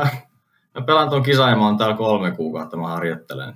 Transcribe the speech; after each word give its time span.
mä, 0.00 0.10
mä 0.74 0.86
pelaan 0.86 1.10
tuon 1.10 1.22
kisan 1.22 1.50
ja 1.50 1.56
mä 1.56 1.66
oon 1.66 1.78
täällä 1.78 1.96
kolme 1.96 2.30
kuukautta, 2.30 2.76
mä 2.76 2.88
harjoittelen. 2.88 3.54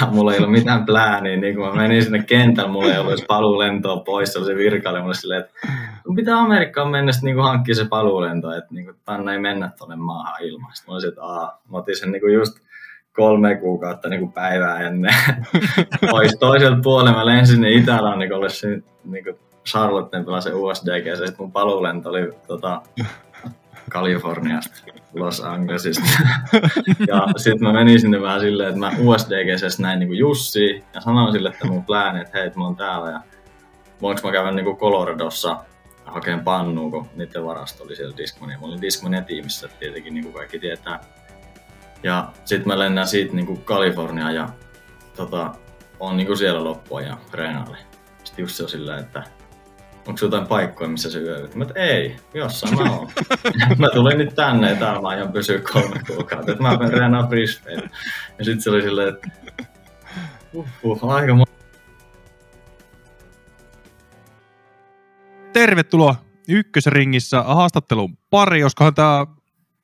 Ja 0.00 0.06
mulla 0.06 0.32
ei 0.32 0.38
ollut 0.38 0.52
mitään 0.52 0.86
plääniä, 0.86 1.36
niin 1.36 1.56
kun 1.56 1.66
mä 1.66 1.74
menin 1.74 2.02
sinne 2.02 2.22
kentälle, 2.22 2.70
mulla 2.70 2.92
ei 2.92 2.98
ollut 2.98 3.24
paluulentoa 3.28 3.96
pois, 3.96 4.32
se 4.32 4.38
oli 4.38 4.46
se 4.46 4.56
virkailija 4.56 5.02
mulle 5.02 5.14
silleen, 5.14 5.40
että 5.40 5.52
pitää 6.16 6.38
Amerikkaan 6.38 6.88
mennä 6.88 7.12
sitten 7.12 7.34
niin 7.34 7.44
hankkia 7.44 7.74
se 7.74 7.84
paluulento, 7.84 8.52
että 8.52 8.74
niin 8.74 8.84
kuin, 8.84 8.96
tänne 9.04 9.32
ei 9.32 9.38
mennä 9.38 9.70
tuonne 9.78 9.96
maahan 9.96 10.42
ilman. 10.42 10.70
Sitten 10.74 10.92
mä 10.92 10.94
olisin, 10.94 11.08
että 11.08 11.22
aah, 11.22 11.58
mä 11.70 11.78
otin 11.78 11.96
sen 11.96 12.12
niin 12.12 12.32
just 12.34 12.58
kolme 13.12 13.56
kuukautta 13.56 14.08
niin 14.08 14.32
päivää 14.32 14.80
ennen 14.80 15.14
pois 16.10 16.36
toiselta 16.40 16.80
puolella. 16.82 17.18
Mä 17.18 17.26
lensin 17.26 17.54
sinne 17.54 17.70
Itä-Rannikolle 17.70 18.48
niin 19.04 19.24
kuin 19.24 19.38
Charlotten 19.68 20.24
pelasin 20.24 20.54
USDG, 20.54 21.06
ja 21.06 21.16
sitten 21.16 21.36
mun 21.38 21.52
paluulento 21.52 22.08
oli 22.08 22.32
tota, 22.46 22.82
Kaliforniasta, 23.90 24.92
Los 25.14 25.40
Angelesista. 25.40 26.02
ja 27.08 27.26
sitten 27.36 27.68
mä 27.68 27.72
menin 27.72 28.00
sinne 28.00 28.22
vähän 28.22 28.40
silleen, 28.40 28.68
että 28.68 28.80
mä 28.80 28.92
USDGssä 28.98 29.82
näin 29.82 29.98
niin 29.98 30.18
Jussi 30.18 30.84
ja 30.94 31.00
sanoin 31.00 31.32
sille, 31.32 31.48
että 31.48 31.66
mun 31.66 31.84
plääni, 31.84 32.20
että 32.20 32.38
hei, 32.38 32.50
mä 32.56 32.64
oon 32.64 32.76
täällä 32.76 33.10
ja 33.10 33.20
voinko 34.02 34.20
mä 34.24 34.32
käydä 34.32 34.50
niin 34.50 34.76
Coloradossa 34.76 35.64
hakeen 36.04 36.40
pannuun, 36.40 36.90
kun 36.90 37.06
niiden 37.16 37.44
varasto 37.44 37.84
oli 37.84 37.96
siellä 37.96 38.16
Discmania. 38.16 38.58
Mä 38.58 38.66
olin 38.66 38.80
Discmania 38.80 39.22
tiimissä, 39.22 39.68
tietenkin 39.80 40.14
niin 40.14 40.24
kuin 40.24 40.34
kaikki 40.34 40.58
tietää. 40.58 41.00
Ja 42.02 42.32
sitten 42.44 42.68
mä 42.68 42.78
lennän 42.78 43.06
siitä 43.06 43.34
niin 43.34 43.46
kuin 43.46 43.64
Kaliforniaan 43.64 44.34
ja 44.34 44.48
tota, 45.16 45.54
on 46.00 46.16
niin 46.16 46.26
kuin 46.26 46.36
siellä 46.36 46.64
loppua 46.64 47.00
ja 47.00 47.16
treenaali. 47.30 47.76
Sitten 48.24 48.42
just 48.42 48.56
se 48.56 48.62
on 48.62 48.68
silleen, 48.68 49.00
että 49.00 49.22
onko 50.06 50.18
jotain 50.22 50.46
paikkoja, 50.46 50.90
missä 50.90 51.10
se 51.10 51.18
yövyt? 51.18 51.54
Mä 51.54 51.66
ei, 51.74 52.16
jossain 52.34 52.74
mä 52.74 52.90
oon. 52.90 53.10
mä 53.78 53.88
tulin 53.94 54.18
nyt 54.18 54.34
tänne 54.34 54.70
ja 54.70 54.76
täällä 54.76 55.02
mä 55.02 55.08
aion 55.08 55.32
pysyä 55.32 55.60
kolme 55.72 56.00
kuukautta, 56.06 56.52
että 56.52 56.62
mä 56.62 56.78
treenaan 56.88 57.28
Brisbane. 57.28 57.90
Ja 58.38 58.44
sitten 58.44 58.60
se 58.60 58.70
oli 58.70 58.82
silleen, 58.82 59.08
että 59.08 59.30
uh, 60.52 60.66
uh, 60.82 61.10
aika 61.10 61.44
Tervetuloa 65.52 66.16
ykkösringissä 66.48 67.42
haastattelun 67.42 68.16
pari, 68.30 68.62
koskahan 68.62 68.94
tämä 68.94 69.26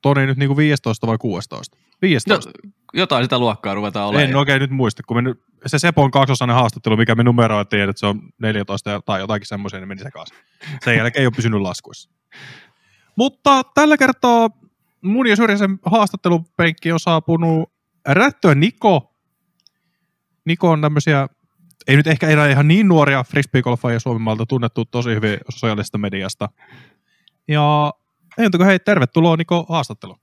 Toni 0.01 0.25
nyt 0.25 0.37
niinku 0.37 0.57
15 0.57 1.07
vai 1.07 1.17
16? 1.17 1.77
15. 2.01 2.49
No, 2.49 2.71
jotain 2.93 3.23
sitä 3.23 3.39
luokkaa 3.39 3.73
ruvetaan 3.73 4.07
olemaan. 4.07 4.29
En 4.29 4.35
oikein 4.35 4.59
nyt 4.59 4.71
muista, 4.71 5.03
kun 5.07 5.17
me 5.17 5.21
nyt, 5.21 5.43
se 5.65 5.79
Sepon 5.79 6.11
kaksosainen 6.11 6.55
haastattelu, 6.55 6.97
mikä 6.97 7.15
me 7.15 7.23
numeroitiin, 7.23 7.89
että 7.89 7.99
se 7.99 8.05
on 8.05 8.21
14 8.41 9.01
tai 9.05 9.19
jotakin 9.19 9.47
semmoisia, 9.47 9.79
niin 9.79 9.87
meni 9.87 10.03
sekaisin. 10.03 10.37
Sen 10.85 10.97
jälkeen 10.97 11.21
ei 11.21 11.27
ole 11.27 11.33
pysynyt 11.35 11.61
laskuissa. 11.61 12.09
Mutta 13.15 13.63
tällä 13.63 13.97
kertaa 13.97 14.49
mun 15.01 15.27
ja 15.27 15.35
Syrjäsen 15.35 15.79
haastattelupenkki 15.85 16.91
on 16.91 16.99
saapunut 16.99 17.71
Rättyä 18.07 18.55
Niko. 18.55 19.15
Niko 20.45 20.69
on 20.69 20.81
tämmöisiä, 20.81 21.27
ei 21.87 21.95
nyt 21.95 22.07
ehkä 22.07 22.29
enää 22.29 22.49
ihan 22.49 22.67
niin 22.67 22.87
nuoria 22.87 23.23
frisbeegolfaajia 23.23 23.99
Suomen 23.99 24.37
tunnettu 24.47 24.85
tosi 24.85 25.09
hyvin 25.09 25.37
sosiaalisesta 25.49 25.97
mediasta. 25.97 26.49
Ja 27.47 27.93
entäkö 28.37 28.65
hei, 28.65 28.79
tervetuloa 28.79 29.37
Niko 29.37 29.65
haastatteluun. 29.69 30.19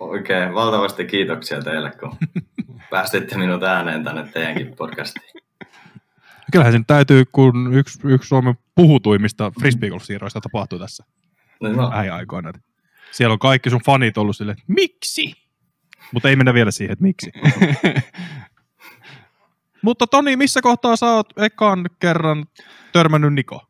Oikein 0.00 0.54
valtavasti 0.54 1.04
kiitoksia 1.04 1.62
teille, 1.62 1.92
kun 2.00 2.16
päästitte 2.90 3.38
minut 3.38 3.62
ääneen 3.62 4.04
tänne 4.04 4.28
teidänkin 4.32 4.76
podcastiin. 4.76 5.42
Kyllähän 6.52 6.72
sen 6.72 6.86
täytyy, 6.86 7.24
kun 7.32 7.74
yksi, 7.74 7.98
yksi 8.04 8.28
Suomen 8.28 8.54
puhutuimmista 8.74 9.52
frisbeegolf-siirroista 9.60 10.40
tapahtuu 10.40 10.78
tässä 10.78 11.04
no, 11.60 11.72
no. 11.72 11.90
lähiaikoina. 11.90 12.52
Siellä 13.10 13.32
on 13.32 13.38
kaikki 13.38 13.70
sun 13.70 13.80
fanit 13.86 14.18
ollut 14.18 14.36
silleen, 14.36 14.58
että 14.58 14.72
miksi? 14.72 15.32
Mutta 16.12 16.28
ei 16.28 16.36
mennä 16.36 16.54
vielä 16.54 16.70
siihen, 16.70 16.92
että 16.92 17.02
miksi. 17.02 17.32
Mutta 19.82 20.06
Toni, 20.06 20.36
missä 20.36 20.62
kohtaa 20.62 20.96
sä 20.96 21.06
oot 21.06 21.28
ekan 21.36 21.86
kerran 21.98 22.44
törmännyt 22.92 23.34
Niko? 23.34 23.66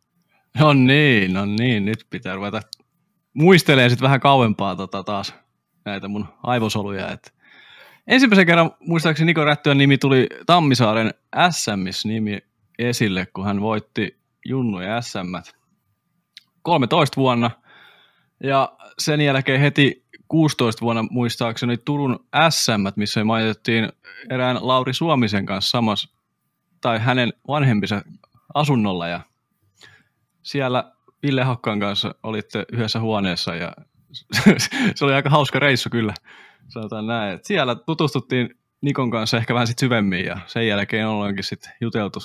No 0.59 0.73
niin, 0.73 1.33
no 1.33 1.47
niin, 1.47 1.85
nyt 1.85 2.07
pitää 2.11 2.35
ruveta 2.35 2.61
muistelemaan 3.35 3.91
sitten 3.91 4.07
vähän 4.07 4.21
kauempaa 4.21 4.77
tota 4.77 5.03
taas 5.03 5.35
näitä 5.85 6.09
mun 6.09 6.29
aivosoluja. 6.43 7.11
Et 7.11 7.35
ensimmäisen 8.07 8.47
kerran 8.47 8.71
muistaakseni 8.81 9.27
Niko 9.27 9.45
Rättyön 9.45 9.79
nimi 9.79 9.99
tuli 9.99 10.27
Tammisaaren 10.47 11.15
SMS-nimi 11.51 12.39
esille, 12.79 13.27
kun 13.27 13.45
hän 13.45 13.61
voitti 13.61 14.19
Junnu 14.47 14.81
ja 14.81 15.01
SM 15.01 15.35
13 16.63 17.17
vuonna. 17.17 17.51
Ja 18.43 18.73
sen 18.99 19.21
jälkeen 19.21 19.61
heti 19.61 20.05
16 20.29 20.81
vuonna 20.81 21.05
muistaakseni 21.11 21.77
Turun 21.77 22.27
SM, 22.51 22.87
missä 22.97 23.25
mainittiin 23.25 23.93
erään 24.31 24.59
Lauri 24.61 24.95
Suomisen 24.95 25.47
kanssa 25.47 25.71
samassa, 25.71 26.09
tai 26.81 26.99
hänen 26.99 27.33
vanhempinsa 27.49 28.03
asunnolla. 28.55 29.09
Ja 29.09 29.21
siellä 30.43 30.93
Ville 31.23 31.43
Hakkan 31.43 31.81
kanssa 31.81 32.15
olitte 32.23 32.67
yhdessä 32.73 33.01
huoneessa 33.01 33.55
ja 33.55 33.73
se 34.95 35.05
oli 35.05 35.15
aika 35.15 35.31
hauska 35.31 35.59
reissu 35.59 35.91
kyllä, 35.91 36.15
sanotaan 36.69 37.07
näin. 37.07 37.35
Et 37.35 37.45
siellä 37.45 37.75
tutustuttiin 37.75 38.55
Nikon 38.81 39.11
kanssa 39.11 39.37
ehkä 39.37 39.55
vähän 39.55 39.67
sit 39.67 39.79
syvemmin 39.79 40.25
ja 40.25 40.39
sen 40.47 40.69
jälkeen 40.69 41.09
ollaankin 41.09 41.45
sitten 41.45 41.73
juteltu 41.81 42.19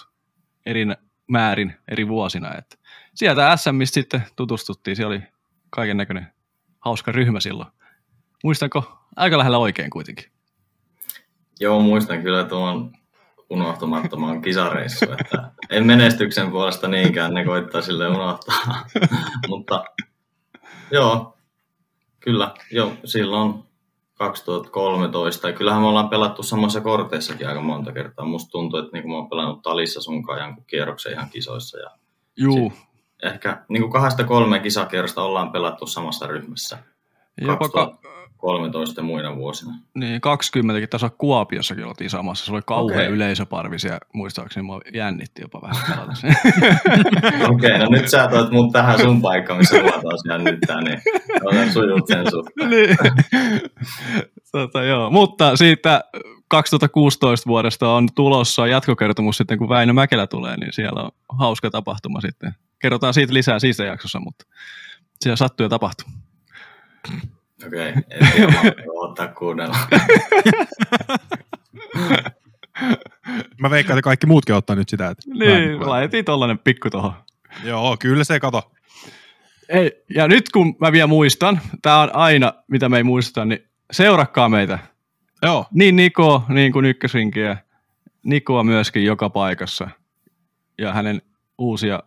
eri 0.66 0.86
määrin 1.28 1.76
eri 1.88 2.08
vuosina. 2.08 2.56
Et 2.56 2.80
sieltä 3.16 3.58
SMistä 3.58 3.94
sitten 3.94 4.24
tutustuttiin, 4.36 4.96
siellä 4.96 5.12
oli 5.12 5.22
kaiken 5.70 5.98
näköinen 5.98 6.28
hauska 6.80 7.12
ryhmä 7.12 7.40
silloin. 7.40 7.70
Muistanko 8.44 9.00
aika 9.16 9.38
lähellä 9.38 9.58
oikein 9.58 9.90
kuitenkin? 9.90 10.26
Joo, 11.60 11.82
muistan 11.82 12.22
kyllä 12.22 12.44
tuon 12.44 12.92
unohtumattoman 13.50 14.42
kisareissu, 14.42 15.06
että 15.20 15.52
en 15.70 15.86
menestyksen 15.86 16.52
puolesta 16.52 16.88
niinkään, 16.88 17.34
ne 17.34 17.46
koittaa 17.46 17.82
sille 17.82 18.08
unohtaa, 18.08 18.86
mutta 19.50 19.84
joo, 20.92 21.35
Kyllä, 22.26 22.54
jo 22.72 22.92
silloin 23.06 23.54
2013. 24.14 25.48
Ja 25.48 25.54
kyllähän 25.54 25.82
me 25.82 25.88
ollaan 25.88 26.10
pelattu 26.10 26.44
samassa 26.44 26.82
korteissakin 26.82 27.48
aika 27.48 27.62
monta 27.62 27.92
kertaa. 27.92 28.26
Musta 28.26 28.52
tuntuu, 28.52 28.80
että 28.80 28.92
niinku 28.94 29.10
mä 29.10 29.16
oon 29.16 29.30
pelannut 29.30 29.62
talissa 29.62 30.02
sunkaan 30.02 30.40
jonkun 30.40 30.66
kierroksen 30.68 31.12
ihan 31.14 31.30
kisoissa. 31.30 31.80
Ja 31.80 31.92
Juu. 32.38 32.74
Ehkä 33.24 33.64
niinku 33.70 33.90
kahdesta 33.90 34.24
kolmeen 34.24 34.62
kisakierrosta 34.62 35.24
ollaan 35.24 35.52
pelattu 35.52 35.88
samassa 35.88 36.28
ryhmässä. 36.28 36.78
Jopa, 37.42 37.58
2000... 37.58 37.98
ka- 38.02 38.15
13 38.38 39.02
muina 39.02 39.36
vuosina. 39.36 39.72
Niin, 39.96 40.22
20 40.22 40.88
tässä 40.88 41.10
Kuopiossakin 41.18 41.86
oltiin 41.86 42.10
samassa. 42.10 42.46
Se 42.46 42.54
oli 42.54 42.62
kauhean 42.66 43.02
okay. 43.02 43.16
yleisöparvi 43.16 43.80
siellä, 43.80 44.00
muistaakseni 44.14 44.64
mua 44.64 44.82
jännitti 44.94 45.42
jopa 45.42 45.62
vähän 45.62 46.10
Okei, 47.50 47.72
okay, 47.72 47.78
no 47.78 47.86
nyt 47.90 48.10
sä 48.10 48.28
toit 48.28 48.52
mun 48.52 48.72
tähän 48.72 49.00
sun 49.00 49.22
paikkaan, 49.22 49.60
missä 49.60 49.82
mua 49.82 49.92
taas 49.92 50.24
jännittää, 50.30 50.82
niin 50.82 51.02
olen 51.44 51.72
sujut 51.72 52.08
sen 52.08 52.32
suhteen. 52.32 52.70
niin. 52.72 52.98
tota, 54.52 54.84
joo. 54.84 55.10
Mutta 55.10 55.56
siitä 55.56 56.04
2016 56.48 57.48
vuodesta 57.48 57.90
on 57.90 58.08
tulossa 58.16 58.68
jatkokertomus 58.68 59.38
sitten, 59.38 59.58
kun 59.58 59.70
Väinö 59.70 59.94
Mäkelä 59.94 60.28
tulee, 60.28 60.58
niin 60.58 60.74
siellä 60.74 61.04
on 61.04 61.12
hauska 61.30 61.70
tapahtuma 61.70 62.22
sitten. 62.22 62.56
Kerrotaan 62.80 63.14
siitä 63.14 63.34
lisää 63.34 63.60
siinä 63.60 63.86
jaksossa, 63.86 64.20
mutta 64.20 64.46
siellä 65.22 65.36
sattuu 65.36 65.64
ja 65.64 65.70
tapahtuu. 65.70 66.08
Okei, 67.68 67.90
okay, 67.90 68.04
en 68.12 68.32
tiedä, 68.32 68.54
ottaa 68.88 69.28
kuunnella. 69.28 69.78
Mä 73.60 73.70
veikkaan, 73.70 73.98
että 73.98 74.04
kaikki 74.04 74.28
muutkin 74.28 74.56
ottaa 74.56 74.76
nyt 74.76 74.90
sitä. 74.90 75.08
Että 75.08 75.24
niin, 75.34 75.90
laitettiin 75.90 76.26
tollanen 76.26 76.60
pikku 76.60 76.90
tohon. 76.90 77.14
Joo, 77.64 77.98
kyllä 78.00 78.24
se 78.24 78.40
kato. 78.40 78.72
Ei, 79.70 80.04
ja 80.16 80.28
nyt 80.28 80.50
kun 80.50 80.76
mä 80.82 80.92
vielä 80.92 81.08
muistan, 81.08 81.62
tää 81.82 82.00
on 82.00 82.16
aina, 82.16 82.54
mitä 82.68 82.90
me 82.90 82.98
ei 82.98 83.04
muisteta, 83.04 83.46
niin 83.46 83.68
seurakkaa 83.92 84.50
meitä. 84.50 84.80
Joo. 85.42 85.66
Niin 85.74 85.96
Niko, 85.96 86.44
niin 86.50 86.72
kuin 86.72 86.86
ykkösinkiä. 86.86 87.58
Nikoa 88.24 88.64
myöskin 88.64 89.06
joka 89.06 89.30
paikassa. 89.30 89.90
Ja 90.78 90.94
hänen 90.94 91.22
uusia 91.58 92.04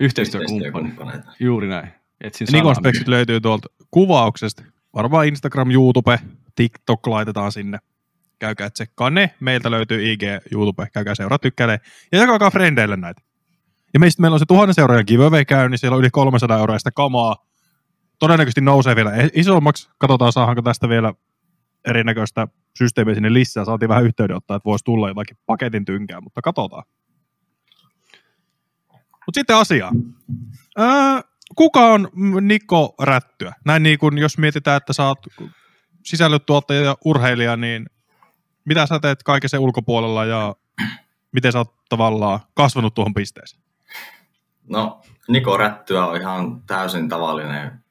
yhteistyökumppaneita. 0.00 1.32
Juuri 1.40 1.68
näin. 1.68 1.97
Etsin 2.20 2.48
Nikon 2.52 2.76
speksit 2.76 3.08
löytyy 3.08 3.40
tuolta 3.40 3.68
kuvauksesta. 3.90 4.62
Varmaan 4.94 5.26
Instagram, 5.26 5.70
YouTube, 5.70 6.20
TikTok 6.54 7.06
laitetaan 7.06 7.52
sinne. 7.52 7.78
Käykää 8.38 8.70
tsekkaa 8.70 9.10
ne. 9.10 9.34
Meiltä 9.40 9.70
löytyy 9.70 10.12
IG, 10.12 10.22
YouTube. 10.52 10.88
Käykää 10.92 11.14
seuraa, 11.14 11.38
tykkäilee. 11.38 11.80
Ja 12.12 12.18
jakakaa 12.18 12.50
frendeille 12.50 12.96
näitä. 12.96 13.22
Ja 13.94 14.00
meistä 14.00 14.22
meillä 14.22 14.34
on 14.34 14.38
se 14.38 14.44
tuhannen 14.48 14.74
seuraajan 14.74 15.04
giveaway 15.06 15.44
käy, 15.44 15.68
niin 15.68 15.78
siellä 15.78 15.94
on 15.94 16.00
yli 16.00 16.10
300 16.10 16.58
euroa 16.58 16.78
sitä 16.78 16.90
kamaa. 16.90 17.36
Todennäköisesti 18.18 18.60
nousee 18.60 18.96
vielä 18.96 19.12
isommaksi. 19.34 19.90
Katsotaan, 19.98 20.32
saadaanko 20.32 20.62
tästä 20.62 20.88
vielä 20.88 21.14
erinäköistä 21.88 22.48
systeemiä 22.78 23.14
sinne 23.14 23.32
lisää. 23.32 23.64
Saatiin 23.64 23.88
vähän 23.88 24.04
yhteydenottaa, 24.04 24.56
että 24.56 24.66
voisi 24.66 24.84
tulla 24.84 25.08
jotakin 25.08 25.36
paketin 25.46 25.84
tynkää, 25.84 26.20
mutta 26.20 26.42
katsotaan. 26.42 26.84
Mutta 29.26 29.34
sitten 29.34 29.56
asiaan. 29.56 29.94
Öö, 30.78 31.20
kuka 31.54 31.80
on 31.80 32.08
Niko 32.40 32.94
Rättyä? 33.00 33.52
Näin 33.64 33.82
niin 33.82 33.98
kuin, 33.98 34.18
jos 34.18 34.38
mietitään, 34.38 34.76
että 34.76 34.92
sä 34.92 35.06
oot 35.06 35.18
sisällötuottaja 36.04 36.80
ja 36.80 36.96
urheilija, 37.04 37.56
niin 37.56 37.86
mitä 38.64 38.86
sä 38.86 38.98
teet 38.98 39.22
kaiken 39.22 39.50
sen 39.50 39.60
ulkopuolella 39.60 40.24
ja 40.24 40.56
miten 41.32 41.52
sä 41.52 41.58
oot 41.58 41.74
tavallaan 41.88 42.40
kasvanut 42.54 42.94
tuohon 42.94 43.14
pisteeseen? 43.14 43.62
No, 44.68 45.02
Niko 45.28 45.56
Rättyä 45.56 46.06
on 46.06 46.20
ihan 46.20 46.62
täysin 46.62 47.08
tavallinen 47.08 47.84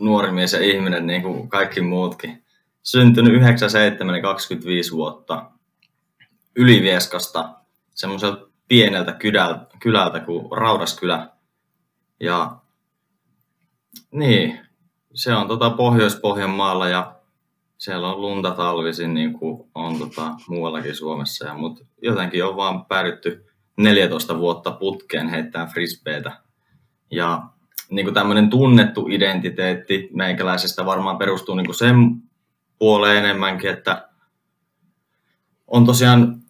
nuori 0.00 0.32
mies 0.32 0.52
ja 0.52 0.60
ihminen, 0.60 1.06
niin 1.06 1.22
kuin 1.22 1.48
kaikki 1.48 1.80
muutkin. 1.80 2.44
Syntynyt 2.82 3.34
97 3.34 4.22
25 4.22 4.92
vuotta 4.92 5.50
Ylivieskasta, 6.56 7.54
semmoiselta 7.94 8.46
pieneltä 8.68 9.12
kylältä, 9.12 9.66
kylältä 9.80 10.20
kuin 10.20 10.52
Raudaskylä. 10.52 11.33
Ja 12.20 12.56
niin, 14.10 14.60
se 15.14 15.34
on 15.34 15.48
tota 15.48 15.70
Pohjois-Pohjanmaalla 15.70 16.88
ja 16.88 17.14
siellä 17.78 18.12
on 18.12 18.20
lunta 18.20 18.50
talvisin 18.50 19.14
niin 19.14 19.32
kuin 19.32 19.70
on 19.74 19.98
tota 19.98 20.30
muuallakin 20.48 20.96
Suomessa. 20.96 21.46
Ja, 21.46 21.54
mutta 21.54 21.84
jotenkin 22.02 22.44
on 22.44 22.56
vaan 22.56 22.86
päädytty 22.86 23.46
14 23.76 24.38
vuotta 24.38 24.70
putkeen 24.70 25.28
heittää 25.28 25.66
frisbeetä. 25.66 26.32
Ja 27.10 27.42
niin 27.90 28.06
kuin 28.06 28.14
tämmöinen 28.14 28.50
tunnettu 28.50 29.06
identiteetti 29.10 30.08
meikäläisestä 30.12 30.86
varmaan 30.86 31.18
perustuu 31.18 31.54
niin 31.54 31.66
kuin 31.66 31.76
sen 31.76 31.96
puoleen 32.78 33.24
enemmänkin, 33.24 33.70
että 33.70 34.08
on 35.66 35.86
tosiaan, 35.86 36.40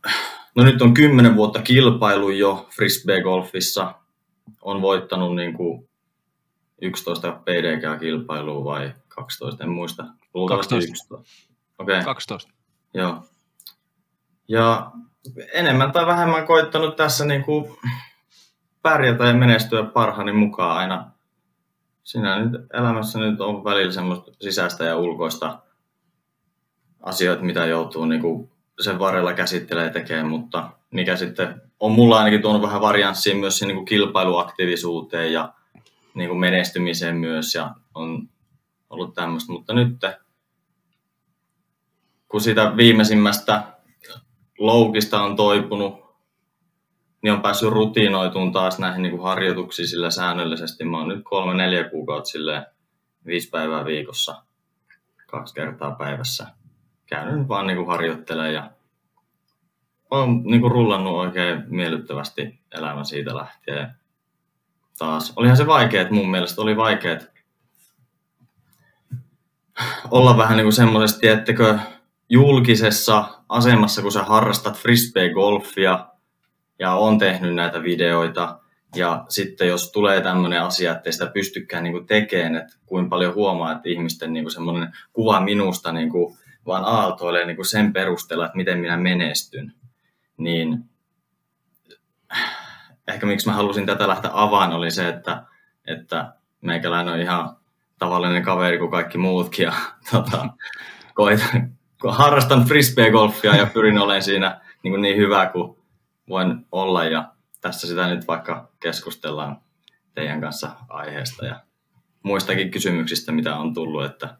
no 0.56 0.64
nyt 0.64 0.82
on 0.82 0.94
10 0.94 1.36
vuotta 1.36 1.62
kilpailu 1.62 2.30
jo 2.30 2.68
frisbee-golfissa, 2.76 3.94
on 4.64 4.82
voittanut 4.82 5.36
niin 5.36 5.54
kuin 5.54 5.88
11 6.82 7.32
PDK-kilpailua 7.32 8.64
vai 8.64 8.94
12, 9.08 9.64
en 9.64 9.70
muista. 9.70 10.04
Luultavasti 10.34 10.74
12. 10.74 11.14
Okei. 11.14 11.24
Okay. 11.78 12.04
12. 12.04 12.52
Joo. 12.94 13.22
Ja 14.48 14.90
enemmän 15.52 15.92
tai 15.92 16.06
vähemmän 16.06 16.46
koittanut 16.46 16.96
tässä 16.96 17.24
niin 17.24 17.44
kuin 17.44 17.76
pärjätä 18.82 19.24
ja 19.24 19.34
menestyä 19.34 19.82
parhaani 19.82 20.32
mukaan 20.32 20.76
aina. 20.76 21.10
Siinä 22.04 22.44
nyt 22.44 22.66
elämässä 22.72 23.18
nyt 23.18 23.40
on 23.40 23.64
välillä 23.64 23.92
semmoista 23.92 24.30
sisäistä 24.40 24.84
ja 24.84 24.96
ulkoista 24.96 25.58
asioita, 27.02 27.42
mitä 27.44 27.66
joutuu 27.66 28.04
niin 28.04 28.20
kuin 28.20 28.50
sen 28.80 28.98
varrella 28.98 29.32
käsittelee 29.32 29.84
ja 29.84 29.90
tekee, 29.90 30.22
mutta 30.22 30.70
mikä 30.94 31.16
sitten 31.16 31.62
on 31.80 31.92
mulla 31.92 32.18
ainakin 32.18 32.42
tuonut 32.42 32.62
vähän 32.62 32.80
varianssia 32.80 33.36
myös 33.36 33.62
niin 33.62 33.74
kuin 33.74 33.84
kilpailuaktiivisuuteen 33.84 35.32
ja 35.32 35.52
niin 36.14 36.28
kuin 36.28 36.40
menestymiseen 36.40 37.16
myös 37.16 37.54
ja 37.54 37.74
on 37.94 38.28
ollut 38.90 39.14
tämmöistä, 39.14 39.52
mutta 39.52 39.74
nyt 39.74 39.98
kun 42.28 42.40
sitä 42.40 42.76
viimeisimmästä 42.76 43.62
loukista 44.58 45.22
on 45.22 45.36
toipunut, 45.36 46.04
niin 47.22 47.32
on 47.32 47.42
päässyt 47.42 47.68
rutiinoituun 47.68 48.52
taas 48.52 48.78
näihin 48.78 49.02
niin 49.02 49.10
kuin 49.10 49.22
harjoituksiin 49.22 49.88
sillä 49.88 50.10
säännöllisesti. 50.10 50.84
Mä 50.84 50.98
oon 50.98 51.08
nyt 51.08 51.24
kolme, 51.24 51.54
neljä 51.54 51.88
kuukautta 51.88 52.30
silleen 52.30 52.66
viisi 53.26 53.50
päivää 53.50 53.84
viikossa, 53.84 54.42
kaksi 55.26 55.54
kertaa 55.54 55.90
päivässä. 55.90 56.46
Käynyt 57.06 57.48
vaan 57.48 57.66
niin 57.66 57.76
kuin 57.76 57.88
harjoittelemaan 57.88 58.54
ja 58.54 58.70
on 60.22 60.42
niin 60.44 60.60
kuin 60.60 60.70
rullannut 60.70 61.16
oikein 61.16 61.64
miellyttävästi 61.66 62.60
elämä 62.74 63.04
siitä 63.04 63.36
lähtien. 63.36 63.88
Taas. 64.98 65.32
Olihan 65.36 65.56
se 65.56 65.66
vaikeet 65.66 66.10
mun 66.10 66.30
mielestä, 66.30 66.62
oli 66.62 66.76
vaikeet 66.76 67.32
olla 70.10 70.36
vähän 70.36 70.56
niin 70.56 70.64
kuin 70.64 70.72
semmoisesti, 70.72 71.20
tiettekö, 71.20 71.78
julkisessa 72.28 73.28
asemassa, 73.48 74.02
kun 74.02 74.12
sä 74.12 74.22
harrastat 74.22 74.76
frisbee-golfia 74.76 76.06
ja 76.78 76.94
on 76.94 77.18
tehnyt 77.18 77.54
näitä 77.54 77.82
videoita, 77.82 78.60
ja 78.96 79.24
sitten 79.28 79.68
jos 79.68 79.92
tulee 79.92 80.20
tämmöinen 80.20 80.62
asia, 80.62 80.92
että 80.92 81.08
ei 81.08 81.12
sitä 81.12 81.26
pystykään 81.26 81.82
niin 81.84 81.92
kuin 81.92 82.06
tekemään, 82.06 82.56
että 82.56 82.76
kuinka 82.86 83.08
paljon 83.08 83.34
huomaa, 83.34 83.72
että 83.72 83.88
ihmisten 83.88 84.32
niin 84.32 84.44
kuin 84.44 84.52
semmoinen 84.52 84.92
kuva 85.12 85.40
minusta 85.40 85.92
niin 85.92 86.10
kuin 86.10 86.38
vaan 86.66 86.84
aaltoilee 86.84 87.46
niin 87.46 87.56
kuin 87.56 87.66
sen 87.66 87.92
perusteella, 87.92 88.46
että 88.46 88.56
miten 88.56 88.78
minä 88.78 88.96
menestyn, 88.96 89.72
niin 90.36 90.84
ehkä 93.08 93.26
miksi 93.26 93.48
mä 93.48 93.54
halusin 93.54 93.86
tätä 93.86 94.08
lähteä 94.08 94.30
avaan 94.34 94.72
oli 94.72 94.90
se, 94.90 95.08
että, 95.08 95.42
että 95.86 96.32
meikäläinen 96.60 97.14
on 97.14 97.20
ihan 97.20 97.56
tavallinen 97.98 98.42
kaveri 98.42 98.78
kuin 98.78 98.90
kaikki 98.90 99.18
muutkin 99.18 99.62
ja 99.62 99.72
tota, 100.10 100.48
koitan, 101.14 101.76
harrastan 102.08 102.64
frisbee-golfia 102.64 103.56
ja 103.56 103.66
pyrin 103.66 103.98
olemaan 103.98 104.22
siinä 104.22 104.60
niin, 104.82 104.92
kuin 104.92 105.02
niin 105.02 105.16
hyvä 105.16 105.46
kuin 105.46 105.76
voin 106.28 106.66
olla 106.72 107.04
ja 107.04 107.32
tässä 107.60 107.86
sitä 107.86 108.08
nyt 108.08 108.28
vaikka 108.28 108.68
keskustellaan 108.80 109.60
teidän 110.14 110.40
kanssa 110.40 110.70
aiheesta 110.88 111.46
ja 111.46 111.60
muistakin 112.22 112.70
kysymyksistä, 112.70 113.32
mitä 113.32 113.56
on 113.56 113.74
tullut, 113.74 114.04
että 114.04 114.36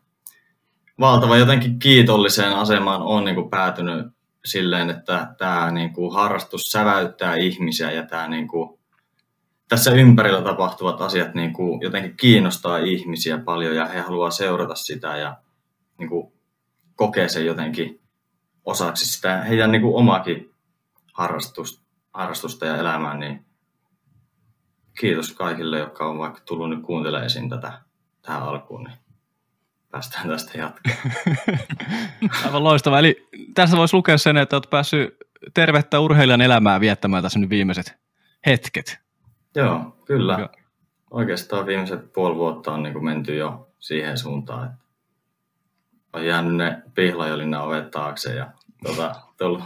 valtava 1.01 1.37
jotenkin 1.37 1.79
kiitolliseen 1.79 2.53
asemaan 2.53 3.03
on 3.03 3.25
niin 3.25 3.35
kuin 3.35 3.51
päätynyt 3.51 4.07
silleen, 4.45 4.91
että 4.91 5.35
tämä 5.39 5.71
niin 5.71 5.93
kuin 5.93 6.15
harrastus 6.15 6.63
säväyttää 6.63 7.35
ihmisiä 7.35 7.91
ja 7.91 8.07
tämä 8.07 8.29
niin 8.29 8.49
kuin, 8.49 8.79
tässä 9.69 9.91
ympärillä 9.91 10.43
tapahtuvat 10.43 11.01
asiat 11.01 11.35
niin 11.35 11.53
kuin 11.53 11.81
jotenkin 11.81 12.17
kiinnostaa 12.17 12.79
ihmisiä 12.79 13.39
paljon 13.39 13.77
ja 13.77 13.87
he 13.87 14.01
haluaa 14.01 14.31
seurata 14.31 14.75
sitä 14.75 15.17
ja 15.17 15.37
niin 15.99 16.09
kuin 16.09 16.33
kokee 16.95 17.29
sen 17.29 17.47
jotenkin 17.47 18.01
osaksi 18.65 19.07
sitä 19.07 19.43
heidän 19.43 19.73
niin 19.73 19.83
kuin 19.83 19.95
omakin 19.95 20.55
harrastus, 21.13 21.83
harrastusta 22.13 22.67
ja 22.67 22.77
elämää, 22.77 23.17
niin 23.17 23.45
kiitos 25.01 25.33
kaikille, 25.33 25.79
jotka 25.79 26.07
on 26.07 26.19
vaikka 26.19 26.41
tullut 26.45 26.71
nyt 26.71 26.83
kuuntelemaan 26.83 27.49
tätä 27.49 27.81
tähän 28.23 28.43
alkuun, 28.43 28.85
niin 28.85 29.04
päästään 29.95 30.29
tästä 30.29 30.59
jatkemaan. 30.59 31.01
Aivan 32.47 32.65
loistavaa. 32.65 32.99
Eli 32.99 33.29
tässä 33.55 33.77
voisi 33.77 33.97
lukea 33.97 34.19
sen, 34.19 34.37
että 34.37 34.57
olet 34.57 34.71
päässyt 34.71 35.17
tervettä 35.55 36.01
urheilijan 36.01 36.41
elämää 36.41 36.81
viettämään 36.81 37.23
tässä 37.23 37.39
nyt 37.39 37.51
viimeiset 37.51 37.99
hetket. 38.47 38.99
Joo, 39.55 39.97
kyllä. 40.05 40.37
Joo. 40.39 40.49
Oikeastaan 41.11 41.67
viimeiset 41.67 42.13
puoli 42.13 42.35
vuotta 42.35 42.73
on 42.73 42.83
niin 42.83 42.93
kuin 42.93 43.05
menty 43.05 43.37
jo 43.37 43.69
siihen 43.79 44.19
suuntaan, 44.19 44.67
että 44.67 44.79
on 46.13 46.27
jäänyt 46.27 46.55
ne 46.55 46.83
pihlajolinnan 46.95 47.63
ovet 47.63 47.91
taakse 47.91 48.35
ja 48.35 48.51
tota, 48.87 49.15
tullut 49.39 49.63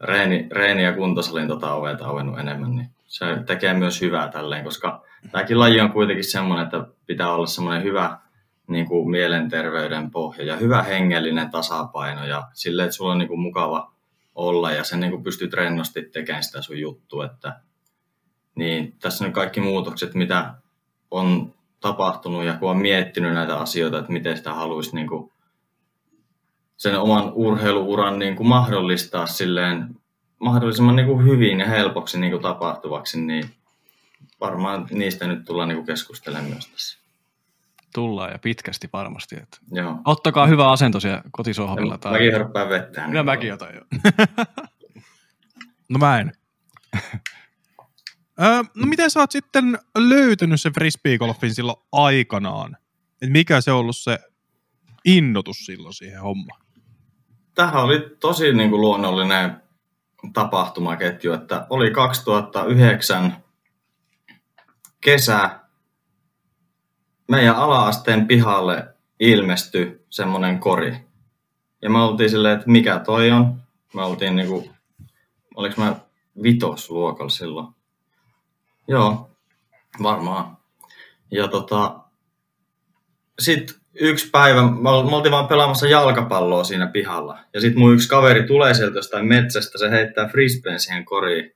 reeni, 0.00 0.48
reeni 0.52 0.84
ja 0.84 0.92
kuntosalin 0.92 1.48
tota 1.48 1.74
ovet 1.74 2.02
auennut 2.02 2.38
enemmän, 2.38 2.76
niin 2.76 2.90
se 3.06 3.26
tekee 3.46 3.74
myös 3.74 4.00
hyvää 4.00 4.28
tälleen, 4.28 4.64
koska 4.64 5.04
tämäkin 5.32 5.58
laji 5.58 5.80
on 5.80 5.92
kuitenkin 5.92 6.24
semmoinen, 6.24 6.64
että 6.64 6.86
pitää 7.06 7.32
olla 7.32 7.46
semmoinen 7.46 7.82
hyvä 7.82 8.18
niin 8.68 8.86
kuin 8.86 9.10
mielenterveyden 9.10 10.10
pohja 10.10 10.44
ja 10.44 10.56
hyvä 10.56 10.82
hengellinen 10.82 11.50
tasapaino 11.50 12.26
ja 12.26 12.48
sille, 12.52 12.84
että 12.84 12.96
sulla 12.96 13.12
on 13.12 13.18
niin 13.18 13.28
kuin 13.28 13.40
mukava 13.40 13.92
olla 14.34 14.72
ja 14.72 14.84
sen 14.84 15.00
niin 15.00 15.10
kuin 15.10 15.22
pystyt 15.22 15.52
rennosti 15.52 16.02
tekemään 16.02 16.44
sitä 16.44 16.62
sun 16.62 16.78
juttu, 16.78 17.22
että 17.22 17.60
niin 18.54 18.96
tässä 19.00 19.24
on 19.24 19.32
kaikki 19.32 19.60
muutokset, 19.60 20.14
mitä 20.14 20.54
on 21.10 21.54
tapahtunut 21.80 22.44
ja 22.44 22.54
kun 22.54 22.70
on 22.70 22.78
miettinyt 22.78 23.34
näitä 23.34 23.56
asioita, 23.56 23.98
että 23.98 24.12
miten 24.12 24.36
sitä 24.36 24.54
haluaisi 24.54 24.94
niin 24.94 25.08
kuin 25.08 25.32
sen 26.76 27.00
oman 27.00 27.32
urheiluuran 27.32 28.18
niin 28.18 28.36
kuin 28.36 28.46
mahdollistaa 28.46 29.26
silleen 29.26 29.96
mahdollisimman 30.38 30.96
niin 30.96 31.06
kuin 31.06 31.24
hyvin 31.24 31.60
ja 31.60 31.66
helpoksi 31.66 32.20
niin 32.20 32.30
kuin 32.30 32.42
tapahtuvaksi, 32.42 33.20
niin 33.20 33.50
varmaan 34.40 34.86
niistä 34.90 35.26
nyt 35.26 35.44
tullaan 35.44 35.68
niin 35.68 35.76
kuin 35.76 35.86
keskustelemaan 35.86 36.50
myös 36.50 36.66
tässä. 36.66 36.97
Tullaan 37.94 38.32
ja 38.32 38.38
pitkästi 38.38 38.88
varmasti. 38.92 39.36
Että. 39.36 39.58
Joo. 39.72 39.98
Ottakaa 40.04 40.46
hyvä 40.46 40.70
asento 40.70 41.00
siellä 41.00 41.22
kotisohvilla. 41.30 41.98
Tai... 41.98 42.12
Mäkin 42.12 42.32
hörppään 42.32 42.68
vettä. 42.68 43.06
Niin 43.06 43.24
mäkin 43.24 43.54
otan 43.54 43.74
jo. 43.74 43.80
no 45.90 45.98
mä 45.98 46.18
en. 46.18 46.32
öö, 48.42 48.62
no 48.76 48.86
miten 48.86 49.10
sä 49.10 49.20
oot 49.20 49.30
sitten 49.30 49.78
löytänyt 49.98 50.60
sen 50.60 50.72
frisbeegolfin 50.72 51.54
silloin 51.54 51.78
aikanaan? 51.92 52.76
Et 53.22 53.30
mikä 53.30 53.60
se 53.60 53.72
on 53.72 53.78
ollut 53.78 53.96
se 53.96 54.18
innotus 55.04 55.66
silloin 55.66 55.94
siihen 55.94 56.20
hommaan? 56.20 56.60
Tähän 57.54 57.82
oli 57.82 58.16
tosi 58.20 58.52
niin 58.52 58.70
kuin 58.70 58.80
luonnollinen 58.80 59.62
tapahtumaketju, 60.32 61.32
että 61.32 61.66
oli 61.70 61.90
2009 61.90 63.36
kesä, 65.00 65.60
meidän 67.28 67.56
ala-asteen 67.56 68.26
pihalle 68.26 68.86
ilmestyi 69.20 70.04
semmoinen 70.10 70.58
kori. 70.58 70.96
Ja 71.82 71.90
me 71.90 72.02
oltiin 72.02 72.30
silleen, 72.30 72.54
että 72.54 72.70
mikä 72.70 72.98
toi 72.98 73.30
on. 73.30 73.54
Me 73.94 74.02
oltiin 74.02 74.36
niinku, 74.36 74.70
oliks 75.54 75.76
mä 75.76 75.96
vitosluokalla 76.42 77.30
silloin? 77.30 77.68
Joo, 78.88 79.30
varmaan 80.02 80.56
Ja 81.30 81.48
tota, 81.48 82.00
sitten 83.38 83.76
yksi 84.00 84.30
päivä, 84.30 84.62
me 84.62 84.90
oltiin 84.90 85.32
vaan 85.32 85.48
pelaamassa 85.48 85.86
jalkapalloa 85.86 86.64
siinä 86.64 86.86
pihalla. 86.86 87.38
Ja 87.54 87.60
sitten 87.60 87.78
mun 87.78 87.94
yksi 87.94 88.08
kaveri 88.08 88.46
tulee 88.46 88.74
sieltä 88.74 88.98
jostain 88.98 89.26
metsästä, 89.26 89.78
se 89.78 89.90
heittää 89.90 90.28
frisbeen 90.28 90.80
siihen 90.80 91.04
koriin. 91.04 91.54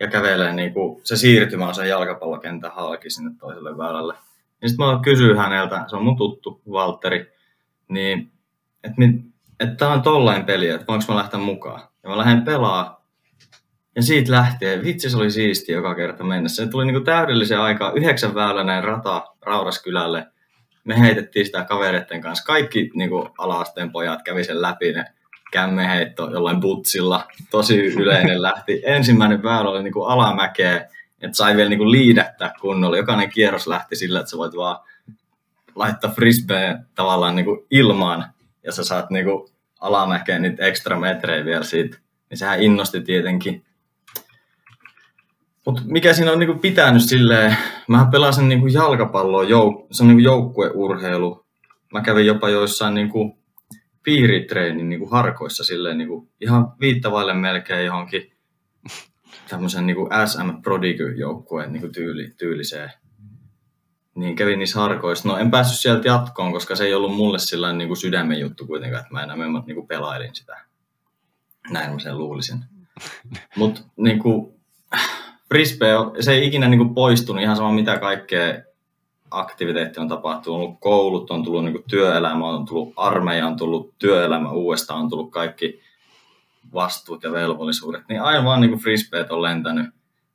Ja 0.00 0.08
kävelee 0.08 0.52
niinku, 0.52 1.00
se 1.04 1.16
siirtymä 1.16 1.68
on 1.68 1.74
sen 1.74 1.88
jalkapallokentän 1.88 2.72
halki 2.72 3.10
sinne 3.10 3.30
toiselle 3.40 3.78
väylälle. 3.78 4.14
Ja 4.62 4.68
sitten 4.68 4.86
mä 4.86 5.00
kysyin 5.02 5.36
häneltä, 5.36 5.84
se 5.86 5.96
on 5.96 6.04
mun 6.04 6.16
tuttu 6.16 6.62
Valtteri, 6.70 7.32
niin 7.88 8.32
että 8.84 9.02
et 9.60 9.76
tää 9.76 9.88
on 9.88 10.02
tollain 10.02 10.44
peli, 10.44 10.68
että 10.68 10.86
voinko 10.88 11.04
mä 11.08 11.16
lähteä 11.16 11.40
mukaan. 11.40 11.80
Ja 12.02 12.10
mä 12.10 12.18
lähden 12.18 12.42
pelaa. 12.42 13.06
Ja 13.96 14.02
siitä 14.02 14.32
lähtien, 14.32 14.84
vitsi 14.84 15.10
se 15.10 15.16
oli 15.16 15.30
siisti 15.30 15.72
joka 15.72 15.94
kerta 15.94 16.24
mennessä. 16.24 16.64
Se 16.64 16.70
tuli 16.70 16.84
niinku 16.84 17.04
täydellisen 17.04 17.60
aikaa, 17.60 17.92
yhdeksän 17.92 18.34
väyläinen 18.34 18.84
rata 18.84 19.24
Raudaskylälle– 19.42 20.26
me 20.84 21.00
heitettiin 21.00 21.46
sitä 21.46 21.64
kavereiden 21.64 22.20
kanssa. 22.20 22.44
Kaikki 22.44 22.90
niin 22.94 23.10
kuin 23.10 23.28
ala-asteen 23.38 23.92
pojat 23.92 24.22
kävi 24.22 24.44
sen 24.44 24.62
läpi, 24.62 24.92
ne 24.92 25.04
kämmeheitto 25.52 26.30
jollain 26.32 26.60
butsilla, 26.60 27.24
tosi 27.50 27.78
yleinen 27.86 28.42
lähti. 28.42 28.82
Ensimmäinen 28.84 29.42
väylä 29.42 29.70
oli 29.70 29.82
niin 29.82 29.92
kuin 29.92 30.10
alamäkeä, 30.10 30.88
että 31.20 31.36
sai 31.36 31.56
vielä 31.56 31.70
niin 31.70 31.90
liidättää 31.90 32.52
kunnolla. 32.60 32.96
Jokainen 32.96 33.30
kierros 33.30 33.66
lähti 33.66 33.96
sillä, 33.96 34.20
että 34.20 34.30
sä 34.30 34.38
voit 34.38 34.56
vaan 34.56 34.78
laittaa 35.74 36.10
frisbeen 36.10 36.86
tavallaan 36.94 37.36
niin 37.36 37.46
ilmaan, 37.70 38.24
ja 38.64 38.72
sä 38.72 38.84
saat 38.84 39.10
niin 39.10 39.26
alamäkeen 39.80 40.42
niitä 40.42 40.64
ekstra 40.66 41.00
metrejä 41.00 41.44
vielä 41.44 41.64
siitä. 41.64 41.98
Niin 42.30 42.38
sehän 42.38 42.62
innosti 42.62 43.00
tietenkin. 43.00 43.64
Mutta 45.66 45.82
mikä 45.84 46.12
siinä 46.12 46.32
on 46.32 46.38
niinku 46.38 46.58
pitänyt 46.58 47.02
silleen, 47.02 47.56
mä 47.88 48.08
pelasin 48.12 48.48
niinku 48.48 48.66
jalkapalloa, 48.66 49.42
jouk- 49.42 49.86
se 49.90 50.02
on 50.02 50.08
niinku 50.08 50.22
joukkueurheilu. 50.22 51.46
Mä 51.92 52.00
kävin 52.00 52.26
jopa 52.26 52.48
joissain 52.48 52.94
niinku 52.94 53.38
piiritreenin 54.02 54.88
niinku 54.88 55.06
harkoissa 55.06 55.64
silleen 55.64 55.98
niinku 55.98 56.28
ihan 56.40 56.72
viittavaille 56.80 57.34
melkein 57.34 57.86
johonkin 57.86 58.32
tämmöisen 59.50 59.86
niinku 59.86 60.08
SM 60.26 60.62
Prodigy 60.62 61.14
joukkueen 61.16 61.72
niinku 61.72 61.88
tyyli, 61.88 62.30
tyyliseen. 62.38 62.90
Niin 64.14 64.36
kävin 64.36 64.58
niissä 64.58 64.80
harkoissa. 64.80 65.28
No 65.28 65.36
en 65.36 65.50
päässyt 65.50 65.80
sieltä 65.80 66.08
jatkoon, 66.08 66.52
koska 66.52 66.76
se 66.76 66.84
ei 66.84 66.94
ollut 66.94 67.16
mulle 67.16 67.38
sillä 67.38 67.72
niinku 67.72 67.96
sydämen 67.96 68.40
juttu 68.40 68.66
kuitenkaan, 68.66 69.00
että 69.00 69.14
mä 69.14 69.22
enää 69.22 69.36
niinku 69.66 69.86
pelailin 69.86 70.34
sitä. 70.34 70.60
Näin 71.70 71.92
mä 71.92 71.98
sen 71.98 72.18
luulisin. 72.18 72.64
Mutta 73.56 73.80
niinku, 73.96 74.60
frisbee, 75.48 75.94
se 76.20 76.32
ei 76.32 76.46
ikinä 76.46 76.68
niin 76.68 76.78
kuin 76.78 76.94
poistunut 76.94 77.42
ihan 77.42 77.56
sama 77.56 77.72
mitä 77.72 77.98
kaikkea 77.98 78.54
aktiviteetti 79.30 80.00
on 80.00 80.08
tapahtunut. 80.08 80.56
On 80.56 80.62
ollut 80.62 80.80
koulut, 80.80 81.30
on 81.30 81.44
tullut 81.44 81.64
niin 81.64 81.72
kuin 81.72 81.84
työelämä, 81.90 82.48
on 82.48 82.64
tullut 82.64 82.92
armeija, 82.96 83.46
on 83.46 83.56
tullut 83.56 83.94
työelämä 83.98 84.50
uudestaan, 84.50 85.00
on 85.00 85.10
tullut 85.10 85.30
kaikki 85.30 85.80
vastuut 86.74 87.22
ja 87.22 87.32
velvollisuudet. 87.32 88.02
Niin 88.08 88.22
aivan 88.22 88.60
niin 88.60 88.70
kuin 88.70 88.80
frisbeet 88.80 89.30
on 89.30 89.42
lentänyt. 89.42 89.86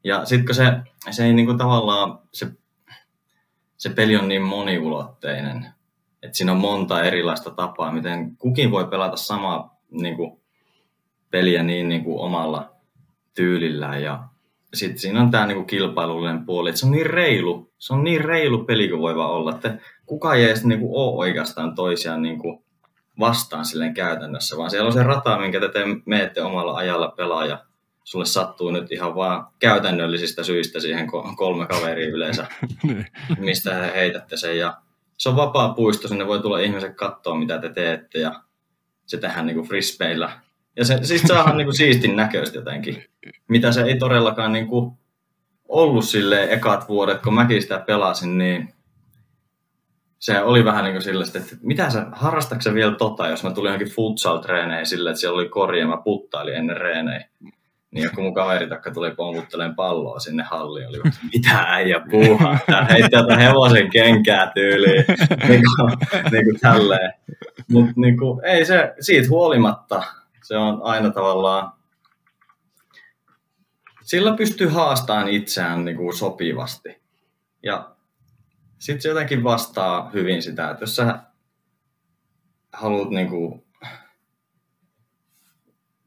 Ja 0.04 0.26
sitten 0.26 0.46
kun 0.46 0.56
se, 0.56 0.64
se 1.12 1.26
ei 1.26 1.34
niin 1.34 1.46
kuin 1.46 1.58
tavallaan, 1.58 2.20
se, 2.34 2.48
se 3.78 3.90
peli 3.90 4.16
on 4.18 4.28
niin 4.28 4.42
moniulotteinen, 4.42 5.66
että 6.24 6.38
siinä 6.38 6.52
on 6.52 6.58
monta 6.58 7.04
erilaista 7.04 7.50
tapaa, 7.52 7.92
miten 7.92 8.38
kukin 8.38 8.72
voi 8.72 8.86
pelata 8.86 9.18
samaa 9.18 9.78
niin 9.92 10.16
kuin, 10.16 10.42
peliä 11.32 11.64
niin, 11.64 11.90
niin 11.90 12.04
kuin 12.04 12.20
omalla 12.20 12.76
tyylillään 13.36 14.04
ja 14.04 14.24
sitten 14.74 15.00
siinä 15.00 15.22
on 15.22 15.32
tämä 15.32 15.46
niinku 15.46 15.64
kilpailullinen 15.64 16.46
puoli, 16.46 16.70
että 16.70 16.80
se 16.80 16.86
on 16.86 16.92
niin 16.92 17.06
reilu, 17.06 17.72
se 17.78 17.94
on 17.94 18.04
niin 18.04 18.26
reilu 18.26 18.64
peli 18.64 18.90
kuin 18.90 19.02
voi 19.02 19.16
vaan 19.16 19.32
olla, 19.32 19.52
että 19.52 19.78
kukaan 20.06 20.38
ei 20.38 20.44
edes 20.44 20.66
niinku 20.66 21.02
ole 21.02 21.18
oikeastaan 21.18 21.76
toisiaan 21.76 22.22
niinku 22.22 22.65
vastaan 23.20 23.66
silleen 23.66 23.94
käytännössä, 23.94 24.58
vaan 24.58 24.70
siellä 24.70 24.88
on 24.88 24.94
se 24.94 25.04
rata, 25.04 25.38
minkä 25.38 25.60
te 25.60 25.70
meette 26.06 26.42
omalla 26.42 26.74
ajalla 26.74 27.08
pelaa 27.08 27.46
ja 27.46 27.66
sulle 28.04 28.26
sattuu 28.26 28.72
nyt 28.72 28.92
ihan 28.92 29.16
vaan 29.16 29.48
käytännöllisistä 29.60 30.44
syistä 30.44 30.80
siihen 30.80 31.08
kolme 31.36 31.68
kaveria 31.68 32.10
yleensä, 32.10 32.48
niin. 32.84 33.08
mistä 33.38 33.74
he 33.74 33.92
heitätte 33.96 34.38
sen. 34.38 34.58
Ja 34.58 34.78
se 35.18 35.30
on 35.30 35.36
vapaa 35.36 35.74
puisto, 35.74 36.08
sinne 36.08 36.28
voi 36.28 36.40
tulla 36.40 36.60
ihmiset 36.60 36.96
katsoa 36.96 37.36
mitä 37.36 37.60
te 37.60 37.70
teette 37.70 38.20
ja 38.20 38.42
se 39.06 39.18
tehdään 39.18 39.46
niinku 39.46 39.64
frisbeillä. 39.64 40.40
Ja 40.76 40.86
se, 40.86 41.00
siis 41.04 41.32
on 41.32 41.58
niinku 41.58 41.74
siistin 41.74 42.16
näköistä 42.16 42.58
jotenkin, 42.58 43.04
mitä 43.48 43.72
se 43.72 43.82
ei 43.82 43.98
todellakaan 43.98 44.52
niinku 44.52 44.98
ollut 45.68 46.06
sille 46.06 46.44
ekat 46.54 46.90
vuodet, 46.90 47.22
kun 47.22 47.34
mäkin 47.34 47.62
sitä 47.62 47.80
pelasin, 47.80 48.38
niin 48.38 48.75
se 50.20 50.42
oli 50.42 50.66
vähän 50.66 50.84
niin 50.84 50.94
kuin 50.94 51.02
sillä, 51.02 51.26
että 51.36 51.56
mitä 51.62 51.90
sä, 51.90 52.06
harrastatko 52.12 52.74
vielä 52.74 52.96
tota, 52.96 53.28
jos 53.28 53.44
mä 53.44 53.52
tulin 53.52 53.70
johonkin 53.70 53.96
futsal-treeneihin 53.96 54.86
sille, 54.86 55.10
että 55.10 55.20
siellä 55.20 55.40
oli 55.40 55.50
kori 55.50 55.80
ja 55.80 55.88
mä 55.88 55.98
puttailin 55.98 56.56
ennen 56.56 56.78
reenejä. 56.78 57.28
Niin 57.92 58.04
joku 58.04 58.22
mun 58.22 58.34
kaveri 58.34 58.70
takka 58.70 58.92
tuli 58.92 59.12
pomputtelemaan 59.12 59.76
palloa 59.76 60.20
sinne 60.20 60.44
halliin, 60.44 60.88
oli 60.88 60.98
mitä 61.34 61.66
äijä 61.68 62.02
puuhaa, 62.12 62.58
tää 62.68 62.88
heitti 62.90 63.16
jotain 63.16 63.40
hevosen 63.40 63.90
kenkää 63.90 64.52
tyyliin, 64.56 65.06
niin 65.48 65.62
kuin, 65.62 65.92
niin 66.32 66.46
kuin 66.46 66.60
tälleen. 66.62 67.14
Mutta 67.72 67.94
niin 67.96 68.18
kuin, 68.18 68.46
ei 68.46 68.66
se, 68.66 68.94
siitä 69.00 69.30
huolimatta, 69.30 70.04
se 70.44 70.58
on 70.58 70.80
aina 70.84 71.12
tavallaan, 71.12 71.72
sillä 74.02 74.36
pystyy 74.38 74.68
haastamaan 74.68 75.28
itseään 75.28 75.86
niin 75.86 75.98
kuin 75.98 76.14
sopivasti. 76.14 77.02
Ja 77.64 77.95
sitten 78.80 79.02
se 79.02 79.10
jotenkin 79.10 79.44
vastaa 79.44 80.10
hyvin 80.10 80.44
sitä, 80.44 80.70
että 80.70 80.84
jos 80.84 80.96
sä 80.96 81.20
haluat 82.74 83.10
niin 83.10 83.30
kuin, 83.30 83.66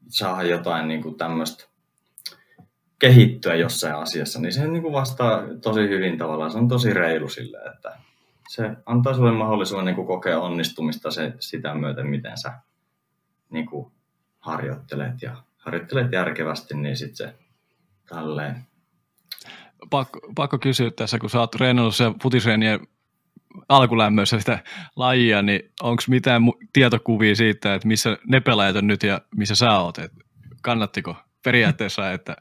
saada 0.07 0.43
jotain 0.43 0.87
niin 0.87 1.17
tämmöistä 1.17 1.69
kehittyä 2.99 3.55
jossain 3.55 3.95
asiassa, 3.95 4.39
niin 4.39 4.53
se 4.53 4.67
niin 4.67 4.81
kuin 4.81 4.93
vastaa 4.93 5.41
tosi 5.61 5.81
hyvin 5.81 6.17
tavallaan. 6.17 6.51
Se 6.51 6.57
on 6.57 6.67
tosi 6.67 6.93
reilu 6.93 7.29
sille, 7.29 7.57
että 7.57 7.97
se 8.49 8.71
antaa 8.85 9.13
sulle 9.13 9.31
mahdollisuuden 9.31 9.85
niin 9.85 9.95
kuin 9.95 10.07
kokea 10.07 10.39
onnistumista 10.39 11.11
se, 11.11 11.33
sitä 11.39 11.73
myöten, 11.75 12.07
miten 12.07 12.37
sä 12.37 12.53
niin 13.49 13.65
kuin 13.65 13.91
harjoittelet 14.39 15.21
ja 15.21 15.43
harjoittelet 15.57 16.11
järkevästi, 16.11 16.73
niin 16.73 16.97
sitten 16.97 17.27
se 17.27 17.35
tälleen. 18.09 18.68
Pakko, 19.89 20.19
pakko 20.35 20.57
kysyä 20.57 20.91
tässä, 20.91 21.19
kun 21.19 21.29
sä 21.29 21.39
oot 21.39 21.51
treenannut 21.51 21.95
se 21.95 22.05
futisreenien 22.23 22.79
alkulämmössä 23.69 24.39
sitä 24.39 24.59
lajia, 24.95 25.41
niin 25.41 25.71
onko 25.81 26.03
mitään 26.07 26.41
tietokuvia 26.73 27.35
siitä, 27.35 27.75
että 27.75 27.87
missä 27.87 28.17
ne 28.27 28.39
pelaajat 28.39 28.75
on 28.75 28.87
nyt 28.87 29.03
ja 29.03 29.21
missä 29.35 29.55
sä 29.55 29.79
oot? 29.79 29.99
Et 29.99 30.11
kannattiko 30.61 31.15
periaatteessa, 31.43 32.11
että... 32.13 32.35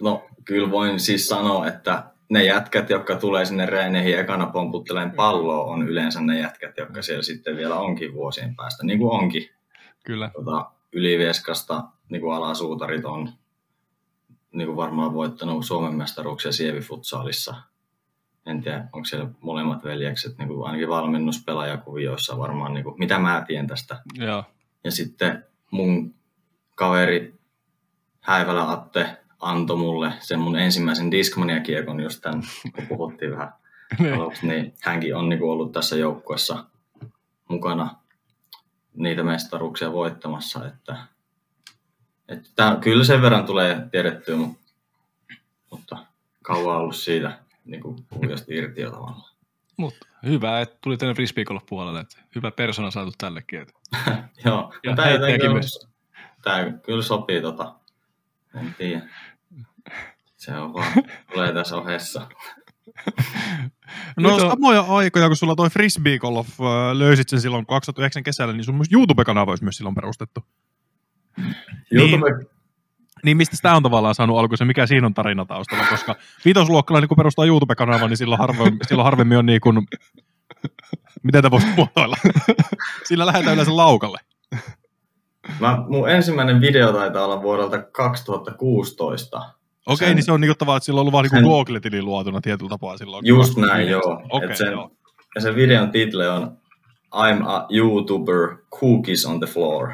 No 0.00 0.26
kyllä 0.44 0.70
voin 0.70 1.00
siis 1.00 1.28
sanoa, 1.28 1.66
että 1.66 2.04
ne 2.30 2.44
jätkät, 2.44 2.90
jotka 2.90 3.16
tulee 3.16 3.44
sinne 3.44 3.66
reeneihin 3.66 4.18
ekana 4.18 4.46
pomputteleen 4.46 5.10
palloa, 5.10 5.64
on 5.64 5.88
yleensä 5.88 6.20
ne 6.20 6.40
jätkät, 6.40 6.76
jotka 6.76 7.02
siellä 7.02 7.22
sitten 7.22 7.56
vielä 7.56 7.76
onkin 7.76 8.14
vuosien 8.14 8.56
päästä, 8.56 8.86
niin 8.86 8.98
kuin 8.98 9.10
onkin 9.10 9.48
Kyllä. 10.04 10.30
Tota, 10.34 10.70
Ylivieskasta 10.92 11.82
niin 12.08 12.22
kuin 12.22 12.34
alasuutarit 12.34 13.04
on 13.04 13.32
niin 14.52 14.66
kuin 14.66 14.76
varmaan 14.76 15.14
voittanut 15.14 15.66
Suomen 15.66 15.94
mestaruuksia 15.94 16.50
Sievi-futsaalissa. 16.50 17.54
En 18.46 18.62
tiedä, 18.62 18.88
onko 18.92 19.04
siellä 19.04 19.30
molemmat 19.40 19.84
veljekset, 19.84 20.38
niin 20.38 20.48
kuin 20.48 20.66
ainakin 20.66 20.88
valmennuspelaajakuvioissa 20.88 22.38
varmaan, 22.38 22.74
niin 22.74 22.84
kuin, 22.84 22.94
mitä 22.98 23.18
mä 23.18 23.44
tiedän 23.46 23.66
tästä. 23.66 24.02
Joo. 24.14 24.44
Ja 24.84 24.90
sitten 24.90 25.44
mun 25.70 26.14
kaveri 26.74 27.34
Häivälä 28.20 28.70
Atte 28.70 29.16
antoi 29.40 29.76
mulle 29.76 30.12
sen 30.20 30.40
mun 30.40 30.58
ensimmäisen 30.58 31.10
Discmania-kiekon 31.10 32.00
just 32.00 32.20
tämän, 32.20 32.42
kun 32.74 32.86
puhuttiin 32.86 33.30
vähän 33.30 33.52
niin. 33.98 34.14
aluksi, 34.14 34.46
niin 34.46 34.74
hänkin 34.82 35.16
on 35.16 35.28
niin 35.28 35.38
kuin 35.38 35.50
ollut 35.50 35.72
tässä 35.72 35.96
joukkuessa 35.96 36.64
mukana 37.48 37.94
niitä 38.94 39.22
mestaruuksia 39.22 39.92
voittamassa. 39.92 40.66
Että, 40.66 40.96
että 42.28 42.48
tämä, 42.56 42.78
kyllä 42.80 43.04
sen 43.04 43.22
verran 43.22 43.46
tulee 43.46 43.86
tiedettyä, 43.90 44.36
mutta, 44.36 44.62
mutta 45.70 46.06
kauan 46.42 46.76
ollut 46.76 46.96
siitä 46.96 47.38
niin 47.64 47.82
kuin 47.82 47.96
irti 48.48 48.80
jo 48.80 48.90
tavallaan. 48.90 49.32
Mutta 49.76 50.06
hyvä, 50.26 50.60
että 50.60 50.78
tuli 50.80 50.96
tänne 50.96 51.14
frisbeekolla 51.14 51.62
puolelle. 51.68 52.00
Että 52.00 52.18
hyvä 52.34 52.50
persona 52.50 52.90
saatu 52.90 53.12
tällekin. 53.18 53.60
Että. 53.60 53.72
Joo, 54.44 54.74
ja 54.84 54.96
tämä, 54.96 55.08
tämä, 55.08 55.52
myös. 55.52 55.88
tämä 56.42 56.72
kyllä 56.86 57.02
sopii, 57.02 57.40
tota, 57.42 57.74
en 58.54 58.74
tiedä. 58.78 59.02
Se 60.36 60.58
on 60.58 60.74
vaan, 60.74 60.92
tulee 61.32 61.52
tässä 61.52 61.76
ohessa. 61.76 62.28
No 64.16 64.38
samoja 64.38 64.80
aikoja, 64.80 65.26
kun 65.26 65.36
sulla 65.36 65.54
toi 65.54 65.70
Frisbee 65.70 66.18
Golf 66.18 66.48
löysit 66.92 67.28
sen 67.28 67.40
silloin 67.40 67.66
2009 67.66 68.22
kesällä, 68.22 68.52
niin 68.52 68.64
sun 68.64 68.84
YouTube-kanava 68.92 69.52
olisi 69.52 69.64
myös 69.64 69.76
silloin 69.76 69.94
perustettu. 69.94 70.44
Niin, 71.92 72.20
Niin 73.24 73.36
mistä 73.36 73.56
sitä 73.56 73.74
on 73.74 73.82
tavallaan 73.82 74.14
saanut 74.14 74.38
alkuun 74.38 74.66
mikä 74.66 74.86
siinä 74.86 75.06
on 75.06 75.14
tarina 75.14 75.44
taustalla, 75.44 75.84
koska 75.90 76.16
viitosluokkalainen 76.44 77.08
kun 77.08 77.16
perustaa 77.16 77.44
YouTube-kanavan, 77.44 78.08
niin 78.08 78.16
silloin, 78.16 78.38
harvemmin, 78.38 78.78
silloin 78.88 79.04
harvemmin 79.04 79.38
on 79.38 79.46
niin 79.46 79.60
kuin, 79.60 79.86
miten 81.22 81.42
tämä 81.42 81.50
voisi 81.50 81.66
muotoilla? 81.76 82.16
Sillä 83.08 83.26
lähdetään 83.26 83.54
yleensä 83.54 83.76
laukalle. 83.76 84.18
Mä, 85.60 85.84
mun 85.88 86.10
ensimmäinen 86.10 86.60
video 86.60 86.92
taitaa 86.92 87.24
olla 87.24 87.42
vuodelta 87.42 87.82
2016. 87.82 89.42
Okei, 89.86 90.08
sen, 90.08 90.16
niin 90.16 90.24
se 90.24 90.32
on 90.32 90.40
niinku 90.40 90.54
tavallaan, 90.54 90.76
että 90.76 90.84
sillä 90.84 90.98
on 90.98 91.00
ollut 91.00 91.12
vaan 91.12 91.24
niinku 91.32 91.50
Google-tili 91.50 92.02
luotuna 92.02 92.40
tietyllä 92.40 92.68
tapaa 92.68 92.96
silloin. 92.96 93.26
Just 93.26 93.56
näin, 93.56 93.88
joo. 93.88 94.22
Okei, 94.30 94.56
sen, 94.56 94.72
joo. 94.72 94.90
Ja 95.34 95.40
sen 95.40 95.54
videon 95.54 95.90
title 95.90 96.28
on 96.28 96.56
I'm 97.14 97.46
a 97.46 97.66
YouTuber, 97.70 98.56
cookies 98.80 99.26
on 99.26 99.40
the 99.40 99.46
floor. 99.46 99.92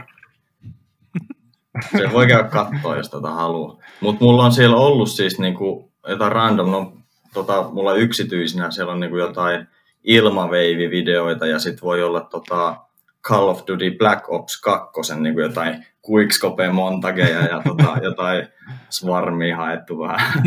Se 1.99 2.13
voi 2.13 2.27
käydä 2.27 2.49
katsoa, 2.49 2.97
jos 2.97 3.11
tota 3.11 3.31
haluaa. 3.31 3.79
Mutta 4.01 4.25
mulla 4.25 4.45
on 4.45 4.53
siellä 4.53 4.77
ollut 4.77 5.11
siis 5.11 5.39
niinku 5.39 5.93
jotain 6.09 6.33
random, 6.33 6.71
no, 6.71 6.93
tota, 7.35 7.63
mulla 7.73 7.95
yksityisinä 7.95 8.71
siellä 8.71 8.93
on 8.93 9.01
niinku 9.01 9.17
jotain 9.17 9.67
ilmaveivivideoita 10.05 11.47
ja 11.47 11.59
sitten 11.59 11.83
voi 11.83 12.03
olla 12.03 12.21
tota, 12.21 12.77
Call 13.23 13.49
of 13.49 13.63
Duty 13.67 13.91
Black 13.99 14.29
Ops 14.29 14.61
2, 14.61 15.21
niin 15.21 15.35
kuin 15.35 15.43
jotain 15.43 15.87
quickscope 16.11 16.69
montageja 16.73 17.41
ja 17.41 17.63
tota, 17.65 17.97
jotain 18.09 18.49
svarmia 18.91 19.57
haettu 19.57 19.99
vähän. 19.99 20.43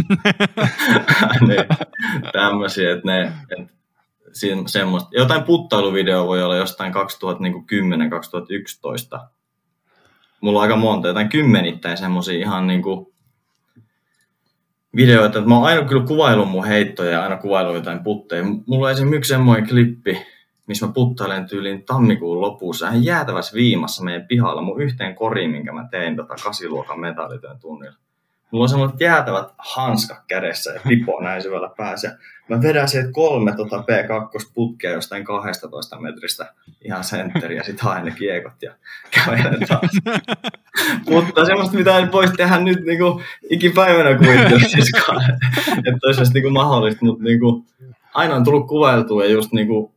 niin, 1.48 1.66
tämmöisiä, 2.32 2.92
että 2.92 3.08
ne, 3.08 3.34
et, 3.50 3.72
semmoista. 4.66 5.10
Jotain 5.12 5.44
puttailuvideoa 5.44 6.28
voi 6.28 6.44
olla 6.44 6.56
jostain 6.56 6.94
2010-2011. 6.94 6.98
Mulla 10.42 10.60
on 10.60 10.64
aika 10.64 10.76
monta, 10.76 11.08
jotain 11.08 11.30
kymmenittäin 11.30 11.98
semmoisia 11.98 12.40
ihan 12.40 12.68
niinku 12.68 13.14
videoita, 14.96 15.40
että 15.40 15.50
mä 15.50 15.56
oon 15.56 15.66
aina 15.66 15.86
kyllä 15.86 16.06
kuvaillut 16.06 16.50
mun 16.50 16.66
heittoja 16.66 17.12
ja 17.12 17.24
aina 17.24 17.38
kuvaillut 17.38 17.76
jotain 17.76 18.04
putteja. 18.04 18.44
Mulla 18.66 18.86
on 18.86 18.92
esimerkiksi 18.92 19.30
semmoinen 19.30 19.70
klippi, 19.70 20.22
missä 20.68 20.86
mä 20.86 20.94
puttailen 20.94 21.48
tyyliin 21.48 21.86
tammikuun 21.86 22.42
lopussa 22.42 22.88
ihan 22.88 23.04
jäätävässä 23.04 23.56
viimassa 23.56 24.04
meidän 24.04 24.28
pihalla 24.28 24.62
mun 24.62 24.82
yhteen 24.82 25.16
koriin, 25.16 25.52
minkä 25.52 25.72
mä 25.72 25.88
tein 25.92 26.16
tota 26.16 26.36
kasiluokan 26.44 27.00
metallityön 27.00 27.60
tunnilla. 27.60 27.98
Mulla 28.52 28.64
on 28.64 28.70
semmoiset 28.70 29.02
jäätävät 29.02 29.48
hanskat 29.58 30.18
kädessä 30.28 30.72
ja 30.72 30.82
pipo 30.88 31.22
näin 31.22 31.42
syvällä 31.42 31.70
päässä. 31.78 32.18
Mä 32.50 32.62
vedän 32.62 32.88
sieltä 32.88 33.12
kolme 33.12 33.56
tota 33.56 33.78
P2-putkea 33.78 34.92
jostain 34.92 35.24
12 35.24 36.00
metristä 36.00 36.54
ihan 36.82 37.04
sentteri 37.04 37.56
ja 37.56 37.64
sitten 37.64 37.86
haen 37.86 38.06
ne 38.06 38.12
kiekot 38.12 38.62
ja 38.62 38.76
kävelen 39.12 39.68
taas. 39.68 39.92
Mutta 41.10 41.46
semmoista, 41.46 41.78
mitä 41.78 41.98
en 41.98 42.12
voisi 42.12 42.34
tehdä 42.34 42.60
nyt 42.60 42.86
niinku 42.86 43.22
ikipäivänä 43.50 44.18
kuvittelisiskaan, 44.18 45.22
että 45.88 46.08
olisi 46.08 46.34
niinku 46.34 46.50
mahdollista, 46.50 47.06
mutta 47.06 47.24
niinku, 47.24 47.66
aina 48.14 48.36
on 48.36 48.44
tullut 48.44 48.68
kuvailtua 48.68 49.26
ja 49.26 49.32
just 49.32 49.52
niinku, 49.52 49.96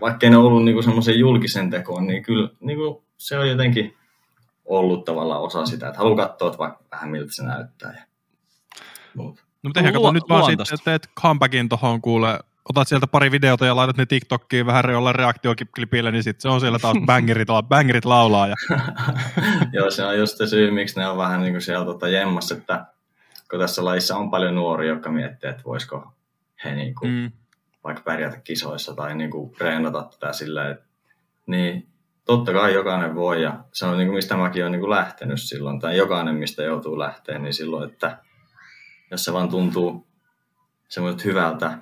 vaikka 0.00 0.30
ne 0.30 0.36
ollut 0.36 0.64
niinku 0.64 0.82
semmoisen 0.82 1.18
julkisen 1.18 1.70
tekoon, 1.70 2.06
niin 2.06 2.22
kyllä 2.22 2.48
niinku, 2.60 3.04
se 3.16 3.38
on 3.38 3.48
jotenkin 3.48 3.95
ollut 4.66 5.04
tavallaan 5.04 5.40
osa 5.40 5.66
sitä, 5.66 5.88
että 5.88 5.98
haluaa 5.98 6.26
katsoa 6.26 6.48
että 6.48 6.58
vaikka 6.58 6.84
vähän 6.92 7.08
miltä 7.08 7.34
se 7.34 7.44
näyttää. 7.44 7.92
Ja 7.92 8.02
muuta. 9.14 9.42
No 9.42 9.68
mutta 9.68 9.80
ehkä 9.80 9.92
kato 9.92 10.12
nyt 10.12 10.28
vaan 10.28 10.44
sitten, 10.44 10.78
teet 10.84 11.10
comebackin 11.20 11.68
tuohon 11.68 12.02
kuule, 12.02 12.38
otat 12.68 12.88
sieltä 12.88 13.06
pari 13.06 13.30
videota 13.30 13.66
ja 13.66 13.76
laitat 13.76 13.96
ne 13.96 14.06
TikTokkiin 14.06 14.66
vähän 14.66 14.90
jollain 14.90 15.14
reaktioklipille, 15.14 16.12
niin 16.12 16.22
sitten 16.22 16.42
se 16.42 16.48
on 16.48 16.60
siellä 16.60 16.78
taas 16.78 16.96
bangerit, 17.06 17.48
bangerit 17.68 18.04
laulaa. 18.04 18.46
Ja... 18.46 18.54
Joo, 19.72 19.90
se 19.90 20.04
on 20.04 20.18
just 20.18 20.38
se 20.38 20.46
syy, 20.46 20.70
miksi 20.70 21.00
ne 21.00 21.08
on 21.08 21.16
vähän 21.16 21.40
niin 21.40 21.52
kuin 21.52 21.62
siellä 21.62 21.84
tota 21.84 22.08
jemmassa, 22.08 22.54
että 22.54 22.86
kun 23.50 23.60
tässä 23.60 23.84
lajissa 23.84 24.16
on 24.16 24.30
paljon 24.30 24.54
nuoria, 24.54 24.92
jotka 24.92 25.10
miettii, 25.10 25.50
että 25.50 25.62
voisiko 25.64 26.12
he 26.64 26.74
niin 26.74 26.94
kuin, 26.94 27.10
mm. 27.10 27.32
vaikka 27.84 28.02
pärjätä 28.02 28.40
kisoissa 28.40 28.94
tai 28.94 29.14
niin 29.14 29.30
kuin 29.30 29.50
treenata 29.50 30.02
tätä 30.02 30.32
silleen, 30.32 30.70
että 30.70 30.84
niin 31.46 31.88
totta 32.26 32.52
kai 32.52 32.74
jokainen 32.74 33.14
voi 33.14 33.42
ja 33.42 33.64
se 33.72 33.86
on 33.86 33.98
niin 33.98 34.08
kuin 34.08 34.16
mistä 34.16 34.36
mäkin 34.36 34.62
olen 34.62 34.72
niin 34.72 34.80
kuin 34.80 34.90
lähtenyt 34.90 35.42
silloin, 35.42 35.80
tai 35.80 35.96
jokainen 35.96 36.34
mistä 36.34 36.62
joutuu 36.62 36.98
lähteen, 36.98 37.42
niin 37.42 37.54
silloin, 37.54 37.90
että 37.90 38.18
jos 39.10 39.24
se 39.24 39.32
vaan 39.32 39.48
tuntuu 39.48 40.06
semmoiset 40.88 41.24
hyvältä 41.24 41.78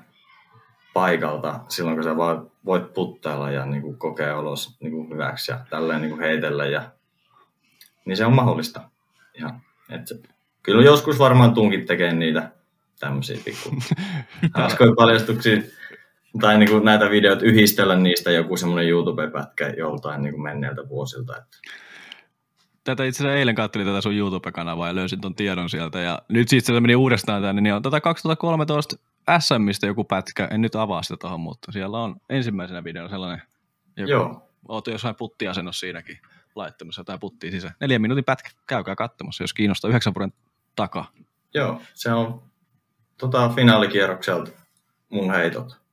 paikalta 0.95 1.61
silloin, 1.69 1.97
kun 1.97 2.05
sä 2.05 2.17
vaan 2.17 2.51
voit 2.65 2.95
puttailla 2.95 3.51
ja 3.51 3.67
niin 3.67 3.83
kuin 3.83 3.99
kokea 3.99 4.39
olos 4.39 4.77
niin 4.81 4.93
kuin 4.93 5.11
hyväksi 5.11 5.53
ja 5.53 5.61
tälleen 5.71 6.01
niin 6.01 6.11
kuin 6.11 6.23
heitellä, 6.23 6.67
ja, 6.67 6.91
niin 8.05 8.17
se 8.17 8.27
on 8.27 8.35
mahdollista. 8.35 8.81
Ihan, 9.35 9.61
että 9.91 10.15
kyllä 10.63 10.83
joskus 10.83 11.19
varmaan 11.19 11.55
tunkin 11.55 11.87
tekee 11.87 12.13
niitä 12.13 12.51
tämmöisiä 13.01 13.39
pikku 13.45 13.71
hauskoja 14.55 14.93
paljastuksia 14.97 15.63
tai 16.41 16.59
niin 16.59 16.71
kuin 16.71 16.85
näitä 16.85 17.11
videoita 17.11 17.45
yhdistellä 17.45 17.97
niistä 17.97 18.31
joku 18.31 18.57
semmoinen 18.57 18.89
YouTube-pätkä 18.89 19.69
joltain 19.69 20.23
niin 20.23 20.33
kuin 20.35 20.43
menneiltä 20.43 20.89
vuosilta. 20.89 21.37
Että. 21.37 21.57
Tätä 22.85 23.05
itse 23.05 23.23
asiassa 23.23 23.39
eilen 23.39 23.55
katselin 23.55 23.87
tätä 23.87 24.01
sun 24.01 24.15
YouTube-kanavaa 24.15 24.89
ja 24.89 24.95
löysin 24.95 25.21
ton 25.21 25.35
tiedon 25.35 25.71
sieltä. 25.71 26.01
Ja 26.01 26.23
nyt 26.29 26.49
siitä 26.49 26.67
se 26.67 26.81
meni 26.81 26.97
uudestaan 26.97 27.43
tänne, 27.43 27.63
niin 27.63 27.75
on 27.75 27.83
tätä 27.83 28.01
2013 28.01 28.97
SMistä 29.39 29.87
joku 29.87 30.05
pätkä. 30.05 30.49
En 30.51 30.61
nyt 30.61 30.75
avaa 30.75 31.03
sitä 31.03 31.17
tuohon, 31.21 31.41
mutta 31.41 31.73
siellä 31.73 31.99
on 31.99 32.17
ensimmäisenä 32.29 32.85
videona 32.85 33.09
sellainen, 33.09 33.43
joku, 33.97 34.11
Joo. 34.11 34.49
oot 34.69 34.87
jossain 34.87 35.15
puttiasennossa 35.15 35.81
siinäkin 35.81 36.19
laittamassa 36.55 37.01
jotain 37.01 37.21
puttia 37.21 37.51
sisään. 37.51 37.75
Neljän 37.81 38.03
minuutin 38.03 38.25
pätkä, 38.25 38.51
käykää 38.67 38.97
katsomassa, 38.97 39.45
jos 39.45 39.55
kiinnostaa 39.55 39.89
yhdeksän 39.89 40.15
vuoden 40.15 40.33
takaa. 40.77 41.11
Joo, 41.55 41.81
se 41.95 42.13
on 42.13 42.43
tota, 43.19 43.49
finaalikierrokselta 43.49 44.51
mun 45.09 45.35
heitot. 45.35 45.84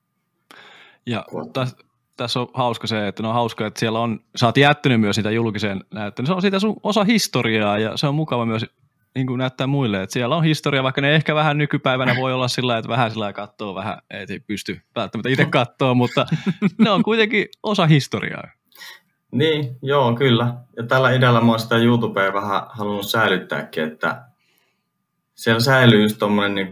Ja 1.06 1.26
tässä 1.54 1.78
täs 2.18 2.38
on 2.38 2.48
hauska 2.54 2.88
se, 2.88 3.08
että 3.08 3.24
no 3.24 3.30
on 3.30 3.36
hauska, 3.36 3.68
että 3.68 3.80
siellä 3.80 4.00
on, 4.00 4.20
sä 4.36 4.46
oot 4.46 4.58
jättänyt 4.58 5.02
myös 5.02 5.16
sitä 5.16 5.32
julkiseen 5.32 5.84
näyttöön. 5.94 6.28
Se 6.28 6.34
on 6.34 6.42
siitä 6.42 6.60
sun 6.60 6.80
osa 6.84 7.04
historiaa 7.04 7.80
ja 7.80 7.98
se 7.98 8.08
on 8.08 8.16
mukava 8.16 8.46
myös 8.46 8.66
niin 9.16 9.28
kuin 9.28 9.38
näyttää 9.38 9.68
muille, 9.68 10.04
että 10.04 10.14
siellä 10.14 10.36
on 10.36 10.44
historia, 10.44 10.84
vaikka 10.84 11.02
ne 11.02 11.16
ehkä 11.16 11.36
vähän 11.36 11.58
nykypäivänä 11.58 12.16
voi 12.16 12.34
olla 12.34 12.48
sillä 12.48 12.78
että 12.78 12.90
vähän 12.90 13.12
sillä 13.12 13.34
katsoo 13.34 13.76
vähän, 13.76 13.98
ei 14.10 14.40
pysty 14.40 14.82
välttämättä 14.96 15.30
itse 15.30 15.46
katsoa, 15.60 15.94
mutta 15.94 16.26
ne 16.78 16.90
on 16.90 17.04
kuitenkin 17.04 17.46
osa 17.64 17.86
historiaa. 17.86 18.44
Niin, 19.32 19.78
joo, 19.82 20.16
kyllä. 20.16 20.54
Ja 20.78 20.84
tällä 20.84 21.12
idealla 21.12 21.42
mä 21.42 21.52
oon 21.52 21.60
sitä 21.60 21.78
YouTubea 21.78 22.34
vähän 22.34 22.62
halunnut 22.70 23.10
säilyttääkin, 23.10 23.84
että 23.84 24.22
siellä 25.36 25.60
säilyy 25.60 26.02
just 26.02 26.18
tommonen 26.20 26.56
niin 26.56 26.70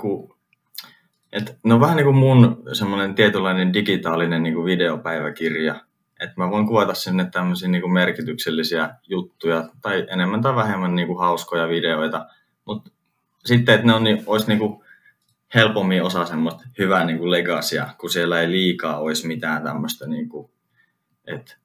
et, 1.32 1.58
no 1.64 1.80
vähän 1.80 1.98
niin 1.98 2.06
kuin 2.06 2.16
mun 2.16 2.64
semmoinen 2.74 3.16
tietynlainen 3.16 3.74
digitaalinen 3.74 4.44
niin 4.44 4.54
kuin 4.54 4.66
videopäiväkirja. 4.66 5.82
Että 6.20 6.34
mä 6.38 6.50
voin 6.50 6.68
kuvata 6.68 6.94
sinne 6.94 7.30
tämmöisiä 7.32 7.70
niin 7.70 7.82
kuin 7.82 7.94
merkityksellisiä 7.94 8.90
juttuja 9.08 9.70
tai 9.82 10.08
enemmän 10.10 10.42
tai 10.42 10.56
vähemmän 10.56 10.96
niin 10.96 11.08
kuin 11.08 11.20
hauskoja 11.20 11.68
videoita. 11.68 12.28
Mutta 12.66 12.92
sitten, 13.46 13.76
että 13.76 13.88
ne 13.88 13.94
on, 13.94 14.04
niin, 14.04 14.24
olisi 14.26 14.48
niin 14.48 14.60
kuin 14.60 14.84
helpommin 15.56 16.04
osa 16.04 16.26
semmoista 16.26 16.64
hyvää 16.78 17.06
niin 17.06 17.18
kuin 17.18 17.32
legasia, 17.32 17.90
kun 17.98 18.10
siellä 18.10 18.42
ei 18.42 18.52
liikaa 18.52 19.00
olisi 19.00 19.28
mitään 19.28 19.64
tämmöistä, 19.64 20.08
niin 20.08 20.30
kuin, 20.30 20.52
että 21.28 21.58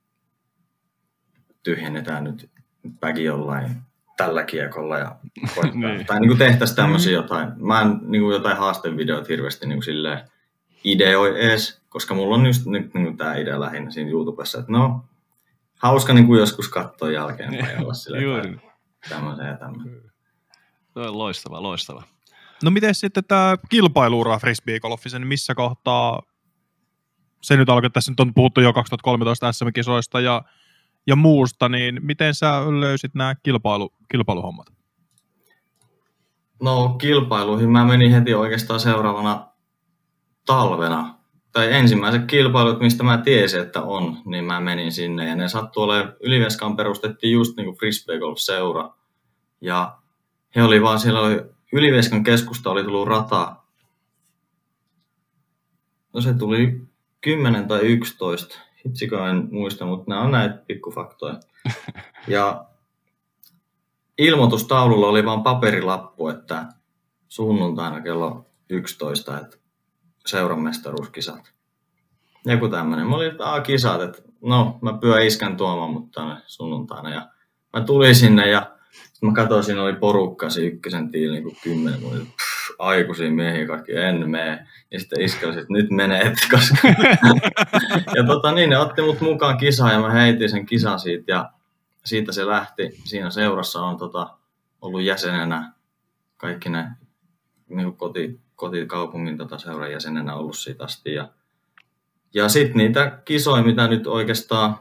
tyhjennetään 1.63 2.25
nyt 2.25 2.51
päki 3.01 3.25
jollain 3.25 3.77
tällä 4.17 4.45
kiekolla 4.45 4.99
ja 4.99 5.17
niin. 5.75 6.07
tai 6.07 6.21
niin 6.21 6.29
kuin 6.29 6.39
tehtäisiin 6.39 6.77
tämmöisiä 6.77 7.13
mm. 7.13 7.23
jotain. 7.23 7.49
Mä 7.57 7.81
en 7.81 7.99
niin 8.03 8.23
kuin 8.23 8.35
jotain 8.35 8.57
haastevideoita 8.57 9.29
hirveästi 9.29 9.67
niin 9.67 9.77
kuin 9.77 9.85
silleen 9.85 10.29
ideoi 10.85 11.41
ees, 11.41 11.83
koska 11.89 12.15
mulla 12.15 12.35
on 12.35 12.47
just 12.47 12.67
nyt 12.67 12.95
niin 12.95 13.05
kuin 13.05 13.17
tämä 13.17 13.35
idea 13.35 13.61
lähinnä 13.61 13.91
siinä 13.91 14.11
YouTubessa, 14.11 14.59
että 14.59 14.73
no, 14.73 15.05
hauska 15.83 16.15
niin 16.15 16.27
kuin 16.27 16.41
joskus 16.41 16.69
katsoa 16.69 17.11
jälkeenpäin 17.11 17.83
olla 17.83 17.95
silleen 17.95 18.61
tämmöisen 19.09 19.47
ja 19.47 19.57
tämmöisen. 19.57 20.03
Tuo 20.95 21.03
on 21.03 21.19
loistava, 21.19 21.63
loistava. 21.63 22.03
No 22.63 22.71
miten 22.71 22.95
sitten 22.95 23.25
tämä 23.25 23.57
kilpailuura 23.69 24.39
frisbeegolfissa, 24.39 25.19
niin 25.19 25.29
missä 25.29 25.55
kohtaa 25.55 26.23
se 27.43 27.57
nyt 27.57 27.69
alkoi, 27.69 27.91
tässä 27.91 28.13
nyt 28.13 28.21
on 28.21 28.35
puhuttu 28.35 28.61
jo 28.61 28.73
2013 28.73 29.53
SM-kisoista 29.53 30.21
ja 30.21 30.43
ja 31.07 31.17
muusta, 31.17 31.69
niin 31.69 31.99
miten 32.03 32.35
sä 32.35 32.81
löysit 32.81 33.15
nämä 33.15 33.35
kilpailu, 33.43 33.93
kilpailuhommat? 34.11 34.67
No 36.63 36.89
kilpailuihin 36.89 37.71
mä 37.71 37.85
menin 37.85 38.13
heti 38.13 38.35
oikeastaan 38.35 38.81
seuraavana 38.81 39.49
talvena. 40.47 41.15
Tai 41.53 41.73
ensimmäiset 41.73 42.25
kilpailut, 42.25 42.81
mistä 42.81 43.03
mä 43.03 43.19
tiesin, 43.19 43.61
että 43.61 43.83
on, 43.83 44.17
niin 44.25 44.45
mä 44.45 44.61
menin 44.61 44.93
sinne. 44.93 45.29
Ja 45.29 45.37
ne 45.37 45.49
sattuu 45.49 45.83
olemaan, 45.83 46.15
Yliveskaan 46.21 46.77
perustettiin 46.77 47.33
just 47.33 47.57
niin 47.57 47.65
kuin 47.65 47.77
Frisbee 47.77 48.19
Golf 48.19 48.39
seura. 48.39 48.95
Ja 49.61 49.99
he 50.57 50.63
oli 50.63 50.83
vaan, 50.83 51.01
siellä 51.01 51.21
oli, 51.21 51.43
Yliveskan 51.73 52.25
keskusta 52.25 52.71
oli 52.71 52.85
tullut 52.85 53.09
rata. 53.09 53.57
No 56.13 56.21
se 56.21 56.35
tuli 56.35 56.81
10 57.21 57.69
tai 57.69 57.81
11 57.81 58.59
hitsikö 58.87 59.31
en 59.31 59.49
muista, 59.51 59.87
mutta 59.87 60.05
nämä 60.09 60.21
on 60.21 60.31
näitä 60.31 60.65
pikkufaktoja. 60.67 61.41
Ja 62.29 62.65
ilmoitustaululla 64.19 65.07
oli 65.07 65.25
vain 65.25 65.43
paperilappu, 65.43 66.29
että 66.29 66.67
sunnuntaina 67.29 68.01
kello 68.01 68.47
11, 68.71 69.41
että 69.41 69.57
seuran 70.27 70.61
mestaruuskisat. 70.61 71.53
Joku 72.47 72.69
tämmöinen. 72.69 73.07
Mä 73.07 73.17
olin, 73.17 73.31
että 73.31 73.61
kisat, 73.67 74.03
että 74.03 74.23
no, 74.43 74.79
mä 74.83 74.99
pyö 75.01 75.25
iskän 75.25 75.57
tuomaan 75.57 75.91
mut 75.91 76.13
tänne 76.13 76.37
sunnuntaina. 76.47 77.11
Ja 77.11 77.29
mä 77.73 77.81
tulin 77.81 78.15
sinne 78.15 78.51
ja 78.51 78.74
mä 79.27 79.33
katsoin, 79.33 79.65
siinä 79.65 79.83
oli 79.83 79.93
porukka, 79.93 80.51
se 80.51 80.61
ykkösen 80.61 81.11
tiili 81.11 81.33
niin 81.33 81.43
kuin 81.43 81.57
kymmenen, 81.63 82.01
pff, 82.01 82.55
aikuisia 82.79 83.31
miehiä 83.31 83.67
kaikki, 83.67 83.93
en 83.93 84.31
mene. 84.31 84.67
Ja 84.91 85.01
sitten 85.01 85.21
iskelsin, 85.21 85.61
että 85.61 85.73
nyt 85.73 85.91
menet, 85.91 86.35
koska... 86.51 86.89
ja 88.17 88.25
tota 88.27 88.53
niin, 88.53 88.71
ne 88.71 88.79
otti 88.79 89.03
mut 89.03 89.21
mukaan 89.21 89.57
kisaan 89.57 89.93
ja 89.93 90.01
mä 90.01 90.11
heitin 90.11 90.51
sen 90.51 90.67
kisan 90.67 91.01
siitä 91.01 91.33
ja 91.33 91.51
siitä 92.05 92.33
se 92.33 92.47
lähti. 92.47 93.01
Siinä 93.05 93.31
seurassa 93.31 93.81
on 93.81 93.97
tota, 93.97 94.37
ollut 94.81 95.03
jäsenenä 95.03 95.73
kaikki 96.37 96.69
ne 96.69 96.87
niin 97.69 97.97
koti, 97.97 98.41
kotikaupungin 98.57 99.39
tota, 99.39 99.59
seuran 99.59 99.93
jäsenenä 99.93 100.35
ollut 100.35 100.57
siitä 100.57 100.85
asti. 100.85 101.15
Ja, 101.15 101.29
ja 102.35 102.49
sitten 102.49 102.77
niitä 102.77 103.19
kisoja, 103.25 103.63
mitä 103.63 103.89
nyt 103.89 104.07
oikeastaan 104.07 104.79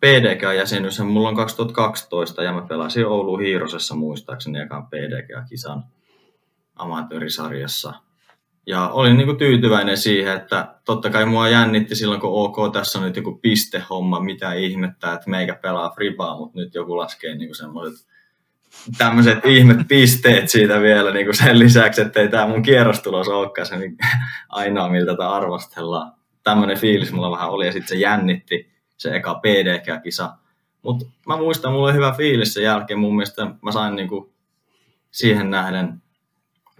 PDK-jäsenyys, 0.00 1.00
mulla 1.00 1.28
on 1.28 1.36
2012 1.36 2.42
ja 2.42 2.52
mä 2.52 2.62
pelasin 2.62 3.06
Oulu 3.06 3.36
Hiirosessa 3.36 3.94
muistaakseni 3.94 4.60
ekan 4.60 4.86
PDK-kisan 4.86 5.84
amatöörisarjassa. 6.76 7.92
Ja 8.66 8.88
olin 8.88 9.16
niin 9.16 9.26
kuin 9.26 9.38
tyytyväinen 9.38 9.96
siihen, 9.96 10.36
että 10.36 10.74
totta 10.84 11.10
kai 11.10 11.26
mua 11.26 11.48
jännitti 11.48 11.94
silloin, 11.94 12.20
kun 12.20 12.30
OK, 12.32 12.72
tässä 12.72 12.98
on 12.98 13.04
nyt 13.04 13.16
joku 13.16 13.38
pistehomma, 13.42 14.20
mitä 14.20 14.52
ihmettä, 14.52 15.12
että 15.12 15.30
meikä 15.30 15.54
pelaa 15.54 15.90
fribaa, 15.90 16.38
mutta 16.38 16.58
nyt 16.58 16.74
joku 16.74 16.96
laskee 16.96 17.34
niin 17.34 17.48
kuin 17.48 17.56
semmoiset 17.56 18.06
tämmöiset 18.98 19.44
ihmet 19.44 19.88
pisteet 19.88 20.48
siitä 20.48 20.80
vielä 20.80 21.10
niin 21.10 21.26
kuin 21.26 21.36
sen 21.36 21.58
lisäksi, 21.58 22.00
että 22.00 22.20
ei 22.20 22.28
tämä 22.28 22.46
mun 22.46 22.62
kierrostulos 22.62 23.28
olekaan 23.28 23.66
se 23.66 23.76
niin 23.76 23.96
ainoa, 24.48 24.88
miltä 24.88 25.12
tätä 25.12 25.30
arvostellaan. 25.30 26.12
Tämmöinen 26.42 26.78
fiilis 26.78 27.12
mulla 27.12 27.30
vähän 27.30 27.50
oli 27.50 27.66
ja 27.66 27.72
sitten 27.72 27.88
se 27.88 27.96
jännitti 27.96 28.75
se 28.96 29.16
eka 29.16 29.34
PDK-kisa. 29.34 30.36
Mutta 30.82 31.06
mä 31.26 31.36
muistan, 31.36 31.72
mulla 31.72 31.86
oli 31.86 31.94
hyvä 31.94 32.12
fiilis 32.12 32.54
sen 32.54 32.62
jälkeen. 32.62 32.98
Mun 32.98 33.16
mielestä 33.16 33.46
mä 33.62 33.72
sain 33.72 33.96
niin 33.96 34.08
kuin 34.08 34.32
siihen 35.10 35.50
nähden, 35.50 36.02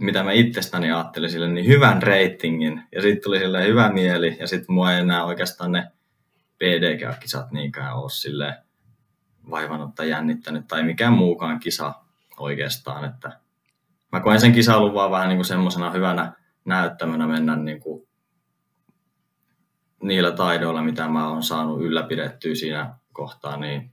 mitä 0.01 0.23
mä 0.23 0.33
itsestäni 0.33 0.93
ajattelin 0.93 1.31
sille, 1.31 1.49
niin 1.49 1.67
hyvän 1.67 2.03
reitingin. 2.03 2.83
Ja 2.93 3.03
sitten 3.03 3.23
tuli 3.25 3.39
sille 3.39 3.67
hyvä 3.67 3.93
mieli. 3.93 4.37
Ja 4.41 4.47
sitten 4.47 4.75
mua 4.75 4.93
ei 4.93 5.01
enää 5.01 5.25
oikeastaan 5.25 5.73
ne 5.73 5.91
PDK-kisat 6.59 7.53
niinkään 7.53 7.97
ole 7.97 8.11
silleen 8.11 8.55
vaivannut 9.51 9.95
tai 9.95 10.11
jännittänyt 10.11 10.69
tai 10.69 10.83
mikään 10.83 11.13
muukaan 11.13 11.61
kisa 11.61 11.95
oikeastaan. 12.39 13.05
Että 13.05 13.41
mä 14.13 14.21
koen 14.21 14.41
sen 14.41 14.53
kisailun 14.53 14.95
vaan 14.95 15.11
vähän 15.11 15.29
niin 15.29 15.45
semmoisena 15.45 15.91
hyvänä 15.91 16.33
näyttämönä 16.65 17.27
mennä 17.27 17.57
niin 17.57 17.81
kuin 17.81 18.09
niillä 20.03 20.33
taidoilla, 20.33 20.83
mitä 20.83 21.09
mä 21.09 21.29
oon 21.29 21.43
saanut 21.43 21.81
ylläpidettyä 21.81 22.55
siinä 22.55 22.95
kohtaa, 23.13 23.57
niin 23.57 23.93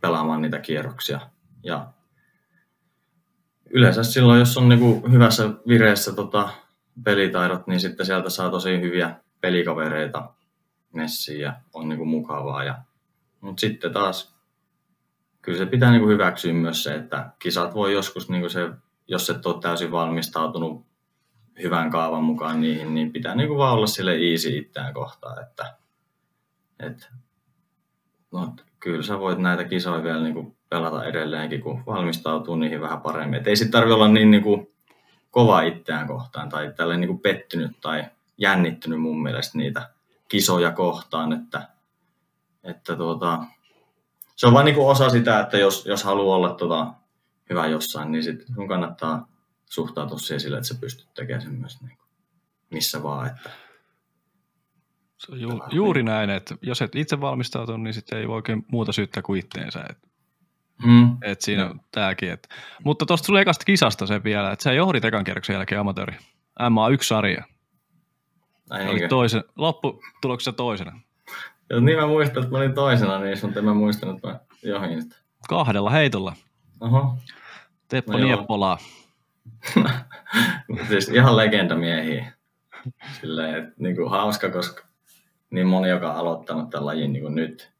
pelaamaan 0.00 0.42
niitä 0.42 0.58
kierroksia. 0.58 1.20
Ja 1.62 1.86
yleensä 3.70 4.02
silloin, 4.02 4.38
jos 4.38 4.56
on 4.56 4.68
niin 4.68 4.78
kuin 4.78 5.12
hyvässä 5.12 5.50
vireessä 5.68 6.12
tota, 6.12 6.48
pelitaidot, 7.04 7.66
niin 7.66 7.80
sitten 7.80 8.06
sieltä 8.06 8.30
saa 8.30 8.50
tosi 8.50 8.80
hyviä 8.80 9.14
pelikavereita 9.40 10.32
messiin 10.92 11.40
ja 11.40 11.52
on 11.74 11.88
niin 11.88 11.98
kuin 11.98 12.08
mukavaa. 12.08 12.64
Ja, 12.64 12.78
mutta 13.40 13.60
sitten 13.60 13.92
taas 13.92 14.36
kyllä 15.42 15.58
se 15.58 15.66
pitää 15.66 15.90
niin 15.90 16.00
kuin 16.00 16.12
hyväksyä 16.12 16.52
myös 16.52 16.82
se, 16.82 16.94
että 16.94 17.30
kisat 17.38 17.74
voi 17.74 17.92
joskus, 17.92 18.30
niin 18.30 18.40
kuin 18.40 18.50
se, 18.50 18.70
jos 19.08 19.30
et 19.30 19.46
ole 19.46 19.60
täysin 19.60 19.90
valmistautunut 19.90 20.86
hyvän 21.62 21.90
kaavan 21.90 22.24
mukaan 22.24 22.60
niihin, 22.60 22.94
niin 22.94 23.12
pitää 23.12 23.34
niin 23.34 23.48
kuin 23.48 23.58
vaan 23.58 23.74
olla 23.74 23.86
sille 23.86 24.14
easy 24.14 24.56
itseään 24.58 24.94
kohtaan, 24.94 25.42
että, 25.42 25.76
että 26.80 27.06
no, 28.32 28.54
kyllä 28.80 29.02
sä 29.02 29.18
voit 29.18 29.38
näitä 29.38 29.64
kisoja 29.64 30.02
vielä 30.02 30.22
niin 30.22 30.34
kuin 30.34 30.56
pelata 30.68 31.04
edelleenkin, 31.04 31.62
kun 31.62 31.82
valmistautuu 31.86 32.56
niihin 32.56 32.80
vähän 32.80 33.00
paremmin. 33.00 33.40
Et 33.40 33.46
ei 33.46 33.56
sitten 33.56 33.72
tarvitse 33.72 33.94
olla 33.94 34.08
niin, 34.08 34.30
niin 34.30 34.42
kuin 34.42 34.74
kova 35.30 35.62
itseään 35.62 36.06
kohtaan 36.06 36.48
tai 36.48 36.72
tälleen 36.76 37.00
niin 37.00 37.08
kuin 37.08 37.20
pettynyt 37.20 37.80
tai 37.80 38.04
jännittynyt 38.38 39.00
mun 39.00 39.22
mielestä 39.22 39.58
niitä 39.58 39.90
kisoja 40.28 40.72
kohtaan, 40.72 41.32
että, 41.32 41.68
että 42.64 42.96
tuota, 42.96 43.44
se 44.36 44.46
on 44.46 44.52
vain 44.52 44.64
niin 44.64 44.78
osa 44.78 45.10
sitä, 45.10 45.40
että 45.40 45.58
jos, 45.58 45.86
jos 45.86 46.04
haluaa 46.04 46.36
olla 46.36 46.54
tota, 46.54 46.94
hyvä 47.50 47.66
jossain, 47.66 48.12
niin 48.12 48.22
sit 48.22 48.44
sun 48.54 48.68
kannattaa 48.68 49.28
suhtautua 49.70 50.18
siihen 50.18 50.40
sille, 50.40 50.56
että 50.56 50.68
sä 50.68 50.74
pystyt 50.80 51.14
tekemään 51.14 51.42
sen 51.42 51.52
myös 51.52 51.80
niin 51.80 51.96
kuin 51.96 52.10
missä 52.70 53.02
vaan. 53.02 53.26
Että 53.26 53.50
se 55.18 55.32
on 55.32 55.40
ju, 55.40 55.60
juuri 55.70 56.02
näin, 56.02 56.30
että 56.30 56.54
jos 56.62 56.82
et 56.82 56.94
itse 56.94 57.20
valmistautu, 57.20 57.76
niin 57.76 57.94
sitten 57.94 58.18
ei 58.18 58.28
voi 58.28 58.36
oikein 58.36 58.66
muuta 58.68 58.92
syyttää 58.92 59.22
kuin 59.22 59.40
itteensä. 59.40 59.84
Et, 59.90 59.98
hmm. 60.82 61.16
et 61.22 61.40
siinä 61.40 61.70
on 61.70 61.80
tämäkin. 61.92 62.30
Et. 62.30 62.48
Mutta 62.84 63.06
tuosta 63.06 63.26
tuli 63.26 63.40
ekasta 63.40 63.64
kisasta 63.64 64.06
se 64.06 64.24
vielä, 64.24 64.52
että 64.52 64.62
sä 64.62 64.72
johdit 64.72 65.04
ekan 65.04 65.24
kierroksen 65.24 65.54
jälkeen 65.54 65.80
amatööri. 65.80 66.16
MA1-sarja. 66.60 67.44
Oli 68.70 69.08
toisen, 69.08 69.44
lopputuloksessa 69.56 70.52
toisena. 70.52 71.00
Jos 71.70 71.82
niin 71.82 71.98
mä 71.98 72.06
muistan, 72.06 72.42
että 72.42 72.52
mä 72.52 72.58
olin 72.58 72.74
toisena, 72.74 73.18
niin 73.18 73.36
sun 73.36 73.58
en 73.58 73.64
mä 73.64 73.74
muistanut, 73.74 74.16
että 74.16 74.28
mä 74.28 74.40
johin 74.62 75.02
sitä. 75.02 75.16
Kahdella 75.48 75.90
heitolla. 75.90 76.36
Oho. 76.80 77.16
Teppo 77.88 78.12
no 78.12 78.18
Nieppolaa. 78.18 78.78
siis 80.88 81.08
ihan 81.08 81.36
legendamiehiä. 81.36 82.32
Silleen, 83.20 83.54
että 83.54 83.74
niin 83.76 83.96
kuin 83.96 84.10
hauska, 84.10 84.50
koska 84.50 84.84
niin 85.50 85.66
moni, 85.66 85.88
joka 85.88 86.12
on 86.12 86.16
aloittanut 86.16 86.70
tämän 86.70 86.86
lajin 86.86 87.12
niin 87.12 87.22
kuin 87.22 87.34
nyt, 87.34 87.72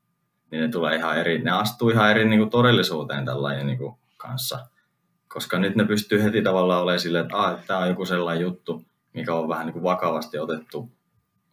niin 0.51 0.63
ne 0.63 0.69
tulee 0.69 0.97
ihan 0.97 1.19
eri, 1.19 1.39
ne 1.39 1.51
astuu 1.51 1.91
ihan 1.91 2.11
eri 2.11 2.25
niin 2.25 2.41
kuin 2.41 2.51
todellisuuteen 2.51 3.25
tämän 3.25 3.43
lajin 3.43 3.67
niin 3.67 3.79
kuin 3.79 3.95
kanssa. 4.17 4.67
Koska 5.29 5.59
nyt 5.59 5.77
ne 5.77 5.85
pystyy 5.85 6.23
heti 6.23 6.43
tavallaan 6.43 6.83
olemaan 6.83 7.01
silleen, 7.01 7.23
että, 7.25 7.37
ah, 7.37 7.53
että 7.53 7.67
tämä 7.67 7.81
on 7.81 7.89
joku 7.89 8.07
sellainen 8.07 8.43
juttu, 8.43 8.85
mikä 9.13 9.35
on 9.35 9.49
vähän 9.49 9.67
niin 9.67 9.73
kuin 9.73 9.83
vakavasti 9.83 10.39
otettu 10.39 10.91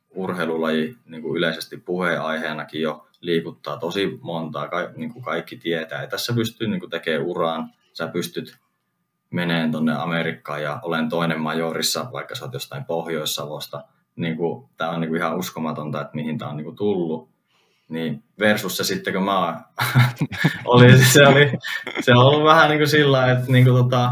urheilulaji 0.09 0.95
niin 1.05 1.21
kuin 1.21 1.37
yleisesti 1.37 1.77
puheenaiheenakin 1.77 2.81
jo 2.81 3.07
liikuttaa 3.21 3.77
tosi 3.77 4.19
montaa, 4.21 4.69
niin 4.95 5.13
kuin 5.13 5.23
kaikki 5.23 5.57
tietää. 5.57 6.01
Ja 6.01 6.07
tässä 6.07 6.33
pystyy 6.33 6.67
niin 6.67 6.79
kuin 6.79 6.89
tekemään 6.89 7.27
uraan, 7.27 7.69
sä 7.93 8.07
pystyt 8.07 8.57
meneen 9.29 9.71
tuonne 9.71 9.95
Amerikkaan 9.95 10.63
ja 10.63 10.79
olen 10.83 11.09
toinen 11.09 11.41
majorissa, 11.41 12.09
vaikka 12.11 12.35
sä 12.35 12.45
oot 12.45 12.53
jostain 12.53 12.85
Pohjois-Savosta. 12.85 13.83
Niin 14.15 14.37
kuin, 14.37 14.69
tämä 14.77 14.91
on 14.91 15.01
niin 15.01 15.09
kuin 15.09 15.19
ihan 15.19 15.37
uskomatonta, 15.37 16.01
että 16.01 16.15
mihin 16.15 16.37
tämä 16.37 16.51
on 16.51 16.57
niin 16.57 16.65
kuin 16.65 16.75
tullut. 16.75 17.29
Niin 17.89 18.23
versus 18.39 18.77
se 18.77 18.83
sitten, 18.83 19.13
kun 19.13 19.23
mä 19.23 19.61
oli, 20.65 20.97
se, 20.97 21.27
oli, 21.27 21.51
se 21.99 22.11
on 22.11 22.25
ollut 22.25 22.43
vähän 22.43 22.69
niin 22.69 22.79
kuin 22.79 22.89
sillä 22.89 23.31
että 23.31 23.51
niin 23.51 23.65
kuin 23.65 23.83
tota, 23.83 24.11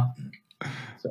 se, 0.97 1.09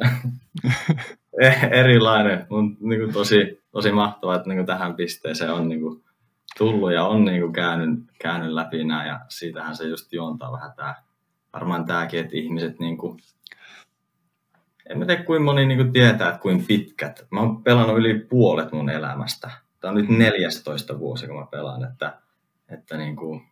erilainen, 1.81 2.47
mutta 2.49 2.77
niin 2.81 3.01
kuin 3.01 3.12
tosi, 3.12 3.64
tosi 3.73 3.93
mahtavaa, 3.93 4.37
että 4.37 4.49
niin 4.49 4.59
kuin 4.59 4.67
tähän 4.67 4.95
pisteeseen 4.95 5.53
on 5.53 5.69
niin 5.69 5.81
kuin 5.81 6.05
tullut 6.59 6.93
ja 6.93 7.05
on 7.05 7.25
niin 7.25 7.40
kuin 7.40 7.53
käynyt, 7.53 7.99
käynyt 8.21 8.53
läpi 8.53 8.85
nämä 8.85 9.07
ja 9.07 9.21
siitähän 9.29 9.77
se 9.77 9.85
just 9.85 10.12
juontaa 10.12 10.53
vähän 10.53 10.73
tämä, 10.77 10.95
varmaan 11.53 11.85
tämäkin, 11.85 12.21
että 12.21 12.37
ihmiset 12.37 12.79
niin 12.79 12.97
kuin, 12.97 13.19
en 14.90 14.99
mä 14.99 15.07
tiedä 15.07 15.25
kuinka 15.25 15.44
moni 15.44 15.66
niin 15.66 15.79
kuin 15.79 15.92
tietää, 15.92 16.29
että 16.29 16.40
kuinka 16.40 16.64
pitkät. 16.68 17.27
Mä 17.31 17.40
oon 17.40 17.62
pelannut 17.62 17.99
yli 17.99 18.18
puolet 18.18 18.73
mun 18.73 18.90
elämästä. 18.90 19.51
Tämä 19.81 19.90
on 19.90 19.97
nyt 19.97 20.09
14 20.09 20.99
vuosi, 20.99 21.27
kun 21.27 21.37
mä 21.37 21.47
pelaan, 21.47 21.85
että, 21.85 22.18
että 22.68 22.97
niin 22.97 23.16
kuin 23.16 23.42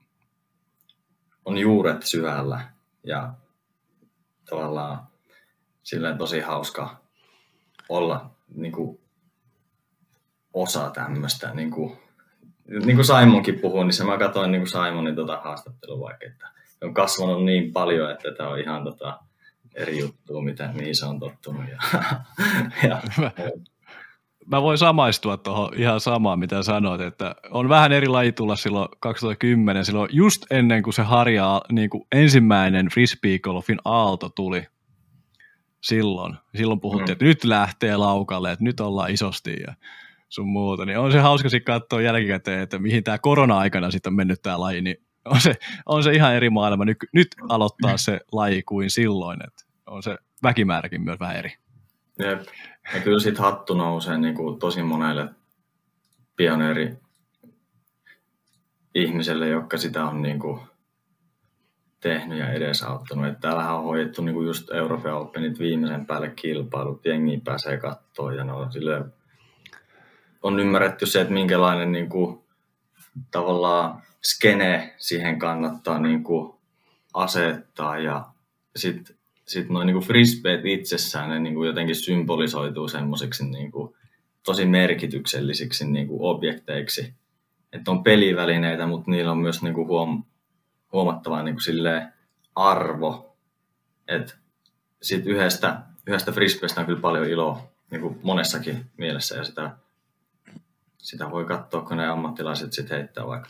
on 1.45 1.59
juuret 1.59 2.03
syvällä 2.03 2.61
ja 3.05 3.35
tavallaan 4.51 5.07
silleen 5.83 6.19
tosi 6.19 6.41
hauska 6.41 6.97
olla 7.89 8.31
niin 8.55 8.73
kuin, 8.73 9.03
osa 10.55 10.91
tämmöistä. 10.91 11.55
Niin 11.55 11.71
kuin, 11.71 11.99
niin 12.69 12.97
kuin 12.97 13.05
Simonkin 13.05 13.61
puhui, 13.61 13.85
niin 13.85 13.93
se 13.93 14.05
mä 14.05 14.19
katsoin 14.19 14.53
niin 14.53 14.63
kuin 14.63 14.71
Simonin 14.71 15.17
tota 15.17 15.41
haastattelua 15.41 16.01
vaikka, 16.01 16.27
että 16.27 16.49
on 16.83 16.95
kasvanut 16.95 17.45
niin 17.45 17.73
paljon, 17.73 18.11
että 18.11 18.33
tämä 18.37 18.49
on 18.49 18.59
ihan 18.59 18.85
tota, 18.85 19.21
eri 19.75 19.99
juttu, 19.99 20.41
mitä, 20.41 20.73
mihin 20.73 20.97
se 20.97 21.07
on 21.07 21.21
tottunut. 21.21 21.65
Ja, 21.69 21.79
ja, 22.89 23.03
mä 24.47 24.63
voin 24.63 24.79
samaistua 24.79 25.37
tuohon 25.37 25.75
ihan 25.77 26.01
samaan, 26.01 26.39
mitä 26.39 26.63
sanoit, 26.63 27.01
että 27.01 27.35
on 27.51 27.69
vähän 27.69 27.93
eri 27.93 28.09
laji 28.09 28.33
tulla 28.33 28.57
silloin 28.57 28.89
2010, 29.01 29.85
silloin 29.85 30.11
just 30.13 30.43
ennen 30.51 30.83
kuin 30.83 30.95
se 30.95 31.03
harja, 31.03 31.63
niin 31.73 31.91
kuin 31.91 32.05
ensimmäinen 32.13 32.87
frisbeegolfin 32.87 33.79
aalto 33.85 34.29
tuli 34.29 34.67
silloin. 35.83 36.37
Silloin 36.57 36.81
puhuttiin, 36.81 37.09
mm. 37.09 37.13
että 37.13 37.25
nyt 37.25 37.45
lähtee 37.45 37.97
laukalle, 37.97 38.53
että 38.53 38.65
nyt 38.65 38.81
ollaan 38.81 39.11
isosti 39.11 39.57
ja 39.67 39.75
sun 40.29 40.49
muuta. 40.49 40.85
Niin 40.85 40.99
on 40.99 41.13
se 41.13 41.19
hauska 41.19 41.49
sitten 41.49 41.75
katsoa 41.75 42.01
jälkikäteen, 42.01 42.61
että 42.61 42.79
mihin 42.79 43.05
tämä 43.05 43.19
korona-aikana 43.19 43.91
sitten 43.91 44.11
on 44.11 44.17
mennyt 44.17 44.43
tämä 44.43 44.61
laji, 44.61 44.83
niin 44.83 44.97
on 45.25 45.41
se, 45.41 45.55
on 45.87 46.03
se 46.03 46.13
ihan 46.13 46.35
eri 46.35 46.51
maailma 46.51 46.85
nyt, 46.85 46.97
nyt 47.13 47.29
aloittaa 47.49 47.97
se 48.07 48.21
laji 48.33 48.63
kuin 48.63 48.91
silloin, 48.91 49.39
että 49.47 49.62
on 49.87 50.03
se 50.03 50.19
väkimääräkin 50.43 51.03
myös 51.03 51.21
vähän 51.21 51.37
eri. 51.37 51.53
Jep. 52.19 52.41
Ja 52.95 53.01
kyllä 53.01 53.21
sitten 53.21 53.45
hattu 53.45 53.75
nousee 53.75 54.19
niin 54.19 54.35
kuin 54.35 54.59
tosi 54.59 54.83
monelle 54.83 55.29
pioneeri 56.37 56.97
ihmiselle, 58.95 59.49
jotka 59.49 59.79
sitä 59.79 60.05
on 60.05 60.23
niin 60.23 60.39
kuin 60.39 60.61
tehnyt 62.01 62.39
ja 62.39 62.53
edesauttanut. 62.53 63.27
Että 63.27 63.41
täällähän 63.41 63.75
on 63.75 63.85
hoidettu 63.85 64.23
niin 64.23 64.35
kuin 64.35 64.47
just 64.47 64.71
Euroopan 64.71 65.15
Openit 65.15 65.59
viimeisen 65.59 66.07
päälle 66.07 66.31
kilpailut, 66.31 67.05
jengi 67.05 67.41
pääsee 67.45 67.77
katsoa 67.77 68.33
ja 68.33 68.45
no, 68.45 68.71
sille 68.71 69.05
on 70.43 70.61
ymmärretty 70.61 71.07
se, 71.07 71.21
että 71.21 71.33
minkälainen 71.33 71.93
niin 71.93 72.09
kuin, 72.09 72.45
tavallaan 73.31 74.03
skene 74.25 74.95
siihen 74.99 75.39
kannattaa 75.39 75.99
niin 75.99 76.25
kuin, 76.25 76.55
asettaa 77.15 77.99
ja 77.99 78.25
sitten 78.77 79.17
sit 79.47 79.69
noin 79.69 79.87
niin 79.87 80.01
frisbeet 80.01 80.67
itsessään 80.67 81.31
ne 81.31 81.39
niin 81.39 81.55
kuin 81.55 81.67
jotenkin 81.67 81.97
symbolisoituu 81.97 82.89
semmoisiksi 82.89 83.45
niin 83.45 83.73
kuin, 83.73 83.95
tosi 84.45 84.65
merkityksellisiksi 84.65 85.87
niin 85.91 86.09
kuin, 86.09 86.23
objekteiksi. 86.23 87.15
Että 87.73 87.91
on 87.91 88.03
pelivälineitä, 88.03 88.87
mutta 88.87 89.11
niillä 89.11 89.33
on 89.33 89.39
myös 89.39 89.63
niin 89.63 89.75
kuin, 89.75 89.89
huom- 89.89 90.25
huomattava 90.93 91.43
niin 91.43 91.55
kuin, 91.55 92.13
arvo. 92.55 93.37
Että 94.09 94.35
sit 95.03 95.27
yhdestä, 95.27 95.83
yhdestä 96.07 96.33
frisbeestä 96.33 96.81
on 96.81 96.87
kyllä 96.87 97.01
paljon 97.01 97.29
iloa 97.29 97.73
niin 97.91 98.01
kuin 98.01 98.21
monessakin 98.23 98.87
mielessä 98.97 99.37
ja 99.37 99.45
sitä 99.45 99.71
sitä 101.03 101.31
voi 101.31 101.45
katsoa, 101.45 101.83
kun 101.83 101.97
ne 101.97 102.09
ammattilaiset 102.09 102.73
sitten 102.73 102.99
heittää 102.99 103.27
vaikka 103.27 103.49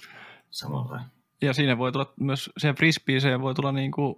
samalla. 0.51 1.01
Ja 1.43 1.53
siinä 1.53 1.79
voi 1.79 1.93
tulla 1.93 2.13
myös, 2.21 2.51
siihen 2.59 2.77
frisbeeseen 2.77 3.41
voi 3.41 3.55
tulla 3.55 3.73
niin 3.73 3.91
kuin 3.91 4.17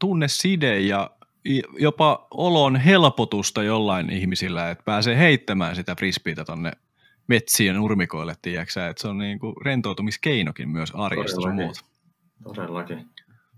tunneside 0.00 0.80
ja 0.80 1.10
jopa 1.78 2.26
olon 2.30 2.76
helpotusta 2.76 3.62
jollain 3.62 4.10
ihmisillä, 4.10 4.70
että 4.70 4.84
pääsee 4.84 5.18
heittämään 5.18 5.76
sitä 5.76 5.94
frisbeitä 5.94 6.44
tonne 6.44 6.72
metsien 7.26 7.76
nurmikoille, 7.76 8.34
tiedäksä, 8.42 8.88
että 8.88 9.02
se 9.02 9.08
on 9.08 9.18
niin 9.18 9.38
kuin 9.38 9.54
rentoutumiskeinokin 9.64 10.68
myös 10.68 10.92
arjesta 10.94 11.40
sun 11.40 11.54
muuta. 11.54 11.80
Todellakin. 12.44 13.06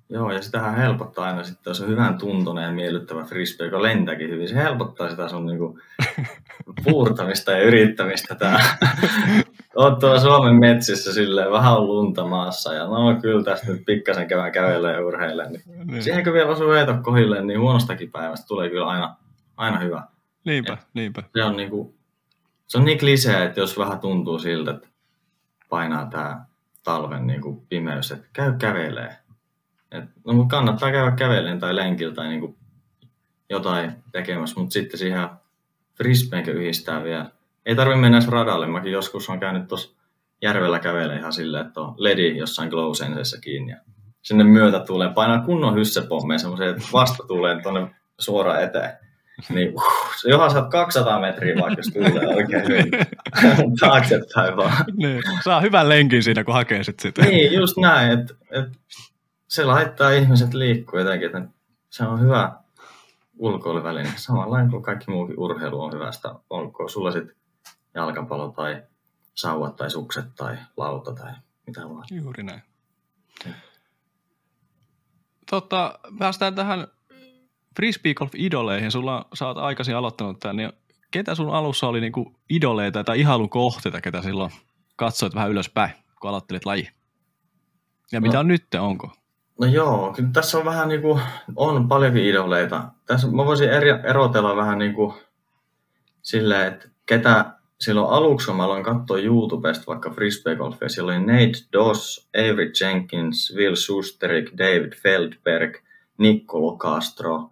Joo, 0.08 0.32
ja 0.32 0.42
sitähän 0.42 0.76
helpottaa 0.76 1.24
aina 1.24 1.44
sitten, 1.44 1.70
jos 1.70 1.80
on 1.80 1.88
hyvän 1.88 2.18
tuntoinen 2.18 2.64
ja 2.64 2.72
miellyttävä 2.72 3.24
frisbee, 3.24 3.66
joka 3.66 3.82
lentääkin 3.82 4.30
hyvin. 4.30 4.48
Se 4.48 4.54
helpottaa 4.54 5.10
sitä 5.10 5.28
sun 5.28 5.46
niinku 5.46 5.80
puurtamista 6.84 7.52
ja 7.52 7.62
yrittämistä. 7.62 8.34
Tää. 8.34 8.78
Oot 9.76 9.98
tuolla 9.98 10.20
Suomen 10.20 10.54
metsissä 10.54 11.12
silleen, 11.12 11.50
vähän 11.50 11.76
on 11.76 11.86
lunta 11.86 12.26
maassa 12.26 12.74
ja 12.74 12.84
no 12.84 13.20
kyllä 13.22 13.44
tästä 13.44 13.66
nyt 13.66 13.82
pikkasen 13.86 14.28
käydään 14.28 14.52
kävelee 14.52 14.92
ja 14.94 15.06
urheilee. 15.06 15.50
Niin. 15.50 15.62
niin. 15.86 16.02
Siihen 16.02 16.24
kun 16.24 16.32
vielä 16.32 16.50
osuu 16.50 16.68
veto 16.68 16.94
kohille, 17.02 17.44
niin 17.44 17.60
huonostakin 17.60 18.10
päivästä 18.10 18.46
tulee 18.46 18.70
kyllä 18.70 18.86
aina, 18.86 19.16
aina 19.56 19.78
hyvä. 19.78 20.02
Niinpä, 20.44 20.72
Et 20.72 20.88
niinpä. 20.94 21.22
Se 21.36 21.44
on, 21.44 21.56
niinku, 21.56 21.94
se 22.66 22.78
on 22.78 22.84
niin 22.84 22.98
klisee, 22.98 23.44
että 23.44 23.60
jos 23.60 23.78
vähän 23.78 24.00
tuntuu 24.00 24.38
siltä, 24.38 24.70
että 24.70 24.88
painaa 25.68 26.06
tämä 26.06 26.44
talven 26.84 27.26
niinku 27.26 27.66
pimeys, 27.68 28.12
että 28.12 28.28
käy 28.32 28.52
kävelee 28.58 29.22
et, 29.92 30.04
no, 30.24 30.44
kannattaa 30.44 30.92
käydä 30.92 31.10
kävellen 31.10 31.58
tai 31.58 31.76
lenkillä 31.76 32.14
tai 32.14 32.28
niinku 32.28 32.58
jotain 33.50 33.92
tekemässä, 34.12 34.60
mutta 34.60 34.72
sitten 34.72 34.98
siihen 34.98 35.28
frisbeenkö 35.94 36.52
yhdistää 36.52 37.04
vielä. 37.04 37.30
Ei 37.66 37.76
tarvi 37.76 37.94
mennä 37.94 38.18
edes 38.18 38.28
radalle. 38.28 38.66
Mäkin 38.66 38.92
joskus 38.92 39.28
on 39.28 39.40
käynyt 39.40 39.68
tuossa 39.68 39.96
järvellä 40.42 40.78
kävelemään 40.78 41.18
ihan 41.18 41.32
silleen, 41.32 41.66
että 41.66 41.80
on 41.80 41.94
ledi 41.96 42.36
jossain 42.36 42.68
glow 42.68 42.92
kiinni. 43.40 43.72
Ja 43.72 43.78
sinne 44.22 44.44
myötä 44.44 44.80
tulee 44.80 45.12
painaa 45.14 45.38
kunnon 45.38 45.74
hyssepommeja 45.74 46.38
semmoisia, 46.38 46.70
että 46.70 46.82
vasta 46.92 47.24
tulee 47.26 47.62
tuonne 47.62 47.94
suoraan 48.18 48.62
eteen. 48.62 48.92
Niin 49.48 49.74
uh, 49.74 49.82
johan 50.24 50.50
saat 50.50 50.70
200 50.70 51.20
metriä 51.20 51.54
vaikka, 51.60 51.78
jos 51.78 51.86
tulee 51.86 52.36
oikein 52.36 52.68
hyvin. 52.68 52.90
Taaksepäin 53.80 54.56
vaan. 54.56 54.84
Niin. 54.96 55.22
Saa 55.44 55.60
hyvän 55.60 55.88
lenkin 55.88 56.22
siinä, 56.22 56.44
kun 56.44 56.54
hakee 56.54 56.84
sit 56.84 57.00
sitä. 57.00 57.22
Niin, 57.22 57.52
just 57.52 57.76
näin. 57.76 58.12
Että 58.20 58.34
et 58.50 58.68
se 59.48 59.64
laittaa 59.64 60.10
ihmiset 60.10 60.54
liikkuu 60.54 60.98
jotenkin, 60.98 61.26
että 61.26 61.42
se 61.90 62.04
on 62.04 62.20
hyvä 62.20 62.52
ulkoiluväline. 63.38 64.12
Samalla 64.16 64.68
kuin 64.70 64.82
kaikki 64.82 65.10
muukin 65.10 65.38
urheilu 65.38 65.82
on 65.82 65.92
hyvästä. 65.92 66.34
Onko 66.50 66.88
sulla 66.88 67.12
sitten 67.12 67.36
jalkapallo 67.94 68.48
tai 68.48 68.82
sauvat 69.34 69.76
tai 69.76 69.90
sukset 69.90 70.34
tai 70.36 70.56
lauta 70.76 71.14
tai 71.14 71.32
mitä 71.66 71.88
vaan. 71.88 72.04
Juuri 72.10 72.42
näin. 72.42 72.62
Totta, 75.50 75.98
päästään 76.18 76.54
tähän 76.54 76.86
frisbee 77.76 78.14
golf 78.14 78.34
idoleihin. 78.34 78.90
Sulla 78.90 79.26
oot 79.40 79.58
aikaisin 79.58 79.96
aloittanut 79.96 80.40
tämän, 80.40 80.56
niin 80.56 80.72
ketä 81.10 81.34
sun 81.34 81.54
alussa 81.54 81.86
oli 81.88 82.00
niinku 82.00 82.34
idoleita 82.50 83.04
tai 83.04 83.20
ihailun 83.20 83.50
kohteita, 83.50 84.00
ketä 84.00 84.22
silloin 84.22 84.50
katsoit 84.96 85.34
vähän 85.34 85.50
ylöspäin, 85.50 85.92
kun 86.20 86.30
aloittelit 86.30 86.66
laji? 86.66 86.88
Ja 88.12 88.20
no. 88.20 88.26
mitä 88.26 88.40
on 88.40 88.48
nyt, 88.48 88.66
onko? 88.80 89.12
No 89.60 89.66
joo, 89.66 90.12
kyllä 90.16 90.28
tässä 90.32 90.58
on 90.58 90.64
vähän 90.64 90.88
niin 90.88 91.02
kuin, 91.02 91.22
on 91.56 91.88
paljonkin 91.88 92.24
idoleita. 92.24 92.84
Tässä 93.06 93.26
mä 93.26 93.44
voisin 93.44 93.70
eri, 93.70 93.90
erotella 93.90 94.56
vähän 94.56 94.78
niin 94.78 94.94
kuin 94.94 95.14
silleen, 96.22 96.72
että 96.72 96.88
ketä 97.06 97.52
silloin 97.84 98.12
aluksi, 98.12 98.46
kun 98.46 98.56
mä 98.56 98.64
aloin 98.64 98.84
katsoa 98.84 99.18
YouTubesta 99.18 99.84
vaikka 99.86 100.10
frisbee 100.10 100.56
golfia, 100.56 100.88
siellä 100.88 101.12
oli 101.12 101.20
Nate 101.20 101.68
Doss, 101.72 102.28
Avery 102.38 102.72
Jenkins, 102.80 103.54
Will 103.56 103.74
Susterik, 103.74 104.50
David 104.58 104.92
Feldberg, 105.02 105.76
Niccolo 106.18 106.76
Castro, 106.76 107.50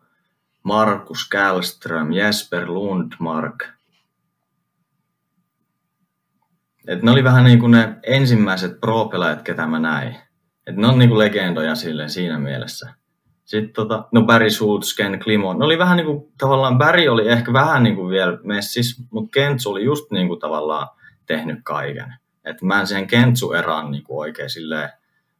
Markus 0.62 1.28
Kallström, 1.28 2.12
Jesper 2.12 2.70
Lundmark. 2.70 3.64
Et 6.88 7.02
ne 7.02 7.10
oli 7.10 7.24
vähän 7.24 7.44
niin 7.44 7.60
kuin 7.60 7.70
ne 7.70 7.96
ensimmäiset 8.02 8.80
pro-pelaajat, 8.80 9.42
ketä 9.42 9.66
mä 9.66 9.78
näin. 9.78 10.16
Et 10.66 10.76
ne 10.76 10.86
on 10.86 10.98
niinku 10.98 11.18
legendoja 11.18 11.74
sille 11.74 12.08
siinä 12.08 12.38
mielessä. 12.38 12.99
Sitten 13.50 13.72
tota, 13.72 14.04
no 14.12 14.22
Barry 14.22 14.50
Schultz, 14.50 14.96
Ken 14.96 15.20
Klimon, 15.20 15.58
ne 15.58 15.64
oli 15.64 15.78
vähän 15.78 15.96
niinku, 15.96 16.32
tavallaan 16.38 16.78
Barry 16.78 17.08
oli 17.08 17.28
ehkä 17.28 17.52
vähän 17.52 17.82
niinku 17.82 18.08
vielä 18.08 18.38
messis, 18.42 19.02
mutta 19.10 19.30
Kentsu 19.32 19.70
oli 19.70 19.84
just 19.84 20.10
niinku 20.10 20.36
tavallaan 20.36 20.88
tehnyt 21.26 21.58
kaiken. 21.64 22.14
Et 22.44 22.62
mä 22.62 22.80
en 22.80 22.86
siihen 22.86 23.06
Kentsu-eraan 23.06 23.90
niinku 23.90 24.20
oikein 24.20 24.50
silleen 24.50 24.90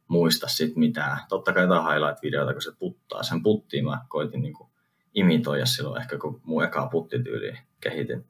muista 0.07 0.47
sit 0.47 0.75
mitään. 0.75 1.17
Totta 1.29 1.53
kai 1.53 1.63
jotain 1.63 1.83
highlight-videota, 1.83 2.53
kun 2.53 2.61
se 2.61 2.71
puttaa. 2.79 3.23
Sen 3.23 3.43
puttiin 3.43 3.85
mä 3.85 4.01
koitin 4.07 4.41
niinku 4.41 4.69
imitoida 5.13 5.65
silloin 5.65 6.01
ehkä, 6.01 6.17
kun 6.17 6.41
mun 6.43 6.63
ekaa 6.63 6.87
puttityyliä 6.87 7.57
kehitin. 7.81 8.25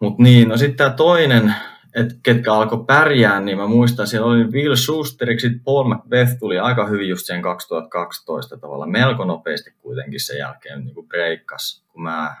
Mutta 0.00 0.22
niin, 0.22 0.48
no 0.48 0.56
sitten 0.56 0.76
tämä 0.76 0.90
toinen 0.90 1.54
että 1.94 2.14
ketkä 2.22 2.54
alkoi 2.54 2.84
pärjää, 2.86 3.40
niin 3.40 3.58
mä 3.58 3.66
muistan, 3.66 4.06
siellä 4.06 4.26
oli 4.26 4.44
Will 4.44 4.76
Schusterik, 4.76 5.40
sitten 5.40 5.60
Paul 5.60 5.84
Macbeth 5.84 6.38
tuli 6.38 6.58
aika 6.58 6.86
hyvin 6.86 7.08
just 7.08 7.26
sen 7.26 7.42
2012 7.42 8.56
tavalla, 8.56 8.86
melko 8.86 9.24
nopeasti 9.24 9.70
kuitenkin 9.70 10.20
sen 10.20 10.38
jälkeen 10.38 10.84
niin 10.84 10.94
kuin 10.94 11.08
breikkas, 11.08 11.84
kun 11.88 12.02
mä 12.02 12.36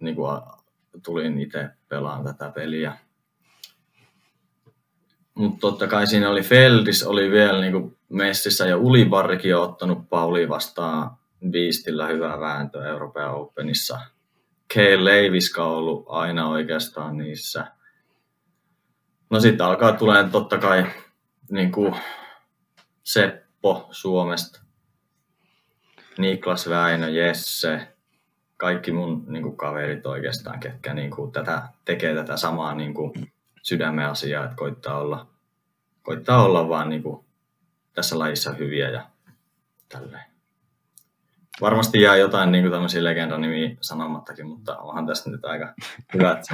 niin 0.00 0.16
kuin, 0.16 0.40
tulin 1.04 1.40
itse 1.40 1.68
pelaan 1.88 2.24
tätä 2.24 2.50
peliä. 2.54 2.92
Mutta 5.34 5.60
totta 5.60 5.86
kai 5.86 6.06
siinä 6.06 6.30
oli 6.30 6.42
Feldis, 6.42 7.02
oli 7.02 7.30
vielä 7.30 7.60
niin 7.60 7.72
kuin 7.72 7.96
messissä 8.08 8.66
ja 8.66 8.76
Ulibarrikin 8.76 9.56
on 9.56 9.62
ottanut 9.62 10.08
Pauli 10.08 10.48
vastaan 10.48 11.10
viistillä 11.52 12.06
hyvää 12.06 12.40
vääntöä 12.40 12.88
Euroopan 12.88 13.34
Openissa. 13.34 14.00
Kay 14.74 15.04
Leiviska 15.04 15.64
on 15.64 15.76
ollut 15.76 16.04
aina 16.08 16.48
oikeastaan 16.48 17.16
niissä– 17.16 17.66
No 19.30 19.40
sitten 19.40 19.66
alkaa 19.66 19.92
tulee 19.92 20.28
totta 20.28 20.58
kai 20.58 20.86
niin 21.50 21.72
kuin 21.72 21.94
Seppo 23.02 23.88
Suomesta, 23.90 24.60
Niklas 26.18 26.68
Väinö, 26.68 27.08
Jesse, 27.08 27.96
kaikki 28.56 28.92
mun 28.92 29.24
niin 29.28 29.42
kuin 29.42 29.56
kaverit 29.56 30.06
oikeastaan, 30.06 30.60
ketkä 30.60 30.94
niin 30.94 31.10
kuin 31.10 31.32
tätä, 31.32 31.62
tekee 31.84 32.14
tätä 32.14 32.36
samaa 32.36 32.74
niin 32.74 32.94
kuin 32.94 33.32
sydämen 33.62 34.06
asiaa, 34.06 34.44
että 34.44 34.56
koittaa 34.56 34.98
olla, 34.98 35.26
koittaa 36.02 36.44
olla 36.44 36.68
vaan 36.68 36.88
niin 36.88 37.02
kuin 37.02 37.24
tässä 37.92 38.18
lajissa 38.18 38.52
hyviä 38.52 38.90
ja 38.90 39.06
tälleen. 39.88 40.29
Varmasti 41.60 42.00
jää 42.00 42.16
jotain 42.16 42.52
niin 42.52 42.64
kuin 42.64 42.72
tämmöisiä 42.72 43.04
legendanimiä 43.04 43.76
sanomattakin, 43.80 44.46
mutta 44.46 44.78
onhan 44.78 45.06
tässä 45.06 45.30
nyt 45.30 45.44
aika 45.44 45.74
hyvät 46.14 46.44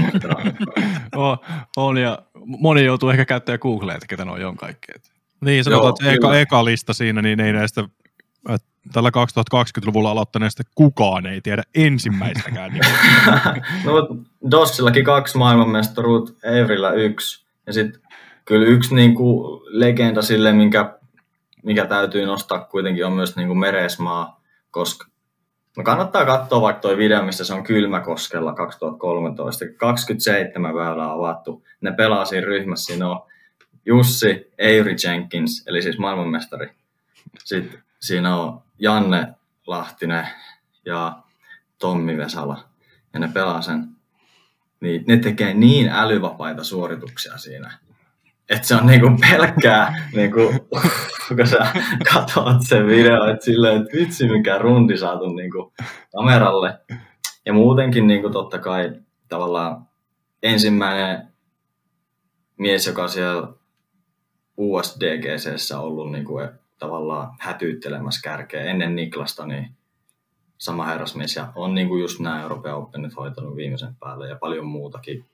on, 1.16 1.38
on, 1.76 1.96
ja 1.96 2.18
moni 2.46 2.84
joutuu 2.84 3.10
ehkä 3.10 3.24
käyttämään 3.24 3.58
Googlea, 3.62 3.94
että 3.94 4.06
ketä 4.06 4.24
nuo 4.24 4.48
on 4.48 4.56
kaikki. 4.56 4.92
Niin, 5.40 5.64
sanotaan, 5.64 5.94
että 6.00 6.12
eka, 6.12 6.36
eka 6.36 6.64
lista 6.64 6.92
siinä, 6.92 7.22
niin 7.22 7.40
ei 7.40 7.52
näistä 7.52 7.84
tällä 8.92 9.10
2020-luvulla 9.10 10.10
aloittaneesta 10.10 10.62
kukaan 10.74 11.26
ei 11.26 11.40
tiedä 11.40 11.62
ensimmäistäkään. 11.74 12.72
no, 13.84 14.08
Dossillakin 14.50 15.04
kaksi 15.04 15.38
maailmanmestaruut, 15.38 16.36
Evrillä 16.44 16.90
yksi, 16.90 17.46
ja 17.66 17.72
sitten 17.72 18.02
kyllä 18.44 18.66
yksi 18.66 18.94
niin 18.94 19.14
kuin 19.14 19.62
legenda 19.66 20.22
sille, 20.22 20.52
minkä, 20.52 20.98
mikä 21.62 21.86
täytyy 21.86 22.26
nostaa 22.26 22.64
kuitenkin 22.64 23.06
on 23.06 23.12
myös 23.12 23.36
niin 23.36 23.48
kuin 23.48 23.58
Meresmaa, 23.58 24.35
koska 24.76 25.06
No 25.76 25.82
kannattaa 25.82 26.24
katsoa 26.24 26.60
vaikka 26.60 26.80
tuo 26.80 26.96
video, 26.96 27.22
missä 27.22 27.44
se 27.44 27.54
on 27.54 27.64
Kylmäkoskella 27.64 28.54
2013. 28.54 29.64
27 29.76 30.74
väylää 30.74 31.12
avattu. 31.12 31.64
Ne 31.80 31.92
pelaa 31.92 32.24
siinä 32.24 32.46
ryhmässä. 32.46 32.84
Siinä 32.84 33.08
on 33.08 33.26
Jussi 33.86 34.52
Eiri 34.58 34.96
Jenkins, 35.04 35.62
eli 35.66 35.82
siis 35.82 35.98
maailmanmestari. 35.98 36.70
Sitten 37.44 37.82
siinä 38.00 38.36
on 38.36 38.62
Janne 38.78 39.28
Lahtinen 39.66 40.28
ja 40.84 41.16
Tommi 41.78 42.16
Vesala. 42.16 42.64
Ja 43.12 43.20
ne 43.20 43.28
pelaa 43.34 43.62
sen. 43.62 43.88
Niin 44.80 45.04
ne 45.08 45.16
tekee 45.16 45.54
niin 45.54 45.88
älyvapaita 45.88 46.64
suorituksia 46.64 47.38
siinä 47.38 47.78
että 48.48 48.68
se 48.68 48.74
on 48.74 48.86
niinku 48.86 49.10
pelkkää, 49.20 50.08
niinku, 50.14 50.52
kun 51.36 51.46
sä 51.46 51.72
katsot 52.12 52.56
sen 52.60 52.86
video, 52.86 53.24
että 53.30 53.44
silleen, 53.44 53.82
että 53.82 53.96
vitsi 53.96 54.28
mikä 54.28 54.58
rundi 54.58 54.96
saatu 54.96 55.32
niinku 55.32 55.72
kameralle. 56.12 56.78
Ja 57.46 57.52
muutenkin 57.52 58.06
niinku 58.06 58.30
totta 58.30 58.58
kai 58.58 58.92
tavallaan 59.28 59.86
ensimmäinen 60.42 61.28
mies, 62.58 62.86
joka 62.86 63.08
siellä 63.08 63.48
USDGCssä 64.56 65.80
ollut 65.80 66.12
niinku, 66.12 66.34
tavallaan 66.78 67.36
hätyyttelemässä 67.40 68.20
kärkeä 68.22 68.62
ennen 68.62 68.96
Niklasta, 68.96 69.46
niin 69.46 69.76
sama 70.58 70.86
herrasmies 70.86 71.36
ja 71.36 71.52
on 71.54 71.74
niinku 71.74 71.96
just 71.96 72.20
nämä 72.20 72.42
Euroopan 72.42 72.74
Openit 72.74 73.16
hoitanut 73.16 73.56
viimeisen 73.56 73.96
päälle 74.00 74.28
ja 74.28 74.36
paljon 74.36 74.66
muutakin. 74.66 75.24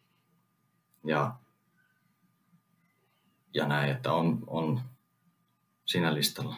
Ja 1.05 1.33
ja 3.54 3.66
näin, 3.66 3.90
että 3.90 4.12
on, 4.12 4.44
on 4.46 4.80
siinä 5.84 6.14
listalla. 6.14 6.56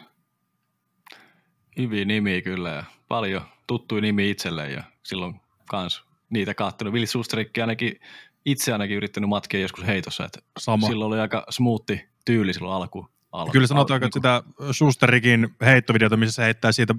Hyviä 1.77 2.05
nimi 2.05 2.41
kyllä 2.41 2.69
ja 2.69 2.83
paljon 3.07 3.41
tuttui 3.67 4.01
nimi 4.01 4.29
itselle 4.29 4.71
ja 4.71 4.83
silloin 5.03 5.41
kans 5.69 6.03
niitä 6.29 6.53
kaattanut. 6.53 6.93
Vili 6.93 7.05
Susterikki 7.07 7.61
ainakin 7.61 7.99
itse 8.45 8.73
ainakin 8.73 8.97
yrittänyt 8.97 9.29
matkia 9.29 9.59
joskus 9.59 9.87
heitossa, 9.87 10.25
että 10.25 10.39
Sama. 10.59 10.87
silloin 10.87 11.13
oli 11.13 11.19
aika 11.19 11.45
smoothi 11.49 12.09
tyyli 12.25 12.53
silloin 12.53 12.75
alku. 12.75 13.07
alku 13.31 13.51
Kyllä 13.51 13.67
sanotaan, 13.67 14.03
alku, 14.03 14.05
että 14.05 14.17
sitä 14.17 14.43
Susterikin 14.71 15.55
heittovideota, 15.61 16.17
missä 16.17 16.35
se 16.35 16.43
heittää 16.43 16.71
siitä 16.71 16.95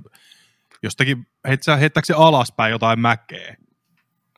jostakin, 0.83 1.27
heittää, 1.49 1.77
heittääkö 1.77 2.07
se 2.07 2.15
alaspäin 2.15 2.71
jotain 2.71 3.01
mäkeä, 3.01 3.57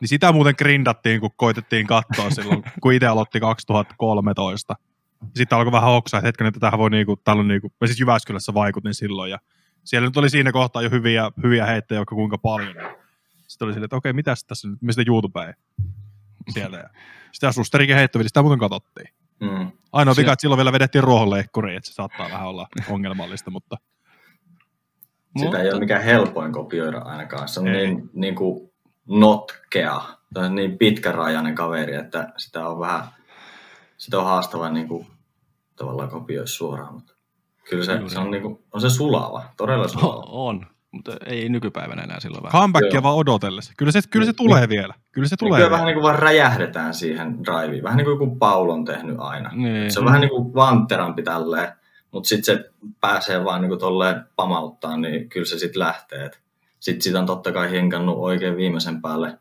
niin 0.01 0.09
sitä 0.09 0.33
muuten 0.33 0.55
grindattiin, 0.59 1.21
kun 1.21 1.31
koitettiin 1.37 1.87
katsoa 1.87 2.31
silloin, 2.31 2.63
kun 2.83 2.93
itse 2.93 3.07
aloitti 3.07 3.41
2013 3.41 4.77
sitten 5.35 5.59
alkoi 5.59 5.73
vähän 5.73 5.91
oksaa, 5.91 6.19
että 6.19 6.29
hetken, 6.29 6.47
että 6.47 6.61
tähän 6.61 6.79
voi 6.79 6.91
niinku, 6.91 7.17
täällä 7.17 7.41
on 7.41 7.49
niinku, 7.49 7.73
mä 7.81 7.87
siis 7.87 8.01
Jyväskylässä 8.01 8.55
vaikutin 8.55 8.95
silloin 8.95 9.31
ja 9.31 9.39
siellä 9.85 10.09
nyt 10.09 10.17
oli 10.17 10.31
siinä 10.31 10.53
kohtaa 10.53 10.83
jo 10.83 10.91
hyviä, 10.91 11.31
hyviä 11.43 11.67
heittejä, 11.67 12.01
jotka 12.01 12.15
kuinka 12.15 12.39
paljon. 12.39 12.75
Sitten 13.47 13.67
oli 13.67 13.73
silleen, 13.73 13.85
että 13.85 13.97
okei, 13.97 14.13
mitä 14.13 14.35
tässä 14.47 14.69
nyt, 14.69 14.83
mistä 14.83 15.03
YouTubeen 15.07 15.55
siellä. 16.53 16.79
Ja 16.79 16.91
sitä 17.33 17.53
Susterikin 17.53 17.97
heittävillä, 17.97 18.29
sitä 18.29 18.43
muuten 18.43 18.59
katsottiin. 18.59 19.09
Mm. 19.41 19.71
Ainoa 19.93 20.15
vika, 20.17 20.33
että 20.33 20.41
silloin 20.41 20.57
vielä 20.57 20.73
vedettiin 20.73 21.05
ruohonleikkuriin, 21.05 21.77
että 21.77 21.89
se 21.89 21.95
saattaa 21.95 22.31
vähän 22.31 22.49
olla 22.49 22.69
ongelmallista, 22.89 23.51
mutta... 23.51 23.77
Sitä 25.37 25.45
mutta... 25.45 25.63
ei 25.63 25.71
ole 25.71 25.81
mikään 25.81 26.03
helpoin 26.03 26.53
kopioida 26.53 26.99
ainakaan. 26.99 27.49
Se 27.49 27.61
on 27.61 27.69
ei. 27.69 27.87
niin, 27.87 28.11
niin 28.13 28.35
kuin 28.35 28.71
notkea, 29.07 30.01
niin 30.51 30.79
pitkärajainen 30.79 31.55
kaveri, 31.55 31.95
että 31.95 32.33
sitä 32.37 32.69
on 32.69 32.79
vähän 32.79 33.05
sitä 33.99 34.19
on 34.19 34.25
haastava 34.25 34.71
niin 34.71 34.89
kuin, 34.89 35.07
tavallaan 35.77 36.11
kopioida 36.11 36.47
suoraan, 36.47 36.95
mutta 36.95 37.15
kyllä 37.71 37.85
se, 37.85 37.95
kyllä. 37.95 38.09
se 38.09 38.19
on, 38.19 38.31
niin 38.31 38.43
kuin, 38.43 38.65
on 38.73 38.81
se 38.81 38.91
sulava, 38.91 39.45
todella 39.57 39.89
sulava. 39.89 40.25
On, 40.27 40.67
mutta 40.91 41.13
ei 41.27 41.49
nykypäivänä 41.49 42.03
enää 42.03 42.21
silloin 42.21 42.43
vähän. 42.43 42.61
Comebackia 42.61 43.03
vaan 43.03 43.17
odotellessa. 43.17 43.73
Kyllä 43.77 43.93
se, 43.93 44.01
kyllä 44.11 44.27
se 44.27 44.33
tulee 44.33 44.61
niin, 44.61 44.69
vielä. 44.69 44.95
Kyllä 45.13 45.29
se 45.29 45.37
tulee 45.37 45.59
kyllä 45.59 45.59
vielä. 45.59 45.71
vähän 45.71 45.87
niin 45.87 45.95
kuin 45.95 46.03
vaan 46.03 46.19
räjähdetään 46.19 46.95
siihen 46.95 47.45
driveen. 47.45 47.83
Vähän 47.83 47.97
niin 47.97 48.05
kuin 48.05 48.13
joku 48.13 48.37
Paul 48.37 48.71
on 48.71 48.85
tehnyt 48.85 49.17
aina. 49.19 49.51
Niin. 49.55 49.93
Se 49.93 49.99
on 50.01 50.07
vähän 50.07 50.21
niin 50.21 50.31
kuin 50.31 50.55
vantterampi 50.55 51.23
tälleen, 51.23 51.73
mutta 52.11 52.29
sitten 52.29 52.57
se 52.57 52.71
pääsee 53.01 53.45
vaan 53.45 53.61
niin 53.61 53.69
kuin 53.69 53.81
tolleen 53.81 54.25
pamauttaa, 54.37 54.97
niin 54.97 55.29
kyllä 55.29 55.47
se 55.47 55.59
sitten 55.59 55.81
lähtee. 55.81 56.31
Sitten 56.81 57.03
sitä 57.03 57.19
on 57.19 57.27
totta 57.27 57.53
kai 57.53 57.71
hinkannut 57.71 58.17
oikein 58.19 58.57
viimeisen 58.57 59.03
päälle, 59.03 59.39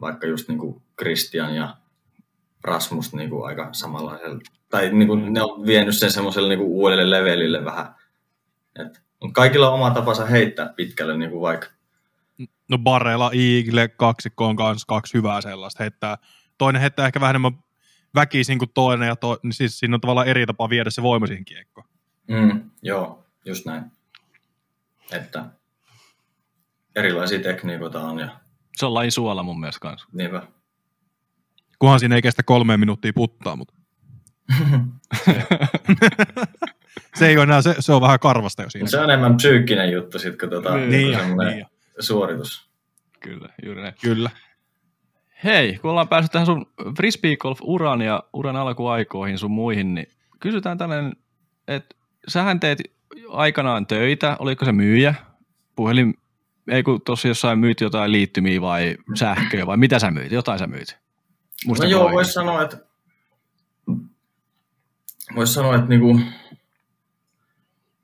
vaikka 0.00 0.26
just 0.26 0.48
niin 0.48 0.58
kuin 0.58 0.82
Christian 0.98 1.54
ja 1.54 1.76
Rasmus 2.64 3.14
niin 3.14 3.30
kuin 3.30 3.46
aika 3.46 3.68
samanlaisella, 3.72 4.40
tai 4.70 4.90
niin 4.92 5.08
kuin 5.08 5.32
ne 5.32 5.42
on 5.42 5.66
vienyt 5.66 5.96
sen 5.96 6.12
semmoiselle 6.12 6.48
niin 6.48 6.58
kuin 6.58 6.70
uudelle 6.70 7.10
levelille 7.10 7.64
vähän. 7.64 7.94
Et, 8.80 9.02
kaikilla 9.32 9.68
on 9.68 9.74
oma 9.74 9.90
tapansa 9.90 10.26
heittää 10.26 10.72
pitkälle, 10.76 11.16
niin 11.16 11.30
kuin 11.30 11.40
vaikka 11.40 11.68
No 12.68 12.78
Barrella, 12.78 13.30
Eagle, 13.34 13.88
kaksikko 13.88 14.46
on 14.46 14.56
kanssa 14.56 14.86
kaksi 14.88 15.14
hyvää 15.14 15.40
sellaista. 15.40 15.82
Heittää, 15.82 16.18
toinen 16.58 16.80
heittää 16.80 17.06
ehkä 17.06 17.20
vähän 17.20 17.32
enemmän 17.32 17.58
väkisin 18.14 18.58
kuin 18.58 18.70
toinen, 18.74 19.06
ja 19.06 19.16
to, 19.16 19.38
niin 19.42 19.52
siis 19.52 19.78
siinä 19.78 19.94
on 19.94 20.00
tavallaan 20.00 20.28
eri 20.28 20.46
tapa 20.46 20.70
viedä 20.70 20.90
se 20.90 21.02
voima 21.02 21.26
siihen 21.26 21.44
kiekkoon. 21.44 21.86
Mm, 22.28 22.70
joo, 22.82 23.24
just 23.44 23.66
näin. 23.66 23.84
Että 25.12 25.44
erilaisia 26.96 27.40
tekniikoita 27.40 28.00
on. 28.00 28.18
Ja... 28.18 28.28
Se 28.76 28.86
on 28.86 28.94
laji 28.94 29.10
suola 29.10 29.42
mun 29.42 29.60
mielestä 29.60 29.80
kanssa. 29.80 30.08
Niinpä. 30.12 30.42
Kunhan 31.78 32.00
siinä 32.00 32.14
ei 32.14 32.22
kestä 32.22 32.42
kolme 32.42 32.76
minuuttia 32.76 33.12
puttaa, 33.12 33.56
mutta... 33.56 33.74
se 37.14 37.28
ei 37.28 37.36
ole 37.36 37.42
enää, 37.42 37.62
se, 37.62 37.74
se 37.78 37.92
on 37.92 38.00
vähän 38.00 38.18
karvasta 38.18 38.62
jo 38.62 38.70
siinä. 38.70 38.88
Se 38.88 38.98
on 38.98 39.04
enemmän 39.04 39.36
psyykkinen 39.36 39.92
juttu 39.92 40.18
sitten, 40.18 40.38
kun 40.38 40.50
tuota, 40.50 40.76
niin, 40.76 40.90
niin, 40.90 41.36
niin 41.38 41.66
suoritus. 42.00 42.68
Kyllä, 43.20 43.48
juuri 43.64 43.82
näin. 43.82 43.94
Kyllä. 44.02 44.30
Hei, 45.44 45.78
kun 45.82 45.90
ollaan 45.90 46.08
päässyt 46.08 46.32
tähän 46.32 46.46
sun 46.46 46.66
frisbee 46.96 47.36
golf 47.36 47.58
uran 47.62 48.00
ja 48.00 48.22
uran 48.32 48.56
alkuaikoihin 48.56 49.38
sun 49.38 49.50
muihin, 49.50 49.94
niin 49.94 50.06
kysytään 50.40 50.78
tällainen, 50.78 51.16
että 51.68 51.96
sähän 52.28 52.60
teet 52.60 52.78
aikanaan 53.28 53.86
töitä, 53.86 54.36
oliko 54.38 54.64
se 54.64 54.72
myyjä, 54.72 55.14
puhelin, 55.76 56.14
ei 56.70 56.82
kun 56.82 57.00
tuossa 57.06 57.28
jossain 57.28 57.58
myyt 57.58 57.80
jotain 57.80 58.12
liittymiä 58.12 58.60
vai 58.60 58.96
sähköä 59.14 59.66
vai 59.66 59.76
mitä 59.76 59.98
sä 59.98 60.10
myyt, 60.10 60.32
jotain 60.32 60.58
sä 60.58 60.66
myyt? 60.66 60.98
Musta 61.66 61.84
no 61.84 61.90
joo, 61.90 62.10
voisi 62.10 62.32
sanoa, 62.32 62.62
että 62.62 62.78
voisi 65.36 65.52
sanoa, 65.52 65.74
että 65.74 65.88
niinku 65.88 66.20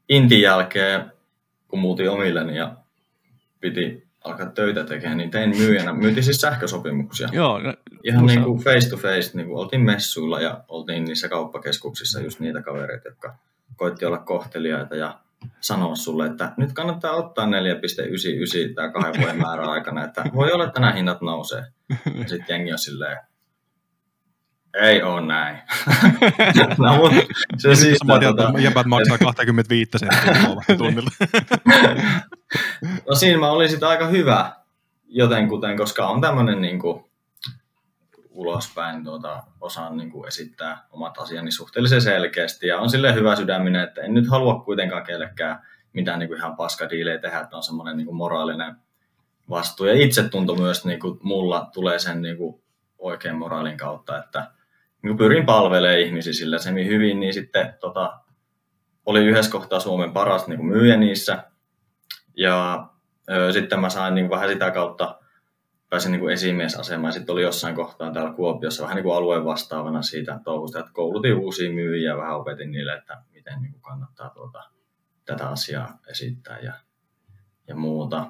Intin 0.09 0.40
jälkeen, 0.40 1.12
kun 1.69 1.79
muutin 1.79 2.11
omilleni 2.11 2.57
ja 2.57 2.77
piti 3.61 4.05
alkaa 4.25 4.47
töitä 4.47 4.85
tekemään, 4.85 5.19
niin 5.19 5.31
tein 5.31 5.57
myyjänä. 5.57 5.93
Myytiin 5.93 6.25
siis 6.25 6.40
sähkösopimuksia. 6.40 7.29
Joo. 7.33 7.59
No, 7.59 7.75
Ihan 8.05 8.27
niin 8.27 8.43
kuin 8.43 8.64
face 8.64 8.90
to 8.90 8.97
face, 8.97 9.31
niin 9.35 9.47
kuin 9.47 9.59
oltiin 9.59 9.83
messuilla 9.83 10.40
ja 10.40 10.64
oltiin 10.69 11.05
niissä 11.05 11.29
kauppakeskuksissa 11.29 12.21
just 12.21 12.40
niitä 12.40 12.62
kavereita, 12.62 13.09
jotka 13.09 13.35
koitti 13.77 14.05
olla 14.05 14.19
kohteliaita 14.19 14.97
ja 14.97 15.19
sanoa 15.61 15.97
sulle, 15.97 16.27
että 16.27 16.53
nyt 16.57 16.73
kannattaa 16.73 17.12
ottaa 17.12 17.47
4,99 17.47 18.75
tämä 18.75 18.90
kahden 18.90 19.21
vuoden 19.21 19.38
määrä 19.38 19.67
aikana, 19.67 20.05
että 20.05 20.25
voi 20.35 20.53
olla, 20.53 20.64
että 20.64 20.81
nämä 20.81 20.93
hinnat 20.93 21.21
nousee. 21.21 21.64
Ja 21.90 22.29
sitten 22.29 22.47
jengi 22.49 22.73
on 22.73 22.79
silleen, 22.79 23.19
ei 24.81 25.03
ole 25.03 25.21
näin. 25.21 25.59
no, 26.79 26.97
mutta 26.97 27.17
se 27.57 27.75
siis... 27.75 28.05
Mä 28.05 28.21
tota... 28.21 28.53
jäbät 28.59 28.87
maksaa 28.87 29.19
25 29.19 29.91
senttiä 29.97 30.77
tunnilla. 30.79 31.11
no 33.09 33.15
siinä 33.15 33.39
mä 33.39 33.51
olin 33.51 33.71
sitten 33.71 33.89
aika 33.89 34.07
hyvä 34.07 34.53
jotenkuten, 35.07 35.77
koska 35.77 36.07
on 36.07 36.21
tämmöinen 36.21 36.61
niin 36.61 36.79
kuin, 36.79 37.05
ulospäin 38.31 39.05
tuota, 39.05 39.43
osaan 39.61 39.97
niin 39.97 40.11
kuin 40.11 40.29
esittää 40.29 40.87
omat 40.91 41.19
asiani 41.19 41.53
suhteellisen 41.53 42.01
selkeästi 42.01 42.67
ja 42.67 42.79
on 42.79 42.91
sille 42.91 43.15
hyvä 43.15 43.37
sydäminen, 43.37 43.83
että 43.83 44.01
en 44.03 44.15
nyt 44.15 44.31
halua 44.31 44.61
kuitenkaan 44.61 45.05
kellekään 45.05 45.59
mitään 45.93 46.19
niin 46.19 46.29
kuin 46.29 46.39
ihan 46.39 46.57
paskadiilejä 46.57 47.19
tehdä, 47.19 47.41
että 47.41 47.57
on 47.57 47.63
semmoinen 47.63 47.97
niin 47.97 48.07
kuin 48.07 48.17
moraalinen 48.17 48.77
vastuu. 49.51 49.87
Ja 49.87 49.95
itse 50.05 50.29
tuntuu 50.29 50.57
myös, 50.57 50.85
niin 50.85 51.01
kuin 51.01 51.19
mulla 51.23 51.71
tulee 51.73 51.98
sen 51.98 52.23
niin 52.23 52.37
kuin 52.37 52.63
oikein 52.98 53.37
moraalin 53.37 53.77
kautta, 53.77 54.19
että 54.19 54.51
niin 55.05 55.17
pyrin 55.17 55.46
palvelemaan 55.46 56.00
ihmisiä 56.00 56.33
sillä 56.33 56.59
se 56.59 56.71
hyvin, 56.73 57.21
niin 57.21 57.35
sitten 57.35 57.75
tota, 57.81 58.21
oli 59.07 59.25
yhdessä 59.25 59.52
kohtaa 59.52 59.81
Suomen 59.81 60.13
paras 60.13 60.48
niin 60.48 60.59
kuin 60.59 60.69
myyjä 60.69 60.96
niissä. 60.96 61.44
Ja 62.37 62.88
ö, 63.31 63.52
sitten 63.52 63.81
mä 63.81 63.90
sain 63.90 64.15
niin 64.15 64.31
vähän 64.31 64.48
sitä 64.48 64.71
kautta, 64.71 65.19
pääsin 65.90 66.13
niin 66.13 66.21
kuin 66.21 66.33
esimiesasemaan. 66.33 67.13
Sitten 67.13 67.33
oli 67.33 67.42
jossain 67.42 67.75
kohtaa 67.75 68.13
täällä 68.13 68.33
Kuopiossa 68.33 68.83
vähän 68.83 68.96
niin 68.96 69.05
kuin 69.05 69.17
alueen 69.17 69.44
vastaavana 69.44 70.02
siitä 70.02 70.40
touhusta, 70.44 70.81
että 70.81 70.92
koulutin 70.92 71.35
uusia 71.35 71.73
myyjiä 71.73 72.17
vähän 72.17 72.37
opetin 72.37 72.71
niille, 72.71 72.94
että 72.94 73.23
miten 73.33 73.63
niin 73.63 73.73
kuin 73.73 73.83
kannattaa 73.83 74.31
tuota, 74.31 74.63
tätä 75.25 75.48
asiaa 75.48 75.98
esittää 76.11 76.59
ja, 76.59 76.73
ja 77.69 77.77
muuta. 77.77 78.27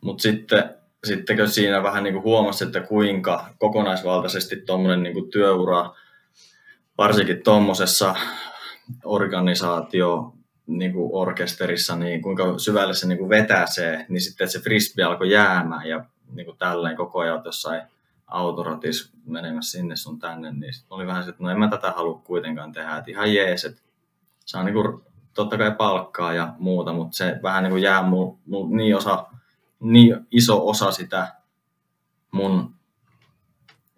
Mutta 0.00 0.22
sitten 0.22 0.74
sittenkö 1.04 1.46
siinä 1.46 1.82
vähän 1.82 2.04
niin 2.04 2.14
kuin 2.14 2.24
huomasi, 2.24 2.64
että 2.64 2.80
kuinka 2.80 3.46
kokonaisvaltaisesti 3.58 4.56
tuommoinen 4.56 5.02
niin 5.02 5.14
kuin 5.14 5.30
työura 5.30 5.94
varsinkin 6.98 7.42
tuommoisessa 7.44 8.14
organisaatio 9.04 10.34
niin 10.66 10.92
kuin 10.92 11.10
orkesterissa, 11.12 11.96
niin 11.96 12.22
kuinka 12.22 12.58
syvälle 12.58 12.94
se 12.94 13.08
niin 13.08 13.18
kuin 13.18 13.30
vetää 13.30 13.66
se, 13.66 14.06
niin 14.08 14.20
sitten 14.20 14.50
se 14.50 14.60
frisbee 14.60 15.04
alkoi 15.04 15.30
jäämään 15.30 15.88
ja 15.88 16.04
niin 16.32 16.46
kuin 16.46 16.58
tälleen 16.58 16.96
koko 16.96 17.20
ajan 17.20 17.42
jossain 17.44 17.82
autoratis 18.26 19.12
menemässä 19.26 19.78
sinne 19.78 19.96
sun 19.96 20.18
tänne, 20.18 20.52
niin 20.52 20.72
oli 20.90 21.06
vähän 21.06 21.24
se, 21.24 21.30
että 21.30 21.42
no 21.42 21.50
en 21.50 21.58
mä 21.58 21.68
tätä 21.68 21.90
halua 21.90 22.22
kuitenkaan 22.24 22.72
tehdä, 22.72 22.96
että 22.96 23.10
ihan 23.10 23.34
jees, 23.34 23.64
että 23.64 23.80
saa 24.44 24.64
niin 24.64 24.74
kuin, 24.74 25.02
totta 25.34 25.58
kai 25.58 25.74
palkkaa 25.78 26.34
ja 26.34 26.54
muuta, 26.58 26.92
mutta 26.92 27.16
se 27.16 27.40
vähän 27.42 27.62
niin 27.62 27.70
kuin 27.70 27.82
jää 27.82 28.02
mun, 28.02 28.38
mun 28.46 28.76
niin, 28.76 28.96
osa, 28.96 29.26
niin 29.84 30.26
iso 30.30 30.68
osa 30.68 30.92
sitä 30.92 31.34
mun 32.30 32.74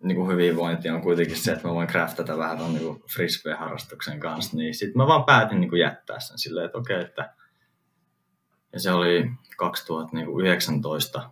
niin 0.02 0.16
kuin 0.16 0.28
hyvinvointi 0.28 0.90
on 0.90 1.02
kuitenkin 1.02 1.36
se, 1.36 1.52
että 1.52 1.68
mä 1.68 1.74
voin 1.74 1.88
craftata 1.88 2.38
vähän 2.38 2.58
ton 2.58 2.74
niin 2.74 3.02
frisbee-harrastuksen 3.14 4.20
kanssa, 4.20 4.56
niin 4.56 4.74
sitten 4.74 4.96
mä 4.96 5.06
vaan 5.06 5.24
päätin 5.24 5.60
niin 5.60 5.70
kuin 5.70 5.80
jättää 5.80 6.20
sen 6.20 6.38
silleen, 6.38 6.66
että 6.66 6.78
okei, 6.78 7.00
että 7.00 7.34
ja 8.72 8.80
se 8.80 8.92
oli 8.92 9.30
2019. 9.56 11.30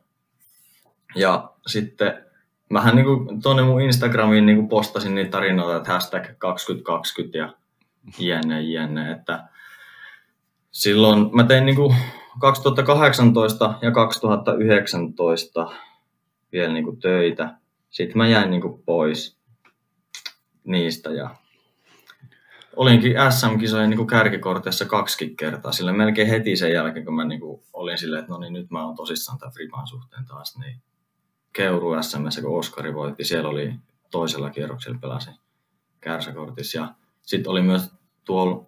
Ja 1.14 1.50
sitten 1.66 2.24
mähän 2.70 2.96
niin 2.96 3.04
kuin, 3.04 3.42
tuonne 3.42 3.62
mun 3.62 3.80
Instagramiin 3.80 4.46
niin 4.46 4.56
kuin 4.56 4.68
postasin 4.68 5.14
niitä 5.14 5.30
tarinoita, 5.30 5.76
että 5.76 5.92
hashtag 5.92 6.24
2020 6.38 7.38
ja 7.38 7.54
jne, 8.18 8.62
jne, 8.62 9.12
että 9.12 9.48
silloin 10.70 11.30
mä 11.32 11.44
tein 11.44 11.66
niin 11.66 11.76
kuin 11.76 11.96
2018 12.40 13.74
ja 13.82 13.90
2019 13.90 15.70
vielä 16.52 16.72
niin 16.72 16.84
kuin 16.84 17.00
töitä. 17.00 17.56
Sitten 17.90 18.18
mä 18.18 18.28
jäin 18.28 18.50
niinku 18.50 18.82
pois 18.86 19.38
niistä 20.64 21.10
ja 21.10 21.36
olinkin 22.76 23.14
SM-kisojen 23.30 23.90
niinku 23.90 24.06
kärkikortissa 24.06 24.84
kaksi 24.84 25.34
kertaa, 25.36 25.72
sillä 25.72 25.92
melkein 25.92 26.28
heti 26.28 26.56
sen 26.56 26.72
jälkeen, 26.72 27.04
kun 27.04 27.14
mä 27.14 27.24
niinku 27.24 27.64
olin 27.72 27.98
silleen, 27.98 28.20
että 28.20 28.32
no 28.32 28.38
niin, 28.38 28.52
nyt 28.52 28.70
mä 28.70 28.86
oon 28.86 28.96
tosissaan 28.96 29.38
tämän 29.38 29.52
Fripan 29.52 29.86
suhteen 29.86 30.24
taas, 30.24 30.58
niin 30.58 30.82
Keuru 31.52 32.02
SM, 32.02 32.42
kun 32.42 32.58
Oskari 32.58 32.94
voitti, 32.94 33.24
siellä 33.24 33.48
oli 33.48 33.74
toisella 34.10 34.50
kierroksella 34.50 34.98
pelasi 35.00 35.30
kärsäkortissa. 36.00 36.78
Ja 36.78 36.94
sitten 37.22 37.50
oli 37.50 37.62
myös 37.62 37.90
tuolla 38.24 38.66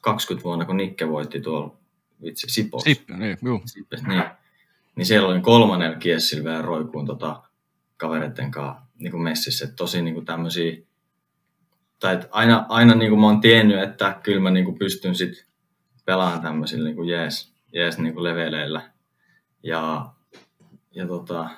20 0.00 0.44
vuonna, 0.44 0.64
kun 0.64 0.76
Nikke 0.76 1.08
voitti 1.08 1.40
tuolla 1.40 1.79
vitsi, 2.22 2.46
Sipos. 2.50 2.82
Sip, 2.82 3.08
niin, 3.08 3.38
juu. 3.42 3.62
Sipes, 3.64 4.02
niin, 4.02 4.24
niin 4.96 5.06
siellä 5.06 5.28
oli 5.28 5.40
kolmannella 5.40 5.96
kiessillä 5.96 6.44
vielä 6.44 6.62
roikuun 6.62 7.06
tota, 7.06 7.42
kavereiden 7.96 8.50
kanssa 8.50 8.82
niin 8.98 9.10
kuin 9.10 9.22
messissä. 9.22 9.64
Että 9.64 9.76
tosi 9.76 10.02
niin 10.02 10.14
kuin 10.14 10.26
tämmöisiä, 10.26 10.76
tai 12.00 12.14
että 12.14 12.28
aina, 12.30 12.66
aina 12.68 12.94
niin 12.94 13.10
kuin 13.10 13.20
mä 13.20 13.26
oon 13.26 13.40
tiennyt, 13.40 13.82
että 13.82 14.20
kyllä 14.22 14.40
mä 14.40 14.50
niin 14.50 14.64
kuin 14.64 14.78
pystyn 14.78 15.14
sit 15.14 15.46
pelaamaan 16.04 16.42
tämmöisillä 16.42 16.84
niin 16.84 16.96
kuin 16.96 17.08
jees, 17.08 17.52
jees 17.72 17.98
niin 17.98 18.14
kuin 18.14 18.24
leveleillä. 18.24 18.90
Ja, 19.62 20.12
ja 20.90 21.06
tota, 21.06 21.50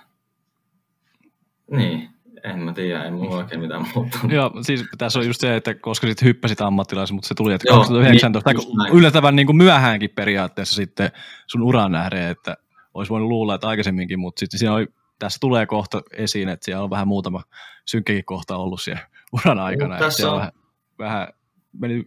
niin, 1.70 2.11
en 2.44 2.58
mä 2.58 2.72
tiedä, 2.72 3.04
ei 3.04 3.10
mulla 3.10 3.36
oikein 3.36 3.60
mitään 3.60 3.86
muuta. 3.94 4.18
Joo, 4.28 4.50
siis 4.62 4.84
tässä 4.98 5.18
on 5.18 5.26
just 5.26 5.40
se, 5.40 5.56
että 5.56 5.74
koska 5.74 6.06
sitten 6.06 6.26
hyppäsit 6.26 6.60
ammattilaisen, 6.60 7.14
mutta 7.14 7.28
se 7.28 7.34
tuli, 7.34 7.52
että 7.52 7.68
Joo, 7.68 7.78
2019, 7.78 8.50
niin, 8.50 8.98
yllättävän 8.98 9.36
niin 9.36 9.46
kuin 9.46 9.56
myöhäänkin 9.56 10.10
periaatteessa 10.10 10.74
sitten 10.74 11.10
sun 11.46 11.62
uran 11.62 11.92
nähden, 11.92 12.28
että 12.28 12.56
olisi 12.94 13.10
voinut 13.10 13.28
luulla, 13.28 13.54
että 13.54 13.68
aikaisemminkin, 13.68 14.18
mutta 14.18 14.40
sitten 14.40 14.58
siinä 14.58 14.74
oli 14.74 14.86
tässä 15.18 15.38
tulee 15.40 15.66
kohta 15.66 16.02
esiin, 16.12 16.48
että 16.48 16.64
siellä 16.64 16.84
on 16.84 16.90
vähän 16.90 17.08
muutama 17.08 17.42
synkkäkin 17.86 18.24
kohta 18.24 18.56
ollut 18.56 18.82
siellä 18.82 19.00
uran 19.44 19.58
aikana. 19.58 19.94
No, 19.94 20.00
tässä 20.00 20.30
on... 20.30 20.36
vähän, 20.36 20.52
vähän 20.98 21.28
meni 21.72 22.04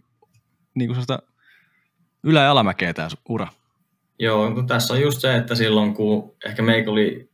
niin 0.74 0.88
kuin 0.88 1.18
ylä- 2.22 2.42
ja 2.42 2.50
alamäkeä 2.50 2.94
tämä 2.94 3.08
ura. 3.28 3.48
Joo, 4.18 4.48
no 4.48 4.62
tässä 4.62 4.94
on 4.94 5.00
just 5.00 5.20
se, 5.20 5.36
että 5.36 5.54
silloin 5.54 5.94
kun 5.94 6.36
ehkä 6.46 6.62
meikä 6.62 6.90
oli 6.90 7.30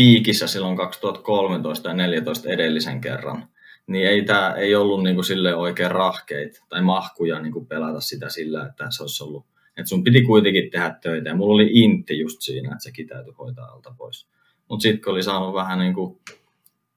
piikissä 0.00 0.46
silloin 0.46 0.76
2013 0.76 1.88
ja 1.88 1.94
2014 1.94 2.48
edellisen 2.48 3.00
kerran, 3.00 3.48
niin 3.86 4.08
ei, 4.08 4.22
tämä, 4.22 4.54
ei 4.54 4.74
ollut 4.74 5.02
niin 5.02 5.24
sille 5.24 5.54
oikein 5.54 5.90
rahkeita 5.90 6.64
tai 6.68 6.82
mahkuja 6.82 7.40
niin 7.40 7.52
kuin 7.52 7.66
pelata 7.66 8.00
sitä 8.00 8.28
sillä, 8.28 8.66
että 8.66 8.86
se 8.90 9.02
olisi 9.02 9.24
ollut, 9.24 9.46
että 9.76 9.88
sun 9.88 10.04
piti 10.04 10.22
kuitenkin 10.22 10.70
tehdä 10.70 10.94
töitä 11.02 11.28
ja 11.28 11.34
mulla 11.34 11.54
oli 11.54 11.70
intti 11.72 12.18
just 12.18 12.40
siinä, 12.40 12.72
että 12.72 12.82
sekin 12.82 13.08
täytyy 13.08 13.32
hoitaa 13.38 13.66
alta 13.66 13.94
pois. 13.98 14.26
Mutta 14.68 14.82
sitten 14.82 15.04
kun 15.04 15.12
oli 15.12 15.22
saanut 15.22 15.54
vähän 15.54 15.78
niin 15.78 15.94
kuin 15.94 16.20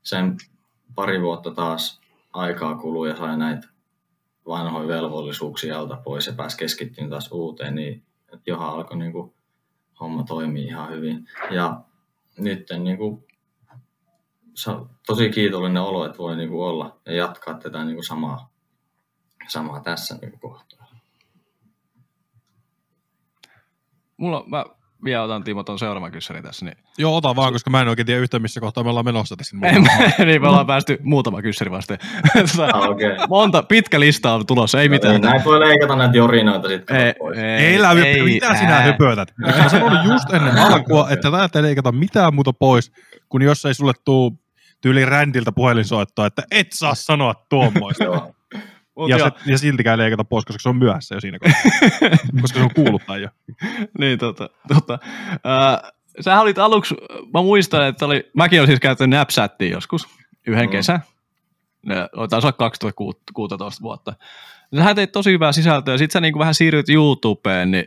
sen 0.04 0.38
pari 0.95 1.22
vuotta 1.22 1.51
taas 1.51 2.01
aikaa 2.34 2.76
kuluu 2.76 3.06
ja 3.06 3.16
sai 3.16 3.38
näitä 3.38 3.68
vanhoja 4.47 4.88
velvollisuuksia 4.88 5.80
alta 5.80 5.97
pois 6.04 6.28
ja 6.28 6.34
pääsi 6.34 6.58
keskittymään 6.58 7.10
taas 7.10 7.32
uuteen, 7.32 7.76
niin 7.76 8.04
johan 8.45 8.70
alkoi 8.70 8.97
niin 8.97 9.12
kuin 9.12 9.34
homma 9.99 10.24
toimii 10.24 10.66
ihan 10.66 10.91
hyvin. 10.91 11.28
Ja 11.51 11.82
nyt 12.38 12.67
niin 12.84 12.97
kuin, 12.97 13.27
tosi 15.05 15.29
kiitollinen 15.29 15.81
olo, 15.81 16.05
että 16.05 16.17
voi 16.17 16.36
niin 16.36 16.49
kuin 16.49 16.63
olla 16.63 16.99
ja 17.05 17.13
jatkaa 17.13 17.53
tätä 17.53 17.86
niin 17.86 17.95
kuin 17.95 18.05
samaa, 18.05 18.49
samaa 19.47 19.79
tässä 19.79 20.17
niin 20.21 20.39
kohtaa. 20.39 20.88
Mulla, 24.17 24.43
mä 24.47 24.65
vielä 25.04 25.24
otan 25.24 25.43
Timo 25.43 25.64
tuon 25.64 25.80
seuraavan 25.80 26.12
kyssärin 26.12 26.43
tässä. 26.43 26.66
Niin... 26.66 26.78
Joo, 26.97 27.16
ota 27.16 27.36
vaan, 27.36 27.54
koska 27.54 27.70
mä 27.70 27.82
en 27.82 27.88
oikein 27.88 28.06
tiedä 28.06 28.22
yhtä, 28.22 28.39
missä 28.39 28.60
kohtaa 28.60 28.84
me 28.84 28.89
ollaan 28.89 29.06
menossa 29.06 29.36
tässä. 29.36 29.58
niin, 30.26 30.41
me 30.41 30.47
ollaan 30.47 30.68
päästy 30.68 30.97
muutama 31.01 31.41
kyssäri 31.41 31.72
vasta. 31.72 31.97
ah, 32.74 32.89
okay. 32.89 33.16
Monta, 33.30 33.64
pitkä 33.64 33.99
lista 33.99 34.34
on 34.34 34.45
tulossa, 34.45 34.82
ei 34.82 34.89
mitään. 34.89 35.22
Näin 35.22 35.43
voi 35.43 35.60
leikata 35.60 35.95
näitä 35.95 36.18
jorinoita 36.18 36.68
sitten 36.68 36.97
ei, 36.97 37.14
pois. 37.20 37.38
Ei, 37.38 37.43
ei, 37.43 37.80
ei, 37.97 38.08
ei 38.08 38.24
mitä 38.24 38.47
ää. 38.47 38.58
sinä 38.58 38.82
höpötät? 38.82 39.34
Mä 39.38 39.70
sanoin 39.70 40.12
just 40.12 40.34
ennen 40.34 40.58
alkua, 40.58 41.10
että 41.10 41.32
täältä 41.32 41.60
ei 41.60 41.64
leikata 41.64 41.91
mitään 41.91 42.36
muuta 42.36 42.54
pois, 42.54 42.91
kun 43.30 43.41
jos 43.41 43.66
ei 43.66 43.74
sulle 43.74 43.93
tuu 44.06 44.39
tyyli 44.82 45.06
rändiltä 45.06 45.51
puhelinsoittoa, 45.51 46.26
että 46.26 46.43
et 46.51 46.68
saa 46.74 46.95
sanoa 46.95 47.34
tuommoista. 47.49 48.04
Mut 48.96 49.10
ja, 49.10 49.18
se, 49.18 49.52
ja 49.52 49.58
siltikään 49.58 50.00
leikata 50.00 50.24
pois, 50.24 50.46
koska 50.46 50.62
se 50.62 50.70
on 50.70 50.76
myöhässä 50.76 51.16
jo 51.16 51.22
siinä 51.22 51.39
kohdassa. 51.39 51.70
koska 52.41 52.60
se 52.60 52.64
on 52.64 52.74
kuuluttaa 52.76 53.18
jo. 53.18 53.30
niin, 54.00 54.20
tota. 54.20 54.50
tota. 54.68 55.00
Äh, 55.34 55.91
sä 56.22 56.41
olit 56.41 56.58
aluksi, 56.58 56.96
mä 57.34 57.41
muistan, 57.41 57.88
että 57.88 58.06
oli, 58.06 58.32
mäkin 58.34 58.60
olen 58.60 58.68
siis 58.68 58.80
käyttänyt 58.80 59.18
Snapchattia 59.18 59.72
joskus 59.72 60.08
yhden 60.48 60.66
mm. 60.66 60.72
kesän. 60.72 61.00
Taisi 62.30 62.48
olla 62.48 62.52
2016 62.52 63.82
vuotta. 63.82 64.14
Sähän 64.76 64.96
teit 64.96 65.12
tosi 65.12 65.32
hyvää 65.32 65.52
sisältöä, 65.52 65.94
ja 65.94 65.98
sit 65.98 66.12
sä 66.12 66.22
niin 66.22 66.34
kuin 66.34 66.39
vähän 66.39 66.54
siirryt 66.54 66.89
YouTubeen, 66.89 67.72
niin 67.72 67.86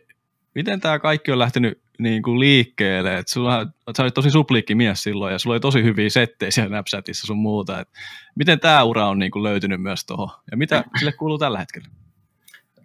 miten 0.55 0.81
tämä 0.81 0.99
kaikki 0.99 1.33
on 1.33 1.39
lähtenyt 1.39 1.83
niin 1.99 2.23
kuin 2.23 2.41
liikkeelle? 2.41 3.19
Et 3.19 3.29
sulla, 3.29 3.67
sä 3.97 4.03
olit 4.03 4.15
tosi 4.15 4.31
supliikki 4.31 4.75
mies 4.75 5.03
silloin 5.03 5.33
ja 5.33 5.39
sulla 5.39 5.55
oli 5.55 5.61
tosi 5.61 5.83
hyviä 5.83 6.11
settejä 6.11 6.51
siellä 6.51 6.69
Snapchatissa 6.69 7.27
sun 7.27 7.37
muuta. 7.37 7.81
Et 7.81 7.89
miten 8.35 8.61
tämä 8.61 8.83
ura 8.83 9.09
on 9.09 9.19
niin 9.19 9.31
kuin 9.31 9.43
löytynyt 9.43 9.83
myös 9.83 10.07
tuohon 10.07 10.31
ja 10.51 10.57
mitä 10.57 10.85
sille 10.99 11.13
kuuluu 11.13 11.39
tällä 11.39 11.59
hetkellä? 11.59 11.89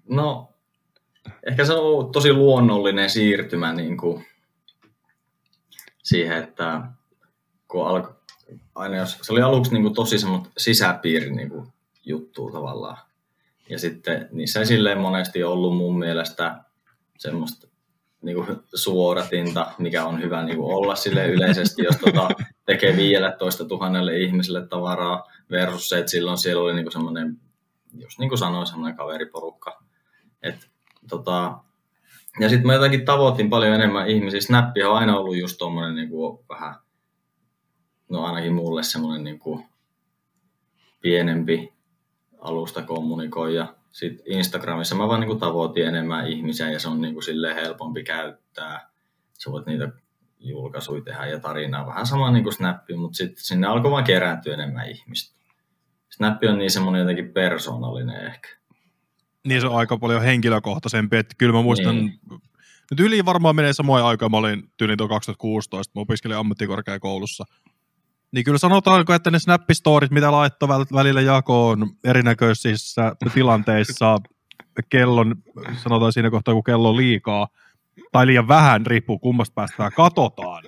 No, 0.10 0.50
ehkä 1.48 1.66
se 1.66 1.74
on 1.74 1.80
ollut 1.80 2.12
tosi 2.12 2.34
luonnollinen 2.34 3.10
siirtymä 3.10 3.74
niin 3.74 3.98
kuin 3.98 4.26
siihen, 6.04 6.38
että 6.38 6.82
kun 7.68 7.88
alko, 7.88 8.16
aina 8.76 8.96
jos, 8.96 9.18
se 9.22 9.34
oli 9.34 9.42
aluksi 9.42 9.74
niin 9.74 9.84
kuin 9.84 9.94
tosi 9.94 10.20
semmoinen 10.20 10.52
sisäpiiri 10.58 11.32
niin 11.36 11.50
kuin 11.50 11.68
juttu 12.06 12.52
tavallaan. 12.52 12.98
Ja 13.70 13.80
sitten 13.80 14.30
niissä 14.32 14.60
ei 14.60 14.66
silleen 14.66 14.98
monesti 14.98 15.44
ollut 15.44 15.78
mun 15.78 16.00
mielestä 16.00 16.56
semmoista 17.18 17.68
niin 18.22 18.36
kuin 18.36 18.60
suoratinta, 18.76 19.72
mikä 19.78 20.06
on 20.06 20.22
hyvä 20.22 20.44
niin 20.44 20.58
kuin 20.58 20.76
olla 20.76 20.96
sille 20.96 21.28
yleisesti, 21.28 21.84
jos 21.84 21.96
tota, 21.98 22.30
tekee 22.66 22.96
15 22.96 23.66
tuhannelle 23.66 24.18
ihmiselle 24.18 24.68
tavaraa 24.68 25.28
versus 25.52 25.90
se, 25.90 25.98
että 25.98 26.12
silloin 26.12 26.38
siellä 26.38 26.64
oli 26.64 26.74
niin 26.74 26.86
kuin 26.86 26.94
semmoinen, 26.94 27.38
just 27.94 28.20
niin 28.20 28.30
kuin 28.30 28.40
sanoin, 28.40 28.68
semmoinen 28.68 28.98
kaveriporukka. 28.98 29.84
Et, 30.44 30.68
tota, 31.10 31.58
ja 32.40 32.50
sitten 32.50 32.68
mä 32.68 32.74
jotenkin 32.74 33.06
tavoitin 33.06 33.50
paljon 33.50 33.74
enemmän 33.74 34.08
ihmisiä. 34.08 34.42
Snappi 34.42 34.84
on 34.84 34.98
aina 34.98 35.18
ollut 35.18 35.38
just 35.38 35.58
tuommoinen 35.58 35.96
niin 35.96 36.10
kuin 36.10 36.40
vähän, 36.50 36.76
no 38.10 38.24
ainakin 38.24 38.54
mulle 38.54 38.84
semmoinen 38.84 39.24
niin 39.24 39.40
kuin 39.40 39.66
pienempi 41.02 41.74
alusta 42.40 42.82
kommunikoija 42.82 43.76
sitten 43.92 44.34
Instagramissa 44.34 44.96
mä 44.96 45.08
vaan 45.08 45.20
niin 45.20 45.28
kuin 45.28 45.40
tavoitin 45.40 45.88
enemmän 45.88 46.28
ihmisiä 46.28 46.72
ja 46.72 46.80
se 46.80 46.90
on 46.90 47.02
niin 47.02 47.14
kuin 47.14 47.24
silleen 47.24 47.56
helpompi 47.56 48.04
käyttää. 48.04 48.90
Sä 49.44 49.52
voit 49.52 49.66
niitä 49.66 49.90
julkaisuja 50.40 51.02
tehdä 51.02 51.26
ja 51.26 51.40
tarinaa. 51.40 51.88
Vähän 51.88 52.08
sama 52.08 52.32
niin 52.32 52.44
kuin 52.44 52.54
Snappi, 52.54 52.96
mutta 52.96 53.18
sitten 53.18 53.44
sinne 53.44 53.68
alkoi 53.68 53.92
vaan 53.92 54.04
kerääntyä 54.04 54.54
enemmän 54.54 54.90
ihmistä. 54.90 55.42
Snappi 56.10 56.48
on 56.48 56.58
niin 56.58 56.72
semmoinen 56.72 57.00
jotenkin 57.00 57.34
persoonallinen 57.34 58.26
ehkä. 58.26 58.50
Niin 59.48 59.62
se 59.62 59.68
on 59.68 59.76
aika 59.76 59.98
paljon 59.98 60.22
henkilökohtaisempi, 60.22 61.18
että 61.18 61.36
kyllä 61.38 61.54
mä 61.54 61.62
muistan, 61.62 61.96
niin. 61.96 62.20
nyt 62.92 63.00
yli 63.00 63.26
varmaan 63.26 63.56
menee 63.56 63.74
samoin 63.74 64.04
aikaan, 64.04 64.32
mä 64.32 64.38
olin 64.38 64.64
tyyliin 64.78 64.98
tuo 64.98 65.08
2016, 65.08 65.92
mä 65.96 66.02
opiskelin 66.02 66.38
ammattikorkeakoulussa, 66.38 67.46
Niin 68.32 68.46
kyllä 68.46 68.58
sanotaanko, 68.58 69.14
että 69.14 69.32
ne 69.32 69.40
snappistorit, 69.40 70.12
mitä 70.12 70.32
laittoi 70.32 70.70
välillä 70.70 71.22
jakoon 71.22 71.90
erinäköisissä 72.04 73.16
tilanteissa 73.34 74.18
kellon, 74.90 75.36
sanotaan 75.84 76.14
siinä 76.14 76.30
kohtaa, 76.30 76.54
kun 76.54 76.64
kello 76.64 76.90
on 76.90 76.98
liikaa, 76.98 77.48
tai 78.12 78.28
liian 78.28 78.48
vähän, 78.48 78.86
riippuu 78.86 79.20
kummasta 79.20 79.54
päästään, 79.54 79.92
katsotaan, 79.96 80.64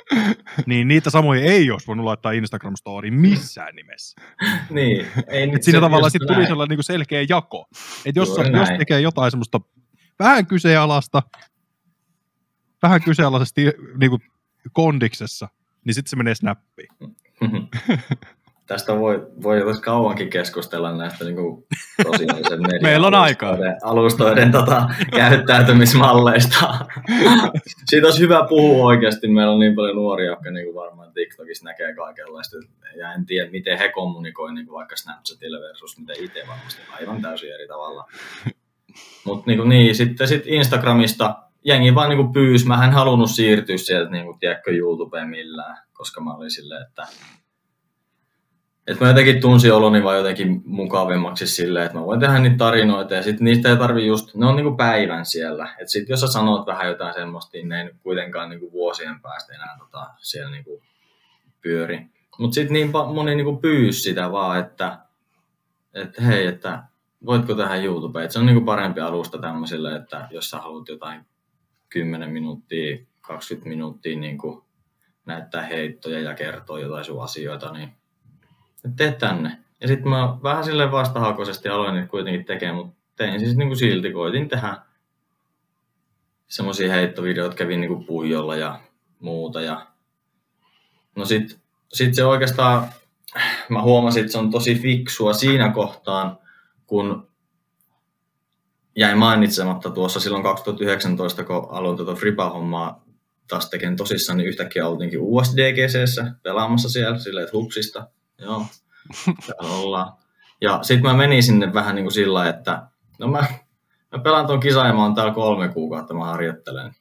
niin 0.66 0.88
niitä 0.88 1.10
samoja 1.10 1.42
ei 1.42 1.72
olisi 1.72 1.88
voinut 1.88 2.04
laittaa 2.04 2.32
Instagram-storiin 2.32 3.14
missään 3.14 3.76
nimessä. 3.76 4.22
niin. 4.70 5.08
Ei 5.28 5.52
Et 5.56 5.64
siinä 5.64 5.80
tavalla 5.80 6.10
sitten 6.10 6.36
tuli 6.36 6.48
sellainen 6.48 6.78
niin 6.78 6.84
selkeä 6.84 7.26
jako. 7.30 7.66
Että 8.06 8.20
jos, 8.20 8.30
jos 8.30 8.70
tekee 8.78 9.02
jotain 9.02 9.32
semmoista 9.32 9.62
vähän 10.20 10.46
kyseenalaista, 10.48 11.24
vähän 12.82 13.02
kyseenalaisesti 13.02 13.66
niin 14.00 14.10
kuin 14.10 14.22
kondiksessa, 14.74 15.50
niin 15.86 15.94
sitten 15.94 16.10
se 16.10 16.16
menee 16.16 16.36
snappiin. 16.36 16.90
Tästä 18.68 19.00
voi, 19.00 19.28
voi 19.44 19.62
kauankin 19.82 20.30
keskustella 20.30 20.98
näistä 20.98 21.26
niin 21.26 21.36
kuin, 21.36 21.66
tosiaan 22.04 22.40
Meillä 22.82 23.08
on 23.08 23.16
aikaa. 23.16 23.58
alustoiden 23.84 24.52
tota, 24.52 24.90
käyttäytymismalleista. 25.16 26.86
Siitä 27.90 28.08
olisi 28.08 28.20
hyvä 28.20 28.46
puhua 28.50 28.86
oikeasti. 28.86 29.28
Meillä 29.28 29.52
on 29.52 29.60
niin 29.60 29.76
paljon 29.76 29.96
nuoria, 29.96 30.26
jotka 30.26 30.52
niin 30.52 30.66
kuin 30.66 30.76
varmaan 30.76 31.14
TikTokissa 31.14 31.66
näkee 31.66 31.96
kaikenlaista. 31.96 32.58
Ja 32.98 33.14
en 33.14 33.26
tiedä, 33.26 33.52
miten 33.52 33.78
he 33.78 33.90
kommunikoivat 33.90 34.56
niin 34.56 34.72
vaikka 34.72 34.96
Snapchatilla 34.96 35.60
versus 35.60 36.00
miten 36.00 36.24
itse 36.24 36.44
varmasti 36.48 36.82
aivan 37.00 37.22
täysin 37.22 37.54
eri 37.54 37.68
tavalla. 37.68 38.08
Mutta 39.26 39.44
niin, 39.48 39.70
niin, 39.70 39.96
sitten 39.96 40.28
sit 40.28 40.44
Instagramista 40.46 41.36
jengi 41.64 41.96
vaan 41.96 42.10
niin 42.10 42.34
pyysi. 42.34 42.68
Mä 42.68 42.86
en 42.86 42.92
halunnut 42.92 43.30
siirtyä 43.30 43.78
sieltä, 43.78 44.12
niin 44.12 44.26
kuin, 44.26 44.40
tiedätkö, 44.40 44.72
YouTubeen 44.72 45.30
millään, 45.30 45.78
koska 45.94 46.22
mä 46.22 46.34
olin 46.34 46.52
silleen, 46.52 46.88
että 46.88 47.08
että 48.88 49.04
mä 49.04 49.10
jotenkin 49.10 49.42
tunsin 49.42 49.74
oloni 49.74 50.04
vaan 50.04 50.18
jotenkin 50.18 50.62
mukavimmaksi 50.66 51.48
silleen, 51.48 51.86
että 51.86 51.98
mä 51.98 52.06
voin 52.06 52.20
tehdä 52.20 52.40
niitä 52.40 52.58
tarinoita 52.58 53.14
ja 53.14 53.24
sitten 53.24 53.46
niistä 53.46 53.70
ei 53.70 53.78
tarvi 53.78 54.06
just, 54.06 54.36
ne 54.36 54.46
on 54.46 54.56
niinku 54.56 54.76
päivän 54.76 55.26
siellä. 55.26 55.70
Että 55.80 55.92
sitten 55.92 56.14
jos 56.14 56.22
sä 56.22 56.28
sanot 56.28 56.68
vähän 56.68 56.88
jotain 56.88 57.14
semmoista, 57.14 57.50
niin 57.54 57.70
ne 57.70 57.82
ei 57.82 57.90
kuitenkaan 58.04 58.50
niinku 58.50 58.72
vuosien 58.72 59.22
päästä 59.22 59.54
enää 59.54 59.76
tota, 59.80 60.08
siellä 60.18 60.52
niinku 60.52 60.84
pyöri. 61.62 62.08
Mutta 62.40 62.56
sitten 62.56 62.74
niin 62.74 62.92
moni 63.14 63.36
niinku 63.36 63.58
pyysi 63.58 64.00
sitä 64.00 64.32
vaan, 64.32 64.60
että, 64.60 64.98
että 65.94 66.22
hei, 66.22 66.48
että 66.48 66.84
voitko 67.26 67.56
tähän 67.56 67.84
YouTubeen. 67.84 68.32
se 68.32 68.40
on 68.40 68.46
niinku 68.46 68.66
parempi 68.66 69.02
alusta 69.02 69.38
tämmöisille, 69.38 69.96
että 69.96 70.28
jos 70.32 70.50
sä 70.50 70.58
haluat 70.58 70.88
jotain 70.88 71.26
10 71.94 72.32
minuuttia, 72.32 72.98
20 73.22 73.70
minuuttia 73.70 74.20
niinku 74.20 74.66
näyttää 75.26 75.62
heittoja 75.62 76.20
ja 76.20 76.34
kertoa 76.34 76.80
jotain 76.80 77.06
sun 77.06 77.24
asioita, 77.24 77.72
niin 77.72 77.90
tee 78.96 79.12
tänne. 79.12 79.58
Ja 79.82 79.88
sitten 79.88 80.10
mä 80.10 80.38
vähän 80.44 80.64
sille 80.64 80.92
vastahakoisesti 80.92 81.70
aloin 81.70 81.96
nyt 81.96 82.10
kuitenkin 82.10 82.46
tekemään, 82.46 82.76
mutta 82.76 82.96
tein 83.16 83.40
siis 83.40 83.58
niin 83.58 83.68
kuin 83.70 83.78
silti, 83.78 84.12
koitin 84.12 84.50
tehdä 84.50 84.78
semmoisia 86.48 86.94
heittovideoita, 86.94 87.56
kävin 87.56 87.82
niin 87.82 87.94
kuin 87.94 88.06
puijolla 88.06 88.56
ja 88.56 88.80
muuta. 89.20 89.62
Ja... 89.62 89.88
No 91.16 91.26
sit, 91.26 91.60
sit 91.94 92.14
se 92.14 92.26
oikeastaan, 92.26 92.88
mä 93.70 93.82
huomasin, 93.82 94.22
että 94.22 94.32
se 94.32 94.38
on 94.38 94.52
tosi 94.52 94.76
fiksua 94.76 95.34
siinä 95.34 95.72
kohtaan, 95.72 96.38
kun 96.88 97.33
jäi 98.96 99.16
mainitsematta 99.16 99.90
tuossa 99.90 100.20
silloin 100.20 100.44
2019, 100.44 101.44
kun 101.44 101.68
aloin 101.70 101.98
tuota 101.98 102.16
Fripa-hommaa 102.16 103.04
taas 103.50 103.70
tekemään 103.70 103.96
tosissaan, 103.96 104.38
niin 104.38 104.48
yhtäkkiä 104.48 104.88
oltiinkin 104.88 105.20
USDGCssä 105.22 106.32
pelaamassa 106.44 106.90
siellä 106.90 107.20
silleen, 107.20 107.44
että 107.44 107.58
hupsista 107.58 108.08
joo, 108.38 108.66
täällä 109.48 109.76
ollaan. 109.76 110.14
Ja 110.62 110.80
sitten 110.82 111.12
mä 111.12 111.18
menin 111.18 111.44
sinne 111.44 111.74
vähän 111.74 111.96
niin 111.96 112.06
kuin 112.06 112.14
sillä 112.14 112.50
että 112.50 112.88
no 113.20 113.28
mä, 113.28 113.46
mä 114.12 114.20
pelaan 114.20 114.48
tuon 114.48 114.60
kisan 114.60 114.88
ja 114.88 114.94
mä 114.94 115.04
oon 115.04 115.16
täällä 115.16 115.34
kolme 115.34 115.70
kuukautta, 115.70 116.14
mä 116.14 116.26
harjoittelen. 116.26 116.96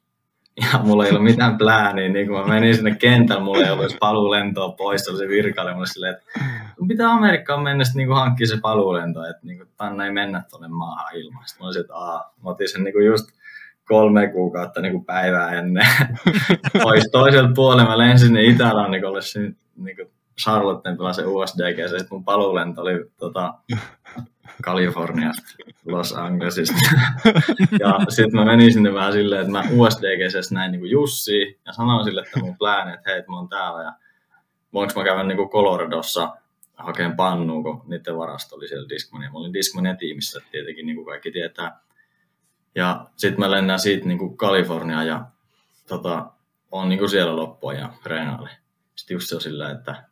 Ja 0.56 0.78
mulla 0.82 1.06
ei 1.06 1.10
ole 1.10 1.18
mitään 1.18 1.58
plääniä, 1.58 2.08
niin 2.08 2.26
kun 2.26 2.36
mä 2.36 2.46
menin 2.46 2.74
sinne 2.74 2.94
kentällä, 2.94 3.44
mulla 3.44 3.64
ei 3.64 3.70
ollut 3.70 3.84
edes 3.84 3.96
paluulentoa 4.00 4.72
pois, 4.72 5.04
se 5.04 5.28
virkailija 5.28 5.74
mulle 5.74 5.86
silleen, 5.86 6.14
että 6.14 6.24
pitää 6.88 7.10
Amerikkaan 7.10 7.62
mennä 7.62 7.84
sitten 7.84 8.06
niin 8.06 8.16
hankkia 8.16 8.46
se 8.46 8.58
paluulento, 8.62 9.24
että 9.24 9.46
niin 9.46 9.68
tänne 9.76 10.04
ei 10.04 10.12
mennä 10.12 10.42
tuonne 10.50 10.68
maahan 10.68 11.16
ilman. 11.16 11.42
Sitten 11.46 11.62
mä 11.62 11.66
olisin, 11.66 11.80
että 11.80 11.94
aah, 11.94 12.20
mä 12.44 12.50
otin 12.50 12.68
sen 12.68 12.84
niin 12.84 13.06
just 13.06 13.28
kolme 13.84 14.28
kuukautta 14.28 14.80
niin 14.80 14.92
kuin 14.92 15.04
päivää 15.04 15.52
ennen 15.52 15.86
pois 16.82 17.08
toiselta 17.12 17.52
puolella. 17.54 17.90
Mä 17.90 17.98
lensin 17.98 18.26
sinne 18.26 18.40
niin 18.40 18.56
kuin, 18.56 19.54
niin 19.76 19.96
Charlotten 20.42 20.96
pelasin 20.96 21.26
USDG, 21.26 21.78
ja 21.78 21.88
sitten 21.88 22.06
mun 22.10 22.24
paluulento 22.24 22.82
oli 22.82 23.10
tota, 23.18 23.54
Kaliforniasta, 24.62 25.56
Los 25.84 26.12
Angelesista. 26.12 26.78
ja 27.80 27.98
sitten 28.08 28.40
mä 28.40 28.44
menin 28.44 28.72
sinne 28.72 28.94
vähän 28.94 29.12
silleen, 29.12 29.40
että 29.40 29.52
mä 29.52 29.64
USDG 29.70 30.50
näin 30.50 30.72
niin 30.72 30.90
Jussi 30.90 31.60
ja 31.66 31.72
sanoin 31.72 32.04
sille, 32.04 32.20
että 32.20 32.40
mun 32.40 32.58
plääni, 32.58 32.94
että 32.94 33.10
hei, 33.10 33.22
mä 33.28 33.36
oon 33.36 33.48
täällä 33.48 33.82
ja 33.82 33.92
voinko 34.72 35.00
mä 35.00 35.04
käydä 35.04 35.22
niin 35.22 35.48
Coloradossa 35.48 36.36
hakemaan 36.76 37.16
pannua, 37.16 37.62
kun 37.62 37.82
niiden 37.86 38.18
varasto 38.18 38.56
oli 38.56 38.68
siellä 38.68 38.88
Discmania. 38.88 39.30
Mä 39.30 39.38
olin 39.38 39.52
Discmania 39.52 39.96
tiimissä, 39.96 40.40
tietenkin 40.50 40.86
niin 40.86 40.96
kuin 40.96 41.06
kaikki 41.06 41.32
tietää. 41.32 41.80
Ja 42.74 43.06
sitten 43.16 43.40
mä 43.40 43.50
lennän 43.50 43.78
siitä 43.78 44.06
niin 44.06 44.36
Kaliforniaan 44.36 45.06
ja 45.06 45.26
tota, 45.88 46.32
on 46.70 46.88
niin 46.88 46.98
kuin 46.98 47.10
siellä 47.10 47.36
loppua 47.36 47.72
ja 47.72 47.92
reenaali. 48.06 48.50
Sitten 48.94 49.14
just 49.14 49.28
se 49.28 49.34
on 49.34 49.40
sillä, 49.40 49.70
että 49.70 50.04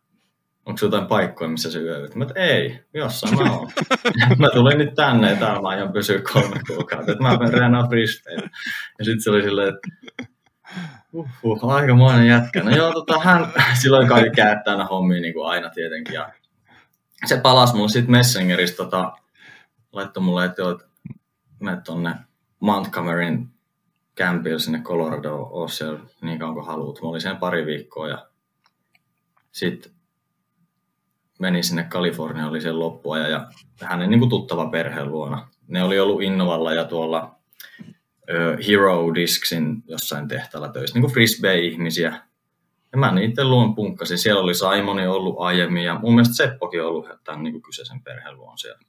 onko 0.67 0.79
jotain 0.83 1.07
paikkoja, 1.07 1.51
missä 1.51 1.71
se 1.71 1.79
yövyt? 1.79 2.15
Mä 2.15 2.27
ei, 2.35 2.81
jossain 2.95 3.35
mä 3.35 3.53
oon. 3.53 3.71
mä 4.39 4.49
tulin 4.51 4.79
nyt 4.79 4.95
tänne 4.95 5.31
ja 5.31 5.37
täällä 5.37 5.63
mä 5.63 5.69
aion 5.69 5.93
pysyä 5.93 6.21
kolme 6.33 6.61
kuukautta. 6.67 7.13
Että 7.13 7.25
mä 7.25 7.39
reenaan 7.51 7.89
Brisbane. 7.89 8.51
Ja 8.99 9.05
sitten 9.05 9.21
se 9.21 9.31
oli 9.31 9.43
silleen, 9.43 9.75
että 9.75 9.89
Uhuh, 11.13 11.71
aikamoinen 11.75 12.27
jätkä. 12.27 12.63
No 12.63 12.71
joo, 12.71 12.93
tota, 12.93 13.19
hän 13.19 13.53
silloin 13.83 14.09
kaikki 14.09 14.31
käyttää 14.37 14.85
hommia 14.87 15.21
niin 15.21 15.35
kuin 15.35 15.47
aina 15.47 15.71
tietenkin. 15.71 16.15
Ja 16.15 16.33
se 17.27 17.37
palasi 17.37 17.75
mulle 17.75 17.89
sitten 17.89 18.13
Messengeristä, 18.13 18.77
tota, 18.77 19.13
laittoi 19.93 20.23
mulle, 20.23 20.45
että 20.45 20.63
joo, 20.63 20.81
mene 21.61 21.81
tonne 21.85 22.15
Montgomeryn 22.61 23.49
campille 24.19 24.59
sinne 24.59 24.81
Colorado, 24.81 25.35
oo 25.35 25.69
siellä 25.69 26.01
niin 26.23 26.39
kauan 26.39 26.55
kuin 26.55 26.67
haluat. 26.67 27.03
Mä 27.03 27.09
olin 27.09 27.21
sen 27.21 27.37
pari 27.37 27.67
viikkoa 27.67 28.09
ja 28.09 28.27
sitten 29.53 29.93
meni 31.41 31.63
sinne 31.63 31.85
Kaliforniaan, 31.85 32.51
oli 32.51 32.61
sen 32.61 32.79
loppuaja 32.79 33.29
ja 33.29 33.47
hänen 33.83 34.11
niin 34.11 34.19
kuin 34.19 34.31
tuttava 34.31 34.67
perheen 34.67 35.11
luona. 35.11 35.49
Ne 35.69 35.83
oli 35.83 36.01
ollut 36.01 36.23
Innovalla 36.23 36.75
ja 36.75 36.85
tuolla 36.85 37.35
uh, 37.81 38.67
Hero 38.69 39.15
Disksin 39.15 39.83
jossain 39.87 40.29
tehtaalla 40.29 40.69
töissä, 40.69 40.95
niin 40.95 41.03
kuin 41.03 41.13
frisbee-ihmisiä. 41.13 42.21
Ja 42.93 42.99
mä 42.99 43.13
niiden 43.13 43.51
luon 43.51 43.75
punkkasin. 43.75 44.19
Siellä 44.19 44.43
oli 44.43 44.55
Simoni 44.55 45.07
ollut 45.07 45.37
aiemmin 45.39 45.85
ja 45.85 45.99
mun 45.99 46.15
mielestä 46.15 46.35
Seppokin 46.35 46.85
ollut 46.85 47.09
tämän 47.25 47.43
niin 47.43 47.53
kuin 47.53 47.63
kyseisen 47.63 48.03
perheen 48.03 48.37
luon 48.37 48.59
siellä. 48.59 48.81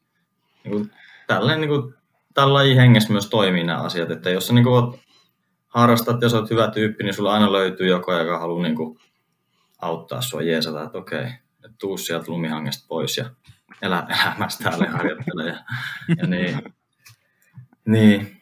Niin 0.64 0.72
kuin, 0.72 0.92
tälleen, 1.28 1.62
niin 1.62 1.70
kuin, 1.70 1.94
tällä 2.34 2.60
hengessä 2.64 3.12
myös 3.12 3.30
toimii 3.30 3.64
nämä 3.64 3.80
asiat, 3.80 4.12
että 4.12 4.30
jos 4.30 4.48
sä 4.48 4.54
niin 4.54 4.64
kuin, 4.64 5.00
harrastat 5.68 6.22
ja 6.22 6.30
sä 6.30 6.38
oot 6.38 6.50
hyvä 6.50 6.72
tyyppi, 6.72 7.04
niin 7.04 7.14
sulla 7.14 7.34
aina 7.34 7.52
löytyy 7.52 7.88
joku, 7.88 8.12
joka 8.12 8.40
haluaa 8.40 8.64
niin 8.64 8.76
kuin, 8.76 9.00
auttaa 9.82 10.22
sua 10.22 10.42
jeesata, 10.42 10.84
että 10.84 10.98
okei, 10.98 11.20
okay, 11.20 11.32
tuu 11.80 11.98
sieltä 11.98 12.32
lumihangesta 12.32 12.86
pois 12.88 13.18
ja 13.18 13.30
elä 13.82 14.08
elämästä 14.10 14.64
täällä 14.64 14.90
harjoittele. 14.90 15.48
Ja, 15.48 15.64
ja 16.18 16.28
niin. 16.28 16.60
niin. 17.86 18.42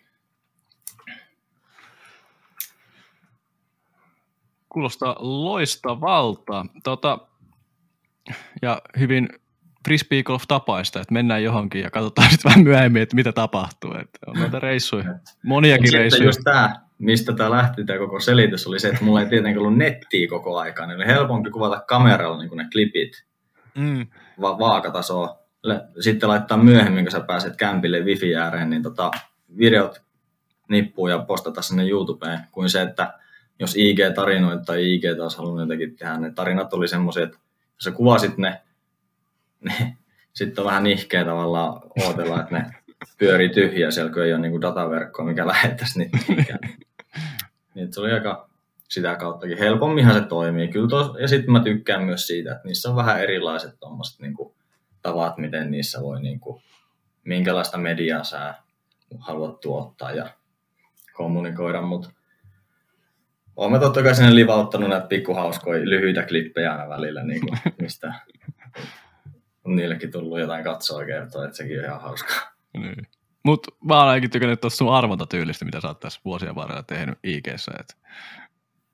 Kuulostaa 4.70 5.15
loistavalta. 5.20 6.65
Tota, 6.84 7.28
ja 8.61 8.82
hyvin 8.99 9.30
frisbee 9.86 10.24
golf 10.24 10.43
tapaista, 10.47 11.01
että 11.01 11.13
mennään 11.13 11.43
johonkin 11.43 11.82
ja 11.82 11.91
katsotaan 11.91 12.30
sitten 12.32 12.49
vähän 12.49 12.63
myöhemmin, 12.63 13.01
että 13.01 13.15
mitä 13.15 13.32
tapahtuu. 13.32 13.93
Että 13.93 14.20
on 14.28 14.36
noita 14.39 14.59
reissuja, 14.59 15.20
moniakin 15.43 15.93
reissuja. 15.93 16.26
just 16.26 16.39
tämä, 16.43 16.88
mistä 16.99 17.33
tämä 17.33 17.51
lähti, 17.51 17.85
tämä 17.85 17.99
koko 17.99 18.19
selitys 18.19 18.67
oli 18.67 18.79
se, 18.79 18.87
että 18.87 19.03
mulla 19.03 19.21
ei 19.21 19.29
tietenkään 19.29 19.65
ollut 19.65 19.77
nettiä 19.77 20.27
koko 20.27 20.57
aikaa, 20.57 20.85
niin 20.85 20.95
oli 20.95 21.05
helpompi 21.05 21.49
kuvata 21.49 21.83
kameralla 21.87 22.37
niin 22.37 22.57
ne 22.57 22.67
klipit 22.71 23.25
mm. 23.77 24.07
va- 24.41 24.59
vaakatasoa. 24.59 25.39
Sitten 25.99 26.29
laittaa 26.29 26.57
myöhemmin, 26.57 27.05
kun 27.05 27.11
sä 27.11 27.19
pääset 27.19 27.55
kämpille 27.55 27.99
wifi 27.99 28.35
ääreen, 28.35 28.69
niin 28.69 28.83
tota, 28.83 29.11
videot 29.57 30.01
nippuu 30.69 31.07
ja 31.07 31.19
postata 31.19 31.61
sinne 31.61 31.87
YouTubeen, 31.87 32.39
kuin 32.51 32.69
se, 32.69 32.81
että 32.81 33.13
jos 33.59 33.75
IG-tarinoita 33.75 34.65
tai 34.65 34.93
IG 34.93 35.03
taas 35.17 35.37
halunnut 35.37 35.61
jotenkin 35.61 35.95
tehdä, 35.95 36.17
ne 36.17 36.31
tarinat 36.31 36.73
oli 36.73 36.87
semmoisia, 36.87 37.23
että 37.23 37.37
jos 37.75 37.83
sä 37.83 37.91
kuvasit 37.91 38.37
ne, 38.37 38.61
niin 39.69 39.97
sitten 40.33 40.61
on 40.61 40.65
vähän 40.65 40.83
nihkeä 40.83 41.25
tavallaan 41.25 41.81
ootella, 42.05 42.41
että 42.41 42.57
ne 42.57 42.65
pyörii 43.17 43.49
tyhjiä 43.49 43.91
siellä, 43.91 44.11
kun 44.11 44.23
ei 44.23 44.33
ole 44.33 44.41
niin 44.41 44.61
dataverkkoa, 44.61 45.25
mikä 45.25 45.47
lähettäisi 45.47 45.99
niitä. 45.99 46.17
niin 47.76 47.93
se 47.93 48.01
oli 48.01 48.11
aika 48.11 48.49
sitä 48.89 49.15
kauttakin. 49.15 49.57
Helpomminhan 49.57 50.15
se 50.15 50.22
toimii. 50.22 50.67
Kyllä 50.67 50.89
tos, 50.89 51.11
ja 51.22 51.28
sitten 51.28 51.51
mä 51.51 51.63
tykkään 51.63 52.03
myös 52.03 52.28
siitä, 52.28 52.51
että 52.51 52.67
niissä 52.67 52.89
on 52.89 52.95
vähän 52.95 53.22
erilaiset 53.22 53.76
tommoset, 53.80 54.20
niin 54.20 54.34
kuin, 54.34 54.53
tavat, 55.01 55.38
miten 55.38 55.72
niissä 55.72 56.01
voi, 56.01 56.22
niin 56.22 56.39
kuin, 56.39 56.61
minkälaista 57.24 57.78
mediaa 57.78 58.24
sä 58.24 58.53
haluat 59.20 59.59
tuottaa 59.59 60.11
ja 60.11 60.30
kommunikoida, 61.13 61.82
mutta 61.82 62.09
Olemme 63.59 63.80
totta 63.80 64.03
kai 64.03 64.15
sinne 64.15 64.36
livauttanut 64.36 64.89
näitä 64.89 65.07
pikkuhauskoja 65.07 65.86
lyhyitä 65.86 66.24
klippejä 66.24 66.72
aina 66.72 66.89
välillä, 66.89 67.24
niin 67.24 67.41
kuin, 67.41 67.59
mistä 67.82 68.13
on 69.63 69.76
niillekin 69.76 70.11
tullut 70.11 70.39
jotain 70.39 70.63
katsoa 70.63 71.05
kertoa, 71.05 71.45
että 71.45 71.57
sekin 71.57 71.80
on 71.80 71.86
ihan 71.86 72.01
hauskaa. 72.01 72.51
Niin. 72.74 73.07
Mutta 73.45 73.71
mä 73.85 73.99
oon 73.99 74.07
ainakin 74.07 74.29
tykännyt 74.29 74.61
tuosta 74.61 74.77
sun 74.77 74.93
arvontatyylistä, 74.93 75.65
mitä 75.65 75.81
sä 75.81 75.87
oot 75.87 75.99
tässä 75.99 76.21
vuosien 76.25 76.55
varrella 76.55 76.83
tehnyt 76.83 77.19
IG-ssä. 77.23 77.71
Et 77.79 77.97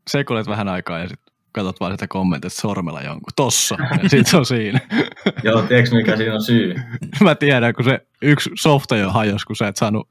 sekoilet 0.09 0.47
vähän 0.47 0.67
aikaa 0.67 0.99
ja 0.99 1.07
sitten 1.07 1.35
katsot 1.51 1.79
vaan 1.79 1.91
sitä 1.91 2.07
kommentit 2.07 2.53
sormella 2.53 3.01
jonkun. 3.01 3.33
Tossa. 3.35 3.75
Ja 4.03 4.09
sit 4.09 4.27
se 4.27 4.37
on 4.37 4.45
siinä. 4.45 4.79
Joo, 5.43 5.61
tiedätkö 5.61 5.95
mikä 5.95 6.17
siinä 6.17 6.33
on 6.33 6.43
syy? 6.43 6.75
Mä 7.23 7.35
tiedän, 7.35 7.73
kun 7.73 7.85
se 7.85 8.07
yksi 8.21 8.49
softa 8.55 8.97
jo 8.97 9.09
hajos, 9.09 9.45
kun 9.45 9.55
sä 9.55 9.67
et 9.67 9.77
saanut, 9.77 10.07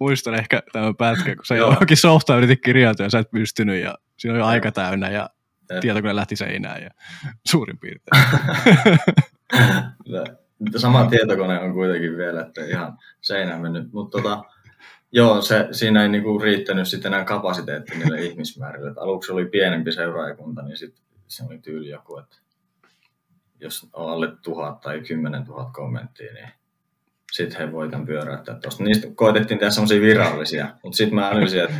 muistan 0.00 0.34
ehkä 0.34 0.62
tämän 0.72 0.96
pätkän, 0.96 1.36
kun 1.36 1.46
sä 1.46 1.54
Joo. 1.54 1.70
johonkin 1.70 1.96
softa 1.96 2.36
yritit 2.36 2.60
kirjautua 2.64 3.06
ja 3.06 3.10
sä 3.10 3.18
et 3.18 3.30
pystynyt 3.30 3.82
ja 3.82 3.94
siinä 4.16 4.34
oli 4.34 4.40
jo 4.40 4.46
aika 4.46 4.72
täynnä 4.72 5.10
ja 5.10 5.30
tietokone 5.80 6.16
lähti 6.16 6.36
seinään 6.36 6.82
ja 6.82 6.90
suurin 7.46 7.78
piirtein. 7.78 8.24
Sama 10.76 11.06
tietokone 11.06 11.60
on 11.60 11.72
kuitenkin 11.72 12.16
vielä, 12.16 12.40
että 12.40 12.64
ihan 12.64 12.98
seinään 13.20 13.60
mennyt. 13.60 13.92
Mutta 13.92 14.18
tota, 14.18 14.44
joo, 15.12 15.42
se, 15.42 15.68
siinä 15.72 16.02
ei 16.02 16.08
niinku 16.08 16.38
riittänyt 16.38 16.88
sitten 16.88 17.12
enää 17.12 17.24
kapasiteetti 17.24 17.98
niille 17.98 18.20
ihmismäärille. 18.20 18.90
Et 18.90 18.98
aluksi 18.98 19.32
oli 19.32 19.46
pienempi 19.46 19.92
seuraajakunta, 19.92 20.62
niin 20.62 20.76
sitten 20.76 21.04
se 21.26 21.44
oli 21.44 21.58
tyyli 21.58 21.88
joku, 21.88 22.18
että 22.18 22.36
jos 23.60 23.88
on 23.92 24.12
alle 24.12 24.32
tuhat 24.42 24.80
tai 24.80 25.00
kymmenen 25.00 25.44
tuhat 25.44 25.68
kommenttia, 25.72 26.32
niin 26.32 26.48
sitten 27.32 27.60
he 27.60 27.72
voi 27.72 27.90
tämän 27.90 28.06
pyöräyttää 28.06 28.58
tuosta. 28.60 28.84
Niistä 28.84 29.08
koitettiin 29.14 29.58
tehdä 29.58 29.70
semmoisia 29.70 30.00
virallisia, 30.00 30.68
mutta 30.82 30.96
sitten 30.96 31.14
mä 31.14 31.28
älysin, 31.28 31.60
että 31.64 31.74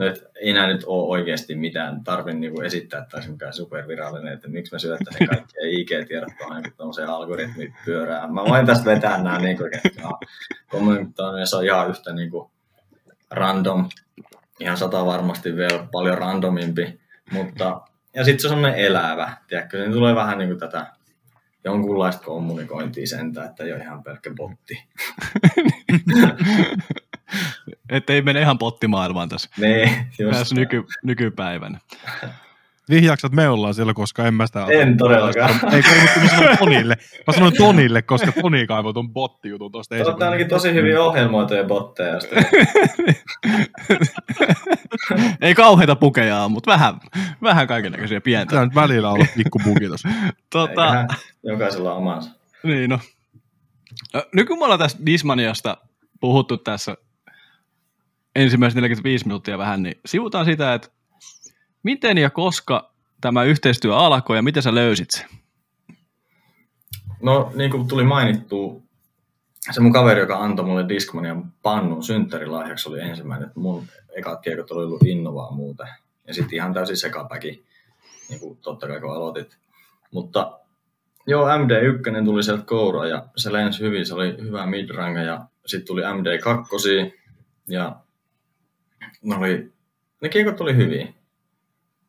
no, 0.00 0.06
et 0.06 0.24
enää 0.40 0.66
nyt 0.66 0.84
ole 0.86 1.08
oikeasti 1.08 1.54
mitään 1.54 2.04
tarvitse 2.04 2.38
niinku 2.38 2.60
esittää 2.60 3.06
tai 3.10 3.28
mikään 3.28 3.52
supervirallinen, 3.52 4.32
että 4.32 4.48
miksi 4.48 4.74
mä 4.74 4.78
syöttäisin 4.78 5.28
kaikkia 5.28 5.62
IG-tiedot 5.62 6.32
tuohon 6.38 6.62
niin 6.62 6.72
tuollaiseen 6.76 7.08
algoritmiin 7.08 7.74
pyörään. 7.84 8.34
Mä 8.34 8.44
voin 8.44 8.66
tästä 8.66 8.84
vetää 8.84 9.22
nämä 9.22 9.38
niin 9.38 9.58
että 9.74 10.02
kommunikoiminen 10.68 11.46
se 11.46 11.56
on 11.56 11.64
ihan 11.64 11.90
yhtä 11.90 12.12
niin 12.12 12.30
kuin 12.30 12.50
random, 13.30 13.88
ihan 14.60 14.76
sata 14.76 15.06
varmasti 15.06 15.56
vielä 15.56 15.86
paljon 15.92 16.18
randomimpi, 16.18 17.00
mutta 17.32 17.80
ja 18.14 18.24
sitten 18.24 18.40
se 18.40 18.46
on 18.46 18.50
semmoinen 18.50 18.78
elävä, 18.78 19.36
tiedätkö, 19.48 19.78
niin 19.78 19.92
tulee 19.92 20.14
vähän 20.14 20.38
kuin 20.38 20.58
tätä 20.58 20.86
jonkunlaista 21.64 22.24
kommunikointia 22.24 23.06
sentään, 23.06 23.50
että 23.50 23.64
ei 23.64 23.72
ole 23.72 23.82
ihan 23.82 24.02
pelkkä 24.02 24.30
botti. 24.36 24.84
Että 27.88 28.12
ei 28.12 28.22
mene 28.22 28.40
ihan 28.40 28.58
pottimaailmaan 28.58 29.28
tässä, 29.28 29.50
Nee, 29.58 30.06
just 30.18 30.38
tässä 30.38 30.54
nyky, 30.54 30.84
nykypäivänä. 31.02 31.78
Vihjaaks, 32.90 33.24
että 33.24 33.36
me 33.36 33.48
ollaan 33.48 33.74
siellä, 33.74 33.94
koska 33.94 34.24
en 34.26 34.34
mä 34.34 34.46
sitä... 34.46 34.66
En 34.70 34.96
todellakaan. 34.96 35.50
Ei, 35.74 35.82
kun 35.82 36.22
mä 36.22 36.28
sanoin 36.28 36.58
Tonille. 36.58 36.96
Mä 37.26 37.32
sanoin 37.32 37.56
Tonille, 37.56 38.02
koska 38.02 38.32
Toni 38.32 38.66
kaivoi 38.66 38.94
ton 38.94 39.12
bottijutun 39.12 39.72
tosta 39.72 39.94
Te 39.94 40.04
olette 40.04 40.24
ainakin 40.24 40.48
tosi 40.48 40.74
hyvin 40.74 40.98
ohjelmoituja 40.98 41.64
botteja. 41.64 42.14
ei 45.40 45.54
kauheita 45.54 45.96
pukeja 45.96 46.48
mutta 46.48 46.70
vähän, 46.70 46.94
vähän 47.42 47.66
kaikennäköisiä 47.66 48.20
pientä. 48.20 48.50
Pitää 48.50 48.64
nyt 48.64 48.74
välillä 48.74 49.10
olla 49.10 49.26
pikku 49.36 49.60
bugi 49.64 49.88
tossa. 49.88 50.08
Tota, 50.50 50.70
Eiköhän 50.70 51.08
jokaisella 51.42 51.94
omansa. 51.94 52.30
Niin 52.62 52.90
no. 52.90 52.98
Ö, 54.14 54.28
Nyt 54.34 54.46
kun 54.46 54.58
me 54.58 54.64
ollaan 54.64 54.80
tästä 54.80 55.06
Dismaniasta 55.06 55.76
puhuttu 56.20 56.56
tässä 56.56 56.96
ensimmäiset 58.36 58.76
45 58.76 59.26
minuuttia 59.26 59.58
vähän, 59.58 59.82
niin 59.82 60.00
sivutaan 60.06 60.44
sitä, 60.44 60.74
että 60.74 60.88
miten 61.82 62.18
ja 62.18 62.30
koska 62.30 62.92
tämä 63.20 63.44
yhteistyö 63.44 63.96
alkoi 63.96 64.36
ja 64.36 64.42
miten 64.42 64.62
sä 64.62 64.74
löysit 64.74 65.10
sen? 65.10 65.28
No, 67.22 67.52
niin 67.54 67.70
kuin 67.70 67.88
tuli 67.88 68.04
mainittu, 68.04 68.82
se 69.70 69.80
mun 69.80 69.92
kaveri, 69.92 70.20
joka 70.20 70.38
antoi 70.38 70.64
mulle 70.64 70.88
Discmanian 70.88 71.52
pannun 71.62 72.02
synttärilahjaksi, 72.02 72.88
oli 72.88 73.00
ensimmäinen. 73.00 73.48
Että 73.48 73.60
mun 73.60 73.84
ekat 74.16 74.40
kiekot 74.40 74.70
oli 74.70 74.84
ollut 74.84 75.02
Innovaa 75.02 75.52
muuten. 75.52 75.88
Ja 76.26 76.34
sitten 76.34 76.56
ihan 76.56 76.74
täysin 76.74 76.96
sekapäki, 76.96 77.64
niin 78.28 78.40
kuin 78.40 78.58
totta 78.58 78.86
kai 78.86 79.00
kun 79.00 79.16
aloitit. 79.16 79.58
Mutta 80.10 80.60
joo, 81.26 81.48
MD1 81.48 82.24
tuli 82.24 82.42
sieltä 82.42 82.64
kouraa 82.64 83.06
ja 83.06 83.26
se 83.36 83.52
lensi 83.52 83.80
hyvin, 83.80 84.06
se 84.06 84.14
oli 84.14 84.36
hyvä 84.42 84.66
midranger 84.66 85.26
ja 85.26 85.40
sitten 85.66 85.86
tuli 85.86 86.02
MD2 86.02 87.20
ja 87.68 87.96
ne, 89.22 89.36
oli, 89.36 89.72
ne 90.22 90.28
kiekot 90.28 90.60
oli 90.60 90.76
hyviä. 90.76 91.08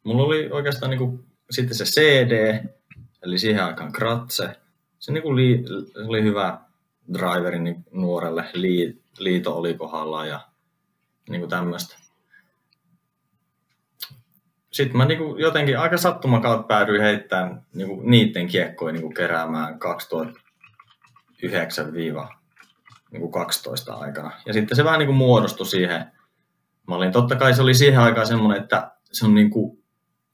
Mulla 0.04 0.24
oli 0.24 0.50
oikeastaan 0.52 0.90
niinku, 0.90 1.20
sitten 1.50 1.78
se 1.78 1.84
CD, 1.84 2.66
eli 3.24 3.40
siihen 3.40 3.64
aikaan 3.64 3.92
kratse. 3.92 4.50
Se, 5.00 5.12
niinku 5.12 5.36
li, 5.36 5.64
se 5.94 6.00
oli 6.00 6.24
hyvä 6.24 6.60
driveri 7.14 7.60
niin 7.60 7.86
nuorelle, 7.92 8.50
Lii, 8.54 9.02
liito 9.18 9.58
oli 9.58 9.74
kohdallaan 9.74 10.28
ja 10.28 10.40
niinku 11.30 11.48
tämmöistä. 11.48 12.02
Sitten 14.72 14.98
mä 14.98 15.06
niinku 15.06 15.36
jotenkin 15.38 15.80
aika 15.80 15.98
sattumakautta 15.98 16.68
päädyin 16.68 17.02
heittämään 17.02 17.66
niinku 17.74 18.02
niiden 18.04 18.48
kiekkoja 18.48 18.94
niinku 18.94 19.10
keräämään 19.10 19.74
2009-12 19.74 19.78
niinku 23.12 23.32
aikana. 23.92 24.32
Ja 24.46 24.54
sitten 24.54 24.76
se 24.76 24.84
vähän 24.84 25.00
niinku 25.00 25.14
muodostui 25.14 25.66
siihen. 25.66 26.12
Mä 26.92 26.96
olin, 26.96 27.12
totta 27.12 27.36
kai 27.36 27.54
se 27.54 27.62
oli 27.62 27.74
siihen 27.74 28.00
aikaan 28.00 28.28
semmoinen, 28.28 28.64
että 28.64 28.92
se 29.12 29.26
on 29.26 29.36
niinku 29.36 29.84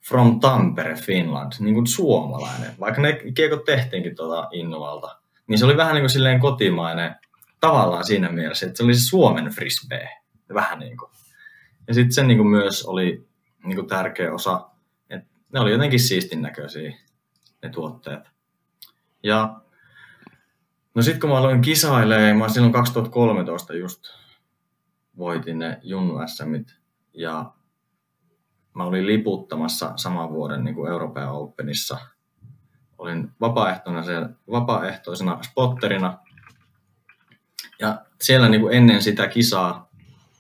from 0.08 0.40
Tampere, 0.40 0.96
Finland, 0.96 1.52
niin 1.60 1.74
kuin 1.74 1.88
suomalainen. 1.88 2.72
Vaikka 2.80 3.02
ne 3.02 3.14
kiekot 3.36 3.66
tehtiinkin 3.66 4.16
tuota 4.16 4.48
Innovalta, 4.52 5.18
niin 5.48 5.60
se 5.60 5.66
oli 5.66 5.78
vähän 5.78 5.94
niin 5.94 6.02
kuin 6.02 6.10
silleen 6.10 6.40
kotimainen 6.40 7.16
tavallaan 7.60 8.06
siinä 8.06 8.30
mielessä, 8.30 8.66
että 8.66 8.78
se 8.78 8.84
oli 8.84 8.96
se 8.96 9.08
Suomen 9.08 9.46
frisbee. 9.46 10.10
Vähän 10.54 10.80
niin 10.80 10.98
kuin. 10.98 11.12
Ja 11.88 11.94
sitten 11.94 12.14
se 12.14 12.24
niin 12.24 12.38
kuin 12.38 12.48
myös 12.48 12.86
oli 12.86 13.28
niin 13.64 13.76
kuin 13.76 13.88
tärkeä 13.88 14.34
osa, 14.34 14.70
että 15.10 15.30
ne 15.54 15.60
oli 15.60 15.72
jotenkin 15.72 16.00
siistin 16.00 16.42
näköisiä, 16.42 16.98
ne 17.64 17.70
tuotteet. 17.70 18.24
Ja 19.24 19.62
no 20.96 21.02
sitten 21.02 21.22
kun 21.22 21.30
mä 21.30 21.38
aloin 21.38 21.62
kisailemaan, 21.62 22.38
mä 22.38 22.50
silloin 22.50 22.74
2013 22.74 23.74
just 23.74 24.04
voitin 25.18 25.60
ne 25.60 25.80
Junnu 25.84 26.28
SMit 26.28 26.76
ja 27.14 27.54
mä 28.74 28.84
olin 28.84 29.08
liputtamassa 29.08 29.94
saman 29.96 30.30
vuoden 30.30 30.64
niin 30.64 30.76
kuin 30.76 30.92
Euroopan 30.92 31.30
Openissa. 31.30 31.98
Olin 32.98 33.32
vapaaehtoisena, 33.42 34.04
siellä, 34.04 34.30
vapaaehtoisena 34.52 35.40
spotterina. 35.44 36.18
Ja 37.80 38.06
siellä 38.22 38.50
niin 38.50 38.62
kuin 38.62 38.74
ennen 38.74 39.04
sitä 39.04 39.28
kisaa 39.28 39.88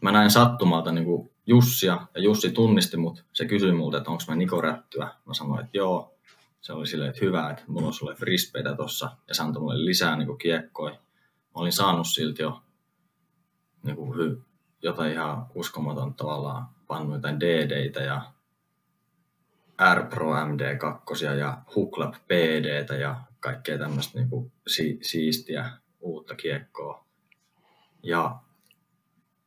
mä 0.01 0.11
näin 0.11 0.31
sattumalta 0.31 0.91
niin 0.91 1.05
kuin 1.05 1.31
Jussia, 1.45 2.07
ja 2.15 2.21
Jussi 2.21 2.51
tunnisti 2.51 2.97
mut. 2.97 3.25
Se 3.33 3.45
kysyi 3.45 3.71
multa, 3.71 3.97
että 3.97 4.11
onko 4.11 4.23
mä 4.27 4.35
Niko 4.35 4.61
Rättyä. 4.61 5.05
Mä 5.25 5.33
sanoin, 5.33 5.65
että 5.65 5.77
joo. 5.77 6.13
Se 6.61 6.73
oli 6.73 6.87
silleen, 6.87 7.09
että 7.09 7.25
hyvä, 7.25 7.49
että 7.49 7.63
mulla 7.67 7.87
on 7.87 7.93
sulle 7.93 8.15
frisbeitä 8.15 8.75
tossa. 8.75 9.17
Ja 9.27 9.35
se 9.35 9.43
antoi 9.43 9.61
mulle 9.61 9.85
lisää 9.85 10.15
niin 10.15 10.27
kuin 10.27 10.37
kiekkoja. 10.37 10.93
Mä 10.93 11.51
olin 11.53 11.71
saanut 11.71 12.07
silti 12.07 12.41
jo 12.41 12.61
niin 13.83 13.95
kuin 13.95 14.17
hy, 14.17 14.41
jotain 14.81 15.11
ihan 15.11 15.45
uskomaton 15.55 16.13
tavallaan 16.13 16.67
pannut 16.87 17.15
jotain 17.15 17.39
DDitä 17.39 17.99
ja 17.99 18.21
R-Pro 19.95 20.33
MD2 20.33 21.25
ja 21.39 21.57
Huklap 21.75 22.13
PDtä 22.13 22.95
ja 22.95 23.21
kaikkea 23.39 23.77
tämmöistä 23.77 24.19
niinku 24.19 24.51
si- 24.67 24.99
siistiä 25.01 25.71
uutta 25.99 26.35
kiekkoa. 26.35 27.05
Ja 28.03 28.39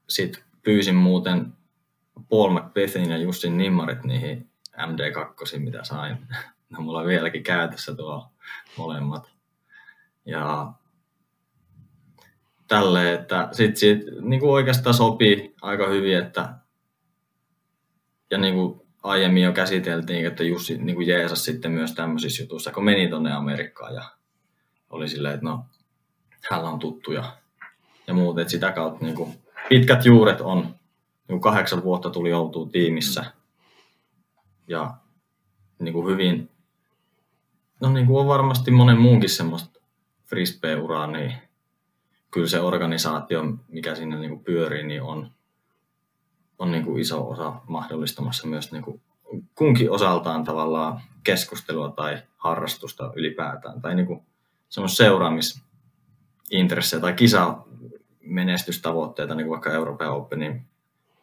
sitten 0.08 0.42
pyysin 0.62 0.96
muuten 0.96 1.52
Paul 2.28 2.58
McBethin 2.60 3.10
ja 3.10 3.18
Jussin 3.18 3.58
Nimmarit 3.58 4.04
niihin 4.04 4.50
MD2, 4.76 5.58
mitä 5.58 5.84
sain. 5.84 6.18
Ne 6.70 6.78
on 6.78 6.84
mulla 6.84 7.04
vieläkin 7.04 7.42
käytössä 7.42 7.94
tuo 7.94 8.32
molemmat. 8.76 9.30
Ja 10.24 10.72
tälle, 12.70 13.14
että 13.14 13.48
sit, 13.52 13.76
sit 13.76 13.98
niin 14.20 14.40
kuin 14.40 14.50
oikeastaan 14.50 14.94
sopii 14.94 15.54
aika 15.62 15.88
hyvin, 15.88 16.18
että 16.18 16.54
ja 18.30 18.38
niin 18.38 18.54
kuin 18.54 18.80
aiemmin 19.02 19.42
jo 19.42 19.52
käsiteltiin, 19.52 20.26
että 20.26 20.44
Jussi 20.44 20.78
niin 20.78 20.96
kuin 20.96 21.08
jeesas 21.08 21.44
sitten 21.44 21.72
myös 21.72 21.92
tämmöisissä 21.92 22.42
jutuissa, 22.42 22.72
kun 22.72 22.84
meni 22.84 23.08
tonne 23.08 23.32
Amerikkaan 23.32 23.94
ja 23.94 24.04
oli 24.90 25.08
silleen, 25.08 25.34
että 25.34 25.46
no, 25.46 25.64
hänellä 26.50 26.70
on 26.70 26.78
tuttuja 26.78 27.24
ja 28.06 28.14
muut, 28.14 28.38
että 28.38 28.50
sitä 28.50 28.72
kautta 28.72 29.04
niin 29.04 29.16
kuin, 29.16 29.34
pitkät 29.68 30.04
juuret 30.04 30.40
on, 30.40 30.60
niin 30.62 30.74
kuin 31.28 31.40
kahdeksan 31.40 31.82
vuotta 31.82 32.10
tuli 32.10 32.32
oltua 32.32 32.68
tiimissä 32.72 33.24
ja 34.68 34.94
niin 35.78 35.92
kuin 35.92 36.06
hyvin, 36.06 36.50
no 37.80 37.92
niin 37.92 38.06
kuin 38.06 38.20
on 38.20 38.26
varmasti 38.26 38.70
monen 38.70 39.00
muunkin 39.00 39.30
semmoista 39.30 39.80
frisbee-uraa, 40.24 41.06
niin 41.06 41.49
kyllä 42.30 42.48
se 42.48 42.60
organisaatio, 42.60 43.42
mikä 43.68 43.94
siinä 43.94 44.18
niin 44.18 44.30
kuin 44.30 44.44
pyörii, 44.44 44.82
niin 44.82 45.02
on, 45.02 45.30
on 46.58 46.72
niin 46.72 46.84
kuin 46.84 47.00
iso 47.00 47.28
osa 47.28 47.52
mahdollistamassa 47.68 48.46
myös 48.46 48.72
niin 48.72 48.82
kuin 48.82 49.02
kunkin 49.54 49.90
osaltaan 49.90 50.44
tavallaan 50.44 51.00
keskustelua 51.24 51.90
tai 51.90 52.22
harrastusta 52.36 53.12
ylipäätään, 53.16 53.82
tai 53.82 53.94
niin 53.94 54.22
semmoista 54.68 54.96
seuraamisintressejä 54.96 57.00
tai 57.00 57.12
kisamenestystavoitteita, 57.12 59.34
niin 59.34 59.46
kuin 59.46 59.50
vaikka 59.50 59.72
Euroopan 59.72 60.10
Openin 60.10 60.66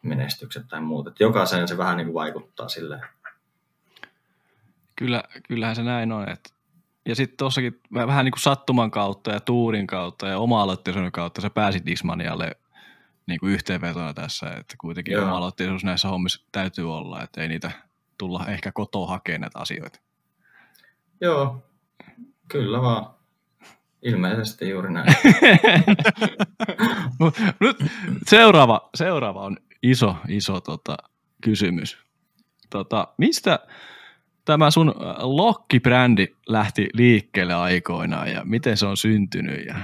menestykset 0.02 0.68
tai 0.68 0.80
muut. 0.80 1.06
Että 1.06 1.24
jokaiseen 1.24 1.68
se 1.68 1.78
vähän 1.78 1.96
niin 1.96 2.06
kuin 2.06 2.14
vaikuttaa 2.14 2.68
silleen. 2.68 3.02
Kyllä, 4.96 5.22
kyllähän 5.48 5.76
se 5.76 5.82
näin 5.82 6.12
on. 6.12 6.28
Että 6.28 6.50
ja 7.08 7.14
sitten 7.14 7.36
tuossakin 7.36 7.80
vähän 7.94 8.24
niin 8.24 8.32
kuin 8.32 8.40
sattuman 8.40 8.90
kautta 8.90 9.30
ja 9.30 9.40
tuurin 9.40 9.86
kautta 9.86 10.28
ja 10.28 10.38
oma-aloitteisuuden 10.38 11.12
kautta 11.12 11.40
sä 11.40 11.50
pääsit 11.50 11.86
Dismanialle 11.86 12.50
niin 13.26 13.40
kuin 13.40 13.52
yhteenvetona 13.52 14.14
tässä, 14.14 14.50
että 14.50 14.74
kuitenkin 14.80 15.20
oma-aloitteisuus 15.20 15.84
näissä 15.84 16.08
hommissa 16.08 16.44
täytyy 16.52 16.94
olla, 16.94 17.22
että 17.22 17.42
ei 17.42 17.48
niitä 17.48 17.70
tulla 18.18 18.46
ehkä 18.46 18.72
kotoa 18.72 19.06
hakemaan 19.06 19.40
näitä 19.40 19.58
asioita. 19.58 20.00
Joo, 21.20 21.70
kyllä 22.48 22.82
vaan. 22.82 23.18
Ilmeisesti 24.02 24.68
juuri 24.68 24.92
näin. 24.92 25.14
Nyt 27.60 27.76
seuraava, 28.26 28.90
seuraava 28.94 29.42
on 29.42 29.56
iso, 29.82 30.16
iso 30.28 30.60
tota, 30.60 30.96
kysymys. 31.42 31.98
Tota, 32.70 33.08
mistä 33.18 33.58
tämä 34.48 34.70
sun 34.70 34.94
Lokki-brändi 35.18 36.26
lähti 36.48 36.88
liikkeelle 36.94 37.54
aikoinaan 37.54 38.30
ja 38.32 38.44
miten 38.44 38.76
se 38.76 38.86
on 38.86 38.96
syntynyt? 38.96 39.66
Ja... 39.66 39.74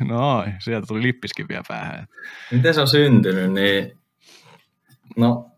no, 0.08 0.44
sieltä 0.58 0.86
tuli 0.86 1.02
lippiskin 1.02 1.48
vielä 1.48 1.62
päähän. 1.68 2.08
Miten 2.50 2.74
se 2.74 2.80
on 2.80 2.88
syntynyt, 2.88 3.52
niin 3.52 3.98
no 5.16 5.50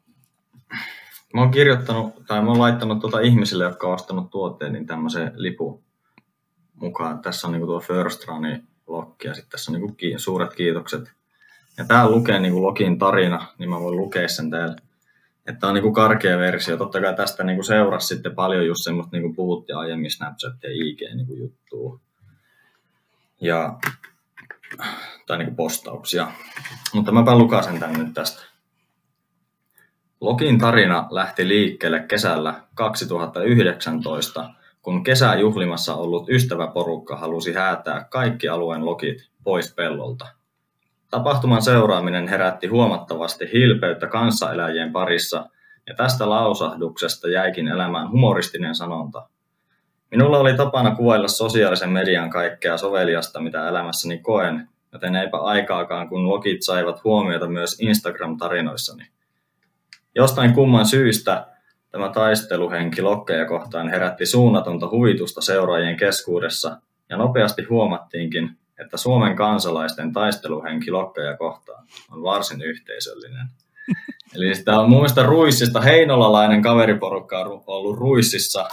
Mä 1.35 1.41
oon 1.41 1.51
kirjoittanut, 1.51 2.27
tai 2.27 2.43
mä 2.43 2.49
oon 2.49 2.59
laittanut 2.59 3.01
tuota 3.01 3.21
ihmisille, 3.21 3.65
jotka 3.65 3.87
on 3.87 3.95
ostanut 3.95 4.31
tuotteen, 4.31 4.73
niin 4.73 4.87
tämmöisen 4.87 5.33
lipun 5.35 5.83
mukaan. 6.75 7.19
Tässä 7.23 7.47
on 7.47 7.53
niinku 7.53 7.67
tuo 7.67 7.81
First 7.81 8.25
Runin 8.25 8.69
lokki 8.87 9.29
ja 9.29 9.35
sitten 9.35 9.51
tässä 9.51 9.73
on 9.73 9.81
niinku 9.81 9.97
suuret 10.17 10.55
kiitokset. 10.55 11.13
Ja 11.77 11.85
tää 11.85 12.11
lukee 12.11 12.39
niinku 12.39 12.63
Lokin 12.63 12.99
tarina, 12.99 13.47
niin 13.59 13.71
mä 13.71 13.81
voin 13.81 13.97
lukea 13.97 14.29
sen 14.29 14.51
täällä. 14.51 14.77
Että 15.47 15.67
on 15.67 15.75
niinku 15.75 15.93
karkea 15.93 16.39
versio. 16.39 16.77
Totta 16.77 17.01
kai 17.01 17.17
tästä 17.17 17.45
niinku 17.45 17.63
seurasi 17.63 18.07
sitten 18.07 18.35
paljon 18.35 18.67
just 18.67 18.85
semmoista, 18.85 19.17
niinku 19.17 19.35
puhuttiin 19.35 19.77
aiemmin 19.77 20.11
Snapchat 20.11 20.63
ja 20.63 20.71
IG 20.73 21.01
niinku 21.15 21.35
juttua. 21.35 22.01
Ja, 23.41 23.79
tai 25.27 25.39
niinku 25.39 25.55
postauksia. 25.55 26.33
Mutta 26.95 27.13
mäpä 27.13 27.39
lukasen 27.39 27.81
tän 27.81 27.93
nyt 27.93 28.15
tästä. 28.15 28.43
Lokin 30.21 30.59
tarina 30.59 31.09
lähti 31.11 31.49
liikkeelle 31.49 32.01
kesällä 32.01 32.63
2019, 32.75 34.51
kun 34.83 35.05
kesäjuhlimassa 35.05 35.95
ollut 35.95 36.29
ystäväporukka 36.29 37.17
halusi 37.17 37.53
häätää 37.53 38.05
kaikki 38.11 38.49
alueen 38.49 38.85
lokit 38.85 39.31
pois 39.45 39.75
pellolta. 39.75 40.36
Tapahtuman 41.11 41.63
seuraaminen 41.63 42.29
herätti 42.29 42.67
huomattavasti 42.67 43.53
hilpeyttä 43.53 44.07
kanssaeläjien 44.07 44.93
parissa, 44.93 45.47
ja 45.87 45.95
tästä 45.95 46.31
lausahduksesta 46.31 47.29
jäikin 47.29 47.69
elämään 47.69 48.11
humoristinen 48.11 48.75
sanonta. 48.75 49.29
Minulla 50.11 50.39
oli 50.39 50.55
tapana 50.55 50.95
kuvailla 50.95 51.29
sosiaalisen 51.29 51.91
median 51.91 52.31
kaikkea 52.31 52.77
soveliasta, 52.77 53.41
mitä 53.41 53.69
elämässäni 53.69 54.19
koen, 54.19 54.69
joten 54.93 55.17
eipä 55.17 55.39
aikaakaan, 55.39 56.09
kun 56.09 56.29
lokit 56.29 56.63
saivat 56.63 57.05
huomiota 57.05 57.49
myös 57.49 57.81
Instagram-tarinoissani. 57.81 59.07
Jostain 60.15 60.55
kumman 60.55 60.87
syystä 60.87 61.47
tämä 61.91 62.09
taisteluhenki 62.09 63.03
lokkeja 63.03 63.47
kohtaan 63.47 63.89
herätti 63.89 64.27
suunnatonta 64.27 64.89
huvitusta 64.91 65.41
seuraajien 65.41 65.97
keskuudessa, 65.97 66.81
ja 67.09 67.17
nopeasti 67.17 67.63
huomattiinkin, 67.63 68.57
että 68.81 68.97
Suomen 68.97 69.37
kansalaisten 69.37 70.13
taisteluhenki 70.13 70.91
lokkeja 70.91 71.37
kohtaan 71.37 71.87
on 72.11 72.23
varsin 72.23 72.63
yhteisöllinen. 72.63 73.47
Eli 74.35 74.55
sitä 74.55 74.81
on 74.81 74.91
mun 74.91 74.99
mielestä 74.99 75.23
Ruissista, 75.23 75.81
heinolalainen 75.81 76.63
kaveriporukka 76.63 77.39
on 77.39 77.63
ollut 77.67 77.99
Ruississa 77.99 78.69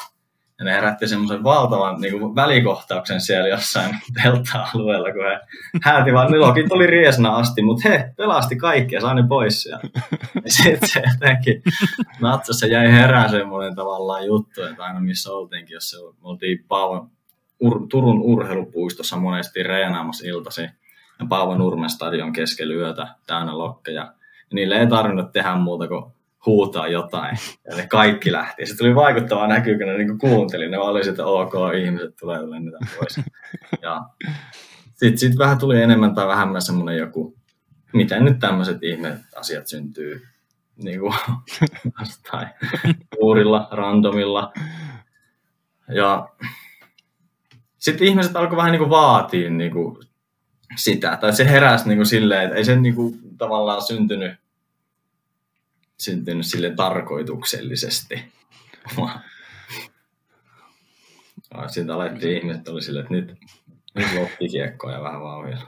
ja 0.59 0.65
ne 0.65 0.73
herätti 0.73 1.07
semmoisen 1.07 1.43
valtavan 1.43 2.01
niin 2.01 2.19
kuin 2.19 2.35
välikohtauksen 2.35 3.21
siellä 3.21 3.47
jossain 3.47 3.97
teltta-alueella, 4.23 5.11
kun 5.11 5.25
he 5.25 5.39
hääti 5.83 6.13
vaan, 6.13 6.31
nilokin 6.31 6.69
tuli 6.69 6.87
riesna 6.87 7.35
asti, 7.35 7.61
mutta 7.61 7.89
he 7.89 8.13
pelasti 8.17 8.55
kaikki 8.55 8.95
ja 8.95 9.01
sai 9.01 9.15
ne 9.15 9.27
pois. 9.27 9.65
Ja, 9.65 9.79
ja 10.35 10.51
sitten 10.51 10.89
se 10.89 11.03
jotenkin 11.13 11.63
natsassa 12.21 12.67
jäi 12.67 12.91
herää 12.91 13.29
semmoinen 13.29 13.75
tavallaan 13.75 14.25
juttu, 14.25 14.61
että 14.61 14.83
aina 14.83 14.99
missä 14.99 15.31
oltiinkin, 15.31 15.73
jos 15.73 15.89
se 15.89 15.97
oltiin 16.21 16.65
Paavon, 16.67 17.09
Ur, 17.59 17.87
Turun 17.89 18.21
urheilupuistossa 18.21 19.17
monesti 19.17 19.63
reenaamassa 19.63 20.27
iltasi 20.27 20.61
ja 21.19 21.25
Paavo 21.29 21.57
Nurmen 21.57 21.89
stadion 21.89 22.33
keskellä 22.33 22.73
yötä 22.73 23.07
täynnä 23.27 23.57
lokkeja. 23.57 24.01
Ja 24.01 24.13
niille 24.53 24.79
ei 24.79 24.87
tarvinnut 24.87 25.31
tehdä 25.31 25.55
muuta 25.55 25.87
kuin 25.87 26.13
huutaa 26.45 26.87
jotain. 26.87 27.37
Ja 27.69 27.75
ne 27.75 27.87
kaikki 27.87 28.31
lähti. 28.31 28.65
Se 28.65 28.77
tuli 28.77 28.95
vaikuttavaa 28.95 29.47
näkyy, 29.47 29.77
kun 29.77 29.87
ne 29.87 29.97
niin 29.97 30.19
kuunteli. 30.19 30.69
Ne 30.69 30.77
oli 30.77 31.09
että 31.09 31.25
ok, 31.25 31.53
ihmiset 31.83 32.15
tulee 32.19 32.49
lennetään 32.49 32.87
pois. 32.97 33.19
Ja 33.81 34.01
sitten 34.93 35.17
sit 35.17 35.37
vähän 35.37 35.57
tuli 35.57 35.81
enemmän 35.81 36.15
tai 36.15 36.27
vähemmän 36.27 36.61
semmoinen 36.61 36.97
joku, 36.97 37.35
miten 37.93 38.25
nyt 38.25 38.39
tämmöiset 38.39 38.83
ihme 38.83 39.17
asiat 39.35 39.67
syntyy 39.67 40.21
niin 40.83 40.99
kuin, 40.99 41.13
tai 42.31 42.45
uurilla, 43.17 43.67
randomilla. 43.71 44.53
Ja 45.87 46.29
sitten 47.83 48.07
ihmiset 48.07 48.35
alkoi 48.35 48.57
vähän 48.57 48.71
niin 48.71 48.79
kuin 48.79 48.89
vaatia 48.89 49.49
niin 49.49 49.71
kuin 49.71 49.97
sitä, 50.75 51.17
tai 51.21 51.35
se 51.35 51.49
heräsi 51.49 51.87
niin 51.87 51.97
kuin 51.97 52.05
silleen, 52.05 52.43
että 52.43 52.55
ei 52.55 52.65
se 52.65 52.75
niin 52.75 52.95
kuin 52.95 53.19
tavallaan 53.37 53.81
syntynyt 53.81 54.33
syntynyt 55.99 56.45
sille 56.45 56.69
tarkoituksellisesti. 56.75 58.33
Sitten 61.67 61.95
alettiin 61.95 62.37
ihmiset 62.37 62.67
oli 62.67 62.81
sille, 62.81 62.99
että 62.99 63.13
nyt, 63.13 63.35
nyt 63.95 64.07
loppi 64.15 64.49
kiekkoa 64.49 64.91
ja 64.91 65.01
vähän 65.01 65.21
vauhilla. 65.21 65.67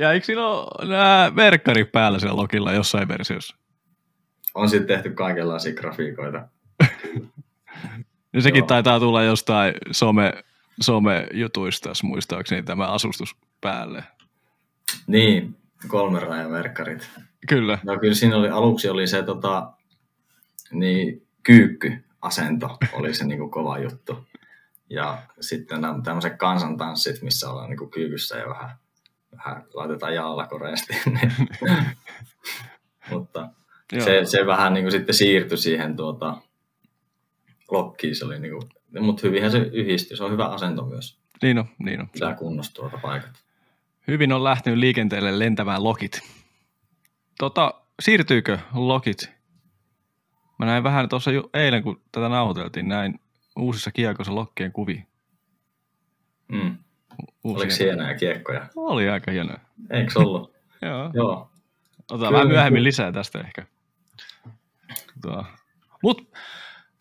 ja 0.00 0.12
eikö 0.12 0.26
siinä 0.26 0.46
ole 0.46 0.88
nämä 0.88 1.32
verkkarit 1.36 1.92
päällä 1.92 2.18
siellä 2.18 2.36
Lokilla 2.36 2.72
jossain 2.72 3.08
versiossa? 3.08 3.56
On 4.54 4.68
sitten 4.68 4.86
tehty 4.86 5.10
kaikenlaisia 5.10 5.74
grafiikoita. 5.74 6.48
ja 8.32 8.42
sekin 8.42 8.58
Joo. 8.58 8.66
taitaa 8.66 9.00
tulla 9.00 9.22
jostain 9.22 9.74
some, 9.90 10.32
some-jutuista, 10.80 11.90
muistaakseni 12.02 12.62
tämä 12.62 12.86
asustus 12.86 13.36
päälle. 13.60 14.04
Niin, 15.06 15.56
kolmen 15.88 16.22
rajan 16.22 16.50
verkkarit. 16.50 17.10
Kyllä. 17.48 17.78
No 17.82 17.98
kyllä 17.98 18.14
siinä 18.14 18.36
oli, 18.36 18.48
aluksi 18.48 18.88
oli 18.88 19.06
se 19.06 19.22
tota, 19.22 19.72
niin, 20.70 21.26
kyykkyasento 21.42 22.78
oli 22.92 23.14
se 23.14 23.24
niin 23.24 23.38
kuin 23.38 23.50
kova 23.50 23.78
juttu. 23.78 24.26
Ja 24.90 25.22
sitten 25.40 25.80
tämmöiset 26.04 26.36
kansantanssit, 26.36 27.22
missä 27.22 27.50
ollaan 27.50 27.70
niin 27.70 27.78
kuin 27.78 27.90
kyykyssä 27.90 28.36
ja 28.36 28.48
vähän, 28.48 28.70
vähän 29.36 29.64
laitetaan 29.74 30.14
jaalla 30.14 30.46
koreasti. 30.46 30.96
Mutta 33.10 33.48
se, 34.04 34.20
se, 34.24 34.46
vähän 34.46 34.74
niin 34.74 34.84
kuin 34.84 34.92
sitten 34.92 35.14
siirtyi 35.14 35.58
siihen 35.58 35.96
tuota, 35.96 36.36
lokkiin. 37.72 38.16
Se 38.16 38.24
oli 38.24 38.38
niin 38.38 38.52
kuin, 38.52 39.04
mutta 39.04 39.22
hyvinhän 39.26 39.50
se 39.50 39.58
yhdistyi. 39.58 40.16
Se 40.16 40.24
on 40.24 40.32
hyvä 40.32 40.46
asento 40.46 40.84
myös. 40.84 41.18
Niin 41.42 41.58
on, 41.58 41.64
niin 41.78 42.00
on. 42.00 42.08
Pitää 42.08 42.34
kunnossa 42.34 42.74
tuota 42.74 42.98
paikat. 43.02 43.30
Hyvin 44.08 44.32
on 44.32 44.44
lähtenyt 44.44 44.78
liikenteelle 44.78 45.38
lentämään 45.38 45.84
lokit. 45.84 46.20
Tota, 47.38 47.74
siirtyykö 48.00 48.58
lokit? 48.74 49.30
Mä 50.58 50.66
näin 50.66 50.84
vähän 50.84 51.08
tuossa 51.08 51.30
jo 51.30 51.50
eilen, 51.54 51.82
kun 51.82 52.00
tätä 52.12 52.28
nauhoiteltiin, 52.28 52.88
näin 52.88 53.20
uusissa 53.56 53.90
kiekossa 53.90 54.34
lokkien 54.34 54.72
kuvi. 54.72 55.06
Mm. 56.48 56.78
Oliko 57.44 57.72
hienoja 57.78 58.14
kiekkoja? 58.14 58.66
Oli 58.76 59.08
aika 59.08 59.30
hienoja. 59.30 59.58
Eikö 59.90 60.12
ollut? 60.20 60.52
Joo. 60.82 61.10
Joo. 61.14 61.50
Otetaan 62.10 62.32
vähän 62.32 62.48
myöhemmin 62.48 62.84
lisää 62.84 63.12
tästä 63.12 63.40
ehkä. 63.40 63.66
Tuo. 65.22 65.46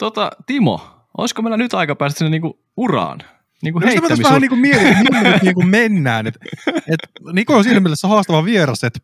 Tota, 0.01 0.31
Timo, 0.45 1.07
olisiko 1.17 1.41
meillä 1.41 1.57
nyt 1.57 1.73
aika 1.73 1.95
päästä 1.95 2.17
sinne 2.17 2.29
niinku 2.29 2.59
uraan? 2.77 3.19
Niin 3.61 3.73
kuin 3.73 3.85
no, 3.85 4.23
vähän 4.23 4.41
niin 4.41 4.49
kuin 4.49 4.59
mietin, 4.59 4.87
että 4.87 5.03
minne 5.11 5.39
niin 5.41 5.55
kuin 5.55 5.67
mennään. 5.67 6.27
Et, 6.27 6.37
et 6.67 6.99
Niko 7.33 7.55
on 7.55 7.63
siinä 7.63 7.79
mielessä 7.79 8.07
haastava 8.07 8.45
vieras, 8.45 8.83
että 8.83 8.99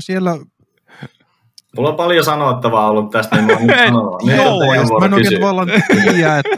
siellä 0.00 0.38
Mulla 1.76 1.88
on 1.90 1.96
paljon 1.96 2.24
sanottavaa 2.24 2.90
ollut 2.90 3.10
tästä, 3.10 3.36
niin 3.36 3.46
mä 3.46 3.52
oon 3.52 3.62
nyt 3.66 4.36
Joo, 4.36 4.74
ja 4.74 4.82
mä 5.00 5.06
en 5.06 5.14
oikein 5.14 5.40
tavallaan 5.40 5.68
tiedä, 6.12 6.38
että 6.38 6.50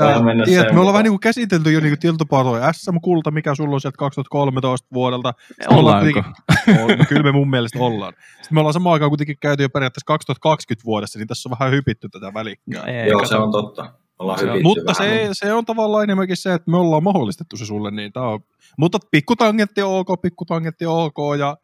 tiedät, 0.44 0.66
sen 0.66 0.74
me 0.74 0.80
ollaan 0.80 0.92
vähän 0.92 1.04
niin 1.04 1.12
kuin 1.12 1.20
käsitelty 1.20 1.72
jo 1.72 1.80
niin 1.80 1.98
tiltopatoja 1.98 2.72
SM-kulta, 2.72 3.30
mikä 3.30 3.54
sulla 3.54 3.74
on 3.74 3.80
sieltä 3.80 3.96
2013 3.98 4.88
vuodelta. 4.94 5.32
Sitten 5.48 5.66
me 5.74 5.78
ollaan 5.78 5.96
Ollaanko? 5.96 6.22
kuitenkin- 6.22 6.92
on, 6.92 6.98
no 6.98 7.04
kyllä 7.08 7.22
me 7.22 7.32
mun 7.32 7.50
mielestä 7.50 7.78
ollaan. 7.78 8.12
Sitten 8.22 8.54
me 8.54 8.60
ollaan 8.60 8.72
samaan 8.74 8.92
aikaan 8.92 9.10
kuitenkin 9.10 9.36
käyty 9.40 9.62
jo 9.62 9.68
periaatteessa 9.68 10.06
2020 10.06 10.84
vuodessa, 10.84 11.18
niin 11.18 11.28
tässä 11.28 11.48
on 11.48 11.56
vähän 11.60 11.72
hypitty 11.72 12.08
tätä 12.08 12.34
välikkää. 12.34 12.84
Ei, 12.84 13.08
Joo, 13.08 13.18
kato. 13.18 13.28
se 13.28 13.36
on 13.36 13.52
totta. 13.52 13.92
Ollaan 14.18 14.38
Se 14.38 14.46
Mutta 14.62 14.82
vähän, 14.98 15.12
se, 15.12 15.28
se 15.32 15.52
on 15.52 15.64
tavallaan 15.64 16.04
enemmänkin 16.04 16.36
se, 16.36 16.52
että 16.54 16.70
me 16.70 16.76
ollaan 16.76 17.02
mahdollistettu 17.02 17.56
se 17.56 17.66
sulle. 17.66 17.90
Niin 17.90 18.12
tää 18.12 18.22
on, 18.22 18.40
mutta 18.78 18.98
pikkutangentti 19.10 19.82
on 19.82 19.90
ok, 19.94 20.20
pikkutangentti 20.22 20.86
on 20.86 20.96
ok, 21.04 21.38
ja 21.38 21.56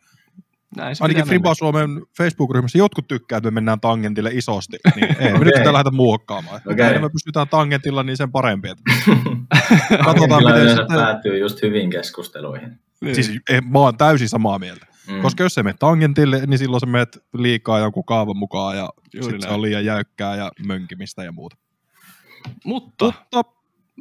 Näin 0.77 0.97
se 0.97 1.05
ainakin 1.05 1.23
pitää 1.23 1.29
Friba 1.29 1.55
Suomen 1.55 1.91
Facebook-ryhmässä 2.19 2.79
jotkut 2.79 3.09
tykkää, 3.09 3.37
että 3.37 3.51
me 3.51 3.55
mennään 3.55 3.81
tangentille 3.81 4.31
isosti. 4.33 4.77
Niin 4.97 5.17
ei 5.19 5.29
me 5.33 5.35
Okei. 5.37 5.45
nyt 5.45 5.55
sitä 5.57 5.73
lähdetä 5.73 5.91
muokkaamaan. 5.91 6.61
Okay. 6.67 6.99
me 6.99 7.09
pystytään 7.11 7.49
tangentilla, 7.49 8.03
niin 8.03 8.17
sen 8.17 8.33
parempi. 8.33 8.69
Että 8.69 8.83
Katsotaan, 10.05 10.43
miten 10.43 10.57
yleensä 10.63 10.77
sitten- 10.83 10.97
päätyy 10.99 11.39
just 11.39 11.63
hyviin 11.63 11.91
keskusteluihin. 11.91 12.79
Niin. 13.01 13.15
Siis 13.15 13.31
eh, 13.51 13.63
mä 13.63 13.79
oon 13.79 13.97
täysin 13.97 14.29
samaa 14.29 14.59
mieltä. 14.59 14.87
Mm. 15.11 15.23
Koska 15.23 15.43
jos 15.43 15.55
sä 15.55 15.63
menet 15.63 15.79
tangentille, 15.79 16.47
niin 16.47 16.59
silloin 16.59 16.81
sä 16.81 16.87
menet 16.87 17.19
liikaa 17.35 17.79
jonkun 17.79 18.05
kaavan 18.05 18.37
mukaan 18.37 18.77
ja 18.77 18.89
Juuri 19.15 19.33
sit 19.33 19.43
se 19.43 19.49
on 19.49 19.63
liian 19.63 19.85
jäykkää 19.85 20.37
ja 20.37 20.51
mönkimistä 20.67 21.25
ja 21.25 21.33
muuta. 21.33 21.57
Mutta 22.65 23.05
Mutta 23.05 23.45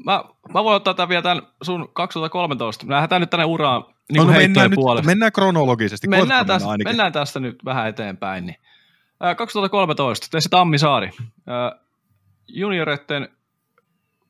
mä, 0.05 0.23
mä 0.53 0.63
voin 0.63 0.75
ottaa 0.75 0.93
tämän 0.93 1.09
vielä 1.09 1.21
tämän 1.21 1.41
sun 1.63 1.89
2013. 1.93 2.85
Me 2.85 2.93
lähdetään 2.93 3.21
nyt 3.21 3.29
tänne 3.29 3.45
uraan 3.45 3.81
niin 3.81 4.17
no, 4.17 4.23
kuin 4.23 4.33
no, 4.33 4.39
heittojen 4.39 4.49
mennään, 4.49 4.69
nyt, 4.69 4.75
puolesta. 4.75 5.05
mennään 5.05 5.31
kronologisesti. 5.31 6.07
mennään, 6.07 6.45
tästä, 6.45 6.53
mennä 6.59 6.71
ainakin. 6.71 6.89
mennään 6.89 7.11
tästä 7.11 7.39
nyt 7.39 7.65
vähän 7.65 7.87
eteenpäin. 7.87 8.45
Niin. 8.45 8.55
Ää, 9.19 9.35
2013, 9.35 10.27
Tessi 10.31 10.49
Tammisaari. 10.49 11.09
Ää, 11.47 11.71
Junioretten 12.47 13.29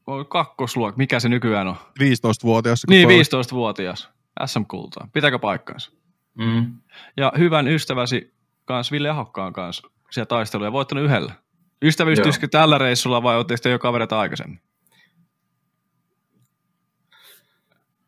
on 0.07 0.25
kakkosluok, 0.27 0.97
mikä 0.97 1.19
se 1.19 1.29
nykyään 1.29 1.67
on? 1.67 1.75
15-vuotias. 1.99 2.81
kun 2.85 2.93
Niin, 2.93 3.07
toi- 3.07 3.41
15-vuotias. 3.41 4.09
SM-kultaa. 4.45 5.07
Pitääkö 5.13 5.39
paikkansa? 5.39 5.91
Mm. 6.37 6.73
Ja 7.17 7.31
hyvän 7.37 7.67
ystäväsi 7.67 8.33
kanssa, 8.65 8.91
Ville 8.91 9.09
Ahokkaan 9.09 9.53
kanssa, 9.53 9.87
siellä 10.11 10.25
taisteluja 10.25 10.71
voittanut 10.71 11.05
yhdellä. 11.05 11.33
Ystävystyisikö 11.81 12.47
tällä 12.47 12.77
reissulla 12.77 13.23
vai 13.23 13.35
oletteko 13.35 13.59
te 13.63 13.69
jo 13.69 13.79
kavereita 13.79 14.19
aikaisemmin? 14.19 14.59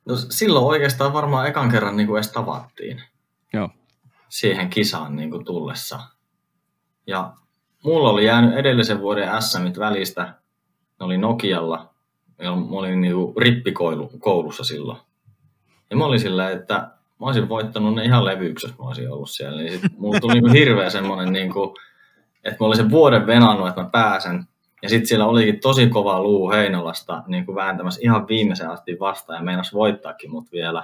No, 0.05 0.15
silloin 0.15 0.65
oikeastaan 0.65 1.13
varmaan 1.13 1.47
ekan 1.47 1.71
kerran 1.71 1.97
niin 1.97 2.07
kuin 2.07 2.17
edes 2.17 2.31
tavattiin 2.31 3.01
Joo. 3.53 3.69
siihen 4.29 4.69
kisaan 4.69 5.15
niin 5.15 5.31
kuin 5.31 5.45
tullessa. 5.45 5.99
Ja 7.07 7.33
mulla 7.83 8.09
oli 8.09 8.25
jäänyt 8.25 8.57
edellisen 8.57 8.99
vuoden 8.99 9.41
SMit 9.41 9.79
välistä. 9.79 10.23
Ne 10.99 11.05
oli 11.05 11.17
Nokialla. 11.17 11.93
Ja 12.39 12.55
mä 12.55 12.65
olin 12.69 13.01
niin 13.01 13.13
kuin 13.15 13.33
rippikoulussa 13.37 14.63
silloin. 14.63 14.99
Ja 15.89 15.97
mä 15.97 16.05
olin 16.05 16.19
sillä, 16.19 16.49
että 16.49 16.75
mä 17.19 17.25
olisin 17.25 17.49
voittanut 17.49 17.95
ne 17.95 18.03
ihan 18.03 18.25
levyyksi, 18.25 18.67
jos 18.67 18.77
mä 18.77 18.85
olisin 18.85 19.11
ollut 19.11 19.29
siellä. 19.29 19.61
Niin 19.61 19.71
sit 19.71 19.97
mulla 19.97 20.19
tuli 20.19 20.33
niin 20.33 20.43
kuin 20.43 20.53
hirveä 20.53 20.89
semmoinen, 20.89 21.33
niin 21.33 21.53
kuin, 21.53 21.69
että 22.43 22.57
mä 22.59 22.67
olin 22.67 22.77
sen 22.77 22.89
vuoden 22.89 23.27
venannut, 23.27 23.67
että 23.67 23.81
mä 23.81 23.89
pääsen. 23.89 24.47
Ja 24.83 24.89
sitten 24.89 25.07
siellä 25.07 25.25
olikin 25.25 25.59
tosi 25.59 25.87
kova 25.87 26.21
luu 26.23 26.51
Heinolasta 26.51 27.23
niin 27.27 27.45
kuin 27.45 27.55
vääntämässä 27.55 28.01
ihan 28.03 28.27
viimeisen 28.27 28.69
asti 28.69 28.99
vastaan 28.99 29.37
ja 29.39 29.43
meinas 29.43 29.73
voittaakin 29.73 30.31
mut 30.31 30.51
vielä. 30.51 30.83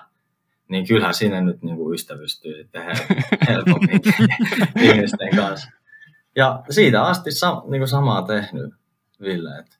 Niin 0.67 0.87
kyllähän 0.87 1.13
sinne 1.13 1.41
nyt 1.41 1.61
niin 1.63 1.77
kuin 1.77 1.93
ystävystyy 1.93 2.57
sitten 2.57 2.83
hel- 2.85 3.15
helpommin 3.49 4.01
ihmisten 4.91 5.35
kanssa. 5.35 5.71
Ja 6.35 6.63
siitä 6.69 7.03
asti 7.03 7.31
sa- 7.31 7.63
niin 7.67 7.79
kuin 7.79 7.87
samaa 7.87 8.21
tehnyt 8.21 8.73
Ville. 9.21 9.57
Että 9.59 9.75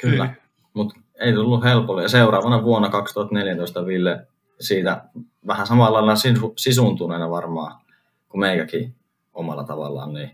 kyllä, 0.00 0.24
Niin. 0.24 0.36
mutta 0.74 1.00
ei 1.20 1.32
tullut 1.32 1.64
helpolla. 1.64 2.02
Ja 2.02 2.08
seuraavana 2.08 2.62
vuonna 2.64 2.88
2014 2.88 3.86
Ville 3.86 4.26
siitä 4.60 5.04
vähän 5.46 5.66
samalla 5.66 5.92
lailla 5.98 6.14
sisu- 6.14 6.52
sisuntuneena 6.56 7.30
varmaan 7.30 7.80
kuin 8.28 8.40
meikäkin 8.40 8.94
omalla 9.32 9.64
tavallaan, 9.64 10.12
niin 10.14 10.30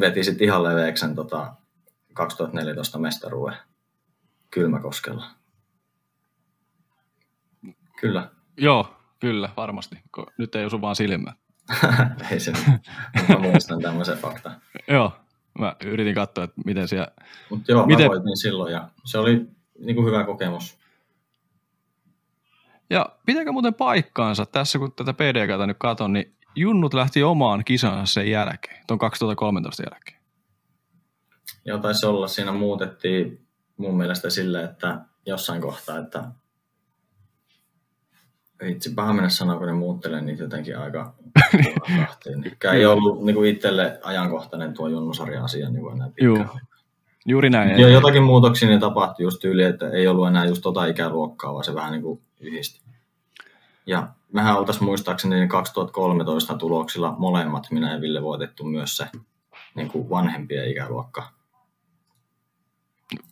veti 0.00 0.24
sitten 0.24 0.44
ihan 0.44 0.62
leveäksi 0.64 1.00
sen 1.00 1.14
tota 1.14 1.54
2014 2.16 2.98
mestaruuden 2.98 3.56
Kylmäkoskella. 4.50 5.26
Kyllä. 8.00 8.30
Joo, 8.56 8.96
kyllä, 9.20 9.48
varmasti. 9.56 9.98
Nyt 10.38 10.54
ei 10.54 10.64
osu 10.64 10.80
vaan 10.80 10.96
silmään. 10.96 11.36
ei 12.30 12.40
se. 12.40 12.52
Mä 13.28 13.38
muistan 13.38 13.82
tämmöisen 13.82 14.18
fakta. 14.18 14.52
Joo, 14.88 15.12
mä 15.58 15.76
yritin 15.84 16.14
katsoa, 16.14 16.44
että 16.44 16.60
miten 16.64 16.88
siellä... 16.88 17.08
Mutta 17.50 17.72
joo, 17.72 17.86
Miten- 17.86 18.06
mä 18.06 18.10
voitin 18.10 18.36
silloin 18.36 18.72
ja 18.72 18.88
se 19.04 19.18
oli 19.18 19.46
niinku 19.78 20.06
hyvä 20.06 20.24
kokemus. 20.24 20.78
Ja 22.90 23.08
pitääkö 23.26 23.52
muuten 23.52 23.74
paikkaansa 23.74 24.46
tässä, 24.46 24.78
kun 24.78 24.92
tätä 24.92 25.12
PDKtä 25.12 25.66
nyt 25.66 25.76
katon, 25.80 26.12
niin 26.12 26.36
Junnut 26.56 26.94
lähti 26.94 27.22
omaan 27.22 27.64
kisansa 27.64 28.12
sen 28.12 28.30
jälkeen, 28.30 28.84
tuon 28.86 28.98
2013 28.98 29.82
jälkeen. 29.82 30.15
Ja 31.64 31.78
taisi 31.78 32.06
olla, 32.06 32.28
siinä 32.28 32.52
muutettiin 32.52 33.46
mun 33.76 33.96
mielestä 33.96 34.30
sille, 34.30 34.64
että 34.64 35.00
jossain 35.26 35.60
kohtaa, 35.60 35.98
että 35.98 36.24
itse 38.62 38.90
paha 38.94 39.12
mennä 39.12 39.28
sanoa, 39.28 39.58
kun 39.58 39.66
ne 39.66 39.72
muuttelee 39.72 40.20
niitä 40.20 40.42
jotenkin 40.42 40.78
aika 40.78 41.14
tahtiin. 41.98 42.40
Niin 42.40 42.56
ei 42.74 42.86
ollut 42.86 43.24
niin 43.24 43.34
kuin 43.36 43.50
itselle 43.50 44.00
ajankohtainen 44.02 44.74
tuo 44.74 44.88
junnusarja-asia 44.88 45.70
niin 45.70 45.82
kuin 45.82 45.96
enää 45.96 46.10
Joo, 46.20 46.46
juuri 47.26 47.50
näin. 47.50 47.80
Ja 47.80 47.88
jotakin 47.88 48.22
muutoksia 48.22 48.68
niin 48.68 48.80
tapahtui 48.80 49.24
just 49.24 49.40
tyyli, 49.40 49.62
että 49.62 49.90
ei 49.90 50.08
ollut 50.08 50.28
enää 50.28 50.44
just 50.44 50.62
tota 50.62 50.86
ikäluokkaa, 50.86 51.52
vaan 51.52 51.64
se 51.64 51.74
vähän 51.74 51.92
niin 51.92 52.02
kuin 52.02 52.20
yhdisti. 52.40 52.86
Ja 53.86 54.08
mehän 54.32 54.58
oltaisiin 54.58 54.84
muistaakseni 54.84 55.48
2013 55.48 56.54
tuloksilla 56.54 57.14
molemmat, 57.18 57.66
minä 57.70 57.92
ja 57.92 58.00
Ville, 58.00 58.22
voitettu 58.22 58.64
myös 58.64 58.96
se 58.96 59.06
niin 59.74 59.88
kuin 59.88 60.10
vanhempien 60.10 60.70
ikäluokka. 60.70 61.35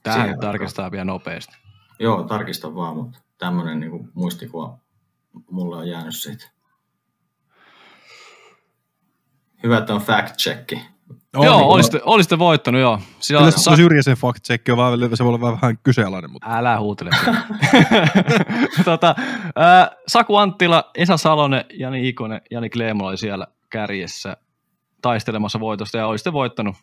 Tähän 0.03 0.21
siihen 0.21 0.41
tarkistaa 0.41 0.91
vielä 0.91 1.05
nopeasti. 1.05 1.57
Joo, 1.99 2.23
tarkista 2.23 2.75
vaan, 2.75 2.97
mutta 2.97 3.19
tämmöinen 3.39 3.81
niin 3.81 4.11
muistikuva 4.15 4.79
mulle 5.51 5.77
on 5.77 5.89
jäänyt 5.89 6.17
siitä. 6.17 6.51
Hyvä, 9.63 9.79
että 9.79 9.95
on 9.95 10.01
fact-checki. 10.01 10.81
On, 11.37 11.45
joo, 11.45 11.57
niin, 11.57 11.67
olisitte, 11.67 12.01
olisitte 12.05 12.39
voittanut, 12.39 12.81
joo. 12.81 13.01
Sillä 13.21 13.41
Kyllä 13.41 13.51
sa- 13.51 13.71
se 13.71 13.77
Syrjäsen 13.77 14.17
fact 14.17 14.45
check 14.45 14.69
on 14.69 14.77
vähän, 14.77 15.17
se 15.17 15.25
voi 15.25 15.35
olla 15.35 15.57
vähän 15.61 15.79
kyseenalainen, 15.79 16.31
mutta 16.31 16.49
Älä 16.51 16.81
huutele. 16.81 17.11
tota, 18.85 19.15
ää, 19.57 19.91
Saku 20.07 20.37
Anttila, 20.37 20.91
Esa 20.95 21.17
Salonen, 21.17 21.65
Jani 21.73 22.09
Ikonen, 22.09 22.41
Jani 22.51 22.71
Kleemola 22.71 23.09
oli 23.09 23.19
siellä 23.19 23.47
kärjessä 23.71 24.37
taistelemassa 25.03 25.61
voitosta 25.61 25.99
ja 25.99 26.07
olisitte 26.07 26.33
voittanut 26.33 26.77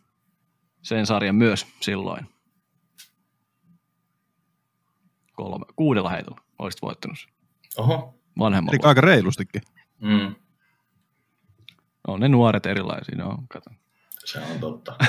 sen 0.81 1.05
sarjan 1.05 1.35
myös 1.35 1.67
silloin. 1.79 2.27
Kolme, 5.41 5.65
kuudella 5.75 6.09
heitolla 6.09 6.41
olisit 6.59 6.81
voittanut 6.81 7.17
sen 7.19 7.31
Oho. 7.77 8.15
vanhemmalla. 8.39 8.75
eli 8.75 8.89
aika 8.89 9.01
reilustikin. 9.01 9.61
Mm, 9.99 10.35
On 12.07 12.19
ne 12.19 12.27
nuoret 12.27 12.65
erilaisia, 12.65 13.17
no, 13.17 13.37
kato. 13.49 13.69
se 14.25 14.39
on 14.39 14.59
totta. 14.59 14.95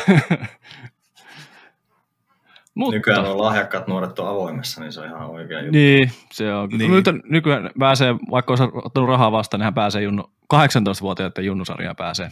Mutta, 2.74 2.96
Nykyään 2.96 3.24
on 3.26 3.38
lahjakkaat 3.40 3.86
nuoret 3.86 4.18
on 4.18 4.28
avoimessa, 4.28 4.80
niin 4.80 4.92
se 4.92 5.00
on 5.00 5.06
ihan 5.06 5.30
oikea 5.30 5.58
juttu. 5.60 5.72
Niin, 5.72 6.10
se 6.32 6.54
on. 6.54 6.68
Niin. 6.68 6.78
Niin. 6.78 6.90
Nyt 6.90 7.08
on, 7.08 7.22
nykyään 7.24 7.70
pääsee, 7.78 8.14
vaikka 8.30 8.52
olisi 8.52 8.64
ottanut 8.74 9.08
rahaa 9.08 9.32
vastaan, 9.32 9.58
niin 9.58 9.64
hän 9.64 9.74
pääsee 9.74 10.02
junnu, 10.02 10.22
18-vuotiaiden 10.54 11.44
junnusarjaan 11.44 11.96
pääsee 11.96 12.28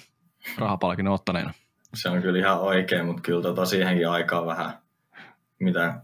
rahapalkinnon 0.59 1.15
ottaneena. 1.15 1.53
Se 1.95 2.09
on 2.09 2.23
kyllä 2.23 2.39
ihan 2.39 2.61
oikein, 2.61 3.07
mutta 3.07 3.23
kyllä 3.23 3.43
tota 3.43 3.65
siihenkin 3.67 4.09
aikaa 4.09 4.47
vähän, 4.47 4.79
mitä 5.59 6.01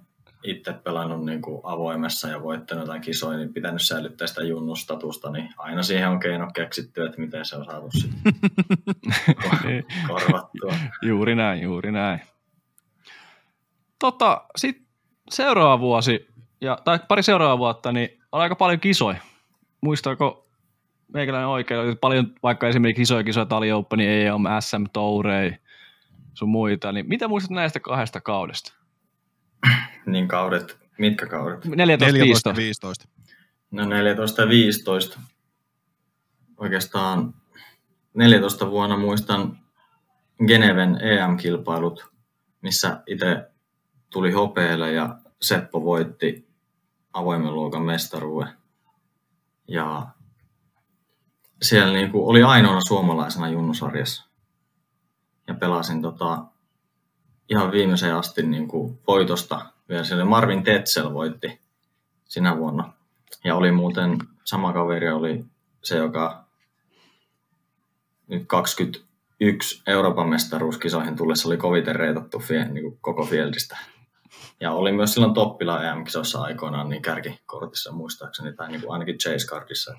itse 0.47 0.73
pelannut 0.73 1.25
niin 1.25 1.43
kuin 1.43 1.61
avoimessa 1.65 2.29
ja 2.29 2.43
voittanut 2.43 2.83
jotain 2.83 3.01
kisoja, 3.01 3.39
niin 3.39 3.53
pitänyt 3.53 3.83
säilyttää 3.83 4.27
sitä 4.27 4.43
junnustatusta, 4.43 5.31
niin 5.31 5.49
aina 5.57 5.83
siihen 5.83 6.09
on 6.09 6.21
keino 6.21 6.51
keksitty, 6.55 7.05
että 7.05 7.21
miten 7.21 7.45
se 7.45 7.57
on 7.57 7.65
saatu 7.65 7.91
sitten 7.91 8.33
Niin. 9.65 9.85
korvattua. 10.09 10.73
Juuri 11.03 11.35
näin, 11.35 11.63
juuri 11.63 11.93
näin. 11.93 12.21
Tota, 13.99 14.45
sitten 14.57 14.87
seuraava 15.31 15.81
vuosi, 15.81 16.29
ja, 16.61 16.79
tai 16.85 16.99
pari 17.09 17.23
seuraavaa 17.23 17.59
vuotta, 17.59 17.93
niin 17.93 18.19
on 18.33 18.41
aika 18.41 18.57
paljon 18.57 18.81
kisoja. 18.81 19.19
Muistaako 19.81 20.47
meikäläinen 21.15 21.49
oikein, 21.49 21.81
oli 21.81 21.97
paljon 21.97 22.35
vaikka 22.43 22.69
esimerkiksi 22.69 23.03
isoja 23.03 23.25
kisoja, 23.25 23.47
Tali 23.47 23.73
Open, 23.73 24.01
EM, 24.01 24.43
SM, 24.61 24.85
Tourei, 24.93 25.53
sun 26.35 26.49
muita, 26.49 26.93
niin 26.93 27.09
mitä 27.09 27.29
muistat 27.29 27.51
näistä 27.51 27.81
kahdesta 27.81 28.21
kaudesta? 28.21 28.73
Niin 30.07 30.29
kaudet, 30.29 30.79
mitkä 30.99 31.27
kaudet? 31.27 31.65
14-15. 31.65 31.69
14-15. 33.05 33.09
No 33.71 33.85
14 33.85 34.43
ja 34.43 34.49
15. 34.49 35.21
Oikeastaan 36.57 37.35
14 38.15 38.71
vuonna 38.71 38.97
muistan 38.97 39.59
Geneven 40.47 40.99
EM-kilpailut, 41.01 42.13
missä 42.63 43.03
itse 43.07 43.51
tuli 44.11 44.33
hopeelle 44.33 44.93
ja 44.93 45.19
Seppo 45.43 45.85
voitti 45.85 46.49
avoimen 47.13 47.55
luokan 47.55 47.83
mestaruuden. 47.83 48.49
Ja 49.69 50.07
siellä 51.63 51.93
niin 51.93 52.11
kuin 52.11 52.25
oli 52.25 52.43
ainoana 52.43 52.81
suomalaisena 52.89 53.49
junnusarjassa. 53.49 54.29
Ja 55.49 55.55
pelasin 55.55 56.03
tota, 56.03 56.45
ihan 57.49 57.73
viimeiseen 57.73 58.15
asti 58.15 58.43
niin 58.43 58.69
kuin 58.69 58.99
voitosta. 59.07 59.67
Vielä 59.89 60.05
siellä 60.05 60.25
Marvin 60.25 60.63
Tetzel 60.63 61.13
voitti 61.13 61.61
sinä 62.25 62.57
vuonna. 62.57 62.93
Ja 63.45 63.55
oli 63.55 63.73
muuten, 63.73 64.19
sama 64.45 64.73
kaveri 64.73 65.11
oli 65.11 65.45
se, 65.83 65.97
joka 65.97 66.45
nyt 68.27 68.45
21 68.47 69.83
Euroopan 69.87 70.29
mestaruuskisoihin 70.29 71.17
tullessa 71.17 71.49
oli 71.49 71.57
koviten 71.57 71.97
reitattu 71.97 72.43
niin 72.49 72.83
kuin 72.83 72.99
koko 73.01 73.25
Fieldistä. 73.25 73.77
Ja 74.61 74.73
oli 74.73 74.93
myös 74.93 75.15
silloin 75.15 75.35
toppila 75.35 75.83
EM-kisoissa 75.83 76.43
aikoinaan 76.43 76.89
niin 76.89 77.03
kärkikortissa 77.03 77.93
muistaakseni, 77.93 78.53
tai 78.53 78.69
niin 78.69 78.81
kuin 78.81 78.93
ainakin 78.93 79.19
Chase 79.19 79.47
Cardissa. 79.47 79.95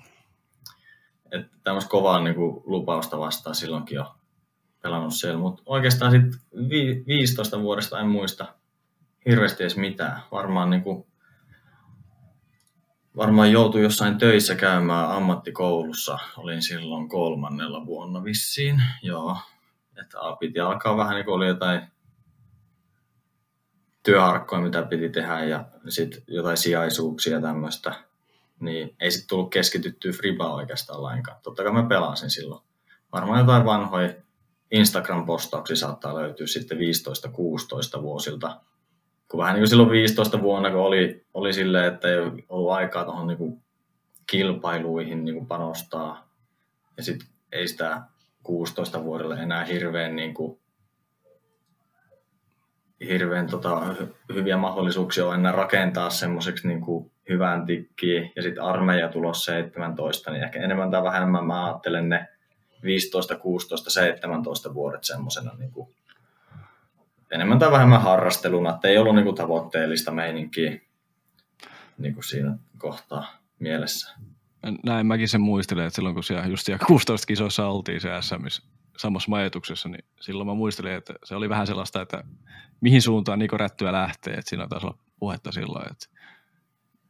Että 1.32 1.56
tämmöistä 1.64 1.90
kovaa 1.90 2.20
niin 2.20 2.34
kuin 2.34 2.62
lupausta 2.66 3.18
vastaan 3.18 3.54
silloinkin 3.54 3.96
jo 3.96 4.14
pelannut 4.82 5.14
siellä. 5.14 5.38
Mutta 5.38 5.62
oikeastaan 5.66 6.10
sitten 6.10 6.40
15 7.06 7.62
vuodesta 7.62 8.00
en 8.00 8.08
muista 8.08 8.54
hirveästi 9.28 9.62
edes 9.62 9.76
mitään. 9.76 10.22
Varmaan, 10.32 10.70
niin 10.70 10.82
kuin, 10.82 11.06
varmaan 13.16 13.52
joutui 13.52 13.82
jossain 13.82 14.18
töissä 14.18 14.54
käymään 14.54 15.10
ammattikoulussa. 15.10 16.18
Olin 16.36 16.62
silloin 16.62 17.08
kolmannella 17.08 17.86
vuonna 17.86 18.24
vissiin. 18.24 18.82
Joo. 19.02 19.36
Että 20.00 20.18
piti 20.40 20.60
alkaa 20.60 20.96
vähän 20.96 21.14
niin 21.14 21.24
kuin 21.24 21.34
oli 21.34 21.46
jotain 21.46 21.80
työharkkoja, 24.02 24.62
mitä 24.62 24.82
piti 24.82 25.08
tehdä 25.08 25.44
ja 25.44 25.64
sitten 25.88 26.22
jotain 26.26 26.56
sijaisuuksia 26.56 27.32
ja 27.32 27.40
tämmöistä, 27.40 27.94
niin 28.60 28.96
ei 29.00 29.10
sitten 29.10 29.28
tullut 29.28 29.50
keskityttyä 29.50 30.12
fribaa 30.12 30.54
oikeastaan 30.54 31.02
lainkaan. 31.02 31.40
Totta 31.42 31.62
kai 31.62 31.72
mä 31.72 31.82
pelasin 31.82 32.30
silloin. 32.30 32.62
Varmaan 33.12 33.40
jotain 33.40 33.64
vanhoja 33.64 34.14
Instagram-postauksia 34.70 35.76
saattaa 35.76 36.14
löytyä 36.14 36.46
sitten 36.46 36.78
15-16 36.78 38.02
vuosilta. 38.02 38.60
Kun 39.30 39.38
vähän 39.38 39.54
niin 39.54 39.60
kuin 39.60 39.68
silloin 39.68 39.90
15 39.90 40.42
vuonna, 40.42 40.70
kun 40.70 40.80
oli, 40.80 41.26
oli 41.34 41.52
silleen, 41.52 41.94
että 41.94 42.08
ei 42.08 42.16
ollut 42.48 42.72
aikaa 42.72 43.04
tuohon 43.04 43.26
niin 43.26 43.62
kilpailuihin 44.30 45.24
niin 45.24 45.34
kuin 45.34 45.46
panostaa. 45.46 46.28
Ja 46.96 47.02
sitten 47.02 47.28
ei 47.52 47.68
sitä 47.68 48.02
16 48.42 49.04
vuodelle 49.04 49.34
enää 49.34 49.64
hirveän 49.64 50.16
niin 50.16 50.34
kuin 50.34 50.60
hirveän 53.00 53.46
tota, 53.46 53.94
hyviä 54.34 54.56
mahdollisuuksia 54.56 55.26
on 55.26 55.34
enää 55.34 55.52
rakentaa 55.52 56.10
semmoiseksi 56.10 56.68
niin 56.68 56.80
kuin 56.80 57.10
hyvän 57.28 57.66
tikkiin. 57.66 58.32
Ja 58.36 58.42
sitten 58.42 58.64
armeija 58.64 59.08
tulos 59.08 59.44
17, 59.44 60.30
niin 60.30 60.44
ehkä 60.44 60.60
enemmän 60.60 60.90
tai 60.90 61.02
vähemmän 61.02 61.46
mä 61.46 61.66
ajattelen 61.66 62.08
ne 62.08 62.28
15, 62.82 63.36
16, 63.36 63.90
17 63.90 64.74
vuodet 64.74 65.04
semmoisena 65.04 65.54
niin 65.58 65.70
kuin, 65.70 65.94
enemmän 67.30 67.58
tai 67.58 67.70
vähemmän 67.70 68.02
harrasteluna, 68.02 68.74
että 68.74 68.88
ei 68.88 68.98
ollut 68.98 69.14
niin 69.14 69.24
kuin 69.24 69.36
tavoitteellista 69.36 70.10
meininkiä 70.10 70.80
niin 71.98 72.14
kuin 72.14 72.24
siinä 72.24 72.56
kohtaa 72.78 73.26
mielessä. 73.58 74.16
Näin 74.84 75.06
mäkin 75.06 75.28
sen 75.28 75.40
muistelen, 75.40 75.86
että 75.86 75.94
silloin 75.94 76.14
kun 76.14 76.24
siellä 76.24 76.46
just 76.46 76.66
siellä 76.66 76.84
16 76.86 77.26
kisoissa 77.26 77.66
oltiin 77.66 78.00
se 78.00 78.08
SM 78.20 78.46
samassa 78.98 79.30
majoituksessa, 79.30 79.88
niin 79.88 80.04
silloin 80.20 80.46
mä 80.46 80.54
muistelin, 80.54 80.92
että 80.92 81.14
se 81.24 81.34
oli 81.34 81.48
vähän 81.48 81.66
sellaista, 81.66 82.02
että 82.02 82.24
mihin 82.80 83.02
suuntaan 83.02 83.38
Niko 83.38 83.56
Rättyä 83.56 83.92
lähtee, 83.92 84.34
että 84.34 84.48
siinä 84.48 84.68
taas 84.68 84.84
olla 84.84 84.98
puhetta 85.18 85.52
silloin, 85.52 85.90
että 85.90 86.06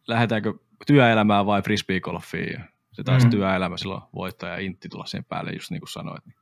lähdetäänkö 0.08 0.54
työelämään 0.86 1.46
vai 1.46 1.62
frisbeegolfiin, 1.62 2.64
se 2.98 3.04
taas 3.04 3.24
mm. 3.24 3.30
työelämä 3.30 3.76
silloin 3.76 4.02
voittaa 4.14 4.48
ja 4.48 4.58
Intti 4.58 4.88
tulla 4.88 5.06
sen 5.06 5.24
päälle, 5.24 5.50
just 5.52 5.70
niin 5.70 5.80
kuin 5.80 5.88
sanoit. 5.88 6.26
Niin. 6.26 6.36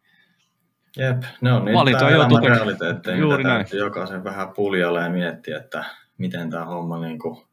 Jep, 0.96 1.22
ne 1.40 1.52
on 1.52 1.64
niitä 1.64 2.09
elämän 2.09 2.42
realiteetteja, 2.42 3.26
mitä 3.26 3.48
näin. 3.48 3.66
jokaisen 3.72 4.24
vähän 4.24 4.48
puljalle 4.48 5.02
ja 5.02 5.11
miettiä, 5.11 5.59
että 5.59 5.84
miten 6.18 6.50
tämä 6.50 6.64
homma 6.64 7.00
niin 7.00 7.18
kuin 7.18 7.46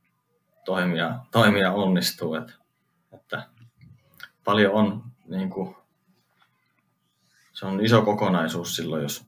toimia, 0.66 1.16
toimia 1.32 1.72
onnistuu. 1.72 2.36
Että, 2.36 2.54
että 3.14 3.44
paljon 4.44 4.74
on 4.74 5.04
niin 5.28 5.50
kuin, 5.50 5.76
se 7.54 7.66
on 7.66 7.86
iso 7.86 8.02
kokonaisuus 8.02 8.76
silloin, 8.76 9.04
jos 9.04 9.26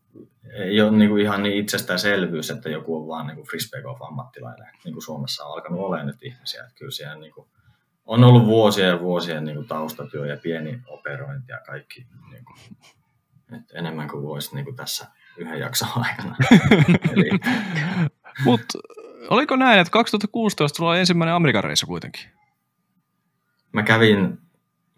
ei 0.54 0.82
ole 0.82 0.92
niin 0.92 1.10
kuin 1.10 1.22
ihan 1.22 1.44
niin 1.44 1.58
itsestäänselvyys, 1.58 2.50
että 2.50 2.70
joku 2.70 2.98
on 3.02 3.08
vaan 3.08 3.28
niin 3.28 3.36
kuin 3.36 3.48
frisbee 3.48 3.82
golf 3.82 4.02
ammattilainen, 4.02 4.68
niin 4.84 4.94
kuin 4.94 5.04
Suomessa 5.04 5.46
on 5.46 5.54
alkanut 5.54 5.80
olemaan 5.80 6.08
nyt 6.08 6.24
ihmisiä. 6.24 6.64
Että 6.64 6.76
kyllä 6.76 6.92
siellä 6.92 7.16
niin 7.16 7.34
kuin 7.34 7.48
on 8.06 8.24
ollut 8.24 8.46
vuosien 8.46 8.90
ja 8.90 9.00
vuosien 9.00 9.46
niin 9.46 9.56
kuin 9.56 9.68
taustatyö 9.68 10.26
ja 10.26 10.38
pieni 10.38 10.82
operointi 10.88 11.52
ja 11.52 11.60
kaikki 11.66 12.08
niin 12.32 12.46
kuin, 12.46 12.58
että 13.58 13.78
enemmän 13.78 14.08
kuin 14.08 14.24
voisi 14.24 14.56
niin 14.56 14.66
kuin 14.66 14.76
tässä 14.76 15.08
yhden 15.38 15.60
jakson 15.60 15.90
aikana. 15.96 16.36
Eli... 17.14 17.30
Mutta 18.46 18.80
oliko 19.30 19.56
näin, 19.56 19.80
että 19.80 19.92
2016 19.92 20.78
tuli 20.78 21.00
ensimmäinen 21.00 21.36
Amerikan 21.36 21.64
reissu 21.64 21.86
kuitenkin? 21.86 22.30
Mä 23.74 23.84
kävin 23.84 24.38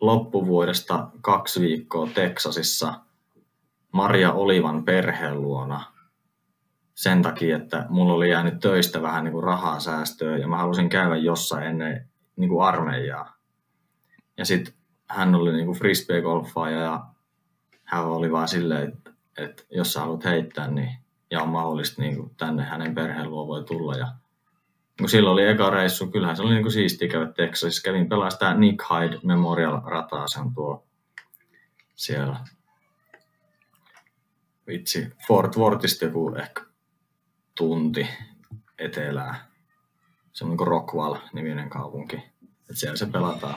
loppuvuodesta 0.02 1.08
kaksi 1.22 1.62
viikkoa 1.62 2.08
Teksasissa– 2.14 2.94
Maria 3.92 4.32
Olivan 4.34 4.84
perheen 4.84 5.42
luona 5.42 5.94
sen 6.94 7.22
takia, 7.22 7.58
että 7.58 7.86
mulla 7.90 8.14
oli 8.14 8.30
jäänyt 8.30 8.60
töistä 8.60 9.02
vähän 9.02 9.24
niin 9.24 9.32
kuin 9.32 9.44
rahaa 9.44 9.80
säästöä 9.80 10.38
ja 10.38 10.48
mä 10.48 10.58
halusin 10.58 10.90
käydä 10.90 11.16
jossain 11.16 11.68
ennen 11.68 12.10
niin 12.38 12.50
kuin 12.50 12.68
armeijaa. 12.68 13.38
Ja 14.38 14.46
sitten 14.46 14.74
hän 15.10 15.36
oli 15.36 15.52
niin 15.54 15.66
kuin 15.66 15.78
frisbee-golfaaja 15.78 16.80
ja 16.80 17.06
hän 17.84 18.06
oli 18.06 18.32
vaan 18.32 18.48
silleen, 18.48 18.88
että, 18.88 19.12
että 19.38 19.64
jos 19.70 19.94
sä 19.94 20.00
haluat 20.00 20.26
heittää, 20.26 20.68
niin 20.72 20.92
ja 21.32 21.42
on 21.42 21.50
mahdollista 21.50 22.02
niin 22.02 22.16
kuin 22.16 22.36
tänne 22.36 22.64
hänen 22.64 22.96
perheen 22.96 23.30
luo 23.30 23.48
voi 23.48 23.64
tulla. 23.64 23.96
Ja 23.96 24.08
kun 25.00 25.10
silloin 25.10 25.34
oli 25.34 25.48
eka 25.48 25.70
reissu, 25.70 26.08
kyllähän 26.08 26.36
se 26.36 26.42
oli 26.42 26.54
niin 26.54 26.64
kuin 26.64 26.72
siistiä 26.72 27.08
käydä 27.08 27.32
Texasissa. 27.32 27.84
Kävin 27.84 28.10
pelaa 28.10 28.30
sitä 28.30 28.54
Nick 28.54 28.84
Hyde 28.90 29.20
Memorial-rataa, 29.24 30.28
se 30.28 30.40
on 30.40 30.54
tuo 30.54 30.88
siellä 31.96 32.40
vitsi, 34.68 35.08
Fort 35.28 35.58
Worthista 35.58 36.06
joku 36.06 36.36
ehkä 36.36 36.62
tunti 37.56 38.08
etelää. 38.80 39.47
Se 40.38 40.46
on 40.46 40.50
niin 40.50 40.68
Rockwall-niminen 40.68 41.70
kaupunki. 41.70 42.16
Et 42.70 42.78
siellä 42.78 42.98
se 42.98 43.06
pelataan. 43.06 43.56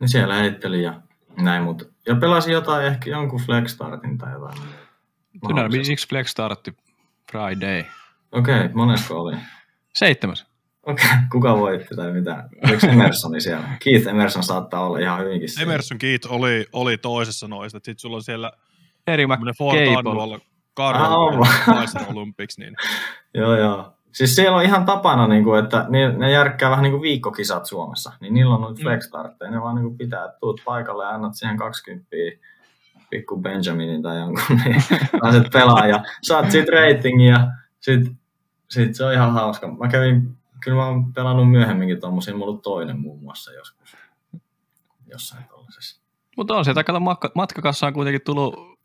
Niin 0.00 0.08
siellä 0.08 0.34
heitteli 0.34 0.82
ja 0.82 1.00
näin, 1.36 1.62
mutta 1.62 1.84
ja 2.06 2.16
pelasin 2.16 2.52
jotain, 2.52 2.86
ehkä 2.86 3.10
jonkun 3.10 3.40
Flex 3.40 3.70
Startin 3.70 4.18
tai 4.18 4.32
jotain. 4.32 4.58
Dynamics 5.48 6.08
Flex 6.08 6.28
Startti 6.28 6.76
Friday. 7.32 7.84
Okei, 8.32 8.60
okay, 8.60 8.70
monesko 8.74 9.20
oli? 9.20 9.36
Seitsemäs. 9.94 10.46
Okei, 10.82 11.06
okay, 11.06 11.18
kuka 11.32 11.56
voitti 11.56 11.96
tai 11.96 12.12
mitä? 12.12 12.48
Oliko 12.68 12.86
Emersoni 12.86 13.40
siellä? 13.40 13.68
Keith 13.84 14.08
Emerson 14.08 14.42
saattaa 14.42 14.86
olla 14.86 14.98
ihan 14.98 15.20
hyvinkin 15.20 15.48
siellä. 15.48 15.72
Emerson 15.72 15.98
Keith 15.98 16.32
oli, 16.32 16.66
oli 16.72 16.98
toisessa 16.98 17.48
noista. 17.48 17.78
Sitten 17.78 17.98
sulla 17.98 18.16
on 18.16 18.22
siellä 18.22 18.52
Eri 19.06 19.26
McCable. 19.26 20.40
Carver 20.76 21.10
Olympics. 22.14 22.58
Niin. 22.58 22.76
joo, 23.34 23.56
joo. 23.56 23.99
Siis 24.12 24.36
siellä 24.36 24.56
on 24.56 24.64
ihan 24.64 24.84
tapana, 24.84 25.26
niin 25.26 25.44
kuin, 25.44 25.64
että 25.64 25.86
ne, 25.88 26.12
ne 26.12 26.30
järkkää 26.30 26.70
vähän 26.70 26.82
niin 26.82 26.92
kuin 26.92 27.02
viikkokisat 27.02 27.66
Suomessa. 27.66 28.12
Niin 28.20 28.34
niillä 28.34 28.54
on 28.54 28.70
nyt 28.70 28.82
flex 28.82 29.10
mm. 29.12 29.50
Ne 29.50 29.60
vaan 29.60 29.74
niin 29.74 29.84
kuin 29.84 29.98
pitää, 29.98 30.24
että 30.24 30.38
tuut 30.40 30.60
paikalle 30.64 31.04
ja 31.04 31.10
annat 31.10 31.34
siihen 31.34 31.56
20 31.56 32.06
pikku 33.10 33.36
Benjaminin 33.36 34.02
tai 34.02 34.18
jonkun, 34.18 34.42
niin 34.64 34.82
pääset 35.22 35.46
pelaa 35.52 35.86
ja 35.86 36.04
saat 36.22 36.50
siitä 36.50 36.72
ratingia. 36.72 37.46
Sitten 37.80 38.18
sit 38.68 38.94
se 38.94 39.04
on 39.04 39.12
ihan 39.12 39.32
hauska. 39.32 39.68
Mä 39.68 39.88
kävin, 39.88 40.36
kyllä 40.64 40.76
mä 40.76 40.86
oon 40.86 41.12
pelannut 41.12 41.50
myöhemminkin 41.50 42.00
tuommoisia, 42.00 42.36
mulla 42.36 42.52
on 42.52 42.60
toinen 42.60 43.00
muun 43.00 43.22
muassa 43.22 43.52
joskus. 43.52 43.96
Jossain 45.06 45.44
tuollaisessa. 45.44 46.00
Mutta 46.36 46.56
on 46.56 46.64
sieltä 46.64 46.84
kato 46.84 47.00
matkakassaan 47.34 47.92
kuitenkin 47.92 48.22
tullut 48.24 48.78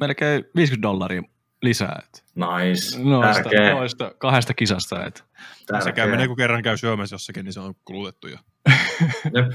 melkein 0.00 0.44
50 0.56 0.88
dollaria 0.88 1.22
lisää. 1.64 2.02
Et 2.04 2.24
nice, 2.34 3.02
noista, 3.02 3.42
tärkeä. 3.42 3.74
Noista 3.74 4.12
kahdesta 4.18 4.54
kisasta. 4.54 5.06
Et. 5.06 5.24
Se 5.84 6.06
menee, 6.06 6.26
kun 6.26 6.36
kerran 6.36 6.62
käy 6.62 6.76
syömässä 6.76 7.14
jossakin, 7.14 7.44
niin 7.44 7.52
se 7.52 7.60
on 7.60 7.74
kulutettu 7.84 8.28
jo. 8.28 8.36
Jep. 9.34 9.52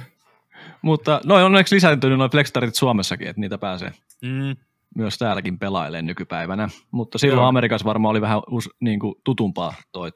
Mutta 0.81 1.21
noin 1.25 1.45
onneksi 1.45 1.75
lisääntynyt 1.75 2.17
noin 2.17 2.31
flextarit 2.31 2.75
Suomessakin, 2.75 3.27
että 3.27 3.41
niitä 3.41 3.57
pääsee 3.57 3.91
mm. 4.21 4.55
myös 4.95 5.17
täälläkin 5.17 5.59
pelailemaan 5.59 6.05
nykypäivänä. 6.05 6.69
Mutta 6.91 7.17
silloin 7.17 7.37
Joo. 7.37 7.47
Amerikassa 7.47 7.85
varmaan 7.85 8.11
oli 8.11 8.21
vähän 8.21 8.41
us, 8.51 8.69
niin 8.79 8.99
kuin 8.99 9.15
tutumpaa 9.23 9.73
toi 9.91 10.11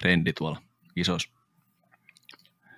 trendi 0.00 0.32
tuolla 0.32 0.62
isossa. 0.96 1.30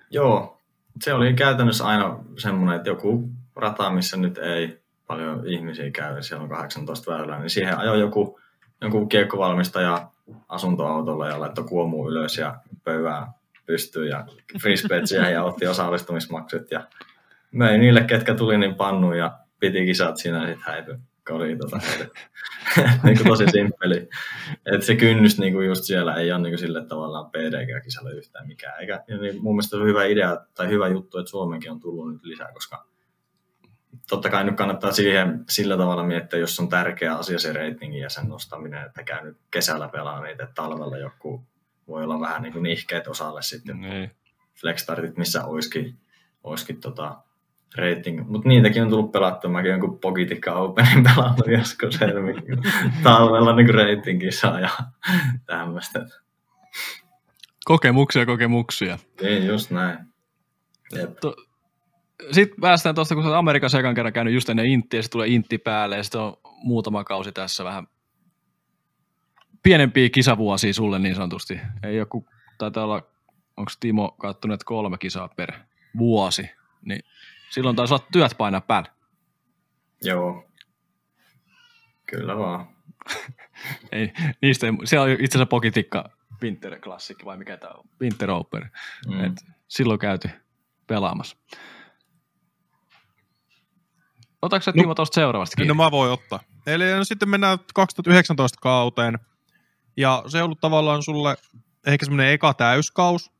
Joo, 0.09 0.61
se 1.01 1.13
oli 1.13 1.33
käytännössä 1.33 1.85
aina 1.85 2.19
semmoinen, 2.37 2.75
että 2.75 2.89
joku 2.89 3.29
rata, 3.55 3.89
missä 3.89 4.17
nyt 4.17 4.37
ei 4.37 4.82
paljon 5.07 5.47
ihmisiä 5.47 5.91
käy, 5.91 6.23
siellä 6.23 6.43
on 6.43 6.49
18 6.49 7.11
väylää, 7.11 7.39
niin 7.39 7.49
siihen 7.49 7.77
ajoi 7.77 7.99
joku, 7.99 8.39
joku 8.81 9.05
kiekkovalmistaja 9.05 10.07
asuntoautolla 10.49 11.27
ja 11.27 11.39
laittoi 11.39 11.63
kuomu 11.63 12.09
ylös 12.09 12.37
ja 12.37 12.55
pöyvää 12.83 13.31
pystyyn 13.65 14.09
ja 14.09 14.25
frisbetsiä 14.61 15.29
ja 15.29 15.43
otti 15.43 15.67
osallistumismaksut 15.67 16.71
ja 16.71 16.87
möi 17.51 17.77
niille, 17.77 18.03
ketkä 18.03 18.35
tuli 18.35 18.57
niin 18.57 18.75
pannu 18.75 19.13
ja 19.13 19.37
piti 19.59 19.85
kisat 19.85 20.17
siinä 20.17 20.41
ja 20.41 20.47
sitten 20.47 20.73
häipyi 20.73 20.95
oli 21.29 21.55
tota, 21.55 21.77
niin 23.03 23.17
kuin 23.17 23.27
tosi 23.27 23.45
simppeli. 23.51 24.09
Et 24.65 24.83
se 24.83 24.95
kynnys 24.95 25.39
niin 25.39 25.53
kuin 25.53 25.67
just 25.67 25.83
siellä 25.83 26.15
ei 26.15 26.31
ole 26.31 26.41
niin 26.41 26.51
kuin 26.51 26.59
sille 26.59 26.85
tavallaan 26.85 27.31
PDG-kisalle 27.31 28.11
yhtään 28.11 28.47
mikään. 28.47 28.79
Eikä, 28.79 29.03
niin 29.07 29.43
mun 29.43 29.55
mielestä 29.55 29.69
se 29.69 29.81
on 29.81 29.87
hyvä 29.87 30.05
idea 30.05 30.37
tai 30.53 30.67
hyvä 30.69 30.87
juttu, 30.87 31.17
että 31.17 31.29
Suomenkin 31.29 31.71
on 31.71 31.79
tullut 31.79 32.13
nyt 32.13 32.23
lisää, 32.23 32.51
koska 32.53 32.85
totta 34.09 34.29
kai 34.29 34.43
nyt 34.43 34.55
kannattaa 34.55 34.91
siihen 34.91 35.45
sillä 35.49 35.77
tavalla 35.77 36.03
miettiä, 36.03 36.39
jos 36.39 36.59
on 36.59 36.69
tärkeä 36.69 37.15
asia 37.15 37.39
se 37.39 37.53
ratingi 37.53 37.99
ja 37.99 38.09
sen 38.09 38.27
nostaminen, 38.27 38.85
että 38.85 39.03
käy 39.03 39.23
nyt 39.23 39.37
kesällä 39.51 39.87
pelaa 39.87 40.23
niitä, 40.23 40.43
että 40.43 40.55
talvella 40.55 40.97
joku 40.97 41.45
voi 41.87 42.03
olla 42.03 42.19
vähän 42.19 42.41
niin 42.41 42.53
kuin 42.53 42.63
nihkeet 42.63 43.07
osalle 43.07 43.41
sitten. 43.41 43.81
Niin. 43.81 44.11
Flexstartit, 44.61 45.17
missä 45.17 45.45
olisikin, 45.45 45.97
olisikin 46.43 46.81
tota, 46.81 47.17
rating. 47.75 48.29
Mutta 48.29 48.47
niitäkin 48.47 48.83
on 48.83 48.89
tullut 48.89 49.11
pelattua. 49.11 49.51
Mäkin 49.51 49.71
jonkun 49.71 49.99
Pogitikka 49.99 50.53
Openin 50.53 51.03
pelannut 51.03 51.47
joskus 51.57 51.99
talvella 53.03 53.55
niin 53.55 53.73
ratingin 53.73 54.33
saa 54.33 54.59
ja 54.59 54.69
tämmöistä. 55.45 56.05
Kokemuksia, 57.65 58.25
kokemuksia. 58.25 58.99
Niin, 59.21 59.47
just 59.47 59.71
näin. 59.71 59.97
To, 61.21 61.35
sitten 62.31 62.61
päästään 62.61 62.95
tuosta, 62.95 63.15
kun 63.15 63.23
sä 63.23 63.37
Amerikassa 63.37 63.79
ekan 63.79 63.95
kerran 63.95 64.13
käynyt 64.13 64.33
just 64.33 64.49
ennen 64.49 64.65
Inttiä, 64.65 64.99
ja 64.99 65.03
tulee 65.11 65.27
Intti 65.27 65.57
päälle, 65.57 65.97
ja 65.97 66.03
sitten 66.03 66.21
on 66.21 66.37
muutama 66.43 67.03
kausi 67.03 67.31
tässä 67.31 67.63
vähän 67.63 67.87
pienempiä 69.63 70.09
kisavuosia 70.09 70.73
sulle 70.73 70.99
niin 70.99 71.15
sanotusti. 71.15 71.59
Ei 71.83 71.95
joku, 71.95 72.27
taitaa 72.57 72.83
olla, 72.83 73.07
onko 73.57 73.71
Timo 73.79 74.11
kattonut 74.11 74.63
kolme 74.63 74.97
kisaa 74.97 75.27
per 75.27 75.53
vuosi, 75.97 76.49
niin 76.81 77.01
silloin 77.49 77.75
taisi 77.75 77.93
olla 77.93 78.05
työt 78.11 78.35
painaa 78.37 78.61
päällä. 78.61 78.89
Joo. 80.01 80.49
Kyllä 82.05 82.37
vaan. 82.37 82.67
ei, 83.91 84.13
niistä 84.41 84.67
ei, 84.67 84.73
se 84.83 84.99
on 84.99 85.09
itse 85.09 85.23
asiassa 85.23 85.45
Pokitikka 85.45 86.09
Winter 86.41 86.79
Classic 86.79 87.25
vai 87.25 87.37
mikä 87.37 87.57
tämä 87.57 87.73
on, 87.73 87.85
Winter 88.01 88.31
Open. 88.31 88.71
Mm. 89.07 89.23
Et 89.23 89.33
silloin 89.67 89.99
käyty 89.99 90.29
pelaamassa. 90.87 91.37
Otatko 94.43 94.63
sä 94.63 94.71
no, 94.71 94.81
Timo 94.81 94.95
tuosta 94.95 95.15
seuraavasta 95.15 95.55
kiinni? 95.55 95.67
No 95.67 95.73
mä 95.73 95.91
voin 95.91 96.11
ottaa. 96.11 96.39
Eli 96.67 96.91
no, 96.91 97.03
sitten 97.03 97.29
mennään 97.29 97.59
2019 97.73 98.57
kauteen. 98.61 99.19
Ja 99.97 100.23
se 100.27 100.37
on 100.37 100.43
ollut 100.43 100.59
tavallaan 100.59 101.03
sulle 101.03 101.35
ehkä 101.87 102.05
semmoinen 102.05 102.33
eka 102.33 102.53
täyskaus, 102.53 103.31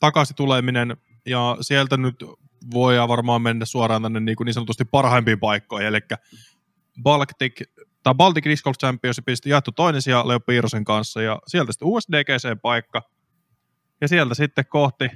takaisin 0.00 0.36
tuleminen, 0.36 0.96
ja 1.26 1.56
sieltä 1.60 1.96
nyt 1.96 2.24
voi 2.74 3.08
varmaan 3.08 3.42
mennä 3.42 3.64
suoraan 3.64 4.02
tänne 4.02 4.20
niin, 4.20 4.36
kuin 4.36 4.44
niin 4.44 4.54
sanotusti 4.54 4.84
parhaimpiin 4.84 5.40
paikkoihin, 5.40 5.88
eli 5.88 5.98
Baltic, 7.02 7.62
tai 8.02 8.14
Baltic 8.14 8.44
Disc 8.44 8.64
Golf 8.64 8.76
Championshipista 8.78 9.48
jaettu 9.48 9.72
toinen 9.72 10.02
sija 10.02 10.28
Leo 10.28 10.40
Piirosen 10.40 10.84
kanssa, 10.84 11.22
ja 11.22 11.38
sieltä 11.46 11.72
sitten 11.72 11.88
USDGC-paikka, 11.88 13.02
ja 14.00 14.08
sieltä 14.08 14.34
sitten 14.34 14.64
kohti, 14.68 15.08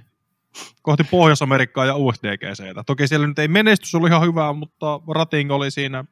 kohti 0.82 1.04
Pohjois-Amerikkaa 1.04 1.86
ja 1.86 1.96
USDGCtä. 1.96 2.84
Toki 2.86 3.08
siellä 3.08 3.26
nyt 3.26 3.38
ei 3.38 3.48
menestys 3.48 3.94
ollut 3.94 4.08
ihan 4.08 4.22
hyvää, 4.22 4.52
mutta 4.52 5.00
rating 5.14 5.52
oli 5.52 5.70
siinä 5.70 6.04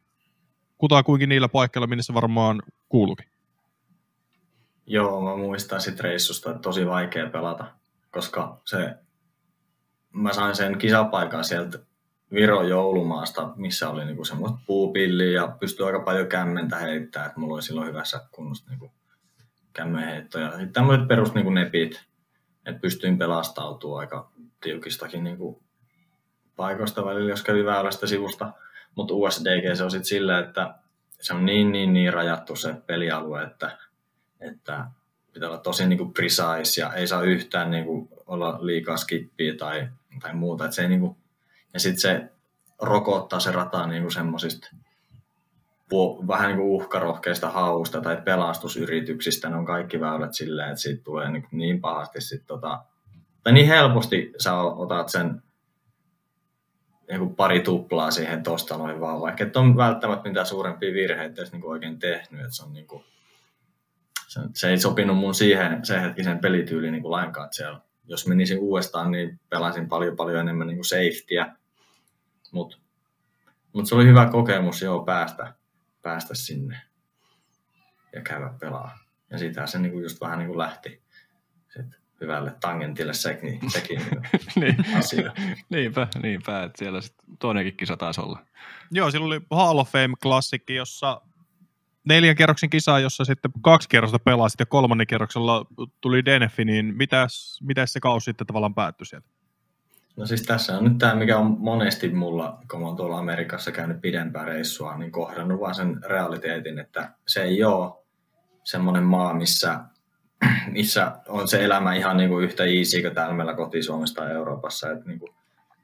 kutakuinkin 0.79 1.29
niillä 1.29 1.49
paikkeilla, 1.49 1.87
minne 1.87 2.03
se 2.03 2.15
varmaan 2.15 2.63
kuuluukin. 2.89 3.27
Joo, 4.87 5.21
mä 5.21 5.37
muistan 5.37 5.81
sit 5.81 6.01
reissusta, 6.01 6.51
että 6.51 6.63
tosi 6.63 6.87
vaikea 6.87 7.31
pelata, 7.31 7.65
koska 8.11 8.61
se, 8.65 8.95
mä 10.13 10.33
sain 10.33 10.57
sen 10.57 10.79
kisapaikan 10.79 11.45
sieltä 11.45 11.79
Viro 12.33 12.63
joulumaasta, 12.63 13.53
missä 13.57 13.91
oli 13.91 14.05
niinku 14.05 14.25
semmoista 14.25 14.59
puupilliä 14.67 15.31
ja 15.31 15.57
pystyi 15.61 15.87
aika 15.87 16.01
paljon 16.01 16.27
kämmentä 16.27 16.77
heittämään, 16.77 17.29
että 17.29 17.41
mulla 17.41 17.55
oli 17.55 17.63
silloin 17.63 17.89
hyvässä 17.89 18.21
kunnossa 18.31 18.71
niinku 18.71 18.93
kämmenheittoja. 19.73 20.51
Sitten 20.51 20.73
tämmöiset 20.73 21.09
perus 21.09 21.35
niinku 21.35 21.51
nepit, 21.51 22.05
että 22.67 22.81
pystyin 22.81 23.19
pelastautumaan 23.19 24.01
aika 24.01 24.31
tiukistakin 24.61 25.25
niinku 25.25 25.63
paikoista 26.57 27.05
välillä, 27.05 27.31
jos 27.31 27.43
kävi 27.43 27.65
väylästä 27.65 28.07
sivusta. 28.07 28.53
Mutta 28.95 29.15
USDG 29.15 29.77
se 29.77 29.85
on 29.85 29.91
sitten 29.91 30.05
silleen, 30.05 30.45
että 30.45 30.75
se 31.21 31.35
on 31.35 31.47
niin, 31.47 31.73
niin, 31.73 31.93
niin 31.93 32.13
rajattu 32.13 32.57
se 32.57 32.75
pelialue, 32.87 33.43
että 33.43 33.79
että 34.41 34.87
pitää 35.33 35.49
olla 35.49 35.59
tosi 35.59 35.87
niin 35.87 35.99
kuin 35.99 36.13
precise 36.13 36.81
ja 36.81 36.93
ei 36.93 37.07
saa 37.07 37.23
yhtään 37.23 37.71
niin 37.71 37.85
kuin 37.85 38.09
olla 38.27 38.59
liikaa 38.61 38.97
skippiä 38.97 39.55
tai, 39.55 39.89
tai 40.21 40.35
muuta. 40.35 40.65
Että 40.65 40.75
se 40.75 40.83
ei, 40.83 40.89
niin 40.89 41.01
kuin, 41.01 41.17
ja 41.75 41.81
sitten 41.81 42.01
se 42.01 42.31
rokottaa 42.79 43.41
se 43.41 43.53
rata 43.53 43.87
niin 43.87 44.03
kuin 44.03 44.13
semmoisista 44.13 44.69
vähän 46.29 46.49
niin 46.49 46.57
kuin 46.57 46.69
uhkarohkeista 46.69 47.51
hausta 47.51 48.01
tai 48.01 48.23
pelastusyrityksistä. 48.25 49.51
Ne 49.51 49.57
on 49.57 49.67
kaikki 49.67 50.01
väylät 50.01 50.35
silleen, 50.35 50.69
että 50.69 50.81
siitä 50.81 51.05
tulee 51.05 51.31
niin, 51.31 51.47
niin 51.53 51.81
pahasti 51.81 52.21
sit 52.21 52.47
tota, 52.47 52.85
tai 53.43 53.53
niin 53.53 53.67
helposti 53.67 54.33
sä 54.39 54.55
otat 54.61 55.09
sen 55.09 55.43
niin 57.09 57.19
kuin 57.19 57.37
pari 57.37 57.61
tuplaa 57.61 58.11
siihen 58.11 58.43
tosta 58.43 58.77
noin 58.77 59.01
vaan, 59.01 59.21
vaikka 59.21 59.45
et 59.45 59.57
on 59.57 59.77
välttämättä 59.77 60.29
mitään 60.29 60.47
suurempia 60.47 60.93
virheitä 60.93 61.43
niin 61.53 61.61
kuin 61.61 61.71
oikein 61.71 61.99
tehnyt, 61.99 62.41
että 62.41 62.57
se 62.57 62.65
on 62.65 62.73
niin 62.73 62.87
kuin, 62.87 63.05
se, 64.29 64.41
se 64.55 64.71
ei 64.71 64.79
sopinut 64.79 65.17
mun 65.17 65.35
siihen 65.35 65.85
se 65.85 66.03
hetkisen 66.03 66.39
pelityyliin 66.39 66.93
niin 66.93 67.03
kuin 67.03 67.13
lainkaan. 67.13 67.49
Siellä, 67.53 67.81
jos 68.05 68.27
menisin 68.27 68.59
uudestaan, 68.59 69.11
niin 69.11 69.41
pelasin 69.49 69.89
paljon 69.89 70.17
paljon 70.17 70.41
enemmän 70.41 70.67
niin 70.67 70.77
kuin 70.77 70.85
safetyä. 70.85 71.57
Mutta 72.53 72.77
mut 73.73 73.89
se 73.89 73.95
oli 73.95 74.07
hyvä 74.07 74.27
kokemus 74.27 74.83
joo 74.83 75.05
päästä, 75.05 75.55
päästä 76.07 76.35
sinne 76.35 76.81
ja 78.13 78.23
käydä 78.23 78.51
pelaa. 78.61 78.99
Ja 79.31 79.39
sitä 79.39 79.67
se 79.67 79.79
niin 79.79 79.93
kuin 79.93 80.03
just 80.03 80.21
vähän 80.21 80.39
niin 80.39 80.47
kuin 80.47 80.59
lähti 80.59 81.03
sit 81.69 81.87
hyvälle 82.21 82.55
tangentille 82.61 83.15
sekin, 83.15 83.61
sekin 83.69 84.01
niin, 84.61 84.77
asia. 84.97 85.33
niinpä, 85.69 86.09
niinpä, 86.23 86.63
että 86.63 86.79
siellä 86.79 87.01
sit 87.01 87.15
toinenkin 87.39 87.77
kisa 87.77 87.97
taisi 87.97 88.21
olla. 88.21 88.47
Joo, 88.91 89.11
silloin 89.11 89.33
oli 89.33 89.47
Hall 89.51 89.79
of 89.79 89.93
Fame-klassikki, 89.93 90.75
jossa 90.75 91.21
neljän 92.05 92.37
kerroksen 92.37 92.71
kisa, 92.71 92.99
jossa 92.99 93.25
sitten 93.25 93.51
kaksi 93.63 93.89
kerrosta 93.89 94.19
pelasit 94.19 94.61
ja 94.61 94.67
kolmannen 94.67 95.07
kerroksella 95.07 95.67
tuli 96.01 96.25
Denefi, 96.25 96.65
niin 96.65 96.97
mitäs, 96.97 97.61
mitäs 97.63 97.93
se 97.93 98.01
kausi 98.01 98.25
sitten 98.25 98.47
tavallaan 98.47 98.75
päättyi 98.75 99.07
sieltä? 99.07 99.29
No 100.17 100.27
siis 100.27 100.43
tässä 100.43 100.79
on 100.79 100.85
nyt 100.85 100.99
tämä, 100.99 101.15
mikä 101.15 101.39
on 101.39 101.57
monesti 101.59 102.09
mulla, 102.09 102.59
kun 102.71 102.81
mä 102.81 102.87
oon 102.87 102.97
tuolla 102.97 103.19
Amerikassa 103.19 103.73
käynyt 103.73 104.01
pidempää 104.01 104.45
reissua, 104.45 104.97
niin 104.99 105.13
kohdannut 105.13 105.61
vaan 105.61 105.75
sen 105.75 106.01
realiteetin, 106.05 106.79
että 106.79 107.11
se 107.27 107.43
ei 107.43 107.65
ole 107.65 107.93
semmoinen 108.65 109.03
maa, 109.03 109.35
missä, 109.35 109.81
missä 110.71 111.13
on 111.29 111.49
se 111.49 111.65
elämä 111.65 111.95
ihan 111.95 112.17
niin 112.17 112.31
kuin 112.31 112.45
yhtä 112.45 112.65
easy 112.65 113.03
kuin 113.03 113.15
täällä 113.15 113.35
meillä 113.35 113.55
kotisuomessa 113.55 114.15
tai 114.15 114.33
Euroopassa. 114.33 114.91
Että 114.91 115.05
niin 115.07 115.19
kuin, 115.19 115.35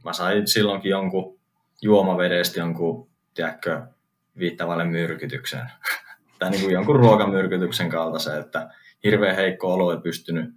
mä 0.04 0.12
sain 0.12 0.46
silloinkin 0.46 0.90
jonkun 0.90 1.38
juomavedestä 1.82 2.60
jonkun, 2.60 3.09
tiedätkö, 3.34 3.82
viittavalle 4.38 4.84
myrkytyksen. 4.84 5.70
tai 6.38 6.50
niin 6.50 6.62
kuin 6.62 6.72
jonkun 6.72 6.96
ruokamyrkytyksen 6.96 7.90
kaltaisen, 7.90 8.40
että 8.40 8.70
hirveän 9.04 9.36
heikko 9.36 9.72
olo 9.72 9.92
ei 9.92 10.00
pystynyt 10.00 10.54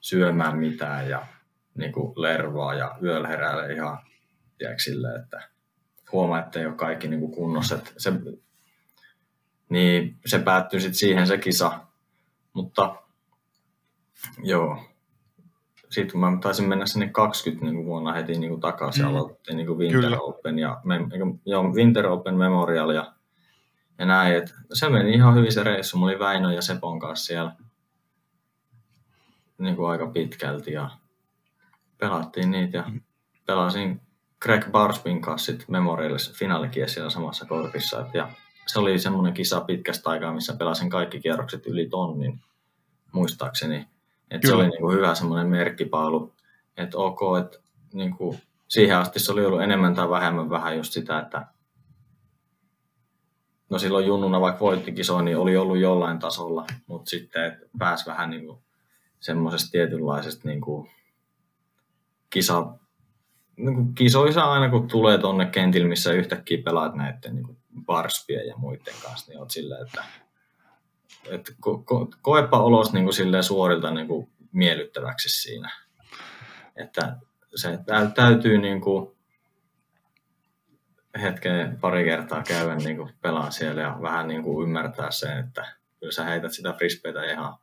syömään 0.00 0.58
mitään 0.58 1.08
ja 1.08 1.26
niin 1.74 1.92
kuin 1.92 2.12
lervaa 2.16 2.74
ja 2.74 2.98
yöllä 3.02 3.28
heräällä 3.28 3.66
ihan 3.66 3.98
sille, 4.76 5.16
että 5.16 5.48
huomaa, 6.12 6.38
että 6.38 6.60
ei 6.60 6.66
ole 6.66 6.74
kaikki 6.74 7.08
niin 7.08 7.20
kuin 7.20 7.32
kunnossa. 7.32 7.74
Että 7.74 7.90
se, 7.96 8.12
niin 9.68 10.18
se 10.26 10.38
päättyi 10.38 10.80
sitten 10.80 10.98
siihen 10.98 11.26
se 11.26 11.38
kisa. 11.38 11.80
Mutta 12.52 12.96
joo, 14.42 14.78
sitten 15.90 16.20
mä 16.20 16.38
taisin 16.40 16.68
mennä 16.68 16.86
sinne 16.86 17.08
20 17.08 17.64
niin 17.64 17.74
kuin 17.74 17.86
vuonna 17.86 18.12
heti 18.12 18.38
niin 18.38 18.50
kuin 18.50 18.60
takaisin. 18.60 19.04
Mm. 19.04 19.10
Aloitettiin 19.10 19.56
niin 19.56 19.66
kuin 19.66 19.78
Winter 19.78 20.00
Kyllä. 20.00 20.18
Open 20.20 20.58
ja 20.58 20.80
joo, 21.46 21.72
Winter 21.74 22.06
Open 22.06 22.34
Memorial 22.34 22.90
ja 22.90 23.12
ja 23.98 24.06
näin. 24.06 24.36
Et 24.36 24.54
se 24.72 24.88
meni 24.88 25.14
ihan 25.14 25.34
hyvin 25.34 25.52
se 25.52 25.62
reissu. 25.62 25.98
Mulla 25.98 26.12
oli 26.12 26.18
Väinö 26.18 26.52
ja 26.52 26.62
Sepon 26.62 26.98
kanssa 26.98 27.26
siellä 27.26 27.52
niin 29.58 29.76
kuin 29.76 29.90
aika 29.90 30.06
pitkälti 30.06 30.72
ja 30.72 30.90
pelattiin 31.98 32.50
niitä 32.50 32.76
ja 32.76 32.84
pelasin 33.46 34.00
Greg 34.42 34.70
Barspin 34.70 35.20
kanssa 35.20 35.52
sit 35.52 35.68
Memorialissa 35.68 36.32
finaalikies 36.34 36.94
siellä 36.94 37.10
samassa 37.10 37.46
korpissa. 37.46 38.00
Et 38.00 38.14
ja 38.14 38.28
se 38.66 38.78
oli 38.78 38.98
semmoinen 38.98 39.34
kisa 39.34 39.60
pitkästä 39.60 40.10
aikaa, 40.10 40.34
missä 40.34 40.56
pelasin 40.56 40.90
kaikki 40.90 41.20
kierrokset 41.20 41.66
yli 41.66 41.88
tonnin, 41.88 42.40
muistaakseni. 43.12 43.88
Et 44.30 44.42
se 44.46 44.54
oli 44.54 44.68
niin 44.68 44.80
kuin 44.80 44.96
hyvä 44.96 45.14
semmoinen 45.14 45.46
merkkipaalu, 45.46 46.34
että 46.76 46.98
ok, 46.98 47.20
että 47.44 47.58
niin 47.92 48.16
kuin 48.16 48.38
siihen 48.68 48.96
asti 48.96 49.18
se 49.18 49.32
oli 49.32 49.46
ollut 49.46 49.62
enemmän 49.62 49.94
tai 49.94 50.10
vähemmän 50.10 50.50
vähän 50.50 50.76
just 50.76 50.92
sitä, 50.92 51.18
että 51.18 51.46
no 53.70 53.78
silloin 53.78 54.06
junnuna 54.06 54.40
vaikka 54.40 54.60
voitti 54.60 54.92
kisoja, 54.92 55.22
niin 55.22 55.38
oli 55.38 55.56
ollut 55.56 55.78
jollain 55.78 56.18
tasolla, 56.18 56.66
mutta 56.86 57.10
sitten 57.10 57.44
et 57.44 57.54
pääsi 57.78 58.06
vähän 58.06 58.30
niin 58.30 58.46
kuin 58.46 58.58
semmoisesta 59.20 59.70
tietynlaisesta 59.70 60.48
niin 60.48 60.60
kuin 60.60 60.90
kisa, 62.34 62.66
niin 63.56 63.74
kuin 63.74 63.94
kisoissa 63.94 64.44
aina 64.44 64.70
kun 64.70 64.88
tulee 64.88 65.18
tonne 65.18 65.46
kentille, 65.46 65.88
missä 65.88 66.12
yhtäkkiä 66.12 66.62
pelaat 66.64 66.94
näiden 66.94 67.34
niin 67.34 67.44
kuin 67.44 67.58
barspien 67.84 68.46
ja 68.46 68.56
muiden 68.56 68.94
kanssa, 69.02 69.30
niin 69.30 69.40
oot 69.40 69.50
silleen, 69.50 69.86
että, 69.86 70.04
että 71.30 71.52
ko, 71.60 71.78
ko, 71.78 72.08
koepa 72.22 72.58
olos 72.58 72.92
niin 72.92 73.04
kuin 73.04 73.14
silleen 73.14 73.44
suorilta 73.44 73.90
niin 73.90 74.06
kuin 74.06 74.30
miellyttäväksi 74.52 75.28
siinä. 75.28 75.70
Että 76.76 77.16
se 77.54 77.78
täytyy 78.14 78.58
niin 78.58 78.80
kuin 78.80 79.16
hetken 81.22 81.78
pari 81.80 82.04
kertaa 82.04 82.42
käydä 82.42 82.76
niin 82.76 82.96
kuin 82.96 83.12
pelaa 83.20 83.50
siellä 83.50 83.82
ja 83.82 83.98
vähän 84.02 84.28
niin 84.28 84.42
kuin 84.42 84.68
ymmärtää 84.68 85.10
sen, 85.10 85.38
että 85.38 85.66
kyllä 86.00 86.12
sä 86.12 86.24
heität 86.24 86.52
sitä 86.52 86.72
frisbeitä 86.72 87.24
ihan 87.24 87.54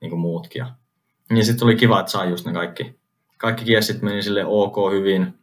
niin 0.00 0.10
kuin 0.10 0.20
muutkin. 0.20 0.60
Ja 0.60 0.74
niin 1.30 1.44
sitten 1.44 1.64
oli 1.64 1.76
kiva, 1.76 2.00
että 2.00 2.12
sai 2.12 2.30
just 2.30 2.46
ne 2.46 2.52
kaikki, 2.52 3.01
kaikki 3.42 3.64
kiessit 3.64 4.02
meni 4.02 4.22
sille 4.22 4.44
ok 4.46 4.76
hyvin 4.92 5.34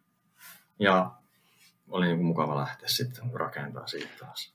ja 0.79 1.11
oli 1.89 2.05
niin 2.05 2.17
kuin 2.17 2.25
mukava 2.25 2.55
lähteä 2.55 2.87
sitten 2.87 3.31
rakentaa 3.33 3.87
siitä 3.87 4.09
taas. 4.19 4.53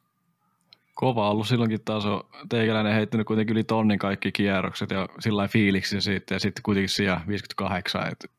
Kova 0.95 1.31
ollut 1.31 1.49
silloinkin 1.49 1.81
taas 1.85 2.07
on 2.07 2.21
teikäläinen 2.49 2.95
heittänyt 2.95 3.27
kuitenkin 3.27 3.53
yli 3.53 3.65
tonnin 3.65 3.99
kaikki 3.99 4.33
kierrokset 4.33 4.91
ja 4.91 5.09
sillä 5.19 5.49
fiiliksi 5.49 6.01
siitä 6.01 6.35
ja 6.35 6.39
sitten 6.39 6.63
kuitenkin 6.63 6.89
siellä 6.89 7.21
58. 7.29 8.09
Et 8.13 8.31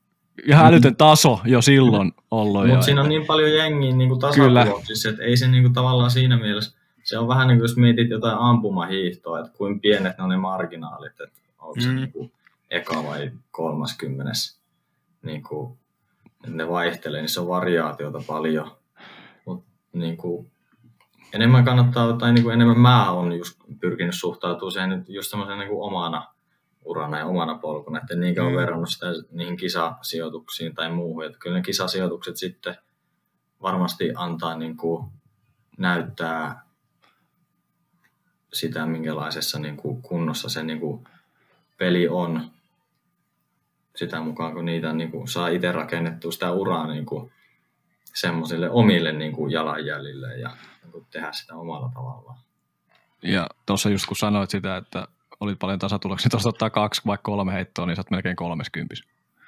ihan 0.46 0.66
älytön 0.66 0.96
taso 0.96 1.40
jo 1.46 1.62
silloin 1.62 2.12
ollut. 2.32 2.68
Mutta 2.68 2.86
siinä 2.86 3.02
on 3.02 3.10
niin 3.10 3.26
paljon 3.26 3.54
jengiä 3.54 3.96
niin 3.96 4.20
tasatuloksissa, 4.20 5.10
että 5.10 5.24
ei 5.24 5.38
se 5.38 5.48
niin 5.48 5.64
kuin, 5.64 5.74
tavallaan 5.74 6.12
siinä 6.12 6.38
mielessä, 6.38 6.78
se 7.04 7.18
on 7.18 7.28
vähän 7.28 7.48
niin 7.48 7.58
kuin 7.58 7.64
jos 7.64 7.78
mietit 7.78 8.10
jotain 8.10 8.38
ampumahiihtoa, 8.38 9.40
että 9.40 9.58
kuin 9.58 9.80
pienet 9.80 10.18
ne 10.18 10.24
on 10.24 10.30
ne 10.30 10.38
marginaalit, 10.38 11.22
että 11.22 11.42
onko 11.60 11.82
se 11.82 11.88
mm. 11.88 11.96
niin 11.96 12.12
kuin 12.12 12.32
eka 12.70 13.04
vai 13.04 13.32
kolmaskymmenes, 13.52 14.65
niin 15.26 15.44
kuin, 15.44 15.78
ne 16.48 16.68
vaihtelee, 16.70 17.22
niin 17.22 17.30
se 17.30 17.42
on 17.42 17.48
variaatiota 17.48 18.22
paljon. 18.28 18.72
Mutta 19.46 19.70
niin 19.94 20.18
kuin, 20.18 20.52
enemmän 21.34 21.66
kannattaa, 21.66 22.14
tai 22.14 22.34
niin 22.34 22.44
kuin 22.44 22.54
enemmän 22.54 22.80
mä 22.80 23.12
oon 23.12 23.34
just 23.34 23.60
pyrkinyt 23.80 24.16
suhtautumaan 24.16 24.72
siihen 24.72 25.06
just 25.08 25.30
semmoisen 25.30 25.60
niin 25.60 25.70
omana 25.72 26.36
urana 26.86 27.20
ja 27.20 27.26
omana 27.26 27.58
polkuna, 27.58 28.00
että 28.00 28.16
niinkään 28.16 28.52
mm. 28.52 28.56
verrannut 28.56 28.90
sitä 28.90 29.06
niihin 29.32 29.58
kisasijoituksiin 29.58 30.76
tai 30.76 30.92
muuhun. 30.92 31.26
Että 31.26 31.38
kyllä 31.40 31.56
ne 31.56 31.62
kisasijoitukset 31.62 32.38
sitten 32.38 32.76
varmasti 33.62 34.12
antaa 34.16 34.58
niin 34.58 34.78
kuin 34.78 35.06
näyttää 35.78 36.66
sitä, 38.54 38.86
minkälaisessa 38.86 39.60
niin 39.60 39.78
kuin 39.78 40.02
kunnossa 40.02 40.50
se 40.50 40.64
niin 40.64 40.80
kuin 40.80 41.04
peli 41.78 42.08
on 42.08 42.52
sitä 43.96 44.22
mukaan, 44.22 44.54
kun 44.54 44.66
niitä 44.66 44.94
niin 44.94 45.12
kuin 45.12 45.28
saa 45.28 45.48
itse 45.48 45.72
rakennettua 45.72 46.32
sitä 46.32 46.52
uraa 46.52 46.88
niin 46.88 47.06
kuin 47.06 47.32
semmoisille 48.14 48.70
omille 48.70 49.12
niin 49.12 49.32
kuin 49.32 49.52
jalanjäljille 49.52 50.38
ja 50.38 50.50
niin 50.84 50.92
kuin 50.92 51.06
tehdä 51.12 51.32
sitä 51.32 51.56
omalla 51.56 51.92
tavallaan. 51.94 52.38
Ja 53.22 53.48
tuossa 53.66 53.90
just 53.90 54.06
kun 54.06 54.18
sanoit 54.18 54.50
sitä, 54.50 54.78
että 54.78 55.08
oli 55.40 55.56
paljon 55.56 55.80
tasatuloksia, 55.80 56.30
tuosta 56.30 56.50
ottaa 56.50 56.70
kaksi 56.70 57.02
vai 57.06 57.18
kolme 57.24 57.54
heittoa, 57.54 57.86
niin 57.86 57.96
sä 57.96 58.00
oot 58.00 58.12
melkein 58.12 58.36
kolmeskympis. 58.36 59.04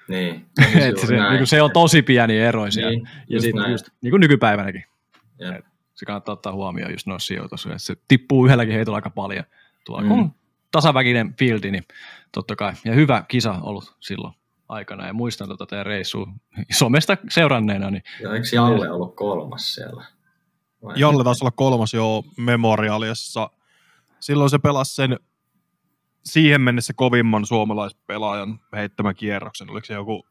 Niin. 0.07 0.45
Et 0.89 0.97
se, 0.97 1.15
niin 1.29 1.47
se 1.47 1.61
on 1.61 1.71
tosi 1.71 2.01
pieni 2.01 2.37
ero 2.37 2.71
siellä. 2.71 2.91
Niin, 2.91 3.09
ja 3.29 3.41
sitten 3.41 3.71
just, 3.71 3.89
niin 4.01 4.11
kuin 4.11 4.21
nykypäivänäkin. 4.21 4.83
Ja. 5.39 5.59
Se 5.95 6.05
kannattaa 6.05 6.33
ottaa 6.33 6.53
huomioon 6.53 6.91
just 6.91 7.07
noissa 7.07 7.27
sijoituksissa. 7.27 7.77
Se 7.77 7.95
tippuu 8.07 8.45
yhdelläkin 8.45 8.73
heitolla 8.73 8.97
aika 8.97 9.09
paljon. 9.09 9.43
Tuolla 9.85 10.01
mm. 10.01 10.09
kun 10.09 10.35
tasaväkinen 10.77 11.33
fieldi, 11.39 11.71
niin 11.71 11.83
totta 12.31 12.55
kai. 12.55 12.73
Ja 12.85 12.93
hyvä 12.93 13.23
kisa 13.27 13.55
ollut 13.61 13.95
silloin 13.99 14.33
aikana. 14.69 15.07
Ja 15.07 15.13
muistan 15.13 15.47
tuota 15.47 15.65
teidän 15.65 15.85
reissua 15.85 16.27
somesta 16.71 17.17
seuranneena. 17.29 17.91
Niin 17.91 18.03
ja 18.23 18.33
eikö 18.33 18.47
Jalle 18.53 18.91
ollut 18.91 19.15
kolmas 19.15 19.73
siellä? 19.73 20.05
Vai 20.83 20.99
Jalle 20.99 21.23
taisi 21.23 21.43
olla 21.43 21.51
kolmas 21.51 21.93
jo 21.93 22.23
Memorialiassa. 22.37 23.49
Silloin 24.19 24.49
se 24.49 24.59
pelasi 24.59 24.95
sen 24.95 25.19
siihen 26.25 26.61
mennessä 26.61 26.93
kovimman 26.93 27.45
suomalaispelaajan 27.45 28.59
heittämän 28.75 29.15
kierroksen. 29.15 29.69
Oliko 29.69 29.85
se 29.85 29.93
joku 29.93 30.27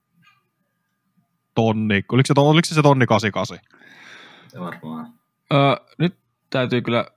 tonni, 1.55 2.05
oliko 2.13 2.27
se, 2.27 2.35
oliko 2.37 2.67
se, 2.67 2.75
se 2.75 2.83
tonni 2.83 3.07
88? 3.07 3.59
Varmaan. 4.61 5.15
Öö, 5.53 5.77
nyt 5.99 6.19
täytyy 6.51 6.83
kyllä... 6.83 7.16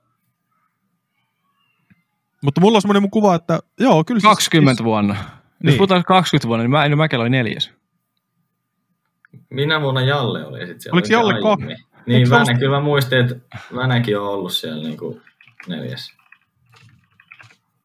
Mutta 2.44 2.60
mulla 2.60 2.76
on 2.76 2.82
semmoinen 2.82 3.10
kuva, 3.10 3.34
että 3.34 3.60
joo, 3.80 4.04
kyllä 4.04 4.20
20 4.20 4.78
siis, 4.78 4.84
vuonna. 4.84 5.14
Niin. 5.14 5.24
Jos 5.62 5.76
puhutaan 5.76 6.04
20 6.04 6.48
vuonna, 6.48 6.62
niin 6.62 6.70
mä, 6.70 6.84
en 6.84 6.98
Mäkelä 6.98 7.22
oli 7.22 7.30
neljäs. 7.30 7.70
Minä 9.50 9.80
vuonna 9.80 10.00
Jalle 10.00 10.46
oli 10.46 10.58
sitten 10.58 10.80
siellä. 10.80 10.94
Oliko 10.94 11.08
Jalle 11.10 11.42
kaksi? 11.42 11.66
Niin, 12.06 12.30
Vänä, 12.30 12.58
kyllä 12.58 12.76
mä 12.76 12.80
muistin, 12.80 13.18
että 13.20 13.36
Vänäkin 13.74 14.18
on 14.18 14.28
ollut 14.28 14.52
siellä 14.52 14.82
niin 14.82 14.96
kuin 14.98 15.22
neljäs. 15.68 16.12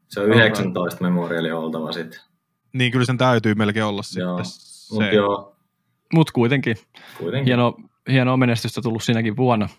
Se 0.07 0.19
on 0.19 0.29
19 0.29 1.03
memoriali 1.03 1.51
oltava 1.51 1.91
sitten. 1.91 2.19
Niin, 2.73 2.91
kyllä 2.91 3.05
sen 3.05 3.17
täytyy 3.17 3.55
melkein 3.55 3.85
olla 3.85 4.01
joo. 4.15 4.43
sitten. 4.43 5.03
Mut 5.03 5.13
joo. 5.13 5.55
Mut 6.13 6.31
kuitenkin. 6.31 6.75
kuitenkin. 7.17 7.45
Hieno, 7.45 7.77
hienoa 8.09 8.37
menestystä 8.37 8.81
tullut 8.81 9.03
siinäkin 9.03 9.37
vuonna. 9.37 9.69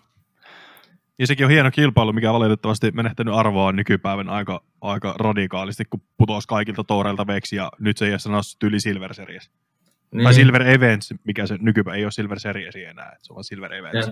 Ja 1.19 1.27
sekin 1.27 1.45
on 1.45 1.51
hieno 1.51 1.71
kilpailu, 1.71 2.13
mikä 2.13 2.33
valitettavasti 2.33 2.91
menehtänyt 2.91 3.33
arvoa 3.33 3.71
nykypäivän 3.71 4.29
aika, 4.29 4.63
aika 4.81 5.15
radikaalisti, 5.19 5.85
kun 5.85 6.01
putosi 6.17 6.47
kaikilta 6.47 6.83
toureilta 6.83 7.27
veksi 7.27 7.55
ja 7.55 7.71
nyt 7.79 7.97
se 7.97 8.05
ei 8.05 8.11
ole 8.11 8.19
sanottu 8.19 8.65
yli 8.65 8.79
Silver 8.79 9.13
Series. 9.13 9.51
Niin. 10.11 10.23
Tai 10.23 10.33
Silver 10.33 10.61
Events, 10.61 11.13
mikä 11.23 11.47
se 11.47 11.57
nykypäivä 11.61 11.97
ei 11.97 12.05
ole 12.05 12.11
Silver 12.11 12.39
Series 12.39 12.75
enää, 12.75 13.15
se 13.21 13.33
on 13.33 13.43
Silver 13.43 13.73
Events. 13.73 14.11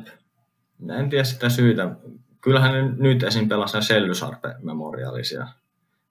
Ja, 0.87 0.95
en 0.95 1.09
tiedä 1.09 1.23
sitä 1.23 1.49
syytä. 1.49 1.95
Kyllähän 2.41 2.73
ne 2.73 2.95
nyt 2.97 3.23
esim. 3.23 3.49
pelasivat 3.49 3.83
Sellysarpe 3.83 4.55
memorialisia 4.63 5.47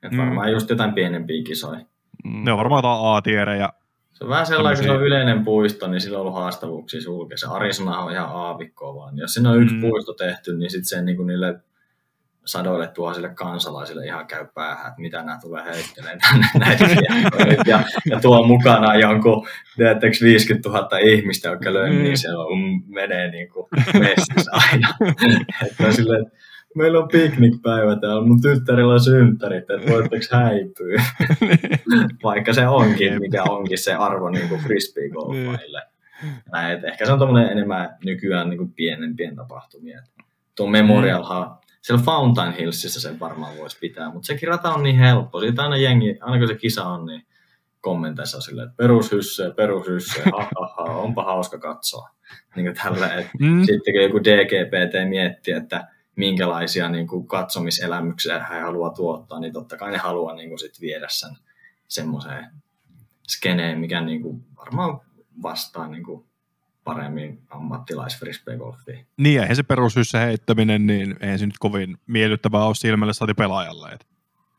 että 0.07 0.17
mm. 0.17 0.23
varmaan 0.23 0.53
just 0.53 0.71
jotain 0.71 0.93
pienempiä 0.93 1.43
kisoja. 1.43 1.81
Mm. 2.25 2.45
Ne 2.45 2.53
on 2.53 2.59
varmaan 2.59 2.79
jotain 2.79 3.01
A-tierejä. 3.03 3.69
Se 4.15 4.25
on 4.25 4.31
vähän 4.31 4.47
sellainen, 4.47 4.79
kun 4.79 4.85
se 4.85 4.93
on 4.93 5.07
yleinen 5.07 5.45
puisto, 5.45 5.87
niin 5.87 6.01
sillä 6.01 6.19
on 6.19 6.21
ollut 6.21 6.35
haastavuuksia 6.35 7.01
sulkea. 7.01 7.37
Se 7.37 7.47
Arizona 7.47 7.99
on 7.99 8.13
ihan 8.13 8.29
aavikkoa 8.33 8.95
vaan. 8.95 9.19
Jos 9.19 9.35
siinä 9.35 9.51
on 9.51 9.63
yksi 9.63 9.75
mm. 9.75 9.81
puisto 9.81 10.13
tehty, 10.13 10.57
niin 10.57 10.71
sitten 10.71 10.85
se 10.89 11.03
niin 11.03 11.17
kuin 11.17 11.27
niille 11.27 11.61
sadoille 12.45 12.87
tuhansille 12.87 13.29
kansalaisille 13.29 14.07
ihan 14.07 14.27
käy 14.27 14.47
päähän, 14.55 14.87
että 14.87 15.01
mitä 15.01 15.19
nämä 15.19 15.39
tulee 15.43 15.65
heittelemään 15.65 16.19
tänne 16.31 16.47
näitä 16.67 16.85
ja, 17.67 17.81
ja 18.11 18.21
tuo 18.21 18.47
mukana 18.47 18.97
jonkun, 18.97 19.47
teettekö 19.77 20.17
50 20.23 20.69
000 20.69 20.99
ihmistä, 20.99 21.49
jotka 21.49 21.75
löy, 21.75 21.91
mm. 21.91 22.03
niin 22.03 22.19
se 22.19 22.35
on, 22.35 22.59
menee 22.87 23.31
niin 23.31 23.49
kuin 23.49 23.67
messissä 23.99 24.51
aina. 24.53 24.89
että 25.71 25.93
silleen, 25.93 26.27
meillä 26.75 26.99
on 26.99 27.09
piknikpäivä 27.09 27.97
täällä, 27.97 28.27
mun 28.27 28.43
tyttärillä 28.43 28.93
on 28.93 29.01
synttärit, 29.01 29.71
että 29.71 29.91
voitteko 29.91 30.25
häipyä? 30.33 31.05
Vaikka 32.23 32.53
se 32.53 32.67
onkin, 32.69 33.21
mikä 33.21 33.43
onkin 33.43 33.79
se 33.79 33.95
arvo 33.95 34.31
niin 34.31 34.49
kuin 34.49 34.61
frisbee-golfaille. 34.61 35.83
Näin, 36.53 36.85
ehkä 36.85 37.07
se 37.07 37.13
on 37.13 37.19
tommoinen 37.19 37.53
enemmän 37.53 37.97
nykyään 38.05 38.51
niin 38.51 38.59
kuin 38.59 38.73
pienempien 38.73 39.37
tapahtumia. 39.37 40.03
Tuo 40.57 40.67
Memorialhan, 40.67 41.59
siellä 41.83 42.05
Fountain 42.05 42.53
Hillsissä 42.53 43.01
sen 43.01 43.21
varmaan 43.21 43.57
voisi 43.59 43.79
pitää, 43.81 44.13
mutta 44.13 44.27
se 44.27 44.39
rata 44.47 44.75
on 44.75 44.83
niin 44.83 44.99
helppo. 44.99 45.41
Siitä 45.41 45.63
aina 45.63 45.77
jengi, 45.77 46.19
aina 46.21 46.39
kun 46.39 46.49
se 46.49 46.55
kisa 46.55 46.85
on, 46.85 47.07
niin 47.07 47.27
kommenteissa 47.81 48.37
on 48.37 48.43
silleen, 48.43 48.69
että 48.69 48.77
perushysse, 48.77 49.51
perushysse, 49.57 50.23
ha, 50.25 50.49
ha, 50.61 50.75
ha, 50.77 50.83
onpa 50.83 51.25
hauska 51.25 51.59
katsoa. 51.59 52.09
Niin 52.57 52.67
kuin 52.67 52.77
tällä, 52.83 53.15
että 53.15 53.31
mm. 53.41 53.65
Sitten 53.65 53.95
kun 53.95 54.03
joku 54.03 54.21
DGPT 54.21 55.09
miettii, 55.09 55.55
että 55.55 55.89
minkälaisia 56.17 56.89
niin 56.89 57.07
kuin 57.07 57.27
katsomiselämyksiä 57.27 58.47
he 58.47 58.61
haluaa 58.61 58.91
tuottaa, 58.91 59.41
niin 59.41 59.53
totta 59.53 59.77
kai 59.77 59.91
ne 59.91 59.99
haluaa 59.99 60.35
niin 60.35 60.49
kuin 60.49 60.59
sit 60.59 60.81
viedä 60.81 61.07
sen 61.11 61.37
semmoiseen 61.89 62.47
skeneen, 63.29 63.79
mikä 63.79 64.01
niin 64.01 64.23
kuin 64.23 64.45
varmaan 64.57 65.01
vastaa 65.43 65.89
niin 65.89 66.05
kuin 66.05 66.25
paremmin 66.85 67.43
ammattilais 67.51 68.21
golfiin. 68.59 69.07
Niin, 69.17 69.41
eihän 69.41 69.57
se 69.57 69.63
perushyssä 69.63 70.19
heittäminen, 70.19 70.87
niin 70.87 71.17
eihän 71.21 71.39
se 71.39 71.47
nyt 71.47 71.59
kovin 71.59 71.97
miellyttävää 72.07 72.65
ole 72.65 72.75
silmälle 72.75 73.13
saati 73.13 73.35
pelaajalle. 73.35 73.89
Et. 73.89 74.07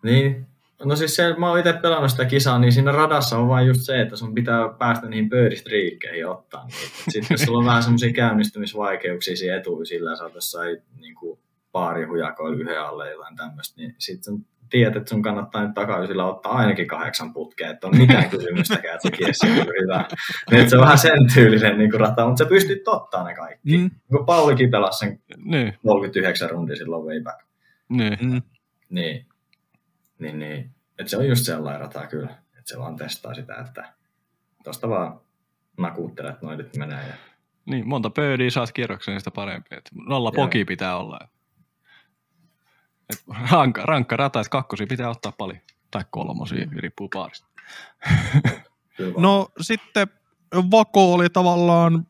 Niin, 0.03 0.47
no 0.83 0.95
siis 0.95 1.15
se, 1.15 1.35
mä 1.37 1.49
oon 1.49 1.59
itse 1.59 1.73
pelannut 1.73 2.11
sitä 2.11 2.25
kisaa, 2.25 2.59
niin 2.59 2.71
siinä 2.71 2.91
radassa 2.91 3.37
on 3.37 3.47
vain 3.47 3.67
just 3.67 3.81
se, 3.81 4.01
että 4.01 4.15
sun 4.15 4.33
pitää 4.33 4.69
päästä 4.79 5.07
niihin 5.07 5.29
pöydistriikkeihin 5.29 6.27
ottaa 6.27 6.65
niitä. 6.65 6.95
Sitten 7.09 7.27
jos 7.33 7.41
sulla 7.41 7.59
on 7.59 7.65
vähän 7.65 7.83
semmoisia 7.83 8.13
käynnistymisvaikeuksia 8.13 9.37
siinä 9.37 9.55
etuisillä 9.55 10.09
ja 10.09 10.15
sä 10.15 10.23
oot 10.23 10.35
jossain 10.35 10.77
niin 10.99 11.15
kuin 11.15 11.39
baarihujakoilla 11.75 12.57
yhden 12.57 12.81
alle 12.81 13.11
jotain 13.11 13.35
tämmöistä, 13.35 13.81
niin 13.81 13.95
sitten 13.97 14.45
tiedät, 14.69 14.95
että 14.95 15.09
sun 15.09 15.21
kannattaa 15.21 15.63
nyt 15.63 15.73
takaisilla 15.73 16.25
ottaa 16.25 16.51
ainakin 16.51 16.87
kahdeksan 16.87 17.33
putkea, 17.33 17.69
että 17.69 17.87
on 17.87 17.97
mitään 17.97 18.29
kysymystäkään, 18.29 18.95
että 18.95 19.09
se 19.09 19.17
kiesi 19.17 19.49
on 19.49 19.55
hyvä. 19.55 20.05
Niin, 20.51 20.61
että 20.61 20.69
se 20.69 20.77
on 20.77 20.81
vähän 20.81 20.97
sen 20.97 21.33
tyylinen 21.33 21.77
niin 21.77 21.93
rata, 21.93 22.27
mutta 22.27 22.43
sä 22.43 22.49
pystyt 22.49 22.87
ottaa 22.87 23.23
ne 23.23 23.35
kaikki. 23.35 23.77
Mm. 23.77 23.91
Kun 24.07 24.25
Paulikin 24.25 24.71
pelasi 24.71 24.99
sen 24.99 25.19
niin. 25.37 25.77
39 25.83 26.49
rundia 26.49 26.75
silloin 26.75 27.05
way 27.05 27.21
back. 27.21 27.39
Niin. 27.89 28.17
Mm. 28.21 28.41
Niin, 28.89 29.25
niin, 30.19 30.39
niin. 30.39 30.71
Että 30.99 31.09
se 31.09 31.17
on 31.17 31.27
just 31.27 31.45
sellainen 31.45 31.81
rata 31.81 32.07
kyllä, 32.07 32.29
että 32.29 32.63
se 32.63 32.79
vaan 32.79 32.95
testaa 32.95 33.33
sitä, 33.33 33.55
että 33.67 33.93
tosta 34.63 34.89
vaan 34.89 35.19
nakuuttelet 35.77 36.41
noin 36.41 36.57
nyt 36.57 36.75
menee. 36.75 37.07
Ja... 37.07 37.13
Niin, 37.65 37.87
monta 37.87 38.09
pöydiä 38.09 38.49
saat 38.49 38.71
kierroksen, 38.71 39.11
niin 39.11 39.19
sitä 39.19 39.31
parempi. 39.31 39.67
Et 39.71 39.89
nolla 40.07 40.31
poki 40.31 40.65
pitää 40.65 40.97
olla. 40.97 41.19
Et 43.09 43.23
rankka, 43.51 43.81
rankka 43.81 44.15
rata, 44.15 44.39
että 44.39 44.49
kakkosia 44.49 44.87
pitää 44.87 45.09
ottaa 45.09 45.31
paljon. 45.31 45.59
Tai 45.91 46.01
kolmosia, 46.09 46.67
riippuu 46.75 47.09
paarista. 47.13 47.47
No 49.17 49.47
sitten 49.61 50.07
Vako 50.71 51.13
oli 51.13 51.29
tavallaan 51.29 52.07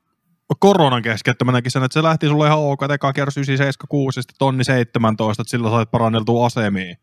koronan 0.59 1.01
keskeyttämänäkin 1.01 1.71
sen, 1.71 1.83
että 1.83 1.93
se 1.93 2.03
lähti 2.03 2.27
sulle 2.27 2.45
ihan 2.45 2.59
ok, 2.59 2.83
että 2.83 2.93
eka 2.93 3.13
kierros 3.13 3.37
976 3.37 4.19
ja 4.19 4.21
sitten 4.21 4.35
tonni 4.39 4.63
17, 4.63 5.41
että 5.41 5.49
sillä 5.49 5.69
sait 5.69 5.91
paranneltua 5.91 6.45
asemiin. 6.45 6.97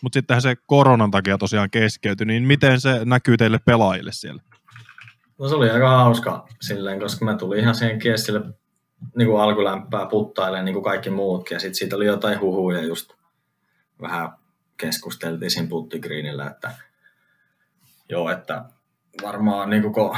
Mutta 0.00 0.16
sittenhän 0.16 0.42
se 0.42 0.56
koronan 0.66 1.10
takia 1.10 1.38
tosiaan 1.38 1.70
keskeytyi, 1.70 2.26
niin 2.26 2.42
miten 2.42 2.80
se 2.80 3.04
näkyy 3.04 3.36
teille 3.36 3.58
pelaajille 3.58 4.12
siellä? 4.12 4.42
No 5.38 5.48
se 5.48 5.54
oli 5.54 5.70
aika 5.70 5.88
hauska 5.88 6.46
silleen, 6.60 7.00
koska 7.00 7.24
mä 7.24 7.34
tulin 7.34 7.60
ihan 7.60 7.74
siihen 7.74 7.98
kiesille 7.98 8.40
niin 9.16 9.28
kuin 9.28 9.40
alkulämpää 9.40 10.06
puttailemaan 10.06 10.64
niin 10.64 10.74
kuin 10.74 10.84
kaikki 10.84 11.10
muutkin. 11.10 11.54
Ja 11.54 11.60
sitten 11.60 11.74
siitä 11.74 11.96
oli 11.96 12.06
jotain 12.06 12.40
huhuja 12.40 12.82
just 12.82 13.12
vähän 14.00 14.30
keskusteltiin 14.76 15.50
siinä 15.50 15.68
puttigriinillä, 15.68 16.46
että 16.46 16.70
joo, 18.08 18.30
että 18.30 18.64
varmaan 19.22 19.70
niin 19.70 19.82
kuin 19.82 19.94
kun 19.94 20.16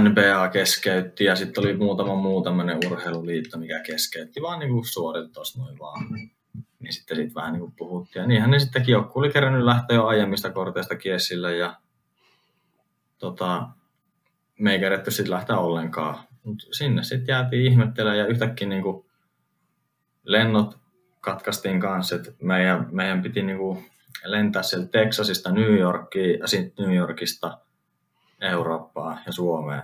NBA 0.00 0.48
keskeytti 0.48 1.24
ja 1.24 1.36
sitten 1.36 1.64
oli 1.64 1.76
muutama 1.76 2.14
muu 2.14 2.42
tämmöinen 2.42 2.78
urheiluliitto, 2.86 3.58
mikä 3.58 3.80
keskeytti 3.80 4.42
vaan 4.42 4.58
niin 4.58 4.72
tuossa 5.32 5.62
noin 5.62 5.78
vaan. 5.78 6.04
Niin 6.80 6.92
sitten 6.92 7.16
siitä 7.16 7.34
vähän 7.34 7.52
niin 7.52 7.60
kuin 7.60 7.72
puhuttiin. 7.72 8.20
Ja 8.20 8.26
niinhän 8.26 8.50
ne 8.50 8.58
sittenkin 8.58 8.92
joku 8.92 9.18
oli 9.18 9.32
kerännyt 9.32 9.64
lähteä 9.64 9.96
jo 9.96 10.06
aiemmista 10.06 10.50
korteista 10.50 10.96
kiesille 10.96 11.56
ja 11.56 11.76
tota, 13.18 13.68
me 14.58 14.72
ei 14.72 14.78
keretty 14.78 15.10
sitten 15.10 15.30
lähteä 15.30 15.58
ollenkaan. 15.58 16.27
Mut 16.48 16.66
sinne 16.72 17.02
sitten 17.02 17.32
jäätiin 17.32 17.72
ihmettelemään 17.72 18.18
ja 18.18 18.26
yhtäkkiä 18.26 18.68
niinku 18.68 19.10
lennot 20.24 20.78
katkaistiin 21.20 21.80
kanssa, 21.80 22.16
että 22.16 22.32
meidän, 22.42 22.86
meidän 22.90 23.22
piti 23.22 23.42
niinku 23.42 23.82
lentää 24.24 24.62
sieltä 24.62 24.88
Texasista 24.88 25.52
New 25.52 25.78
Yorkiin 25.78 26.40
ja 26.40 26.46
sitten 26.46 26.86
New 26.86 26.96
Yorkista 26.96 27.58
Eurooppaan 28.40 29.20
ja 29.26 29.32
Suomeen. 29.32 29.82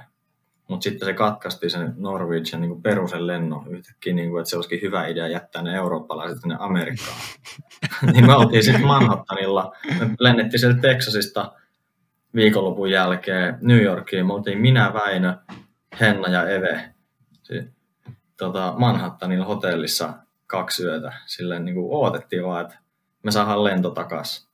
Mutta 0.69 0.85
sitten 0.85 1.07
se 1.07 1.13
katkaistiin 1.13 1.71
sen 1.71 1.95
Norwegian 1.97 2.61
niinku 2.61 2.81
perusen 2.81 3.27
lennon 3.27 3.69
yhtäkkiä, 3.69 4.15
niinku, 4.15 4.39
että 4.39 4.51
se 4.51 4.57
olisikin 4.57 4.83
hyvä 4.83 5.07
idea 5.07 5.29
jättää 5.29 5.63
ne 5.63 5.75
eurooppalaiset 5.75 6.41
sinne 6.41 6.57
Amerikkaan. 6.59 7.19
niin 8.13 8.27
me 8.27 8.35
oltiin 8.35 8.65
sitten 8.65 8.87
Manhattanilla, 8.87 9.77
me 10.01 10.11
lennettiin 10.19 10.61
sieltä 10.61 10.81
Texasista 10.81 11.53
viikonlopun 12.35 12.91
jälkeen 12.91 13.59
New 13.61 13.83
Yorkiin. 13.83 14.27
Me 14.27 14.33
oltiin 14.33 14.59
minä, 14.59 14.93
Väinö, 14.95 15.37
Henna 16.01 16.29
ja 16.29 16.49
Eve 16.49 16.95
si- 17.43 17.71
tota, 18.37 18.75
Manhattanilla 18.79 19.45
hotellissa 19.45 20.15
kaksi 20.47 20.85
yötä. 20.85 21.13
Silleen 21.27 21.65
niin 21.65 21.75
kuin 21.75 21.87
odotettiin 21.91 22.45
vaan, 22.45 22.63
että 22.63 22.79
me 23.23 23.31
saadaan 23.31 23.65
lento 23.65 23.91
takas. 23.91 24.49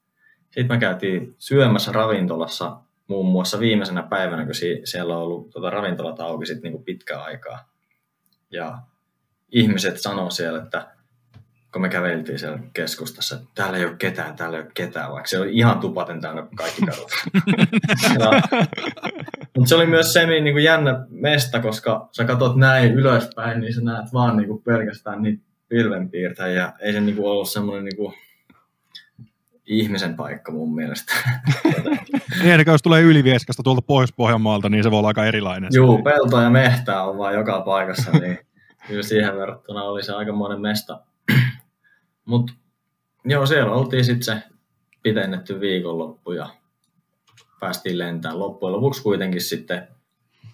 Sitten 0.44 0.66
me 0.76 0.78
käytiin 0.78 1.34
syömässä 1.38 1.92
ravintolassa 1.92 2.76
muun 3.06 3.26
muassa 3.26 3.60
viimeisenä 3.60 4.02
päivänä, 4.02 4.44
kun 4.44 4.54
si- 4.54 4.80
siellä 4.84 5.16
on 5.16 5.22
ollut 5.22 5.50
tota, 5.50 5.70
ravintolat 5.70 6.20
auki 6.20 6.46
sit 6.46 6.62
niin 6.62 6.72
kuin 6.72 6.84
pitkään 6.84 7.22
aikaa. 7.22 7.68
Ja 8.50 8.78
ihmiset 9.52 10.00
sanoo 10.00 10.30
siellä, 10.30 10.62
että 10.62 10.88
kun 11.72 11.82
me 11.82 11.88
käveltiin 11.88 12.38
siellä 12.38 12.58
keskustassa, 12.72 13.36
että 13.36 13.48
täällä 13.54 13.78
ei 13.78 13.84
ole 13.84 13.96
ketään, 13.98 14.36
täällä 14.36 14.56
ei 14.56 14.62
ole 14.62 14.70
ketään, 14.74 15.12
vaikka 15.12 15.28
se 15.28 15.38
oli 15.38 15.56
ihan 15.56 15.80
tupaten 15.80 16.20
täynnä 16.20 16.46
kaikki 16.56 16.82
kadut. 16.86 17.10
Mutta 19.56 19.68
se 19.68 19.74
oli 19.74 19.86
myös 19.86 20.12
semi 20.12 20.40
niin 20.40 20.54
kuin 20.54 20.64
jännä 20.64 21.06
mesta, 21.08 21.60
koska 21.60 22.08
sä 22.12 22.24
katsot 22.24 22.56
näin 22.56 22.94
ylöspäin, 22.94 23.60
niin 23.60 23.74
sä 23.74 23.80
näet 23.80 24.12
vaan 24.12 24.36
niin 24.36 24.48
kuin 24.48 24.62
pelkästään 24.62 25.22
niitä 25.22 25.42
pilvenpiirtäjiä. 25.68 26.72
Ei 26.80 26.92
se 26.92 27.00
niin 27.00 27.16
kuin 27.16 27.26
ollut 27.26 27.50
semmoinen 27.50 27.84
niin 27.84 27.96
kuin 27.96 28.14
ihmisen 29.66 30.16
paikka 30.16 30.52
mun 30.52 30.74
mielestä. 30.74 31.12
Niin, 32.42 32.52
eli 32.52 32.62
jos 32.66 32.82
tulee 32.82 33.02
Ylivieskasta 33.02 33.62
tuolta 33.62 33.82
Pohjois-Pohjanmaalta, 33.82 34.68
niin 34.68 34.82
se 34.82 34.90
voi 34.90 34.98
olla 34.98 35.08
aika 35.08 35.24
erilainen. 35.24 35.70
Juu, 35.74 36.02
peltoa 36.02 36.42
ja 36.42 36.50
mehtää 36.50 37.02
on 37.02 37.18
vaan 37.18 37.34
joka 37.34 37.60
paikassa, 37.60 38.10
niin 38.10 38.38
kyllä 38.88 39.02
siihen 39.02 39.36
verrattuna 39.36 39.82
oli 39.82 40.02
se 40.02 40.12
aikamoinen 40.12 40.60
mesta. 40.60 41.00
Mutta 42.24 42.52
joo, 43.24 43.46
siellä 43.46 43.72
oltiin 43.72 44.04
sitten 44.04 44.24
se 44.24 44.42
pitennetty 45.02 45.60
viikonloppu 45.60 46.32
ja 46.32 46.48
päästiin 47.60 47.98
lentämään. 47.98 48.38
Loppujen 48.38 48.72
lopuksi 48.72 49.02
kuitenkin 49.02 49.40
sitten 49.40 49.88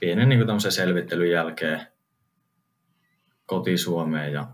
pienen 0.01 0.29
niin 0.29 0.47
tämmöisen 0.47 0.73
selvittelyn 0.73 1.31
jälkeen 1.31 1.87
koti 3.47 3.79
Suomeen 3.79 4.33
ja 4.33 4.47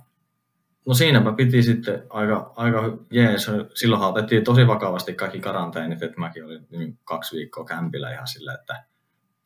No 0.86 0.94
siinäpä 0.94 1.32
piti 1.32 1.62
sitten 1.62 2.02
aika, 2.10 2.52
aika 2.56 2.98
jees. 3.10 3.50
Silloin 3.74 4.02
otettiin 4.02 4.44
tosi 4.44 4.66
vakavasti 4.66 5.14
kaikki 5.14 5.40
karanteenit, 5.40 6.02
että 6.02 6.20
mäkin 6.20 6.44
olin 6.44 6.66
niin 6.70 6.98
kaksi 7.04 7.36
viikkoa 7.36 7.64
kämpillä 7.64 8.12
ihan 8.12 8.26
sillä, 8.26 8.54
että 8.54 8.84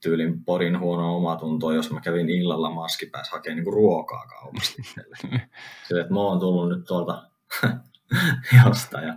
tyylin 0.02 0.44
porin 0.44 0.78
huono 0.80 1.16
omatuntoa, 1.16 1.74
jos 1.74 1.92
mä 1.92 2.00
kävin 2.00 2.30
illalla 2.30 2.70
maski 2.70 3.06
päässä 3.06 3.36
hakemaan 3.36 3.64
niin 3.64 3.72
ruokaa 3.72 4.26
kaupasta. 4.26 4.82
Sillä, 5.88 6.00
että 6.00 6.14
mä 6.14 6.20
oon 6.20 6.40
tullut 6.40 6.68
nyt 6.68 6.84
tuolta 6.84 7.22
josta 8.64 9.00
ja 9.00 9.14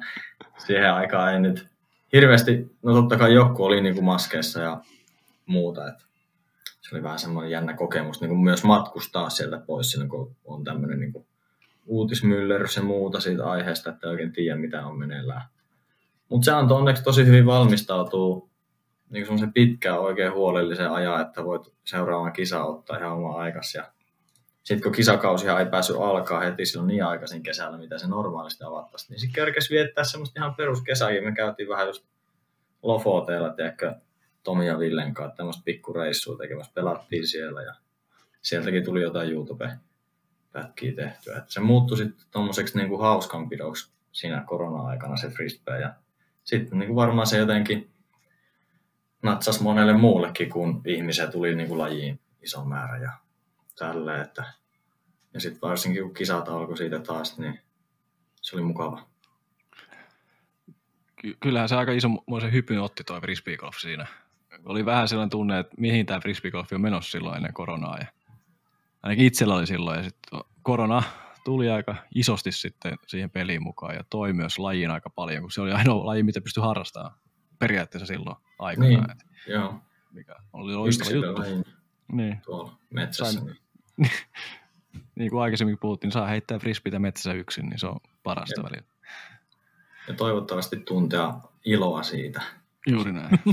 siihen 0.58 0.94
aikaan 0.94 1.34
ei 1.34 1.40
nyt 1.40 1.69
hirveästi, 2.14 2.78
no 2.84 2.94
totta 2.94 3.18
kai 3.18 3.34
joku 3.34 3.64
oli 3.64 3.82
niin 3.82 3.96
kuin 3.96 4.06
maskeissa 4.06 4.62
ja 4.62 4.82
muuta, 5.46 5.88
että 5.88 6.04
se 6.82 6.96
oli 6.96 7.04
vähän 7.04 7.20
semmoinen 7.20 7.52
jännä 7.52 7.74
kokemus 7.74 8.22
niin 8.22 8.30
kuin 8.30 8.40
myös 8.40 8.64
matkustaa 8.64 9.30
sieltä 9.30 9.62
pois 9.68 9.92
silloin, 9.92 10.10
kun 10.10 10.36
on 10.46 10.64
tämmöinen 10.64 11.00
niin 11.00 11.26
uutismyllerys 11.86 12.76
ja 12.76 12.84
muuta 12.84 13.20
siitä 13.20 13.46
aiheesta, 13.46 13.90
että 13.90 14.08
ei 14.08 14.12
oikein 14.12 14.32
tiedä, 14.32 14.56
mitä 14.56 14.86
on 14.86 15.00
meneillään. 15.00 15.42
Mutta 16.30 16.46
se 16.46 16.52
antoi 16.52 16.78
onneksi 16.78 17.04
tosi 17.04 17.26
hyvin 17.26 17.46
valmistautua 17.46 18.50
niin 19.10 19.26
semmoisen 19.26 19.54
pitkään 19.54 20.00
oikein 20.00 20.34
huolellisen 20.34 20.92
ajan, 20.92 21.22
että 21.22 21.46
voit 21.46 21.74
seuraavan 21.84 22.34
kisa 22.34 22.64
ottaa 22.64 22.98
ihan 22.98 23.12
oma 23.12 23.36
aikas. 23.36 23.76
Ja 23.76 23.92
sitten 24.70 24.84
kun 24.84 24.92
kisakausia 24.92 25.60
ei 25.60 25.66
päässyt 25.66 25.96
alkaa 25.96 26.40
heti 26.40 26.66
silloin 26.66 26.88
niin 26.88 27.06
aikaisin 27.06 27.44
kesällä, 27.44 27.78
mitä 27.78 27.98
se 27.98 28.08
normaalisti 28.08 28.64
avattaisi, 28.64 29.10
niin 29.10 29.20
sitten 29.20 29.36
kerkesi 29.36 29.74
viettää 29.74 30.04
semmoista 30.04 30.40
ihan 30.40 30.56
peruskesäkin. 30.56 31.24
Me 31.24 31.32
käytiin 31.32 31.70
vähän 31.70 31.88
just 31.88 32.06
Lofoteella, 32.84 33.50
tiedätkö, 33.50 33.96
Tomi 34.44 34.68
ja 34.68 34.80
Villen 34.80 35.14
kanssa 35.14 35.36
tämmöistä 35.36 35.62
pikkureissua 35.66 36.38
tekemässä. 36.38 36.72
Pelattiin 36.76 37.28
siellä 37.28 37.62
ja 37.62 37.74
sieltäkin 38.42 38.84
tuli 38.84 39.02
jotain 39.02 39.32
YouTube 39.32 39.78
pätkiä 40.52 40.96
tehtyä. 40.96 41.38
Et 41.38 41.50
se 41.50 41.60
muuttui 41.60 41.98
sitten 41.98 42.26
tuommoiseksi 42.32 42.78
niinku 42.78 42.98
hauskanpidoksi 42.98 43.92
siinä 44.12 44.44
korona-aikana 44.48 45.18
se 45.18 45.30
frisbee. 45.30 45.82
Ja 45.82 45.94
sitten 46.44 46.80
niinku 46.80 46.96
varmaan 46.96 47.28
se 47.28 47.38
jotenkin 47.38 47.90
natsas 49.24 49.62
monelle 49.62 49.94
muullekin, 49.94 50.50
kun 50.50 50.82
ihmisiä 50.86 51.28
tuli 51.28 51.56
niinku 51.56 51.78
lajiin 51.78 52.20
iso 52.42 52.66
määrä 52.66 52.98
ja 52.98 53.12
tälleen. 53.80 54.22
Että... 54.22 54.59
Ja 55.40 55.42
sitten 55.42 55.62
varsinkin 55.70 56.04
kun 56.04 56.14
kisat 56.14 56.50
alkoi 56.50 56.78
siitä 56.78 57.00
taas, 57.00 57.38
niin 57.38 57.60
se 58.42 58.56
oli 58.56 58.64
mukava. 58.64 59.08
Ky- 61.16 61.38
kyllähän 61.40 61.70
se 61.70 61.76
aika 61.76 61.92
isomoisen 61.92 62.52
hypyn 62.52 62.82
otti 62.82 63.04
toi 63.04 63.22
frisbeegolf 63.22 63.76
siinä. 63.78 64.08
Oli 64.66 64.86
vähän 64.86 65.08
sellainen 65.08 65.30
tunne, 65.30 65.60
että 65.60 65.76
mihin 65.78 66.06
tämä 66.06 66.20
frisbeegolf 66.20 66.74
on 66.74 66.82
menossa 66.82 67.12
silloin 67.12 67.36
ennen 67.36 67.54
koronaa. 67.54 67.98
Ja 67.98 68.06
ainakin 69.04 69.26
itsellä 69.26 69.56
oli 69.56 69.68
silloin. 69.68 69.98
Ja 69.98 70.04
sitten 70.04 70.40
korona 70.62 71.04
tuli 71.44 71.70
aika 71.70 71.96
isosti 72.16 72.52
sitten 72.52 72.96
siihen 73.08 73.30
peliin 73.30 73.64
mukaan 73.64 73.96
ja 73.96 74.04
toi 74.10 74.34
myös 74.34 74.60
lajiin 74.60 74.92
aika 74.92 75.10
paljon, 75.10 75.42
kun 75.42 75.52
se 75.52 75.62
oli 75.62 75.72
ainoa 75.72 76.06
laji, 76.06 76.24
mitä 76.24 76.42
pystyi 76.42 76.64
harrastamaan 76.64 77.16
periaatteessa 77.60 78.06
silloin 78.06 78.36
aikana. 78.60 78.88
Niin. 78.88 79.06
Joo, 79.48 79.82
mikä 80.12 80.36
oli 80.54 80.76
loistava 80.76 81.12
juttu. 81.12 81.42
Niin. 82.12 82.42
tuolla 82.46 82.78
metsässä. 82.90 83.40
Sain- 83.40 83.56
Niin. 83.98 84.12
niin 85.20 85.32
kuin 85.32 85.42
aikaisemmin 85.42 85.78
puhuttiin, 85.78 86.12
saa 86.12 86.28
heittää 86.28 86.60
frisbeitä 86.60 87.00
metsässä 87.00 87.34
yksin, 87.34 87.66
niin 87.66 87.80
se 87.80 87.88
on 87.88 88.00
parasta 88.24 88.62
Jep. 88.62 88.66
välillä. 88.66 88.88
Ja 90.08 90.14
toivottavasti 90.14 90.78
tuntea 90.78 91.34
iloa 91.66 92.04
siitä. 92.04 92.42
Juuri 92.88 93.12
näin. 93.12 93.40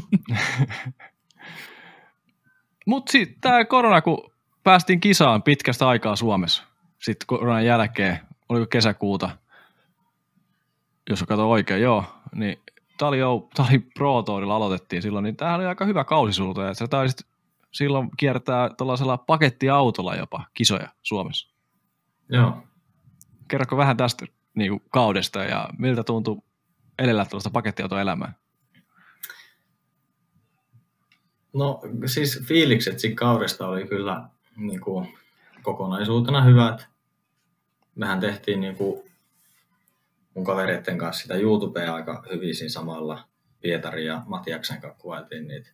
Mutta 2.86 3.12
sitten 3.12 3.40
tämä 3.40 3.64
korona, 3.64 4.00
kun 4.02 4.30
päästiin 4.62 5.00
kisaan 5.00 5.42
pitkästä 5.42 5.88
aikaa 5.88 6.16
Suomessa, 6.16 6.62
sitten 6.98 7.26
koronan 7.26 7.64
jälkeen, 7.64 8.18
oliko 8.48 8.66
kesäkuuta, 8.66 9.30
jos 11.10 11.22
katsoo 11.22 11.50
oikein, 11.50 11.82
joo, 11.82 12.04
niin 12.34 12.58
tämä 12.98 13.08
oli, 13.08 13.18
jo, 13.18 13.48
oli 13.58 13.78
Pro 13.78 14.22
Tourilla 14.22 14.56
aloitettiin 14.56 15.02
silloin, 15.02 15.22
niin 15.22 15.36
tämä 15.36 15.54
oli 15.54 15.66
aika 15.66 15.84
hyvä 15.84 16.04
kausi 16.04 16.32
sulta, 16.32 16.62
ja 16.62 16.74
sä 16.74 16.88
taisit 16.88 17.26
silloin 17.72 18.10
kiertää 18.16 18.70
tuollaisella 18.78 19.16
pakettiautolla 19.16 20.14
jopa 20.14 20.44
kisoja 20.54 20.88
Suomessa. 21.02 21.55
Joo. 22.28 22.62
Kerrotko 23.48 23.76
vähän 23.76 23.96
tästä 23.96 24.26
niin 24.54 24.70
kuin 24.70 24.82
kaudesta 24.90 25.44
ja 25.44 25.68
miltä 25.78 26.04
tuntui 26.04 26.42
elellä 26.98 27.24
tuollaista 27.24 27.50
pakettiautoelämää? 27.50 28.32
No 31.52 31.80
siis 32.06 32.42
fiilikset 32.44 32.98
siinä 32.98 33.16
kaudesta 33.16 33.68
oli 33.68 33.86
kyllä 33.86 34.28
niin 34.56 34.80
kuin, 34.80 35.18
kokonaisuutena 35.62 36.42
hyvät. 36.42 36.86
Mehän 37.94 38.20
tehtiin 38.20 38.60
niin 38.60 38.76
kuin, 38.76 39.02
mun 40.34 40.44
kavereiden 40.44 40.98
kanssa 40.98 41.22
sitä 41.22 41.34
YouTubea 41.34 41.94
aika 41.94 42.24
hyvin 42.32 42.54
siinä 42.54 42.68
samalla. 42.68 43.24
Pietari 43.60 44.06
ja 44.06 44.22
Matiaksen 44.26 44.80
kanssa 44.80 45.02
kuvailtiin 45.02 45.48
niitä, 45.48 45.70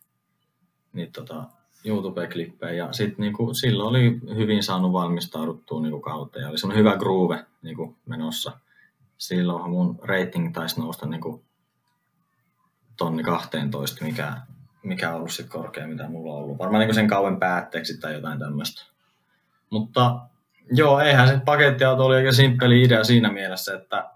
niitä 0.93 1.11
tota, 1.11 1.43
YouTube-klippejä. 1.85 2.73
Ja 2.73 2.93
sitten 2.93 3.19
niinku, 3.19 3.53
silloin 3.53 3.89
oli 3.89 4.19
hyvin 4.35 4.63
saanut 4.63 4.93
valmistauduttua 4.93 5.81
niinku, 5.81 5.99
kautta 5.99 6.39
ja 6.39 6.49
oli 6.49 6.57
semmoinen 6.57 6.85
hyvä 6.85 6.97
groove 6.97 7.45
niinku, 7.61 7.95
menossa. 8.05 8.51
Silloinhan 9.17 9.69
mun 9.69 9.99
rating 10.03 10.53
taisi 10.53 10.79
nousta 10.79 11.05
niinku, 11.05 11.43
tonni 12.97 13.23
12, 13.23 14.05
mikä, 14.05 14.33
mikä 14.83 15.09
on 15.09 15.15
ollut 15.15 15.31
sit 15.31 15.49
korkea, 15.49 15.87
mitä 15.87 16.09
mulla 16.09 16.33
on 16.33 16.39
ollut. 16.39 16.57
Varmaan 16.57 16.79
niinku 16.79 16.93
sen 16.93 17.07
kauan 17.07 17.39
päätteeksi 17.39 17.97
tai 17.97 18.13
jotain 18.13 18.39
tämmöistä. 18.39 18.85
Mutta 19.69 20.19
joo, 20.71 20.99
eihän 20.99 21.27
se 21.27 21.39
pakettiauto 21.45 22.05
oli 22.05 22.15
aika 22.15 22.31
simppeli 22.31 22.83
idea 22.83 23.03
siinä 23.03 23.31
mielessä, 23.31 23.73
että 23.73 24.09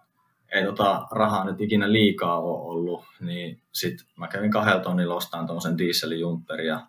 ei 0.51 0.63
tota 0.63 1.07
rahaa 1.11 1.45
nyt 1.45 1.61
ikinä 1.61 1.91
liikaa 1.91 2.39
ole 2.39 2.61
ollut, 2.61 3.05
niin 3.19 3.61
sit 3.71 4.05
mä 4.15 4.27
kävin 4.27 4.51
kahdella 4.51 4.79
tonnilla 4.79 5.15
ostamaan 5.15 5.47
tuollaisen 5.47 5.77
dieselijumperin 5.77 6.67
ja 6.67 6.79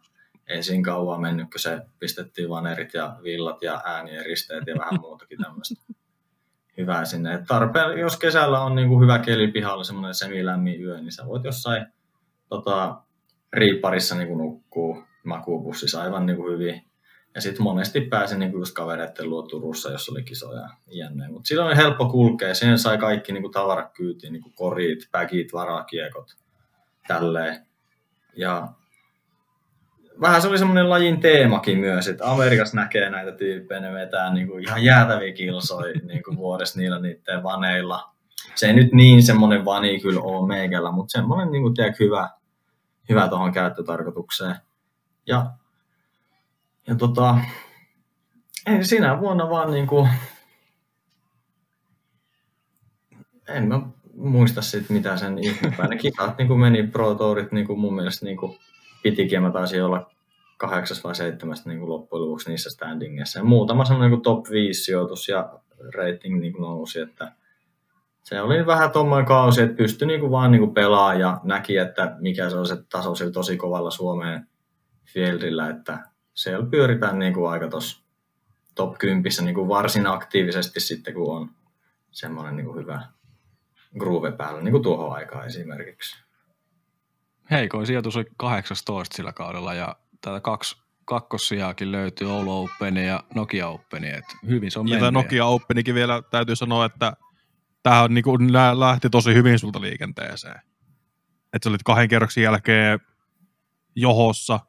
ei 0.48 0.62
siinä 0.62 0.82
kauan 0.82 1.20
mennyt, 1.20 1.50
kun 1.50 1.60
se 1.60 1.80
pistettiin 1.98 2.48
vanerit 2.48 2.94
ja 2.94 3.16
villat 3.22 3.62
ja 3.62 3.82
äänieristeet 3.84 4.66
ja 4.66 4.74
vähän 4.78 5.00
muutakin 5.00 5.38
tämmöistä 5.42 5.82
hyvää 6.78 7.04
sinne. 7.04 7.34
Et 7.34 7.44
tarpeen, 7.48 7.98
jos 7.98 8.16
kesällä 8.16 8.60
on 8.60 8.74
niinku 8.74 9.00
hyvä 9.00 9.18
keli 9.18 9.48
pihalla, 9.48 9.84
semmoinen 9.84 10.14
semilämmin 10.14 10.82
yö, 10.82 11.00
niin 11.00 11.12
sä 11.12 11.26
voit 11.26 11.44
jossain 11.44 11.86
tota, 12.48 13.02
riipparissa 13.52 14.14
niinku 14.14 14.38
nukkuu 14.38 15.04
makuupussissa 15.24 16.02
aivan 16.02 16.26
niinku 16.26 16.50
hyvin. 16.50 16.88
Ja 17.34 17.40
sitten 17.40 17.62
monesti 17.62 18.00
pääsin 18.00 18.38
niinku 18.38 18.58
just 18.58 18.74
kavereiden 18.74 19.30
luo 19.30 19.42
Turussa, 19.42 19.90
jos 19.90 20.08
oli 20.08 20.22
kisoja 20.22 20.68
jänne. 20.86 21.28
Mutta 21.28 21.48
silloin 21.48 21.68
oli 21.68 21.76
helppo 21.76 22.08
kulkea. 22.08 22.54
Siihen 22.54 22.78
sai 22.78 22.98
kaikki 22.98 23.32
niinku 23.32 23.48
tavarat 23.48 23.92
kyytiin, 23.92 24.32
niinku 24.32 24.50
korit, 24.50 24.98
päkit, 25.12 25.52
varakiekot, 25.52 26.36
tälleen. 27.08 27.66
Ja 28.36 28.68
vähän 30.20 30.42
se 30.42 30.48
oli 30.48 30.58
semmoinen 30.58 30.90
lajin 30.90 31.20
teemakin 31.20 31.78
myös, 31.78 32.08
että 32.08 32.30
Amerikassa 32.30 32.76
näkee 32.76 33.10
näitä 33.10 33.32
tyyppejä, 33.32 33.80
ne 33.80 33.92
vetää 33.92 34.34
niin 34.34 34.48
kuin 34.48 34.64
ihan 34.64 34.84
jäätäviä 34.84 35.32
kilsoja 35.32 35.94
niin 36.08 36.22
kuin 36.22 36.36
vuodessa 36.36 36.80
niillä 36.80 37.00
niiden 37.00 37.42
vaneilla. 37.42 38.14
Se 38.54 38.66
ei 38.66 38.72
nyt 38.72 38.92
niin 38.92 39.22
semmoinen 39.22 39.64
vani 39.64 40.00
kyllä 40.00 40.20
ole 40.20 40.48
meikällä, 40.48 40.92
mutta 40.92 41.12
semmoinen 41.12 41.52
niin 41.52 41.62
kuin, 41.62 41.74
tiedät, 41.74 42.00
hyvä, 42.00 42.30
hyvä 43.08 43.28
tuohon 43.28 43.52
käyttötarkoitukseen. 43.52 44.56
Ja, 45.26 45.50
ja 46.86 46.94
tota, 46.94 47.38
ei 48.66 48.84
siinä 48.84 49.20
vuonna 49.20 49.50
vaan 49.50 49.70
niin 49.70 49.86
kuin, 49.86 50.08
en 53.48 53.68
mä 53.68 53.80
muista 54.14 54.62
sitten 54.62 54.96
mitä 54.96 55.16
sen 55.16 55.38
ihmepäin. 55.38 55.90
Ne 55.90 55.96
kisat 55.96 56.38
niin 56.38 56.48
kuin 56.48 56.60
meni 56.60 56.86
Pro 56.86 57.14
Tourit 57.14 57.52
niin 57.52 57.66
kuin 57.66 57.78
mun 57.78 57.94
mielestä 57.94 58.26
niin 58.26 58.36
kuin, 58.36 58.58
pitikin, 59.02 59.42
mä 59.42 59.50
taisin 59.50 59.84
olla 59.84 60.10
kahdeksas 60.56 61.04
vai 61.04 61.14
seitsemästä 61.14 61.68
niin 61.68 61.78
kuin 61.78 61.90
loppujen 61.90 62.24
lopuksi 62.24 62.50
niissä 62.50 62.70
standingeissa. 62.70 63.38
Ja 63.38 63.44
muutama 63.44 63.84
semmoinen 63.84 64.10
niin 64.10 64.22
top 64.22 64.50
5 64.50 64.84
sijoitus 64.84 65.28
ja 65.28 65.60
rating 65.94 66.40
niin 66.40 66.52
kuin 66.52 66.62
nousi, 66.62 67.00
että 67.00 67.32
se 68.22 68.40
oli 68.40 68.66
vähän 68.66 68.90
tuommoinen 68.90 69.26
kausi, 69.26 69.62
että 69.62 69.76
pystyi 69.76 70.08
niin 70.08 70.20
kuin 70.20 70.32
vaan 70.32 70.50
niin 70.50 70.60
kuin 70.60 70.74
pelaa 70.74 71.14
ja 71.14 71.40
näki, 71.42 71.76
että 71.76 72.16
mikä 72.20 72.50
se 72.50 72.56
on 72.56 72.66
se 72.66 72.76
taso 72.92 73.14
sillä 73.14 73.32
tosi 73.32 73.56
kovalla 73.56 73.90
Suomeen 73.90 74.48
fieldillä, 75.04 75.70
että 75.70 75.98
siellä 76.34 76.66
pyöritään 76.70 77.18
niin 77.18 77.34
kuin 77.34 77.50
aika 77.50 77.68
tuossa 77.68 78.04
top 78.74 78.98
10 78.98 79.22
niin 79.42 79.54
kuin 79.54 79.68
varsin 79.68 80.06
aktiivisesti 80.06 80.80
sitten, 80.80 81.14
kun 81.14 81.36
on 81.36 81.50
semmoinen 82.10 82.56
niin 82.56 82.66
kuin 82.66 82.78
hyvä 82.78 83.02
groove 83.98 84.32
päällä, 84.32 84.62
niin 84.62 84.72
kuin 84.72 84.82
tuohon 84.82 85.12
aikaan 85.12 85.46
esimerkiksi 85.46 86.27
heikoin 87.50 87.86
sijoitus 87.86 88.16
oli 88.16 88.24
18 88.36 89.16
sillä 89.16 89.32
kaudella 89.32 89.74
ja 89.74 89.96
tätä 90.20 90.40
kaksi 90.40 90.76
kakkossijaakin 91.04 91.92
löytyy 91.92 92.30
Oulu 92.30 92.64
Open 92.64 92.96
ja 92.96 93.24
Nokia 93.34 93.68
Open, 93.68 94.04
että 94.04 94.36
hyvin 94.46 94.70
se 94.70 94.78
on 94.78 94.88
Ja 94.88 95.10
Nokia 95.10 95.46
Openikin 95.46 95.94
vielä 95.94 96.22
täytyy 96.30 96.56
sanoa, 96.56 96.84
että 96.84 97.12
tämähän 97.82 98.04
on, 98.04 98.14
niin 98.14 98.24
kuin, 98.24 98.52
lähti 98.52 99.10
tosi 99.10 99.34
hyvin 99.34 99.58
sulta 99.58 99.80
liikenteeseen. 99.80 100.60
Että 101.52 101.64
sä 101.64 101.70
olit 101.70 101.82
kahden 101.82 102.08
kerroksen 102.08 102.42
jälkeen 102.42 103.00
johossa 103.94 104.60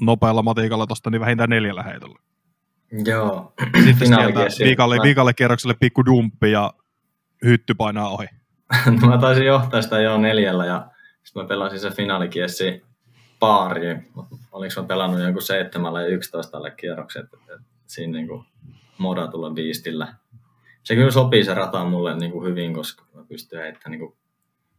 nopealla 0.00 0.42
matikalla 0.42 0.86
tuosta 0.86 1.10
niin 1.10 1.20
vähintään 1.20 1.50
neljällä 1.50 1.82
heitolla. 1.82 2.18
Joo. 3.04 3.52
Sitten 3.84 4.08
sieltä 4.08 4.40
viikalle, 4.64 4.96
viikalle 5.02 5.34
kierrokselle 5.34 5.74
pikku 5.80 6.06
dumppi 6.06 6.50
ja 6.50 6.72
hytty 7.44 7.74
painaa 7.74 8.08
ohi. 8.08 8.26
no, 9.00 9.08
mä 9.08 9.18
taisin 9.18 9.46
johtaa 9.46 9.82
sitä 9.82 10.00
jo 10.00 10.18
neljällä 10.18 10.66
ja 10.66 10.90
sitten 11.28 11.42
mä 11.42 11.48
pelasin 11.48 11.80
se 11.80 11.90
finaalikiessi 11.90 12.82
paariin. 13.40 14.08
Oliko 14.52 14.80
mä 14.80 14.86
pelannut 14.86 15.20
jonkun 15.20 15.42
seitsemällä 15.42 16.02
ja 16.02 16.08
yksitoistalle 16.08 16.70
kierrokset, 16.70 17.24
että 17.24 17.60
siinä 17.86 18.18
niin 18.18 18.44
modatulla 18.98 19.50
biistillä. 19.50 20.14
Se 20.82 20.94
kyllä 20.94 21.10
sopii 21.10 21.44
se 21.44 21.54
rata 21.54 21.84
mulle 21.84 22.16
niin 22.16 22.32
kuin 22.32 22.46
hyvin, 22.50 22.74
koska 22.74 23.04
mä 23.14 23.24
pystyn 23.28 23.60
heittämään 23.60 24.00
niin 24.00 24.12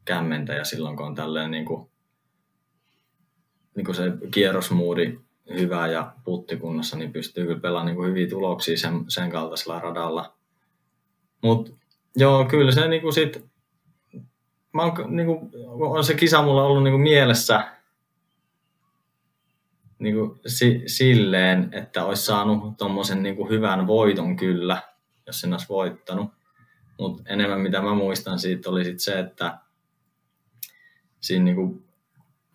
kämmentä 0.05 0.53
ja 0.53 0.63
silloin 0.65 0.97
kun 0.97 1.05
on 1.05 1.15
tälleen 1.15 1.51
niin 1.51 1.65
kuin, 1.65 1.89
niin 3.76 3.85
kuin 3.85 3.95
se 3.95 4.11
kierrosmuudi 4.31 5.19
hyvä 5.53 5.88
ja 5.88 6.13
puttikunnossa, 6.23 6.97
niin 6.97 7.13
pystyy 7.13 7.45
kyllä 7.45 7.59
pelaamaan 7.59 7.85
niin 7.85 7.95
kuin 7.95 8.09
hyviä 8.09 8.27
tuloksia 8.27 8.77
sen, 8.77 9.05
sen 9.07 9.30
kaltaisella 9.30 9.80
radalla. 9.80 10.34
Mutta 11.43 11.71
joo, 12.15 12.45
kyllä 12.45 12.71
se 12.71 12.88
niin 12.88 13.01
kuin 13.01 13.13
sit 13.13 13.48
mä 14.74 14.84
oon, 14.84 15.16
niin 15.16 15.26
kuin, 15.26 15.52
on 15.80 16.04
se 16.04 16.14
kisa 16.14 16.41
mulla 16.41 16.64
ollut 16.64 16.84
niin 16.84 16.94
kuin 16.94 17.02
mielessä 17.02 17.80
niin 20.00 20.16
kuin, 20.16 20.40
si, 20.46 20.84
silleen, 20.86 21.70
että 21.72 22.06
olisi 22.06 22.26
saanut 22.26 22.78
tuommoisen 22.78 23.24
niin 23.24 23.50
hyvän 23.50 23.88
voiton 23.88 24.36
kyllä, 24.36 24.82
jos 25.28 25.41
sen 25.41 25.54
olisi 25.54 25.70
voittanut. 25.70 26.32
Mutta 27.00 27.24
enemmän 27.26 27.62
mitä 27.62 27.82
mä 27.82 27.94
muistan 27.94 28.40
siitä 28.40 28.70
oli 28.70 28.84
sit 28.84 29.00
se, 29.00 29.20
että 29.20 29.58
siinä 31.20 31.46
niin 31.46 31.56
kuin 31.56 31.86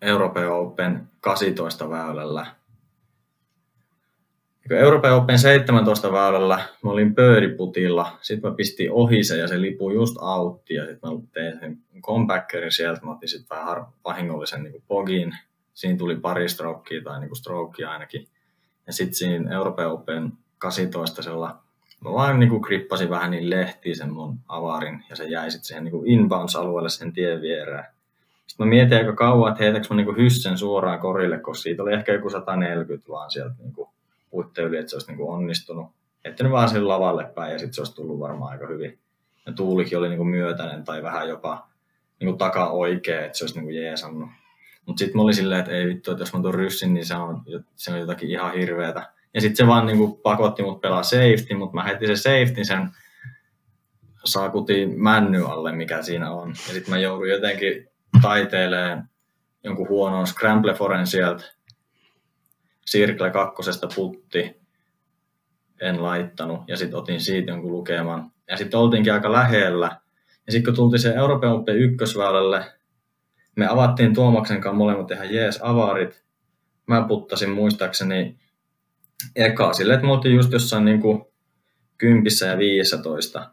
Euroopan 0.01 0.51
Open 0.51 1.09
18 1.21 1.89
väylällä 1.89 2.55
Euroopan 4.69 5.13
Open 5.13 5.39
17 5.39 6.11
väylällä 6.11 6.59
mä 6.83 6.91
olin 6.91 7.15
pööriputilla, 7.15 8.17
sitten 8.21 8.51
mä 8.51 8.55
pistin 8.55 8.91
ohi 8.91 9.23
sen 9.23 9.39
ja 9.39 9.47
se 9.47 9.61
lipui 9.61 9.93
just 9.93 10.15
autti 10.19 10.73
ja 10.73 10.85
sitten 10.85 11.09
mä 11.09 11.19
tein 11.33 11.59
sen 11.59 11.77
compackerin 12.01 12.71
sieltä, 12.71 13.05
mä 13.05 13.11
otin 13.11 13.29
sitten 13.29 13.57
vähän 13.57 13.85
vahingollisen 14.05 14.63
niin 14.63 14.83
pogin, 14.87 15.35
siinä 15.73 15.97
tuli 15.97 16.15
pari 16.15 16.49
strokea 16.49 17.01
tai 17.03 17.19
niin 17.19 17.35
strokea 17.35 17.91
ainakin. 17.91 18.27
Ja 18.87 18.93
sitten 18.93 19.15
siinä 19.15 19.55
Euroopan 19.55 19.91
Open 19.91 20.31
18 20.57 21.21
mä 22.03 22.11
vaan 22.11 22.39
niin 22.39 22.61
krippasin 22.61 23.09
vähän 23.09 23.31
niin 23.31 23.49
lehtiin 23.49 23.95
sen 23.95 24.13
mun 24.13 24.39
avarin 24.47 25.03
ja 25.09 25.15
se 25.15 25.23
jäi 25.23 25.51
sitten 25.51 25.65
siihen 25.65 25.83
niin 25.83 26.05
inbounds-alueelle 26.05 26.89
sen 26.89 27.13
tien 27.13 27.41
viereen. 27.41 27.85
Sitten 28.47 28.67
mä 28.67 28.69
mietin 28.69 28.97
aika 28.97 29.13
kauan, 29.13 29.51
että 29.51 29.63
heitäkö 29.63 29.87
mä 29.89 29.95
niin 29.95 30.17
hyssen 30.17 30.57
suoraan 30.57 30.99
korille, 30.99 31.37
koska 31.37 31.61
siitä 31.61 31.83
oli 31.83 31.93
ehkä 31.93 32.13
joku 32.13 32.29
140 32.29 33.09
vaan 33.09 33.31
sieltä 33.31 33.55
niin 33.59 33.87
puitten 34.35 34.65
yli, 34.65 34.77
että 34.77 34.89
se 34.89 34.95
olisi 34.95 35.07
niin 35.07 35.17
kuin 35.17 35.29
onnistunut. 35.29 35.87
Että 36.25 36.43
ne 36.43 36.51
vaan 36.51 36.69
sille 36.69 36.87
lavalle 36.87 37.31
päin 37.35 37.53
ja 37.53 37.59
sitten 37.59 37.73
se 37.73 37.81
olisi 37.81 37.95
tullut 37.95 38.19
varmaan 38.19 38.51
aika 38.51 38.67
hyvin. 38.67 38.99
Ja 39.45 39.53
tuulikin 39.53 39.97
oli 39.97 40.09
niin 40.09 40.17
kuin 40.17 40.29
myötäinen 40.29 40.83
tai 40.83 41.03
vähän 41.03 41.29
jopa 41.29 41.67
niin 42.19 42.25
kuin 42.25 42.37
taka 42.37 42.69
oikea, 42.69 43.25
että 43.25 43.37
se 43.37 43.43
olisi 43.43 43.55
niin 43.55 43.65
kuin 43.65 43.75
jeesannut. 43.75 44.29
Mutta 44.85 44.99
sitten 44.99 45.17
mä 45.17 45.21
olin 45.23 45.35
silleen, 45.35 45.59
että 45.59 45.71
ei 45.71 45.87
vittu, 45.87 46.11
että 46.11 46.21
jos 46.21 46.33
mä 46.33 46.41
tuon 46.41 46.53
ryssin, 46.53 46.93
niin 46.93 47.05
se 47.05 47.15
on, 47.15 47.43
se 47.75 47.91
on 47.91 47.99
jotakin 47.99 48.29
ihan 48.29 48.53
hirveetä. 48.53 49.13
Ja 49.33 49.41
sitten 49.41 49.55
se 49.55 49.67
vaan 49.67 49.85
niin 49.85 49.97
kuin 49.97 50.17
pakotti 50.17 50.63
mut 50.63 50.81
pelaa 50.81 51.03
safety, 51.03 51.55
mutta 51.57 51.75
mä 51.75 51.83
heti 51.83 52.07
se 52.07 52.15
safety 52.15 52.63
sen 52.63 52.89
saakutiin 54.25 55.03
männy 55.03 55.45
alle, 55.45 55.71
mikä 55.71 56.01
siinä 56.01 56.31
on. 56.31 56.49
Ja 56.49 56.73
sitten 56.73 56.93
mä 56.93 56.99
joudun 56.99 57.29
jotenkin 57.29 57.87
taiteilemaan 58.21 59.09
jonkun 59.63 59.89
huonon 59.89 60.27
scramble 60.27 60.73
foren 60.73 61.07
sieltä 61.07 61.43
Circle 62.91 63.31
kakkosesta 63.31 63.87
putti, 63.95 64.61
en 65.81 66.03
laittanut, 66.03 66.61
ja 66.67 66.77
sitten 66.77 66.99
otin 66.99 67.21
siitä 67.21 67.51
jonkun 67.51 67.71
lukeman. 67.71 68.31
Ja 68.47 68.57
sitten 68.57 68.79
oltiinkin 68.79 69.13
aika 69.13 69.31
lähellä. 69.31 69.99
Ja 70.45 70.51
sitten 70.51 70.73
kun 70.73 70.75
tultiin 70.75 70.99
se 70.99 71.13
Euroopan 71.13 71.51
Open 71.51 71.77
ykkösväylälle, 71.77 72.65
me 73.55 73.67
avattiin 73.67 74.13
Tuomaksen 74.13 74.61
kanssa 74.61 74.77
molemmat 74.77 75.11
ihan 75.11 75.33
jees 75.33 75.59
avarit. 75.61 76.23
Mä 76.87 77.05
puttasin 77.07 77.49
muistaakseni 77.49 78.39
eka 79.35 79.73
sille, 79.73 79.93
että 79.93 80.05
me 80.05 80.11
oltiin 80.11 80.35
just 80.35 80.51
jossain 80.51 80.85
niin 80.85 81.01
kuin 81.01 81.25
kympissä 81.97 82.45
ja 82.45 82.57
15. 82.57 83.51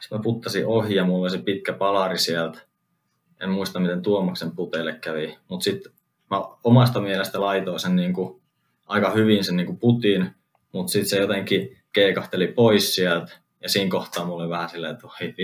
Sitten 0.00 0.18
mä 0.18 0.22
puttasin 0.22 0.66
ohi 0.66 0.94
ja 0.94 1.04
mulla 1.04 1.22
oli 1.22 1.30
se 1.30 1.38
pitkä 1.38 1.72
palari 1.72 2.18
sieltä. 2.18 2.58
En 3.40 3.50
muista, 3.50 3.80
miten 3.80 4.02
Tuomaksen 4.02 4.50
puteille 4.50 4.92
kävi, 4.92 5.38
mutta 5.48 5.64
sitten 5.64 5.92
mä 6.30 6.36
omasta 6.64 7.00
mielestä 7.00 7.40
laitoin 7.40 7.80
sen 7.80 7.96
niin 7.96 8.12
kuin 8.12 8.42
aika 8.88 9.10
hyvin 9.10 9.44
sen 9.44 9.56
niin 9.56 9.78
putin, 9.78 10.30
mutta 10.72 10.92
sitten 10.92 11.08
se 11.08 11.18
jotenkin 11.18 11.76
keikahteli 11.92 12.46
pois 12.46 12.94
sieltä. 12.94 13.38
Ja 13.60 13.68
siinä 13.68 13.90
kohtaa 13.90 14.24
mulla 14.24 14.42
oli 14.42 14.50
vähän 14.50 14.68
silleen, 14.68 14.92
että 14.92 15.06
oi 15.06 15.34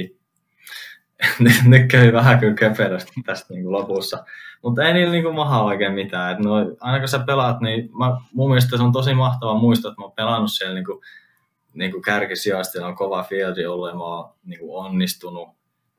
nyt 1.64 1.90
kävi 1.90 2.12
vähän 2.12 2.38
kyllä 2.38 2.54
keperästi 2.54 3.12
tästä 3.26 3.54
niin 3.54 3.62
kuin 3.62 3.72
lopussa. 3.72 4.24
Mutta 4.62 4.82
ei 4.82 4.92
niillä 4.92 5.12
niin 5.12 5.34
maha 5.34 5.62
oikein 5.62 5.92
mitään. 5.92 6.32
Et 6.32 6.38
no, 6.38 6.54
aina 6.80 6.98
kun 6.98 7.08
sä 7.08 7.18
pelaat, 7.18 7.60
niin 7.60 7.90
mä, 7.98 8.16
mun 8.32 8.50
mielestä 8.50 8.76
se 8.76 8.82
on 8.82 8.92
tosi 8.92 9.14
mahtava 9.14 9.54
muistaa, 9.54 9.88
että 9.88 10.00
mä 10.00 10.04
oon 10.04 10.12
pelannut 10.12 10.52
siellä 10.52 10.74
niin 10.74 10.84
kuin, 10.84 11.00
niin 11.74 11.90
kuin 11.90 12.02
kärkisijasta, 12.02 12.86
on 12.86 12.96
kova 12.96 13.22
fieldi 13.22 13.66
ollut 13.66 13.88
ja 13.88 13.94
mä 13.94 14.04
oon 14.04 14.32
niin 14.44 14.60
onnistunut 14.62 15.48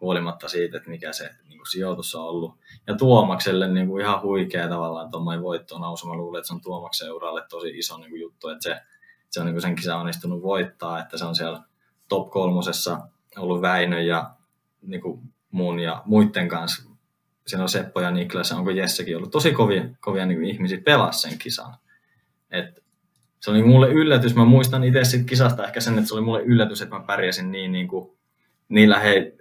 huolimatta 0.01 0.49
siitä, 0.49 0.77
että 0.77 0.89
mikä 0.89 1.13
se 1.13 1.29
niin 1.49 1.57
kuin 1.57 1.71
sijoitus 1.71 2.15
on 2.15 2.23
ollut. 2.23 2.55
Ja 2.87 2.95
Tuomakselle 2.95 3.67
niin 3.67 3.87
kuin 3.87 4.01
ihan 4.01 4.21
huikea 4.21 4.69
tavallaan 4.69 5.11
tuommoinen 5.11 5.43
voitto 5.43 5.77
nousu. 5.77 6.07
Mä 6.07 6.15
luulen, 6.15 6.39
että 6.39 6.47
se 6.47 6.53
on 6.53 6.61
Tuomaksen 6.61 7.13
uralle 7.13 7.43
tosi 7.49 7.77
iso 7.77 7.97
niin 7.97 8.09
kuin 8.09 8.21
juttu, 8.21 8.49
että 8.49 8.63
se, 8.63 8.81
se 9.29 9.39
on 9.39 9.45
niin 9.45 9.53
kuin 9.53 9.61
sen 9.61 9.75
kisa 9.75 9.97
onnistunut 9.97 10.41
voittaa, 10.41 10.99
että 10.99 11.17
se 11.17 11.25
on 11.25 11.35
siellä 11.35 11.61
top 12.07 12.29
kolmosessa 12.29 12.99
ollut 13.37 13.61
Väinö 13.61 14.01
ja 14.01 14.31
niin 14.81 15.01
kuin 15.01 15.21
mun 15.51 15.79
ja 15.79 16.01
muiden 16.05 16.47
kanssa. 16.47 16.89
Siinä 17.47 17.63
on 17.63 17.69
Seppo 17.69 18.01
ja 18.01 18.11
Niklas, 18.11 18.51
onko 18.51 18.71
Jessekin 18.71 19.17
ollut 19.17 19.31
tosi 19.31 19.51
kovia, 19.51 19.83
kovia 19.99 20.25
niin 20.25 20.37
kuin 20.37 20.49
ihmisiä 20.49 20.81
pelaa 20.85 21.11
sen 21.11 21.37
kisan. 21.37 21.75
Et 22.51 22.83
se 23.41 23.51
oli 23.51 23.63
mulle 23.63 23.89
yllätys. 23.89 24.35
Mä 24.35 24.45
muistan 24.45 24.83
itse 24.83 25.03
siitä 25.03 25.25
kisasta 25.25 25.67
ehkä 25.67 25.79
sen, 25.79 25.97
että 25.97 26.07
se 26.07 26.13
oli 26.13 26.21
mulle 26.21 26.41
yllätys, 26.41 26.81
että 26.81 26.95
mä 26.95 27.03
pärjäsin 27.03 27.51
niin, 27.51 27.71
niin 27.71 27.87
kuin, 27.87 28.17
niillä 28.69 28.99
hei, 28.99 29.37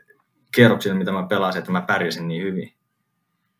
kierroksilla, 0.54 0.98
mitä 0.98 1.12
mä 1.12 1.26
pelasin, 1.26 1.58
että 1.58 1.72
mä 1.72 1.82
pärjäsin 1.82 2.28
niin 2.28 2.42
hyvin 2.42 2.74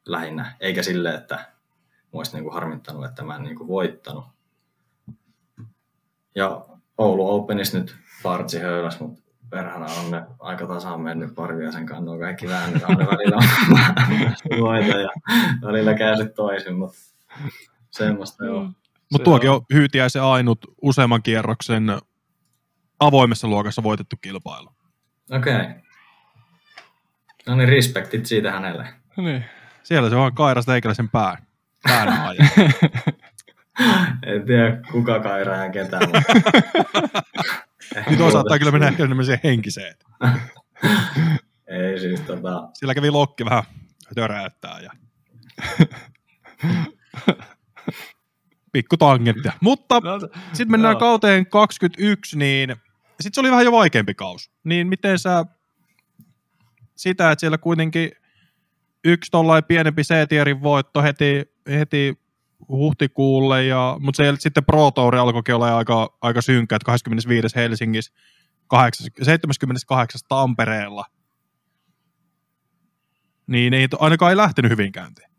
lähinnä. 0.06 0.56
Eikä 0.60 0.82
sille, 0.82 1.14
että 1.14 1.34
mä 1.34 2.10
olisin 2.12 2.34
niin 2.34 2.44
kuin 2.44 2.54
harmittanut, 2.54 3.04
että 3.04 3.24
mä 3.24 3.36
en 3.36 3.42
niin 3.42 3.56
kuin 3.56 3.68
voittanut. 3.68 4.24
Ja 6.34 6.66
Oulu 6.98 7.34
Openissa 7.34 7.78
nyt 7.78 7.96
partsi 8.22 8.58
höyläs, 8.58 9.00
mutta 9.00 9.22
perhana 9.50 9.86
on 9.86 10.10
ne 10.10 10.22
aika 10.38 10.66
tasaan 10.66 11.00
mennyt 11.00 11.30
sen 11.72 11.86
kanssa, 11.86 12.10
on 12.10 12.20
kaikki 12.20 12.48
väännöt, 12.48 12.82
on 12.82 12.96
ne 12.96 13.06
välillä 13.12 13.36
voita 14.60 14.98
ja 14.98 15.08
välillä 15.66 15.94
käy 15.94 16.16
se 16.16 16.28
toisin, 16.28 16.74
mutta 16.74 16.98
semmoista 17.90 18.44
joo. 18.44 18.64
Mm. 18.64 18.74
Mutta 19.12 19.24
tuokin 19.24 19.50
on 19.50 19.60
Hyytiäisen 19.74 20.22
ainut 20.22 20.58
useamman 20.82 21.22
kierroksen 21.22 21.98
avoimessa 23.00 23.48
luokassa 23.48 23.82
voitettu 23.82 24.16
kilpailu. 24.20 24.68
Okei. 25.30 25.54
Okay. 25.54 25.66
No 27.46 27.56
niin, 27.56 27.68
respektit 27.68 28.26
siitä 28.26 28.52
hänelle. 28.52 28.88
Niin. 29.16 29.44
Siellä 29.82 30.10
se 30.10 30.16
on 30.16 30.34
Kairas 30.34 30.66
Teikäläisen 30.66 31.08
pää. 31.08 31.36
Pään 31.82 32.08
en 34.26 34.46
tiedä, 34.46 34.80
kuka 34.92 35.20
kairaa 35.20 35.64
ja 35.64 35.70
ketään. 35.70 36.02
Nyt 38.10 38.18
saattaa 38.32 38.58
kyllä 38.58 38.72
mennä 38.72 38.88
ehkä 38.88 39.04
enemmän 39.04 39.26
henkiseen. 39.44 39.94
Ei 41.66 42.00
siis 42.00 42.20
tota... 42.20 42.68
Sillä 42.74 42.94
kävi 42.94 43.10
lokki 43.10 43.44
vähän 43.44 43.62
töräyttää 44.14 44.80
ja... 44.80 44.90
Pikku 48.72 48.96
tangenttia. 48.96 49.52
Mutta 49.60 50.00
no, 50.00 50.18
sitten 50.52 50.70
mennään 50.70 50.94
no. 50.94 51.00
kauteen 51.00 51.46
21, 51.46 52.38
niin 52.38 52.76
sitten 53.20 53.34
se 53.34 53.40
oli 53.40 53.50
vähän 53.50 53.64
jo 53.64 53.72
vaikeampi 53.72 54.14
kaus. 54.14 54.50
Niin 54.64 54.86
miten 54.86 55.18
sä 55.18 55.44
sitä, 56.96 57.30
että 57.30 57.40
siellä 57.40 57.58
kuitenkin 57.58 58.10
yksi 59.04 59.30
tollain 59.30 59.64
pienempi 59.64 60.02
C-tierin 60.02 60.62
voitto 60.62 61.02
heti, 61.02 61.52
heti 61.68 62.18
huhtikuulle, 62.68 63.64
ja, 63.64 63.96
mutta 64.00 64.16
se, 64.16 64.34
sitten 64.38 64.64
Pro 64.64 64.90
Tour 64.90 65.16
alkoikin 65.16 65.54
olla 65.54 65.76
aika, 65.76 66.16
aika 66.20 66.42
synkkä, 66.42 66.76
että 66.76 66.86
25. 66.86 67.56
Helsingissä, 67.56 68.12
8, 68.66 69.06
78. 69.22 70.20
Tampereella. 70.28 71.04
Niin 73.46 73.74
ei 73.74 73.88
ainakaan 73.98 74.30
ei 74.30 74.36
lähtenyt 74.36 74.70
hyvin 74.70 74.92
käyntiin. 74.92 75.30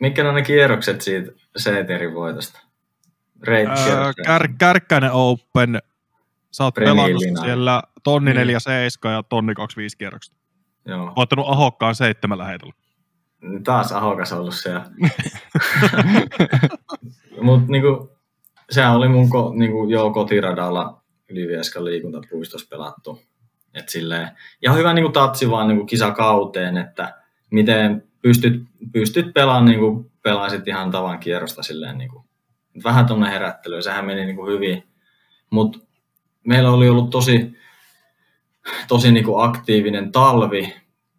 Mitkä 0.00 0.28
on 0.28 0.34
ne 0.34 0.42
kierrokset 0.42 1.00
siitä 1.00 1.32
C-tierin 1.58 2.14
voitosta? 2.14 2.60
Öö, 3.48 4.12
kär, 4.24 4.48
Kärkkäinen 4.58 5.12
Open, 5.12 5.78
sä 6.52 6.64
oot 6.64 6.74
pelannut 6.74 7.22
siellä 7.44 7.82
tonni 8.02 8.30
niin. 8.30 8.36
47 8.36 9.14
ja 9.14 9.22
tonni 9.22 9.54
25 9.54 9.98
kierrokset. 9.98 10.34
Joo. 10.84 11.12
Ottanut 11.16 11.46
Ahokkaan 11.48 11.94
seitsemällä 11.94 12.44
heitolla. 12.44 12.74
Taas 13.64 13.92
Ahokas 13.92 14.32
ollut 14.32 14.54
siellä. 14.54 14.84
Mutta 17.42 17.72
niinku, 17.72 18.10
sehän 18.70 18.96
oli 18.96 19.08
mun 19.08 19.30
ko, 19.30 19.52
niinku, 19.56 19.88
jo 19.88 20.10
kotiradalla 20.10 21.02
Ylivieskan 21.28 21.84
liikuntapuistossa 21.84 22.66
pelattu. 22.70 23.22
Et 23.74 23.88
silleen, 23.88 24.28
ja 24.62 24.72
hyvä 24.72 24.94
niinku, 24.94 25.12
tatsi 25.12 25.50
vaan 25.50 25.68
niinku, 25.68 25.86
kisakauteen, 25.86 26.76
että 26.76 27.14
miten 27.50 28.08
pystyt, 28.22 28.62
pystyt 28.92 29.34
pelaamaan, 29.34 29.64
niinku, 29.64 30.10
pelaisit 30.22 30.68
ihan 30.68 30.90
tavan 30.90 31.18
kierrosta 31.18 31.62
silleen, 31.62 31.98
niinku, 31.98 32.26
vähän 32.84 33.06
tuonne 33.06 33.30
herättelyä, 33.30 33.80
sehän 33.80 34.04
meni 34.04 34.26
niinku, 34.26 34.46
hyvin. 34.46 34.82
Mutta 35.50 35.78
meillä 36.46 36.70
oli 36.70 36.88
ollut 36.88 37.10
tosi, 37.10 37.56
tosi 38.88 39.12
niinku, 39.12 39.38
aktiivinen 39.38 40.12
talvi, 40.12 40.74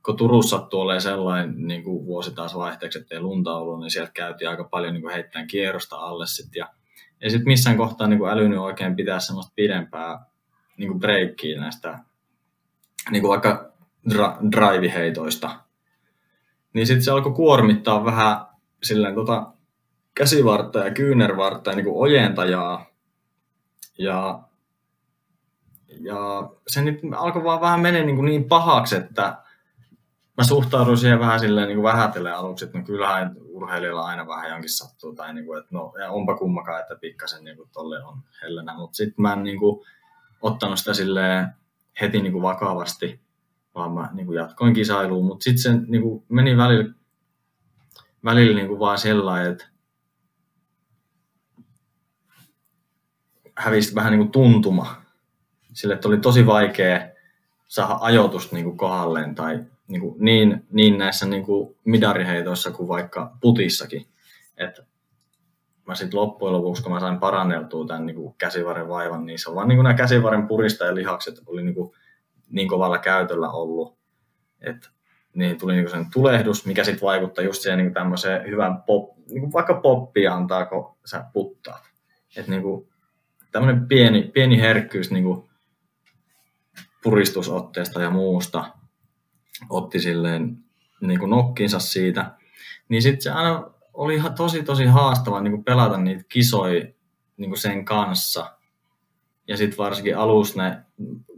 kun 0.05 0.17
Turussa 0.17 0.57
sattuu 0.57 0.85
sellainen 0.99 1.67
niin 1.67 1.83
kuin 1.83 2.05
vuosi 2.05 2.35
taas 2.35 2.55
vaihteeksi, 2.55 2.99
ettei 2.99 3.19
lunta 3.19 3.55
ollut, 3.55 3.79
niin 3.79 3.91
sieltä 3.91 4.11
käytiin 4.11 4.49
aika 4.49 4.63
paljon 4.63 4.93
niin 4.93 5.01
kuin 5.01 5.13
heittäen 5.13 5.47
kierrosta 5.47 5.95
alle 5.95 6.27
sit. 6.27 6.55
Ja 6.55 6.67
ei 7.21 7.29
sitten 7.29 7.47
missään 7.47 7.77
kohtaa 7.77 8.07
niin 8.07 8.19
kuin 8.19 8.31
älynyt 8.31 8.59
oikein 8.59 8.95
pitää 8.95 9.19
semmoista 9.19 9.53
pidempää 9.55 10.25
niin 10.77 10.89
kuin 10.89 10.99
breikkiä 10.99 11.59
näistä 11.59 11.99
niin 13.11 13.21
kuin 13.21 13.29
vaikka 13.29 13.71
dra- 14.09 14.51
drive-heitoista. 14.51 15.59
Niin 16.73 16.87
sitten 16.87 17.03
se 17.03 17.11
alkoi 17.11 17.33
kuormittaa 17.33 18.05
vähän 18.05 18.37
silleen 18.83 19.15
tota 19.15 19.53
käsivartta 20.15 20.79
ja 20.79 20.93
kyynärvartta 20.93 21.69
ja 21.69 21.75
niin 21.75 21.85
kuin 21.85 21.97
ojentajaa. 21.97 22.85
Ja, 23.97 24.47
ja 26.02 26.49
se 26.68 26.82
nyt 26.82 26.99
alkoi 27.15 27.44
vaan 27.44 27.61
vähän 27.61 27.80
mennä 27.80 28.03
niin, 28.03 28.26
niin 28.26 28.44
pahaksi, 28.44 28.95
että 28.95 29.38
mä 30.38 30.44
suhtaudun 30.44 30.98
siihen 30.98 31.19
vähän 31.19 31.40
silleen 31.40 31.68
niin 31.68 31.84
vähätellen 31.84 32.36
aluksi, 32.36 32.65
että 32.65 32.78
no 32.78 32.84
kyllähän 32.84 33.36
urheilijalla 33.40 34.06
aina 34.06 34.28
vähän 34.28 34.49
jonkin 34.49 34.69
sattuu, 34.69 35.15
tai 35.15 35.34
niin 35.34 35.45
kuin, 35.45 35.60
että 35.60 35.69
no 35.72 35.94
onpa 36.10 36.38
kummakaan, 36.38 36.82
että 36.82 36.95
pikkasen 36.95 37.44
niin 37.44 37.57
kuin 37.57 37.69
tolle 37.74 38.03
on 38.03 38.18
hellänä, 38.41 38.74
mutta 38.74 38.95
sitten 38.95 39.22
mä 39.22 39.34
en 39.34 39.44
niin 39.44 39.60
kuin, 39.60 39.86
ottanut 40.41 40.80
sitä 40.80 40.94
silleen 40.94 41.48
heti 42.02 42.22
niin 42.22 42.32
kuin 42.34 42.41
vakavasti, 42.41 43.22
vaan 43.76 43.91
mä 43.91 44.10
niin 44.14 44.26
kuin 44.26 44.36
jatkoin 44.36 44.74
kisailuun, 44.74 45.26
mutta 45.26 45.44
sitten 45.44 45.61
se 45.61 45.86
niin 45.88 46.02
kuin, 46.02 46.24
meni 46.30 46.57
välillä, 46.57 46.94
välillä 48.24 48.56
niin 48.56 48.68
kuin 48.68 48.80
vaan 48.80 48.98
sellainen, 48.98 49.52
että 49.52 49.68
hävisi 53.56 53.95
vähän 53.95 54.11
niin 54.11 54.19
kuin 54.19 54.32
tuntuma, 54.32 55.02
sille, 55.77 55.99
oli 56.05 56.17
tosi 56.17 56.45
vaikea 56.45 57.07
saada 57.67 57.97
ajoitusta 58.01 58.55
niin 58.55 58.77
kohdalleen 58.77 59.35
tai 59.35 59.59
niin, 59.87 60.01
kuin 60.01 60.15
niin, 60.19 60.65
niin 60.71 60.97
näissä 60.97 61.25
niin 61.25 61.45
kuin 61.45 61.75
midariheitoissa 61.83 62.71
kuin 62.71 62.87
vaikka 62.87 63.31
putissakin. 63.41 64.05
Et 64.57 64.79
mä 65.87 65.95
sitten 65.95 66.19
loppujen 66.19 66.53
lopuksi, 66.53 66.83
kun 66.83 66.91
mä 66.91 66.99
sain 66.99 67.19
paranneltua 67.19 67.87
tämän 67.87 68.05
niin 68.05 68.15
kuin 68.15 68.35
käsivarren 68.37 68.89
vaivan, 68.89 69.25
niin 69.25 69.39
se 69.39 69.49
on 69.49 69.55
vaan 69.55 69.67
niin 69.67 69.77
kuin 69.77 69.83
nämä 69.83 69.93
käsivarren 69.93 70.47
purista 70.47 70.85
ja 70.85 70.95
lihakset 70.95 71.41
oli 71.45 71.63
niin, 71.63 71.75
kuin 71.75 71.91
niin 72.49 72.67
kovalla 72.67 72.97
käytöllä 72.97 73.49
ollut, 73.49 73.97
että 74.61 74.89
niin 75.33 75.57
tuli 75.57 75.75
niin 75.75 75.89
sen 75.89 76.05
tulehdus, 76.13 76.65
mikä 76.65 76.83
sitten 76.83 77.01
vaikuttaa 77.01 77.43
just 77.43 77.61
siihen 77.61 77.77
niin 77.77 77.93
tämmöiseen 77.93 78.49
hyvän 78.49 78.83
pop, 78.83 79.17
niin 79.29 79.41
kuin 79.41 79.53
vaikka 79.53 79.73
poppia 79.73 80.33
antaa, 80.33 80.65
kun 80.65 80.95
sä 81.05 81.25
puttaat. 81.33 81.81
Että 82.37 82.51
niin 82.51 82.87
tämmöinen 83.51 83.87
pieni, 83.87 84.23
pieni 84.33 84.61
herkkyys 84.61 85.11
niin 85.11 85.23
kuin 85.23 85.47
puristusotteesta 87.03 88.02
ja 88.02 88.10
muusta, 88.10 88.72
otti 89.69 89.99
silleen 89.99 90.57
niin 91.02 91.19
kuin 91.19 91.30
nokkinsa 91.30 91.80
siitä, 91.80 92.32
niin 92.90 93.02
sitten 93.02 93.22
se 93.22 93.32
aina 93.32 93.72
oli 93.94 94.15
ihan 94.15 94.34
tosi 94.34 94.64
tosi 94.64 94.86
haastava 94.86 95.41
niin 95.41 95.52
kuin 95.52 95.64
pelata 95.64 95.98
niitä 95.98 96.24
kisoja 96.30 96.86
niin 97.38 97.49
kuin 97.49 97.60
sen 97.60 97.86
kanssa. 97.86 98.57
Ja 99.48 99.57
sitten 99.57 99.78
varsinkin 99.78 100.18
alussa 100.18 100.64
ne, 100.64 100.78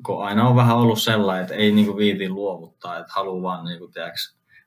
kun 0.06 0.24
aina 0.24 0.48
on 0.48 0.56
vähän 0.56 0.78
ollut 0.78 1.02
sellainen, 1.02 1.42
että 1.42 1.56
ei 1.56 1.72
niin 1.72 1.86
kuin 1.86 1.98
viiti 1.98 2.30
luovuttaa, 2.30 2.98
että 2.98 3.14
haluaa 3.16 3.44
vaan 3.44 3.66
niin 3.66 3.80
kuin, 3.80 3.92
tiedätkö, 3.92 4.20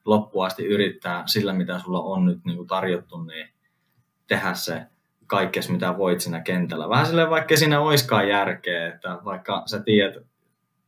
loppuun 0.05 0.47
asti 0.47 0.65
yrittää 0.65 1.23
sillä, 1.27 1.53
mitä 1.53 1.79
sulla 1.79 2.01
on 2.01 2.25
nyt 2.25 2.45
niin 2.45 2.57
kuin 2.57 2.69
tarjottu, 2.69 3.23
niin 3.23 3.49
tehdä 4.27 4.55
se 4.55 4.87
kaikkes, 5.27 5.69
mitä 5.69 5.99
voit 5.99 6.21
siinä 6.21 6.41
kentällä. 6.41 6.89
Vähän 6.89 7.07
silleen, 7.07 7.31
vaikka 7.31 7.57
siinä 7.57 7.81
oiskaan 7.81 8.29
järkeä, 8.29 8.95
että 8.95 9.19
vaikka 9.25 9.63
sä 9.67 9.83
tiedät 9.83 10.27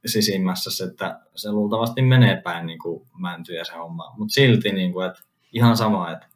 sisimmässä 0.09 0.85
että 0.85 1.21
se 1.35 1.53
luultavasti 1.53 2.03
menee 2.03 2.41
päin 2.41 2.67
niin 2.67 2.79
kuin 2.79 3.07
mäntyjä 3.19 3.65
se 3.65 3.73
homma. 3.73 4.15
Mutta 4.17 4.35
silti, 4.35 4.73
niin 4.73 4.93
kuin, 4.93 5.07
että 5.07 5.23
ihan 5.53 5.77
sama, 5.77 6.11
että 6.11 6.27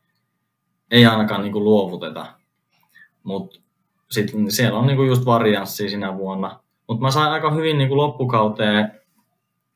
ei 0.90 1.07
ainakaan 1.07 1.43
niin 1.43 1.53
kuin 1.53 1.65
luovuteta. 1.65 2.27
Mutta 3.23 3.61
sitten 4.11 4.51
siellä 4.51 4.78
on 4.78 4.86
niin 4.86 4.97
kuin 4.97 5.09
just 5.09 5.27
varianssi 5.27 5.89
sinä 5.89 6.16
vuonna. 6.16 6.61
Mutta 6.89 7.03
mä 7.03 7.11
sain 7.11 7.32
aika 7.32 7.51
hyvin 7.51 7.78
niin 7.78 7.89
kuin 7.89 7.99
loppukauteen, 7.99 9.01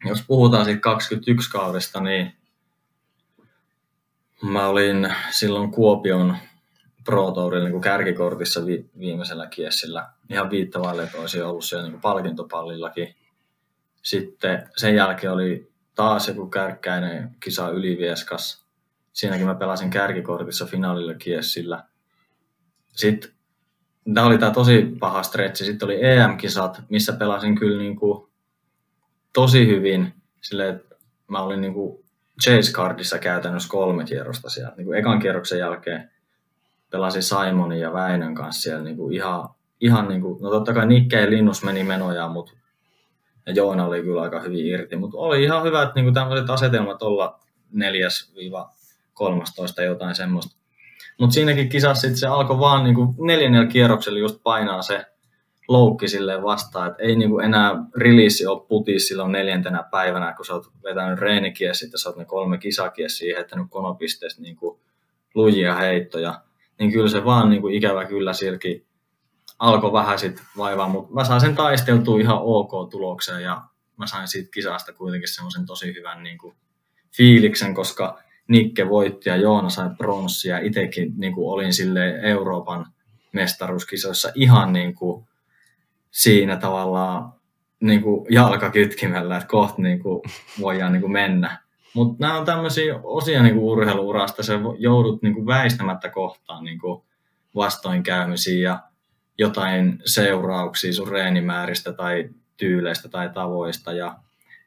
jos 0.05 0.25
puhutaan 0.27 0.65
siitä 0.65 0.81
21 0.81 1.51
kaudesta, 1.51 2.01
niin 2.01 2.33
mä 4.43 4.69
olin 4.69 5.15
silloin 5.31 5.71
Kuopion 5.71 6.37
Pro 7.05 7.31
Tourilla 7.31 7.69
niin 7.69 7.81
kärkikortissa 7.81 8.67
vi- 8.67 8.91
viimeisellä 8.99 9.47
kiesillä. 9.47 10.09
Ihan 10.31 10.51
viittavaille, 10.51 11.03
että 11.03 11.19
olisi 11.19 11.43
ollut 11.43 11.65
siellä 11.65 11.89
niin 11.89 12.01
palkintopallillakin. 12.01 13.15
Sitten 14.03 14.69
sen 14.77 14.95
jälkeen 14.95 15.33
oli 15.33 15.73
taas 15.95 16.29
joku 16.29 16.47
kärkkäinen 16.47 17.37
kisa 17.41 17.69
Ylivieskas. 17.69 18.67
Siinäkin 19.13 19.47
mä 19.47 19.55
pelasin 19.55 19.91
kärkikortissa 19.91 20.67
finaalilla 20.67 21.15
kiesillä. 21.15 21.85
Sitten 22.89 23.31
tämä 24.15 24.27
oli 24.27 24.39
tämä 24.39 24.53
tosi 24.53 24.97
paha 25.01 25.23
stretchi. 25.23 25.65
Sitten 25.65 25.87
oli 25.87 26.05
EM-kisat, 26.05 26.83
missä 26.89 27.13
pelasin 27.13 27.59
kyllä 27.59 27.79
niin 27.79 27.97
kuin 27.97 28.29
tosi 29.33 29.67
hyvin. 29.67 30.15
Sille, 30.41 30.69
että 30.69 30.95
mä 31.29 31.43
olin 31.43 31.61
niin 31.61 31.75
kuin 31.75 32.05
Chase 32.43 32.73
Cardissa 32.73 33.19
käytännössä 33.19 33.69
kolme 33.69 34.05
kierrosta 34.05 34.51
siellä. 34.51 34.73
Niin 34.77 34.87
kuin 34.87 34.99
ekan 34.99 35.19
kierroksen 35.19 35.59
jälkeen 35.59 36.11
pelasin 36.91 37.23
Simonin 37.23 37.81
ja 37.81 37.93
Väinön 37.93 38.35
kanssa 38.35 38.63
siellä 38.63 38.85
niin 38.85 38.97
kuin 38.97 39.15
ihan, 39.15 39.49
ihan 39.81 40.09
niin 40.09 40.21
kuin, 40.21 40.43
no 40.43 40.51
totta 40.51 40.75
kai 40.75 40.87
Nikke 40.87 41.21
ja 41.21 41.31
Linnus 41.31 41.65
meni 41.65 41.85
menojaan, 41.85 42.31
mutta 42.31 42.53
ja 43.47 43.53
Joona 43.53 43.87
oli 43.87 44.03
kyllä 44.03 44.23
aika 44.23 44.41
hyvin 44.41 44.67
irti, 44.67 44.97
mutta 44.97 45.19
oli 45.19 45.43
ihan 45.43 45.63
hyvä, 45.63 45.83
että 45.83 46.03
niin 46.03 46.15
tämmöiset 46.15 46.51
asetelmat 46.51 47.03
olla 47.03 47.41
4-13 47.75 47.79
jotain 49.85 50.15
semmoista. 50.15 50.57
Mutta 51.21 51.35
siinäkin 51.35 51.69
kisassa 51.69 52.17
se 52.17 52.27
alkoi 52.27 52.59
vaan 52.59 52.85
niin 52.85 52.95
kuin 52.95 53.15
neljännellä 53.19 53.67
kierroksella 53.67 54.19
just 54.19 54.43
painaa 54.43 54.83
se 54.83 55.07
loukki 55.69 56.09
silleen 56.09 56.43
vastaan, 56.43 56.91
että 56.91 57.03
ei 57.03 57.17
niinku 57.17 57.39
enää 57.39 57.71
release 57.97 58.49
ole 58.49 58.67
putis 58.69 59.09
silloin 59.09 59.33
neljäntenä 59.33 59.85
päivänä, 59.91 60.35
kun 60.37 60.47
sä 60.47 60.55
oot 60.55 60.67
vetänyt 60.83 61.19
reenikies, 61.19 61.83
että 61.83 61.99
sä 61.99 62.09
oot 62.09 62.19
ne 62.19 62.25
kolme 62.25 62.59
kisakies 62.59 63.19
siihen, 63.19 63.41
että 63.41 63.57
nyt 63.57 63.67
konopisteestä 63.71 64.43
niinku 64.43 64.81
lujia 65.35 65.75
heittoja, 65.75 66.41
niin 66.79 66.93
kyllä 66.93 67.09
se 67.09 67.25
vaan 67.25 67.51
niinku 67.51 67.69
ikävä 67.69 68.05
kyllä 68.05 68.33
silki 68.33 68.87
alkoi 69.63 69.93
vähän 69.93 70.19
sit 70.19 70.43
vaivaa, 70.57 70.89
mutta 70.89 71.15
mä 71.15 71.25
sain 71.25 71.41
sen 71.41 71.57
taisteltua 71.57 72.21
ihan 72.21 72.39
ok 72.43 72.91
tulokseen 72.91 73.43
ja 73.43 73.63
mä 73.97 74.07
sain 74.07 74.29
siitä 74.29 74.51
kisasta 74.55 74.93
kuitenkin 74.93 75.35
semmoisen 75.35 75.67
tosi 75.67 75.95
hyvän 75.95 76.23
niinku 76.23 76.55
fiiliksen, 77.17 77.75
koska 77.75 78.19
Nikke 78.49 78.89
voitti 78.89 79.29
ja 79.29 79.37
Joona 79.37 79.71
sai 79.71 79.91
pronssia. 79.99 80.59
Itsekin 80.59 81.13
niin 81.17 81.35
kuin 81.35 81.53
olin 81.53 81.73
sille 81.73 82.21
Euroopan 82.23 82.87
mestaruuskisoissa 83.33 84.33
ihan 84.35 84.73
niin 84.73 84.95
kuin 84.95 85.27
siinä 86.11 86.57
tavallaan 86.57 87.33
niin 87.81 88.03
kuin 88.03 88.27
jalkakytkimellä, 88.31 89.37
että 89.37 89.49
kohta 89.49 89.83
niin 89.83 90.03
kuin 90.03 90.23
voidaan 90.61 90.93
niin 90.93 91.01
kuin 91.01 91.13
mennä. 91.13 91.59
Mutta 91.95 92.17
nämä 92.27 92.39
on 92.39 92.47
tämmöisiä 92.47 93.01
osia 93.03 93.43
niin 93.43 93.55
kuin 93.55 93.65
urheiluurasta, 93.65 94.43
se 94.43 94.55
joudut 94.79 95.23
niin 95.23 95.35
kuin 95.35 95.47
väistämättä 95.47 96.09
kohtaan 96.09 96.65
niin 96.65 96.79
kuin 96.79 97.03
vastoinkäymisiä 97.55 98.71
ja 98.71 98.92
jotain 99.43 99.99
seurauksia 100.05 100.93
sun 100.93 101.09
reenimääristä 101.09 101.93
tai 101.93 102.29
tyyleistä 102.57 103.09
tai 103.09 103.31
tavoista 103.35 103.93
ja 103.93 104.17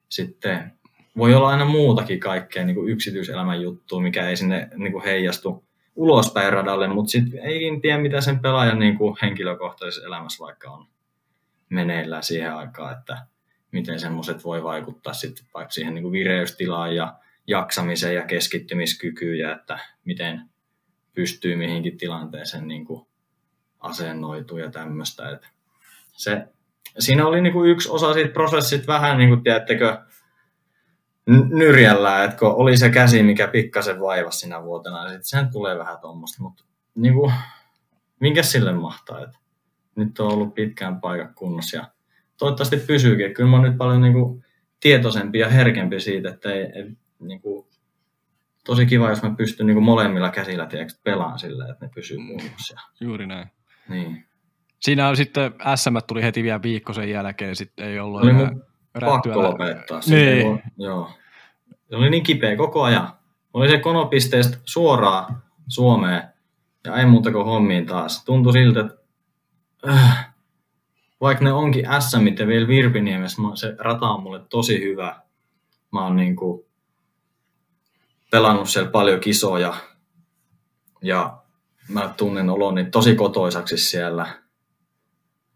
sitten 0.10 0.72
voi 1.18 1.36
olla 1.36 1.50
aina 1.50 1.66
muutakin 1.66 2.20
kaikkea 2.20 2.66
niin 2.66 2.76
kuin 2.76 2.90
yksityiselämän 2.90 3.62
juttua, 3.62 4.02
mikä 4.02 4.30
ei 4.30 4.38
sinne 4.38 4.70
niin 4.76 4.92
kuin 4.92 5.04
heijastu 5.04 5.66
ulospäin 5.96 6.54
radalle, 6.54 6.88
mutta 6.88 7.12
sitten 7.12 7.40
ei 7.40 7.80
tiedä, 7.82 7.98
mitä 7.98 8.22
sen 8.22 8.40
pelaajan 8.40 8.80
niin 8.80 8.98
kuin 8.98 9.18
henkilökohtaisessa 9.22 10.08
elämässä 10.08 10.44
vaikka 10.44 10.72
on 10.72 10.88
meneillään 11.70 12.24
siihen 12.24 12.54
aikaan, 12.54 12.98
että 13.00 13.18
miten 13.72 14.00
semmoiset 14.00 14.44
voi 14.44 14.64
vaikuttaa 14.64 15.14
sitten 15.14 15.46
vaikka 15.54 15.72
siihen 15.72 15.94
niin 15.94 16.04
kuin 16.04 16.12
vireystilaan 16.12 16.96
ja 16.96 17.14
jaksamiseen 17.48 18.16
ja 18.16 18.24
keskittymiskykyyn 18.24 19.40
ja 19.40 19.56
että 19.56 19.80
miten 20.06 20.50
pystyy 21.14 21.56
mihinkin 21.56 21.98
tilanteeseen 21.98 22.68
niin 22.68 22.86
kuin 22.86 23.08
asennoituu 23.86 24.57
ja 24.57 24.72
tämmöistä. 24.72 25.30
Että 25.30 25.48
se, 26.12 26.48
siinä 26.99 27.28
oli 27.28 27.41
niin 27.41 27.53
kuin 27.53 27.70
yksi 27.70 27.90
osa 27.90 28.14
siitä 28.14 28.34
prosessit 28.34 28.88
vähän, 28.88 29.18
niin 29.18 29.30
kuin, 29.30 29.44
tiedättekö, 29.44 29.98
nyrjällä, 31.49 32.24
että 32.24 32.38
kun 32.38 32.56
oli 32.56 32.78
se 32.78 32.90
käsi, 32.90 33.24
mikä 33.24 33.48
pikkasen 33.48 33.99
vaivasi 33.99 34.40
sinä 34.40 34.64
vuotena, 34.64 35.03
niin 35.03 35.10
sitten 35.10 35.26
sehän 35.26 35.52
tulee 35.52 35.78
vähän 35.78 35.98
tuommoista, 36.02 36.44
mutta 36.44 36.64
niin 36.95 37.14
kuin, 37.14 37.34
minkä 38.20 38.44
sille 38.44 38.74
mahtaa, 38.74 39.24
että 39.24 39.38
nyt 39.95 40.20
on 40.20 40.34
ollut 40.34 40.53
pitkään 40.53 41.02
paikan 41.02 41.34
kunnossa 41.36 41.78
ja 41.78 41.88
toivottavasti 42.38 42.78
pysyykin. 42.78 43.34
Kyllä 43.34 43.49
mä 43.49 43.56
oon 43.56 43.66
nyt 43.66 43.78
paljon 43.78 44.02
niin 44.02 44.14
kuin, 44.14 44.45
tietoisempi 44.80 45.40
ja 45.40 45.49
herkempi 45.49 45.99
siitä, 45.99 46.30
että 46.30 46.53
ei, 46.53 46.64
ei 46.64 46.91
niin 47.20 47.41
kuin, 47.41 47.68
tosi 48.66 48.86
kiva, 48.86 49.10
jos 49.10 49.24
mä 49.24 49.36
pystyn 49.38 49.66
niin 49.66 49.76
kuin 49.76 49.84
molemmilla 49.84 50.30
käsillä 50.30 50.66
tiedätkö, 50.66 50.99
pelaan 51.03 51.40
silleen, 51.40 51.72
että 51.72 51.86
ne 51.86 51.91
pysyy 51.95 52.18
kunnossa. 52.18 52.76
Juuri 52.99 53.28
näin. 53.28 53.48
Niin. 53.90 54.26
Siinä 54.80 55.07
on 55.07 55.18
sitten 55.18 55.53
SM 55.76 55.95
tuli 56.07 56.24
heti 56.24 56.44
vielä 56.44 56.62
viikko 56.62 56.94
sen 56.94 57.10
jälkeen, 57.10 57.56
sitten 57.56 57.88
ei 57.88 57.99
ollut 57.99 58.22
Oli 58.22 58.30
enää 58.30 58.52
pakko 58.99 59.44
lopettaa. 59.44 59.99
Niin. 60.07 60.38
Niin. 60.38 60.64
Joo. 60.78 61.12
Se 61.90 61.95
oli 61.95 62.10
niin 62.10 62.24
kipeä 62.24 62.56
koko 62.56 62.84
ajan. 62.84 63.14
Oli 63.53 63.70
se 63.70 63.78
konopisteestä 63.78 64.57
suoraan 64.66 65.44
Suomeen 65.68 66.24
ja 66.86 66.95
ei 66.95 67.06
muuta 67.06 67.32
kuin 67.32 67.45
hommiin 67.45 67.86
taas. 67.86 68.26
Tuntui 68.26 68.53
siltä, 68.53 68.80
että 68.80 68.98
äh, 69.90 70.34
vaikka 71.22 71.44
ne 71.44 71.53
onkin 71.53 71.86
SM 71.99 72.28
ja 72.40 72.48
vielä 72.48 72.68
Virpiniemessä, 72.68 73.41
se 73.56 73.76
rata 73.80 74.10
on 74.10 74.24
mulle 74.24 74.41
tosi 74.49 74.84
hyvä. 74.84 75.22
Mä 75.91 76.03
oon 76.03 76.16
niinku 76.16 76.68
pelannut 78.32 78.70
siellä 78.70 78.91
paljon 78.91 79.20
kisoja 79.20 79.74
ja 81.02 81.38
mä 81.90 82.14
tunnen 82.18 82.49
oloni 82.49 82.86
tosi 82.86 83.16
kotoisaksi 83.16 83.78
siellä. 83.78 84.28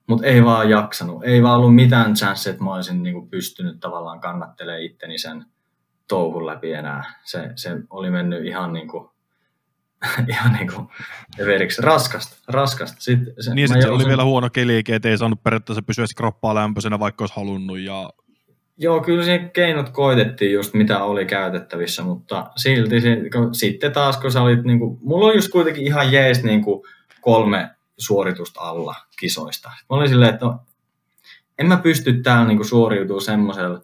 Mutta 0.08 0.26
ei 0.28 0.44
vaan 0.44 0.70
jaksanut. 0.70 1.24
Ei 1.24 1.44
vaan 1.44 1.58
ollut 1.58 1.76
mitään 1.76 2.14
chance, 2.14 2.50
että 2.50 2.64
mä 2.64 2.74
olisin 2.74 3.04
niinku 3.04 3.28
pystynyt 3.28 3.80
tavallaan 3.80 4.20
kannattelemaan 4.20 4.82
itteni 4.84 5.18
sen 5.18 5.46
touhun 6.08 6.46
läpi 6.46 6.72
enää. 6.74 7.14
Se, 7.24 7.52
se 7.56 7.78
oli 7.90 8.10
mennyt 8.12 8.46
ihan 8.46 8.74
niinku, 8.74 9.12
ihan 10.30 10.54
niinku 10.54 10.92
everiksi 11.40 11.82
raskasta. 11.82 12.38
raskasta. 12.48 12.98
Sitten, 13.02 13.34
se, 13.40 13.54
Niin 13.56 13.68
sit 13.68 13.82
se 13.82 13.88
oli 13.88 13.94
jouduin- 13.94 14.08
vielä 14.08 14.24
huono 14.24 14.50
keliikin, 14.50 14.96
ettei 14.96 15.18
saanut 15.18 15.44
periaatteessa 15.44 15.82
pysyä 15.82 16.06
kroppaa 16.18 16.56
lämpöisenä, 16.56 17.00
vaikka 17.00 17.24
olisi 17.24 17.36
halunnut. 17.36 17.80
Ja 17.80 18.10
Joo, 18.82 19.02
kyllä 19.02 19.24
se 19.26 19.40
keinot 19.54 19.90
koitettiin 19.90 20.54
just 20.54 20.74
mitä 20.74 21.04
oli 21.04 21.26
käytettävissä, 21.26 22.04
mutta 22.04 22.52
silti 22.56 23.02
se, 23.02 23.18
kun, 23.34 23.56
sitten 23.56 23.92
taas 23.92 24.18
kun 24.18 24.32
sä 24.32 24.42
olit, 24.42 24.64
niin 24.64 24.80
kuin, 24.80 24.98
mulla 25.02 25.28
on 25.28 25.36
just 25.36 25.52
kuitenkin 25.52 25.84
ihan 25.84 26.12
jees 26.12 26.44
niin 26.44 26.64
kuin, 26.64 26.84
kolme 27.22 27.70
suoritusta 27.98 28.62
alla 28.62 28.96
kisoista. 29.20 29.70
Mä 29.70 29.98
olin 29.98 30.10
silleen, 30.10 30.34
että 30.34 30.46
no, 30.46 30.60
en 31.58 31.68
mä 31.68 31.78
pysty 31.78 32.14
täällä 32.14 32.48
niin 32.48 32.66
suoriutumaan 32.66 33.22
semmoisella 33.22 33.82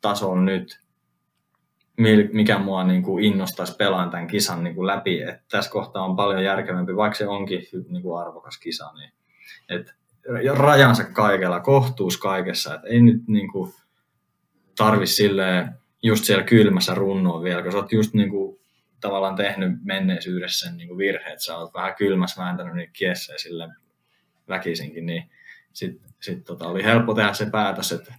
tasolla 0.00 0.42
nyt, 0.42 0.80
mikä 2.32 2.58
mua 2.58 2.84
niin 2.84 3.02
kuin, 3.02 3.24
innostaisi 3.24 3.76
pelaan 3.76 4.10
tämän 4.10 4.26
kisan 4.26 4.64
niin 4.64 4.74
kuin, 4.74 4.86
läpi. 4.86 5.22
Et 5.22 5.40
tässä 5.50 5.70
kohtaa 5.70 6.04
on 6.04 6.16
paljon 6.16 6.44
järkevämpi, 6.44 6.96
vaikka 6.96 7.18
se 7.18 7.28
onkin 7.28 7.66
niin 7.88 8.02
kuin, 8.02 8.20
arvokas 8.20 8.58
kisa, 8.58 8.92
niin 8.92 9.12
et, 9.68 9.94
rajansa 10.54 11.04
kaikella, 11.04 11.60
kohtuus 11.60 12.16
kaikessa, 12.16 12.74
että 12.74 12.88
ei 12.88 13.00
nyt 13.00 13.22
niin 13.26 13.52
kuin, 13.52 13.74
tarvi 14.84 15.06
silleen 15.06 15.74
just 16.02 16.24
siellä 16.24 16.44
kylmässä 16.44 16.94
runnoa 16.94 17.42
vielä, 17.42 17.62
kun 17.62 17.72
sä 17.72 17.78
oot 17.78 17.92
just 17.92 18.14
niinku 18.14 18.60
tavallaan 19.00 19.36
tehnyt 19.36 19.72
menneisyydessä 19.84 20.66
sen 20.66 20.76
niinku 20.76 20.98
virheet, 20.98 21.40
sä 21.40 21.56
oot 21.56 21.74
vähän 21.74 21.94
kylmässä 21.94 22.42
vääntänyt 22.42 22.74
niitä 22.74 22.92
kiessejä 22.92 23.38
sille 23.38 23.68
väkisinkin, 24.48 25.06
niin 25.06 25.30
sitten 25.72 26.10
sit 26.20 26.44
tota, 26.44 26.68
oli 26.68 26.84
helppo 26.84 27.14
tehdä 27.14 27.32
se 27.32 27.50
päätös, 27.50 27.92
että, 27.92 28.14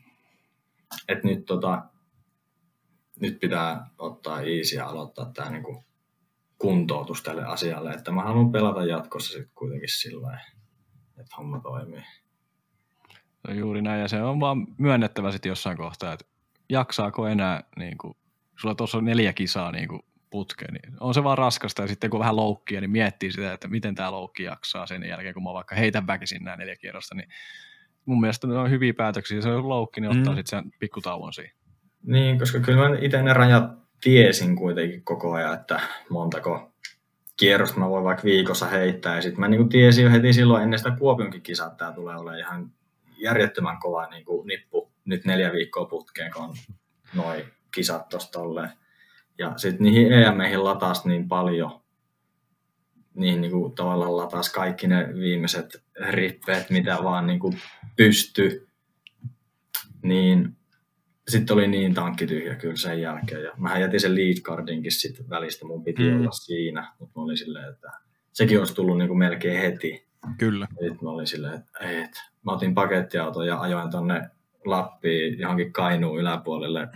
että 1.08 1.28
nyt, 1.28 1.46
tota, 1.46 1.84
nyt 3.22 3.40
pitää 3.40 3.88
ottaa 3.98 4.42
easy 4.42 4.76
ja 4.76 4.88
aloittaa 4.88 5.32
tämä 5.34 5.50
niinku 5.50 5.84
kuntoutus 6.58 7.24
tälle 7.24 7.46
asialle, 7.46 7.92
että 7.92 8.12
mä 8.12 8.24
haluan 8.24 8.52
pelata 8.52 8.86
jatkossa 8.86 9.34
sitten 9.34 9.52
kuitenkin 9.56 9.90
sillä 9.90 10.40
että 11.18 11.36
homma 11.38 11.60
toimii. 11.60 12.04
No 13.48 13.54
juuri 13.54 13.82
näin, 13.82 14.02
ja 14.02 14.08
se 14.08 14.24
on 14.24 14.40
vaan 14.40 14.68
myönnettävä 14.78 15.32
sitten 15.32 15.50
jossain 15.50 15.78
kohtaa, 15.78 16.14
että 16.14 16.26
jaksaako 16.70 17.28
enää, 17.28 17.64
niin 17.78 17.98
kuin, 17.98 18.14
sulla 18.60 18.76
tuossa 18.76 18.98
on 18.98 19.06
neljä 19.06 19.34
kisaa 19.34 19.72
niin 19.72 19.88
kuin 19.88 20.02
putkeen, 20.30 20.74
niin 20.74 20.94
on 21.00 21.14
se 21.14 21.24
vaan 21.24 21.38
raskasta, 21.38 21.82
ja 21.82 21.88
sitten 21.88 22.10
kun 22.10 22.20
vähän 22.20 22.36
loukkia, 22.36 22.82
niin 22.82 22.92
miettii 22.92 23.32
sitä, 23.32 23.54
että 23.54 23.68
miten 23.68 23.96
tämä 23.96 24.12
loukki 24.12 24.44
jaksaa 24.44 24.86
sen 24.86 25.04
jälkeen, 25.04 25.34
kun 25.34 25.44
mä 25.44 25.54
vaikka 25.54 25.76
heitän 25.76 26.08
väkisin 26.08 26.44
nämä 26.44 26.58
neljä 26.58 26.76
kierrosta, 26.76 27.16
niin 27.16 27.30
mun 28.06 28.20
mielestä 28.22 28.48
ne 28.48 28.58
on 28.58 28.70
hyviä 28.70 28.94
päätöksiä. 28.94 29.42
Se 29.42 29.50
on 29.50 29.70
loukki, 29.70 30.02
niin 30.02 30.10
ottaa 30.10 30.24
Mm. 30.24 30.30
mm. 30.30 30.36
sitten 30.36 30.64
sen 30.64 30.72
pikkutauon 30.80 31.34
siihen. 31.34 31.54
Niin, 32.04 32.40
koska 32.40 32.60
kyllä 32.60 32.90
mä 32.90 32.98
itse 33.02 33.22
ne 33.22 33.34
rajat 33.34 33.64
tiesin 34.02 34.56
kuitenkin 34.56 35.04
koko 35.04 35.34
ajan, 35.34 35.54
että 35.54 35.80
montako 36.10 36.74
kierrosta 37.38 37.80
mä 37.80 37.90
voin 37.90 38.04
vaikka 38.04 38.24
viikossa 38.24 38.66
heittää. 38.66 39.16
Ja 39.16 39.22
sitten 39.22 39.40
mä 39.40 39.48
niin 39.48 39.70
tiesin 39.70 40.04
jo 40.04 40.12
heti 40.12 40.34
silloin 40.34 40.64
ennen 40.64 40.80
sitä 40.80 40.92
Kuopionkin 40.92 41.42
kisaa, 41.42 41.68
että 41.68 41.78
tämä 41.78 41.92
tulee 41.92 42.16
olemaan 42.16 42.40
ihan 42.40 42.72
järjettömän 43.18 43.78
kova 43.80 44.08
niin 44.08 44.26
kuin 44.26 44.48
nippu 44.48 44.93
nyt 45.06 45.26
neljä 45.26 45.52
viikkoa 45.52 45.86
putkeen, 45.86 46.32
kun 46.34 46.44
on 46.44 46.56
noi 47.14 47.46
kisat 47.76 48.10
tosta 48.10 48.32
tolleen. 48.32 48.70
Ja 49.38 49.54
sitten 49.58 49.84
niihin 49.84 50.14
EM-meihin 50.14 50.64
latas 50.64 51.06
niin 51.06 51.28
paljon, 51.28 51.82
niin, 53.14 53.42
niin 53.42 53.52
kuin 53.52 53.76
tavallaan 53.76 54.18
latas 54.18 54.52
kaikki 54.54 54.88
ne 54.88 55.08
viimeiset 55.14 55.84
rippeet, 56.10 56.70
mitä 56.70 56.98
vaan 57.04 57.28
niin 57.28 57.40
kuin 57.40 57.58
pysty. 57.96 58.68
Niin 60.04 60.56
sitten 61.28 61.54
oli 61.54 61.68
niin 61.68 61.94
tankkityhjä 61.94 62.56
kyllä 62.56 62.76
sen 62.76 63.02
jälkeen. 63.02 63.44
Ja 63.44 63.52
mähän 63.58 63.82
jätin 63.82 64.00
sen 64.00 64.16
lead 64.16 64.42
cardinkin 64.42 64.92
sitten 64.92 65.30
välistä, 65.30 65.66
mun 65.66 65.84
piti 65.84 66.10
Mm. 66.12 66.20
olla 66.22 66.32
siinä, 66.32 66.94
mutta 67.00 67.20
mä 67.20 67.24
olin 67.24 67.38
silleen, 67.38 67.70
että 67.74 67.92
sekin 68.34 68.60
olisi 68.60 68.76
tullut 68.76 68.98
niin 68.98 69.08
kuin 69.08 69.18
melkein 69.18 69.62
heti. 69.62 70.08
Kyllä. 70.38 70.68
Sitten 70.70 70.98
mä 71.02 71.10
olin 71.10 71.28
silleen, 71.28 71.54
että 71.54 71.80
et. 71.80 72.12
Mä 72.46 72.52
otin 72.52 72.76
pakettiauton 72.76 73.48
ja 73.48 73.60
ajoin 73.60 73.90
tonne 73.92 74.30
Lappiin 74.66 75.40
johonkin 75.40 75.74
Kainuun 75.74 76.20
yläpuolelle 76.20 76.88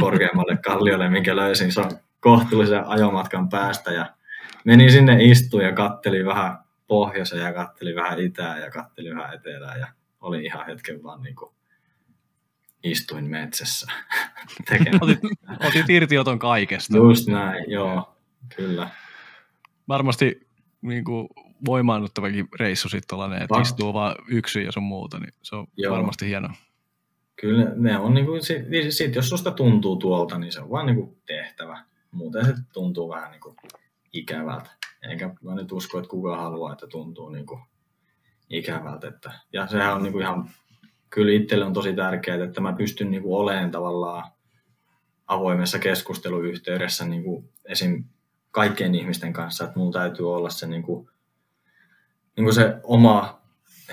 korkeammalle 0.00 0.56
kalliolle, 0.68 1.08
minkä 1.08 1.36
löysin 1.36 1.72
se 1.72 1.80
on 1.80 1.90
kohtuullisen 2.20 2.86
ajomatkan 2.86 3.48
päästä. 3.48 3.92
Ja 3.92 4.06
menin 4.64 4.90
sinne 4.90 5.24
istuun 5.24 5.64
ja 5.64 5.72
kattelin 5.72 6.26
vähän 6.26 6.58
pohjoiseen 6.86 7.42
ja 7.42 7.52
kattelin 7.52 7.96
vähän 7.96 8.18
itää 8.18 8.58
ja 8.58 8.70
kattelin 8.70 9.16
vähän 9.16 9.34
etelää 9.34 9.76
ja 9.76 9.86
oli 10.20 10.44
ihan 10.44 10.66
hetken 10.66 11.02
vaan 11.02 11.22
niin 11.22 11.36
kuin 11.36 11.50
istuin 12.82 13.24
metsässä 13.24 13.92
tekemään. 14.68 14.98
Otit, 15.00 15.18
otit 15.66 15.90
irtioton 15.90 16.38
kaikesta. 16.38 16.96
Just 16.96 17.28
näin, 17.28 17.70
joo, 17.70 18.16
kyllä. 18.56 18.88
Varmasti 19.88 20.48
niin 20.82 21.04
kuin, 21.04 21.28
voimaannuttavakin 21.64 22.48
reissu 22.60 22.88
sitten 22.88 23.32
että 23.32 23.46
Va- 23.50 23.60
istuu 23.60 23.94
vaan 23.94 24.14
yksin 24.28 24.64
ja 24.64 24.72
sun 24.72 24.82
muuta, 24.82 25.18
niin 25.18 25.32
se 25.42 25.56
on 25.56 25.66
Joo. 25.76 25.94
varmasti 25.94 26.26
hieno. 26.26 26.48
Kyllä 27.40 27.72
ne- 27.74 27.98
on 27.98 28.14
niinku, 28.14 28.32
sit, 28.40 28.62
sit 28.90 29.14
jos 29.14 29.28
susta 29.28 29.50
tuntuu 29.50 29.96
tuolta, 29.96 30.38
niin 30.38 30.52
se 30.52 30.60
on 30.60 30.70
vaan 30.70 30.86
niinku 30.86 31.18
tehtävä. 31.26 31.84
Muuten 32.10 32.46
se 32.46 32.54
tuntuu 32.72 33.08
vähän 33.08 33.30
niinku 33.30 33.54
ikävältä. 34.12 34.70
Eikä 35.10 35.34
mä 35.42 35.54
nyt 35.54 35.72
usko, 35.72 35.98
että 35.98 36.10
kukaan 36.10 36.40
haluaa, 36.40 36.72
että 36.72 36.86
tuntuu 36.86 37.28
niinku 37.28 37.60
ikävältä. 38.50 39.08
Että, 39.08 39.32
ja 39.52 39.66
sehän 39.66 39.94
on 39.94 40.02
niinku 40.02 40.18
ihan, 40.18 40.50
kyllä 41.10 41.32
itselle 41.32 41.64
on 41.64 41.72
tosi 41.72 41.94
tärkeää, 41.94 42.44
että 42.44 42.60
mä 42.60 42.72
pystyn 42.72 43.10
niinku 43.10 43.36
olemaan 43.36 43.70
tavallaan 43.70 44.30
avoimessa 45.26 45.78
keskusteluyhteydessä 45.78 47.04
niinku 47.04 47.44
esim. 47.64 48.04
kaikkien 48.50 48.94
ihmisten 48.94 49.32
kanssa, 49.32 49.64
että 49.64 49.78
mulla 49.78 49.92
täytyy 49.92 50.34
olla 50.34 50.50
se, 50.50 50.66
niinku, 50.66 51.10
niinku 52.36 52.52
se 52.52 52.80
oma 52.82 53.35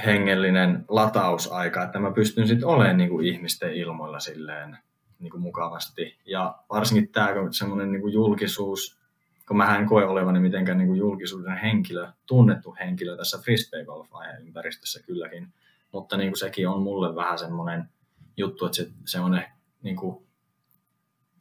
hengellinen 0.06 0.86
latausaika, 0.90 1.84
että 1.84 2.00
mä 2.00 2.12
pystyn 2.12 2.48
sitten 2.48 2.68
olemaan 2.68 2.98
niin 2.98 3.10
kuin 3.10 3.26
ihmisten 3.26 3.74
ilmoilla 3.74 4.20
silleen 4.20 4.78
niin 5.20 5.32
kuin 5.32 5.42
mukavasti. 5.42 6.18
Ja 6.26 6.56
varsinkin 6.70 7.10
tämä 7.10 7.30
semmoinen 7.52 7.92
niin 7.92 8.02
kuin 8.02 8.14
julkisuus, 8.14 9.00
kun 9.48 9.58
mä 9.58 9.78
en 9.78 9.86
koe 9.86 10.06
olevani 10.06 10.40
mitenkään 10.40 10.78
niin 10.78 10.88
kuin 10.88 11.00
julkisuuden 11.00 11.58
henkilö, 11.58 12.08
tunnettu 12.26 12.76
henkilö 12.80 13.18
tässä 13.18 13.38
frisbee 13.38 13.86
golf 13.86 14.08
ympäristössä 14.42 15.04
kylläkin, 15.04 15.48
mutta 15.92 16.18
niin 16.18 16.30
kuin 16.30 16.40
sekin 16.40 16.68
on 16.68 16.82
mulle 16.82 17.16
vähän 17.16 17.40
semmoinen 17.40 17.90
juttu, 18.38 18.66
että 18.66 18.76
se, 18.76 18.90
se 19.06 19.20
on 19.20 19.42
niin 19.84 19.96
kuin 19.96 20.26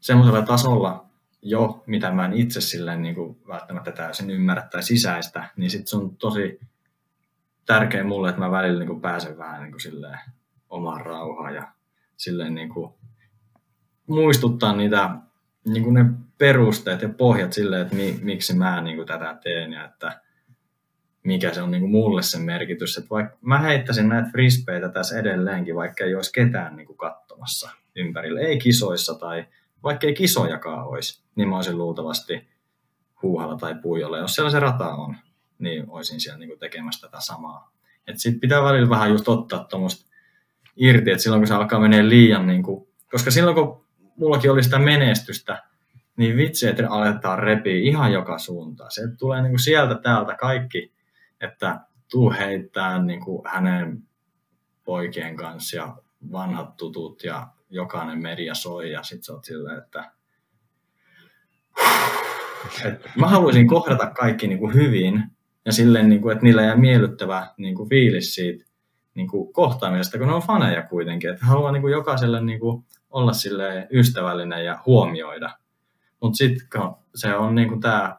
semmoisella 0.00 0.42
tasolla 0.42 1.06
jo, 1.42 1.82
mitä 1.86 2.10
mä 2.10 2.24
en 2.24 2.32
itse 2.32 2.60
silleen 2.60 3.02
niin 3.02 3.14
kuin 3.14 3.38
välttämättä 3.48 3.92
täysin 3.92 4.30
ymmärrä 4.30 4.68
tai 4.70 4.82
sisäistä, 4.82 5.50
niin 5.56 5.70
sitten 5.70 5.86
se 5.86 5.96
on 5.96 6.16
tosi 6.16 6.60
tärkeä 7.66 8.05
mulle, 8.05 8.28
että 8.28 8.40
mä 8.40 8.51
välillä 8.51 8.78
niin 8.78 8.89
kuin 8.89 9.01
pääsen 9.01 9.39
vähän 9.39 9.62
niin 9.62 9.72
kuin 9.72 9.80
silleen 9.80 10.18
omaan 10.70 11.06
rauhaan 11.06 11.55
ja 11.55 11.72
silleen 12.16 12.55
niin 12.55 12.68
kuin 12.68 12.94
muistuttaa 14.06 14.76
niitä 14.76 15.10
niin 15.64 15.84
kuin 15.84 15.94
ne 15.94 16.05
perusteet 16.39 17.02
ja 17.02 17.09
pohjat 17.09 17.52
silleen, 17.52 17.82
että 17.82 17.94
mi, 17.94 18.18
miksi 18.22 18.56
mä 18.56 18.80
niin 18.80 18.97
kuin 18.97 19.09
tätä 19.09 19.39
teen 19.43 19.72
ja 19.72 19.84
että 19.84 20.20
mikä 21.24 21.55
se 21.55 21.62
on 21.62 21.70
niin 21.70 21.80
kuin 21.80 21.90
mulle 21.90 22.22
se 22.22 22.39
merkitys. 22.39 22.98
Että 22.98 23.10
vaikka 23.10 23.39
mä 23.40 23.59
heittäisin 23.59 24.09
näitä 24.09 24.28
frisbeitä 24.30 24.89
tässä 24.89 25.18
edelleenkin, 25.18 25.76
vaikka 25.76 26.05
ei 26.05 26.14
olisi 26.14 26.32
ketään 26.32 26.76
niin 26.76 26.86
kuin 26.86 26.97
katsomassa 26.97 27.70
ympärillä, 27.97 28.40
ei 28.40 28.59
kisoissa 28.59 29.14
tai 29.14 29.47
vaikka 29.82 30.06
ei 30.06 30.14
kisojakaan 30.14 30.86
olisi, 30.86 31.24
niin 31.36 31.48
mä 31.48 31.56
olisin 31.56 31.78
luultavasti 31.78 32.48
huuhalla 33.22 33.56
tai 33.56 33.74
puijolla. 33.74 34.18
Jos 34.18 34.34
siellä 34.34 34.51
se 34.51 34.60
rata 34.60 34.94
on, 34.94 35.16
niin 35.58 35.84
olisin 35.88 36.20
siellä 36.20 36.38
niin 36.38 36.48
kuin 36.48 36.58
tekemässä 36.58 37.06
tätä 37.06 37.20
samaa. 37.20 37.72
Et 38.06 38.18
sit 38.18 38.40
pitää 38.40 38.62
välillä 38.62 38.88
vähän 38.88 39.10
just 39.10 39.28
ottaa 39.28 39.64
tuommoista 39.64 40.12
irti, 40.76 41.10
että 41.10 41.22
silloin 41.22 41.40
kun 41.40 41.46
se 41.46 41.54
alkaa 41.54 41.80
menee 41.80 42.08
liian, 42.08 42.46
niin 42.46 42.62
kuin, 42.62 42.88
koska 43.10 43.30
silloin 43.30 43.54
kun 43.54 43.84
mullakin 44.16 44.50
oli 44.50 44.62
sitä 44.62 44.78
menestystä, 44.78 45.62
niin 46.16 46.36
vitsi, 46.36 46.68
että 46.68 46.90
aletaan 46.90 47.38
repiä 47.38 47.78
ihan 47.78 48.12
joka 48.12 48.38
suuntaan. 48.38 48.90
Se 48.90 49.02
tulee 49.18 49.42
niin 49.42 49.52
kuin 49.52 49.60
sieltä 49.60 49.94
täältä 49.94 50.36
kaikki, 50.40 50.92
että 51.40 51.80
tuu 52.10 52.32
heittää 52.32 53.02
niin 53.02 53.20
kuin 53.20 53.42
hänen 53.46 54.02
poikien 54.84 55.36
kanssa 55.36 55.76
ja 55.76 55.96
vanhat 56.32 56.76
tutut 56.76 57.24
ja 57.24 57.46
jokainen 57.70 58.22
media 58.22 58.54
soi 58.54 58.92
ja 58.92 59.02
sit 59.02 59.24
sä 59.24 59.32
oot 59.32 59.44
silleen, 59.44 59.78
että 59.78 60.12
et 62.84 63.08
mä 63.16 63.28
haluaisin 63.28 63.68
kohdata 63.68 64.10
kaikki 64.10 64.48
niin 64.48 64.58
kuin 64.58 64.74
hyvin 64.74 65.24
ja 65.64 65.72
silleen, 65.72 66.09
niin 66.09 66.22
kuin, 66.22 66.32
että 66.32 66.44
niillä 66.44 66.62
jää 66.62 66.76
miellyttävä 66.76 67.47
niin 67.56 67.74
kuin 67.74 67.89
fiilis 67.89 68.34
siitä 68.34 68.64
niin 69.14 69.28
kuin 69.28 69.52
kohtaamisesta, 69.52 70.18
kun 70.18 70.26
ne 70.26 70.34
on 70.34 70.43
faneja 70.43 70.82
kuitenkin. 70.82 71.30
Että 71.30 71.47
haluaa 71.47 71.72
niin 71.72 71.82
kuin 71.82 71.93
jokaiselle 71.93 72.40
niin 72.40 72.60
kuin 72.60 72.84
olla 73.10 73.32
silleen 73.32 73.89
ystävällinen 73.93 74.64
ja 74.64 74.78
huomioida. 74.86 75.59
Mutta 76.20 76.36
sitten 76.36 76.68
se 77.14 77.34
on 77.34 77.55
niin 77.55 77.68
kuin 77.68 77.80
tämä, 77.80 78.16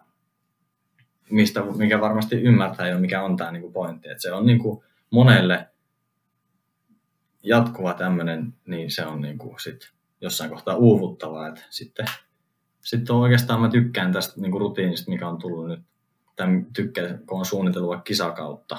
mistä, 1.30 1.64
mikä 1.78 2.02
varmasti 2.02 2.36
ymmärtää 2.36 2.88
jo, 2.88 3.00
mikä 3.00 3.24
on 3.24 3.38
tämä 3.38 3.52
niin 3.52 3.62
kuin 3.62 3.74
pointti. 3.74 4.10
Että 4.10 4.22
se 4.22 4.32
on 4.32 4.46
niin 4.46 4.60
kuin 4.60 4.84
monelle 5.10 5.68
jatkuva 7.44 7.94
tämmöinen, 7.94 8.54
niin 8.66 8.92
se 8.92 9.06
on 9.06 9.22
niin 9.22 9.38
kuin 9.38 9.60
sit 9.60 9.92
jossain 10.22 10.50
kohtaa 10.50 10.76
uuvuttavaa. 10.76 11.48
Että 11.48 11.62
sitten, 11.70 12.06
sitten 12.82 13.16
oikeastaan 13.16 13.62
mä 13.62 13.70
tykkään 13.70 14.14
tästä 14.14 14.42
niin 14.42 14.52
kuin 14.52 14.62
rutiinista, 14.62 15.12
mikä 15.12 15.28
on 15.28 15.38
tullut 15.38 15.68
nyt 15.68 15.80
tämän 16.36 16.66
tykkään, 16.66 17.20
kun 17.28 17.40
on 17.40 17.46
suunnitellut 17.46 17.90
vaikka 17.90 18.04
kisakautta, 18.04 18.78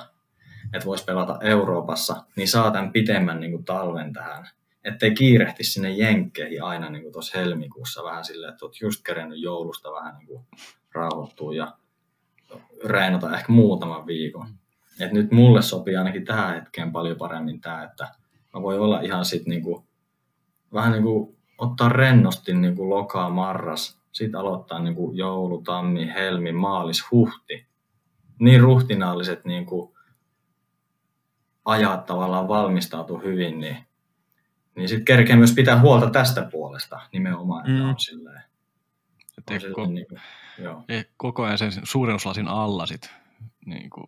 että 0.73 0.87
voisi 0.87 1.05
pelata 1.05 1.39
Euroopassa, 1.41 2.25
niin 2.37 2.49
saa 2.49 2.71
tämän 2.71 2.93
pitemmän 2.93 3.41
niin 3.41 3.53
kuin 3.53 3.65
talven 3.65 4.13
tähän. 4.13 4.49
Että 4.85 5.07
ei 5.07 5.15
kiirehti 5.15 5.65
sinne 5.65 5.91
jenkkeihin 5.91 6.63
aina 6.63 6.91
niin 6.91 7.13
tuossa 7.13 7.39
helmikuussa 7.39 8.05
vähän 8.05 8.25
silleen, 8.25 8.53
että 8.53 8.65
olet 8.65 8.81
just 8.81 9.05
kerennyt 9.05 9.43
joulusta 9.43 9.93
vähän 9.93 10.17
niin 10.17 10.27
kuin 10.27 10.45
rauhoittua 10.93 11.55
ja 11.55 11.73
reenata 12.85 13.37
ehkä 13.37 13.53
muutaman 13.53 14.07
viikon. 14.07 14.49
Et 15.01 15.13
nyt 15.13 15.31
mulle 15.31 15.63
sopii 15.63 15.97
ainakin 15.97 16.25
tähän 16.25 16.55
hetkeen 16.55 16.93
paljon 16.93 17.17
paremmin 17.17 17.61
tämä, 17.61 17.85
että 17.85 18.09
mä 18.55 18.63
voin 18.63 18.81
olla 18.81 19.01
ihan 19.01 19.25
sit 19.25 19.47
niin 19.47 19.63
vähän 20.73 20.93
niin 20.93 21.03
kuin 21.03 21.37
ottaa 21.59 21.89
rennosti 21.89 22.55
niin 22.55 22.77
kuin 22.77 22.91
lokaa, 22.91 23.31
marras, 23.31 23.99
sitten 24.15 24.41
aloittaa 24.41 24.79
niin 24.79 24.95
kuin 24.95 25.17
joulu, 25.17 25.63
tammi, 25.63 26.07
helmi, 26.15 26.53
maalis, 26.53 27.11
huhti. 27.11 27.67
Niin 28.39 28.61
ruhtinaalliset 28.61 29.45
niin 29.45 29.67
kuin 29.67 29.95
ajat 31.65 32.07
tavallaan 32.07 32.49
valmistautuu 32.49 33.19
hyvin, 33.19 33.61
niin, 33.61 33.77
niin 34.77 34.89
sitten 34.89 35.05
kerkee 35.05 35.37
myös 35.37 35.53
pitää 35.55 35.81
huolta 35.81 36.11
tästä 36.11 36.49
puolesta 36.53 37.01
nimenomaan, 37.13 37.71
että 37.71 37.83
Mm. 37.83 37.89
on 37.89 37.95
silleen, 37.99 38.43
Et 39.39 39.51
on 39.51 39.61
silleen 39.61 39.87
ko- 39.89 39.91
niin 39.93 40.07
kuin, 40.09 40.21
joo. 40.59 40.85
koko 41.17 41.43
ajan 41.45 41.59
sen 41.59 41.73
suurennuslasin 41.83 42.49
alla 42.49 42.87
sit, 42.87 43.11
niin 43.67 43.91
kuin, 43.91 44.07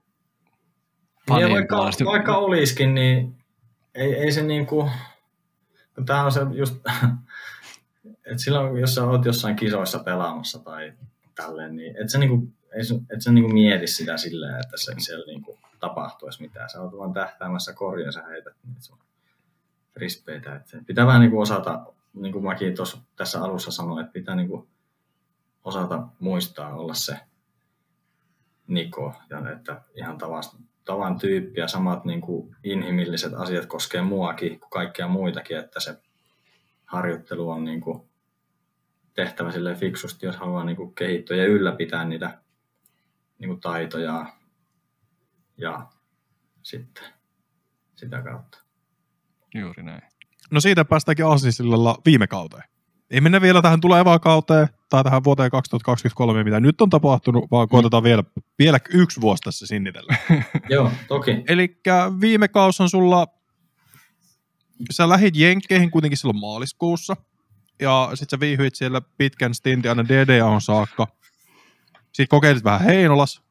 Ja 1.41 1.49
vaikka, 1.51 1.77
vaikka 2.05 2.37
olisikin, 2.37 2.95
niin 2.95 3.37
ei, 3.95 4.15
ei 4.15 4.33
se 4.33 4.43
niin 4.43 4.67
kuin, 4.67 4.91
tämä 6.07 6.25
on 6.25 6.33
se 6.33 6.41
just, 6.53 6.77
että 8.27 8.43
silloin 8.43 8.77
jos 8.77 8.95
sä 8.95 9.05
oot 9.05 9.25
jossain 9.25 9.57
kisoissa 9.57 9.99
pelaamassa 9.99 10.59
tai 10.59 10.93
tälleen, 11.35 11.77
niin 11.77 11.97
et 12.03 12.11
sä, 12.11 12.19
niin 12.19 12.55
se- 12.83 13.01
et 13.11 13.23
sä 13.23 13.33
niin 13.33 13.45
kuin 13.45 13.55
mieti 13.55 13.87
sitä 13.87 14.17
silleen, 14.17 14.61
että 14.61 14.77
se, 14.77 14.95
siellä 14.99 15.27
niin 15.27 15.43
kuin 15.43 15.59
tapahtuisi 15.81 16.43
mitään. 16.43 16.71
Sä 16.71 16.83
oot 16.83 16.99
vaan 16.99 17.13
tähtäämässä 17.13 17.73
korjaa, 17.73 18.13
sä 18.13 18.23
heität 18.23 18.55
niitä 18.65 18.81
sun 18.81 18.99
rispeitä. 19.97 20.57
Et 20.57 20.87
pitää 20.87 21.07
vähän 21.07 21.21
niin 21.21 21.31
kuin 21.31 21.43
osata, 21.43 21.87
niin 22.15 22.33
kuin 22.33 22.45
mäkin 22.45 22.77
tuossa 22.77 22.99
tässä 23.17 23.43
alussa 23.43 23.71
sanoin, 23.71 24.01
että 24.01 24.13
pitää 24.13 24.35
niin 24.35 24.49
kuin 24.49 24.69
osata 25.65 26.09
muistaa 26.21 26.75
olla 26.75 26.95
se 26.95 27.17
Niko, 28.67 29.15
ja 29.31 29.53
että 29.53 29.81
ihan 29.95 30.19
tavasta, 30.19 30.57
tavan 30.85 31.19
tyyppi 31.19 31.61
ja 31.61 31.69
samat 31.69 32.05
niin 32.05 32.21
kuin 32.21 32.57
inhimilliset 32.65 33.35
asiat 33.35 33.67
koskee 33.67 34.03
muakin 34.03 34.61
kuin 34.61 34.71
kaikkia 34.71 35.09
muitakin, 35.09 35.59
että 35.59 35.81
se 35.81 35.97
harjoittelu 36.85 37.51
on 37.51 37.65
niin 37.65 37.81
kuin 37.81 38.03
tehtävä 39.17 39.53
sille 39.53 39.75
fiksusti, 39.75 40.27
jos 40.27 40.37
haluaa 40.37 40.65
niin 40.65 40.77
kuin 40.77 40.95
kehittyä 40.95 41.37
ja 41.37 41.47
ylläpitää 41.47 42.05
niitä 42.05 42.39
niin 43.39 43.49
kuin 43.49 43.61
taitoja 43.61 44.27
ja 45.57 45.87
sitten 46.63 47.05
sitä 47.95 48.23
kautta. 48.23 48.59
Juuri 49.55 49.83
näin. 49.83 50.03
No 50.51 50.61
siitä 50.61 50.85
päästäänkin 50.85 51.27
Aasinsillalla 51.27 51.99
viime 52.05 52.27
kauteen. 52.27 52.63
Ei 53.11 53.21
mennä 53.21 53.41
vielä 53.41 53.63
tähän 53.63 53.81
tulevaan 53.81 54.21
kauteen 54.21 54.69
tai 54.89 55.05
tähän 55.05 55.25
vuoteen 55.25 55.51
2023, 55.51 56.45
mitä 56.45 56.61
nyt 56.61 56.81
on 56.81 56.91
tapahtunut, 56.91 57.51
vaan 57.51 57.69
koitetaan 57.69 58.03
vielä, 58.03 58.25
vielä 58.59 58.79
yksi 58.91 59.21
vuosi 59.21 59.43
tässä 59.43 59.67
sinnitellä. 59.67 60.17
Joo, 60.69 60.91
toki. 61.09 61.45
Eli 61.49 61.81
viime 62.21 62.49
kaus 62.49 62.81
on 62.81 62.91
sulla, 62.91 63.27
sä 64.91 65.09
lähit 65.09 65.37
Jenkkeihin 65.37 65.91
kuitenkin 65.91 66.19
silloin 66.19 66.41
maaliskuussa, 66.41 67.17
ja 67.81 68.11
sit 68.15 68.31
sä 68.31 68.41
viihyit 68.41 68.75
siellä 68.75 69.01
pitkän 69.19 69.55
stintin 69.55 69.91
aina 69.91 70.05
DDAon 70.09 70.61
saakka. 70.61 71.07
Sitten 72.03 72.29
kokeilit 72.29 72.65
vähän 72.65 72.81
Heinolas, 72.81 73.43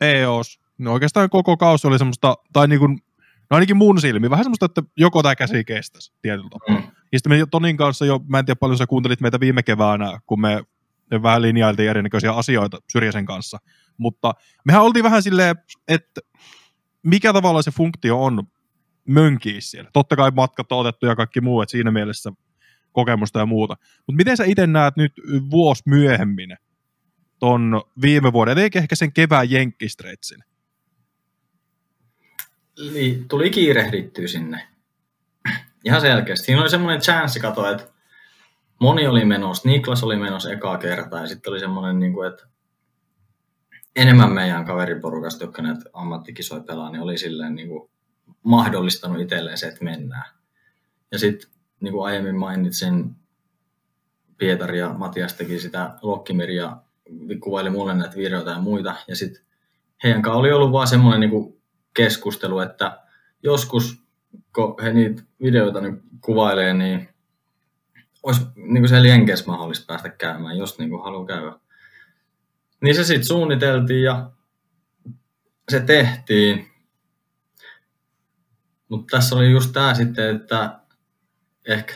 EOS, 0.00 0.60
no 0.78 0.92
oikeastaan 0.92 1.30
koko 1.30 1.56
kausi 1.56 1.86
oli 1.86 1.98
semmoista, 1.98 2.34
tai 2.52 2.68
niin 2.68 2.78
kuin, 2.78 3.02
no 3.50 3.54
ainakin 3.54 3.76
mun 3.76 4.00
silmi, 4.00 4.30
vähän 4.30 4.44
semmoista, 4.44 4.66
että 4.66 4.82
joko 4.96 5.22
tämä 5.22 5.36
käsi 5.36 5.64
kestäisi 5.64 6.12
tietyllä. 6.22 6.48
Mm. 6.68 6.90
Ja 7.12 7.18
sitten 7.18 7.32
me 7.32 7.46
Tonin 7.50 7.76
kanssa 7.76 8.06
jo, 8.06 8.20
mä 8.28 8.38
en 8.38 8.44
tiedä 8.44 8.58
paljon 8.58 8.78
sä 8.78 8.86
kuuntelit 8.86 9.20
meitä 9.20 9.40
viime 9.40 9.62
keväänä, 9.62 10.20
kun 10.26 10.40
me 10.40 10.64
me 11.10 11.22
vähän 11.22 11.42
linjailtiin 11.42 11.90
erinäköisiä 11.90 12.32
asioita 12.32 12.78
Syrjäsen 12.92 13.26
kanssa. 13.26 13.58
Mutta 13.96 14.34
mehän 14.64 14.82
oltiin 14.82 15.04
vähän 15.04 15.22
silleen, 15.22 15.56
että 15.88 16.20
mikä 17.02 17.32
tavalla 17.32 17.62
se 17.62 17.70
funktio 17.70 18.24
on 18.24 18.42
mönkiä 19.08 19.60
siellä. 19.60 19.90
Totta 19.92 20.16
kai 20.16 20.30
matkat 20.30 20.72
on 20.72 20.78
otettu 20.78 21.06
ja 21.06 21.16
kaikki 21.16 21.40
muu, 21.40 21.62
että 21.62 21.70
siinä 21.70 21.90
mielessä 21.90 22.32
kokemusta 22.92 23.38
ja 23.38 23.46
muuta. 23.46 23.76
Mutta 24.06 24.16
miten 24.16 24.36
sä 24.36 24.44
itse 24.44 24.66
näet 24.66 24.96
nyt 24.96 25.12
vuosi 25.50 25.82
myöhemmin 25.86 26.56
ton 27.38 27.82
viime 28.02 28.32
vuoden, 28.32 28.58
eikä 28.58 28.78
ehkä 28.78 28.96
sen 28.96 29.12
kevään 29.12 29.50
jenkkistretsin? 29.50 30.44
Eli 32.78 33.24
tuli 33.28 33.50
kiirehdittyä 33.50 34.26
sinne. 34.26 34.68
Ihan 35.84 36.00
selkeästi. 36.00 36.46
Siinä 36.46 36.60
oli 36.60 36.70
semmoinen 36.70 37.00
chanssi, 37.00 37.40
kato, 37.40 37.70
että 37.70 37.84
moni 38.80 39.06
oli 39.06 39.24
menossa, 39.24 39.68
Niklas 39.68 40.02
oli 40.02 40.16
menossa 40.16 40.52
ekaa 40.52 40.78
kertaa 40.78 41.20
ja 41.20 41.26
sitten 41.26 41.50
oli 41.50 41.60
semmoinen, 41.60 42.00
niin 42.00 42.12
kuin, 42.12 42.28
että 42.28 42.44
enemmän 43.96 44.32
meidän 44.32 44.64
kaveriporukasta, 44.64 45.44
jotka 45.44 45.62
näitä 45.62 45.90
ammattikisoja 45.92 46.62
pelaa, 46.62 46.90
niin 46.90 47.02
oli 47.02 47.18
silleen 47.18 47.54
niin 47.54 47.68
kuin, 47.68 47.90
mahdollistanut 48.42 49.20
itselleen 49.20 49.58
se, 49.58 49.66
että 49.66 49.84
mennään. 49.84 50.34
Ja 51.12 51.18
sitten 51.18 51.50
niin 51.80 51.92
kuin 51.92 52.06
aiemmin 52.06 52.36
mainitsin, 52.36 53.16
Pietari 54.38 54.78
ja 54.78 54.92
Matias 54.92 55.34
teki 55.34 55.58
sitä 55.58 55.94
Lokkimiri 56.02 56.56
ja 56.56 56.82
kuvaili 57.40 57.70
mulle 57.70 57.94
näitä 57.94 58.16
videoita 58.16 58.50
ja 58.50 58.58
muita. 58.58 58.94
Ja 59.08 59.16
sitten 59.16 59.42
heidän 60.04 60.22
kanssa 60.22 60.38
oli 60.38 60.52
ollut 60.52 60.72
vaan 60.72 60.86
semmoinen 60.86 61.30
niin 61.30 61.62
keskustelu, 61.94 62.58
että 62.58 63.00
joskus, 63.42 64.02
kun 64.54 64.76
he 64.82 64.92
niitä 64.92 65.22
videoita 65.42 65.80
niin 65.80 66.02
kuvailee, 66.20 66.74
niin 66.74 67.08
olisi 68.22 68.40
niin 68.56 68.82
kuin 68.82 68.88
siellä 68.88 69.08
Jenkeissä 69.08 69.46
mahdollista 69.46 69.86
päästä 69.86 70.08
käymään, 70.08 70.58
jos 70.58 70.78
niin 70.78 70.90
kuin 70.90 71.04
haluaa 71.04 71.26
käydä. 71.26 71.52
Niin 72.82 72.94
se 72.94 73.04
sitten 73.04 73.26
suunniteltiin 73.26 74.02
ja 74.02 74.30
se 75.68 75.80
tehtiin. 75.80 76.66
Mutta 78.88 79.16
tässä 79.16 79.36
oli 79.36 79.50
just 79.50 79.72
tämä 79.72 79.94
sitten, 79.94 80.36
että 80.36 80.79
ehkä 81.68 81.94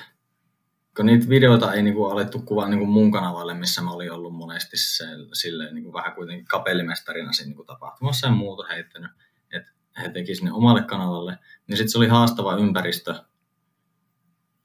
kun 0.97 1.07
niitä 1.07 1.29
videoita 1.29 1.73
ei 1.73 1.83
niinku 1.83 2.05
alettu 2.05 2.39
kuvaa 2.39 2.69
niinku 2.69 2.87
mun 2.87 3.13
kanavalle, 3.13 3.55
missä 3.55 3.83
mä 3.83 3.91
olin 3.91 4.13
ollut 4.13 4.35
monesti 4.35 4.77
se, 4.77 5.05
silleen 5.33 5.75
niinku 5.75 5.93
vähän 5.93 6.15
kuitenkin 6.15 6.47
kapellimestarina 6.47 7.33
siinä 7.33 7.49
niinku 7.49 7.65
tapahtumassa 7.65 8.27
ja 8.27 8.33
muuta 8.33 8.67
heittänyt, 8.67 9.11
että 9.53 9.71
he 10.03 10.09
teki 10.09 10.35
sinne 10.35 10.53
omalle 10.53 10.83
kanavalle, 10.83 11.39
niin 11.67 11.77
sitten 11.77 11.91
se 11.91 11.99
oli 11.99 12.09
haastava 12.09 12.57
ympäristö 12.57 13.15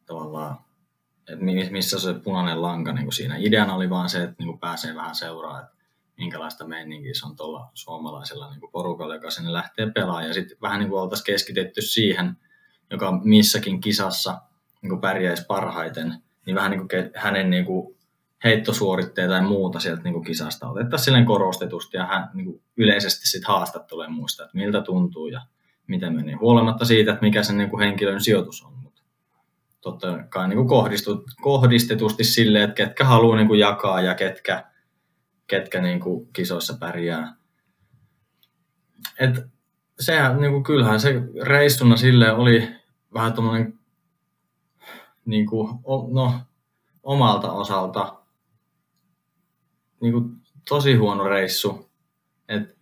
tavallaan, 0.06 0.58
että 1.30 1.46
missä 1.72 2.00
se 2.00 2.14
punainen 2.14 2.62
lanka 2.62 2.94
niinku 2.94 3.12
siinä. 3.12 3.38
Ideana 3.38 3.76
oli 3.76 3.90
vaan 3.90 4.10
se, 4.10 4.24
että 4.24 4.36
niinku 4.40 4.58
pääsee 4.58 4.96
vähän 4.96 5.16
seuraa, 5.16 5.62
että 5.62 5.76
minkälaista 6.18 6.68
meininkiä 6.68 7.14
se 7.14 7.26
on 7.26 7.36
tuolla 7.36 7.72
suomalaisella 7.74 8.50
niinku 8.50 8.68
porukalla, 8.68 9.16
joka 9.16 9.32
sinne 9.32 9.54
lähtee 9.54 9.92
pelaamaan. 9.92 10.28
Ja 10.28 10.34
sitten 10.34 10.58
vähän 10.62 10.80
niin 10.80 10.90
kuin 10.90 11.02
oltaisiin 11.02 11.26
keskitetty 11.26 11.82
siihen, 11.82 12.38
joka 12.92 13.20
missäkin 13.24 13.82
kisassa 13.82 14.42
niin 14.82 14.90
kuin 14.90 15.02
pärjäisi 15.02 15.46
parhaiten, 15.48 16.14
niin 16.46 16.56
vähän 16.56 16.72
niin 16.72 16.80
kuin 16.80 16.90
hänen 17.16 17.50
niin 17.50 17.66
kuin 17.66 17.98
heittosuoritteita 18.44 19.34
ja 19.34 19.42
muuta 19.42 19.80
sieltä 19.80 20.04
niin 20.04 20.14
kuin 20.14 20.26
kisasta 20.26 20.70
otettaisiin 20.70 21.06
silleen 21.06 21.26
korostetusti 21.26 21.98
ja 21.98 22.06
hän 22.06 22.30
niin 22.34 22.46
kuin 22.46 22.62
yleisesti 22.78 23.28
sit 23.28 23.46
haastattelee 23.46 24.08
muista, 24.08 24.44
että 24.44 24.58
miltä 24.58 24.82
tuntuu 24.82 25.28
ja 25.28 25.42
miten 25.88 26.16
meni. 26.16 26.34
Huolimatta 26.34 26.86
siitä, 26.86 27.12
että 27.12 27.26
mikä 27.26 27.44
sen 27.44 27.58
niin 27.58 27.70
kuin 27.70 27.80
henkilön 27.80 28.22
sijoitus 28.22 28.64
on. 28.64 28.74
Mutta 28.74 29.04
totta 29.82 30.24
kai 30.30 30.48
niin 30.48 30.68
kuin 30.68 30.94
kohdistetusti 31.42 32.24
silleen, 32.24 32.64
että 32.64 32.76
ketkä 32.76 33.06
haluaa 33.06 33.38
niin 33.38 33.48
kuin 33.48 33.60
jakaa 33.60 34.02
ja 34.02 34.16
ketkä, 34.16 34.66
ketkä 35.48 35.82
niin 35.82 36.00
kuin 36.00 36.28
kisoissa 36.34 36.78
pärjää. 36.80 37.36
Et 39.20 39.46
sehän, 40.00 40.42
niin 40.42 40.52
kuin, 40.52 40.64
kyllähän 40.64 41.00
se 41.00 41.22
reissuna 41.42 41.98
sille 41.98 42.32
oli 42.32 42.70
vähän 43.14 43.34
tuommoinen 43.34 43.79
niin 45.30 45.46
kuin, 45.46 45.80
no, 46.12 46.34
omalta 47.04 47.52
osalta 47.52 48.20
niin 50.02 50.14
kuin, 50.14 50.26
tosi 50.70 50.96
huono 50.96 51.24
reissu. 51.24 51.92
Et, 52.48 52.78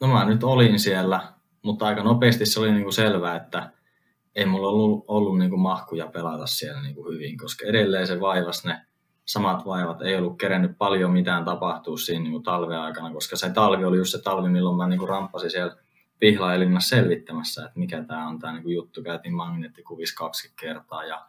no 0.00 0.08
mä 0.08 0.24
nyt 0.24 0.44
olin 0.44 0.80
siellä, 0.80 1.32
mutta 1.62 1.86
aika 1.86 2.02
nopeasti 2.02 2.46
se 2.46 2.60
oli 2.60 2.72
niin 2.72 2.82
kuin 2.82 2.92
selvää, 2.92 3.36
että 3.36 3.72
ei 4.34 4.46
mulla 4.46 4.68
ollut, 4.68 5.04
ollut 5.08 5.38
niin 5.38 5.50
kuin 5.50 5.60
mahkuja 5.60 6.06
pelata 6.06 6.46
siellä 6.46 6.82
niin 6.82 6.94
kuin 6.94 7.14
hyvin, 7.14 7.38
koska 7.38 7.66
edelleen 7.66 8.06
se 8.06 8.20
vaivas 8.20 8.64
ne 8.64 8.86
samat 9.24 9.66
vaivat. 9.66 10.02
Ei 10.02 10.16
ollut 10.16 10.38
kerennyt 10.38 10.78
paljon 10.78 11.10
mitään 11.10 11.44
tapahtua 11.44 11.96
siinä 11.96 12.22
niin 12.22 12.32
kuin 12.32 12.42
talven 12.42 12.80
aikana, 12.80 13.12
koska 13.12 13.36
se 13.36 13.50
talvi 13.50 13.84
oli 13.84 13.96
just 13.96 14.12
se 14.12 14.22
talvi, 14.22 14.48
milloin 14.48 14.76
mä 14.76 14.86
niin 14.86 14.98
kuin 14.98 15.08
ramppasin 15.08 15.50
siellä 15.50 15.76
Pihlailinnassa 16.18 16.96
selvittämässä, 16.96 17.66
että 17.66 17.78
mikä 17.78 18.04
tämä 18.04 18.28
on 18.28 18.38
tämä 18.38 18.52
niin 18.52 18.74
juttu. 18.74 19.02
Käytiin 19.02 19.34
magneettikuvissa 19.34 20.16
kaksi 20.16 20.52
kertaa 20.60 21.04
ja 21.04 21.26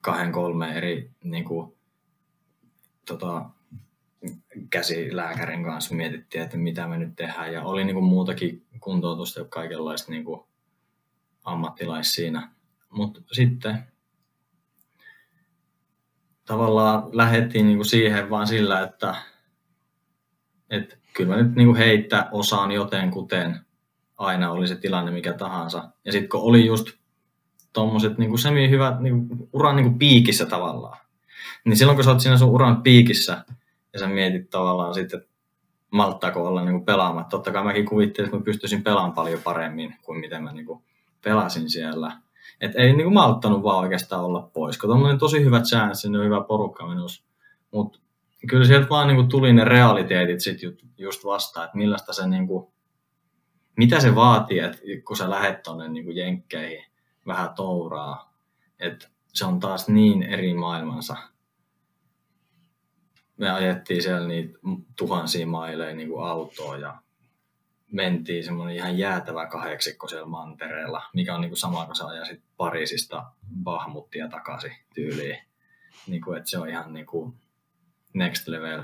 kahden 0.00 0.32
kolme 0.32 0.72
eri 0.72 1.10
niin 1.24 1.44
kuin, 1.44 1.76
tota, 3.06 3.50
käsilääkärin 4.70 5.64
kanssa 5.64 5.94
mietittiin, 5.94 6.44
että 6.44 6.56
mitä 6.56 6.86
me 6.86 6.98
nyt 6.98 7.16
tehdään. 7.16 7.52
Ja 7.52 7.62
oli 7.62 7.84
niin 7.84 7.94
kuin, 7.94 8.04
muutakin 8.04 8.66
kuntoutusta 8.80 9.40
ja 9.40 9.44
kaikenlaista 9.44 10.12
niin 10.12 10.24
kuin, 10.24 10.44
ammattilais 11.44 12.12
siinä. 12.12 12.50
Mutta 12.90 13.20
sitten 13.32 13.78
tavallaan 16.44 17.02
lähdettiin 17.12 17.66
niin 17.66 17.78
kuin 17.78 17.86
siihen 17.86 18.30
vaan 18.30 18.46
sillä, 18.46 18.80
että, 18.80 19.14
että 20.70 20.96
kyllä 21.16 21.36
mä 21.36 21.42
nyt 21.42 21.54
niin 21.54 21.68
kuin 21.68 21.78
heittää 21.78 22.28
osaan 22.32 22.72
joten 22.72 23.10
kuten 23.10 23.60
aina 24.22 24.50
oli 24.50 24.68
se 24.68 24.76
tilanne 24.76 25.10
mikä 25.10 25.32
tahansa. 25.32 25.90
Ja 26.04 26.12
sitten 26.12 26.28
kun 26.28 26.40
oli 26.40 26.66
just 26.66 26.86
tuommoiset 27.72 28.18
niin 28.18 28.38
semi 28.38 28.70
hyvät 28.70 29.00
niin 29.00 29.28
uran 29.52 29.76
niin 29.76 29.98
piikissä 29.98 30.46
tavallaan, 30.46 30.98
niin 31.64 31.76
silloin 31.76 31.96
kun 31.96 32.04
sä 32.04 32.10
oot 32.10 32.20
siinä 32.20 32.36
sun 32.36 32.50
uran 32.50 32.82
piikissä 32.82 33.44
ja 33.92 33.98
sä 33.98 34.06
mietit 34.06 34.50
tavallaan 34.50 34.94
sitten, 34.94 35.20
että 35.20 35.32
malttaako 35.90 36.48
olla 36.48 36.64
niin 36.64 36.74
kuin 36.74 36.84
pelaamatta. 36.84 37.30
Totta 37.30 37.52
kai 37.52 37.64
mäkin 37.64 37.86
kuvittelin, 37.86 38.26
että 38.26 38.38
mä 38.38 38.44
pystyisin 38.44 38.82
pelaamaan 38.82 39.12
paljon 39.12 39.40
paremmin 39.44 39.94
kuin 40.02 40.20
miten 40.20 40.42
mä 40.42 40.52
niin 40.52 40.66
kuin 40.66 40.82
pelasin 41.24 41.70
siellä. 41.70 42.12
Et 42.60 42.72
ei 42.74 42.86
niin 42.86 43.04
kuin 43.04 43.14
malttanut 43.14 43.62
vaan 43.62 43.78
oikeastaan 43.78 44.24
olla 44.24 44.50
pois, 44.52 44.78
kun 44.78 44.90
on 44.90 45.18
tosi 45.18 45.44
hyvät 45.44 45.66
säännöt, 45.66 45.98
sinne 45.98 46.18
on 46.18 46.24
hyvä 46.24 46.40
porukka 46.40 46.86
menossa. 46.86 47.24
Mutta 47.70 47.98
kyllä 48.48 48.64
sieltä 48.64 48.88
vaan 48.88 49.08
niin 49.08 49.16
kuin 49.16 49.28
tuli 49.28 49.52
ne 49.52 49.64
realiteetit 49.64 50.40
sit 50.40 50.58
just 50.98 51.24
vastaan, 51.24 51.64
että 51.64 51.76
millaista 51.76 52.12
se 52.12 52.26
niin 52.26 52.46
kuin, 52.46 52.71
mitä 53.76 54.00
se 54.00 54.14
vaatii, 54.14 54.58
että 54.58 54.78
kun 55.06 55.16
sä 55.16 55.30
lähet 55.30 55.62
tuonne 55.62 55.88
niin 55.88 56.16
jenkkeihin 56.16 56.84
vähän 57.26 57.54
touraa, 57.54 58.34
että 58.80 59.08
se 59.34 59.44
on 59.44 59.60
taas 59.60 59.88
niin 59.88 60.22
eri 60.22 60.54
maailmansa. 60.54 61.16
Me 63.36 63.50
ajettiin 63.50 64.02
siellä 64.02 64.28
niitä 64.28 64.58
tuhansia 64.98 65.46
maileja 65.46 65.94
niin 65.94 66.10
autoa 66.22 66.76
ja 66.76 67.02
mentiin 67.92 68.44
semmoinen 68.44 68.76
ihan 68.76 68.98
jäätävä 68.98 69.46
kahdeksikko 69.46 70.08
siellä 70.08 70.26
mantereella, 70.26 71.02
mikä 71.14 71.34
on 71.34 71.40
niin 71.40 71.50
kuin 71.50 71.58
sama 71.58 71.86
kuin 71.86 71.96
sä 71.96 72.06
ajasit 72.06 72.42
Pariisista 72.56 73.24
Bahmuttia 73.62 74.28
takaisin 74.28 74.72
tyyliin. 74.94 75.38
Niin 76.06 76.22
kuin, 76.22 76.38
että 76.38 76.50
se 76.50 76.58
on 76.58 76.68
ihan 76.68 76.92
niin 76.92 77.06
kuin 77.06 77.34
next 78.14 78.48
level. 78.48 78.82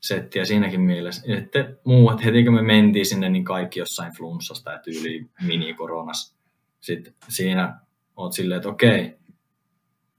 Settiä 0.00 0.44
siinäkin 0.44 0.80
mielessä. 0.80 1.22
Ja 1.26 1.36
sitten 1.36 1.78
muu, 1.84 2.10
että 2.10 2.24
heti 2.24 2.44
kun 2.44 2.54
me 2.54 2.62
mentiin 2.62 3.06
sinne, 3.06 3.28
niin 3.28 3.44
kaikki 3.44 3.78
jossain 3.78 4.12
flunssasta 4.16 4.72
ja 4.72 4.78
tyyli 4.78 5.30
mini-koronas. 5.42 6.36
Sitten 6.80 7.14
siinä 7.28 7.80
oot 8.16 8.32
silleen, 8.32 8.56
että 8.56 8.68
okei, 8.68 9.18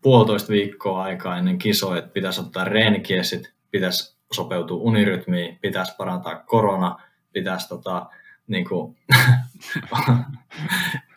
puolitoista 0.02 0.54
viikkoa 0.54 1.04
aikaa 1.04 1.38
ennen 1.38 1.58
kisoja, 1.58 2.00
että 2.00 2.12
pitäisi 2.12 2.42
ottaa 2.42 2.64
reenikiesit, 2.64 3.54
pitäisi 3.72 4.18
sopeutua 4.32 4.78
unirytmiin, 4.78 5.60
pitäisi 5.62 5.96
parantaa 5.98 6.36
korona, 6.36 6.98
pitäisi 7.34 7.70
tota, 7.70 8.10
niin 8.48 8.70
kuin, 8.70 8.98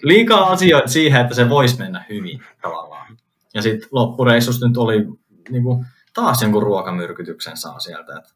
liikaa 0.03 0.51
asioita 0.51 0.89
siihen, 0.89 1.21
että 1.21 1.35
se 1.35 1.49
voisi 1.49 1.79
mennä 1.79 2.05
hyvin 2.09 2.43
tavallaan. 2.63 3.17
Ja 3.55 3.63
sitten 3.63 3.89
loppureissus 3.93 4.61
nyt 4.61 4.77
oli 4.77 5.07
niin 5.51 5.63
kuin, 5.63 5.87
taas 6.15 6.43
jonkun 6.43 6.63
ruokamyrkytyksen 6.63 7.57
saa 7.57 7.79
sieltä. 7.79 8.13
Et, 8.17 8.35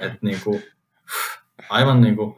et, 0.00 0.12
kuin, 0.44 0.62
aivan 1.68 2.00
niin 2.00 2.16
kuin, 2.16 2.36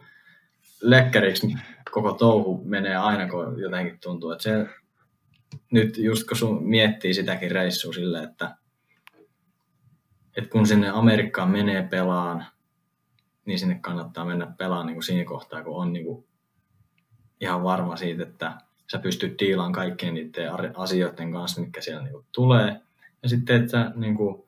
lekkäriksi 0.81 1.55
koko 1.91 2.13
touhu 2.13 2.63
menee 2.65 2.97
aina, 2.97 3.29
kun 3.29 3.61
jotenkin 3.61 3.99
tuntuu, 4.01 4.31
että 4.31 4.43
se 4.43 4.67
nyt 5.71 5.97
just 5.97 6.29
kun 6.29 6.37
sun 6.37 6.65
miettii 6.65 7.15
sitäkin 7.15 7.51
reissua 7.51 7.93
sille, 7.93 8.23
että, 8.23 8.57
että 10.37 10.51
kun 10.51 10.67
sinne 10.67 10.89
Amerikkaan 10.89 11.51
menee 11.51 11.83
pelaan, 11.83 12.47
niin 13.45 13.59
sinne 13.59 13.79
kannattaa 13.81 14.25
mennä 14.25 14.55
pelaamaan 14.59 14.87
niin 14.87 14.95
kuin 14.95 15.05
siinä 15.05 15.25
kohtaa, 15.25 15.65
kun 15.65 15.77
on 15.77 15.93
niin 15.93 16.05
kuin 16.05 16.27
ihan 17.41 17.63
varma 17.63 17.97
siitä, 17.97 18.23
että 18.23 18.53
sä 18.93 18.99
pystyt 18.99 19.39
diilaan 19.39 19.73
kaikkien 19.73 20.15
niiden 20.15 20.51
asioiden 20.77 21.33
kanssa, 21.33 21.61
mitkä 21.61 21.81
siellä 21.81 22.03
niin 22.03 22.13
kuin 22.13 22.27
tulee. 22.33 22.81
Ja 23.23 23.29
sitten, 23.29 23.63
että 23.63 23.93
niin 23.95 24.17
kuin, 24.17 24.45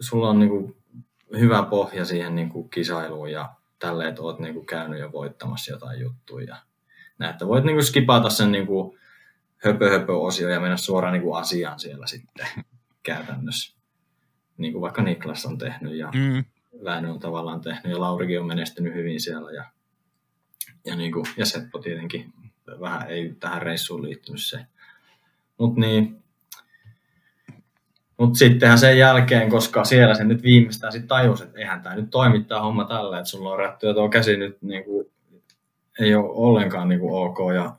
sulla 0.00 0.28
on 0.28 0.38
niin 0.38 0.50
kuin 0.50 0.76
hyvä 1.38 1.62
pohja 1.62 2.04
siihen 2.04 2.34
niin 2.34 2.48
kuin 2.48 2.70
kisailuun 2.70 3.32
ja 3.32 3.54
tälleen, 3.78 4.08
että 4.08 4.22
oot 4.22 4.38
niin 4.38 4.54
kuin 4.54 4.66
käynyt 4.66 5.00
jo 5.00 5.12
voittamassa 5.12 5.72
jotain 5.72 6.00
juttuja. 6.00 6.56
Näin, 7.18 7.32
että 7.32 7.46
voit 7.46 7.64
niin 7.64 7.76
kuin 7.76 7.84
skipata 7.84 8.30
sen 8.30 8.52
niin 8.52 8.66
kuin 8.66 8.98
höpö, 9.56 9.90
höpö 9.90 10.16
osio 10.16 10.48
ja 10.48 10.60
mennä 10.60 10.76
suoraan 10.76 11.12
niin 11.12 11.22
kuin 11.22 11.38
asiaan 11.38 11.80
siellä 11.80 12.06
sitten 12.06 12.46
käytännössä. 13.02 13.76
Niin 14.56 14.72
kuin 14.72 14.82
vaikka 14.82 15.02
Niklas 15.02 15.46
on 15.46 15.58
tehnyt 15.58 15.96
ja 15.96 16.10
mm. 16.14 16.44
Väinö 16.84 17.10
on 17.10 17.20
tavallaan 17.20 17.60
tehnyt 17.60 17.92
ja 17.92 18.00
Laurikin 18.00 18.40
on 18.40 18.46
menestynyt 18.46 18.94
hyvin 18.94 19.20
siellä 19.20 19.52
ja, 19.52 19.64
ja, 20.84 20.96
niin 20.96 21.12
kuin, 21.12 21.26
ja 21.36 21.46
Seppo 21.46 21.78
tietenkin 21.78 22.32
vähän 22.80 23.10
ei 23.10 23.36
tähän 23.40 23.62
reissuun 23.62 24.02
liittynyt 24.02 24.42
se. 24.42 24.66
Mutta 25.58 25.80
niin, 25.80 26.22
mutta 28.16 28.38
sittenhän 28.38 28.78
sen 28.78 28.98
jälkeen, 28.98 29.50
koska 29.50 29.84
siellä 29.84 30.14
se 30.14 30.24
nyt 30.24 30.42
viimeistään 30.42 30.92
sitten 30.92 31.08
tajus, 31.08 31.40
että 31.40 31.58
eihän 31.58 31.82
tämä 31.82 31.94
nyt 31.94 32.10
toimittaa 32.10 32.62
homma 32.62 32.84
tällä, 32.84 33.18
että 33.18 33.30
sulla 33.30 33.50
on 33.50 33.58
rättyä 33.58 33.94
tuo 33.94 34.08
käsi 34.08 34.36
nyt 34.36 34.62
niin 34.62 34.84
kuin, 34.84 35.06
ei 36.00 36.14
ole 36.14 36.30
ollenkaan 36.30 36.88
niin 36.88 37.00
kuin 37.00 37.14
ok 37.14 37.38
ja 37.54 37.76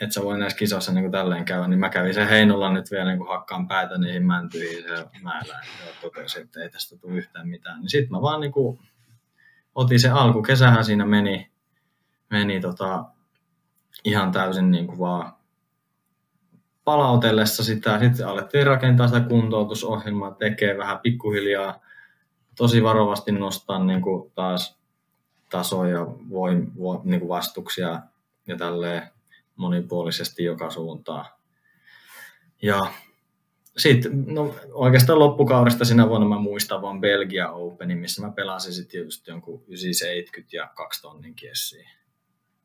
että 0.00 0.14
sä 0.14 0.24
voi 0.24 0.38
näissä 0.38 0.58
kisoissa 0.58 0.92
niin 0.92 1.10
tälleen 1.10 1.44
käydä, 1.44 1.68
niin 1.68 1.78
mä 1.78 1.88
kävin 1.88 2.14
sen 2.14 2.28
Heinolla 2.28 2.72
nyt 2.72 2.90
vielä 2.90 3.04
niin 3.04 3.18
kuin 3.18 3.28
hakkaan 3.28 3.68
päätä 3.68 3.98
niihin 3.98 4.26
mäntyihin 4.26 4.84
ja 4.84 5.06
määlään 5.22 5.64
ja 5.86 5.92
totesin, 6.00 6.42
että 6.42 6.62
ei 6.62 6.70
tästä 6.70 6.96
tule 6.96 7.14
yhtään 7.14 7.48
mitään. 7.48 7.80
Niin 7.80 7.90
sitten 7.90 8.12
mä 8.12 8.22
vaan 8.22 8.40
niin 8.40 8.52
kuin, 8.52 8.78
otin 9.74 10.00
se 10.00 10.08
alku, 10.08 10.42
kesähän 10.42 10.84
siinä 10.84 11.06
meni, 11.06 11.50
meni 12.30 12.60
tota, 12.60 13.04
ihan 14.04 14.32
täysin 14.32 14.70
niin 14.70 14.86
kuin 14.86 14.98
vaan 14.98 15.32
palautellessa 16.88 17.64
sitä. 17.64 17.98
Sitten 17.98 18.26
alettiin 18.26 18.66
rakentaa 18.66 19.08
sitä 19.08 19.20
kuntoutusohjelmaa, 19.20 20.30
tekee 20.30 20.78
vähän 20.78 20.98
pikkuhiljaa, 20.98 21.80
tosi 22.56 22.82
varovasti 22.82 23.32
nostaa 23.32 23.84
niin 23.84 24.02
kuin 24.02 24.32
taas 24.34 24.78
tasoja, 25.50 26.06
voim, 26.30 26.66
vo, 26.78 27.00
niin 27.04 27.20
kuin 27.20 27.28
vastuksia 27.28 28.00
ja 28.46 28.56
tälleen 28.56 29.02
monipuolisesti 29.56 30.44
joka 30.44 30.70
suuntaan. 30.70 31.24
Ja 32.62 32.86
sitten 33.76 34.24
no, 34.26 34.54
oikeastaan 34.72 35.18
loppukaudesta 35.18 35.84
sinä 35.84 36.08
vuonna 36.08 36.28
mä 36.28 36.38
muistan 36.38 36.82
vaan 36.82 37.00
Belgia 37.00 37.50
Openin, 37.50 37.98
missä 37.98 38.26
mä 38.26 38.32
pelasin 38.32 38.72
sitten 38.72 39.00
just 39.00 39.26
jonkun 39.26 39.64
970 39.68 40.56
ja 40.56 40.68
kaksi 40.74 41.02
tonnin 41.02 41.34
kiessiä. 41.34 41.90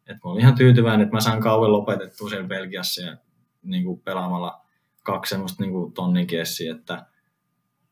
Et 0.08 0.18
mä 0.24 0.32
olin 0.32 0.42
ihan 0.42 0.56
tyytyväinen, 0.56 1.02
että 1.02 1.16
mä 1.16 1.22
saan 1.22 1.42
kauan 1.42 1.74
lopetettua 1.74 2.30
siellä 2.30 2.48
Belgiassa 2.48 3.02
ja 3.02 3.18
niin 3.64 3.84
kuin 3.84 4.00
pelaamalla 4.00 4.62
kaksi 5.04 5.30
semmoista 5.30 5.64
niin 5.64 5.72
kuin 5.72 5.94
tonnin 5.94 6.28
kiessiä, 6.28 6.76
että 6.76 7.06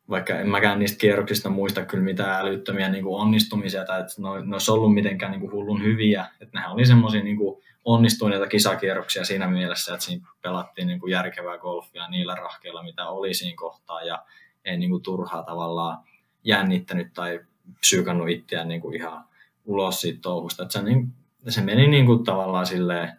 vaikka 0.10 0.40
en 0.40 0.50
mäkään 0.50 0.80
niistä 0.80 0.98
kierroksista 0.98 1.50
muista 1.50 1.86
kyllä 1.86 2.04
mitään 2.04 2.42
älyttömiä 2.42 2.90
niin 2.90 3.04
kuin 3.04 3.22
onnistumisia 3.22 3.86
tai 3.86 4.00
että 4.00 4.14
ne, 4.18 4.46
ne 4.46 4.56
olisi 4.56 4.72
ollut 4.72 4.94
mitenkään 4.94 5.32
niin 5.32 5.42
kuin 5.42 5.52
hullun 5.52 5.84
hyviä, 5.84 6.26
että 6.42 6.58
nehän 6.58 6.72
oli 6.72 6.86
semmoisia 6.86 7.24
niin 7.24 7.38
onnistuneita 7.86 8.48
kisakierroksia 8.48 9.26
siinä 9.26 9.48
mielessä, 9.48 9.94
että 9.94 10.06
siinä 10.06 10.28
pelattiin 10.42 10.88
niin 10.88 11.00
kuin 11.00 11.12
järkevää 11.12 11.58
golfia 11.58 12.08
niillä 12.08 12.36
rahkeilla, 12.36 12.84
mitä 12.84 13.08
oli 13.08 13.34
siinä 13.34 13.56
kohtaa 13.58 14.04
ja 14.04 14.26
ei 14.66 14.78
niin 14.78 14.90
kuin 14.90 15.04
turhaa 15.04 15.44
tavallaan 15.44 16.04
jännittänyt 16.44 17.14
tai 17.14 17.40
psyykannut 17.80 18.30
itseään 18.30 18.68
niin 18.68 18.82
kuin 18.82 18.96
ihan 18.96 19.24
ulos 19.66 20.02
siitä 20.02 20.20
touhusta. 20.22 20.64
Että 20.64 20.74
se, 20.74 20.82
niin, 20.82 21.14
se 21.48 21.62
meni 21.62 21.88
niin 21.88 22.06
kuin 22.06 22.24
tavallaan 22.24 22.66
silleen 22.66 23.14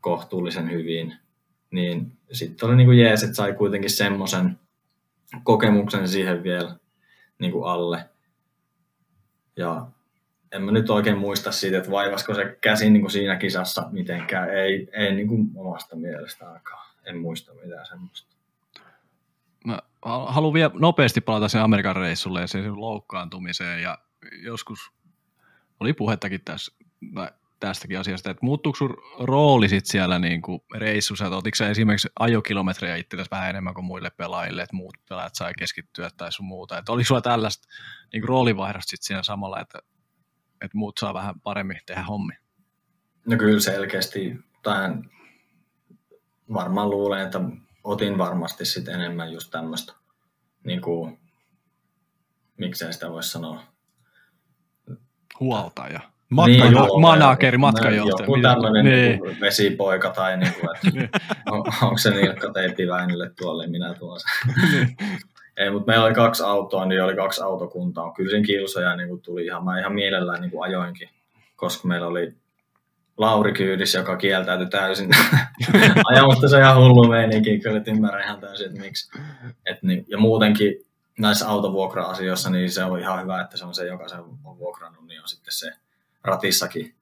kohtuullisen 0.00 0.70
hyvin. 0.70 1.16
Niin 1.70 2.12
sitten 2.32 2.68
oli 2.68 2.76
niin 2.76 2.86
kuin 2.86 2.98
jees, 2.98 3.22
että 3.22 3.36
sai 3.36 3.52
kuitenkin 3.52 3.90
semmoisen 3.90 4.58
kokemuksen 5.42 6.08
siihen 6.08 6.42
vielä 6.42 6.76
niin 7.38 7.52
kuin 7.52 7.64
alle. 7.64 8.08
Ja 9.56 9.86
en 10.52 10.62
mä 10.62 10.72
nyt 10.72 10.90
oikein 10.90 11.18
muista 11.18 11.52
siitä, 11.52 11.78
että 11.78 11.90
vaivasko 11.90 12.34
se 12.34 12.58
käsi 12.60 12.90
niin 12.90 13.00
kuin 13.00 13.10
siinä 13.10 13.36
kisassa 13.36 13.88
mitenkään. 13.90 14.50
Ei, 14.50 14.88
ei 14.92 15.14
niin 15.14 15.28
kuin 15.28 15.50
omasta 15.56 15.96
mielestä 15.96 16.48
ainakaan. 16.48 16.86
En 17.04 17.18
muista 17.18 17.52
mitään 17.54 17.86
semmoista. 17.86 18.36
Mä 19.64 19.78
haluan 20.02 20.54
vielä 20.54 20.70
nopeasti 20.74 21.20
palata 21.20 21.48
sen 21.48 21.62
Amerikan 21.62 21.96
reissulle 21.96 22.40
ja 22.40 22.46
sen 22.46 22.80
loukkaantumiseen. 22.80 23.82
Ja 23.82 23.98
joskus 24.42 24.92
oli 25.80 25.92
puhettakin 25.92 26.40
tässä, 26.44 26.72
tästäkin 27.60 27.98
asiasta, 27.98 28.30
että 28.30 28.46
muuttuuko 28.46 28.76
sun 28.76 28.96
rooli 29.18 29.68
sit 29.68 29.86
siellä 29.86 30.18
niin 30.18 30.42
kuin 30.42 30.60
reissussa, 30.74 31.24
että 31.24 31.36
otitko 31.36 31.56
sä 31.56 31.68
esimerkiksi 31.68 32.08
ajokilometrejä 32.18 32.96
itsellesi 32.96 33.30
vähän 33.30 33.50
enemmän 33.50 33.74
kuin 33.74 33.84
muille 33.84 34.10
pelaajille, 34.10 34.62
että 34.62 34.76
muut 34.76 34.96
pelaajat 35.08 35.34
sai 35.34 35.52
keskittyä 35.58 36.10
tai 36.16 36.32
sun 36.32 36.46
muuta, 36.46 36.78
että 36.78 36.92
oliko 36.92 37.06
sulla 37.06 37.20
tällaista 37.20 37.68
niin 38.12 38.22
kuin 38.22 38.28
roolivaihdosta 38.28 38.90
sit 38.90 39.02
siinä 39.02 39.22
samalla, 39.22 39.60
että, 39.60 39.78
että 40.62 40.78
muut 40.78 40.98
saa 40.98 41.14
vähän 41.14 41.40
paremmin 41.40 41.80
tehdä 41.86 42.02
hommi? 42.02 42.32
No 43.26 43.36
kyllä 43.36 43.60
selkeästi, 43.60 44.36
tai 44.62 44.94
varmaan 46.52 46.90
luulen, 46.90 47.22
että 47.22 47.40
otin 47.84 48.18
varmasti 48.18 48.64
sit 48.64 48.88
enemmän 48.88 49.32
just 49.32 49.50
tämmöistä, 49.50 49.92
niin 50.64 50.80
kuin, 50.80 51.20
miksei 52.56 52.92
sitä 52.92 53.10
voisi 53.10 53.30
sanoa, 53.30 53.62
huoltaja 55.40 56.15
Matkajo- 56.34 56.86
niin, 56.86 57.00
manageri, 57.00 57.58
matkajohtaja. 57.58 58.26
Joku 58.26 58.42
tämmöinen 58.42 58.84
niin. 58.84 59.20
niin 59.22 59.40
vesipoika 59.40 60.10
tai 60.10 60.36
niin 60.36 60.52
kuin, 60.54 60.76
että 60.76 61.18
on, 61.50 61.64
onko 61.82 61.98
se 61.98 62.10
Nilkka 62.10 62.52
Teipiväinille 62.52 63.30
tuolle, 63.38 63.66
minä 63.66 63.94
tuon 63.94 64.20
sen. 64.20 64.54
Niin. 64.72 64.96
Ei, 65.56 65.70
mutta 65.70 65.86
meillä 65.86 66.04
oli 66.04 66.14
kaksi 66.14 66.42
autoa, 66.42 66.86
niin 66.86 67.02
oli 67.02 67.16
kaksi 67.16 67.42
autokuntaa. 67.42 68.12
Kyllä 68.12 68.30
siinä 68.30 68.46
kilsoja 68.46 68.96
niin 68.96 69.08
kuin 69.08 69.22
tuli 69.22 69.44
ihan, 69.44 69.64
mä 69.64 69.78
ihan 69.80 69.94
mielellään 69.94 70.40
niin 70.40 70.50
kuin 70.50 70.64
ajoinkin, 70.64 71.08
koska 71.56 71.88
meillä 71.88 72.06
oli 72.06 72.34
Lauri 73.16 73.52
Kyydis, 73.52 73.94
joka 73.94 74.16
kieltäytyi 74.16 74.66
täysin 74.66 75.10
ajamusta 76.12 76.48
se 76.48 76.58
ihan 76.58 76.76
hullu 76.76 77.08
meininki, 77.08 77.58
kyllä 77.58 77.76
et 77.76 77.88
ymmärrän 77.88 78.24
ihan 78.24 78.40
täysin, 78.40 78.66
että 78.66 78.80
miksi. 78.80 79.18
Et 79.66 79.82
niin, 79.82 80.04
ja 80.08 80.18
muutenkin 80.18 80.86
näissä 81.18 81.48
autovuokra-asioissa, 81.48 82.50
niin 82.50 82.70
se 82.70 82.84
on 82.84 83.00
ihan 83.00 83.22
hyvä, 83.22 83.40
että 83.40 83.56
se 83.56 83.64
on 83.64 83.74
se, 83.74 83.86
joka 83.86 84.08
se 84.08 84.16
on 84.44 84.58
vuokrannut, 84.58 85.06
niin 85.06 85.22
on 85.22 85.28
sitten 85.28 85.54
se 85.54 85.72
ratissakin. 86.26 86.94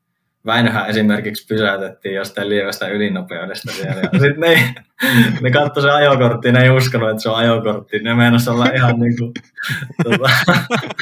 Väinöhän 0.46 0.88
esimerkiksi 0.88 1.46
pysäytettiin 1.46 2.14
jostain 2.14 2.48
lievästä 2.48 2.88
ylinopeudesta 2.88 3.72
siellä. 3.72 4.00
Ja 4.12 4.18
sitten 4.18 4.40
ne, 4.40 4.74
ne 5.42 5.50
katsoi 5.50 5.82
se 5.82 5.90
ajokortti, 5.90 6.52
ne 6.52 6.62
ei 6.62 6.70
uskonut, 6.70 7.10
että 7.10 7.22
se 7.22 7.28
on 7.28 7.36
ajokortti. 7.36 7.98
Ne 7.98 8.14
meinasi 8.14 8.50
olla 8.50 8.66
ihan 8.66 9.00
niin 9.00 9.16
kuin, 9.18 9.32
tuota, 10.02 10.30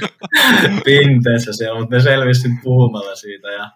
pinteessä 0.85 1.53
siellä, 1.53 1.81
mutta 1.81 1.97
ne 1.97 2.03
selvisi 2.03 2.49
puhumalla 2.63 3.15
siitä 3.17 3.51
ja 3.51 3.71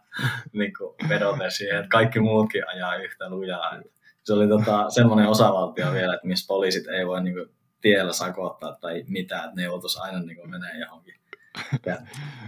niin 0.52 0.72
kuin 0.78 1.08
vedoten 1.08 1.50
siihen, 1.50 1.76
että 1.76 1.88
kaikki 1.88 2.20
muutkin 2.20 2.68
ajaa 2.68 2.96
yhtä 2.96 3.30
lujaa. 3.30 3.78
Se 4.24 4.32
oli 4.32 4.48
tota, 4.48 4.90
semmoinen 4.90 5.28
osavaltio 5.28 5.92
vielä, 5.92 6.14
että 6.14 6.26
missä 6.26 6.46
poliisit 6.48 6.86
ei 6.86 7.06
voi 7.06 7.22
niin 7.22 7.34
kuin, 7.34 7.48
tiellä 7.80 8.12
sakottaa 8.12 8.76
tai 8.80 9.04
mitään, 9.08 9.44
että 9.44 9.56
ne 9.56 9.62
joutuisi 9.62 9.98
aina 10.00 10.20
niin 10.20 10.36
kuin, 10.36 10.50
menee 10.50 10.78
johonkin 10.78 11.14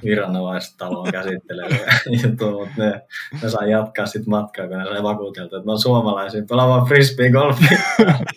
viranomaiset 0.04 0.74
talon 0.78 1.12
käsittelee 1.12 1.68
juttu, 2.22 2.50
mutta 2.50 2.74
ne, 2.76 3.02
ne 3.42 3.48
saa 3.48 3.66
jatkaa 3.66 4.06
sitten 4.06 4.30
matkaa, 4.30 4.68
kun 4.68 4.78
ne 4.78 4.84
sai 4.84 5.02
vakuuteltu, 5.02 5.56
että 5.56 5.66
ne 5.66 5.72
on 5.72 5.80
suomalaisia 5.80 6.42
pelaamaan 6.48 6.88
frisbee 6.88 7.30
golfia. 7.30 7.78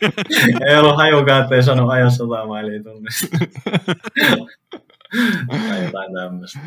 ei 0.68 0.76
ollut 0.77 0.98
hajukaan, 0.98 1.43
että 1.43 1.56
ei 1.56 1.64
saanut 1.64 1.89
ajaa 1.89 2.10
sata 2.10 2.45
mailia 2.45 2.84
tunnista. 2.84 3.38
tai 5.69 5.84
jotain 5.85 6.14
tämmöistä. 6.14 6.60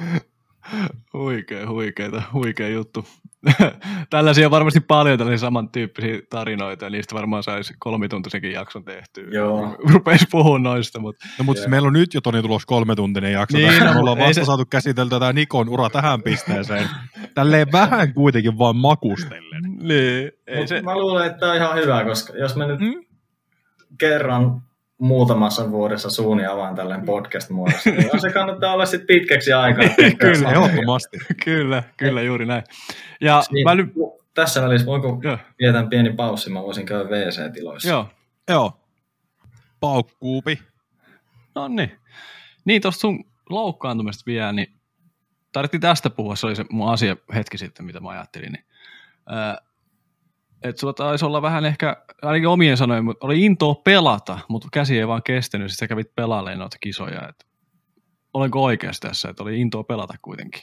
Huikea, 1.13 1.69
huikeeta, 1.69 2.23
huikea 2.33 2.69
juttu. 2.69 3.05
Tällaisia 4.11 4.47
on 4.47 4.51
varmasti 4.51 4.81
paljon 4.81 5.19
tällaisia 5.19 5.47
samantyyppisiä 5.47 6.19
tarinoita, 6.31 6.85
ja 6.85 6.91
niistä 6.91 7.15
varmaan 7.15 7.43
saisi 7.43 7.75
kolmituntisenkin 7.79 8.53
jakson 8.53 8.85
tehtyä. 8.85 9.25
Joo. 9.31 9.77
Rupeisi 9.93 10.27
puhua 10.31 10.59
noista, 10.59 11.01
mutta 11.01 11.27
No, 11.39 11.45
mutta 11.45 11.59
Joo. 11.59 11.62
siis 11.62 11.71
meillä 11.71 11.87
on 11.87 11.93
nyt 11.93 12.15
jo 12.15 12.21
Toni 12.21 12.43
tulos 12.43 12.66
kolmetuntinen 12.66 13.33
jakso. 13.33 13.57
Niin, 13.59 13.69
Niin, 13.69 13.85
no, 13.85 13.93
me 13.93 14.01
ollaan 14.01 14.19
ei 14.19 14.27
vasta 14.27 14.41
se- 14.43 14.47
saatu 14.47 14.65
käsiteltyä 14.71 15.19
tämä 15.19 15.33
Nikon 15.33 15.69
ura 15.69 15.91
tähän 15.91 16.23
pisteeseen. 16.23 16.89
Tälleen 17.35 17.66
vähän 17.73 18.15
kuitenkin 18.15 18.59
vaan 18.59 18.77
makustellen. 18.77 19.62
niin, 19.81 20.31
ei 20.47 20.59
Mut 20.59 20.69
se, 20.69 20.83
Mä 20.83 20.99
luulen, 20.99 21.27
että 21.27 21.39
tämä 21.39 21.53
on 21.53 21.59
ihan 21.59 21.77
hyvä, 21.77 22.05
koska 22.05 22.33
jos 22.39 22.57
me 22.57 22.66
nyt 22.66 22.81
Mm? 22.81 23.05
kerran 23.99 24.62
muutamassa 25.05 25.71
vuodessa 25.71 26.11
suuni 26.11 26.47
avaan 26.47 26.75
tälleen 26.75 27.05
podcast-muodossa, 27.05 27.91
niin 27.91 28.21
se 28.21 28.33
kannattaa 28.33 28.73
olla 28.73 28.87
sitten 28.87 29.07
pitkäksi 29.07 29.53
aikaa. 29.53 29.85
Kyllä, 30.19 30.51
ehdottomasti. 30.51 31.19
kyllä, 31.45 31.83
kyllä, 31.97 32.23
juuri 32.23 32.47
näin. 32.47 32.63
Ja 33.21 33.43
Niin, 33.51 33.65
mä 33.65 33.75
nyt, 33.75 33.93
Tässä 34.35 34.63
välissä 34.63 34.87
voinko 34.87 35.21
joo, 35.23 35.39
vietän 35.59 35.89
pieni 35.89 36.13
paussi, 36.13 36.51
mä 36.51 36.63
voisin 36.63 36.87
käydä 36.87 37.05
WC-tiloissa. 37.05 37.89
joo, 37.89 38.09
Joo. 38.49 38.81
Paukkuupi. 39.81 40.59
no 41.55 41.69
niin. 41.69 41.99
Niin, 42.65 42.83
tuosta 42.83 43.01
sun 43.01 43.25
loukkaantumista 43.51 44.23
vielä, 44.27 44.53
niin 44.53 44.73
tarvittiin 45.53 45.81
tästä 45.81 46.11
puhua, 46.11 46.37
se 46.37 46.47
oli 46.47 46.57
se 46.57 46.65
mun 46.71 46.93
asia 46.93 47.17
hetki 47.35 47.59
sitten, 47.59 47.87
mitä 47.87 48.01
mä 48.01 48.09
ajattelin. 48.09 48.53
Niin, 48.53 48.65
ää, 49.27 49.59
että 50.65 50.81
sulla 50.81 50.93
taisi 50.93 51.24
olla 51.24 51.43
vähän 51.43 51.65
ehkä, 51.65 51.97
ainakin 52.23 52.49
omien 52.49 52.77
sanojen, 52.77 53.05
mutta 53.05 53.27
oli 53.27 53.45
intoa 53.45 53.74
pelata, 53.74 54.39
mutta 54.49 54.69
käsi 54.73 54.99
ei 54.99 55.09
vaan 55.09 55.23
kestänyt, 55.23 55.70
sitten 55.70 55.86
sä 55.86 55.89
kävit 55.89 56.15
pelailemaan 56.15 56.59
noita 56.59 56.77
kisoja. 56.81 57.28
Et, 57.28 57.47
olenko 58.35 58.65
oikeassa 58.65 59.09
tässä, 59.09 59.28
että 59.28 59.43
oli 59.43 59.61
intoa 59.61 59.85
pelata 59.85 60.15
kuitenkin? 60.23 60.62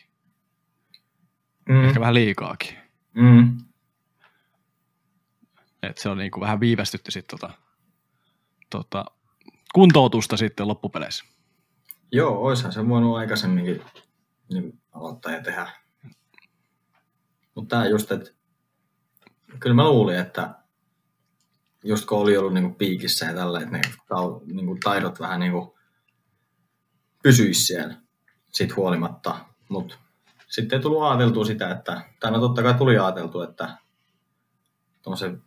Mm, 1.70 1.84
Ehkä 1.86 2.00
vähän 2.00 2.14
liikaakin. 2.14 2.78
mm, 3.14 3.58
Että 5.84 6.02
se 6.02 6.10
on 6.10 6.18
niinku 6.18 6.40
vähän 6.40 6.60
viivästytti 6.60 7.12
sitten 7.12 7.40
tota, 7.40 7.54
tota, 8.70 9.06
kuntoutusta 9.74 10.38
sitten 10.38 10.68
loppupeleissä. 10.68 11.26
Joo, 12.12 12.38
oishan 12.44 12.72
se 12.74 12.88
voinut 12.88 13.18
aikaisemminkin 13.18 13.82
niin 14.54 14.82
aloittaa 14.92 15.32
ja 15.32 15.44
tehdä. 15.44 15.72
Mutta 17.56 17.76
tämä 17.76 17.88
just, 17.88 18.12
että 18.12 18.32
kyllä 19.60 19.76
mä 19.76 19.90
luulin, 19.90 20.20
että 20.20 20.56
just 21.84 22.06
kun 22.06 22.18
oli 22.18 22.38
ollut 22.38 22.54
niinku 22.54 22.76
piikissä 22.78 23.26
ja 23.26 23.34
tällä, 23.34 23.60
että 23.60 23.72
ne 23.72 23.82
tau, 24.08 24.42
niinku 24.46 24.78
taidot 24.84 25.20
vähän 25.20 25.40
niinku 25.40 25.78
pysyisi 27.24 27.66
siellä 27.66 27.96
sit 28.52 28.76
huolimatta. 28.76 29.46
Mutta 29.70 29.96
sitten 30.48 30.78
ei 30.78 30.84
tullut 30.84 31.04
ajateltua 31.04 31.46
sitä, 31.46 31.72
että, 31.72 32.02
tai 32.20 32.32
no 32.32 32.40
totta 32.40 32.64
kai 32.64 32.74
tuli 32.74 32.98
ajateltua, 32.98 33.44
että 33.44 33.78
tuommoisen 35.02 35.44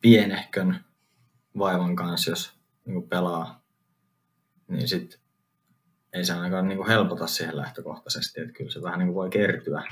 pienehkön 0.00 0.84
vaivan 1.58 1.96
kanssa, 1.96 2.30
jos 2.30 2.52
niinku 2.84 3.02
pelaa, 3.08 3.60
niin 4.68 4.88
sit 4.88 5.20
ei 6.12 6.24
se 6.24 6.32
ainakaan 6.32 6.68
niinku 6.68 6.86
helpota 6.86 7.26
siihen 7.26 7.56
lähtökohtaisesti, 7.56 8.40
että 8.40 8.52
kyllä 8.52 8.70
se 8.70 8.82
vähän 8.82 8.98
niinku 8.98 9.14
voi 9.14 9.30
kertyä. 9.30 9.82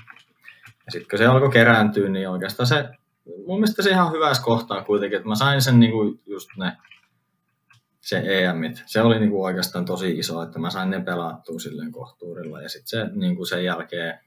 Ja 0.89 0.93
sitten 0.93 1.11
kun 1.11 1.19
se 1.19 1.27
alkoi 1.27 1.51
kerääntyä, 1.51 2.09
niin 2.09 2.29
oikeastaan 2.29 2.67
se, 2.67 2.89
mun 3.47 3.61
mielestä 3.61 3.83
se 3.83 3.91
ihan 3.91 4.13
hyvässä 4.13 4.43
kohtaa 4.43 4.85
kuitenkin, 4.85 5.17
että 5.17 5.29
mä 5.29 5.35
sain 5.35 5.63
sen 5.63 5.81
niinku 5.81 6.21
just 6.27 6.49
ne, 6.57 6.77
se 8.01 8.23
EMit. 8.27 8.83
Se 8.87 9.03
oli 9.03 9.19
niinku 9.19 9.45
oikeastaan 9.45 9.85
tosi 9.85 10.19
iso, 10.19 10.43
että 10.43 10.59
mä 10.59 10.71
sain 10.71 10.91
ne 10.91 11.01
pelattua 11.01 11.59
silleen 11.59 11.93
kohtuudella. 11.93 12.63
Ja 12.63 12.69
sitten 12.69 12.89
se 12.89 13.11
niinku 13.15 13.45
sen 13.45 13.65
jälkeen 13.65 14.21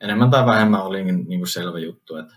enemmän 0.00 0.30
tai 0.30 0.46
vähemmän 0.46 0.82
oli 0.82 1.04
niinku 1.04 1.46
selvä 1.46 1.78
juttu, 1.78 2.16
että 2.16 2.34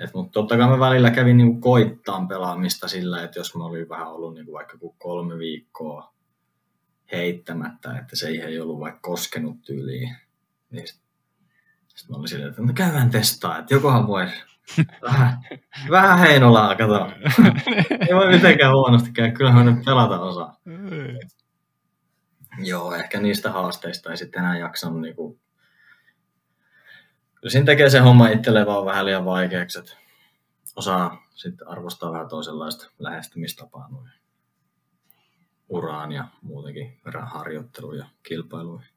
et, 0.00 0.14
mutta 0.14 0.32
totta 0.32 0.56
kai 0.56 0.68
mä 0.68 0.78
välillä 0.78 1.10
kävin 1.10 1.36
niinku 1.36 1.60
koittaan 1.60 2.28
pelaamista 2.28 2.88
sillä, 2.88 3.22
että 3.22 3.38
jos 3.38 3.56
mä 3.56 3.64
olin 3.64 3.88
vähän 3.88 4.12
ollut 4.12 4.34
niinku 4.34 4.52
vaikka 4.52 4.78
kuin 4.78 4.96
kolme 4.98 5.38
viikkoa 5.38 6.14
heittämättä, 7.12 7.98
että 7.98 8.16
se 8.16 8.28
ei 8.28 8.60
ollut 8.60 8.80
vaikka 8.80 9.00
koskenut 9.02 9.62
tyyliin, 9.62 10.16
niin 10.70 10.86
sitten 11.94 12.02
sit 12.02 12.08
mä 12.10 12.16
olin 12.16 12.28
silleen, 12.28 12.50
että 12.50 12.62
no 12.62 12.72
käydään 12.72 13.10
testaa, 13.10 13.58
että 13.58 13.74
jokohan 13.74 14.06
voi 14.06 14.26
vähän, 15.02 15.38
vähän 15.90 16.18
heinolaa, 16.18 16.76
kato. 16.76 17.10
ei 18.08 18.14
voi 18.14 18.32
mitenkään 18.32 18.72
huonosti 18.72 19.12
käydä, 19.12 19.32
kyllähän 19.32 19.66
nyt 19.66 19.84
pelata 19.84 20.20
osaa. 20.20 20.56
Joo, 22.58 22.94
ehkä 22.94 23.20
niistä 23.20 23.52
haasteista 23.52 24.10
ei 24.10 24.16
sitten 24.16 24.42
enää 24.42 24.58
jaksanut 24.58 25.00
niinku... 25.00 25.40
Kyllä 27.34 27.50
siinä 27.50 27.66
tekee 27.66 27.90
se 27.90 27.98
homma 27.98 28.28
itselleen 28.28 28.66
vaan 28.66 28.86
vähän 28.86 29.04
liian 29.04 29.24
vaikeaksi, 29.24 29.78
että 29.78 29.92
osaa 30.76 31.22
sitten 31.34 31.68
arvostaa 31.68 32.12
vähän 32.12 32.28
toisenlaista 32.28 32.90
lähestymistapaa 32.98 33.88
noin 33.88 34.10
uraan 35.68 36.12
ja 36.12 36.28
muutenkin 36.42 37.00
verran 37.04 37.28
harjoitteluun 37.28 37.98
ja 37.98 38.06
kilpailuihin. 38.22 38.88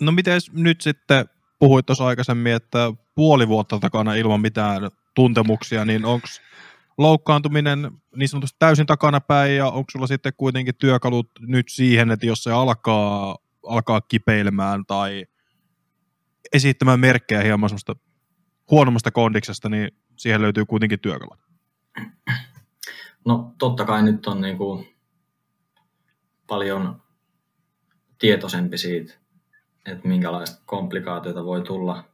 No 0.00 0.12
miten 0.12 0.40
nyt 0.52 0.80
sitten, 0.80 1.26
puhuit 1.62 1.86
tuossa 1.86 2.06
aikaisemmin, 2.06 2.52
että 2.52 2.92
puoli 3.14 3.48
vuotta 3.48 3.78
takana 3.78 4.14
ilman 4.14 4.40
mitään 4.40 4.90
tuntemuksia, 5.14 5.84
niin 5.84 6.04
onko 6.04 6.26
loukkaantuminen 6.98 7.90
niin 8.16 8.28
sanotusti 8.28 8.56
täysin 8.58 8.86
takana 8.86 9.20
päin 9.20 9.56
ja 9.56 9.66
onko 9.66 9.90
sulla 9.90 10.06
sitten 10.06 10.32
kuitenkin 10.36 10.74
työkalut 10.74 11.30
nyt 11.40 11.68
siihen, 11.68 12.10
että 12.10 12.26
jos 12.26 12.42
se 12.42 12.52
alkaa, 12.52 13.38
alkaa 13.66 14.00
kipeilemään 14.00 14.86
tai 14.86 15.26
esittämään 16.52 17.00
merkkejä 17.00 17.42
hieman 17.42 17.68
semmoista 17.68 17.96
huonommasta 18.70 19.10
kondiksesta, 19.10 19.68
niin 19.68 19.90
siihen 20.16 20.42
löytyy 20.42 20.66
kuitenkin 20.66 21.00
työkalut. 21.00 21.38
No 23.24 23.54
totta 23.58 23.84
kai 23.84 24.02
nyt 24.02 24.26
on 24.26 24.40
niin 24.40 24.58
kuin 24.58 24.88
paljon 26.46 27.02
tietoisempi 28.18 28.78
siitä, 28.78 29.21
että 29.86 30.08
minkälaista 30.08 30.62
komplikaatiota 30.66 31.44
voi 31.44 31.62
tulla 31.62 32.04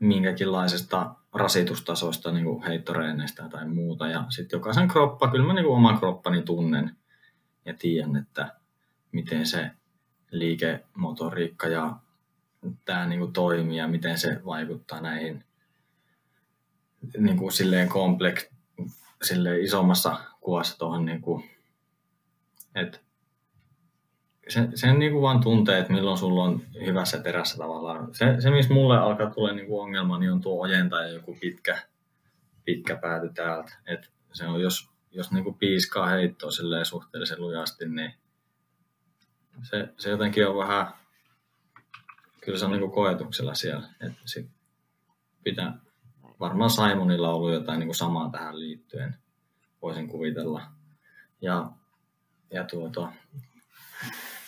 minkäkinlaisesta 0.00 1.14
rasitustasosta, 1.32 2.32
niin 2.32 2.44
kuin 2.44 2.62
heittoreeneistä 2.62 3.48
tai 3.48 3.68
muuta. 3.68 4.08
Ja 4.08 4.24
sitten 4.28 4.56
jokaisen 4.56 4.88
kroppa, 4.88 5.30
kyllä 5.30 5.46
mä 5.46 5.54
niin 5.54 5.64
kuin 5.64 5.76
oman 5.76 5.98
kroppani 5.98 6.42
tunnen 6.42 6.96
ja 7.64 7.74
tiedän, 7.74 8.16
että 8.16 8.54
miten 9.12 9.46
se 9.46 9.70
liikemotoriikka 10.30 11.68
ja 11.68 11.96
tämä 12.84 13.06
niin 13.06 13.20
kuin 13.20 13.32
toimii 13.32 13.78
ja 13.78 13.88
miten 13.88 14.18
se 14.18 14.40
vaikuttaa 14.44 15.00
näihin 15.00 15.44
niin 17.18 17.36
kuin 17.36 17.52
silleen 17.52 17.88
kompleks, 17.88 18.50
silleen 19.22 19.62
isommassa 19.62 20.16
kuvassa 20.40 20.78
tuohon, 20.78 21.04
niin 21.04 21.20
kuin, 21.20 21.50
että 22.74 22.98
se, 24.48 24.68
sen 24.74 24.98
niin 24.98 25.12
kuin 25.12 25.22
vaan 25.22 25.40
tuntee, 25.40 25.78
että 25.78 25.92
milloin 25.92 26.18
sulla 26.18 26.44
on 26.44 26.62
hyvässä 26.86 27.20
terässä 27.20 27.56
tavallaan. 27.56 28.14
Se, 28.14 28.36
se 28.38 28.50
missä 28.50 28.74
mulle 28.74 28.98
alkaa 28.98 29.30
tulla 29.30 29.52
niin 29.52 29.66
kuin 29.66 29.82
ongelma, 29.82 30.18
niin 30.18 30.32
on 30.32 30.40
tuo 30.40 30.62
ojentaja 30.62 31.08
joku 31.08 31.36
pitkä, 31.40 31.82
pitkä 32.64 32.96
pääty 32.96 33.30
täältä. 33.34 33.72
Et 33.86 34.12
se 34.32 34.46
on, 34.46 34.60
jos, 34.60 34.90
jos 35.10 35.32
niin 35.32 35.44
kuin 35.44 35.58
piiskaa 35.58 36.06
heittoa 36.06 36.50
suhteellisen 36.84 37.40
lujasti, 37.40 37.88
niin 37.88 38.14
se, 39.62 39.88
se 39.98 40.10
jotenkin 40.10 40.48
on 40.48 40.56
vähän, 40.56 40.86
kyllä 42.44 42.58
se 42.58 42.64
on 42.64 42.70
niin 42.70 42.80
kuin 42.80 42.92
koetuksella 42.92 43.54
siellä. 43.54 43.88
Että 44.00 44.22
sit 44.24 44.50
pitää, 45.44 45.78
varmaan 46.40 46.70
Simonilla 46.70 47.28
on 47.28 47.34
ollut 47.34 47.52
jotain 47.52 47.78
niin 47.78 47.88
kuin 47.88 47.96
samaa 47.96 48.30
tähän 48.30 48.60
liittyen, 48.60 49.16
voisin 49.82 50.08
kuvitella. 50.08 50.62
Ja, 51.40 51.70
ja 52.50 52.64
tuota, 52.64 53.12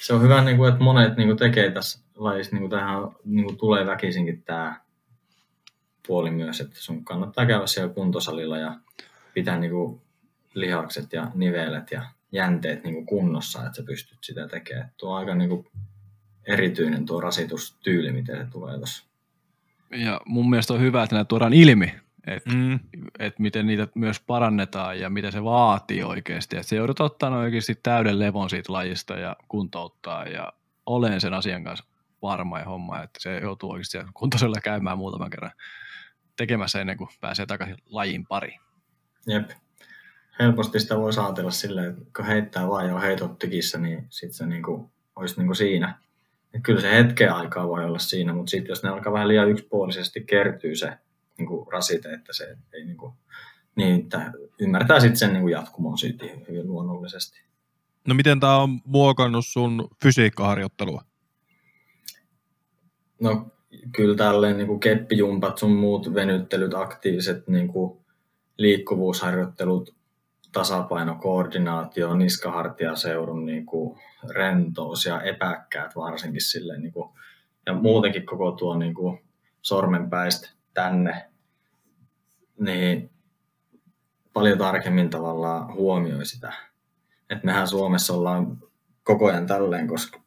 se 0.06 0.14
on 0.14 0.22
hyvä, 0.22 0.44
niin 0.44 0.56
kuin, 0.56 0.68
että 0.72 0.84
monet 0.84 1.16
niin 1.16 1.28
kuin, 1.28 1.38
tekee 1.38 1.70
tässä 1.70 2.00
lajissa, 2.14 2.56
niin 2.56 2.60
kuin, 2.60 2.70
tähän 2.70 2.96
niin 3.24 3.44
kuin, 3.44 3.56
tulee 3.56 3.86
väkisinkin 3.86 4.42
tämä 4.42 4.80
puoli 6.06 6.30
myös, 6.30 6.60
että 6.60 6.76
sun 6.78 7.04
kannattaa 7.04 7.46
käydä 7.46 7.66
siellä 7.66 7.94
kuntosalilla 7.94 8.58
ja 8.58 8.76
pitää 9.34 9.58
niin 9.58 9.70
kuin, 9.70 10.00
lihakset 10.54 11.12
ja 11.12 11.30
nivelet 11.34 11.90
ja 11.90 12.02
jänteet 12.32 12.84
niin 12.84 12.94
kuin, 12.94 13.06
kunnossa, 13.06 13.66
että 13.66 13.76
sä 13.76 13.82
pystyt 13.82 14.18
sitä 14.22 14.48
tekemään. 14.48 14.92
Tuo 14.96 15.12
on 15.12 15.18
aika 15.18 15.34
niin 15.34 15.50
kuin, 15.50 15.66
erityinen 16.46 17.06
tuo 17.06 17.20
rasitustyyli, 17.20 18.12
miten 18.12 18.36
se 18.38 18.50
tulee 18.50 18.76
tuossa. 18.76 19.06
Ja 19.90 20.20
mun 20.26 20.50
mielestä 20.50 20.74
on 20.74 20.80
hyvä, 20.80 21.02
että 21.02 21.16
näitä 21.16 21.28
tuodaan 21.28 21.52
ilmi, 21.52 21.94
että 22.27 22.51
Mm. 22.51 22.78
et 23.19 23.39
miten 23.39 23.66
niitä 23.66 23.89
myös 23.94 24.20
parannetaan 24.20 25.01
ja 25.01 25.11
mitä 25.11 25.31
se 25.31 25.44
vaatii 25.44 26.03
oikeasti. 26.03 26.57
Että 26.57 26.69
se 26.69 26.77
joudut 26.77 27.01
ottaa 27.01 27.36
oikeasti 27.39 27.74
täyden 27.82 28.19
levon 28.19 28.51
siitä 28.51 28.73
lajista 28.73 29.15
ja 29.15 29.36
kuntouttaa 29.48 30.24
ja 30.24 30.53
olen 30.86 31.20
sen 31.20 31.35
asian 31.35 31.65
kanssa 31.65 31.86
varma 32.23 32.59
ja 32.59 32.65
homma, 32.65 33.03
että 33.03 33.20
se 33.23 33.39
joutuu 33.39 33.70
oikeasti 33.70 33.98
kuntoisella 34.15 34.61
käymään 34.62 34.98
muutaman 34.98 35.31
kerran 35.31 35.53
tekemässä 36.36 36.81
ennen 36.81 36.97
kuin 36.97 37.11
pääsee 37.20 37.47
takaisin 37.47 37.77
lajin 37.86 38.27
pariin. 38.27 38.61
Jep. 39.27 39.51
Helposti 40.39 40.81
sitä 40.81 40.97
voi 40.97 41.11
ajatella 41.27 41.51
silleen, 41.51 41.90
että 41.90 42.03
kun 42.16 42.24
heittää 42.24 42.69
vaan 42.69 42.89
jo 42.89 43.01
heitot 43.01 43.39
tykissä, 43.39 43.78
niin 43.78 44.07
sitten 44.11 44.36
se 44.36 44.47
niinku 44.47 44.90
olisi 45.16 45.36
niin 45.36 45.47
kuin 45.47 45.57
siinä. 45.57 45.98
Et 46.55 46.62
kyllä 46.62 46.81
se 46.81 46.97
hetken 46.97 47.32
aikaa 47.32 47.69
voi 47.69 47.85
olla 47.85 47.98
siinä, 47.98 48.32
mutta 48.32 48.51
sitten 48.51 48.69
jos 48.69 48.82
ne 48.82 48.89
alkaa 48.89 49.12
vähän 49.12 49.28
liian 49.28 49.51
yksipuolisesti 49.51 50.20
kertyy 50.20 50.77
se 50.77 50.98
niin 51.38 51.46
kuin 51.46 51.72
rasite, 51.72 52.12
että 52.12 52.32
se 52.32 52.56
ei 52.72 52.84
niin 52.84 52.96
kuin, 52.96 53.12
niin 53.76 54.00
että 54.00 54.32
ymmärtää 54.60 55.00
sitten 55.00 55.16
sen 55.16 55.32
niin 55.32 55.42
kuin 55.42 55.52
jatkumon 55.52 55.98
siitä 55.98 56.24
hyvin 56.48 56.66
luonnollisesti. 56.66 57.40
No 58.06 58.14
miten 58.14 58.40
tämä 58.40 58.56
on 58.56 58.80
muokannut 58.84 59.46
sun 59.46 59.88
fysiikkaharjoittelua? 60.02 61.02
No 63.20 63.46
kyllä 63.92 64.16
tälleen 64.16 64.56
niin 64.56 64.66
kuin 64.66 64.80
keppijumpat, 64.80 65.58
sun 65.58 65.72
muut 65.72 66.14
venyttelyt, 66.14 66.74
aktiiviset 66.74 67.48
niin 67.48 67.68
kuin 67.68 67.98
liikkuvuusharjoittelut, 68.58 69.94
tasapaino, 70.52 71.14
koordinaatio, 71.14 72.14
niskahartiaseudun 72.14 73.46
niin 73.46 73.66
kuin 73.66 73.98
rentous 74.30 75.06
ja 75.06 75.22
epäkkäät 75.22 75.96
varsinkin 75.96 76.40
silleen, 76.40 76.82
niin 76.82 76.92
kuin, 76.92 77.10
ja 77.66 77.74
muutenkin 77.74 78.26
koko 78.26 78.52
tuo 78.52 78.78
niin 78.78 78.94
kuin 78.94 79.20
sormenpäistä 79.62 80.55
tänne, 80.77 81.24
niin 82.61 83.11
paljon 84.32 84.59
tarkemmin 84.59 85.11
tavallaan 85.11 85.74
huomioi 85.74 86.27
sitä. 86.27 86.53
että 87.31 87.47
mehän 87.47 87.69
Suomessa 87.69 88.15
ollaan 88.15 88.57
koko 89.03 89.27
ajan 89.27 89.47
tälleen, 89.47 89.89
koska 89.89 90.20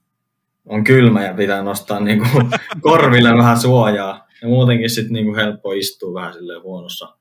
on 0.65 0.83
kylmä 0.83 1.25
ja 1.25 1.33
pitää 1.33 1.63
nostaa 1.63 1.99
niin 1.99 2.19
kuin 2.19 2.49
korville 2.81 3.37
vähän 3.37 3.59
suojaa. 3.59 4.27
Ja 4.41 4.47
muutenkin 4.47 4.89
sitten 4.89 5.13
niin 5.13 5.25
kuin 5.25 5.35
helppo 5.35 5.71
istua 5.71 6.13
vähän 6.13 6.33
silleen 6.33 6.61
huonossa 6.61 7.17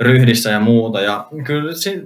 ryhdissä 0.00 0.50
ja 0.50 0.60
muuta. 0.60 1.00
Ja 1.00 1.26
kyllä 1.46 1.74
sit, 1.74 2.00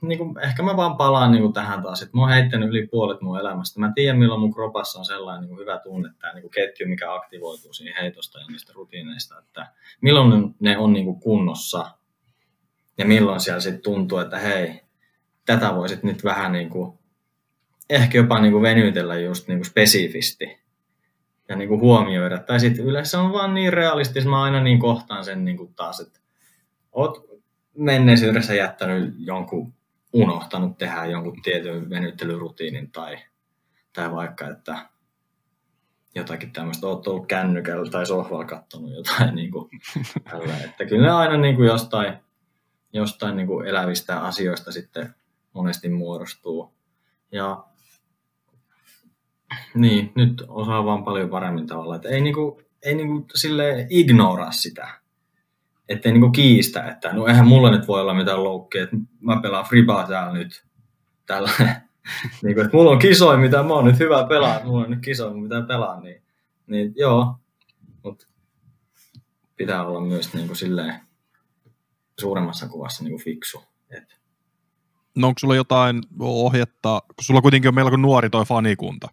niin 0.00 0.18
kuin, 0.18 0.38
ehkä 0.38 0.62
mä 0.62 0.76
vaan 0.76 0.96
palaan 0.96 1.30
niin 1.30 1.42
kuin 1.42 1.52
tähän 1.52 1.82
taas, 1.82 2.02
että 2.02 2.16
mä 2.16 2.22
oon 2.22 2.30
heittänyt 2.30 2.68
yli 2.68 2.86
puolet 2.86 3.20
mun 3.20 3.40
elämästä. 3.40 3.80
Mä 3.80 3.92
tiedän, 3.94 4.18
milloin 4.18 4.40
mun 4.40 4.54
kropassa 4.54 4.98
on 4.98 5.04
sellainen 5.04 5.40
niin 5.40 5.48
kuin 5.48 5.60
hyvä 5.60 5.78
tunne, 5.78 6.10
tämä 6.18 6.32
niin 6.32 6.42
kuin 6.42 6.50
ketju, 6.50 6.88
mikä 6.88 7.14
aktivoituu 7.14 7.72
siihen 7.72 7.94
heitosta 8.00 8.38
ja 8.38 8.46
niistä 8.46 8.72
rutiineista, 8.72 9.38
että 9.38 9.66
milloin 10.00 10.54
ne 10.60 10.78
on 10.78 10.92
niin 10.92 11.04
kuin 11.04 11.20
kunnossa 11.20 11.90
ja 12.98 13.04
milloin 13.04 13.40
siellä 13.40 13.60
sitten 13.60 13.82
tuntuu, 13.82 14.18
että 14.18 14.38
hei, 14.38 14.80
tätä 15.46 15.74
voisit 15.74 16.02
nyt 16.02 16.24
vähän 16.24 16.52
niin 16.52 16.70
kuin 16.70 16.98
ehkä 17.90 18.18
jopa 18.18 18.40
niin 18.40 18.52
kuin 18.52 18.62
venytellä 18.62 19.16
just 19.16 19.48
niin 19.48 19.58
kuin 19.58 19.66
spesifisti 19.66 20.58
ja 21.48 21.56
niin 21.56 21.68
kuin 21.68 21.80
huomioida. 21.80 22.38
Tai 22.38 22.60
sitten 22.60 22.84
yleensä 22.84 23.20
on 23.20 23.32
vaan 23.32 23.54
niin 23.54 23.72
realistista, 23.72 24.30
mä 24.30 24.42
aina 24.42 24.62
niin 24.62 24.78
kohtaan 24.78 25.24
sen 25.24 25.44
niin 25.44 25.56
kuin 25.56 25.74
taas, 25.74 26.00
että 26.00 26.20
oot 26.96 27.42
menneisyydessä 27.74 28.54
jättänyt 28.54 29.14
jonkun, 29.18 29.74
unohtanut 30.12 30.78
tehdä 30.78 31.06
jonkun 31.06 31.42
tietyn 31.42 31.90
venyttelyrutiinin 31.90 32.90
tai, 32.90 33.18
tai 33.92 34.12
vaikka, 34.12 34.48
että 34.48 34.88
jotakin 36.14 36.52
tämmöistä, 36.52 36.86
oot 36.86 37.06
ollut 37.06 37.26
kännykällä 37.26 37.90
tai 37.90 38.06
sohvalla 38.06 38.44
katsonut 38.44 38.94
jotain 38.94 39.34
niin 39.36 39.50
kuin, 39.50 39.70
tällä. 40.24 40.56
Että 40.64 40.84
kyllä 40.84 41.06
ne 41.06 41.12
aina 41.12 41.36
niin 41.36 41.56
kuin 41.56 41.66
jostain, 41.66 42.14
jostain 42.92 43.36
niin 43.36 43.46
kuin 43.46 43.66
elävistä 43.66 44.20
asioista 44.20 44.72
sitten 44.72 45.14
monesti 45.52 45.88
muodostuu. 45.88 46.74
Ja 47.32 47.64
niin, 49.74 50.12
nyt 50.14 50.44
osaa 50.48 50.84
vaan 50.84 51.04
paljon 51.04 51.30
paremmin 51.30 51.66
tavalla. 51.66 51.96
Että 51.96 52.08
ei, 52.08 52.20
niinku, 52.20 52.62
ei 52.82 52.94
niinku 52.94 53.26
sille 53.34 53.86
ignoraa 53.90 54.52
sitä. 54.52 55.05
Ettei 55.88 56.12
niinku 56.12 56.30
kiistä, 56.30 56.82
että 56.82 57.12
no 57.12 57.26
eihän 57.26 57.46
mulla 57.46 57.70
nyt 57.70 57.88
voi 57.88 58.00
olla 58.00 58.14
mitään 58.14 58.44
loukkeja, 58.44 58.84
että 58.84 58.96
mä 59.20 59.40
pelaan 59.42 59.64
fribaa 59.64 60.06
täällä 60.06 60.32
nyt. 60.32 60.64
Tällä. 61.26 61.50
niinku, 62.42 62.60
että 62.60 62.76
mulla 62.76 62.90
on 62.90 62.98
kisoja, 62.98 63.38
mitä 63.38 63.62
mä 63.62 63.74
oon 63.74 63.84
nyt 63.84 63.98
hyvä 63.98 64.26
pelaa, 64.26 64.64
mulla 64.64 64.84
on 64.84 64.90
nyt 64.90 65.00
kisoja, 65.00 65.34
mitä 65.34 65.62
pelaa. 65.62 66.00
Niin, 66.00 66.22
niin 66.66 66.92
joo, 66.96 67.34
mutta 68.02 68.26
pitää 69.56 69.86
olla 69.86 70.00
myös 70.00 70.34
niinku 70.34 70.54
silleen 70.54 71.00
suuremmassa 72.20 72.68
kuvassa 72.68 73.04
niinku 73.04 73.18
fiksu. 73.18 73.62
Et. 73.90 74.20
No 75.14 75.28
onko 75.28 75.38
sulla 75.38 75.56
jotain 75.56 76.00
ohjetta, 76.20 77.02
kun 77.06 77.24
sulla 77.24 77.42
kuitenkin 77.42 77.68
on 77.68 77.74
melko 77.74 77.96
nuori 77.96 78.30
toi 78.30 78.44
fanikunta, 78.44 79.08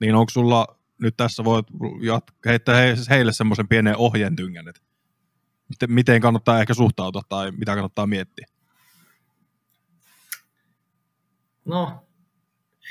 niin 0.00 0.14
onko 0.14 0.30
sulla 0.30 0.78
nyt 1.02 1.16
tässä 1.16 1.44
voit 1.44 1.66
jat- 1.82 2.34
heittää 2.46 2.76
heille 3.10 3.32
semmoisen 3.32 3.68
pienen 3.68 3.96
ohjentyngän, 3.96 4.68
että 4.68 4.80
miten 5.88 6.20
kannattaa 6.20 6.60
ehkä 6.60 6.74
suhtautua 6.74 7.22
tai 7.28 7.50
mitä 7.50 7.74
kannattaa 7.74 8.06
miettiä? 8.06 8.46
No, 11.64 12.06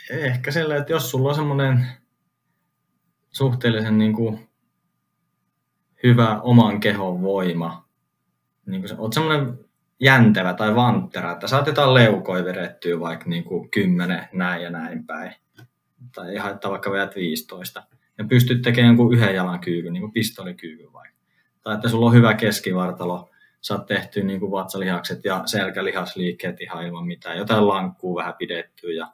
ehkä 0.10 0.52
sillä, 0.52 0.76
että 0.76 0.94
jos 0.94 1.12
sulla 1.12 1.30
on 1.30 1.36
semmoinen 1.36 1.88
suhteellisen 3.32 3.98
niin 3.98 4.14
kuin 4.14 4.50
hyvä 6.04 6.42
oman 6.42 6.80
kehon 6.80 7.22
voima, 7.22 7.88
niin 8.66 8.82
kuin 8.82 9.00
oot 9.00 9.14
semmoinen 9.14 9.60
jäntevä 10.00 10.54
tai 10.54 10.76
vanttera, 10.76 11.32
että 11.32 11.48
saat 11.48 11.68
jotain 11.68 11.94
leukoja 11.94 12.46
vedettyä 12.46 13.00
vaikka 13.00 13.30
niin 13.30 13.44
kuin 13.44 13.72
kymmenen 13.72 14.28
näin 14.34 14.64
ja 14.64 14.70
näin 14.70 15.06
päin, 15.06 15.36
tai 16.16 16.32
ei 16.32 16.38
haittaa 16.38 16.72
vaikka 16.72 16.92
vedät 16.92 17.16
15, 17.16 17.84
ja 18.18 18.24
pystyt 18.24 18.62
tekemään 18.62 18.90
jonkun 18.90 19.14
yhden 19.14 19.36
jalan 19.36 19.60
kyykyn, 19.60 19.94
niin 19.94 20.02
kuin 20.02 20.14
pistolikyykyn 20.14 20.94
vaikka. 20.94 21.17
Tai 21.68 21.76
että 21.76 21.90
sulla 21.90 22.06
on 22.06 22.14
hyvä 22.14 22.34
keskivartalo, 22.34 23.30
saat 23.62 23.86
tehty 23.86 24.24
niin 24.24 24.40
kuin 24.40 24.52
vatsalihakset 24.52 25.26
ja 25.26 25.42
selkälihasliikkeet 25.46 26.62
ihan 26.62 26.86
ilman 26.86 27.08
mitään, 27.08 27.38
jotain 27.38 27.68
lankkuu 27.68 28.16
vähän 28.16 28.34
pidettyä 28.38 28.92
ja 28.92 29.12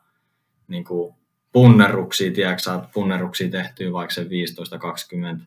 niin 0.67 0.83
kuin 0.83 1.15
punnerruksia, 1.51 2.31
tiedätkö, 2.31 2.63
saat 2.63 2.91
punnerruksia 2.91 3.49
tehtyä 3.49 3.91
vaikka 3.91 4.13
se 4.13 4.23
15-20, 4.23 5.41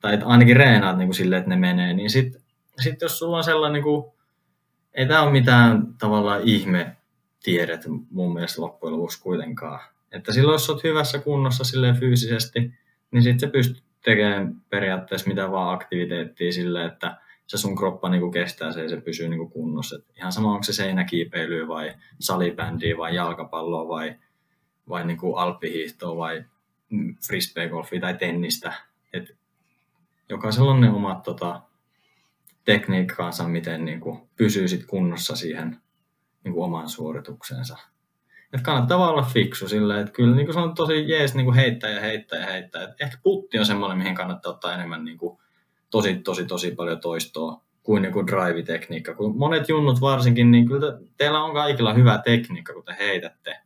tai 0.00 0.14
että 0.14 0.26
ainakin 0.26 0.56
reenaat 0.56 0.98
niin 0.98 1.08
kuin 1.08 1.14
silleen, 1.14 1.38
että 1.38 1.50
ne 1.50 1.56
menee, 1.56 1.94
niin 1.94 2.10
sitten 2.10 2.42
sit 2.80 3.00
jos 3.00 3.18
sulla 3.18 3.36
on 3.36 3.44
sellainen, 3.44 3.72
niin 3.72 3.84
kuin, 3.84 4.12
ei 4.94 5.06
tämä 5.06 5.22
ole 5.22 5.32
mitään 5.32 5.94
tavallaan 5.94 6.40
ihme 6.44 6.96
tiedet 7.42 7.80
mun 8.10 8.32
mielestä 8.32 8.62
loppujen 8.62 8.96
lopuksi 8.96 9.22
kuitenkaan, 9.22 9.80
että 10.12 10.32
silloin, 10.32 10.54
jos 10.54 10.70
olet 10.70 10.84
hyvässä 10.84 11.18
kunnossa 11.18 11.64
silleen 11.64 11.96
fyysisesti, 11.96 12.74
niin 13.10 13.22
sitten 13.22 13.40
se 13.40 13.52
pystyt 13.52 13.87
tekemään 14.10 14.54
periaatteessa 14.70 15.28
mitä 15.28 15.50
vaan 15.50 15.74
aktiviteettia 15.74 16.52
silleen, 16.52 16.86
että 16.86 17.16
se 17.46 17.58
sun 17.58 17.76
kroppa 17.76 18.08
niin 18.08 18.20
kuin 18.20 18.32
kestää 18.32 18.72
se 18.72 18.82
ja 18.82 18.88
se 18.88 19.00
pysyy 19.00 19.28
niin 19.28 19.38
kuin 19.38 19.50
kunnossa. 19.50 19.96
Et 19.96 20.04
ihan 20.16 20.32
sama, 20.32 20.52
onko 20.52 20.62
se 20.62 20.72
seinäkiipeilyä 20.72 21.68
vai 21.68 21.94
salibändiä 22.20 22.96
vai 22.96 23.14
jalkapalloa 23.14 23.88
vai, 23.88 24.16
vai 24.88 25.06
niin 25.06 25.16
kuin 25.16 25.38
alppihiihtoa 25.38 26.16
vai 26.16 26.44
frisbeegolfia 27.26 28.00
tai 28.00 28.14
tennistä. 28.14 28.72
Et 29.12 29.36
jokaisella 30.28 30.70
on 30.70 30.80
ne 30.80 30.90
omat 30.90 31.22
tota, 31.22 31.62
tekniikkaansa, 32.64 33.48
miten 33.48 33.84
niin 33.84 34.00
kuin 34.00 34.20
pysyy 34.36 34.68
sit 34.68 34.86
kunnossa 34.86 35.36
siihen 35.36 35.80
niin 36.44 36.54
kuin 36.54 36.64
omaan 36.64 36.88
suoritukseensa. 36.88 37.76
Että 38.52 38.64
kannattaa 38.64 38.98
vaan 38.98 39.10
olla 39.10 39.22
fiksu 39.22 39.68
silleen, 39.68 40.00
että 40.00 40.12
kyllä 40.12 40.36
niin 40.36 40.52
se 40.52 40.58
on 40.58 40.74
tosi 40.74 41.08
jees 41.08 41.34
niin 41.34 41.44
kuin 41.44 41.54
heittää 41.54 41.90
ja 41.90 42.00
heittää 42.00 42.38
ja 42.38 42.46
heittää. 42.46 42.82
Et 42.82 42.90
ehkä 43.00 43.18
putti 43.22 43.58
on 43.58 43.66
semmoinen, 43.66 43.98
mihin 43.98 44.14
kannattaa 44.14 44.52
ottaa 44.52 44.74
enemmän 44.74 45.04
niin 45.04 45.18
kuin, 45.18 45.38
tosi, 45.90 46.14
tosi, 46.14 46.44
tosi 46.44 46.70
paljon 46.70 47.00
toistoa 47.00 47.62
kuin 47.82 48.04
joku 48.04 48.26
drive-tekniikka. 48.26 49.14
Kun 49.14 49.38
monet 49.38 49.68
junnut 49.68 50.00
varsinkin, 50.00 50.50
niin 50.50 50.68
kyllä 50.68 50.98
teillä 51.16 51.44
on 51.44 51.54
kaikilla 51.54 51.94
hyvä 51.94 52.20
tekniikka, 52.24 52.72
kun 52.72 52.84
te 52.84 52.96
heitätte. 52.98 53.56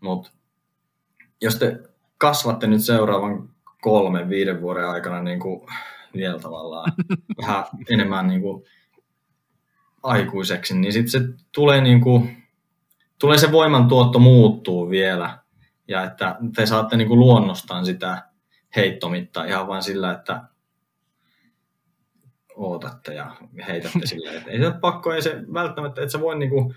Mutta 0.00 0.30
jos 1.40 1.56
te 1.56 1.80
kasvatte 2.18 2.66
nyt 2.66 2.84
seuraavan 2.84 3.48
kolmen, 3.80 4.28
viiden 4.28 4.60
vuoden 4.60 4.88
aikana 4.88 5.22
niin 5.22 5.40
kuin 5.40 5.60
vielä 6.16 6.38
tavallaan 6.38 6.92
vähän 7.42 7.64
enemmän 7.90 8.28
niin 8.28 8.40
kuin 8.40 8.64
aikuiseksi, 10.02 10.76
niin 10.76 10.92
sitten 10.92 11.10
se 11.10 11.28
tulee 11.54 11.80
niin 11.80 12.00
kuin, 12.00 12.39
tulee 13.20 13.38
se 13.38 13.52
voimantuotto 13.52 14.18
muuttuu 14.18 14.90
vielä. 14.90 15.38
Ja 15.88 16.04
että 16.04 16.36
te 16.56 16.66
saatte 16.66 16.96
niin 16.96 17.08
kuin 17.08 17.20
luonnostaan 17.20 17.86
sitä 17.86 18.22
heittomittaa 18.76 19.44
ihan 19.44 19.66
vain 19.66 19.82
sillä, 19.82 20.12
että 20.12 20.42
ootatte 22.56 23.14
ja 23.14 23.36
heitätte 23.66 24.06
silleen. 24.06 24.36
Että 24.36 24.50
ei 24.50 24.58
se 24.58 24.72
pakko, 24.80 25.12
ei 25.12 25.22
se 25.22 25.42
välttämättä, 25.52 26.02
että 26.02 26.12
sä 26.12 26.20
voi 26.20 26.38
niin 26.38 26.50
kuin 26.50 26.74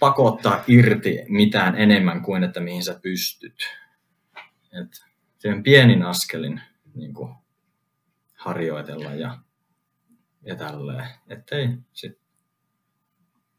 pakottaa 0.00 0.64
irti 0.66 1.18
mitään 1.28 1.74
enemmän 1.74 2.22
kuin, 2.22 2.44
että 2.44 2.60
mihin 2.60 2.84
sä 2.84 2.98
pystyt. 3.02 3.68
Et 4.72 5.04
sen 5.38 5.62
pienin 5.62 6.02
askelin 6.02 6.60
niin 6.94 7.14
kuin 7.14 7.34
harjoitella 8.34 9.14
ja, 9.14 9.38
ja 10.42 10.56
tälleen. 10.56 11.06
Että 11.28 11.56
ei 11.56 11.68
sit 11.92 12.19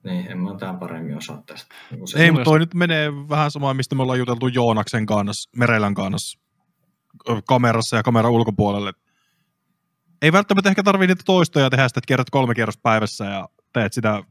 niin, 0.04 0.32
en 0.32 0.38
mä 0.38 0.58
tämän 0.60 0.80
paremmin 0.80 1.18
osaa 1.18 1.44
tästä. 1.46 1.76
Niin 1.92 2.08
se 2.08 2.24
ei, 2.24 2.32
mutta 2.32 2.44
toi 2.44 2.60
nyt 2.60 2.74
menee 2.74 3.12
vähän 3.30 3.52
samaan, 3.52 3.76
mistä 3.76 3.96
me 3.96 4.02
ollaan 4.02 4.20
juteltu 4.20 4.48
Joonaksen 4.48 5.06
kanssa, 5.06 5.50
Merelän 5.56 5.94
kanssa, 5.94 6.40
kamerassa 7.48 7.98
ja 7.98 8.04
kameran 8.04 8.32
ulkopuolelle. 8.32 8.94
Ei 10.22 10.32
välttämättä 10.32 10.70
ehkä 10.70 10.84
tarvii 10.84 11.08
niitä 11.08 11.24
toistoja 11.26 11.70
tehdä 11.70 11.88
sitä, 11.88 12.00
että 12.00 12.08
kerrot 12.08 12.30
kolme 12.30 12.56
kierrosta 12.56 12.82
päivässä 12.84 13.26
ja 13.26 13.50
teet 13.74 13.94
sitä 13.94 14.24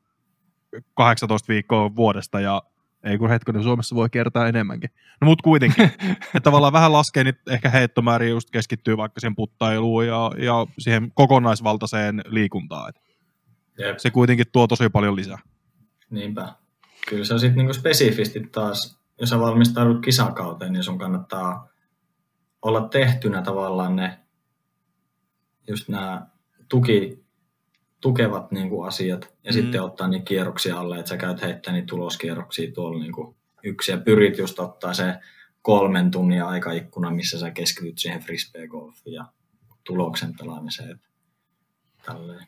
18 0.94 1.48
viikkoa 1.48 1.96
vuodesta 1.96 2.40
ja 2.40 2.62
Ei 3.04 3.18
kun 3.18 3.28
hetkinen, 3.28 3.62
Suomessa 3.62 3.96
voi 3.96 4.10
kertaa 4.10 4.48
enemmänkin. 4.48 4.90
No 5.20 5.24
mut 5.24 5.42
kuitenkin. 5.42 5.84
että 6.10 6.40
tavallaan 6.40 6.72
vähän 6.72 6.92
laskee 6.92 7.24
nyt 7.24 7.48
ehkä 7.48 7.70
heittomäärin 7.70 8.30
just 8.30 8.50
keskittyy 8.50 8.96
vaikka 8.96 9.20
siihen 9.20 9.36
puttailuun 9.36 10.06
ja, 10.06 10.30
ja 10.38 10.66
siihen 10.78 11.12
kokonaisvaltaiseen 11.14 12.22
liikuntaan. 12.26 12.92
Jep. 13.78 13.98
se 13.98 14.10
kuitenkin 14.10 14.46
tuo 14.52 14.66
tosi 14.66 14.88
paljon 14.88 15.16
lisää. 15.16 15.38
Niinpä. 16.10 16.54
Kyllä 17.08 17.24
se 17.24 17.34
on 17.34 17.40
sitten 17.40 17.58
niinku 17.58 17.74
spesifisti 17.74 18.40
taas, 18.40 19.00
jos 19.20 19.30
sä 19.30 19.40
valmistaudut 19.40 20.04
kisakauteen, 20.04 20.72
niin 20.72 20.84
sun 20.84 20.98
kannattaa 20.98 21.68
olla 22.62 22.88
tehtynä 22.88 23.42
tavallaan 23.42 23.96
ne 23.96 24.18
just 25.68 25.88
nämä 25.88 26.26
tuki, 26.68 27.24
tukevat 28.00 28.52
niinku 28.52 28.82
asiat 28.82 29.34
ja 29.44 29.52
mm. 29.52 29.54
sitten 29.54 29.82
ottaa 29.82 30.08
niitä 30.08 30.24
kierroksia 30.24 30.80
alle, 30.80 30.98
että 30.98 31.08
sä 31.08 31.16
käyt 31.16 31.42
heittämään 31.42 31.74
niitä 31.74 31.90
tuloskierroksia 31.90 32.72
tuolla 32.72 32.98
niinku 32.98 33.36
yksi 33.62 33.92
ja 33.92 33.98
pyrit 33.98 34.38
just 34.38 34.58
ottaa 34.58 34.94
se 34.94 35.14
kolmen 35.62 36.10
tunnin 36.10 36.44
aikaikkuna, 36.44 37.10
missä 37.10 37.38
sä 37.38 37.50
keskityt 37.50 37.98
siihen 37.98 38.20
frisbee-golfiin 38.20 39.14
ja 39.14 39.24
tuloksen 39.84 40.34
pelaamiseen. 40.38 41.00
Tälleen. 42.06 42.46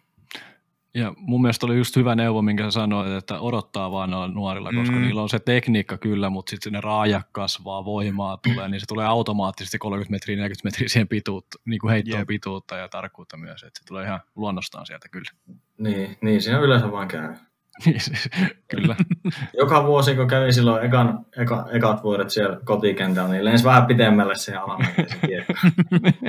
Ja 0.94 1.14
mun 1.16 1.42
mielestä 1.42 1.66
oli 1.66 1.76
just 1.76 1.96
hyvä 1.96 2.14
neuvo, 2.14 2.42
minkä 2.42 2.64
sä 2.64 2.70
sanoit, 2.70 3.12
että 3.12 3.40
odottaa 3.40 3.90
vaan 3.92 4.10
noilla 4.10 4.34
nuorilla, 4.34 4.70
koska 4.76 4.96
Mm. 4.96 5.02
niillä 5.02 5.22
on 5.22 5.28
se 5.28 5.38
tekniikka 5.38 5.98
kyllä, 5.98 6.30
mutta 6.30 6.50
sitten 6.50 6.72
ne 6.72 6.80
raajat 6.80 7.26
kasvaa, 7.32 7.84
voimaa 7.84 8.36
tulee, 8.36 8.68
niin 8.68 8.80
se 8.80 8.86
tulee 8.86 9.06
automaattisesti 9.06 9.78
30 9.78 10.10
metriä, 10.12 10.36
40 10.36 10.66
metriä 10.66 10.88
siihen 10.88 11.08
pituutta, 11.08 11.58
niin 11.64 11.78
kuin 11.78 11.90
heittoon 11.90 12.18
Jep. 12.20 12.26
pituutta 12.28 12.76
ja 12.76 12.88
tarkkuutta 12.88 13.36
myös, 13.36 13.62
että 13.62 13.80
se 13.80 13.84
tulee 13.86 14.04
ihan 14.04 14.20
luonnostaan 14.34 14.86
sieltä 14.86 15.08
kyllä. 15.08 15.30
Niin, 15.78 16.16
niin 16.20 16.42
siinä 16.42 16.58
yleensä 16.60 16.92
vaan 16.92 17.08
käy. 17.08 17.34
Niin 17.86 18.00
siis, 18.00 18.28
kyllä. 18.68 18.96
Joka 19.58 19.84
vuosi, 19.86 20.14
kun 20.14 20.28
kävin 20.28 20.54
silloin 20.54 20.84
ekan, 20.86 21.26
eka, 21.36 21.66
ekat 21.72 22.02
vuodet 22.02 22.30
siellä 22.30 22.60
kotikentällä, 22.64 23.30
niin 23.30 23.44
lensi 23.44 23.64
vähän 23.64 23.86
pitemmälle 23.86 24.34
siihen 24.34 24.62
alamäkeen 24.62 25.06
kiekko. 25.26 25.52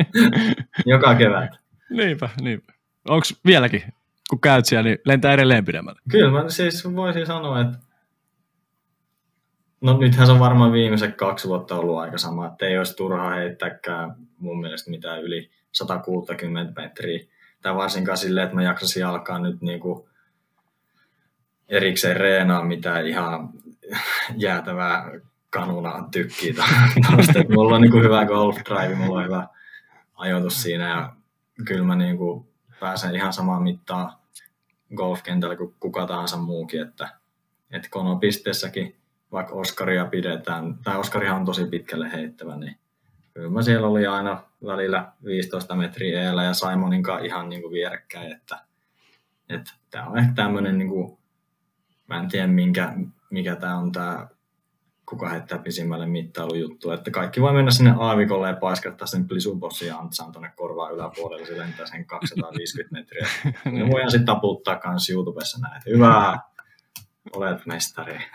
Joka 0.85 1.15
kevät. 1.15 1.49
niinpä, 1.89 2.29
niinpä. 2.41 2.73
Onko 3.09 3.25
vieläkin, 3.45 3.83
kun 4.29 4.41
käyt 4.41 4.65
siellä, 4.65 4.89
niin 4.89 4.99
lentää 5.05 5.33
edelleen 5.33 5.65
pidemmälle? 5.65 6.01
Kyllä 6.11 6.31
mä 6.31 6.49
siis 6.49 6.95
voisin 6.95 7.25
sanoa, 7.25 7.61
että 7.61 7.77
no 9.81 9.97
nythän 9.97 10.25
se 10.25 10.31
on 10.31 10.39
varmaan 10.39 10.71
viimeiset 10.71 11.15
kaksi 11.15 11.47
vuotta 11.47 11.75
ollut 11.75 11.97
aika 11.97 12.17
sama, 12.17 12.47
että 12.47 12.65
ei 12.65 12.77
olisi 12.77 12.95
turhaa 12.95 13.33
heittääkään 13.33 14.15
mun 14.37 14.61
mielestä 14.61 14.91
mitään 14.91 15.21
yli 15.21 15.51
160 15.71 16.81
metriä. 16.81 17.25
Tai 17.61 17.75
varsinkaan 17.75 18.17
silleen, 18.17 18.43
että 18.43 18.55
mä 18.55 18.63
jaksasin 18.63 19.05
alkaa 19.05 19.39
nyt 19.39 19.61
niinku 19.61 20.09
erikseen 21.69 22.17
reenaa 22.17 22.65
mitään 22.65 23.07
ihan 23.07 23.49
jäätävää 24.37 25.11
kanuna 25.49 26.07
tykkiä. 26.11 26.53
Mulla 27.49 27.75
on 27.75 27.81
niinku 27.81 27.99
hyvä 27.99 28.25
golf 28.25 28.57
drive, 28.69 28.95
mulla 28.95 29.19
on 29.19 29.25
hyvä 29.25 29.47
ajoitus 30.15 30.61
siinä 30.61 30.89
ja 30.89 31.13
kyllä 31.65 31.83
mä 31.83 31.95
niinku 31.95 32.52
pääsen 32.83 33.15
ihan 33.15 33.33
samaan 33.33 33.63
mittaan 33.63 34.13
golfkentällä 34.95 35.55
kuin 35.55 35.75
kuka 35.79 36.07
tahansa 36.07 36.37
muukin, 36.37 36.81
että, 36.81 37.09
että 37.71 37.87
konopisteessäkin 37.91 38.95
vaikka 39.31 39.53
Oskaria 39.53 40.05
pidetään, 40.05 40.77
tai 40.83 40.97
Oskarihan 40.97 41.37
on 41.37 41.45
tosi 41.45 41.65
pitkälle 41.65 42.11
heittävä, 42.11 42.55
niin 42.55 42.77
kyllä 43.33 43.49
mä 43.49 43.61
siellä 43.61 43.87
oli 43.87 44.07
aina 44.07 44.43
välillä 44.65 45.11
15 45.25 45.75
metriä 45.75 46.21
eellä 46.21 46.43
ja 46.43 46.53
Simonin 46.53 47.03
kanssa 47.03 47.25
ihan 47.25 47.49
niin 47.49 47.61
kuin 47.61 47.71
vierekkäin, 47.71 48.31
että, 48.31 48.59
että 49.49 49.71
tämä 49.91 50.05
on 50.05 50.17
ehkä 50.17 50.33
tämmöinen, 50.35 50.77
niin 50.77 50.89
kuin, 50.89 51.17
mä 52.07 52.19
en 52.19 52.27
tiedä 52.27 52.47
minkä, 52.47 52.93
mikä 53.29 53.55
tämä 53.55 53.77
on 53.77 53.91
tämä 53.91 54.27
kuka 55.09 55.29
heittää 55.29 55.57
pisimmälle 55.57 56.05
mittailujuttu, 56.05 56.91
että 56.91 57.11
kaikki 57.11 57.41
voi 57.41 57.53
mennä 57.53 57.71
sinne 57.71 57.93
aavikolle 57.99 58.47
ja 58.47 58.55
paiskattaa 58.55 59.07
sen 59.07 59.27
plisubossin 59.27 59.87
ja 59.87 59.97
antsaan 59.97 60.31
tuonne 60.31 60.51
korvaan 60.55 60.93
yläpuolelle, 60.93 61.45
se 61.45 61.57
lentää 61.57 61.85
sen 61.85 62.05
250 62.05 62.95
metriä. 62.99 63.27
Ne 63.65 63.91
voidaan 63.91 64.11
sitten 64.11 64.25
taputtaa 64.25 64.75
kans 64.75 65.09
YouTubessa 65.09 65.59
näin, 65.61 65.77
että 65.77 65.89
hyvä, 65.89 66.39
olet 67.35 67.65
mestari. 67.65 68.19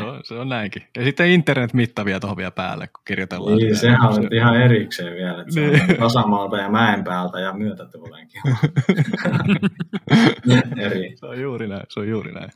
No, 0.00 0.20
se 0.24 0.34
on 0.34 0.48
näinkin. 0.48 0.82
Ja 0.96 1.04
sitten 1.04 1.28
internet-mittavia 1.28 2.20
tuohon 2.20 2.36
vielä 2.36 2.50
päälle, 2.50 2.86
kun 2.86 3.02
kirjoitellaan. 3.04 3.56
niin, 3.56 3.76
sitä. 3.76 3.80
sehän 3.80 4.08
on 4.14 4.22
nyt 4.22 4.32
ihan 4.32 4.60
erikseen 4.62 5.14
vielä, 5.14 5.40
että 5.40 5.54
se 5.54 5.60
on 5.60 5.72
Niin. 5.72 5.96
tasamaalta 5.98 6.56
ja 6.56 6.68
mäen 6.70 7.04
päältä 7.04 7.40
ja 7.40 7.52
myötätuulenkin. 7.52 8.40
Eri. 10.86 11.16
Se 11.16 11.26
on 11.26 11.40
juuri 11.40 11.68
näin, 11.68 11.82
se 11.88 12.00
on 12.00 12.08
juuri 12.08 12.32
näin. 12.32 12.50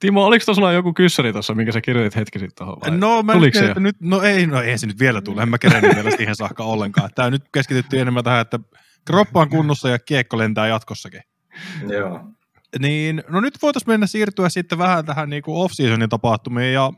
Timo, 0.00 0.24
oliko 0.24 0.44
tuossa 0.44 0.72
joku 0.72 0.92
kyssäri 0.92 1.32
tuossa, 1.32 1.54
minkä 1.54 1.72
sä 1.72 1.80
kirjoitit 1.80 2.16
hetki 2.16 2.38
sitten 2.38 2.66
tuohon? 2.66 2.80
vai 2.80 2.90
No, 2.90 3.22
mä 3.22 3.32
tuliko 3.32 3.58
se 3.58 3.60
nyt, 3.60 3.66
jo? 3.66 3.70
että 3.70 3.80
nyt, 3.80 3.96
no 4.00 4.22
ei, 4.22 4.46
no 4.46 4.62
ei 4.62 4.78
se 4.78 4.86
nyt 4.86 4.98
vielä 4.98 5.22
tule, 5.22 5.42
en 5.42 5.48
mä 5.48 5.58
kerennyt 5.58 5.94
vielä 5.94 6.10
siihen 6.16 6.36
saakka 6.36 6.64
ollenkaan. 6.64 7.10
Tää 7.14 7.30
nyt 7.30 7.42
keskityttiin 7.52 8.02
enemmän 8.02 8.24
tähän, 8.24 8.40
että 8.40 8.58
kroppa 9.04 9.40
on 9.40 9.48
kunnossa 9.48 9.88
ja 9.88 9.98
kiekko 9.98 10.38
lentää 10.38 10.66
jatkossakin. 10.66 11.22
Joo. 11.88 12.20
Niin, 12.78 13.22
no 13.28 13.40
nyt 13.40 13.62
voitaisiin 13.62 13.90
mennä 13.90 14.06
siirtyä 14.06 14.48
sitten 14.48 14.78
vähän 14.78 15.04
tähän 15.06 15.30
niinku 15.30 15.62
off-seasonin 15.62 16.08
tapahtumiin 16.08 16.72
ja 16.72 16.92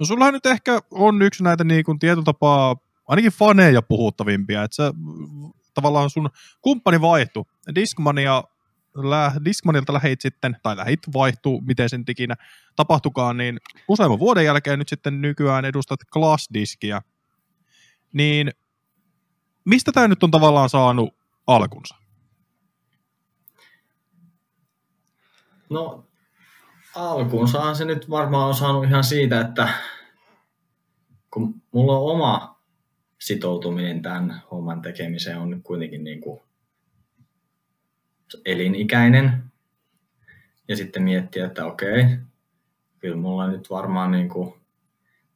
no 0.00 0.06
sullahan 0.06 0.34
nyt 0.34 0.46
ehkä 0.46 0.80
on 0.90 1.22
yksi 1.22 1.44
näitä 1.44 1.64
niinku 1.64 1.96
tietyllä 2.00 2.24
tapaa 2.24 2.76
ainakin 3.08 3.32
faneja 3.32 3.82
puhuttavimpia, 3.82 4.62
että 4.62 4.74
sä 4.74 4.92
tavallaan 5.74 6.10
sun 6.10 6.30
kumppani 6.60 7.00
vaihtui. 7.00 7.44
Discmania, 7.74 8.44
Discmanilta 9.44 9.92
lähit 9.92 10.20
sitten, 10.20 10.56
tai 10.62 10.76
lähit 10.76 11.00
vaihtuu, 11.14 11.60
miten 11.60 11.88
sen 11.88 12.04
ikinä 12.08 12.34
tapahtukaan, 12.76 13.36
niin 13.36 13.60
useamman 13.88 14.18
vuoden 14.18 14.44
jälkeen 14.44 14.78
nyt 14.78 14.88
sitten 14.88 15.22
nykyään 15.22 15.64
edustat 15.64 16.00
Glass-diskiä. 16.12 17.02
Niin 18.12 18.50
mistä 19.64 19.92
tämä 19.92 20.08
nyt 20.08 20.22
on 20.22 20.30
tavallaan 20.30 20.68
saanut 20.68 21.14
alkunsa? 21.46 21.96
No, 25.70 26.06
alkuunsahan 26.94 27.76
se 27.76 27.84
nyt 27.84 28.10
varmaan 28.10 28.48
on 28.48 28.54
saanut 28.54 28.84
ihan 28.84 29.04
siitä, 29.04 29.40
että 29.40 29.68
kun 31.30 31.62
mulla 31.72 31.98
on 31.98 32.10
oma 32.10 32.60
sitoutuminen 33.20 34.02
tämän 34.02 34.42
homman 34.50 34.82
tekemiseen 34.82 35.38
on 35.38 35.50
nyt 35.50 35.62
kuitenkin 35.62 36.04
niin 36.04 36.20
kuin 36.20 36.40
elinikäinen. 38.44 39.44
Ja 40.68 40.76
sitten 40.76 41.02
miettiä, 41.02 41.46
että 41.46 41.66
okei, 41.66 42.04
kyllä 42.98 43.16
mulla 43.16 43.48
nyt 43.48 43.70
varmaan 43.70 44.10
niin 44.10 44.28
kuin 44.28 44.54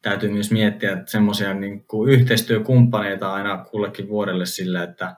täytyy 0.03 0.31
myös 0.31 0.51
miettiä 0.51 0.93
että 0.93 1.11
semmoisia 1.11 1.55
niin 1.55 1.85
kuin 1.85 2.11
yhteistyökumppaneita 2.11 3.33
aina 3.33 3.65
kullekin 3.71 4.09
vuodelle 4.09 4.47
sillä, 4.47 4.83
että 4.83 5.17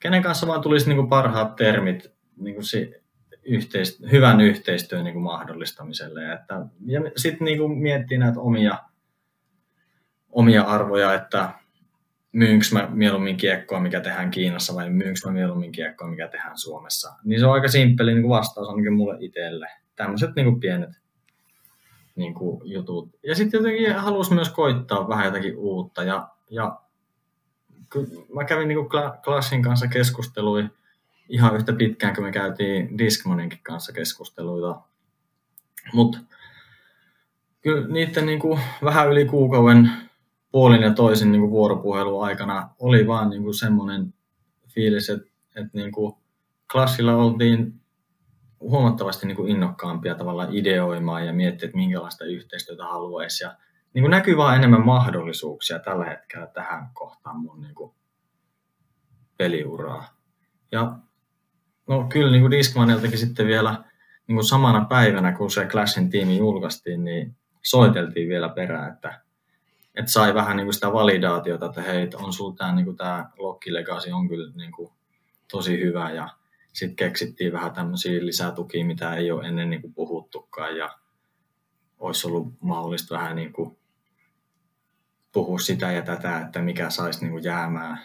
kenen 0.00 0.22
kanssa 0.22 0.46
vaan 0.46 0.60
tulisi 0.60 0.88
niin 0.88 0.96
kuin 0.96 1.08
parhaat 1.08 1.56
termit 1.56 2.12
niin 2.36 2.54
kuin 2.54 2.64
si, 2.64 2.94
yhteist, 3.42 4.00
hyvän 4.12 4.40
yhteistyön 4.40 5.04
niin 5.04 5.14
kuin 5.14 5.22
mahdollistamiselle. 5.22 6.22
Ja, 6.22 6.34
että, 6.34 6.54
ja 6.86 7.00
sitten 7.16 7.44
niin 7.44 7.58
kuin 7.58 7.82
näitä 8.18 8.40
omia, 8.40 8.78
omia 10.28 10.62
arvoja, 10.62 11.14
että 11.14 11.54
myynkö 12.32 12.66
mä 12.72 12.88
mieluummin 12.92 13.36
kiekkoa, 13.36 13.80
mikä 13.80 14.00
tehdään 14.00 14.30
Kiinassa, 14.30 14.74
vai 14.74 14.90
myynkö 14.90 15.20
mä 15.24 15.32
mieluummin 15.32 15.72
kiekkoa, 15.72 16.08
mikä 16.08 16.28
tehdään 16.28 16.58
Suomessa. 16.58 17.12
Niin 17.24 17.40
se 17.40 17.46
on 17.46 17.52
aika 17.52 17.68
simppeli 17.68 18.14
niin 18.14 18.22
kuin 18.22 18.38
vastaus 18.38 18.68
ainakin 18.68 18.92
mulle 18.92 19.16
itselle. 19.20 19.68
Tämmöiset 19.96 20.30
niin 20.36 20.44
kuin 20.44 20.60
pienet 20.60 20.90
niin 22.16 22.34
kuin 22.34 22.60
jutut. 22.64 23.08
Ja 23.22 23.34
sitten 23.34 23.58
jotenkin 23.58 23.94
halusi 23.94 24.34
myös 24.34 24.48
koittaa 24.48 25.08
vähän 25.08 25.26
jotakin 25.26 25.56
uutta. 25.56 26.02
Ja, 26.02 26.28
ja 26.50 26.80
mä 28.34 28.44
kävin 28.44 28.68
niin 28.68 28.78
kuin 28.78 28.88
Klassin 29.24 29.62
kanssa 29.62 29.88
keskustelui 29.88 30.70
ihan 31.28 31.56
yhtä 31.56 31.72
pitkään, 31.72 32.14
kun 32.14 32.24
me 32.24 32.32
käytiin 32.32 32.98
Discmaninkin 32.98 33.58
kanssa 33.62 33.92
keskusteluita. 33.92 34.80
Mutta 35.92 36.18
kyllä 37.62 37.88
niiden 37.88 38.26
niin 38.26 38.40
kuin 38.40 38.60
vähän 38.84 39.10
yli 39.10 39.24
kuukauden 39.24 39.90
puolin 40.52 40.82
ja 40.82 40.94
toisin 40.94 41.32
niin 41.32 41.50
kuin 41.50 42.22
aikana 42.22 42.70
oli 42.78 43.06
vaan 43.06 43.30
niin 43.30 43.54
semmoinen 43.54 44.14
fiilis, 44.74 45.10
että, 45.10 45.30
että 45.56 45.70
niin 45.72 45.92
kuin 45.92 46.14
klassilla 46.72 47.16
oltiin 47.16 47.80
huomattavasti 48.60 49.26
niin 49.26 49.48
innokkaampia 49.48 50.14
tavallaan 50.14 50.56
ideoimaan 50.56 51.26
ja 51.26 51.32
miettiä, 51.32 51.66
että 51.66 51.78
minkälaista 51.78 52.24
yhteistyötä 52.24 52.84
haluaisi. 52.84 53.44
Ja 53.44 53.56
niin 53.94 54.10
näkyy 54.10 54.36
vaan 54.36 54.56
enemmän 54.56 54.86
mahdollisuuksia 54.86 55.78
tällä 55.78 56.04
hetkellä 56.04 56.46
tähän 56.46 56.90
kohtaan 56.92 57.40
mun 57.40 57.60
niin 57.60 57.92
peliuraa. 59.38 60.16
Ja 60.72 60.92
no 61.88 62.06
kyllä 62.08 62.30
niin 62.30 62.42
kuin 62.42 62.50
Discmaniltakin 62.50 63.18
sitten 63.18 63.46
vielä 63.46 63.84
niin 64.26 64.44
samana 64.44 64.84
päivänä, 64.84 65.32
kun 65.32 65.50
se 65.50 65.66
Clashin 65.66 66.10
tiimi 66.10 66.38
julkaistiin, 66.38 67.04
niin 67.04 67.36
soiteltiin 67.62 68.28
vielä 68.28 68.48
perään, 68.48 68.92
että, 68.92 69.20
että 69.94 70.12
sai 70.12 70.34
vähän 70.34 70.56
niin 70.56 70.66
kuin 70.66 70.74
sitä 70.74 70.92
validaatiota, 70.92 71.66
että 71.66 71.82
hei, 71.82 72.08
on 72.14 72.32
sulla 72.32 72.56
tämä, 72.56 72.74
niin 72.74 72.96
tämä 72.96 73.30
on 74.12 74.28
kyllä 74.28 74.52
niin 74.54 74.72
kuin 74.72 74.92
tosi 75.50 75.80
hyvä 75.80 76.10
ja 76.10 76.28
sitten 76.72 76.96
keksittiin 76.96 77.52
vähän 77.52 77.72
tämmöisiä 77.72 78.26
lisätukia, 78.26 78.84
mitä 78.84 79.14
ei 79.14 79.30
ole 79.30 79.48
ennen 79.48 79.70
niin 79.70 79.80
kuin 79.80 79.94
puhuttukaan 79.94 80.76
ja 80.76 80.98
olisi 81.98 82.26
ollut 82.26 82.54
mahdollista 82.60 83.14
vähän 83.14 83.36
niin 83.36 83.52
kuin 83.52 83.78
puhua 85.32 85.58
sitä 85.58 85.92
ja 85.92 86.02
tätä, 86.02 86.40
että 86.40 86.62
mikä 86.62 86.90
saisi 86.90 87.20
niin 87.20 87.32
kuin 87.32 87.44
jäämään. 87.44 88.00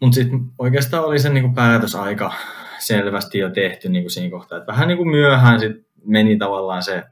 Mutta 0.00 0.14
sitten 0.14 0.40
oikeastaan 0.58 1.04
oli 1.04 1.18
se 1.18 1.28
niin 1.28 1.44
kuin 1.44 1.54
päätös 1.54 1.94
aika 1.94 2.32
selvästi 2.78 3.38
jo 3.38 3.50
tehty 3.50 3.88
niin 3.88 4.04
kuin 4.04 4.10
siinä 4.10 4.30
kohtaa. 4.30 4.58
Että 4.58 4.72
vähän 4.72 4.88
niin 4.88 4.98
kuin 4.98 5.08
myöhään 5.08 5.60
sit 5.60 5.86
meni 6.04 6.38
tavallaan 6.38 6.82
se 6.82 7.04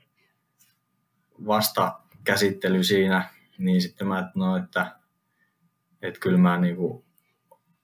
vasta 1.46 2.00
käsittely 2.24 2.84
siinä, 2.84 3.28
niin 3.58 3.82
sitten 3.82 4.06
mä, 4.06 4.18
että 4.18 4.32
no, 4.34 4.56
että, 4.56 4.96
että 6.02 6.20
kyllä 6.20 6.38
mä 6.38 6.56
niin 6.56 6.76
kuin 6.76 7.04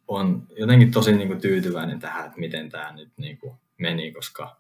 on 0.08 0.46
jotenkin 0.58 0.90
tosi 0.90 1.12
niin 1.12 1.28
kuin 1.28 1.40
tyytyväinen 1.40 1.98
tähän, 1.98 2.26
että 2.26 2.40
miten 2.40 2.70
tämä 2.70 2.92
nyt 2.92 3.12
niin 3.16 3.38
kuin 3.38 3.56
meni, 3.78 4.12
koska... 4.12 4.56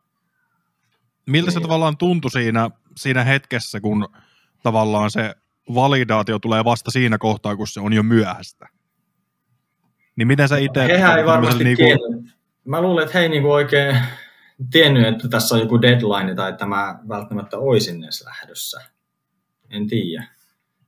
Miltä 1.26 1.50
se 1.50 1.58
Niin. 1.58 1.62
tavallaan 1.62 1.96
tuntui 1.96 2.30
siinä, 2.30 2.70
siinä 2.96 3.24
hetkessä, 3.24 3.80
kun 3.80 4.08
tavallaan 4.62 5.10
se 5.10 5.34
validaatio 5.74 6.38
tulee 6.38 6.64
vasta 6.64 6.90
siinä 6.90 7.18
kohtaa, 7.18 7.56
kun 7.56 7.68
se 7.68 7.80
on 7.80 7.92
jo 7.92 8.02
myöhäistä? 8.02 8.68
Niin 10.16 10.28
miten 10.28 10.48
sä 10.48 10.56
itse... 10.56 10.86
Hehän 10.86 11.18
ei 11.18 11.26
varmasti 11.26 11.64
niinku, 11.64 11.84
tiennyt. 11.84 12.34
Mä 12.64 12.80
luulen, 12.80 13.04
että 13.04 13.18
he 13.18 13.22
ei 13.22 13.28
niinku 13.28 13.52
oikein 13.52 13.96
tiennyt, 14.70 15.06
että 15.06 15.28
tässä 15.28 15.54
on 15.54 15.60
joku 15.60 15.82
deadline 15.82 16.34
tai 16.34 16.50
että 16.50 16.66
mä 16.66 16.98
välttämättä 17.08 17.58
oisin 17.58 18.04
edes 18.04 18.24
lähdössä. 18.24 18.80
En 19.70 19.86
tiedä. 19.86 20.26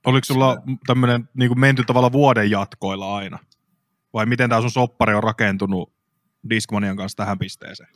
Oliko 0.07 0.25
sulla 0.25 0.57
tämmöinen 0.87 1.29
niin 1.35 1.61
menty 1.61 1.85
tavalla 1.85 2.13
vuoden 2.13 2.51
jatkoilla 2.51 3.17
aina? 3.17 3.39
Vai 4.13 4.27
miten 4.27 4.49
tämä 4.49 4.61
sun 4.61 4.71
soppari 4.71 5.15
on 5.15 5.23
rakentunut 5.23 5.93
Discmanian 6.51 6.97
kanssa 6.97 7.17
tähän 7.17 7.39
pisteeseen? 7.39 7.89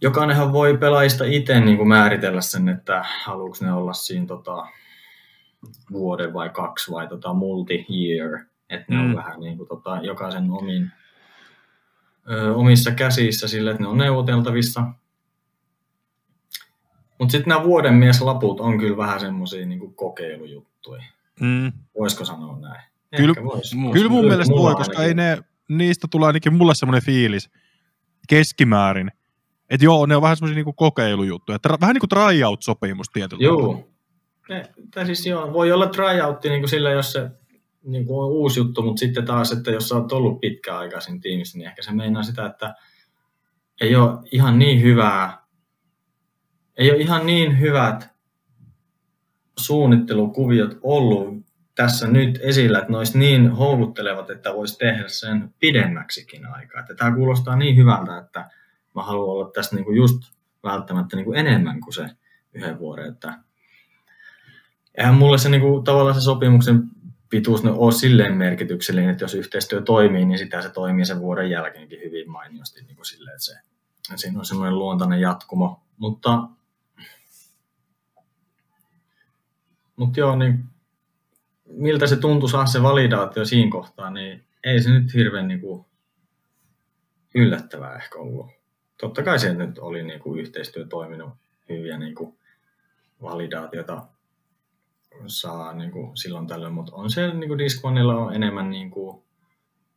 Jokainenhan 0.00 0.52
voi 0.52 0.78
pelaajista 0.78 1.24
itse 1.24 1.60
niin 1.60 1.76
kuin 1.76 1.88
määritellä 1.88 2.40
sen, 2.40 2.68
että 2.68 3.04
haluuko 3.24 3.56
ne 3.60 3.72
olla 3.72 3.92
siinä 3.92 4.26
tota, 4.26 4.66
vuoden 5.92 6.34
vai 6.34 6.48
kaksi 6.50 6.90
vai 6.90 7.08
tota, 7.08 7.34
multi-year. 7.34 8.38
Että 8.70 8.86
ne 8.88 8.96
Mm. 8.98 9.10
on 9.10 9.16
vähän 9.16 9.40
niin 9.40 9.56
kuin, 9.56 9.68
tota, 9.68 9.98
jokaisen 10.02 10.50
omin, 10.50 10.90
ö, 12.30 12.54
omissa 12.54 12.90
käsissä 12.90 13.48
sille, 13.48 13.70
että 13.70 13.82
ne 13.82 13.88
on 13.88 13.98
neuvoteltavissa. 13.98 14.82
Mutta 17.18 17.32
sitten 17.32 17.48
nämä 17.48 17.64
vuoden 17.64 17.94
mieslaput 17.94 18.60
on 18.60 18.78
kyllä 18.78 18.96
vähän 18.96 19.20
semmoisia 19.20 19.66
niin 19.66 19.94
kokeilujuttuja. 19.94 21.02
Mm. 21.40 21.72
Voisiko 21.98 22.24
sanoa 22.24 22.58
näin? 22.58 22.82
Kyllä- 23.16 23.44
vois. 23.44 23.70
Kyllä 23.70 23.82
mun 23.82 23.92
Kyllä 23.92 24.28
mielestä 24.28 24.54
voi, 24.54 24.74
koska 24.74 25.02
ei 25.02 25.14
ne, 25.14 25.38
niistä 25.68 26.08
tulee 26.10 26.26
ainakin 26.26 26.54
mulle 26.54 26.74
semmoinen 26.74 27.02
fiilis 27.02 27.50
keskimäärin, 28.28 29.10
että 29.70 29.84
joo, 29.84 30.06
ne 30.06 30.16
on 30.16 30.22
vähän 30.22 30.36
semmoisia 30.36 30.54
niinku 30.54 30.72
kokeilujuttuja. 30.72 31.56
Että 31.56 31.68
vähän 31.80 31.94
niin 31.94 32.00
kuin 32.00 32.10
tryout-sopimus 32.10 33.10
tietyllä 33.12 33.48
tavalla. 33.48 33.78
Joo. 33.78 33.88
Ne, 34.48 34.62
tai 34.94 35.06
siis 35.06 35.26
joo, 35.26 35.52
voi 35.52 35.72
olla 35.72 35.86
tryoutti 35.86 36.48
niin 36.48 36.60
kuin 36.60 36.70
sillä, 36.70 36.90
jos 36.90 37.12
se 37.12 37.30
niin 37.84 38.06
kuin 38.06 38.24
on 38.24 38.30
uusi 38.30 38.60
juttu, 38.60 38.82
mutta 38.82 39.00
sitten 39.00 39.24
taas, 39.24 39.52
että 39.52 39.70
jos 39.70 39.88
sä 39.88 39.94
oot 39.94 40.12
ollut 40.12 40.40
pitkään 40.40 40.78
aikaa 40.78 41.00
siinä 41.00 41.20
tiimissä, 41.22 41.58
niin 41.58 41.68
ehkä 41.68 41.82
se 41.82 41.92
meinaa 41.92 42.22
sitä, 42.22 42.46
että 42.46 42.74
ei 43.80 43.96
ole 43.96 44.18
ihan 44.32 44.58
niin 44.58 44.82
hyvää, 44.82 45.47
ei 46.78 46.90
ole 46.90 47.00
ihan 47.00 47.26
niin 47.26 47.60
hyvät 47.60 48.10
suunnittelukuviot 49.58 50.78
ollut 50.82 51.46
tässä 51.74 52.06
nyt 52.06 52.38
esillä, 52.42 52.78
että 52.78 52.92
ne 52.92 52.98
olisi 52.98 53.18
niin 53.18 53.50
houkuttelevat, 53.50 54.30
että 54.30 54.54
voisi 54.54 54.78
tehdä 54.78 55.08
sen 55.08 55.54
pidemmäksikin 55.58 56.46
aikaa. 56.46 56.80
Että 56.80 56.94
tämä 56.94 57.14
kuulostaa 57.14 57.56
niin 57.56 57.76
hyvältä, 57.76 58.18
että 58.18 58.50
mä 58.94 59.02
haluan 59.02 59.28
olla 59.28 59.50
tässä 59.50 59.76
niin 59.76 59.84
kuin 59.84 59.96
just 59.96 60.22
välttämättä 60.62 61.16
niin 61.16 61.24
kuin 61.24 61.38
enemmän 61.38 61.80
kuin 61.80 61.94
se 61.94 62.10
yhden 62.52 62.78
vuoden. 62.78 63.08
Että 63.12 63.34
eihän 64.94 65.14
mulle 65.14 65.38
se 65.38 65.48
niin 65.48 65.60
kuin, 65.60 65.84
tavallaan 65.84 66.14
se 66.14 66.20
sopimuksen 66.20 66.82
pituus 67.30 67.64
ne 67.64 67.70
ole 67.70 67.92
silleen 67.92 68.36
merkityksellinen, 68.36 69.10
että 69.10 69.24
jos 69.24 69.34
yhteistyö 69.34 69.82
toimii, 69.82 70.24
niin 70.24 70.38
sitä 70.38 70.62
se 70.62 70.70
toimii 70.70 71.04
sen 71.04 71.20
vuoden 71.20 71.50
jälkeenkin 71.50 72.00
hyvin 72.04 72.30
mainiosti 72.30 72.82
niin 72.82 72.96
kuin 72.96 73.06
silleen, 73.06 73.34
että, 73.34 73.44
se, 73.44 73.52
että 73.52 74.16
siinä 74.16 74.38
on 74.38 74.44
semmoinen 74.44 74.78
luontainen 74.78 75.20
jatkumo. 75.20 75.82
Mutta, 75.96 76.48
mutta 79.98 80.20
joo, 80.20 80.36
niin 80.36 80.64
miltä 81.66 82.06
se 82.06 82.16
tuntui 82.16 82.50
saa 82.50 82.66
se 82.66 82.82
validaatio 82.82 83.44
siinä 83.44 83.70
kohtaa, 83.70 84.10
niin 84.10 84.44
ei 84.64 84.82
se 84.82 84.90
nyt 84.90 85.14
hirveän 85.14 85.48
niin 85.48 85.60
kuin 85.60 85.86
yllättävää 87.34 87.96
ehkä 87.96 88.18
ollut. 88.18 88.50
Totta 89.00 89.22
kai 89.22 89.38
se 89.38 89.54
nyt 89.54 89.78
oli 89.78 90.02
niin 90.02 90.20
kuin 90.20 90.40
yhteistyö 90.40 90.86
toiminut 90.86 91.30
hyviä 91.68 91.98
niin 91.98 92.14
kuin 92.14 92.38
validaatiota 93.22 94.06
saa 95.26 95.72
niin 95.72 95.90
kuin 95.90 96.16
silloin 96.16 96.46
tällöin, 96.46 96.74
mutta 96.74 96.94
on 96.94 97.10
se 97.10 97.34
niin 97.34 97.48
kuin 97.48 97.58
Discmanilla 97.58 98.14
on 98.14 98.34
enemmän, 98.34 98.70
niin 98.70 98.90
kuin, 98.90 99.22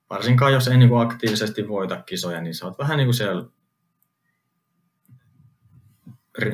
varsinkaan 0.09 0.53
jos 0.53 0.67
ei 0.67 0.77
niin 0.77 0.89
kuin 0.89 1.01
aktiivisesti 1.01 1.67
voita 1.67 2.01
kisoja, 2.01 2.41
niin 2.41 2.55
sä 2.55 2.65
oot 2.65 2.79
vähän 2.79 2.97
niin 2.97 3.07
kuin 3.07 3.15
siellä 3.15 3.45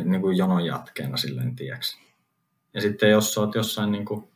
niin 0.04 0.22
kuin 0.22 0.38
jonon 0.38 0.66
jatkeena 0.66 1.18
silleen, 1.18 1.56
tiedäks. 1.56 2.07
Ja 2.78 2.82
sitten 2.82 3.10
jos 3.10 3.34
sä 3.34 3.42
oot 3.42 3.56
jossain 3.56 3.92
niin 3.92 4.06
kuin, 4.06 4.28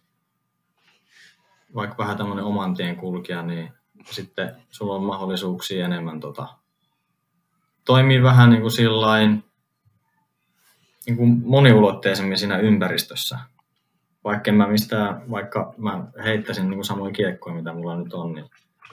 vaikka 1.76 1.98
vähän 1.98 2.18
tämmöinen 2.18 2.46
oman 2.46 2.74
tien 2.74 2.96
kulkija, 2.96 3.42
niin 3.42 3.74
sitten 4.12 4.56
sulla 4.70 4.96
on 4.96 5.04
mahdollisuuksia 5.04 5.86
enemmän 5.86 6.20
tota, 6.20 6.48
toimii 7.86 8.24
vähän 8.24 8.50
niin 8.50 8.62
kuin 8.62 8.72
sillain, 8.72 9.44
niin 11.06 11.18
kuin 11.18 11.42
moniulotteisemmin 11.46 12.38
siinä 12.38 12.58
ympäristössä. 12.58 13.40
Vaikka 14.24 14.52
mä 14.52 14.68
mistään, 14.68 15.32
vaikka 15.32 15.74
mä 15.78 16.04
heittäisin 16.24 16.70
niin 16.70 16.78
kuin 16.78 16.86
samoin 16.86 17.14
kiekkoja, 17.14 17.56
mitä 17.56 17.74
mulla 17.74 17.96
nyt 17.96 18.14
on, 18.14 18.34
niin 18.34 18.46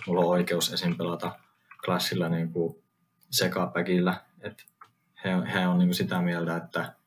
mulla 0.07 0.21
on 0.21 0.29
oikeus 0.29 0.73
esim. 0.73 0.97
pelata 0.97 1.39
klassilla 1.85 2.29
niin 2.29 2.53
kuin 2.53 2.83
sekapäkillä. 3.31 4.21
Et 4.41 4.65
he, 5.25 5.31
he 5.53 5.69
on 5.69 5.79
niin 5.79 5.89
kuin 5.89 5.95
sitä 5.95 6.21
mieltä, 6.21 6.57
että, 6.57 6.98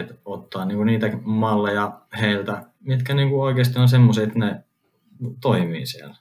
että 0.00 0.14
ottaa 0.24 0.64
niin 0.64 0.76
kuin 0.76 0.86
niitä 0.86 1.10
malleja 1.22 2.00
heiltä, 2.20 2.64
mitkä 2.80 3.14
niin 3.14 3.28
kuin 3.28 3.42
oikeasti 3.42 3.78
on 3.78 3.88
semmoisia, 3.88 4.24
että 4.24 4.38
ne 4.38 4.64
toimii 5.40 5.86
siellä 5.86 6.16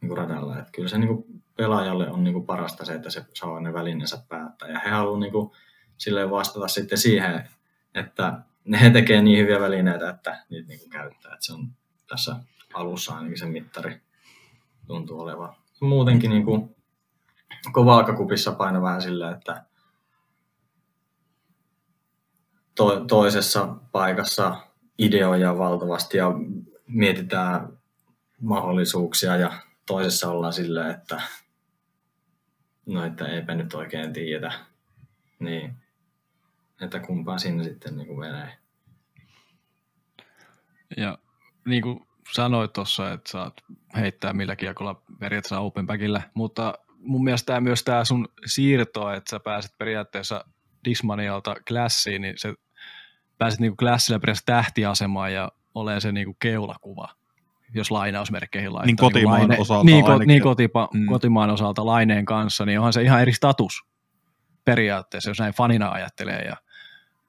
niin 0.00 0.08
kuin 0.08 0.18
radalla. 0.18 0.58
Että 0.58 0.72
kyllä 0.72 0.88
se 0.88 0.98
niin 0.98 1.08
kuin 1.08 1.42
pelaajalle 1.56 2.10
on 2.10 2.24
niin 2.24 2.34
kuin 2.34 2.46
parasta 2.46 2.84
se, 2.84 2.94
että 2.94 3.10
se 3.10 3.24
saa 3.34 3.60
ne 3.60 3.72
välineensä 3.72 4.22
päättää. 4.28 4.68
Ja 4.68 4.78
he 4.78 4.90
haluavat 4.90 5.20
niin 5.20 5.32
kuin 5.32 5.50
silleen 5.98 6.30
vastata 6.30 6.68
sitten 6.68 6.98
siihen, 6.98 7.48
että 7.94 8.38
ne 8.64 8.80
he 8.80 8.90
tekee 8.90 9.22
niin 9.22 9.38
hyviä 9.38 9.60
välineitä, 9.60 10.10
että 10.10 10.44
niitä 10.50 10.68
niin 10.68 10.80
kuin 10.80 10.90
käyttää. 10.90 11.32
Että 11.32 11.46
se 11.46 11.52
on 11.52 11.68
tässä 12.08 12.36
alussa 12.74 13.14
ainakin 13.14 13.38
se 13.38 13.46
mittari 13.46 14.00
tuntuu 14.86 15.20
olevan. 15.20 15.54
Muutenkin 15.80 16.30
niin 16.30 16.44
kuin, 16.44 16.76
kun 17.74 17.86
vaakakupissa 17.86 18.52
paino 18.52 18.82
vähän 18.82 19.02
silleen, 19.02 19.34
että 19.34 19.64
to, 22.74 23.04
toisessa 23.04 23.66
paikassa 23.92 24.66
ideoja 24.98 25.58
valtavasti 25.58 26.18
ja 26.18 26.32
mietitään 26.86 27.68
mahdollisuuksia 28.40 29.36
ja 29.36 29.52
toisessa 29.86 30.30
ollaan 30.30 30.52
silleen, 30.52 30.90
että 30.90 31.22
no, 32.86 33.04
että 33.04 33.26
eipä 33.26 33.54
nyt 33.54 33.74
oikein 33.74 34.12
tiedä. 34.12 34.52
Niin, 35.38 35.74
että 36.80 37.00
kumpaan 37.00 37.40
sinne 37.40 37.64
sitten 37.64 37.96
niin 37.96 38.06
kuin 38.06 38.18
menee. 38.18 38.58
Ja 40.96 41.18
niin 41.64 41.82
kuin 41.82 42.06
sanoit 42.32 42.72
tuossa, 42.72 43.12
että 43.12 43.30
saat 43.30 43.54
heittää 43.96 44.32
millä 44.32 44.56
kiekolla 44.56 45.02
periaatteessa 45.18 45.60
open 45.60 45.86
backillä, 45.86 46.22
mutta 46.34 46.74
mun 46.98 47.24
mielestä 47.24 47.46
tämä 47.46 47.60
myös 47.60 47.84
tämä 47.84 48.04
sun 48.04 48.28
siirto, 48.46 49.10
että 49.10 49.30
sä 49.30 49.40
pääset 49.40 49.78
periaatteessa 49.78 50.44
Dismanialta 50.84 51.54
klassiin, 51.68 52.22
niin 52.22 52.34
se 52.38 52.54
pääset 53.38 53.60
niinku 53.60 53.76
klassilla 53.76 54.18
periaatteessa 54.20 54.46
tähtiasemaan 54.46 55.32
ja 55.34 55.52
olee 55.74 56.00
se 56.00 56.12
niinku 56.12 56.36
keulakuva, 56.38 57.08
jos 57.74 57.90
lainausmerkkeihin 57.90 58.72
laittaa. 58.74 58.86
Niin 58.86 58.96
kotimaan 58.96 59.40
Laine- 59.40 59.60
osalta 59.60 59.84
Niin, 59.84 60.04
ko- 60.04 60.24
niin 60.26 60.42
kotipa- 60.42 60.88
Mm. 60.94 61.06
kotimaan 61.06 61.50
osalta 61.50 61.86
laineen 61.86 62.24
kanssa, 62.24 62.66
niin 62.66 62.78
onhan 62.78 62.92
se 62.92 63.02
ihan 63.02 63.22
eri 63.22 63.32
status 63.32 63.82
periaatteessa, 64.64 65.30
jos 65.30 65.38
näin 65.38 65.54
fanina 65.54 65.88
ajattelee 65.90 66.42
ja 66.42 66.56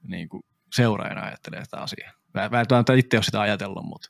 niin 0.08 0.30
kuin 0.30 0.44
seuraajana 0.74 1.22
ajattelee 1.22 1.64
sitä 1.66 1.78
asiaa. 1.78 2.12
Mä 2.34 2.52
välttämättä 2.52 2.94
itse 2.94 3.18
ole 3.18 3.24
sitä 3.24 3.42
ajatellut, 3.42 3.86
mutta, 3.86 4.10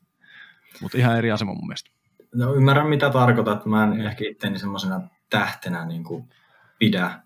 mutta 0.81 0.97
ihan 0.97 1.17
eri 1.17 1.31
asema 1.31 1.53
mun 1.53 1.67
mielestä. 1.67 1.89
No 2.35 2.53
ymmärrän 2.53 2.87
mitä 2.87 3.09
tarkoitat. 3.09 3.65
Mä 3.65 3.83
en 3.83 4.01
ehkä 4.01 4.23
itteni 4.29 4.59
semmoisena 4.59 5.01
tähtenä 5.29 5.85
niin 5.85 6.03
kuin 6.03 6.29
pidä 6.79 7.19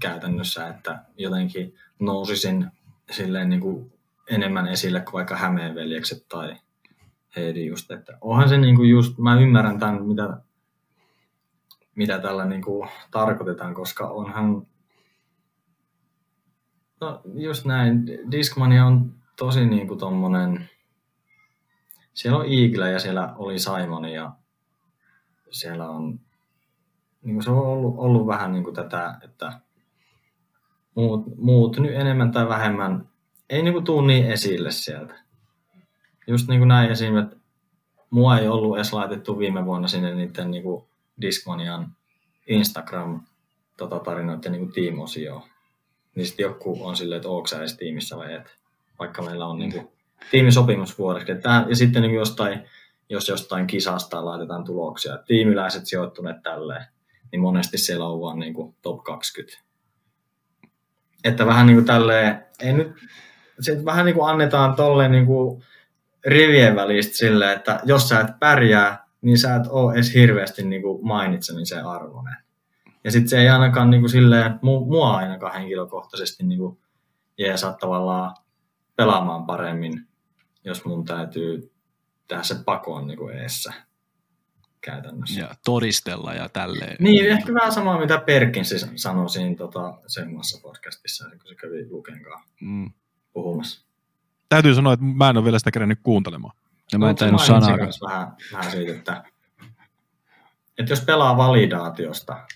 käytännössä, 0.00 0.68
että 0.68 1.04
jotenkin 1.16 1.74
nousisin 1.98 2.70
silleen 3.10 3.48
niin 3.48 3.60
kuin 3.60 3.92
enemmän 4.30 4.68
esille 4.68 5.00
kuin 5.00 5.12
vaikka 5.12 5.36
Hämeen 5.36 5.74
veljekset 5.74 6.28
tai 6.28 6.56
Heidi 7.36 7.66
just, 7.66 7.90
että 7.90 8.18
onhan 8.20 8.48
se 8.48 8.58
niin 8.58 8.76
kuin 8.76 8.90
just, 8.90 9.18
mä 9.18 9.40
ymmärrän 9.40 9.78
tämän, 9.78 10.06
mitä, 10.06 10.36
mitä 11.94 12.18
tällä 12.18 12.44
niin 12.44 12.62
kuin 12.62 12.88
tarkoitetaan, 13.10 13.74
koska 13.74 14.08
onhan 14.08 14.66
No 17.00 17.20
just 17.34 17.64
näin. 17.64 18.06
Discmania 18.30 18.86
on 18.86 19.14
tosi 19.36 19.66
niinku 19.66 19.96
tommonen... 19.96 20.70
Siellä 22.14 22.38
on 22.38 22.46
Eagle 22.48 22.90
ja 22.90 22.98
siellä 22.98 23.34
oli 23.36 23.58
Simon 23.58 24.04
ja 24.04 24.32
siellä 25.50 25.90
on... 25.90 26.20
Niinku 27.22 27.42
se 27.42 27.50
on 27.50 27.66
ollut, 27.66 27.94
ollut 27.98 28.26
vähän 28.26 28.52
niinku 28.52 28.72
tätä, 28.72 29.18
että 29.22 29.60
muut, 30.94 31.36
muut 31.36 31.78
nyt 31.78 31.94
enemmän 31.94 32.32
tai 32.32 32.48
vähemmän 32.48 33.08
ei 33.50 33.62
niinku 33.62 33.80
tuu 33.80 34.00
niin 34.00 34.26
esille 34.26 34.70
sieltä. 34.70 35.14
Just 36.26 36.48
niin 36.48 36.60
kuin 36.60 36.68
näin 36.68 36.90
esim. 36.90 37.16
että 37.16 37.36
mua 38.10 38.38
ei 38.38 38.48
ollut 38.48 38.76
edes 38.76 38.92
laitettu 38.92 39.38
viime 39.38 39.66
vuonna 39.66 39.88
sinne 39.88 40.14
niiden 40.14 40.50
niinku 40.50 40.88
Discmanian 41.20 41.96
Instagram 42.46 43.20
tota, 43.76 43.98
tarinoiden 43.98 44.52
niinku 44.52 44.72
tiimosioon 44.72 45.42
niin 46.14 46.26
sitten 46.26 46.44
joku 46.44 46.78
on 46.80 46.96
silleen, 46.96 47.16
että 47.16 47.28
ootko 47.28 47.46
sä 47.46 47.58
edes 47.58 47.76
tiimissä 47.76 48.16
vai 48.16 48.34
et. 48.34 48.56
Vaikka 48.98 49.22
meillä 49.22 49.46
on 49.46 49.58
niin 49.58 49.72
kuin, 49.72 49.88
tiimisopimus 50.30 50.98
vuodeksi. 50.98 51.32
Ja 51.68 51.76
sitten 51.76 52.02
niin 52.02 52.14
jostain, 52.14 52.64
jos 53.08 53.28
jostain 53.28 53.66
kisasta 53.66 54.24
laitetaan 54.24 54.64
tuloksia, 54.64 55.18
tiimiläiset 55.26 55.86
sijoittuneet 55.86 56.42
tälleen, 56.42 56.86
niin 57.32 57.40
monesti 57.40 57.78
siellä 57.78 58.06
on 58.06 58.20
vaan 58.20 58.38
niin 58.38 58.54
kuin 58.54 58.74
top 58.82 59.04
20. 59.04 59.58
Että 61.24 61.46
vähän 61.46 61.66
niin 61.66 61.76
kuin 61.76 61.86
tälleen, 61.86 62.44
ei 62.60 62.72
nyt, 62.72 62.92
se 63.60 63.84
vähän 63.84 64.06
niin 64.06 64.14
kuin 64.14 64.30
annetaan 64.30 64.74
tolleen 64.74 65.12
niin 65.12 65.26
kuin 65.26 65.62
rivien 66.26 66.76
välistä 66.76 67.16
silleen, 67.16 67.56
että 67.56 67.80
jos 67.84 68.08
sä 68.08 68.20
et 68.20 68.38
pärjää, 68.40 69.04
niin 69.22 69.38
sä 69.38 69.56
et 69.56 69.66
ole 69.68 69.94
edes 69.94 70.14
hirveästi 70.14 70.62
niin 70.62 70.82
kuin 70.82 71.06
mainitsemisen 71.06 71.86
arvoinen. 71.86 72.36
Ja 73.04 73.10
sitten 73.10 73.28
se 73.28 73.40
ei 73.40 73.48
ainakaan 73.48 73.90
niin 73.90 74.02
kuin 74.02 74.10
silleen, 74.10 74.58
mua 74.62 75.16
ainakaan 75.16 75.54
henkilökohtaisesti 75.54 76.44
niin 76.44 76.58
kuin 76.58 76.78
jeesaa 77.38 77.72
tavallaan 77.72 78.36
pelaamaan 78.96 79.46
paremmin, 79.46 80.06
jos 80.64 80.84
mun 80.84 81.04
täytyy 81.04 81.72
tehdä 82.28 82.42
se 82.42 82.56
pakoon 82.64 83.06
niin 83.06 83.18
kuin 83.18 83.36
eessä 83.36 83.72
käytännössä. 84.80 85.40
Ja 85.40 85.54
todistella 85.64 86.34
ja 86.34 86.48
tälleen. 86.48 86.96
Niin, 87.00 87.30
ehkä 87.30 87.54
vähän 87.54 87.72
samaa, 87.72 88.00
mitä 88.00 88.18
Perkins 88.18 88.86
sanoi 88.94 89.28
siinä 89.30 89.56
tota, 89.56 89.94
semmassa 90.06 90.60
podcastissa, 90.62 91.24
kun 91.30 91.48
se 91.48 91.54
kävi 91.54 91.90
Luken 91.90 92.22
kanssa 92.22 92.54
mm. 92.60 92.90
puhumassa. 93.32 93.84
Täytyy 94.48 94.74
sanoa, 94.74 94.92
että 94.92 95.04
mä 95.04 95.30
en 95.30 95.36
ole 95.36 95.44
vielä 95.44 95.58
sitä 95.58 95.70
kerännyt 95.70 95.98
kuuntelemaan. 96.02 96.56
Ja 96.92 96.98
mä 96.98 97.10
en 97.10 97.16
tainnut 97.16 97.42
sanaa. 97.42 97.78
Vähän, 98.06 98.32
vähän 98.52 98.70
siitä, 98.70 98.92
että, 98.92 99.24
että 100.78 100.92
jos 100.92 101.00
pelaa 101.00 101.36
validaatiosta, 101.36 102.46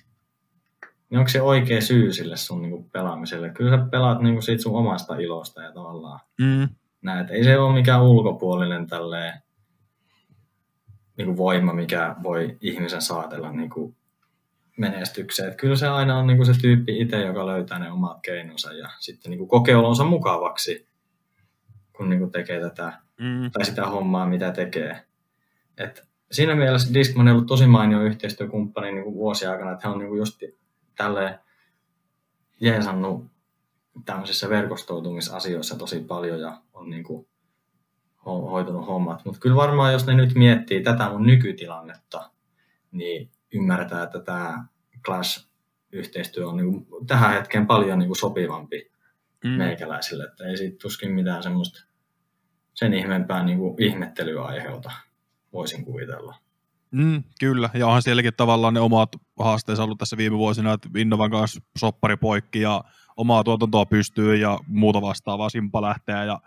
niin 1.10 1.18
onko 1.18 1.28
se 1.28 1.42
oikea 1.42 1.80
syy 1.80 2.12
sille 2.12 2.36
sun 2.36 2.62
niinku 2.62 2.88
pelaamiselle? 2.92 3.50
Kyllä 3.50 3.78
sä 3.78 3.84
pelaat 3.90 4.20
niinku 4.20 4.42
siitä 4.42 4.62
sun 4.62 4.76
omasta 4.76 5.16
ilosta 5.16 5.62
ja 5.62 5.72
tavallaan 5.72 6.20
mm. 6.40 6.68
näet. 7.02 7.30
Ei 7.30 7.44
se 7.44 7.58
ole 7.58 7.74
mikään 7.74 8.02
ulkopuolinen 8.02 8.86
tälleen 8.86 9.42
niinku 11.16 11.36
voima, 11.36 11.72
mikä 11.72 12.16
voi 12.22 12.56
ihmisen 12.60 13.02
saatella 13.02 13.52
niinku 13.52 13.94
menestykseen. 14.76 15.48
Et 15.48 15.56
kyllä 15.56 15.76
se 15.76 15.88
aina 15.88 16.18
on 16.18 16.26
niinku 16.26 16.44
se 16.44 16.52
tyyppi 16.60 17.00
itse, 17.00 17.20
joka 17.20 17.46
löytää 17.46 17.78
ne 17.78 17.90
omat 17.90 18.20
keinonsa 18.22 18.72
ja 18.72 18.88
sitten 18.98 19.30
niinku 19.30 19.46
kokee 19.46 19.76
olonsa 19.76 20.04
mukavaksi, 20.04 20.88
kun 21.96 22.10
niinku 22.10 22.26
tekee 22.26 22.60
tätä 22.60 22.92
mm. 23.20 23.50
tai 23.52 23.64
sitä 23.64 23.86
hommaa, 23.86 24.26
mitä 24.26 24.52
tekee. 24.52 25.04
Et 25.78 26.08
siinä 26.32 26.54
mielessä 26.54 26.94
Discman 26.94 27.28
on 27.28 27.34
ollut 27.34 27.46
tosi 27.46 27.66
mainio 27.66 28.02
yhteistyökumppani 28.02 28.92
niin 28.92 29.04
kuin 29.04 29.14
vuosien 29.14 29.50
aikana, 29.50 29.72
että 29.72 29.88
he 29.88 29.92
on 29.92 29.98
niin 29.98 30.08
kuin 30.08 30.18
just 30.18 30.42
tälle 30.96 31.40
jeesannut 32.60 33.26
tämmöisissä 34.04 34.48
verkostoitumisasioissa 34.48 35.78
tosi 35.78 36.00
paljon 36.00 36.40
ja 36.40 36.60
on 36.72 36.90
niin 36.90 37.04
kuin 37.04 37.26
hoitunut 38.24 38.86
hommat. 38.86 39.24
Mutta 39.24 39.40
kyllä 39.40 39.56
varmaan, 39.56 39.92
jos 39.92 40.06
ne 40.06 40.14
nyt 40.14 40.34
miettii 40.34 40.82
tätä 40.82 41.08
mun 41.10 41.26
nykytilannetta, 41.26 42.30
niin 42.92 43.30
ymmärtää, 43.54 44.02
että 44.02 44.18
tämä 44.18 44.64
Clash-yhteistyö 45.04 46.48
on 46.48 46.56
niin 46.56 46.86
kuin 46.86 47.06
tähän 47.06 47.32
hetkeen 47.32 47.66
paljon 47.66 47.98
niin 47.98 48.08
kuin 48.08 48.16
sopivampi 48.16 48.90
mm. 49.44 49.50
meikäläisille. 49.50 50.24
Että 50.24 50.44
ei 50.44 50.56
siitä 50.56 50.76
tuskin 50.82 51.12
mitään 51.12 51.42
semmoista 51.42 51.84
sen 52.74 52.94
ihmeempää 52.94 53.44
niin 53.44 53.58
kuin 53.58 53.82
ihmettelyä 53.82 54.42
aiheuta, 54.42 54.90
voisin 55.52 55.84
kuvitella. 55.84 56.34
Mm, 56.90 57.22
kyllä, 57.40 57.70
ja 57.74 57.86
onhan 57.86 58.02
sielläkin 58.02 58.32
tavallaan 58.36 58.74
ne 58.74 58.80
omat 58.80 59.08
haasteensa 59.38 59.84
ollut 59.84 59.98
tässä 59.98 60.16
viime 60.16 60.38
vuosina, 60.38 60.72
että 60.72 60.88
Innovan 60.96 61.30
kanssa 61.30 61.60
soppari 61.78 62.16
poikki 62.16 62.60
ja 62.60 62.84
omaa 63.16 63.44
tuotantoa 63.44 63.86
pystyy 63.86 64.36
ja 64.36 64.58
muuta 64.66 65.02
vastaavaa 65.02 65.50
simpa 65.50 65.82
lähteä 65.82 66.24
ja 66.24 66.40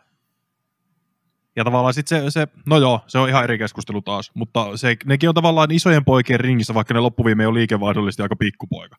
ja 1.57 1.63
tavallaan 1.63 1.93
sitten 1.93 2.23
se, 2.23 2.31
se, 2.31 2.47
no 2.65 2.77
joo, 2.77 3.01
se 3.07 3.17
on 3.17 3.29
ihan 3.29 3.43
eri 3.43 3.57
keskustelu 3.57 4.01
taas, 4.01 4.31
mutta 4.34 4.77
se, 4.77 4.95
nekin 5.05 5.29
on 5.29 5.35
tavallaan 5.35 5.71
isojen 5.71 6.05
poikien 6.05 6.39
ringissä, 6.39 6.73
vaikka 6.73 6.93
ne 6.93 6.99
loppuviime 6.99 7.47
on 7.47 7.53
liikevaihdollisesti 7.53 8.21
aika 8.21 8.35
pikkupoika. 8.35 8.95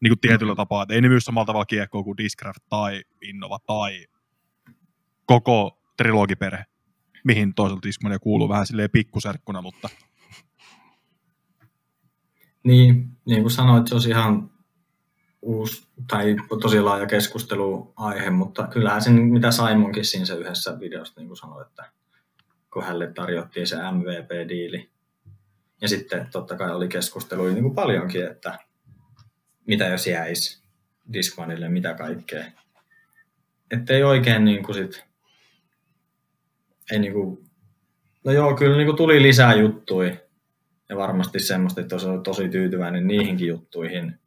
Niin 0.00 0.10
kuin 0.10 0.20
tietyllä 0.20 0.54
tapaa, 0.54 0.82
että 0.82 0.94
ei 0.94 1.00
ne 1.00 1.08
myy 1.08 1.20
samalla 1.20 1.46
tavalla 1.46 1.66
kiekkoa 1.66 2.02
kuin 2.02 2.16
Discraft 2.16 2.62
tai 2.68 3.02
Innova 3.22 3.58
tai 3.66 4.06
koko 5.26 5.78
trilogiperhe 5.96 6.64
mihin 7.24 7.54
toisaalta 7.54 7.86
Discmania 7.86 8.18
kuuluu 8.18 8.48
vähän 8.48 8.66
silleen 8.66 8.90
pikkuserkkuna, 8.90 9.62
mutta... 9.62 9.88
Niin, 12.64 13.16
niin 13.26 13.42
kuin 13.42 13.50
sanoit, 13.50 13.86
se 13.86 13.94
olisi 13.94 14.10
ihan 14.10 14.50
uusi 15.42 15.86
tai 16.10 16.36
tosi 16.62 16.80
laaja 16.80 17.06
keskusteluaihe, 17.06 18.30
mutta 18.30 18.66
kyllähän 18.66 19.02
se, 19.02 19.10
mitä 19.10 19.50
Simonkin 19.50 20.04
siinä 20.04 20.24
se 20.24 20.34
yhdessä 20.34 20.80
videossa 20.80 21.20
niin 21.20 21.28
kuin 21.28 21.36
sanoi, 21.36 21.62
että 21.62 21.90
kun 22.72 22.82
hänelle 22.82 23.12
tarjottiin 23.12 23.66
se 23.66 23.76
MVP-diili. 23.76 24.90
Ja 25.80 25.88
sitten 25.88 26.28
totta 26.32 26.56
kai 26.56 26.74
oli 26.74 26.88
keskustelu 26.88 27.44
niin 27.44 27.62
kuin 27.62 27.74
paljonkin, 27.74 28.26
että 28.26 28.58
mitä 29.66 29.86
jos 29.86 30.06
jäisi 30.06 30.62
Discmanille, 31.12 31.68
mitä 31.68 31.94
kaikkea. 31.94 32.44
Että 33.70 33.94
ei 33.94 34.02
oikein 34.02 34.44
niin 34.44 34.62
kuin 34.62 34.74
sit 34.74 35.10
ei 36.90 36.98
niinku, 36.98 37.44
no 38.24 38.32
joo, 38.32 38.56
kyllä 38.56 38.76
niinku 38.76 38.92
tuli 38.92 39.22
lisää 39.22 39.54
juttuja. 39.54 40.16
Ja 40.88 40.96
varmasti 40.96 41.40
semmoista, 41.40 41.80
että 41.80 41.94
olisi 41.94 42.08
tosi 42.24 42.48
tyytyväinen 42.48 43.06
niihinkin 43.06 43.48
juttuihin. 43.48 44.18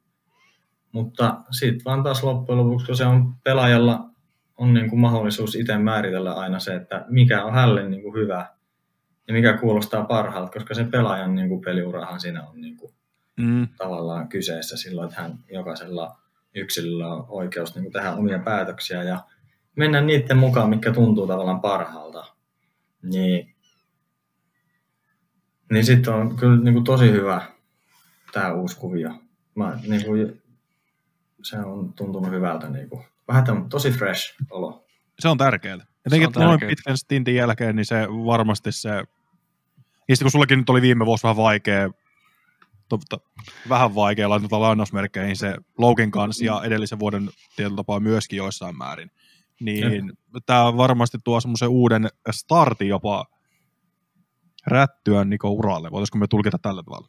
Mutta 0.94 1.38
sitten 1.52 1.86
vaan 1.86 2.04
taas 2.04 2.24
loppujen 2.24 2.58
lopuksi, 2.58 2.86
kun 2.86 2.96
se 2.96 3.06
on 3.06 3.34
pelaajalla 3.44 4.10
on 4.58 4.74
niin 4.74 4.90
kuin 4.90 5.00
mahdollisuus 5.00 5.56
itse 5.56 5.78
määritellä 5.78 6.34
aina 6.34 6.60
se, 6.60 6.76
että 6.76 7.06
mikä 7.10 7.44
on 7.44 7.54
hälle 7.54 7.90
niin 7.90 8.02
kuin 8.02 8.16
hyvä 8.16 8.50
ja 9.28 9.34
mikä 9.34 9.58
kuulostaa 9.58 10.06
parhaalta, 10.06 10.52
koska 10.52 10.74
se 10.74 10.84
pelaajan 10.84 11.36
niin 11.36 11.50
kuin 11.50 11.62
peliurahan 11.62 12.20
siinä 12.20 12.44
on 12.44 12.62
niin 12.62 12.78
kuin 12.78 12.94
mm. 13.38 13.68
tavallaan 13.78 14.30
kyseessä 14.30 14.78
silloin, 14.78 15.10
että 15.10 15.22
hän 15.22 15.40
jokaisella 15.52 16.18
yksilöllä 16.56 17.08
on 17.08 17.26
oikeus 17.28 17.76
niin 17.76 17.84
kuin 17.84 17.94
tehdä 17.94 18.14
omia 18.14 18.40
päätöksiä 18.40 19.04
ja 19.04 19.20
mennä 19.76 20.02
niiden 20.02 20.38
mukaan, 20.38 20.70
mikä 20.70 20.92
tuntuu 20.92 21.28
tavallaan 21.28 21.62
parhaalta. 21.62 22.26
Niin, 23.04 23.56
niin 25.72 25.86
sitten 25.86 26.14
on 26.14 26.36
kyllä 26.36 26.64
niin 26.64 26.74
kuin 26.74 26.84
tosi 26.84 27.12
hyvä 27.12 27.42
tämä 28.34 28.54
uusi 28.54 28.78
kuvio. 28.78 29.10
Mä, 29.56 29.80
niin 29.88 30.06
kuin, 30.06 30.43
se 31.44 31.60
on 31.60 31.94
tuntunut 31.94 32.32
hyvältä. 32.32 32.70
Niin 32.70 32.90
kuin, 32.90 33.06
vähän 33.28 33.44
tämän, 33.44 33.70
tosi 33.70 33.92
fresh 33.92 34.36
olo. 34.50 34.86
Se 35.20 35.30
on 35.30 35.38
tärkeää. 35.38 35.78
Jotenkin 36.06 36.34
se 36.34 36.40
on 36.40 36.46
noin 36.46 36.60
pitkän 36.60 36.98
stintin 36.98 37.36
jälkeen, 37.36 37.76
niin 37.76 37.86
se 37.86 38.08
varmasti 38.10 38.72
se... 38.72 38.90
Ja 38.90 40.16
sitten 40.16 40.26
kun 40.26 40.32
sullakin 40.32 40.60
nyt 40.60 40.70
oli 40.70 40.82
viime 40.82 41.06
vuosi 41.06 41.24
vähän 41.24 41.38
vaikea, 41.38 41.90
totta, 42.90 43.18
vähän 43.70 43.96
vaikea 43.96 44.30
laittaa 44.30 44.62
lainausmerkkeihin 44.62 45.36
se 45.36 45.56
Loukin 45.78 46.12
kanssa 46.12 46.46
ja 46.46 46.62
edellisen 46.64 47.00
vuoden 47.00 47.30
tietyllä 47.56 47.76
tapaa 47.76 48.00
myöskin 48.00 48.38
joissain 48.38 48.78
määrin 48.78 49.12
niin 49.64 50.12
tämä 50.46 50.78
varmasti 50.78 51.18
tuo 51.24 51.40
semmoisen 51.40 51.70
uuden 51.70 52.08
startin 52.32 52.88
jopa 52.88 53.26
rättyä 54.68 55.24
Niko 55.24 55.50
uralle. 55.50 55.92
Voitaisiko 55.92 56.18
me 56.18 56.28
tulkita 56.28 56.58
tällä 56.62 56.84
tavalla? 56.84 57.08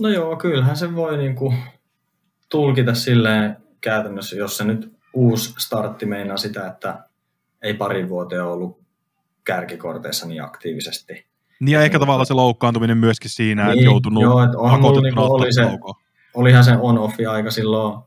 No 0.00 0.08
joo, 0.08 0.36
kyllähän 0.36 0.76
se 0.76 0.94
voi 0.94 1.16
niinku 1.16 1.54
tulkita 2.50 2.94
silleen 2.94 3.56
käytännössä, 3.84 4.36
jos 4.36 4.56
se 4.56 4.64
nyt 4.64 4.92
uusi 5.12 5.54
startti 5.58 6.06
meinaa 6.06 6.36
sitä, 6.36 6.66
että 6.66 7.04
ei 7.62 7.74
pari 7.74 8.08
vuoteen 8.08 8.44
ollut 8.44 8.80
kärkikorteissa 9.44 10.26
niin 10.26 10.42
aktiivisesti. 10.42 11.26
Niin 11.60 11.74
ja 11.74 11.82
ehkä 11.82 11.98
tavallaan 11.98 12.26
se 12.26 12.34
loukkaantuminen 12.34 12.98
myöskin 12.98 13.30
siinä, 13.30 13.64
niin, 13.64 13.72
että 13.72 13.84
joutunut 13.84 14.22
joo, 14.22 14.42
että 14.42 14.56
mulla 14.56 15.00
niinku 15.00 15.22
oli 15.22 15.52
se, 15.52 15.62
olihan 16.34 16.64
se 16.64 16.76
on-offi 16.80 17.26
aika 17.26 17.50
silloin 17.50 18.02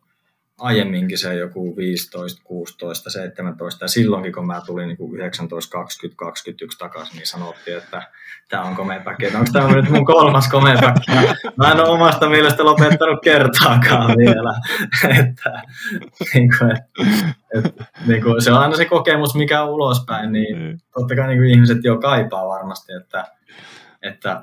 aiemminkin 0.57 1.17
se 1.17 1.35
joku 1.35 1.75
15, 1.77 2.41
16, 2.43 3.09
17 3.09 3.85
ja 3.85 3.87
silloinkin 3.87 4.33
kun 4.33 4.47
mä 4.47 4.61
tulin 4.65 4.87
niin 4.87 5.13
19, 5.13 5.71
20, 5.71 6.19
21 6.19 6.77
takaisin, 6.77 7.15
niin 7.15 7.27
sanottiin, 7.27 7.77
että 7.77 8.03
tämä 8.49 8.63
on 8.63 8.75
komeapäkki. 8.75 9.25
Onko 9.27 9.49
tämä 9.53 9.75
nyt 9.75 9.89
mun 9.89 10.05
kolmas 10.05 10.49
komeapäkki? 10.49 11.11
Mä 11.57 11.71
en 11.71 11.79
ole 11.79 11.89
omasta 11.89 12.29
mielestä 12.29 12.65
lopettanut 12.65 13.19
kertaakaan 13.23 14.17
vielä. 14.17 14.53
että, 15.19 15.61
niin 16.33 16.49
kuin, 16.57 16.71
et, 16.71 16.83
et, 17.55 17.75
niin 18.07 18.23
kuin, 18.23 18.41
se 18.41 18.51
on 18.51 18.57
aina 18.57 18.75
se 18.75 18.85
kokemus, 18.85 19.35
mikä 19.35 19.63
on 19.63 19.69
ulospäin, 19.69 20.31
niin 20.31 20.81
totta 20.93 21.15
kai 21.15 21.27
niin 21.27 21.39
kuin 21.39 21.49
ihmiset 21.49 21.83
jo 21.83 21.97
kaipaa 21.97 22.47
varmasti, 22.47 22.93
että, 22.93 23.25
että 24.01 24.41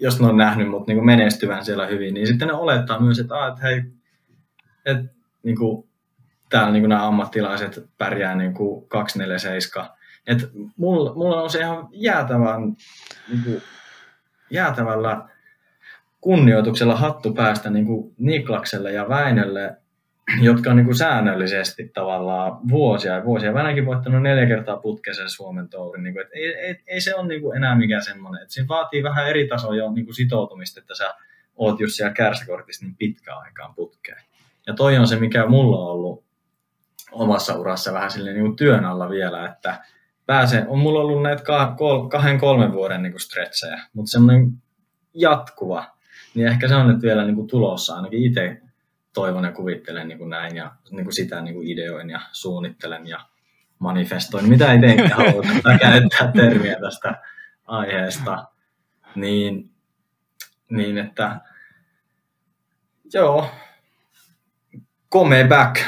jos 0.00 0.20
ne 0.20 0.26
on 0.26 0.36
nähnyt 0.36 0.68
mut 0.68 0.86
niin 0.86 1.06
menestyvän 1.06 1.64
siellä 1.64 1.86
hyvin, 1.86 2.14
niin 2.14 2.26
sitten 2.26 2.48
ne 2.48 2.54
olettaa 2.54 3.00
myös, 3.00 3.18
että, 3.18 3.34
ah, 3.34 3.48
että 3.48 3.60
hei, 3.62 3.82
että 4.86 5.13
niin 5.44 5.56
kuin, 5.56 5.88
täällä 6.50 6.72
niin 6.72 6.82
kuin 6.82 6.88
nämä 6.88 7.06
ammattilaiset 7.06 7.90
pärjää 7.98 8.34
niin 8.34 8.54
kuin 8.54 8.88
247. 8.88 9.90
Et 10.26 10.50
mulla, 10.76 11.14
mulla 11.14 11.42
on 11.42 11.50
se 11.50 11.58
ihan 11.58 11.88
jäätävän, 11.92 12.76
niin 13.28 13.44
kuin, 13.44 13.62
jäätävällä 14.50 15.28
kunnioituksella 16.20 16.96
hattu 16.96 17.32
päästä 17.32 17.70
niin 17.70 17.86
kuin 17.86 18.14
Niklakselle 18.18 18.92
ja 18.92 19.08
Väinölle, 19.08 19.76
jotka 20.40 20.70
on 20.70 20.76
niin 20.76 20.84
kuin 20.84 20.96
säännöllisesti 20.96 21.90
tavallaan 21.94 22.68
vuosia 22.68 23.14
ja 23.14 23.24
vuosia. 23.24 23.54
Väinäkin 23.54 23.86
voittanut 23.86 24.22
neljä 24.22 24.46
kertaa 24.46 24.76
putkesen 24.76 25.30
Suomen 25.30 25.68
tourin. 25.68 26.04
Niin 26.04 26.14
kuin, 26.14 26.26
ei, 26.32 26.54
ei, 26.54 26.82
ei, 26.86 27.00
se 27.00 27.14
ole 27.14 27.28
niin 27.28 27.40
kuin 27.40 27.56
enää 27.56 27.76
mikään 27.76 28.04
semmoinen. 28.04 28.42
Että 28.42 28.54
siinä 28.54 28.68
vaatii 28.68 29.02
vähän 29.02 29.28
eri 29.28 29.48
tasoa 29.48 29.76
jo 29.76 29.92
niin 29.92 30.04
kuin 30.04 30.14
sitoutumista, 30.14 30.80
että 30.80 30.94
sä 30.94 31.14
oot 31.56 31.80
just 31.80 31.94
siellä 31.94 32.14
kärsäkortissa 32.14 32.84
niin 32.84 32.96
pitkään 32.96 33.38
aikaan 33.38 33.74
putkeen. 33.74 34.18
Ja 34.66 34.74
toi 34.74 34.96
on 34.96 35.08
se, 35.08 35.16
mikä 35.16 35.46
mulla 35.46 35.78
on 35.78 35.90
ollut 35.90 36.24
omassa 37.12 37.54
urassa 37.54 37.92
vähän 37.92 38.10
silleen 38.10 38.34
niin 38.36 38.46
kuin 38.46 38.56
työn 38.56 38.84
alla 38.84 39.10
vielä, 39.10 39.46
että 39.46 39.84
pääsen, 40.26 40.68
on 40.68 40.78
mulla 40.78 41.00
ollut 41.00 41.22
näitä 41.22 41.42
kahden, 42.10 42.40
kolmen 42.40 42.72
vuoden 42.72 43.02
niin 43.02 43.12
kuin 43.12 43.20
stretchejä, 43.20 43.82
mutta 43.92 44.10
semmoinen 44.10 44.52
jatkuva, 45.14 45.86
niin 46.34 46.46
ehkä 46.46 46.68
se 46.68 46.74
on 46.74 46.88
nyt 46.88 47.02
vielä 47.02 47.24
niin 47.24 47.36
kuin 47.36 47.46
tulossa, 47.46 47.94
ainakin 47.94 48.24
itse 48.24 48.60
toivon 49.12 49.44
ja 49.44 49.52
kuvittelen 49.52 50.08
niin 50.08 50.18
kuin 50.18 50.30
näin 50.30 50.56
ja 50.56 50.72
niin 50.90 51.04
kuin 51.04 51.14
sitä 51.14 51.40
niin 51.40 51.54
kuin 51.54 51.68
ideoin 51.68 52.10
ja 52.10 52.20
suunnittelen 52.32 53.06
ja 53.06 53.20
manifestoin, 53.78 54.48
mitä 54.48 54.72
itse 54.72 55.08
haluan 55.14 55.78
käyttää 55.80 56.32
termiä 56.32 56.76
tästä 56.80 57.22
aiheesta, 57.66 58.44
niin, 59.14 59.70
niin 60.70 60.98
että 60.98 61.40
joo, 63.14 63.50
Come 65.14 65.46
back. 65.48 65.80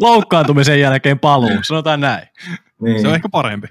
Loukkaantumisen 0.00 0.80
jälkeen 0.80 1.18
paluu, 1.18 1.58
sanotaan 1.62 2.00
näin. 2.00 2.28
Niin. 2.80 3.00
Se 3.00 3.08
on 3.08 3.14
ehkä 3.14 3.28
parempi. 3.28 3.66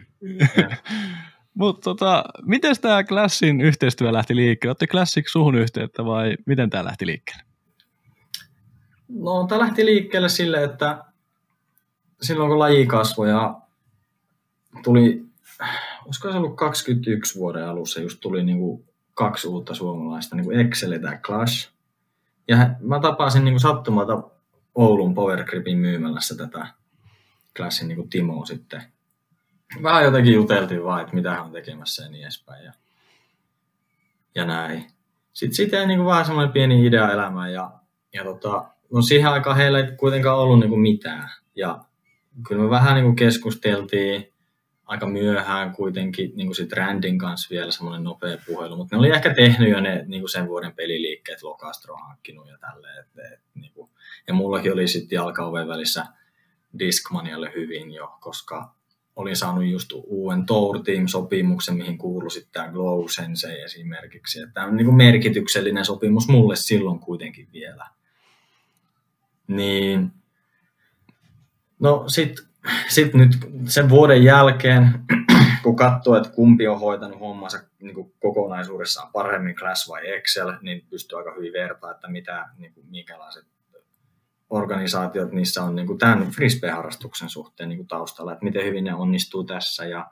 Mutta 1.54 1.84
tota, 1.84 2.24
miten 2.41 2.76
tämä 2.82 3.04
Classin 3.04 3.62
yhteistyö 3.62 4.14
lähti 4.14 4.36
liikkeelle? 4.36 4.72
Otti 4.72 4.88
Classic 4.88 5.32
suhun 5.32 5.56
yhteyttä 5.56 6.06
vai 6.06 6.36
miten 6.45 6.70
tämä 6.70 6.86
lähti 6.86 7.06
liikkeelle? 7.06 7.44
No 9.10 9.48
tämä 9.48 9.62
lähti 9.62 9.86
liikkeelle 9.86 10.30
sille, 10.30 10.64
että 10.64 11.04
silloin 12.22 12.50
kun 12.50 12.60
laji 12.60 12.86
kasvoi 12.86 13.30
ja 13.30 13.62
tuli, 14.84 15.26
olisiko 16.06 16.32
se 16.32 16.38
ollut 16.38 16.56
21 16.56 17.40
vuoden 17.40 17.68
alussa, 17.68 18.02
just 18.02 18.18
tuli 18.22 18.44
niinku 18.44 18.86
kaksi 19.14 19.48
uutta 19.48 19.74
suomalaista, 19.74 20.36
niinku 20.36 20.52
Excel 20.52 20.91
ja 20.91 21.18
Clash. 21.18 21.73
Ja 22.48 22.57
mä 22.80 22.99
tapasin 22.99 23.45
niin 23.45 23.53
kuin 23.53 23.61
sattumalta 23.61 24.24
Oulun 24.76 25.14
Power 25.14 25.44
Gripin 25.44 25.78
myymälässä 25.78 26.36
tätä 26.38 26.68
klassin 27.57 27.88
niin 27.88 28.10
Timoa 28.10 28.45
sitten. 28.45 28.84
Vähän 29.84 30.03
jotenkin 30.03 30.34
juteltiin 30.34 30.84
vaan, 30.84 31.02
että 31.02 31.15
mitä 31.15 31.32
hän 31.32 31.44
on 31.44 31.52
tekemässä 31.52 32.03
ja 32.03 32.10
niin 32.10 32.24
edespäin. 32.24 32.65
Ja, 32.65 32.74
ja 34.36 34.45
näin. 34.45 34.86
Sitten 35.34 35.56
siitä 35.56 35.76
jäi 35.76 35.88
niin 35.88 35.99
kuin 35.99 36.07
vähän 36.07 36.26
semmoinen 36.26 36.53
pieni 36.53 36.86
idea 36.86 37.11
elämään 37.11 37.53
ja, 37.53 37.72
ja 38.14 38.24
tota, 38.24 38.65
no 38.94 39.02
siihen 39.02 39.32
aikaan 39.32 39.57
heillä 39.57 39.80
ei 39.80 39.91
kuitenkaan 39.98 40.40
ollut 40.40 40.60
niin 40.60 40.70
kuin 40.70 40.82
mitään. 40.82 41.30
Ja 41.56 41.86
kyllä 42.48 42.64
me 42.64 42.70
vähän 42.70 42.95
niin 42.95 43.06
kuin 43.06 43.15
keskusteltiin 43.15 44.32
aika 44.85 45.05
myöhään 45.07 45.76
kuitenkin 45.76 46.31
niin 46.35 46.47
kuin 46.47 46.55
sit 46.55 46.73
Randin 46.73 47.18
kanssa 47.18 47.47
vielä 47.51 47.72
semmoinen 47.72 48.03
nopea 48.03 48.38
puhelu, 48.45 48.76
mutta 48.76 48.95
ne 48.95 48.99
oli 48.99 49.10
ehkä 49.10 49.34
tehnyt 49.34 49.69
jo 49.69 49.80
ne 49.80 50.03
niin 50.07 50.22
kuin 50.22 50.30
sen 50.30 50.47
vuoden 50.47 50.73
peliliikkeet, 50.76 51.43
Locastro 51.43 51.95
hankkinut 51.95 52.49
ja 52.49 52.57
tälleen. 52.57 52.99
Et, 52.99 53.34
et, 53.34 53.39
niin 53.55 53.73
kuin, 53.73 53.89
ja 54.28 54.34
mullakin 54.34 54.73
oli 54.73 54.87
sitten 54.87 55.15
jalkaoven 55.15 55.68
välissä 55.68 56.05
Discmanialle 56.79 57.52
hyvin 57.55 57.91
jo, 57.91 58.18
koska 58.21 58.73
olin 59.15 59.36
saanut 59.36 59.65
just 59.65 59.91
uuden 59.94 60.45
Tour 60.45 60.84
Team-sopimuksen, 60.84 61.76
mihin 61.76 61.97
kuului 61.97 62.31
sitten 62.31 62.52
tämä 62.52 62.68
Glow 62.68 63.05
Sensei 63.07 63.62
esimerkiksi. 63.62 64.39
Tämä 64.53 64.68
on 64.68 64.76
niin 64.76 64.86
kuin 64.86 64.97
merkityksellinen 64.97 65.86
sopimus 65.86 66.28
mulle 66.28 66.55
silloin 66.55 66.99
kuitenkin 66.99 67.47
vielä. 67.53 67.87
Niin, 69.47 70.12
no 71.79 72.03
sitten 72.07 72.45
sitten 72.88 73.22
nyt 73.22 73.38
sen 73.66 73.90
vuoden 73.90 74.24
jälkeen, 74.24 74.90
kun 75.64 75.76
katsoo, 75.76 76.16
että 76.16 76.30
kumpi 76.30 76.68
on 76.68 76.80
hoitanut 76.80 77.20
hommansa 77.20 77.60
niin 77.80 77.96
kuin 77.96 78.14
kokonaisuudessaan 78.20 79.12
paremmin, 79.12 79.56
Class 79.56 79.90
vai 79.90 80.12
Excel, 80.12 80.54
niin 80.62 80.86
pystyy 80.90 81.18
aika 81.18 81.34
hyvin 81.38 81.54
vertaa, 81.54 81.92
että 81.92 82.08
mitä, 82.08 82.46
niin 82.58 82.74
kuin, 82.74 82.86
minkälaiset 82.90 83.46
organisaatiot 84.50 85.32
niissä 85.32 85.64
on 85.64 85.76
niin 85.76 85.88
kuin 85.88 86.00
tämän 86.00 86.32
frisbee-harrastuksen 86.32 87.30
suhteen 87.30 87.70
niin 87.70 87.78
kuin 87.78 87.88
taustalla, 87.88 88.34
että 88.34 88.44
miten 88.44 88.66
hyvin 88.66 88.84
ne 88.84 88.94
onnistuu 88.94 89.44
tässä. 89.44 89.86
Ja 89.86 90.12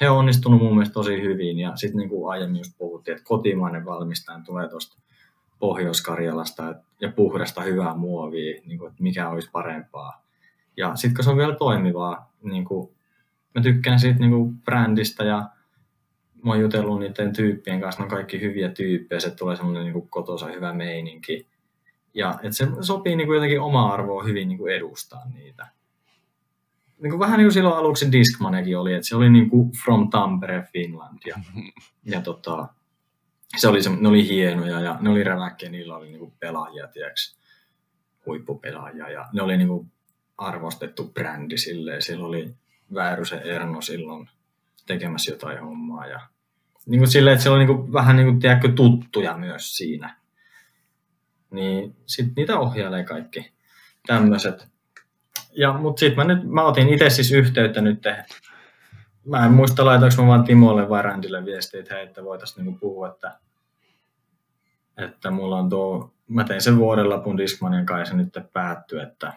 he 0.00 0.10
on 0.10 0.18
onnistunut 0.18 0.62
mun 0.62 0.74
mielestä 0.74 0.94
tosi 0.94 1.22
hyvin. 1.22 1.58
Ja 1.58 1.76
sitten 1.76 1.98
niin 1.98 2.08
kuin 2.08 2.32
aiemmin 2.32 2.58
just 2.58 2.78
puhuttiin, 2.78 3.16
että 3.16 3.28
kotimainen 3.28 3.84
valmistaja 3.84 4.40
tulee 4.46 4.68
tuosta 4.68 4.98
Pohjois-Karjalasta 5.58 6.74
ja 7.00 7.12
puhdasta 7.12 7.60
hyvää 7.60 7.94
muovia, 7.96 8.60
niin 8.66 8.78
kuin, 8.78 8.90
että 8.90 9.02
mikä 9.02 9.28
olisi 9.28 9.50
parempaa 9.50 10.23
ja 10.76 10.96
sitten 10.96 11.14
kun 11.14 11.24
se 11.24 11.30
on 11.30 11.36
vielä 11.36 11.56
toimivaa, 11.56 12.34
niin 12.42 12.64
kuin, 12.64 12.94
mä 13.54 13.62
tykkään 13.62 14.00
siitä 14.00 14.20
niin 14.20 14.30
kuin 14.30 14.56
brändistä 14.58 15.24
ja 15.24 15.48
mä 16.44 16.50
oon 16.50 16.60
jutellut 16.60 17.00
niiden 17.00 17.32
tyyppien 17.32 17.80
kanssa, 17.80 18.00
ne 18.00 18.04
on 18.04 18.10
kaikki 18.10 18.40
hyviä 18.40 18.68
tyyppejä, 18.68 19.20
se 19.20 19.30
tulee 19.30 19.56
semmoinen 19.56 19.84
niin 19.84 20.08
kotosa 20.08 20.46
hyvä 20.46 20.72
meininki. 20.72 21.48
Ja 22.14 22.38
että 22.42 22.56
se 22.56 22.68
sopii 22.80 23.16
niin 23.16 23.26
kuin 23.26 23.34
jotenkin 23.34 23.60
oma 23.60 23.92
arvoa 23.92 24.22
hyvin 24.24 24.48
niin 24.48 24.58
kuin 24.58 24.74
edustaa 24.74 25.22
niitä. 25.34 25.66
Niin 26.98 27.10
kuin 27.10 27.20
vähän 27.20 27.38
niin 27.38 27.44
kuin 27.44 27.52
silloin 27.52 27.76
aluksi 27.76 28.12
Discmanekin 28.12 28.78
oli, 28.78 28.94
että 28.94 29.08
se 29.08 29.16
oli 29.16 29.30
niin 29.30 29.50
kuin 29.50 29.70
From 29.84 30.10
Tampere, 30.10 30.64
Finland. 30.72 31.18
Ja, 31.26 31.36
ja 32.14 32.20
tota, 32.20 32.68
se 33.56 33.68
oli, 33.68 33.82
se, 33.82 33.90
ne 33.90 34.08
oli 34.08 34.28
hienoja 34.28 34.80
ja 34.80 34.98
ne 35.00 35.10
oli 35.10 35.24
räväkkiä, 35.24 35.70
niillä 35.70 35.96
oli 35.96 36.06
niin 36.06 36.18
kuin 36.18 36.32
pelaajia, 36.40 36.88
tiedätkö, 36.88 37.20
huippupelaajia. 38.26 39.10
Ja 39.10 39.28
ne 39.32 39.42
oli 39.42 39.56
niin 39.56 39.68
kuin 39.68 39.92
arvostettu 40.38 41.04
brändi 41.04 41.58
silleen. 41.58 42.02
Sillä 42.02 42.26
oli 42.26 42.54
Väyrysen 42.94 43.42
Erno 43.42 43.80
silloin 43.80 44.28
tekemässä 44.86 45.32
jotain 45.32 45.60
hommaa. 45.60 46.06
Ja 46.06 46.20
niin 46.86 46.98
kuin 46.98 47.08
silleen, 47.08 47.34
että 47.34 47.42
siellä 47.42 47.56
oli 47.56 47.66
niin 47.66 47.76
kuin, 47.76 47.92
vähän 47.92 48.16
niin 48.16 48.26
kuin, 48.26 48.40
tiedätkö, 48.40 48.68
tuttuja 48.68 49.36
myös 49.38 49.76
siinä. 49.76 50.16
Niin 51.50 51.96
sitten 52.06 52.34
niitä 52.36 52.58
ohjailee 52.58 53.04
kaikki 53.04 53.52
tämmöiset. 54.06 54.68
Ja, 55.56 55.72
mutta 55.72 56.00
sitten 56.00 56.26
mä, 56.26 56.34
nyt, 56.34 56.50
mä 56.50 56.62
otin 56.62 56.88
itse 56.88 57.10
siis 57.10 57.32
yhteyttä 57.32 57.80
nyt. 57.80 58.02
Mä 59.24 59.46
en 59.46 59.52
muista, 59.52 59.84
laitoinko 59.84 60.22
mä 60.22 60.28
vaan 60.28 60.44
Timolle 60.44 60.88
vai 60.88 61.02
viestiä, 61.44 61.80
että 61.80 61.94
hei, 61.94 62.04
että 62.04 62.24
voitaisiin 62.24 62.64
niinku 62.64 62.78
puhua, 62.80 63.08
että, 63.08 63.38
että 64.96 65.30
mulla 65.30 65.58
on 65.58 65.70
tuo, 65.70 66.12
mä 66.28 66.44
tein 66.44 66.60
sen 66.60 66.78
vuodenlapun 66.78 67.38
Discmanin 67.38 67.86
kanssa 67.86 68.00
ja 68.00 68.06
se 68.06 68.16
nyt 68.16 68.52
päättyy, 68.52 69.00
että 69.00 69.32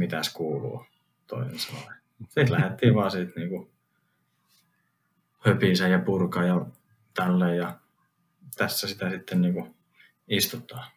mitäs 0.00 0.32
kuuluu, 0.32 0.86
toinen 1.26 1.58
sanoi. 1.58 1.94
Sitten 2.20 2.52
lähdettiin 2.52 2.94
vaan 2.94 3.10
siitä 3.10 3.40
niinku 3.40 3.70
höpinsä 5.46 5.88
ja 5.88 5.98
purka 5.98 6.42
ja 6.42 6.66
tälle 7.14 7.56
ja 7.56 7.78
tässä 8.56 8.88
sitä 8.88 9.10
sitten 9.10 9.40
niinku 9.40 9.76
istuttaa. 10.28 10.90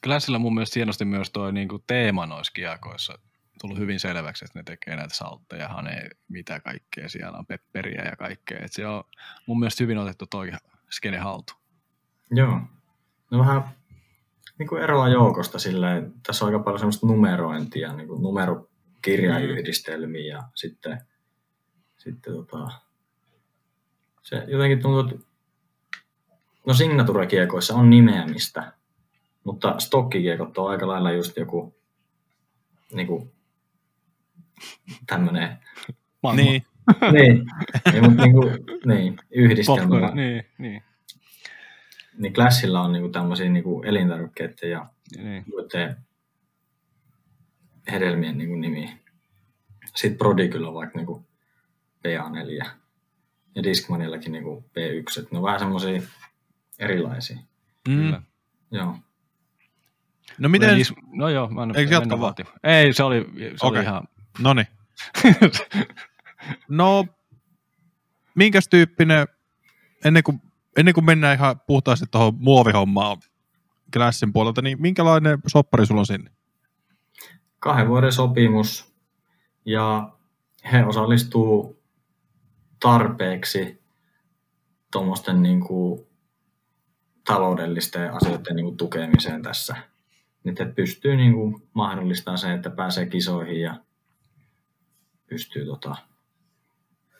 Kyllä 0.00 0.20
sillä 0.20 0.38
mun 0.38 0.54
mielestä 0.54 0.78
hienosti 0.78 1.04
myös 1.04 1.30
tuo 1.30 1.50
niinku 1.50 1.78
teema 1.86 2.26
noissa 2.26 2.52
kiakoissa 2.52 3.18
tullut 3.60 3.78
hyvin 3.78 4.00
selväksi, 4.00 4.44
että 4.44 4.58
ne 4.58 4.62
tekee 4.62 4.96
näitä 4.96 5.14
saltteja, 5.14 5.68
hane, 5.68 6.08
mitä 6.28 6.60
kaikkea, 6.60 7.08
siellä 7.08 7.38
on 7.38 7.46
pepperiä 7.46 8.02
ja 8.02 8.16
kaikkea. 8.16 8.58
Et 8.64 8.72
se 8.72 8.86
on 8.86 9.04
mun 9.46 9.58
mielestä 9.58 9.84
hyvin 9.84 9.98
otettu 9.98 10.26
toi 10.26 10.52
skene 10.90 11.18
haltu. 11.18 11.52
Joo. 12.30 12.60
No 13.30 13.38
vähän 13.38 13.62
niin 14.58 14.68
kuin 14.68 14.82
eroa 14.82 15.08
joukosta 15.08 15.58
silleen, 15.58 16.12
tässä 16.26 16.44
on 16.44 16.52
aika 16.52 16.64
paljon 16.64 16.78
semmoista 16.78 17.06
numerointia, 17.06 17.92
niin 17.92 18.08
kuin 18.08 18.22
numerokirjayhdistelmiä 18.22 20.34
ja 20.34 20.42
sitten, 20.54 21.00
sitten 21.96 22.34
tota, 22.34 22.68
se 24.22 24.44
jotenkin 24.48 24.82
tuntuu, 24.82 25.00
että 25.00 25.16
no 26.66 26.74
signaturekiekoissa 26.74 27.74
on 27.74 27.90
nimeämistä, 27.90 28.72
Mutta 29.44 29.74
stokkikiekot 29.78 30.58
on 30.58 30.70
aika 30.70 30.88
lailla 30.88 31.12
just 31.12 31.36
joku 31.36 31.76
niinku, 32.92 33.32
tämmönen, 35.06 35.58
Maailma. 36.22 36.42
Niin. 36.42 36.66
niin, 37.12 37.46
niin, 37.92 38.04
mutta 38.04 38.22
niinku, 38.22 38.40
niin, 38.86 39.18
yhdistelmä. 39.30 39.82
Popcorn, 39.82 40.16
niin, 40.16 40.44
niin, 40.58 40.82
Niin 42.18 42.32
Clashilla 42.32 42.80
on 42.80 42.92
niinku 42.92 43.08
tämmöisiä 43.08 43.48
niinku 43.48 43.82
elintarvikkeiden 43.82 44.70
ja 44.70 44.86
niin. 45.16 45.44
muiden 45.50 45.96
hedelmien 47.92 48.38
niinku 48.38 48.54
nimi. 48.54 49.00
Sitten 49.94 50.18
Prodigylla 50.18 50.68
on 50.68 50.74
vaikka 50.74 50.98
niinku 50.98 51.26
PA4 52.06 52.66
ja 53.54 53.62
Discmanillakin 53.62 54.32
niinku 54.32 54.64
P1. 54.68 55.22
Et 55.22 55.32
Ne 55.32 55.38
on 55.38 55.44
vähän 55.44 55.58
semmoisia 55.58 56.02
erilaisia. 56.78 57.36
Mm. 57.88 57.94
Kyllä. 57.96 58.22
Joo. 58.70 58.98
No 60.38 60.48
miten, 60.48 60.78
Is- 60.78 60.92
No 61.12 61.28
joo, 61.28 61.48
mä 61.48 61.62
annan 61.62 61.76
Eikö 61.78 61.94
jatka 61.94 62.20
vaan? 62.20 62.34
Ei, 62.64 62.92
se 62.92 63.02
oli, 63.02 63.26
se 63.56 63.66
oli 63.66 63.78
Okei. 63.78 63.82
ihan... 63.82 64.08
no 64.38 64.54
niin. 64.54 64.66
No, 66.68 67.06
minkäs 68.34 68.68
tyyppinen, 68.68 69.28
ennen 70.04 70.22
kuin, 70.22 70.40
ennen 70.76 70.94
kuin 70.94 71.04
mennään 71.04 71.36
ihan 71.36 71.60
puhtaasti 71.66 72.06
tuohon 72.10 72.34
muovihommaan 72.38 73.16
Glassin 73.92 74.32
puolelta, 74.32 74.62
niin 74.62 74.82
minkälainen 74.82 75.38
soppari 75.46 75.86
sulla 75.86 76.00
on 76.00 76.06
sinne? 76.06 76.30
Kahden 77.58 77.88
vuoden 77.88 78.12
sopimus 78.12 78.94
ja 79.64 80.12
he 80.72 80.84
osallistuu 80.84 81.82
tarpeeksi 82.80 83.82
tuommoisten 84.92 85.42
niinku 85.42 86.08
taloudellisten 87.24 88.12
asioiden 88.14 88.56
niinku 88.56 88.72
tukemiseen 88.72 89.42
tässä. 89.42 89.76
Nyt 90.44 90.58
he 90.58 90.64
pystyy 90.64 91.16
niinku 91.16 91.68
mahdollistamaan 91.72 92.38
sen, 92.38 92.50
että 92.50 92.70
pääsee 92.70 93.06
kisoihin 93.06 93.60
ja 93.60 93.80
pystyy 95.26 95.64
tota, 95.64 95.96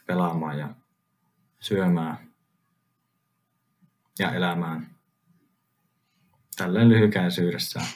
pelaamaan 0.07 0.59
ja 0.59 0.75
syömään 1.61 2.19
ja 4.19 4.33
elämään 4.33 4.97
tälleen 6.57 6.89
lyhykäisyydessään. 6.89 7.87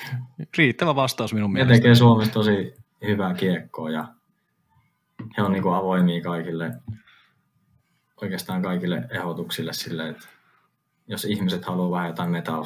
Riittävä 0.58 0.96
vastaus 0.96 1.34
minun 1.34 1.50
Ne 1.50 1.52
mielestä. 1.52 1.74
tekee 1.74 1.94
Suomessa 1.94 2.32
tosi 2.32 2.74
hyvää 3.06 3.34
kiekkoa 3.34 3.90
ja 3.90 4.14
he 5.36 5.42
on 5.42 5.52
niinku 5.52 5.68
avoimia 5.68 6.22
kaikille, 6.22 6.72
oikeastaan 8.22 8.62
kaikille 8.62 9.08
ehdotuksille 9.10 9.72
sille, 9.72 10.08
että 10.08 10.28
jos 11.06 11.24
ihmiset 11.24 11.64
haluaa 11.64 11.90
vähän 11.90 12.08
jotain 12.08 12.30
metal 12.30 12.64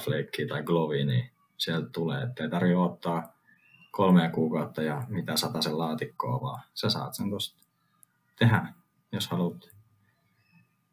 tai 0.49 0.63
glovia, 0.63 1.05
niin 1.05 1.31
sieltä 1.57 1.89
tulee, 1.93 2.23
että 2.23 2.43
ei 2.45 2.51
tarvitse 2.51 2.77
ottaa 2.77 3.33
kolmea 3.91 4.31
kuukautta 4.31 4.83
ja 4.83 5.03
mitä 5.09 5.37
sen 5.63 5.79
laatikkoa, 5.79 6.41
vaan 6.41 6.63
sä 6.75 6.91
saat 6.91 7.15
sen 7.15 7.31
tuosta 7.31 7.65
tehdä, 8.39 8.67
jos 9.13 9.29
haluat. 9.29 9.78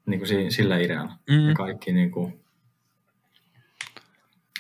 Niin 0.06 0.20
kuin 0.20 0.28
si- 0.28 0.52
sillä 0.52 0.78
idealla. 0.78 1.14
Mm. 1.30 1.50
Ja 1.50 1.54
kaikki 1.54 1.94
niin 1.94 2.12
kuin 2.12 2.46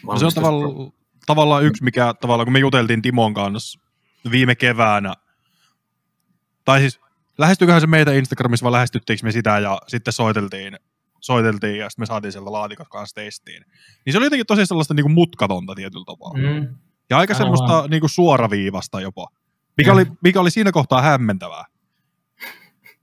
No 0.03 0.19
se 0.19 0.25
on 0.25 0.33
tavalla, 0.33 0.91
tavallaan 1.25 1.63
yksi, 1.63 1.83
mikä 1.83 2.13
tavallaan, 2.21 2.45
kun 2.45 2.53
me 2.53 2.59
juteltiin 2.59 3.01
Timon 3.01 3.33
kanssa 3.33 3.79
viime 4.31 4.55
keväänä, 4.55 5.13
tai 6.65 6.79
siis 6.79 6.99
lähestyiköhän 7.37 7.81
se 7.81 7.87
meitä 7.87 8.11
Instagramissa 8.13 8.63
vai 8.63 8.71
lähestyttiinkö 8.71 9.25
me 9.25 9.31
sitä 9.31 9.59
ja 9.59 9.81
sitten 9.87 10.13
soiteltiin, 10.13 10.77
soiteltiin 11.21 11.77
ja 11.77 11.89
sitten 11.89 12.01
me 12.01 12.05
saatiin 12.05 12.31
sieltä 12.31 12.51
laatikot 12.51 12.87
kanssa 12.89 13.15
testiin. 13.15 13.65
Niin 14.05 14.13
se 14.13 14.17
oli 14.17 14.25
jotenkin 14.25 14.45
tosi 14.45 14.65
sellaista 14.65 14.93
niin 14.93 15.03
kuin 15.03 15.13
mutkatonta 15.13 15.75
tietyllä 15.75 16.05
tapaa. 16.05 16.33
Mm. 16.33 16.75
Ja 17.09 17.17
aika 17.17 17.33
Aivan. 17.33 17.35
semmoista 17.35 17.87
niin 17.87 17.99
kuin 17.99 18.09
suoraviivasta 18.09 19.01
jopa, 19.01 19.27
mikä 19.77 19.93
oli, 19.93 20.05
mikä 20.23 20.39
oli 20.39 20.51
siinä 20.51 20.71
kohtaa 20.71 21.01
hämmentävää. 21.01 21.65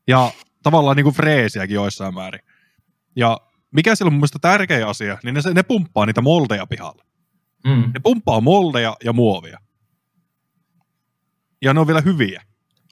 Ja 0.06 0.30
tavallaan 0.62 0.96
niin 0.96 1.04
kuin 1.04 1.14
freesiäkin 1.14 1.74
joissain 1.74 2.14
määrin. 2.14 2.40
Ja 3.16 3.40
mikä 3.70 3.94
siellä 3.94 4.08
on 4.08 4.12
mun 4.12 4.18
mielestä 4.18 4.38
tärkeä 4.38 4.88
asia, 4.88 5.18
niin 5.24 5.34
ne, 5.34 5.40
ne 5.54 5.62
pumppaa 5.62 6.06
niitä 6.06 6.20
moldeja 6.20 6.66
pihalle. 6.66 7.02
Mm. 7.64 7.92
Ne 7.94 8.00
pumppaa 8.02 8.40
moldeja 8.40 8.96
ja 9.04 9.12
muovia. 9.12 9.58
Ja 11.62 11.74
ne 11.74 11.80
on 11.80 11.86
vielä 11.86 12.00
hyviä. 12.00 12.42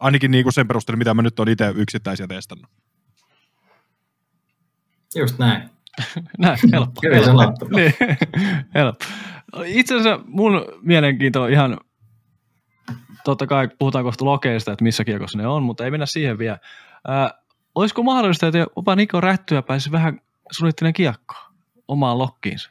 Ainakin 0.01 0.31
niin 0.31 0.45
kuin 0.45 0.53
sen 0.53 0.69
perusteella, 0.69 0.99
mitä 0.99 1.15
mä 1.15 1.23
nyt 1.23 1.41
on 1.41 1.49
itse 1.49 1.73
yksittäisiä 1.77 2.27
testannut. 2.27 2.71
Just 5.15 5.39
näin. 5.39 5.71
Näin, 6.39 6.59
helppo. 6.73 7.01
Hyvin 7.05 7.25
sanottu. 7.25 7.69
Niin, 7.69 7.95
helppo. 8.75 9.05
Itse 9.65 9.95
asiassa 9.95 10.25
mun 10.27 10.53
mielenkiinto 10.83 11.43
on 11.43 11.51
ihan, 11.51 11.79
totta 13.25 13.47
kai 13.47 13.69
puhutaan 13.79 14.05
kohta 14.05 14.25
lokeista, 14.25 14.73
että 14.73 14.83
missä 14.83 15.05
kiekossa 15.05 15.39
ne 15.39 15.47
on, 15.47 15.63
mutta 15.63 15.85
ei 15.85 15.91
mennä 15.91 16.07
siihen 16.07 16.39
vielä. 16.39 16.59
Ää, 17.09 17.31
olisiko 17.75 18.03
mahdollista, 18.03 18.47
että 18.47 18.59
jopa 18.59 18.97
Niko 18.97 19.21
Rättyä 19.21 19.63
pääsisi 19.63 19.93
vähän 19.93 20.21
suunnittelemaan 20.51 20.93
kiekkoa 20.93 21.51
omaan 21.89 22.19
lokkiinsa? 22.19 22.71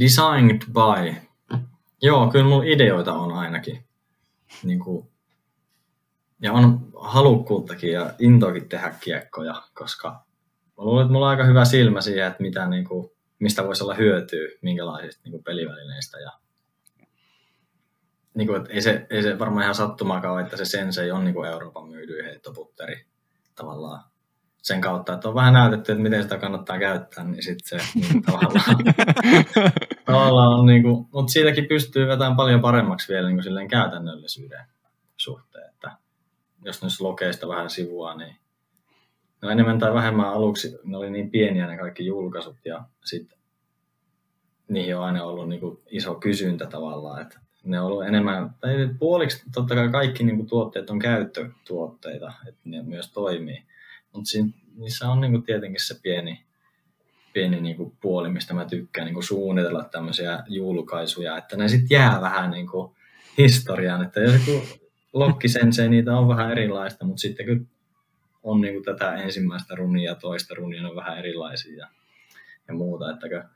Designed 0.00 0.62
by. 0.72 1.28
Joo, 2.02 2.30
kyllä 2.30 2.44
mun 2.44 2.64
ideoita 2.64 3.12
on 3.12 3.32
ainakin. 3.32 3.84
Niin 4.62 4.80
kuin, 4.80 5.08
ja 6.42 6.52
on 6.52 6.88
halukkuuttakin 7.00 7.92
ja 7.92 8.14
intoakin 8.18 8.68
tehdä 8.68 8.94
kiekkoja, 9.00 9.62
koska 9.74 10.10
mä 10.10 10.84
luulen, 10.84 11.02
että 11.02 11.12
mulla 11.12 11.26
on 11.26 11.30
aika 11.30 11.44
hyvä 11.44 11.64
silmä 11.64 12.00
siihen, 12.00 12.26
että 12.26 12.42
mitä, 12.42 12.66
niin 12.66 12.84
kuin, 12.84 13.10
mistä 13.38 13.64
voisi 13.64 13.84
olla 13.84 13.94
hyötyä, 13.94 14.48
minkälaisista 14.62 15.20
niin 15.24 15.32
kuin 15.32 15.44
pelivälineistä. 15.44 16.18
Ja, 16.18 16.32
niin 18.38 18.48
kuin, 18.48 18.60
että 18.60 18.72
ei, 18.72 18.82
se, 18.82 19.06
ei 19.10 19.22
se 19.22 19.38
varmaan 19.38 19.62
ihan 19.62 19.74
sattumaakaan 19.74 20.34
ole, 20.34 20.42
että 20.42 20.56
se 20.56 20.64
Sensei 20.64 21.10
on 21.10 21.24
niin 21.24 21.34
kuin 21.34 21.50
Euroopan 21.50 21.88
myydyin 21.88 22.24
heittoputteri 22.24 23.04
tavallaan 23.54 24.04
sen 24.62 24.80
kautta, 24.80 25.14
että 25.14 25.28
on 25.28 25.34
vähän 25.34 25.52
näytetty, 25.52 25.92
että 25.92 26.02
miten 26.02 26.22
sitä 26.22 26.38
kannattaa 26.38 26.78
käyttää, 26.78 27.24
niin 27.24 27.42
sitten 27.42 27.80
se 27.80 27.86
niin 27.94 28.22
tavallaan 28.22 28.76
tavallaan 30.06 30.58
on 30.58 30.66
niinku, 30.66 31.08
mutta 31.12 31.32
siitäkin 31.32 31.66
pystyy 31.66 32.08
vetämään 32.08 32.36
paljon 32.36 32.60
paremmaksi 32.60 33.12
vielä 33.12 33.28
niinku 33.28 33.42
silleen 33.42 33.68
käytännöllisyyden 33.68 34.64
suhteen, 35.16 35.68
että 35.68 35.92
jos 36.64 36.82
nyt 36.82 37.00
lokeista 37.00 37.48
vähän 37.48 37.70
sivua, 37.70 38.14
niin 38.14 38.36
no 39.42 39.50
enemmän 39.50 39.78
tai 39.78 39.94
vähemmän 39.94 40.28
aluksi 40.28 40.78
ne 40.84 40.96
oli 40.96 41.10
niin 41.10 41.30
pieniä 41.30 41.66
ne 41.66 41.78
kaikki 41.78 42.06
julkaisut 42.06 42.56
ja 42.64 42.84
sitten 43.04 43.38
niihin 44.68 44.96
on 44.96 45.04
aina 45.04 45.24
ollut 45.24 45.48
niinku 45.48 45.82
iso 45.86 46.14
kysyntä 46.14 46.66
tavallaan, 46.66 47.22
että 47.22 47.47
ne 47.64 47.80
on 47.80 47.86
ollut 47.86 48.06
enemmän, 48.06 48.50
tai 48.60 48.74
puoliksi 48.98 49.42
totta 49.54 49.74
kai 49.74 49.88
kaikki 49.88 50.24
niinku 50.24 50.44
tuotteet 50.44 50.90
on 50.90 50.98
käyttötuotteita, 50.98 52.32
että 52.48 52.60
ne 52.64 52.82
myös 52.82 53.12
toimii, 53.12 53.62
mutta 54.12 54.30
niissä 54.76 55.08
on 55.08 55.20
niinku 55.20 55.38
tietenkin 55.38 55.86
se 55.86 56.00
pieni, 56.02 56.44
pieni 57.32 57.60
niinku 57.60 57.96
puoli, 58.00 58.28
mistä 58.28 58.54
mä 58.54 58.64
tykkään 58.64 59.04
niinku 59.04 59.22
suunnitella 59.22 59.84
tämmöisiä 59.84 60.42
julkaisuja, 60.48 61.38
että 61.38 61.56
ne 61.56 61.68
sitten 61.68 61.96
jää 61.96 62.20
vähän 62.20 62.50
niinku 62.50 62.96
historiaan, 63.38 64.02
että 64.02 64.20
joku 64.20 64.62
lokkisensei, 65.12 65.88
niitä 65.88 66.16
on 66.16 66.28
vähän 66.28 66.50
erilaista, 66.50 67.04
mutta 67.04 67.20
sitten 67.20 67.46
kun 67.46 67.68
on 68.42 68.60
niinku 68.60 68.82
tätä 68.82 69.14
ensimmäistä 69.14 69.74
runia 69.74 70.10
ja 70.10 70.14
toista 70.14 70.54
runia, 70.54 70.88
on 70.88 70.96
vähän 70.96 71.18
erilaisia 71.18 71.76
ja, 71.76 71.88
ja 72.68 72.74
muuta, 72.74 73.10
että 73.10 73.48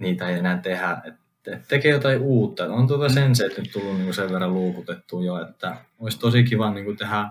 niitä 0.00 0.28
ei 0.28 0.38
enää 0.38 0.58
tehdä, 0.58 1.02
että 1.04 1.27
tekee 1.68 1.90
jotain 1.90 2.20
uutta. 2.20 2.64
On 2.64 2.86
tuota 2.86 3.08
senseit 3.08 3.58
nyt 3.58 3.70
tullut 3.72 3.96
niinku 3.96 4.12
sen 4.12 4.32
verran 4.32 4.54
luukutettua 4.54 5.24
jo, 5.24 5.48
että 5.48 5.76
olisi 5.98 6.18
tosi 6.18 6.44
kiva 6.44 6.70
niinku 6.70 6.94
tehdä 6.94 7.30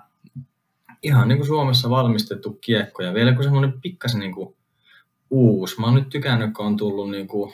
ihan 1.04 1.28
niin 1.28 1.38
kuin 1.38 1.48
Suomessa 1.48 1.90
valmistettu 1.90 2.58
kiekko 2.62 3.04
ja 3.04 3.14
vielä 3.14 3.34
kun 3.34 3.44
semmoinen 3.44 3.82
pikkasen 3.82 4.20
niin 4.20 4.36
kuin 4.36 4.56
uusi. 5.30 5.80
Mä 5.80 5.86
oon 5.86 5.96
nyt 5.96 6.10
tykännyt, 6.10 6.54
kun 6.54 6.66
on 6.66 6.78
tullut 6.78 7.12
niin 7.12 7.28
kuin 7.28 7.54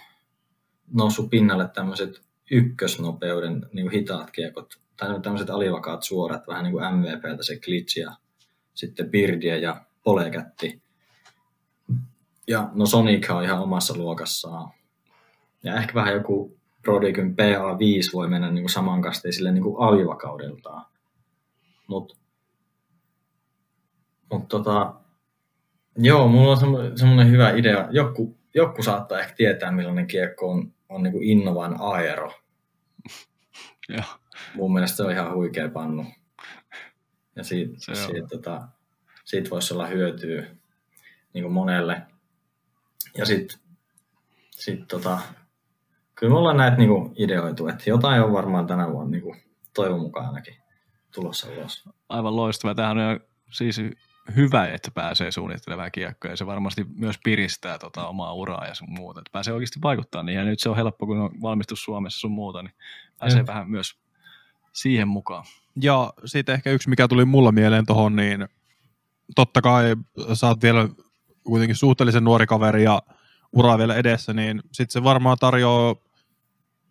noussut 0.93 1.29
pinnalle 1.29 1.67
tämmöiset 1.67 2.21
ykkösnopeuden 2.51 3.65
niin 3.73 3.85
kuin 3.85 3.99
hitaat 3.99 4.31
kiekot, 4.31 4.79
tai 4.97 5.21
tämmöiset 5.21 5.49
alivakaat 5.49 6.03
suorat, 6.03 6.47
vähän 6.47 6.63
niin 6.63 6.71
kuin 6.71 6.95
MVPltä 6.95 7.43
se 7.43 7.59
glitch 7.59 7.97
ja 7.97 8.11
sitten 8.73 9.11
Birdia 9.11 9.57
ja 9.57 9.85
Polekätti. 10.03 10.81
Ja 12.47 12.69
no 12.73 12.85
Sonic 12.85 13.29
on 13.29 13.43
ihan 13.43 13.59
omassa 13.59 13.97
luokassaan. 13.97 14.71
Ja 15.63 15.75
ehkä 15.75 15.93
vähän 15.93 16.13
joku 16.13 16.57
Prodigyn 16.81 17.31
PA5 17.31 18.13
voi 18.13 18.27
mennä 18.27 18.51
niin 18.51 18.63
kuin 18.63 18.71
samankasteisille 18.71 19.51
niin 19.51 19.63
kuin 19.63 19.75
alivakaudeltaan. 19.79 20.85
Mutta 21.87 22.15
mut 24.31 24.47
tota, 24.47 24.93
joo, 25.97 26.27
mulla 26.27 26.51
on 26.51 26.57
semmo- 26.57 26.97
semmoinen 26.97 27.31
hyvä 27.31 27.51
idea. 27.51 27.87
Joku, 27.91 28.37
joku 28.53 28.83
saattaa 28.83 29.19
ehkä 29.19 29.35
tietää, 29.35 29.71
millainen 29.71 30.07
kiekko 30.07 30.51
on, 30.51 30.73
on 30.89 31.03
niin 31.03 31.13
kuin 31.13 31.23
Innovan 31.23 31.75
Aero. 31.79 32.31
Joo. 33.89 34.03
Mun 34.55 34.73
mielestä 34.73 34.97
se 34.97 35.03
on 35.03 35.11
ihan 35.11 35.35
huikea 35.35 35.69
pannu. 35.69 36.05
Ja 37.35 37.43
siitä, 37.43 37.73
Se 37.77 37.95
siitä, 37.95 38.27
tota, 38.27 38.67
siitä 39.25 39.49
voisi 39.49 39.73
olla 39.73 39.87
hyötyä 39.87 40.45
niin 41.33 41.43
kuin 41.43 41.53
monelle. 41.53 42.01
Ja 43.17 43.25
sitten 43.25 43.59
sitten 44.51 44.87
tota, 44.87 45.19
kyllä 46.23 46.33
me 46.33 46.39
ollaan 46.39 46.57
näitä 46.57 46.77
niinku 46.77 47.13
ideoitu, 47.17 47.67
että 47.67 47.83
jotain 47.89 48.21
on 48.21 48.33
varmaan 48.33 48.67
tänä 48.67 48.91
vuonna 48.91 49.11
niinku, 49.11 49.35
toivon 49.73 49.99
mukaan 49.99 50.25
ainakin 50.25 50.55
tulossa 51.15 51.47
ulos. 51.51 51.89
Aivan 52.09 52.35
loistava. 52.35 52.75
Tämähän 52.75 52.97
on 52.97 53.19
siis 53.51 53.81
hyvä, 54.35 54.67
että 54.67 54.91
pääsee 54.91 55.31
suunnittelemaan 55.31 55.91
kiekkoja 55.91 56.33
ja 56.33 56.37
se 56.37 56.45
varmasti 56.45 56.85
myös 56.95 57.15
piristää 57.23 57.79
tota 57.79 58.07
omaa 58.07 58.33
uraa 58.33 58.67
ja 58.67 58.75
sun 58.75 58.91
muuta. 58.91 59.19
Että 59.19 59.29
pääsee 59.31 59.53
oikeasti 59.53 59.79
vaikuttaa 59.83 60.23
niin 60.23 60.37
ja 60.37 60.45
nyt 60.45 60.59
se 60.59 60.69
on 60.69 60.75
helppo, 60.75 61.05
kun 61.05 61.19
on 61.19 61.41
valmistus 61.41 61.83
Suomessa 61.83 62.19
sun 62.19 62.31
muuta, 62.31 62.63
niin 62.63 62.73
pääsee 63.19 63.39
ja. 63.39 63.47
vähän 63.47 63.69
myös 63.69 63.97
siihen 64.73 65.07
mukaan. 65.07 65.45
Ja 65.81 66.13
sitten 66.25 66.55
ehkä 66.55 66.71
yksi, 66.71 66.89
mikä 66.89 67.07
tuli 67.07 67.25
mulla 67.25 67.51
mieleen 67.51 67.85
tuohon, 67.85 68.15
niin 68.15 68.47
totta 69.35 69.61
kai 69.61 69.95
sä 70.33 70.47
oot 70.47 70.63
vielä 70.63 70.89
kuitenkin 71.43 71.75
suhteellisen 71.75 72.23
nuori 72.23 72.45
kaveri 72.45 72.83
ja 72.83 73.01
uraa 73.53 73.77
vielä 73.77 73.95
edessä, 73.95 74.33
niin 74.33 74.61
sitten 74.71 74.93
se 74.93 75.03
varmaan 75.03 75.37
tarjoaa, 75.39 75.95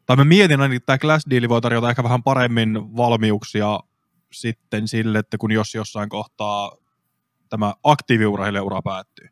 tai 0.07 0.17
mä 0.17 0.25
mietin 0.25 0.61
ainakin, 0.61 0.77
että 0.77 0.87
tämä 0.87 0.99
Glass 0.99 1.27
Deal 1.31 1.49
voi 1.49 1.61
tarjota 1.61 1.91
ehkä 1.91 2.03
vähän 2.03 2.23
paremmin 2.23 2.97
valmiuksia 2.97 3.81
sitten 4.33 4.89
sille, 4.89 5.19
että 5.19 5.39
kun 5.39 5.53
jos 5.53 5.75
jossain 5.75 6.09
kohtaa 6.09 6.77
tämä 7.49 7.75
aktiiviurheilijaura 7.85 8.83
päättyy. 8.83 9.27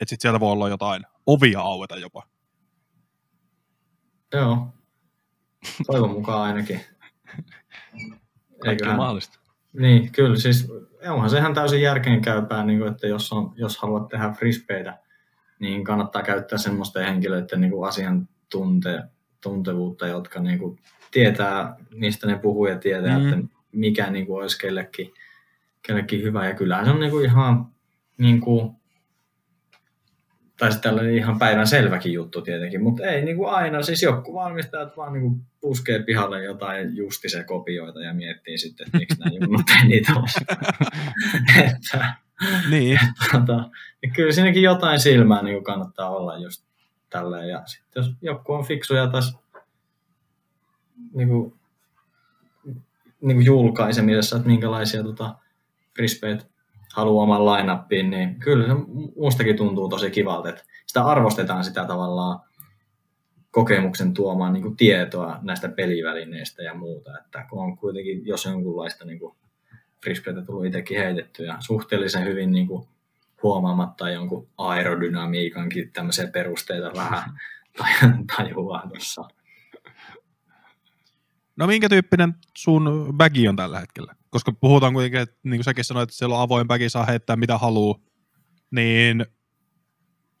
Että 0.00 0.10
sitten 0.10 0.20
sieltä 0.20 0.40
voi 0.40 0.52
olla 0.52 0.68
jotain 0.68 1.02
ovia 1.26 1.60
aueta 1.60 1.96
jopa. 1.96 2.22
Joo. 4.32 4.68
Toivon 5.86 6.10
mukaan 6.10 6.42
ainakin. 6.42 6.80
Eiköhän... 8.64 8.96
mahdollista. 8.96 9.40
Niin, 9.72 10.12
kyllä. 10.12 10.36
Siis 10.36 10.68
onhan 11.08 11.30
sehän 11.30 11.54
täysin 11.54 11.82
järkeenkäypää, 11.82 12.64
niin 12.64 12.78
kuin, 12.78 12.92
että 12.92 13.06
jos, 13.06 13.32
on, 13.32 13.52
jos 13.56 13.78
haluat 13.78 14.08
tehdä 14.08 14.30
frisbeitä, 14.30 14.98
niin 15.58 15.84
kannattaa 15.84 16.22
käyttää 16.22 16.58
semmoisten 16.58 17.04
henkilöiden 17.04 17.60
niin 17.60 17.70
kuin 17.70 17.88
asiantuntevuutta, 19.40 20.06
jotka 20.06 20.40
niin 20.40 20.58
kuin, 20.58 20.78
tietää, 21.10 21.76
mistä 21.94 22.26
ne 22.26 22.38
puhuu 22.38 22.66
ja 22.66 22.78
tietää, 22.78 23.18
mm. 23.18 23.32
että 23.32 23.54
mikä 23.72 24.10
niin 24.10 24.26
kuin, 24.26 24.42
olisi 24.42 24.58
kellekin, 24.58 25.12
kellekin 25.86 26.22
hyvä. 26.22 26.48
Ja 26.48 26.54
kyllähän 26.54 26.84
se 26.84 26.90
on 26.90 27.00
niin 27.00 27.10
kuin, 27.10 27.24
ihan, 27.24 27.66
niin 28.18 28.40
kuin, 28.40 28.70
tai 30.58 30.72
sitten 30.72 30.90
tällainen 30.90 31.16
ihan 31.16 31.38
päivän 31.38 31.66
selväkin 31.66 32.12
juttu 32.12 32.42
tietenkin, 32.42 32.82
mutta 32.82 33.02
ei 33.02 33.24
niin 33.24 33.36
kuin 33.36 33.50
aina. 33.50 33.82
Siis 33.82 34.02
joku 34.02 34.34
valmistajat 34.34 34.96
vaan 34.96 35.12
niin 35.12 35.22
kuin 35.22 35.40
puskee 35.60 36.02
pihalle 36.02 36.44
jotain 36.44 36.96
justise 36.96 37.44
kopioita 37.44 38.00
ja 38.00 38.14
miettii 38.14 38.58
sitten, 38.58 38.86
että 38.86 38.98
miksi 38.98 39.18
nämä 39.18 39.30
junnut 39.40 39.62
ei 39.80 39.88
niitä 39.88 40.12
että, 41.66 42.14
niin. 42.70 42.98
Tota, 43.32 43.70
ja 44.02 44.10
kyllä 44.14 44.32
siinäkin 44.32 44.62
jotain 44.62 45.00
silmää 45.00 45.42
niin 45.42 45.54
kuin 45.54 45.64
kannattaa 45.64 46.10
olla 46.10 46.38
just 46.38 46.69
tälleen. 47.10 47.48
Ja 47.48 47.62
sitten 47.66 48.00
jos 48.00 48.12
joku 48.22 48.52
on 48.52 48.64
fiksuja 48.64 49.06
taas 49.06 49.38
niin 51.14 51.28
kuin, 51.28 51.54
niin 53.20 53.36
kuin 53.36 53.44
julkaisemisessa, 53.44 54.36
että 54.36 54.48
minkälaisia 54.48 55.02
tota, 55.02 55.34
frisbeet 55.96 56.50
haluaa 56.94 57.22
oman 57.22 57.46
lainappiin, 57.46 58.10
niin 58.10 58.38
kyllä 58.38 58.66
se 58.66 58.74
mustakin 59.16 59.56
tuntuu 59.56 59.88
tosi 59.88 60.10
kivalta, 60.10 60.48
että 60.48 60.62
sitä 60.86 61.04
arvostetaan 61.04 61.64
sitä 61.64 61.84
tavallaan 61.84 62.40
kokemuksen 63.50 64.14
tuomaan 64.14 64.52
niin 64.52 64.76
tietoa 64.76 65.38
näistä 65.42 65.68
pelivälineistä 65.68 66.62
ja 66.62 66.74
muuta, 66.74 67.18
että 67.18 67.46
kun 67.50 67.64
on 67.64 67.76
kuitenkin 67.76 68.26
jos 68.26 68.44
jonkunlaista 68.44 69.04
niin 69.04 69.18
kuin 69.18 69.36
frisbeitä 70.04 70.42
tullut 70.42 70.64
itsekin 70.64 70.98
heitetty 70.98 71.44
ja 71.44 71.56
suhteellisen 71.60 72.24
hyvin 72.24 72.52
niin 72.52 72.66
kuin 72.66 72.88
huomaamatta 73.42 74.10
jonkun 74.10 74.48
aerodynamiikankin 74.58 75.92
tämmöisiä 75.92 76.26
perusteita 76.26 76.90
vähän 76.94 77.34
tajuaa 78.36 78.86
tuossa. 78.88 79.28
No 81.56 81.66
minkä 81.66 81.88
tyyppinen 81.88 82.34
sun 82.56 83.08
bagi 83.12 83.48
on 83.48 83.56
tällä 83.56 83.80
hetkellä? 83.80 84.14
Koska 84.30 84.52
puhutaan 84.52 84.92
kuitenkin, 84.92 85.20
että 85.20 85.36
niin 85.42 85.58
kuin 85.58 85.64
säkin 85.64 85.84
sanoit, 85.84 86.02
että 86.02 86.16
siellä 86.16 86.36
on 86.36 86.42
avoin 86.42 86.68
bagi, 86.68 86.88
saa 86.88 87.04
heittää 87.04 87.36
mitä 87.36 87.58
haluaa, 87.58 87.98
niin 88.70 89.26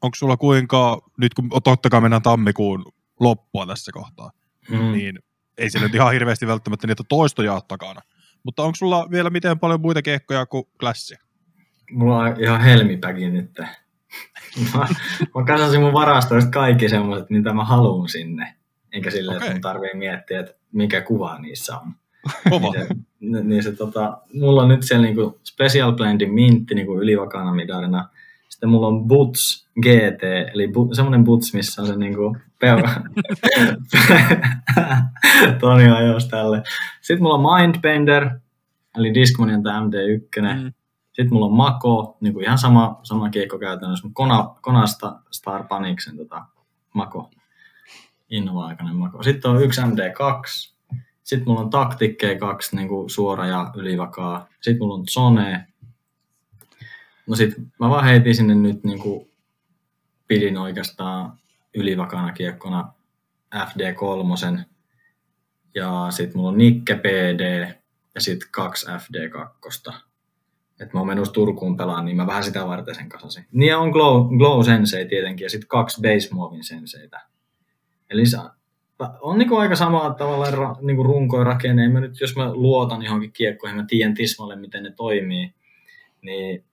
onko 0.02 0.14
sulla 0.14 0.36
kuinka, 0.36 1.02
nyt 1.16 1.34
kun 1.34 1.50
totta 1.64 1.90
kai 1.90 2.00
mennään 2.00 2.22
tammikuun 2.22 2.84
loppua 3.20 3.66
tässä 3.66 3.92
kohtaa, 3.92 4.30
mm. 4.70 4.92
niin 4.92 5.18
ei 5.58 5.70
se 5.70 5.78
nyt 5.78 5.94
ihan 5.94 6.12
hirveästi 6.12 6.46
välttämättä 6.46 6.86
niitä 6.86 7.02
toistoja 7.08 7.52
ole 7.52 7.62
takana. 7.68 8.00
Mutta 8.44 8.62
onko 8.62 8.74
sulla 8.76 9.10
vielä 9.10 9.30
miten 9.30 9.58
paljon 9.58 9.80
muita 9.80 10.02
kiekkoja 10.02 10.46
kuin 10.46 10.64
klassia? 10.80 11.18
Mulla 11.90 12.18
on 12.18 12.40
ihan 12.40 12.60
helmipäki 12.60 13.30
nyt. 13.30 13.58
mä, 14.74 14.86
mä 15.34 15.44
kasasin 15.46 15.80
mun 15.80 15.92
varastoista 15.92 16.50
kaikki 16.50 16.88
semmoiset, 16.88 17.30
mitä 17.30 17.52
mä 17.52 17.64
haluan 17.64 18.08
sinne. 18.08 18.54
Enkä 18.92 19.10
silleen, 19.10 19.36
okay. 19.36 19.46
että 19.46 19.54
mun 19.54 19.62
tarvii 19.62 19.94
miettiä, 19.94 20.40
että 20.40 20.54
mikä 20.72 21.00
kuva 21.00 21.38
niissä 21.38 21.78
on. 21.78 21.92
Kova. 22.50 22.72
niin 22.72 22.88
se, 22.88 22.94
niin 23.42 23.62
se 23.62 23.72
tota, 23.72 24.18
mulla 24.34 24.62
on 24.62 24.68
nyt 24.68 24.82
siellä 24.82 25.06
niinku 25.06 25.40
Special 25.44 25.92
Blendin 25.92 26.34
mintti 26.34 26.74
niinku 26.74 27.00
ylivakana 27.00 27.54
midarina. 27.54 28.08
Sitten 28.48 28.68
mulla 28.68 28.86
on 28.86 29.08
Boots 29.08 29.68
GT, 29.82 30.22
eli 30.54 30.68
bu, 30.68 30.88
semmoinen 30.92 31.24
Boots, 31.24 31.54
missä 31.54 31.82
on 31.82 31.88
se 31.88 31.96
niinku 31.96 32.36
peura. 32.58 32.90
Toni 35.60 35.90
ajos 35.90 36.28
tälle. 36.28 36.62
Sitten 37.00 37.22
mulla 37.22 37.34
on 37.34 37.60
Mindbender, 37.60 38.30
eli 38.98 39.14
Discmanian 39.14 39.62
tämä 39.62 39.80
MD1. 39.80 40.62
Mm. 40.62 40.72
Sitten 41.20 41.34
mulla 41.34 41.46
on 41.46 41.52
Mako, 41.52 42.16
niin 42.20 42.32
kuin 42.32 42.44
ihan 42.44 42.58
sama, 42.58 43.00
sama 43.02 43.30
kiekko 43.30 43.58
käytännössä, 43.58 44.08
Kona, 44.12 44.54
Konasta 44.60 45.20
Star 45.30 45.64
Paniksen 45.64 46.16
tota, 46.16 46.44
Mako, 46.94 47.30
innova-aikainen 48.30 48.96
Mako. 48.96 49.22
Sitten 49.22 49.50
on 49.50 49.62
yksi 49.62 49.80
MD2, 49.80 50.42
sitten 51.22 51.48
mulla 51.48 51.60
on 51.60 51.70
Tactic 51.70 52.22
G2, 52.22 52.76
niin 52.76 52.88
kuin 52.88 53.10
suora 53.10 53.46
ja 53.46 53.70
ylivakaa. 53.76 54.48
Sitten 54.60 54.78
mulla 54.78 54.94
on 54.94 55.06
Zone. 55.08 55.66
No 57.26 57.36
sit 57.36 57.54
mä 57.80 57.90
vaan 57.90 58.04
heitin 58.04 58.34
sinne 58.34 58.54
nyt 58.54 58.84
niin 58.84 59.00
kuin 59.00 59.30
pidin 60.28 60.58
oikeastaan 60.58 61.38
ylivakana 61.74 62.32
kiekkona 62.32 62.92
FD3. 63.54 64.60
Ja 65.74 66.06
sitten 66.10 66.36
mulla 66.36 66.50
on 66.50 66.58
Nikke 66.58 66.94
PD 66.94 67.74
ja 68.14 68.20
sitten 68.20 68.48
kaksi 68.50 68.86
FD2. 68.86 70.09
Että 70.80 70.94
mä 70.94 71.00
oon 71.00 71.06
menossa 71.06 71.32
Turkuun 71.32 71.76
pelaan, 71.76 72.04
niin 72.04 72.16
mä 72.16 72.26
vähän 72.26 72.44
sitä 72.44 72.66
varten 72.66 72.94
sen 72.94 73.08
kasasin. 73.08 73.46
Niin 73.52 73.76
on 73.76 73.90
Glow, 73.90 74.38
Glow 74.38 74.64
Sensei 74.64 75.08
tietenkin 75.08 75.44
ja 75.44 75.50
sitten 75.50 75.68
kaksi 75.68 76.00
Base 76.02 76.28
Movin 76.34 76.64
senseitä. 76.64 77.20
Eli 78.10 78.22
on 79.20 79.38
niinku 79.38 79.56
aika 79.56 79.76
sama 79.76 80.14
tavalla 80.18 80.50
ra, 80.50 80.76
niinku 80.80 81.02
runkoja 81.02 81.44
rakenne. 81.44 81.88
Mä 81.88 82.00
nyt, 82.00 82.20
jos 82.20 82.36
mä 82.36 82.52
luotan 82.52 83.02
johonkin 83.02 83.32
kiekkoihin, 83.32 83.76
mä 83.76 83.84
tiedän 83.88 84.14
tismalle, 84.14 84.56
miten 84.56 84.82
ne 84.82 84.92
toimii, 84.92 85.54
niin, 86.22 86.64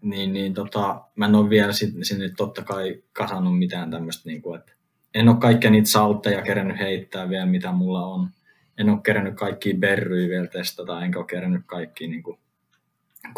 niin, 0.00 0.32
niin 0.32 0.54
tota, 0.54 1.04
mä 1.16 1.26
en 1.26 1.34
ole 1.34 1.50
vielä 1.50 1.72
sinne 1.72 2.30
totta 2.36 2.62
kai 2.62 3.02
kasannut 3.12 3.58
mitään 3.58 3.90
tämmöistä, 3.90 4.28
niinku, 4.28 4.54
että 4.54 4.72
en 5.14 5.28
ole 5.28 5.36
kaikkia 5.36 5.70
niitä 5.70 5.88
saltteja 5.88 6.42
kerännyt 6.42 6.78
heittää 6.78 7.28
vielä, 7.28 7.46
mitä 7.46 7.72
mulla 7.72 8.06
on. 8.06 8.28
En 8.78 8.90
ole 8.90 9.00
kerännyt 9.04 9.34
kaikkia 9.34 9.74
berryjä 9.78 10.28
vielä 10.28 10.46
testata, 10.46 11.04
enkä 11.04 11.18
ole 11.18 11.26
kerännyt 11.26 11.62
kaikkia 11.66 12.08
niin 12.08 12.22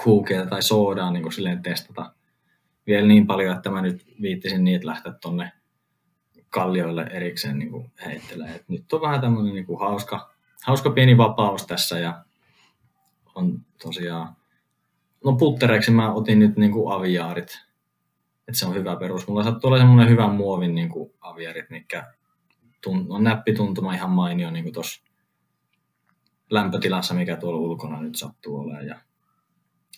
kuukeja 0.05 0.47
tai 0.47 0.63
soodaa 0.63 1.11
niin 1.11 1.33
silleen 1.33 1.63
testata 1.63 2.13
vielä 2.87 3.07
niin 3.07 3.27
paljon, 3.27 3.57
että 3.57 3.71
mä 3.71 3.83
nyt 3.83 4.07
viittisin 4.23 4.65
niitä 4.65 4.87
lähteä 4.87 5.13
tonne 5.13 5.53
kallioille 6.51 7.03
erikseen 7.03 7.59
niin 7.59 7.71
kuin. 7.71 7.91
Et 8.55 8.69
nyt 8.69 8.93
on 8.93 9.01
vähän 9.01 9.21
tämmöinen 9.21 9.55
niin 9.55 9.67
kuin 9.67 9.81
hauska, 9.81 10.35
hauska 10.67 10.91
pieni 10.91 11.17
vapaus 11.17 11.67
tässä 11.67 11.99
ja 11.99 12.25
on 13.35 13.61
tosiaan, 13.83 14.37
no 15.25 15.37
puttereiksi 15.37 15.91
mä 15.91 16.13
otin 16.13 16.39
nyt 16.39 16.57
niin 16.57 16.73
kuin 16.73 16.93
aviaarit, 16.93 17.65
että 18.49 18.59
se 18.59 18.67
on 18.67 18.75
hyvä 18.75 18.97
perus. 18.97 19.29
Mulla 19.29 19.45
sattuu 19.45 19.69
olla 19.69 19.79
semmoinen 19.79 20.09
hyvä 20.09 20.29
muovin 20.29 20.75
niin 20.75 20.89
kuin 20.89 21.13
mikä 21.71 22.13
on 23.09 23.25
näppituntuma 23.25 23.95
ihan 23.95 24.11
mainio 24.11 24.51
niin 24.51 24.73
tuossa 24.73 25.08
lämpötilassa, 26.51 27.15
mikä 27.15 27.37
tuolla 27.37 27.59
ulkona 27.59 28.03
nyt 28.03 28.17
sattuu 28.17 28.61
olemaan. 28.61 28.87
Ja 28.87 29.01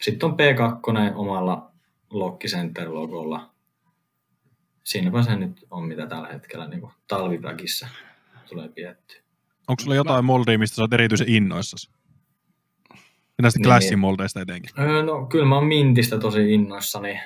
sitten 0.00 0.28
on 0.28 0.36
P2 0.36 1.14
omalla 1.14 1.70
Lock 2.10 2.44
Center-logolla 2.44 3.50
siinäpä 4.84 5.22
se 5.22 5.36
nyt 5.36 5.66
on, 5.70 5.84
mitä 5.84 6.06
tällä 6.06 6.28
hetkellä 6.28 6.68
niin 6.68 6.88
talviväkissä 7.08 7.88
tulee 8.48 8.68
pietty. 8.68 9.22
Onko 9.68 9.82
sulla 9.82 9.94
jotain 9.94 10.24
moldia, 10.24 10.58
mistä 10.58 10.76
sä 10.76 10.82
oot 10.82 10.92
erityisen 10.92 11.28
innoissasi? 11.28 11.90
Ja 12.90 13.42
näistä 13.42 13.58
niin, 13.58 13.64
klassin 13.64 13.98
moldeista 13.98 14.40
etenkin. 14.40 14.70
Öö, 14.78 15.02
no 15.02 15.26
kyllä 15.26 15.46
mä 15.46 15.54
oon 15.54 15.66
Mintistä 15.66 16.18
tosi 16.18 16.54
innoissani. 16.54 17.20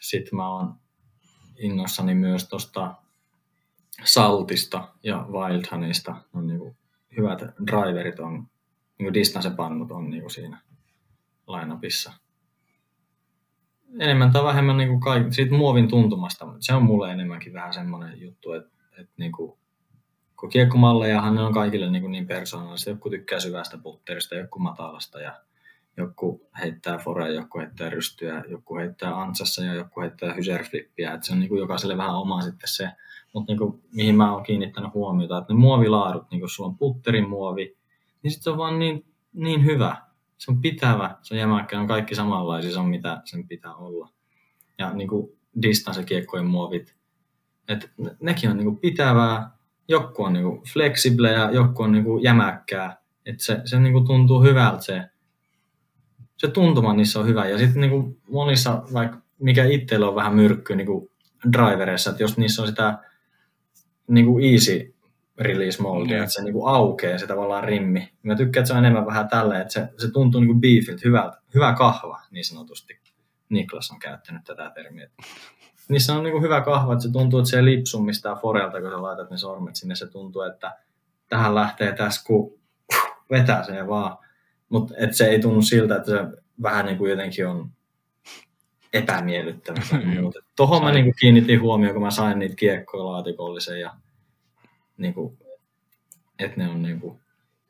Sitten 0.00 0.36
mä 0.36 0.48
oon 0.48 0.74
innoissani 1.58 2.14
myös 2.14 2.48
tuosta 2.48 2.94
Saltista 4.04 4.88
ja 5.02 5.26
Wildhunista. 5.30 6.16
On 6.34 6.46
niinku 6.46 6.76
hyvät 7.16 7.40
driverit 7.66 8.20
on, 8.20 8.46
niinku 8.98 9.14
distance-pannut 9.14 9.90
on 9.90 10.10
niinku 10.10 10.28
siinä 10.28 10.60
lainapissa. 11.46 12.12
enemmän 13.98 14.32
tai 14.32 14.44
vähemmän 14.44 14.76
niin 14.76 14.88
kuin 14.88 15.00
kaik, 15.00 15.26
siitä 15.30 15.54
muovin 15.54 15.88
tuntumasta. 15.88 16.46
Se 16.60 16.74
on 16.74 16.82
mulle 16.82 17.12
enemmänkin 17.12 17.52
vähän 17.52 17.74
semmoinen 17.74 18.20
juttu, 18.20 18.52
että, 18.52 18.70
että 18.98 19.12
niin 19.16 19.32
kuin, 19.32 19.58
kun 20.40 20.48
kiekkomallejahan 20.48 21.34
ne 21.34 21.42
on 21.42 21.54
kaikille 21.54 21.90
niin, 21.90 22.02
kuin 22.02 22.12
niin 22.12 22.26
persoonallista. 22.26 22.90
Joku 22.90 23.10
tykkää 23.10 23.40
syvästä 23.40 23.78
putterista, 23.78 24.34
joku 24.34 24.58
matalasta 24.58 25.20
ja 25.20 25.40
joku 25.96 26.48
heittää 26.58 26.98
forea, 26.98 27.28
joku 27.28 27.58
heittää 27.58 27.90
rystyä, 27.90 28.44
joku 28.48 28.76
heittää 28.76 29.20
ansassa 29.20 29.64
ja 29.64 29.74
joku 29.74 30.00
heittää 30.00 30.34
hyserflippiä. 30.34 31.18
Se 31.22 31.32
on 31.32 31.40
niin 31.40 31.48
kuin 31.48 31.58
jokaiselle 31.58 31.96
vähän 31.96 32.16
oma 32.16 32.42
sitten 32.42 32.68
se. 32.68 32.90
Mutta 33.34 33.52
niin 33.52 33.58
kuin, 33.58 33.82
mihin 33.94 34.16
mä 34.16 34.32
oon 34.32 34.42
kiinnittänyt 34.42 34.94
huomiota, 34.94 35.38
että 35.38 35.52
ne 35.52 35.58
muovilaadut, 35.58 36.30
niin 36.30 36.40
kuin 36.40 36.50
sulla 36.50 36.68
on 36.68 36.78
putterin 36.78 37.28
muovi, 37.28 37.77
niin 38.22 38.30
sitten 38.30 38.44
se 38.44 38.50
on 38.50 38.58
vaan 38.58 38.78
niin, 38.78 39.04
niin 39.32 39.64
hyvä. 39.64 39.96
Se 40.38 40.50
on 40.50 40.60
pitävä, 40.60 41.16
se 41.22 41.34
on 41.34 41.40
jämäkkä, 41.40 41.80
on 41.80 41.86
kaikki 41.86 42.14
samanlaisia, 42.14 42.72
se 42.72 42.78
on 42.78 42.88
mitä 42.88 43.22
sen 43.24 43.48
pitää 43.48 43.74
olla. 43.74 44.12
Ja 44.78 44.92
niin 44.92 45.08
kuin 45.08 45.38
distance-kiekkojen 45.62 46.46
muovit, 46.46 46.96
että 47.68 47.88
nekin 48.20 48.50
on 48.50 48.56
niin 48.56 48.64
kuin 48.64 48.78
pitävää, 48.78 49.50
joku 49.88 50.24
on 50.24 50.32
niin 50.32 50.44
kuin 50.44 50.62
flexible 50.72 51.32
ja 51.32 51.50
joku 51.50 51.82
on 51.82 51.92
niin 51.92 52.04
kuin 52.04 52.22
jämäkkää. 52.22 52.96
Että 53.26 53.44
se, 53.44 53.60
se 53.64 53.80
niin 53.80 53.92
kuin 53.92 54.06
tuntuu 54.06 54.42
hyvältä 54.42 54.82
se, 54.82 55.02
se 56.36 56.48
tuntuma 56.48 56.94
niissä 56.94 57.20
on 57.20 57.26
hyvä. 57.26 57.46
Ja 57.46 57.58
sitten 57.58 57.80
niin 57.80 58.20
monissa, 58.30 58.82
vaikka 58.92 59.18
mikä 59.38 59.64
itsellä 59.64 60.08
on 60.08 60.14
vähän 60.14 60.34
myrkky 60.34 60.76
niin 60.76 60.86
kuin 60.86 61.10
drivereissa, 61.52 62.10
että 62.10 62.22
jos 62.22 62.38
niissä 62.38 62.62
on 62.62 62.68
sitä 62.68 62.98
niin 64.08 64.26
kuin 64.26 64.52
easy 64.52 64.94
release 65.38 65.82
moldia, 65.82 66.16
mm. 66.16 66.22
että 66.22 66.34
se 66.34 66.42
niin 66.42 66.52
kuin 66.52 66.74
aukeaa 66.74 67.18
se 67.18 67.26
tavallaan 67.26 67.64
rimmi. 67.64 68.12
Mä 68.22 68.34
tykkään, 68.34 68.62
että 68.62 68.68
se 68.68 68.72
on 68.72 68.78
enemmän 68.78 69.06
vähän 69.06 69.28
tälleen, 69.28 69.60
että 69.60 69.72
se, 69.72 69.88
se 69.96 70.10
tuntuu 70.10 70.40
niin 70.40 70.48
kuin 70.48 70.60
beefiltä, 70.60 71.02
hyvältä, 71.04 71.38
hyvä 71.54 71.74
kahva 71.78 72.20
niin 72.30 72.44
sanotusti. 72.44 72.98
Niklas 73.48 73.90
on 73.90 73.98
käyttänyt 73.98 74.44
tätä 74.44 74.70
termiä. 74.74 75.10
Niissä 75.88 76.14
on 76.14 76.22
niin 76.22 76.32
kuin 76.32 76.42
hyvä 76.42 76.60
kahva, 76.60 76.92
että 76.92 77.02
se 77.02 77.12
tuntuu, 77.12 77.38
että 77.38 77.50
se 77.50 77.56
ei 77.56 77.64
lipsu 77.64 78.02
mistään 78.02 78.36
forelta, 78.36 78.80
kun 78.80 78.90
sä 78.90 79.02
laitat 79.02 79.30
ne 79.30 79.36
sormet 79.36 79.76
sinne. 79.76 79.94
Se 79.94 80.06
tuntuu, 80.06 80.42
että 80.42 80.76
tähän 81.28 81.54
lähtee 81.54 81.92
tässä, 81.92 82.24
kun 82.26 82.58
vetää 83.30 83.64
se 83.64 83.88
vaan. 83.88 84.18
Mutta 84.68 84.94
se 85.10 85.26
ei 85.26 85.40
tunnu 85.40 85.62
siltä, 85.62 85.96
että 85.96 86.10
se 86.10 86.18
vähän 86.62 86.86
niin 86.86 86.98
kuin 86.98 87.10
jotenkin 87.10 87.46
on 87.46 87.70
epämiellyttävä. 88.92 89.80
Tuohon 90.56 90.84
mä 90.84 90.92
niin 90.92 91.04
kuin 91.04 91.14
kiinnitin 91.20 91.60
huomioon, 91.60 91.94
kun 91.94 92.02
mä 92.02 92.10
sain 92.10 92.38
niitä 92.38 92.54
kiekkoja 92.54 93.04
laatikollisen 93.04 93.80
ja 93.80 93.94
niin 94.98 95.14
kuin, 95.14 95.38
että 96.38 96.56
ne 96.56 96.68
on 96.68 96.82
niin 96.82 97.00
kuin, 97.00 97.20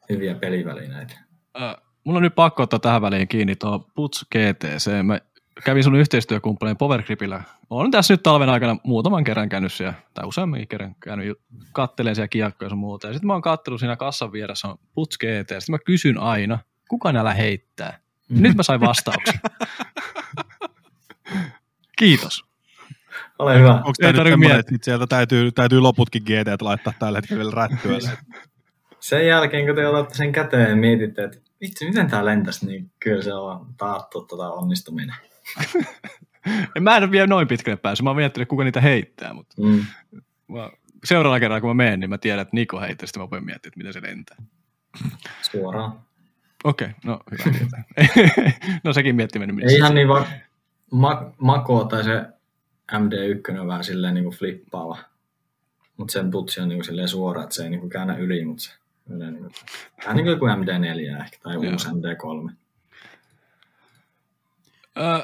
hyviä 0.09 0.35
pelivälineitä. 0.35 1.15
Äh, 1.63 1.77
mulla 2.05 2.19
on 2.19 2.23
nyt 2.23 2.35
pakko 2.35 2.63
ottaa 2.63 2.79
tähän 2.79 3.03
väliin 3.03 3.29
kiinni 3.29 3.57
tuo 3.57 3.91
Puts 3.95 4.27
GTC. 4.33 5.03
Mä 5.03 5.21
kävin 5.65 5.85
sun 5.85 5.97
yhteistyökumppanin 5.97 6.77
Powergripillä. 6.77 7.43
Olen 7.71 7.91
tässä 7.91 8.15
nyt 8.15 8.23
talven 8.23 8.49
aikana 8.49 8.77
muutaman 8.85 9.25
kerran 9.25 9.49
käynyt 9.49 9.73
siellä, 9.73 9.95
tai 10.15 10.27
useammin 10.27 10.69
kerran 10.69 10.95
käynyt 11.01 11.39
katteleen 11.73 12.17
siellä 12.17 12.29
kiekkoja 12.29 12.69
ja 12.69 12.77
muuta. 12.77 13.07
Ja 13.07 13.13
sitten 13.13 13.27
mä 13.27 13.33
oon 13.33 13.43
kattellut 13.43 13.81
siinä 13.81 13.97
kassan 13.97 14.33
vieressä 14.33 14.69
on 14.69 14.79
Puts 14.95 15.19
GT. 15.19 15.49
Sitten 15.49 15.61
mä 15.71 15.79
kysyn 15.79 16.19
aina, 16.19 16.59
kuka 16.89 17.13
näillä 17.13 17.35
heittää? 17.35 17.99
Mm. 18.29 18.43
Nyt 18.43 18.57
mä 18.57 18.63
sain 18.63 18.81
vastauksen. 18.81 19.41
Kiitos. 21.99 22.48
Ole 23.39 23.59
hyvä. 23.59 23.75
Onko 23.75 23.93
tämä 24.01 24.13
nyt 24.13 24.29
semmoinen, 24.29 24.59
että 24.59 24.75
sieltä 24.83 25.07
täytyy, 25.07 25.53
täytyy 25.53 25.81
loputkin 25.81 26.23
GT 26.23 26.63
laittaa 26.63 26.93
tällä 26.99 27.19
hetkellä 27.19 27.53
rättyä? 27.55 27.99
Sen 29.01 29.27
jälkeen, 29.27 29.67
kun 29.67 29.75
te 29.75 29.87
otatte 29.87 30.15
sen 30.15 30.33
käteen 30.33 30.71
ja 30.71 30.77
mietitte, 30.77 31.25
että 31.25 31.39
vitsi, 31.61 31.89
miten 31.89 32.11
tämä 32.11 32.25
lentäisi, 32.25 32.67
niin 32.67 32.91
kyllä 33.01 33.23
se 33.23 33.35
on 33.35 33.67
taattu 33.77 34.23
tuota 34.23 34.53
onnistuminen. 34.53 35.17
mä 36.81 36.97
en 36.97 37.03
ole 37.03 37.11
vielä 37.11 37.27
noin 37.27 37.49
pitkälle 37.49 37.77
päässyt. 37.77 38.05
Mä 38.05 38.11
oon 38.11 38.17
miettinyt, 38.17 38.49
kuka 38.49 38.65
niitä 38.65 38.81
heittää, 38.81 39.35
mutta 39.35 39.63
mm. 39.63 39.85
mä, 40.49 40.71
seuraavalla 41.05 41.41
kerralla, 41.41 41.61
kun 41.61 41.71
mä 41.71 41.75
menen, 41.75 42.01
niin 42.01 42.11
mä 42.11 42.19
tiedän, 42.19 42.43
että 42.43 42.57
Niko 42.57 42.81
heittää, 42.81 43.07
sitten 43.07 43.23
mä 43.23 43.31
voin 43.31 43.45
miettiä, 43.45 43.69
että 43.69 43.79
miten 43.79 43.93
se 43.93 44.03
lentää. 44.03 44.37
Suoraan. 45.43 45.93
Okei, 46.65 46.89
okay, 46.89 47.01
no 47.05 47.21
hyvä. 47.45 47.85
no 48.85 48.93
sekin 48.93 49.17
miettiminen. 49.17 49.69
Ei 49.69 49.77
ihan 49.77 49.95
niin 49.95 50.09
vaan 50.09 50.27
ma- 50.93 51.33
Mako 51.39 51.85
tai 51.85 52.05
se 52.05 52.25
MD1 52.93 53.61
on 53.61 53.67
vähän 53.67 53.85
silleen 53.85 54.15
niin 54.15 54.25
kuin 54.25 54.37
flippaava. 54.37 54.99
Mutta 55.97 56.13
sen 56.13 56.31
putsi 56.31 56.61
on 56.61 56.69
niin 56.69 56.79
kuin 56.79 56.85
silleen 56.85 57.09
suora, 57.09 57.43
että 57.43 57.55
se 57.55 57.63
ei 57.63 57.71
niin 57.71 57.81
kuin 57.81 57.91
käännä 57.91 58.17
yli, 58.17 58.45
mutta 58.45 58.63
se 58.63 58.73
niin 59.09 59.39
kuin, 59.39 59.53
vähän 60.05 60.17
niin 60.17 60.39
kuin 60.39 60.53
MD4 60.53 61.25
ehkä 61.25 61.39
tai 61.43 61.57
uusi 61.57 61.89
MD3. 61.89 62.53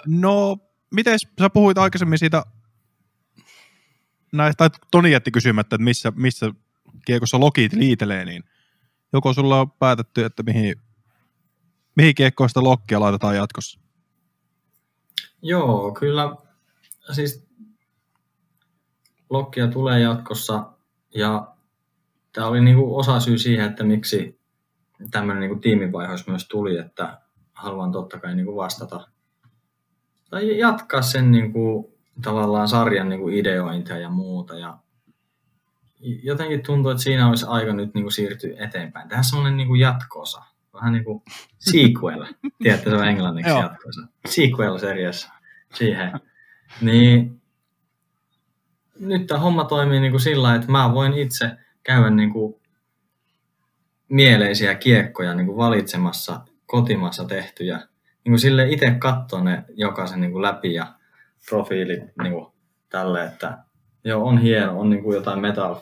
no, 0.07 0.59
miten 0.95 1.19
sä 1.19 1.51
puhuit 1.51 1.79
aikaisemmin 1.79 2.19
siitä 2.19 2.45
näistä, 4.33 4.69
tai 4.69 4.79
Toni 4.91 5.11
jätti 5.11 5.31
kysymättä, 5.31 5.77
että 5.77 5.85
missä, 5.85 6.13
missä 6.17 6.53
kiekossa 7.07 7.41
lokit 7.41 7.73
liitelee, 7.73 8.25
niin 8.25 8.45
joko 9.13 9.33
sulla 9.33 9.61
on 9.61 9.71
päätetty, 9.71 10.25
että 10.25 10.43
mihin, 10.43 10.75
mihin 11.97 12.15
kiekkoon 12.15 12.49
sitä 12.49 12.63
lokkia 12.63 13.01
laitetaan 13.01 13.37
jatkossa? 13.37 13.81
Joo, 15.43 15.93
kyllä 15.93 16.37
siis 17.13 17.47
lokkia 19.31 19.69
tulee 19.69 20.01
jatkossa 20.01 20.73
ja 21.15 21.55
tämä 22.33 22.47
oli 22.47 22.61
niinku 22.61 22.99
osa 22.99 23.21
syy 23.21 23.39
siihen, 23.39 23.67
että 23.67 23.85
miksi 23.85 24.41
tämmöinen 25.11 25.41
niinku 25.41 25.61
tiimivaiheus 25.61 26.27
myös 26.27 26.49
tuli, 26.49 26.79
että 26.79 27.19
haluan 27.53 27.93
totta 27.93 28.21
kai 28.21 28.35
niinku 28.35 28.57
vastata 28.57 29.07
tai 30.35 30.59
jatkaa 30.59 31.03
sen 31.03 31.31
niinku, 31.31 31.95
tavallaan 32.23 32.69
sarjan 32.69 33.09
niinku 33.09 33.29
ideointia 33.29 33.99
ja 33.99 34.11
muuta. 34.11 34.59
Ja 34.59 34.79
jotenkin 36.01 36.63
tuntuu, 36.63 36.91
että 36.91 37.03
siinä 37.03 37.29
olisi 37.29 37.47
aika 37.49 37.73
nyt 37.73 37.95
niinku 37.95 38.11
siirtyä 38.11 38.51
eteenpäin. 38.59 39.09
Tähän 39.09 39.25
semmoinen 39.25 39.57
niinku 39.57 39.75
jatkosa, 39.75 40.43
vähän 40.73 40.93
niin 40.93 41.05
kuin 41.05 41.23
sequel. 41.59 42.25
Tiedätte, 42.63 42.91
se 42.91 42.97
on 42.97 43.09
englanniksi 43.09 43.51
jatkosa. 43.53 44.01
Sequel 44.27 44.79
seriassa 44.79 45.33
siihen. 45.75 46.13
Niin 46.81 47.43
nyt 49.01 49.27
tämä 49.27 49.41
homma 49.41 49.65
toimii 49.65 50.01
niin 50.01 50.13
kuin 50.13 50.21
sillä 50.21 50.55
että 50.55 50.73
mä 50.73 50.95
voin 50.95 51.13
itse 51.13 51.51
käydä 51.83 52.11
niin 52.11 52.33
kuin 52.33 52.55
mieleisiä 54.09 54.75
kiekkoja 54.75 55.35
niin 55.35 55.47
kuin 55.47 55.57
valitsemassa 55.57 56.41
kotimassa 56.67 57.25
tehtyjä. 57.25 57.77
Niin 58.25 58.33
kuin 58.33 58.39
sille 58.39 58.69
itse 58.69 58.91
katsoa 58.99 59.45
ne 59.45 59.65
jokaisen 59.75 60.21
niin 60.21 60.33
kuin 60.33 60.43
läpi 60.43 60.75
ja 60.75 60.95
profiilit 61.49 62.03
niin 62.23 62.33
kuin 62.33 62.47
tälle, 62.89 63.25
että 63.25 63.59
joo, 64.05 64.27
on 64.27 64.39
hieno, 64.39 64.81
on 64.81 64.91
niin 64.91 65.03
kuin 65.03 65.15
jotain 65.15 65.41
metal 65.41 65.77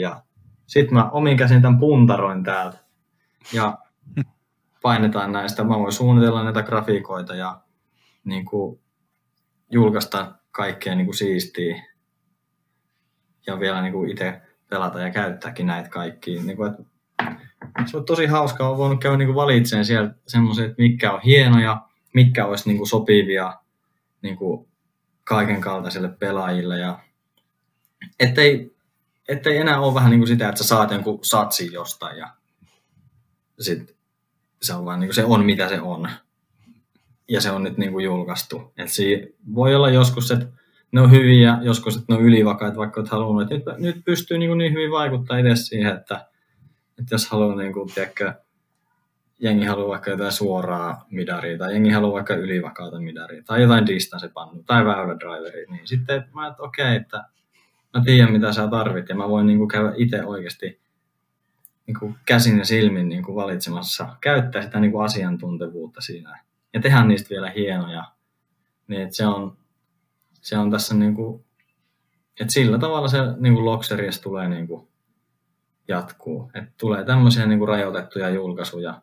ja 0.00 0.22
sitten 0.66 0.94
mä 0.94 1.10
omin 1.10 1.36
käsin 1.36 1.62
tämän 1.62 1.80
puntaroin 1.80 2.44
täältä 2.44 2.78
ja 3.52 3.78
painetaan 4.82 5.32
näistä. 5.32 5.64
Mä 5.64 5.78
voin 5.78 5.92
suunnitella 5.92 6.44
näitä 6.44 6.62
grafiikoita 6.62 7.34
ja 7.34 7.60
niin 8.24 8.44
kuin 8.44 8.80
julkaista 9.70 10.34
kaikkea 10.50 10.94
niin 10.94 11.06
kuin 11.06 11.16
siistiä 11.16 11.93
ja 13.46 13.60
vielä 13.60 13.82
niin 13.82 13.92
kuin 13.92 14.10
itse 14.10 14.40
pelata 14.70 15.00
ja 15.00 15.10
käyttääkin 15.10 15.66
näitä 15.66 15.88
kaikkia. 15.88 16.42
Niin 16.42 16.56
kuin, 16.56 16.70
että 16.70 16.82
se 17.86 17.96
on 17.96 18.04
tosi 18.04 18.26
hauskaa, 18.26 18.70
on 18.70 18.78
voinut 18.78 19.00
käydä 19.00 19.16
niin 19.16 19.34
valitsemaan 19.34 19.84
sieltä 19.84 20.14
semmoisia, 20.26 20.64
että 20.64 20.82
mitkä 20.82 21.12
on 21.12 21.20
hienoja, 21.20 21.82
mitkä 22.14 22.46
olisi 22.46 22.68
niin 22.68 22.76
kuin 22.76 22.88
sopivia 22.88 23.54
niin 24.22 24.36
kuin 24.36 24.68
kaiken 25.24 25.60
kaltaisille 25.60 26.08
pelaajille. 26.08 26.78
Ja 26.78 26.98
ettei, 28.20 28.76
ettei 29.28 29.56
enää 29.56 29.80
ole 29.80 29.94
vähän 29.94 30.10
niin 30.10 30.20
kuin 30.20 30.28
sitä, 30.28 30.48
että 30.48 30.62
sä 30.62 30.68
saat 30.68 30.90
jonkun 30.90 31.18
satsin 31.22 31.72
jostain 31.72 32.18
ja 32.18 32.30
sit 33.60 33.96
se 34.62 34.74
on 34.74 34.84
vaan 34.84 35.00
niin 35.00 35.08
kuin 35.08 35.14
se 35.14 35.24
on 35.24 35.44
mitä 35.44 35.68
se 35.68 35.80
on 35.80 36.08
ja 37.28 37.40
se 37.40 37.50
on 37.50 37.62
nyt 37.62 37.78
niin 37.78 37.92
kuin 37.92 38.04
julkaistu. 38.04 38.72
Et 38.76 38.88
voi 39.54 39.74
olla 39.74 39.90
joskus, 39.90 40.30
että 40.30 40.46
ne 40.94 41.00
on 41.00 41.10
hyviä, 41.10 41.58
joskus, 41.62 41.96
että 41.96 42.12
ne 42.12 42.18
on 42.18 42.24
ylivakaita, 42.24 42.76
vaikka 42.76 43.00
olet 43.00 43.10
halunnut, 43.10 43.50
nyt, 43.50 43.62
nyt 43.78 44.04
pystyy 44.04 44.38
niin, 44.38 44.50
kuin 44.50 44.58
niin 44.58 44.72
hyvin 44.72 44.90
vaikuttaa 44.90 45.38
itse 45.38 45.56
siihen, 45.56 45.94
että, 45.94 46.26
että 46.98 47.14
jos 47.14 47.28
haluaa, 47.28 47.56
niin 47.56 47.72
kuin, 47.72 47.90
tiedätkö, 47.94 48.32
jengi 49.38 49.66
haluaa 49.66 49.88
vaikka 49.88 50.10
jotain 50.10 50.32
suoraa 50.32 51.06
midaria, 51.10 51.58
tai 51.58 51.72
jengi 51.72 51.90
haluaa 51.90 52.12
vaikka 52.12 52.34
ylivakaata 52.34 53.00
midaria, 53.00 53.42
tai 53.46 53.62
jotain 53.62 53.86
distance-pannu, 53.86 54.62
tai 54.62 54.84
väylädriveria, 54.84 55.66
niin 55.70 55.88
sitten 55.88 56.24
mä, 56.34 56.46
että 56.46 56.62
okei, 56.62 56.84
okay, 56.84 56.96
että 56.96 57.24
mä 57.94 58.04
tiedän 58.04 58.32
mitä 58.32 58.52
sä 58.52 58.68
tarvit, 58.68 59.08
ja 59.08 59.14
mä 59.14 59.28
voin 59.28 59.46
niin 59.46 59.58
kuin 59.58 59.68
käydä 59.68 59.92
itse 59.96 60.24
oikeasti 60.24 60.80
niin 61.86 61.98
kuin 61.98 62.14
käsin 62.26 62.58
ja 62.58 62.64
silmin 62.64 63.08
niin 63.08 63.22
kuin 63.22 63.36
valitsemassa, 63.36 64.16
käyttää 64.20 64.62
sitä 64.62 64.80
niin 64.80 64.92
kuin 64.92 65.04
asiantuntevuutta 65.04 66.00
siinä 66.00 66.44
ja 66.74 66.80
tehdä 66.80 67.04
niistä 67.04 67.30
vielä 67.30 67.50
hienoja. 67.50 68.04
Niin 68.88 69.02
että 69.02 69.16
se 69.16 69.26
on, 69.26 69.56
se 70.44 70.58
on 70.58 70.70
tässä 70.70 70.94
niin 70.94 71.14
kuin, 71.14 71.44
että 72.40 72.52
sillä 72.52 72.78
tavalla 72.78 73.08
se 73.08 73.18
niin 73.38 73.54
kuin 73.54 73.64
Loxerias 73.64 74.20
tulee 74.20 74.48
niin 74.48 74.66
kuin 74.66 74.88
jatkuu. 75.88 76.50
Että 76.54 76.72
tulee 76.80 77.04
tämmöisiä 77.04 77.46
niin 77.46 77.58
kuin 77.58 77.68
rajoitettuja 77.68 78.30
julkaisuja. 78.30 79.02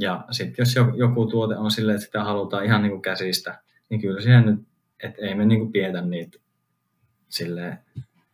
Ja 0.00 0.24
sitten 0.30 0.62
jos 0.62 0.74
joku 0.96 1.26
tuote 1.26 1.56
on 1.56 1.70
silleen, 1.70 1.96
että 1.96 2.06
sitä 2.06 2.24
halutaan 2.24 2.64
ihan 2.64 2.82
niin 2.82 2.90
kuin 2.90 3.02
käsistä, 3.02 3.62
niin 3.88 4.00
kyllä 4.00 4.20
siihen 4.20 4.46
nyt 4.46 4.68
et 5.02 5.14
ei 5.18 5.34
me 5.34 5.44
niinku 5.44 5.70
pietä 5.70 6.00
niitä 6.00 6.38
silleen 7.28 7.78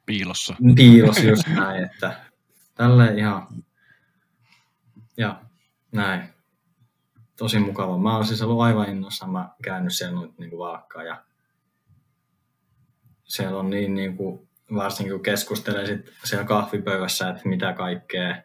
Piilossa. 0.07 0.57
piilos 0.77 1.25
just 1.25 1.49
näin, 1.49 1.85
että 1.85 2.21
tälle 2.75 3.15
ihan, 3.17 3.47
ja 5.17 5.43
näin. 5.93 6.23
Tosi 7.39 7.59
mukava. 7.59 7.99
Mä 7.99 8.15
oon 8.15 8.27
siis 8.27 8.43
ollut 8.43 8.61
aivan 8.61 8.89
innossa, 8.89 9.27
mä 9.27 9.49
käynyt 9.63 9.93
siellä 9.93 10.21
nyt 10.21 10.39
niinku 10.39 10.59
valkkaa 10.59 11.03
ja 11.03 11.25
siellä 13.33 13.59
on 13.59 13.71
niin 13.71 13.95
niinku, 13.95 14.49
varsinkin 14.75 15.13
kun 15.13 15.23
keskustelee 15.23 15.87
sit 15.87 16.13
siellä 16.25 16.45
kahvipöydässä, 16.45 17.29
että 17.29 17.49
mitä 17.49 17.73
kaikkea 17.73 18.43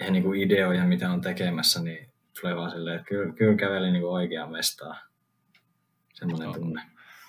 ja 0.00 0.10
niinku 0.10 0.32
ideoja, 0.32 0.84
mitä 0.84 1.12
on 1.12 1.20
tekemässä, 1.20 1.82
niin 1.82 2.12
tulee 2.40 2.56
vaan 2.56 2.70
silleen, 2.70 2.96
että 2.96 3.08
kyllä, 3.08 3.32
kyllä 3.32 3.56
käveli 3.56 3.92
niinku 3.92 4.12
oikeaan 4.12 4.52
mestaan. 4.52 4.96
Semmoinen 6.14 6.44
Joo. 6.44 6.54
tunne. 6.54 6.82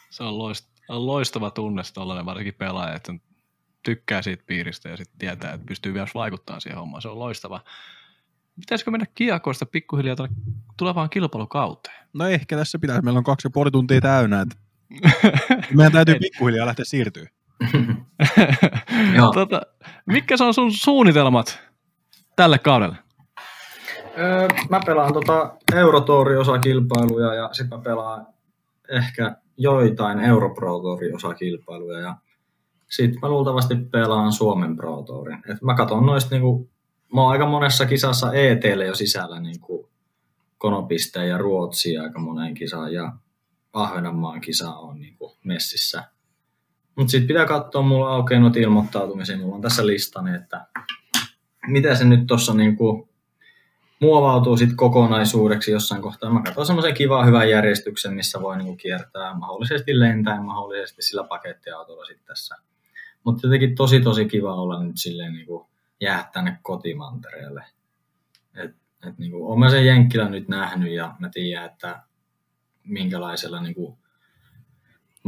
Se 0.09 0.23
on, 0.23 0.37
loist, 0.37 0.69
on 0.89 1.07
loistava 1.07 1.51
tunne 1.51 1.81
tollainen 1.93 2.25
varsinkin 2.25 2.53
pelaaja, 2.53 2.95
että 2.95 3.13
tykkää 3.83 4.21
siitä 4.21 4.43
piiristä 4.47 4.89
ja 4.89 4.97
sitten 4.97 5.19
tietää, 5.19 5.53
että 5.53 5.65
pystyy 5.65 5.91
myös 5.91 6.15
vaikuttamaan 6.15 6.61
siihen 6.61 6.79
hommaan. 6.79 7.01
Se 7.01 7.07
on 7.07 7.19
loistava. 7.19 7.61
Pitäisikö 8.59 8.91
mennä 8.91 9.05
kiekoista 9.15 9.65
pikkuhiljaa 9.65 10.15
tuonne 10.15 10.35
tulevaan 10.77 11.09
kilpailukauteen? 11.09 12.07
No 12.13 12.27
ehkä 12.27 12.57
tässä 12.57 12.79
pitäisi. 12.79 13.01
Meillä 13.01 13.17
on 13.17 13.23
kaksi 13.23 13.47
ja 13.47 13.51
puoli 13.51 13.71
tuntia 13.71 14.01
täynnä. 14.01 14.41
Että 14.41 14.66
meidän 15.75 15.91
täytyy 15.91 16.15
pikkuhiljaa 16.19 16.65
lähteä 16.65 16.85
siirtyä. 16.85 17.27
Joo. 19.17 19.31
tota, 19.33 19.61
mitkä 20.05 20.35
on 20.39 20.53
sun 20.53 20.71
suunnitelmat 20.71 21.59
tälle 22.35 22.59
kaudelle? 22.59 22.95
Öö, 24.17 24.47
mä 24.69 24.79
pelaan 24.85 25.13
tota 25.13 25.57
Eurotouri-osakilpailuja 25.75 27.33
ja 27.33 27.49
sitten 27.51 27.77
mä 27.77 27.83
pelaan 27.83 28.27
ehkä 28.89 29.35
joitain 29.57 30.19
Europro 30.19 30.79
Touri-osakilpailuja 30.79 31.99
ja 31.99 32.15
sitten 32.89 33.19
mä 33.21 33.29
luultavasti 33.29 33.75
pelaan 33.75 34.31
Suomen 34.31 34.75
Pro 34.75 35.01
Tourin. 35.01 35.43
Et 35.49 35.61
mä 35.61 35.75
katson 35.75 36.05
noista 36.05 36.35
niinku, 36.35 36.69
mä 37.13 37.21
oon 37.21 37.31
aika 37.31 37.45
monessa 37.45 37.85
kisassa 37.85 38.33
ETlle 38.33 38.85
jo 38.85 38.95
sisällä 38.95 39.39
niinku 39.39 39.89
Konopisteen 40.57 41.29
ja 41.29 41.37
Ruotsia 41.37 42.03
aika 42.03 42.19
moneen 42.19 42.53
kisaan 42.53 42.93
ja 42.93 43.11
Ahvenanmaan 43.83 44.41
kisa 44.41 44.69
on 44.71 45.01
niinku 45.01 45.37
messissä. 45.43 46.03
Mutta 46.95 47.11
sitten 47.11 47.27
pitää 47.27 47.45
katsoa, 47.45 47.81
mulla 47.81 48.09
aukeaa 48.09 48.41
noita 48.41 48.59
ilmoittautumisia, 48.59 49.37
mulla 49.37 49.55
on 49.55 49.61
tässä 49.61 49.87
listani, 49.87 50.35
että 50.35 50.67
mitä 51.67 51.95
se 51.95 52.05
nyt 52.05 52.27
tuossa 52.27 52.53
niinku 52.53 53.09
muovautuu 53.99 54.57
sit 54.57 54.69
kokonaisuudeksi 54.75 55.71
jossain 55.71 56.01
kohtaa. 56.01 56.29
Mä 56.29 56.41
katson 56.41 56.65
semmoisen 56.65 56.93
kivan 56.93 57.27
hyvän 57.27 57.49
järjestyksen, 57.49 58.13
missä 58.13 58.41
voi 58.41 58.57
niinku 58.57 58.75
kiertää 58.75 59.33
mahdollisesti 59.33 59.99
lentäen, 59.99 60.43
mahdollisesti 60.43 61.01
sillä 61.01 61.23
pakettiautolla 61.23 62.05
sitten 62.05 62.25
tässä. 62.27 62.55
Mutta 63.23 63.47
jotenkin 63.47 63.75
tosi 63.75 64.01
tosi 64.01 64.25
kiva 64.25 64.55
olla 64.55 64.83
nyt 64.83 64.97
silleen 64.97 65.33
niinku 65.33 65.69
jää 66.01 66.29
tänne 66.33 66.59
kotimantereelle. 66.61 67.65
Et, 68.55 68.75
et 69.07 69.17
niinku, 69.17 69.51
olen 69.51 69.71
sen 69.71 69.85
Jenkkilän 69.85 70.31
nyt 70.31 70.47
nähnyt 70.47 70.91
ja 70.91 71.15
mä 71.19 71.29
tiedän, 71.29 71.65
että 71.65 72.03
minkälaisella 72.87 73.61
niinku 73.61 73.99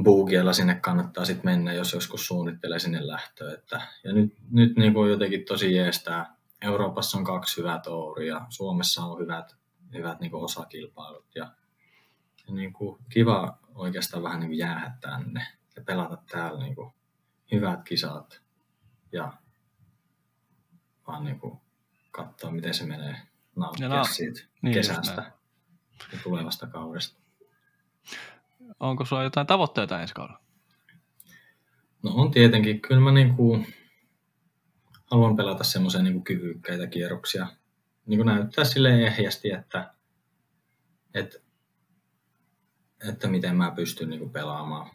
buugiella 0.03 0.53
sinne 0.53 0.75
kannattaa 0.75 1.25
sitten 1.25 1.51
mennä, 1.51 1.73
jos 1.73 1.93
joskus 1.93 2.27
suunnittelee 2.27 2.79
sinne 2.79 3.07
lähtöä. 3.07 3.53
Että, 3.53 3.81
ja 4.03 4.13
nyt, 4.13 4.33
nyt 4.51 4.75
niinku 4.75 5.05
jotenkin 5.05 5.45
tosi 5.45 5.75
jeestää 5.75 6.35
Euroopassa 6.61 7.17
on 7.17 7.23
kaksi 7.23 7.57
hyvää 7.57 7.79
touria, 7.79 8.45
Suomessa 8.49 9.01
on 9.03 9.19
hyvät, 9.19 9.55
hyvät 9.93 10.19
niin 10.19 10.35
osakilpailut 10.35 11.25
ja, 11.35 11.51
ja 12.47 12.53
niin 12.53 12.73
kuin 12.73 12.99
kiva 13.09 13.57
oikeastaan 13.75 14.23
vähän 14.23 14.39
niin 14.39 14.49
kuin 14.49 14.57
jäädä 14.57 14.91
tänne 15.01 15.47
ja 15.75 15.81
pelata 15.83 16.17
täällä 16.31 16.59
niin 16.59 16.75
kuin 16.75 16.93
hyvät 17.51 17.83
kisat 17.83 18.41
ja 19.11 19.33
vaan 21.07 21.23
niin 21.23 21.39
kuin 21.39 21.59
katsoa, 22.11 22.51
miten 22.51 22.73
se 22.73 22.85
menee 22.85 23.15
nauttia 23.55 23.89
na- 23.89 24.03
siitä 24.03 24.41
niin 24.61 24.73
kesästä 24.73 25.31
ja 26.13 26.19
tulevasta 26.23 26.67
kaudesta. 26.67 27.18
Onko 28.79 29.05
sulla 29.05 29.23
jotain 29.23 29.47
tavoitteita 29.47 30.01
ensi 30.01 30.13
kaudella? 30.13 30.41
No 32.03 32.11
on 32.13 32.31
tietenkin, 32.31 32.81
kyllä 32.81 33.01
mä 33.01 33.11
niin 33.11 33.35
kuin 33.35 33.67
haluan 35.11 35.35
pelata 35.35 35.63
semmoisia 35.63 36.01
niin 36.01 36.23
kyvykkäitä 36.23 36.87
kierroksia. 36.87 37.47
Niin 38.05 38.17
kuin 38.17 38.25
näyttää 38.25 38.65
sille 38.65 39.05
ehjästi, 39.05 39.51
että, 39.51 39.93
että, 41.13 41.39
että 43.09 43.27
miten 43.27 43.55
mä 43.55 43.71
pystyn 43.71 44.09
niin 44.09 44.19
kuin 44.19 44.31
pelaamaan. 44.31 44.89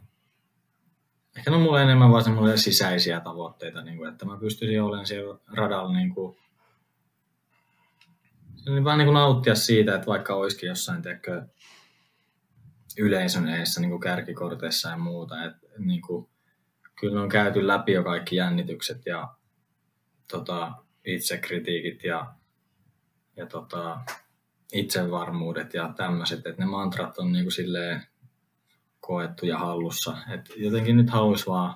Ehkä 1.36 1.50
ne 1.50 1.56
on 1.56 1.62
mulle 1.62 1.82
enemmän 1.82 2.10
vaan 2.10 2.24
semmoisia 2.24 2.56
sisäisiä 2.56 3.20
tavoitteita, 3.20 3.82
niin 3.82 3.96
kuin, 3.96 4.12
että 4.12 4.26
mä 4.26 4.36
pystyisin 4.36 4.82
olemaan 4.82 5.06
siellä 5.06 5.38
radalla 5.52 5.92
niin 5.92 6.14
kuin, 6.14 6.36
niin 8.66 8.84
vähän 8.84 8.98
niin 8.98 9.06
kuin 9.06 9.14
nauttia 9.14 9.54
siitä, 9.54 9.94
että 9.94 10.06
vaikka 10.06 10.34
olisikin 10.34 10.68
jossain 10.68 11.02
teekö, 11.02 11.46
yleisön 12.98 13.48
eessä 13.48 13.80
niin 13.80 13.90
kuin 13.90 14.00
kärkikorteissa 14.00 14.88
ja 14.88 14.96
muuta, 14.96 15.44
että 15.44 15.66
niin 15.78 16.02
kuin, 16.02 16.28
kyllä 17.00 17.22
on 17.22 17.28
käyty 17.28 17.66
läpi 17.66 17.92
jo 17.92 18.04
kaikki 18.04 18.36
jännitykset 18.36 19.06
ja 19.06 19.34
tota, 20.30 20.72
itsekritiikit 21.04 22.04
ja, 22.04 22.34
ja 23.36 23.46
tota, 23.46 24.00
itsevarmuudet 24.72 25.74
ja 25.74 25.92
tämmöiset, 25.96 26.46
että 26.46 26.62
ne 26.62 26.66
mantrat 26.66 27.18
on 27.18 27.32
niinku 27.32 27.50
silleen 27.50 28.02
koettu 29.00 29.46
ja 29.46 29.58
hallussa. 29.58 30.16
Et 30.34 30.40
jotenkin 30.56 30.96
nyt 30.96 31.10
haluaisi 31.10 31.46
vaan, 31.46 31.74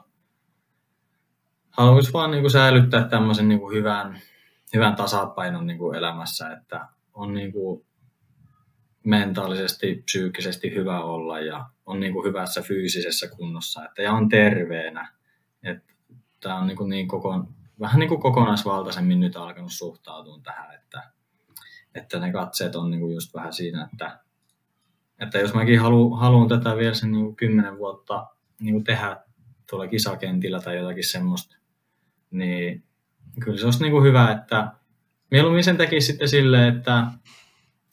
haluais 1.70 2.12
vaan 2.12 2.30
niinku 2.30 2.50
säilyttää 2.50 3.08
tämmöisen 3.08 3.48
niinku 3.48 3.70
hyvän, 3.70 4.20
hyvän 4.74 4.96
tasapainon 4.96 5.66
niinku 5.66 5.92
elämässä, 5.92 6.50
että 6.50 6.88
on 7.14 7.34
niinku 7.34 7.87
mentaalisesti, 9.08 10.02
psyykkisesti 10.04 10.74
hyvä 10.74 11.02
olla 11.02 11.40
ja 11.40 11.66
on 11.86 12.00
niinku 12.00 12.24
hyvässä 12.24 12.62
fyysisessä 12.62 13.28
kunnossa 13.28 13.84
että, 13.84 14.02
ja 14.02 14.12
on 14.12 14.28
terveenä. 14.28 15.12
Tämä 16.40 16.58
on 16.58 16.66
niinku 16.66 16.84
niin 16.84 17.08
koko, 17.08 17.44
vähän 17.80 17.98
niin 17.98 18.08
kuin 18.08 18.20
kokonaisvaltaisemmin 18.20 19.20
nyt 19.20 19.36
alkanut 19.36 19.72
suhtautua 19.72 20.40
tähän, 20.42 20.74
että, 20.74 21.02
että 21.94 22.18
ne 22.18 22.32
katseet 22.32 22.76
on 22.76 22.90
niin 22.90 23.00
kuin 23.00 23.14
just 23.14 23.34
vähän 23.34 23.52
siinä, 23.52 23.88
että, 23.92 24.20
että 25.18 25.38
jos 25.38 25.54
mäkin 25.54 25.80
halu, 25.80 26.10
haluan 26.10 26.48
tätä 26.48 26.76
vielä 26.76 26.94
sen 26.94 27.12
niin 27.12 27.24
kuin 27.24 27.36
kymmenen 27.36 27.78
vuotta 27.78 28.26
niin 28.60 28.74
kuin 28.74 28.84
tehdä 28.84 29.16
tuolla 29.70 29.88
kisakentillä 29.88 30.60
tai 30.60 30.76
jotakin 30.76 31.08
semmoista, 31.08 31.56
niin 32.30 32.84
kyllä 33.40 33.58
se 33.58 33.64
olisi 33.64 33.82
niin 33.82 33.92
kuin 33.92 34.04
hyvä, 34.04 34.32
että 34.32 34.72
mieluummin 35.30 35.64
sen 35.64 35.76
tekisi 35.76 36.06
sitten 36.06 36.28
silleen, 36.28 36.76
että 36.76 37.06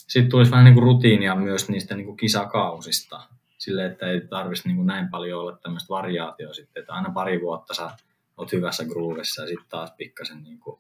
sitten 0.08 0.32
tulisi 0.32 0.52
vähän 0.52 0.66
niin 0.66 0.74
kuin 0.74 0.84
rutiinia 0.84 1.36
myös 1.36 1.70
niistä 1.70 1.96
niin 1.96 2.06
kuin 2.06 2.18
kisakausista, 2.18 3.22
silleen, 3.58 3.92
että 3.92 4.08
ei 4.08 4.22
tarvitsisi 4.22 4.68
niin 4.68 4.76
kuin 4.76 4.88
näin 4.88 5.10
paljon 5.10 5.42
olla 5.42 5.58
tämmöistä 5.58 5.90
variaatioa 5.90 6.54
sitten, 6.54 6.82
että 6.82 6.94
aina 6.94 7.12
pari 7.12 7.42
vuotta 7.42 7.74
saa 7.74 7.98
oot 8.38 8.52
hyvässä 8.52 8.86
groovessa 8.86 9.42
ja 9.42 9.48
sitten 9.48 9.70
taas 9.70 9.92
pikkasen 9.98 10.44
niin 10.44 10.60
kuin, 10.60 10.80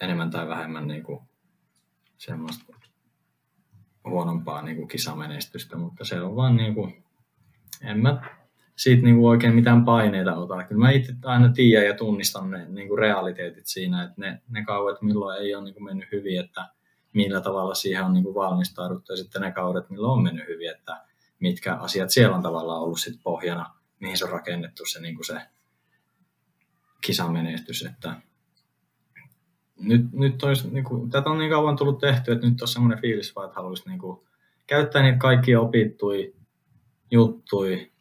enemmän 0.00 0.30
tai 0.30 0.48
vähemmän 0.48 0.88
niin 0.88 1.02
kuin, 1.02 1.20
semmoista 2.18 2.74
huonompaa 4.04 4.62
niin 4.62 4.76
kuin 4.76 4.88
kisamenestystä, 4.88 5.76
mutta 5.76 6.04
se 6.04 6.20
on 6.20 6.36
vaan 6.36 6.56
niin 6.56 6.74
kuin, 6.74 7.04
en 7.82 8.00
mä 8.00 8.22
siitä 8.76 9.02
niin 9.02 9.16
kuin 9.16 9.28
oikein 9.28 9.54
mitään 9.54 9.84
paineita 9.84 10.36
ota. 10.36 10.64
Kyllä 10.64 10.78
mä 10.78 10.90
itse 10.90 11.12
aina 11.24 11.52
tiedän 11.52 11.86
ja 11.86 11.94
tunnistan 11.94 12.50
ne 12.50 12.66
niin 12.68 12.88
kuin 12.88 12.98
realiteetit 12.98 13.66
siinä, 13.66 14.02
että 14.02 14.14
ne, 14.16 14.42
ne 14.48 14.64
kauet, 14.64 15.02
milloin 15.02 15.42
ei 15.42 15.54
ole 15.54 15.64
niin 15.64 15.74
kuin 15.74 15.84
mennyt 15.84 16.12
hyvin, 16.12 16.40
että 16.40 16.68
millä 17.12 17.40
tavalla 17.40 17.74
siihen 17.74 18.04
on 18.04 18.12
niin 18.12 18.24
kuin 18.24 18.34
valmistauduttu 18.34 19.12
ja 19.12 19.16
sitten 19.16 19.42
ne 19.42 19.52
kaudet, 19.52 19.90
milloin 19.90 20.12
on 20.12 20.22
mennyt 20.22 20.48
hyvin, 20.48 20.70
että 20.70 21.04
mitkä 21.40 21.74
asiat 21.74 22.10
siellä 22.10 22.36
on 22.36 22.42
tavallaan 22.42 22.82
ollut 22.82 23.00
sit 23.00 23.20
pohjana, 23.22 23.74
mihin 24.00 24.18
se 24.18 24.24
on 24.24 24.30
rakennettu 24.30 24.86
se, 24.86 25.00
niin 25.00 25.14
kuin 25.14 25.26
se 25.26 25.40
kisamenestys, 27.00 27.82
että 27.82 28.20
nyt, 29.80 30.12
nyt 30.12 30.42
olisi, 30.42 30.68
niin 30.70 30.84
kuin, 30.84 31.10
tätä 31.10 31.30
on 31.30 31.38
niin 31.38 31.50
kauan 31.50 31.76
tullut 31.76 31.98
tehty, 31.98 32.32
että 32.32 32.46
nyt 32.46 32.62
on 32.62 32.68
semmoinen 32.68 33.00
fiilis 33.00 33.36
vaan, 33.36 33.46
että 33.46 33.56
haluaisi 33.56 33.88
niin 33.88 33.98
kuin, 33.98 34.26
käyttää 34.66 35.02
niitä 35.02 35.18
kaikkia 35.18 35.60
opittui 35.60 36.34
juttui 37.10 37.92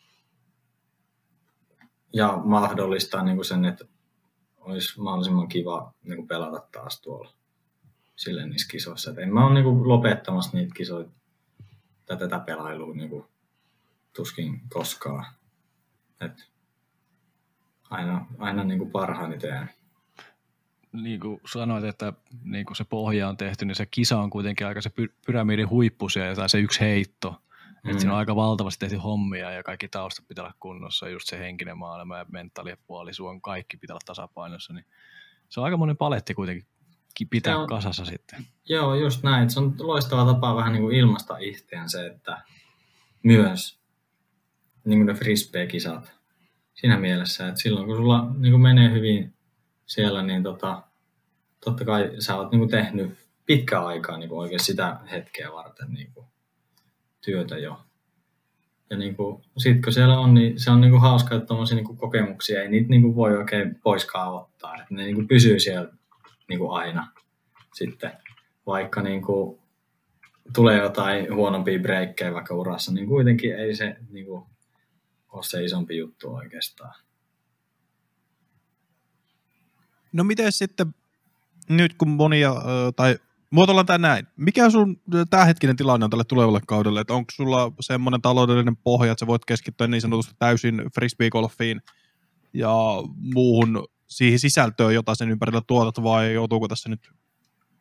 ja 2.13 2.41
mahdollistaa 2.45 3.23
niin 3.23 3.37
kuin 3.37 3.45
sen, 3.45 3.65
että 3.65 3.85
olisi 4.57 5.01
mahdollisimman 5.01 5.47
kiva 5.47 5.93
niin 6.03 6.15
kuin 6.15 6.27
pelata 6.27 6.67
taas 6.71 7.01
tuolla 7.01 7.38
sille 8.19 8.45
niissä 8.45 8.67
kisoissa. 8.71 9.11
Et 9.11 9.17
en 9.17 9.33
mä 9.33 9.45
ole 9.45 9.53
niin 9.53 9.63
kuin, 9.63 9.87
lopettamassa 9.87 10.57
niitä 10.57 10.73
kisoja 10.75 11.07
tai 12.05 12.17
tätä 12.17 12.39
pelailua 12.39 12.95
niin 12.95 13.09
kuin, 13.09 13.25
tuskin 14.15 14.61
koskaan. 14.69 15.25
Et 16.21 16.49
aina, 17.89 18.25
aina 18.37 18.63
niin 18.63 18.79
kuin 18.79 18.91
parhaani 18.91 19.37
teen. 19.37 19.69
Niin 20.91 21.19
kuin 21.19 21.41
sanoit, 21.51 21.83
että 21.83 22.13
niin 22.43 22.65
kuin 22.65 22.77
se 22.77 22.83
pohja 22.83 23.29
on 23.29 23.37
tehty, 23.37 23.65
niin 23.65 23.75
se 23.75 23.85
kisa 23.85 24.19
on 24.19 24.29
kuitenkin 24.29 24.67
aika 24.67 24.81
se 24.81 24.89
py- 24.89 25.13
pyramidin 25.25 25.69
huippu 25.69 26.09
siellä, 26.09 26.35
tai 26.35 26.49
se 26.49 26.59
yksi 26.59 26.79
heitto. 26.79 27.31
Mm. 27.83 27.89
Että 27.89 27.99
siinä 27.99 28.13
on 28.13 28.19
aika 28.19 28.35
valtavasti 28.35 28.79
tehty 28.79 28.97
hommia 28.97 29.51
ja 29.51 29.63
kaikki 29.63 29.87
taustat 29.87 30.27
pitää 30.27 30.43
olla 30.43 30.55
kunnossa, 30.59 31.09
just 31.09 31.27
se 31.27 31.39
henkinen 31.39 31.77
maailma 31.77 32.17
ja 32.17 32.25
mentaalinen 32.31 32.77
puoli, 32.87 33.13
suon 33.13 33.41
kaikki 33.41 33.77
pitää 33.77 33.93
olla 33.93 34.03
tasapainossa, 34.05 34.73
niin 34.73 34.85
se 35.49 35.59
on 35.59 35.63
aika 35.63 35.77
monen 35.77 35.97
paletti 35.97 36.33
kuitenkin 36.33 36.65
pitää 37.29 37.57
on, 37.57 37.67
kasassa 37.67 38.05
sitten. 38.05 38.45
Joo, 38.69 38.95
just 38.95 39.23
näin. 39.23 39.49
Se 39.49 39.59
on 39.59 39.75
loistava 39.79 40.33
tapa 40.33 40.55
vähän 40.55 40.73
niin 40.73 40.81
kuin 40.81 40.95
ilmasta 40.95 41.37
itseään 41.37 41.89
se, 41.89 42.05
että 42.05 42.41
myös 43.23 43.79
niin 44.85 44.99
kuin 44.99 45.05
ne 45.05 45.13
frisbee-kisat 45.13 46.11
siinä 46.73 46.97
mielessä, 46.97 47.47
että 47.47 47.61
silloin 47.61 47.85
kun 47.85 47.95
sulla 47.95 48.31
niin 48.37 48.51
kuin 48.51 48.61
menee 48.61 48.91
hyvin 48.91 49.33
siellä, 49.85 50.23
niin 50.23 50.43
tota, 50.43 50.83
totta 51.65 51.85
kai 51.85 52.11
sä 52.19 52.35
oot 52.35 52.51
niin 52.51 52.59
kuin 52.59 52.69
tehnyt 52.69 53.17
pitkään 53.45 53.85
aikaa 53.85 54.17
niin 54.17 54.29
kuin 54.29 54.39
oikein 54.39 54.63
sitä 54.63 54.99
hetkeä 55.11 55.51
varten 55.51 55.93
niin 55.93 56.13
kuin 56.13 56.27
työtä 57.25 57.57
jo. 57.57 57.79
Ja 58.89 58.97
niin 58.97 59.15
kuin, 59.15 59.43
sit 59.57 59.81
kun 59.83 59.93
siellä 59.93 60.19
on, 60.19 60.33
niin 60.33 60.59
se 60.59 60.71
on 60.71 60.81
niin 60.81 60.91
kuin 60.91 61.01
hauska, 61.01 61.35
että 61.35 61.47
tuommoisia 61.47 61.75
niin 61.75 61.97
kokemuksia 61.97 62.61
ei 62.61 62.69
niitä 62.69 62.89
niin 62.89 63.01
kuin 63.01 63.15
voi 63.15 63.37
oikein 63.37 63.75
poiskaan 63.83 64.33
ottaa. 64.33 64.75
Että 64.75 64.93
ne 64.93 65.03
niin 65.03 65.15
kuin 65.15 65.27
pysyy 65.27 65.59
siellä 65.59 65.91
niin 66.49 66.59
kuin 66.59 66.71
aina 66.71 67.11
sitten. 67.73 68.11
Vaikka 68.65 69.01
niin 69.01 69.21
kuin 69.21 69.59
tulee 70.55 70.77
jotain 70.77 71.35
huonompia 71.35 71.79
breikkejä 71.79 72.33
vaikka 72.33 72.55
urassa, 72.55 72.93
niin 72.93 73.07
kuitenkin 73.07 73.55
ei 73.55 73.75
se 73.75 73.97
niin 74.09 74.25
kuin, 74.25 74.43
ole 75.31 75.43
se 75.43 75.63
isompi 75.63 75.97
juttu 75.97 76.35
oikeastaan. 76.35 76.95
No 80.13 80.23
miten 80.23 80.51
sitten 80.51 80.95
nyt 81.69 81.93
kun 81.93 82.09
monia, 82.09 82.55
tai 82.95 83.17
muotoillaan 83.49 83.85
tämä 83.85 83.97
näin. 83.97 84.27
Mikä 84.37 84.69
sun 84.69 85.01
tämänhetkinen 85.29 85.75
tilanne 85.75 86.03
on 86.03 86.09
tälle 86.09 86.23
tulevalle 86.23 86.61
kaudelle? 86.67 87.01
Että 87.01 87.13
onko 87.13 87.31
sulla 87.31 87.71
semmoinen 87.79 88.21
taloudellinen 88.21 88.77
pohja, 88.77 89.11
että 89.11 89.19
sä 89.19 89.27
voit 89.27 89.45
keskittyä 89.45 89.87
niin 89.87 90.01
sanotusti 90.01 90.35
täysin 90.39 90.81
frisbeegolfiin 90.95 91.81
ja 92.53 92.73
muuhun 93.33 93.87
siihen 94.09 94.39
sisältöön, 94.39 94.93
jota 94.93 95.15
sen 95.15 95.29
ympärillä 95.29 95.61
tuotat, 95.67 96.03
vai 96.03 96.33
joutuuko 96.33 96.67
tässä 96.67 96.89
nyt 96.89 97.09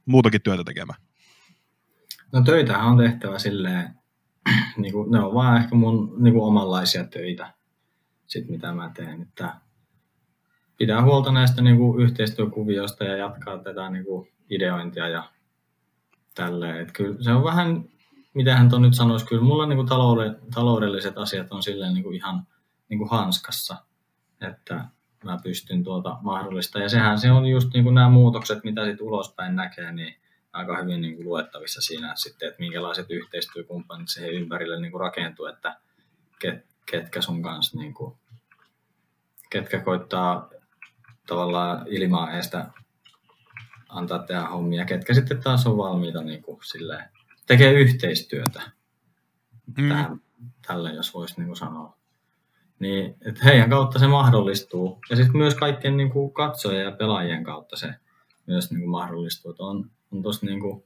muutakin 0.07 0.43
työtä 0.43 0.65
tekemään? 0.65 1.01
No 2.33 2.43
töitähän 2.43 2.87
on 2.87 2.99
tehtävä 2.99 3.39
silleen, 3.39 3.95
niin 4.77 4.93
kuin, 4.93 5.11
ne 5.11 5.21
on 5.21 5.35
vaan 5.35 5.63
ehkä 5.63 5.75
mun 5.75 6.17
niin 6.19 6.35
kuin 6.35 6.45
omanlaisia 6.45 7.05
töitä, 7.05 7.55
sit 8.27 8.49
mitä 8.49 8.73
mä 8.73 8.91
teen. 8.95 9.23
Että 9.23 9.55
pitää 10.77 11.03
huolta 11.03 11.33
näistä 11.33 11.63
niin 11.63 11.77
kuin 11.77 12.03
yhteistyökuvioista 12.03 13.05
ja 13.05 13.17
jatkaa 13.17 13.59
tätä 13.59 13.91
niin 13.91 14.05
kuin 14.05 14.29
ideointia 14.51 15.09
ja 15.09 15.31
tälleen. 16.35 16.81
Että 16.81 16.93
kyllä 16.93 17.23
se 17.23 17.33
on 17.33 17.45
vähän, 17.45 17.85
mitä 18.35 18.57
hän 18.57 18.71
nyt 18.81 18.95
sanoisi, 18.95 19.27
kyllä 19.27 19.43
mulla 19.43 19.67
niin 19.67 19.77
kuin 19.77 19.89
taloudelliset 20.55 21.19
asiat 21.19 21.53
on 21.53 21.63
silleen 21.63 21.95
niin 21.95 22.05
kuin 22.05 22.17
ihan 22.17 22.47
niin 22.89 22.99
kuin 22.99 23.11
hanskassa, 23.11 23.77
että 24.41 24.85
mä 25.25 25.39
pystyn 25.43 25.85
tuota 25.85 26.19
mahdollista. 26.21 26.79
Ja 26.79 26.89
sehän 26.89 27.19
se 27.19 27.33
on 27.33 27.47
just 27.47 27.69
niin 27.75 27.85
kuin 27.85 27.95
nämä 27.95 28.09
muutokset, 28.09 28.65
mitä 28.65 28.85
sitten 28.85 29.07
ulospäin 29.07 29.57
näkee, 29.57 29.93
niin 29.93 30.15
aika 30.53 30.77
hyvin 30.77 31.01
niin 31.01 31.17
kuin 31.17 31.29
luettavissa 31.29 31.81
siinä 31.81 32.13
sitten, 32.17 32.49
että 32.49 32.61
minkälaiset 32.61 33.11
yhteistyökumppanit 33.11 34.09
siihen 34.09 34.33
ympärille 34.33 34.81
niin 34.81 34.93
kuin 34.93 35.01
rakentuu, 35.01 35.47
että 35.47 35.77
ket, 36.39 36.67
ketkä 36.91 37.21
sun 37.21 37.43
kanssa, 37.43 37.79
niin 37.79 37.95
kuin, 37.95 38.17
ketkä 39.51 39.81
koittaa 39.81 40.51
tavallaan 41.27 41.87
ilmaa 41.89 42.33
eestä 42.33 42.71
antaa 43.89 44.19
tehdä 44.19 44.43
hommia, 44.43 44.85
ketkä 44.85 45.15
sitten 45.15 45.43
taas 45.43 45.67
on 45.67 45.77
valmiita 45.77 46.23
niin 46.23 46.43
kuin, 46.43 46.59
silleen, 46.65 47.05
tekee 47.47 47.73
yhteistyötä 47.73 48.63
mm. 49.79 49.89
tähän, 49.89 50.21
tälle, 50.67 50.93
jos 50.93 51.15
voisi 51.15 51.35
niin 51.37 51.47
kuin 51.47 51.57
sanoa. 51.57 51.98
Niin, 52.79 53.17
että 53.27 53.45
heidän 53.45 53.71
kautta 53.71 53.99
se 53.99 54.07
mahdollistuu. 54.07 54.99
Ja 55.11 55.17
sitten 55.17 55.37
myös 55.37 55.55
kaikkien 55.55 55.97
niin 55.97 56.11
kuin 56.11 56.33
katsojien 56.33 56.85
ja 56.85 56.93
pelaajien 56.93 57.45
kautta 57.45 57.77
se 57.77 57.95
myös 58.47 58.71
niin 58.71 58.81
kuin 58.81 58.91
mahdollistuu. 58.91 59.51
Että 59.51 59.65
on, 59.65 59.91
on 60.13 60.23
tosi 60.23 60.47
niin 60.47 60.61
kuin, 60.61 60.85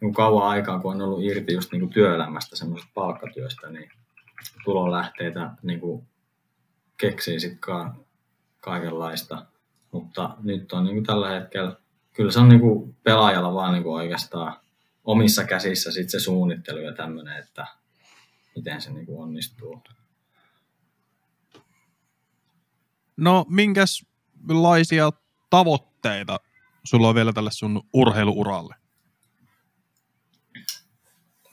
kuin 0.00 0.14
kauan 0.14 0.48
aikaa, 0.48 0.80
kun 0.80 0.94
on 0.94 1.02
ollut 1.02 1.22
irti 1.22 1.52
just 1.52 1.72
niin 1.72 1.80
kuin 1.80 1.92
työelämästä, 1.92 2.56
semmoisesta 2.56 2.92
palkkatyöstä, 2.94 3.70
niin 3.70 3.90
tulonlähteitä 4.64 5.50
niin 5.62 5.80
kuin 5.80 6.06
keksii 6.96 7.40
sitten 7.40 7.60
kaikenlaista. 8.60 9.46
Mutta 9.92 10.36
nyt 10.42 10.72
on 10.72 10.84
niin 10.84 10.96
kuin 10.96 11.06
tällä 11.06 11.28
hetkellä, 11.28 11.76
kyllä 12.12 12.30
se 12.30 12.40
on 12.40 12.48
niin 12.48 12.60
kuin 12.60 12.96
pelaajalla 13.02 13.54
vaan 13.54 13.72
niin 13.72 13.82
kuin 13.82 13.94
oikeastaan 13.94 14.56
omissa 15.04 15.44
käsissä 15.44 15.92
sit 15.92 16.10
se 16.10 16.20
suunnittelu 16.20 16.78
ja 16.78 16.92
tämmöinen, 16.92 17.38
että 17.38 17.66
miten 18.56 18.80
se 18.80 18.92
niin 18.92 19.06
kuin 19.06 19.22
onnistuu. 19.22 19.82
No, 23.20 23.46
minkälaisia 23.48 25.10
tavoitteita 25.50 26.40
sulla 26.84 27.08
on 27.08 27.14
vielä 27.14 27.32
tälle 27.32 27.50
sun 27.52 27.82
urheiluuralle? 27.92 28.74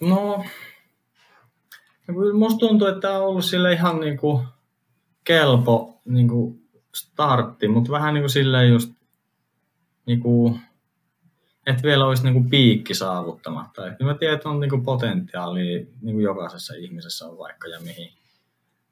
No, 0.02 0.46
musta 2.34 2.60
tuntuu, 2.60 2.88
että 2.88 3.02
tämä 3.02 3.18
on 3.18 3.26
ollut 3.26 3.46
sille 3.46 3.74
ihan 3.74 4.00
niinku 4.00 4.46
kelpo 5.24 6.02
niinku 6.06 6.60
startti, 6.96 7.68
mutta 7.68 7.92
vähän 7.92 8.14
niinku 8.14 8.30
silleen 8.30 8.70
just 8.70 8.94
niinku, 10.06 10.60
että 11.66 11.84
vielä 11.84 12.06
olisi 12.06 12.24
niinku 12.24 12.50
piikki 12.50 12.94
saavuttamatta. 12.94 13.88
Et 13.88 14.00
mä 14.00 14.14
tiedän, 14.14 14.36
että 14.36 14.50
on 14.50 14.60
niinku 14.60 14.82
potentiaalia 14.82 15.86
niinku 16.02 16.20
jokaisessa 16.20 16.74
ihmisessä 16.74 17.26
on 17.26 17.38
vaikka 17.38 17.68
ja 17.68 17.80
mihin. 17.80 18.17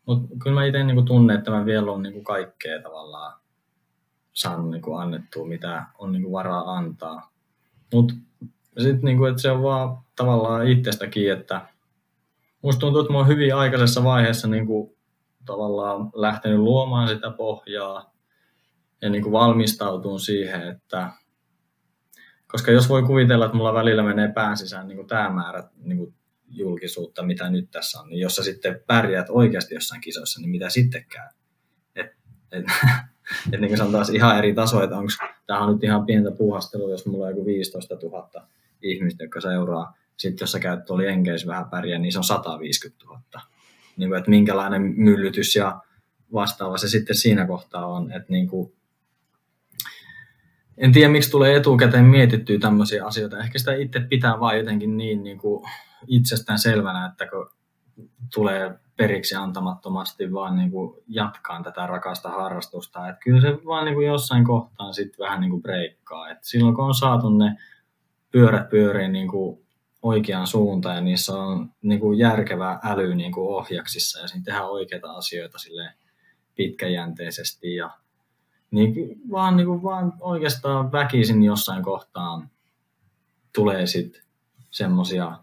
Mutta 0.06 0.36
kyllä 0.44 0.54
mä 0.54 0.66
itse 0.66 0.84
niinku 0.84 1.02
tunnen, 1.02 1.38
että 1.38 1.52
mä 1.52 1.66
vielä 1.66 1.92
on 1.92 2.04
niinku 2.04 2.24
kaikkea 2.24 2.82
tavallaan 2.82 3.40
saanut 4.34 4.70
niinku 4.70 4.94
annettua, 4.94 5.48
mitä 5.48 5.86
on 5.98 6.12
niinku 6.12 6.32
varaa 6.32 6.76
antaa. 6.76 7.32
Mutta 7.94 8.14
sitten 8.78 9.02
niinku, 9.04 9.24
se 9.38 9.52
on 9.52 9.64
vaan 9.64 9.98
tavallaan 10.16 10.68
itsestäkin, 10.68 11.32
että 11.32 11.62
musta 12.62 12.80
tuntuu, 12.80 13.02
että 13.02 13.14
mä 13.14 13.18
oon 13.20 13.28
hyvin 13.28 13.56
aikaisessa 13.56 14.04
vaiheessa 14.04 14.48
niinku 14.48 14.98
tavallaan 15.46 16.10
lähtenyt 16.14 16.60
luomaan 16.60 17.08
sitä 17.08 17.32
pohjaa 17.32 18.14
ja 19.02 19.10
niinku 19.10 19.32
valmistautuun 19.32 20.20
siihen, 20.20 20.68
että 20.68 21.10
koska 22.48 22.72
jos 22.72 22.90
voi 22.90 23.04
kuvitella, 23.04 23.46
että 23.46 23.58
mulla 23.58 23.74
välillä 23.74 24.04
menee 24.04 24.32
pään 24.32 24.58
sisään 24.58 24.88
niin 24.88 25.08
tämä 25.08 25.30
määrä 25.30 25.70
niin 25.78 26.14
julkisuutta, 26.58 27.24
mitä 27.24 27.50
nyt 27.50 27.72
tässä 27.72 28.00
on, 28.00 28.10
niin 28.10 28.20
jos 28.20 28.36
sä 28.36 28.44
sitten 28.44 28.82
pärjäät 28.88 29.28
oikeasti 29.30 29.76
jossain 29.76 30.02
kisoissa, 30.02 30.42
niin 30.42 30.50
mitä 30.50 30.70
sitten 30.70 31.06
käy? 31.10 31.28
Et, 31.96 32.12
et, 32.52 32.66
et 33.52 33.62
niin 33.62 33.78
se 33.78 33.84
on 33.84 33.92
taas 33.92 34.10
ihan 34.10 34.38
eri 34.38 34.54
taso, 34.54 34.84
että 34.84 34.98
onko, 34.98 35.12
tämä 35.48 35.60
on 35.60 35.74
nyt 35.74 35.84
ihan 35.84 36.06
pientä 36.06 36.32
puuhastelua, 36.32 36.92
jos 36.92 37.06
mulla 37.06 37.26
on 37.26 37.32
joku 37.32 37.46
15 37.46 37.96
000 37.96 38.48
ihmistä, 38.82 39.24
jotka 39.24 39.42
seuraa. 39.42 39.98
Sitten 40.18 40.44
jos 40.44 40.52
sä 40.52 40.60
käyt 40.60 40.86
tuolla 40.86 41.04
Jenkeissä 41.04 41.48
vähän 41.48 41.70
pärjää, 41.70 42.00
niin 42.00 42.12
se 42.12 42.18
on 42.18 42.24
150 42.24 43.06
000. 43.06 43.22
Niin 43.98 44.10
kuin, 44.10 44.18
että 44.18 44.30
minkälainen 44.30 44.82
myllytys 44.82 45.56
ja 45.56 45.82
vastaava 46.34 46.78
se 46.78 46.88
sitten 46.88 47.16
siinä 47.16 47.48
kohtaa 47.48 47.86
on. 47.86 48.12
Että 48.12 48.34
niin 48.34 48.48
kuin, 48.48 48.74
en 50.78 50.92
tiedä, 50.92 51.12
miksi 51.12 51.32
tulee 51.32 51.56
etukäteen 51.56 52.06
mietittyä 52.06 52.60
tämmöisiä 52.60 53.06
asioita. 53.06 53.40
Ehkä 53.40 53.60
sitä 53.60 53.74
itse 53.74 54.00
pitää 54.00 54.40
vaan 54.40 54.58
jotenkin 54.58 54.98
niin, 54.98 55.24
niin 55.24 55.38
kuin 55.38 55.70
itsestään 56.08 56.60
selvänä, 56.60 57.06
että 57.06 57.28
kun 57.28 57.50
tulee 58.34 58.80
periksi 58.98 59.36
antamattomasti 59.36 60.34
vaan 60.34 60.56
niin 60.56 60.72
kuin 60.72 61.04
jatkaan 61.08 61.64
tätä 61.64 61.88
rakasta 61.88 62.30
harrastusta. 62.30 63.10
Että 63.10 63.20
kyllä 63.24 63.42
se 63.42 63.66
vaan 63.66 63.86
niin 63.86 63.96
kuin 63.96 64.08
jossain 64.08 64.46
kohtaan 64.46 64.94
sitten 64.94 65.26
vähän 65.26 65.42
niin 65.42 65.52
kuin 65.52 65.62
breikkaa. 65.62 66.30
Et 66.30 66.38
silloin 66.42 66.76
kun 66.76 66.86
on 66.86 66.96
saatu 66.96 67.30
ne 67.30 67.56
pyörät 68.32 68.70
pyöriin 68.70 69.12
niin 69.12 69.28
kuin 69.28 69.66
oikeaan 70.02 70.48
suuntaan 70.48 70.96
ja 70.96 71.02
niissä 71.02 71.34
on 71.34 71.72
niin 71.82 72.00
kuin 72.00 72.20
järkevä 72.20 72.80
äly 72.84 73.16
niin 73.16 73.32
kuin 73.32 73.56
ohjaksissa 73.56 74.20
ja 74.20 74.28
siinä 74.28 74.44
tehdään 74.44 74.70
oikeita 74.70 75.12
asioita 75.12 75.58
sille 75.58 75.94
pitkäjänteisesti 76.56 77.76
ja 77.76 77.90
niin 78.72 79.22
vaan, 79.32 79.58
niin 79.58 79.68
kuin 79.68 79.84
vaan 79.84 80.14
oikeastaan 80.20 80.92
väkisin 80.92 81.44
jossain 81.44 81.84
kohtaan 81.84 82.50
tulee 83.56 83.86
sitten 83.86 84.22
semmoisia 84.72 85.40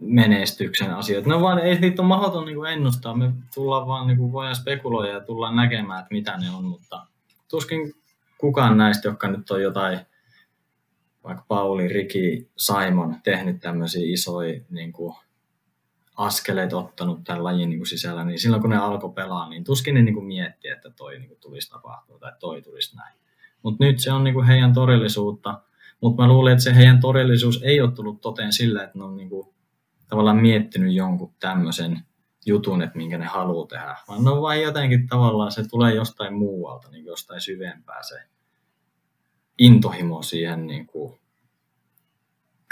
menestyksen 0.00 0.94
asioita. 0.94 1.28
No 1.28 1.40
vaan 1.40 1.58
ei 1.58 1.80
niitä 1.80 2.02
ole 2.02 2.08
mahdoton 2.08 2.46
niin 2.46 2.56
kuin 2.56 2.72
ennustaa. 2.72 3.16
Me 3.16 3.32
tullaan 3.54 3.86
vaan, 3.86 4.06
niin 4.06 4.18
kuin 4.18 4.32
voidaan 4.32 4.56
spekuloida 4.56 5.12
ja 5.12 5.20
tullaan 5.20 5.56
näkemään, 5.56 6.00
että 6.00 6.14
mitä 6.14 6.36
ne 6.36 6.50
on, 6.50 6.64
mutta 6.64 7.06
tuskin 7.50 7.94
kukaan 8.38 8.78
näistä, 8.78 9.08
jotka 9.08 9.28
nyt 9.28 9.50
on 9.50 9.62
jotain, 9.62 10.00
vaikka 11.24 11.44
Pauli, 11.48 11.88
Riki, 11.88 12.50
Simon 12.56 13.16
tehnyt 13.24 13.60
tämmöisiä 13.60 14.02
isoja 14.04 14.60
niin 14.70 14.92
kuin, 14.92 15.14
askeleet 16.16 16.72
ottanut 16.72 17.24
tämän 17.24 17.44
lajin 17.44 17.70
niin 17.70 17.78
kuin 17.78 17.86
sisällä, 17.86 18.24
niin 18.24 18.38
silloin 18.38 18.62
kun 18.62 18.70
ne 18.70 18.76
alkoi 18.76 19.12
pelaa, 19.12 19.48
niin 19.48 19.64
tuskin 19.64 19.94
ne 19.94 20.02
niin 20.02 20.14
kuin 20.14 20.26
mietti, 20.26 20.68
että 20.68 20.90
toi 20.90 21.18
niin 21.18 21.28
kuin 21.28 21.40
tulisi 21.40 21.70
tapahtua 21.70 22.18
tai 22.18 22.32
toi 22.40 22.62
tulisi 22.62 22.96
näin. 22.96 23.14
Mutta 23.62 23.84
nyt 23.84 24.00
se 24.00 24.12
on 24.12 24.24
niin 24.24 24.34
kuin 24.34 24.46
heidän 24.46 24.72
todellisuutta, 24.72 25.60
mutta 26.00 26.22
mä 26.22 26.28
luulen, 26.28 26.52
että 26.52 26.64
se 26.64 26.76
heidän 26.76 27.00
todellisuus 27.00 27.62
ei 27.62 27.80
ole 27.80 27.92
tullut 27.92 28.20
toteen 28.20 28.52
sillä, 28.52 28.84
että 28.84 28.98
ne 28.98 29.04
on 29.04 29.16
niin 29.16 29.28
kuin 29.28 29.48
tavallaan 30.10 30.36
miettinyt 30.36 30.94
jonkun 30.94 31.34
tämmöisen 31.40 32.00
jutun, 32.46 32.82
että 32.82 32.96
minkä 32.96 33.18
ne 33.18 33.26
haluaa 33.26 33.66
tehdä, 33.66 33.96
vaan 34.08 34.24
ne 34.24 34.30
on 34.30 34.42
vain 34.42 34.62
jotenkin 34.62 35.08
tavallaan, 35.08 35.52
se 35.52 35.68
tulee 35.68 35.94
jostain 35.94 36.34
muualta, 36.34 36.90
niin 36.90 37.04
jostain 37.04 37.40
syvempää 37.40 38.02
se 38.02 38.22
intohimo 39.58 40.22
siihen 40.22 40.66
niin 40.66 40.86
kuin 40.86 41.20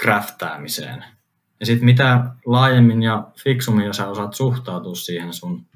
craftaamiseen. 0.03 1.05
Ja 1.61 1.67
sitten 1.67 1.85
mitä 1.85 2.25
laajemmin 2.47 3.03
ja 3.03 3.31
fiksummin 3.43 3.95
sä 3.95 4.09
osaat 4.09 4.35
suhtautua 4.35 4.95
siihen 4.95 5.33
sun 5.33 5.67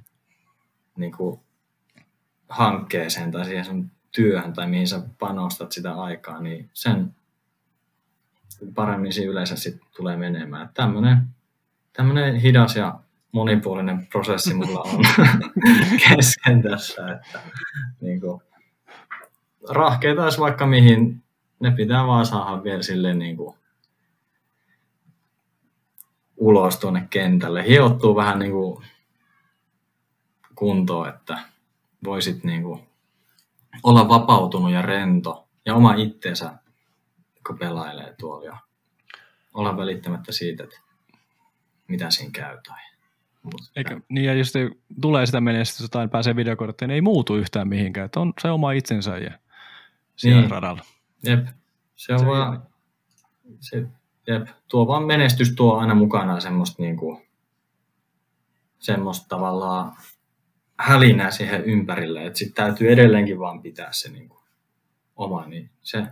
niin 0.97 1.13
kuin, 1.13 1.41
hankkeeseen 2.49 3.31
tai 3.31 3.45
siihen 3.45 3.65
sun 3.65 3.91
työhön 4.13 4.53
tai 4.53 4.67
mihin 4.67 4.89
sä 4.89 5.03
panostat 5.19 5.73
sitä 5.73 5.95
aikaa, 5.95 6.41
niin 6.41 6.71
sen 6.73 7.15
paremmin 8.75 9.13
siinä 9.13 9.31
yleensä 9.31 9.57
sit 9.57 9.81
tulee 9.97 10.17
menemään. 10.17 10.71
Tämmöinen, 10.75 11.29
tämmöinen 11.93 12.37
hidas 12.37 12.77
ja 12.77 12.99
monipuolinen 13.33 14.07
prosessi 14.07 14.55
mulla 14.55 14.81
on 14.81 15.05
kesken 16.09 16.63
tässä, 16.63 17.13
että 17.13 17.41
niin 18.01 18.21
kuin, 18.21 18.43
rahkeita 19.71 20.25
olisi 20.25 20.39
vaikka 20.39 20.67
mihin, 20.67 21.23
ne 21.61 21.71
pitää 21.71 22.07
vaan 22.07 22.27
saada 22.27 22.65
vielä 22.65 22.83
silleen 22.83 23.19
niin 23.19 23.37
kuin, 23.37 23.57
ulos 26.37 26.77
tuonne 26.77 27.07
kentälle. 27.11 27.67
Hiottuu 27.67 28.17
vähän 28.17 28.39
niin 28.39 28.53
kuin 28.53 28.85
kuntoon, 30.55 31.09
että 31.09 31.39
voisit 32.05 32.45
niin 32.45 32.63
kuin 32.63 32.81
olla 33.83 34.09
vapautunut 34.09 34.73
ja 34.73 34.83
rento 34.83 35.49
ja 35.67 35.75
oma 35.75 35.95
itteensä, 35.95 36.53
kun 37.47 37.59
pelailee 37.59 38.15
tuolla 38.19 38.45
ja 38.45 38.57
olla 39.55 39.77
välittämättä 39.77 40.33
siitä, 40.33 40.65
että 40.65 40.81
mitä 41.93 42.11
siinä 42.11 42.31
käy 42.33 42.59
tai 42.69 42.79
Eikä, 43.77 44.01
niin 44.09 44.25
ja 44.27 44.35
jos 44.35 44.53
tulee 45.01 45.27
sitä 45.27 45.41
menestystä 45.41 45.89
tai 45.91 46.09
pääsee 46.09 46.37
videokorttiin, 46.37 46.89
niin 46.89 46.95
ei 46.95 47.01
muutu 47.01 47.37
yhtään 47.37 47.69
mihinkään. 47.69 48.05
Että 48.05 48.21
on 48.21 48.33
se 48.43 48.51
oma 48.51 48.73
itsensä 48.73 49.19
ja 49.19 49.39
siellä 50.17 50.41
niin. 50.41 50.51
radalla. 50.51 50.83
Jep, 51.23 51.47
se 51.97 52.13
on 52.13 52.19
se 52.19 52.27
vaan, 52.27 52.63
se, 53.61 53.87
jep, 54.27 54.49
tuo 54.69 54.87
vaan 54.87 55.05
menestys 55.05 55.55
tuo 55.55 55.77
aina 55.77 55.95
mukanaan 55.95 56.41
semmoista 56.41 56.83
niinku, 56.83 57.23
semmoista 58.79 59.29
tavallaan 59.29 59.93
hälinää 60.79 61.31
siihen 61.31 61.65
ympärille, 61.65 62.27
että 62.27 62.39
sitten 62.39 62.65
täytyy 62.65 62.93
edelleenkin 62.93 63.39
vaan 63.39 63.63
pitää 63.63 63.89
se 63.93 64.11
niin 64.11 64.29
kuin, 64.29 64.43
oma, 65.17 65.47
niin 65.47 65.71
se 65.83 66.07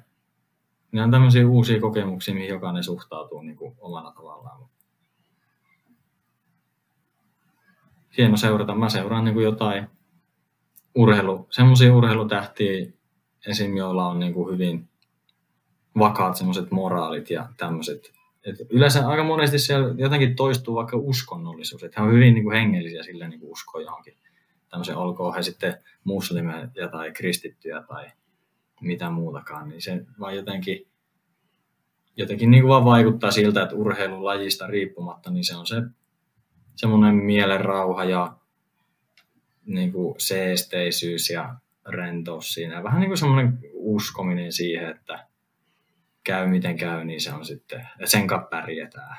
ne 0.92 1.02
on 1.02 1.10
tämmöisiä 1.10 1.48
uusia 1.48 1.80
kokemuksia, 1.80 2.34
mihin 2.34 2.48
jokainen 2.48 2.84
suhtautuu 2.84 3.42
niin 3.42 3.56
kuin, 3.56 3.76
omalla 3.78 4.12
tavallaan. 4.12 4.70
Hieno 8.16 8.36
seurata. 8.36 8.74
Mä 8.74 8.88
seuraan 8.88 9.24
niin 9.24 9.34
kuin 9.34 9.44
jotain 9.44 9.86
urheilu, 10.94 11.46
semmoisia 11.50 11.94
urheilutähtiä 11.94 12.86
esim. 13.46 13.76
joilla 13.76 14.06
on 14.06 14.20
niin 14.20 14.34
kuin 14.34 14.52
hyvin 14.52 14.88
vakaat 15.98 16.36
semmoiset 16.36 16.70
moraalit 16.70 17.30
ja 17.30 17.48
tämmöiset. 17.56 18.12
Et 18.44 18.56
yleensä 18.70 19.08
aika 19.08 19.24
monesti 19.24 19.58
siellä 19.58 19.94
jotenkin 19.98 20.36
toistuu 20.36 20.74
vaikka 20.74 20.96
uskonnollisuus, 20.96 21.82
että 21.82 22.00
he 22.00 22.06
on 22.06 22.12
hyvin 22.12 22.34
niin 22.34 22.44
kuin 22.44 22.56
hengellisiä 22.56 23.02
sillä 23.02 23.28
niin 23.28 23.40
kuin 23.40 23.52
uskoo 23.52 23.80
johonkin 23.80 24.14
tämmöisen, 24.68 24.96
olkoon 24.96 25.34
he 25.34 25.42
sitten 25.42 25.74
muslimeja 26.04 26.88
tai 26.90 27.12
kristittyjä 27.12 27.82
tai 27.88 28.06
mitä 28.80 29.10
muutakaan, 29.10 29.68
niin 29.68 29.82
se 29.82 30.04
vaan 30.20 30.36
jotenkin, 30.36 30.86
jotenkin 32.16 32.50
niin 32.50 32.62
kuin 32.62 32.68
vaan 32.68 32.84
vaikuttaa 32.84 33.30
siltä, 33.30 33.62
että 33.62 33.74
urheilulajista 33.74 34.66
riippumatta, 34.66 35.30
niin 35.30 35.44
se 35.44 35.56
on 35.56 35.66
se 35.66 35.82
semmoinen 36.76 37.14
mielen 37.14 37.60
rauha 37.60 38.04
ja 38.04 38.36
niin 39.66 39.92
kuin 39.92 40.14
seesteisyys 40.18 41.30
ja 41.30 41.54
rentous 41.88 42.54
siinä. 42.54 42.82
Vähän 42.82 43.00
niin 43.00 43.10
kuin 43.10 43.18
semmoinen 43.18 43.58
uskominen 43.72 44.52
siihen, 44.52 44.90
että 44.90 45.26
käy 46.24 46.46
miten 46.46 46.76
käy, 46.76 47.04
niin 47.04 47.20
se 47.20 47.32
on 47.32 47.44
sitten, 47.44 47.88
ja 47.98 48.06
sen 48.06 48.26
kanssa 48.26 48.48
pärjätään. 48.50 49.16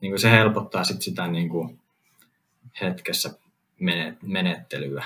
Niin 0.00 0.10
kuin 0.10 0.20
se 0.20 0.30
helpottaa 0.30 0.84
sitten 0.84 1.02
sitä 1.02 1.26
niin 1.26 1.48
kuin 1.48 1.80
hetkessä 2.80 3.38
menettelyä 4.22 5.04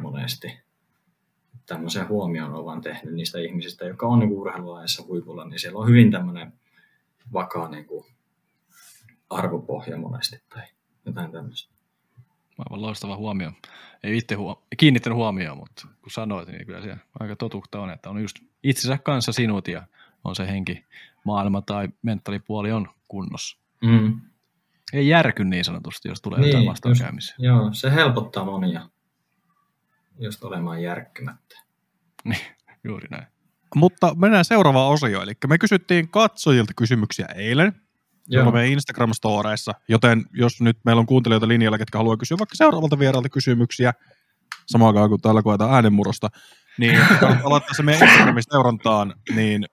monesti. 0.00 0.58
Tämmöisen 1.66 2.08
huomioon 2.08 2.54
olen 2.54 2.80
tehnyt 2.80 3.14
niistä 3.14 3.38
ihmisistä, 3.38 3.84
jotka 3.84 4.06
on 4.06 4.18
niin 4.18 4.32
urheilulajissa 4.32 5.04
huipulla, 5.06 5.44
niin 5.44 5.58
siellä 5.58 5.78
on 5.78 5.88
hyvin 5.88 6.10
tämmöinen 6.10 6.52
vakaa 7.32 7.68
niin 7.68 7.84
kuin 7.84 8.06
arvopohja 9.30 9.98
monesti 9.98 10.42
tai 10.48 10.62
jotain 11.06 11.32
tämmöistä. 11.32 11.74
Aivan 12.58 12.82
loistava 12.82 13.16
huomio. 13.16 13.52
Ei 14.02 14.18
itse 14.18 14.34
huom- 14.34 14.62
kiinnittänyt 14.76 15.16
huomioon, 15.16 15.58
mutta 15.58 15.88
kun 16.02 16.10
sanoit, 16.10 16.48
niin 16.48 16.66
kyllä 16.66 16.82
siellä 16.82 16.98
aika 17.20 17.36
totuutta 17.36 17.80
on, 17.80 17.90
että 17.90 18.10
on 18.10 18.22
just 18.22 18.36
itsensä 18.62 18.98
kanssa 18.98 19.32
sinut 19.32 19.68
ja 19.68 19.86
on 20.24 20.36
se 20.36 20.46
henki, 20.48 20.84
maailma 21.24 21.62
tai 21.62 21.88
mentaalipuoli 22.02 22.72
on 22.72 22.88
kunnossa. 23.08 23.58
Mm 23.82 24.20
ei 24.92 25.08
järky 25.08 25.44
niin 25.44 25.64
sanotusti, 25.64 26.08
jos 26.08 26.22
tulee 26.22 26.40
niin, 26.40 26.48
jotain 26.48 26.66
vastoinkäymisiä. 26.66 27.34
Joo, 27.38 27.72
se 27.72 27.94
helpottaa 27.94 28.44
monia, 28.44 28.88
just 30.18 30.44
olemaan 30.44 30.82
järkkymättä. 30.82 31.62
Niin, 32.24 32.40
juuri 32.84 33.08
näin. 33.10 33.26
Mutta 33.74 34.14
mennään 34.14 34.44
seuraavaan 34.44 34.92
osioon. 34.92 35.22
Eli 35.22 35.32
me 35.46 35.58
kysyttiin 35.58 36.08
katsojilta 36.08 36.72
kysymyksiä 36.76 37.26
eilen. 37.34 37.82
Joo. 38.28 38.52
meidän 38.52 38.78
Instagram-storeissa, 38.78 39.80
joten 39.88 40.24
jos 40.32 40.60
nyt 40.60 40.78
meillä 40.84 41.00
on 41.00 41.06
kuuntelijoita 41.06 41.48
linjalla, 41.48 41.78
ketkä 41.78 41.98
haluaa 41.98 42.16
kysyä 42.16 42.38
vaikka 42.38 42.56
seuraavalta 42.56 42.98
vieraalta 42.98 43.28
kysymyksiä, 43.28 43.92
samaan 44.66 44.88
aikaan 44.88 45.08
kuin 45.08 45.20
täällä 45.20 45.42
koetaan 45.42 45.74
äänenmurosta, 45.74 46.28
niin 46.78 46.98
aloittaa 47.44 47.74
se 47.74 47.82
meidän 47.82 48.08
Instagramin 48.08 48.42
seurantaan, 48.50 49.14
niin 49.34 49.64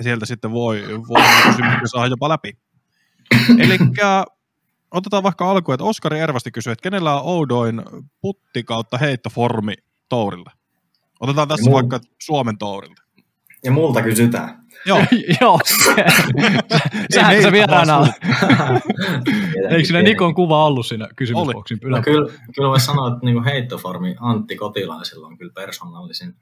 sieltä 0.00 0.26
sitten 0.26 0.52
voi, 0.52 0.84
voi 1.08 1.22
kysymyksiä 1.46 1.86
saada 1.86 2.08
jopa 2.08 2.28
läpi. 2.28 2.52
Eli 3.58 3.78
otetaan 4.90 5.22
vaikka 5.22 5.50
alkuun, 5.50 5.74
että 5.74 5.84
Oskari 5.84 6.20
Ervasti 6.20 6.50
kysyy, 6.50 6.72
että 6.72 6.82
kenellä 6.82 7.20
on 7.20 7.22
oudoin 7.24 7.82
putti 8.20 8.62
kautta 8.62 8.98
heittoformi 8.98 9.74
tourilla? 10.08 10.50
Otetaan 11.20 11.48
tässä 11.48 11.70
mul... 11.70 11.74
vaikka 11.74 12.00
Suomen 12.18 12.58
tourilta. 12.58 13.01
Ja 13.64 13.72
multa 13.72 14.02
kysytään. 14.02 14.62
Joo. 14.86 15.04
Joo. 15.40 15.58
Sähän 17.14 17.42
se 17.42 17.52
vieraana 17.52 17.96
on. 17.96 18.08
Eikö 19.70 19.84
siinä 19.84 20.02
Nikon 20.02 20.34
kuva 20.34 20.64
ollut 20.64 20.86
siinä 20.86 21.08
kysymysboksin 21.16 21.78
no, 21.84 22.02
kyllä, 22.02 22.32
kyllä 22.56 22.68
voi 22.68 22.80
sanoa, 22.80 23.08
että 23.08 23.20
niinku 23.22 23.44
heittoformi 23.44 24.14
Antti 24.20 24.56
Kotilaisella 24.56 25.26
on 25.26 25.38
kyllä 25.38 25.52
persoonallisin. 25.54 26.34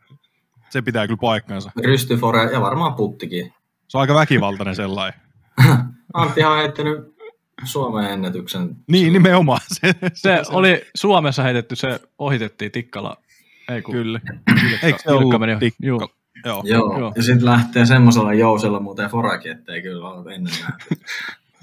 Se 0.70 0.82
pitää 0.82 1.06
kyllä 1.06 1.18
paikkansa. 1.20 1.70
Rystyfore 1.84 2.52
ja 2.52 2.60
varmaan 2.60 2.94
puttikin. 2.94 3.52
Se 3.88 3.98
on 3.98 4.00
aika 4.00 4.14
väkivaltainen 4.14 4.76
sellainen. 4.76 5.20
Antti 6.14 6.44
on 6.44 6.58
heittänyt 6.58 7.14
Suomen 7.64 8.10
ennätyksen. 8.10 8.76
Niin, 8.86 9.12
nimenomaan. 9.12 9.60
Se, 9.66 9.94
se, 10.02 10.12
se 10.14 10.42
oli 10.50 10.82
Suomessa 10.94 11.42
heitetty, 11.42 11.76
se 11.76 12.00
ohitettiin 12.18 12.72
tikkalla. 12.72 13.16
Ei 13.68 13.82
kun, 13.82 13.94
Kyllä. 13.94 14.20
Eikö 14.82 14.98
se 15.02 15.10
ollut 15.10 15.40
meni 15.40 15.56
tikka? 15.56 16.19
Joo. 16.44 16.62
Joo. 16.66 16.98
Joo. 16.98 17.12
Ja 17.16 17.22
sitten 17.22 17.44
lähtee 17.44 17.86
semmoisella 17.86 18.34
jousella 18.34 18.80
muuten 18.80 19.10
forakin, 19.10 19.52
ettei 19.52 19.82
kyllä 19.82 20.08
ole 20.08 20.34
ennen 20.34 20.54
nähty. 20.62 21.04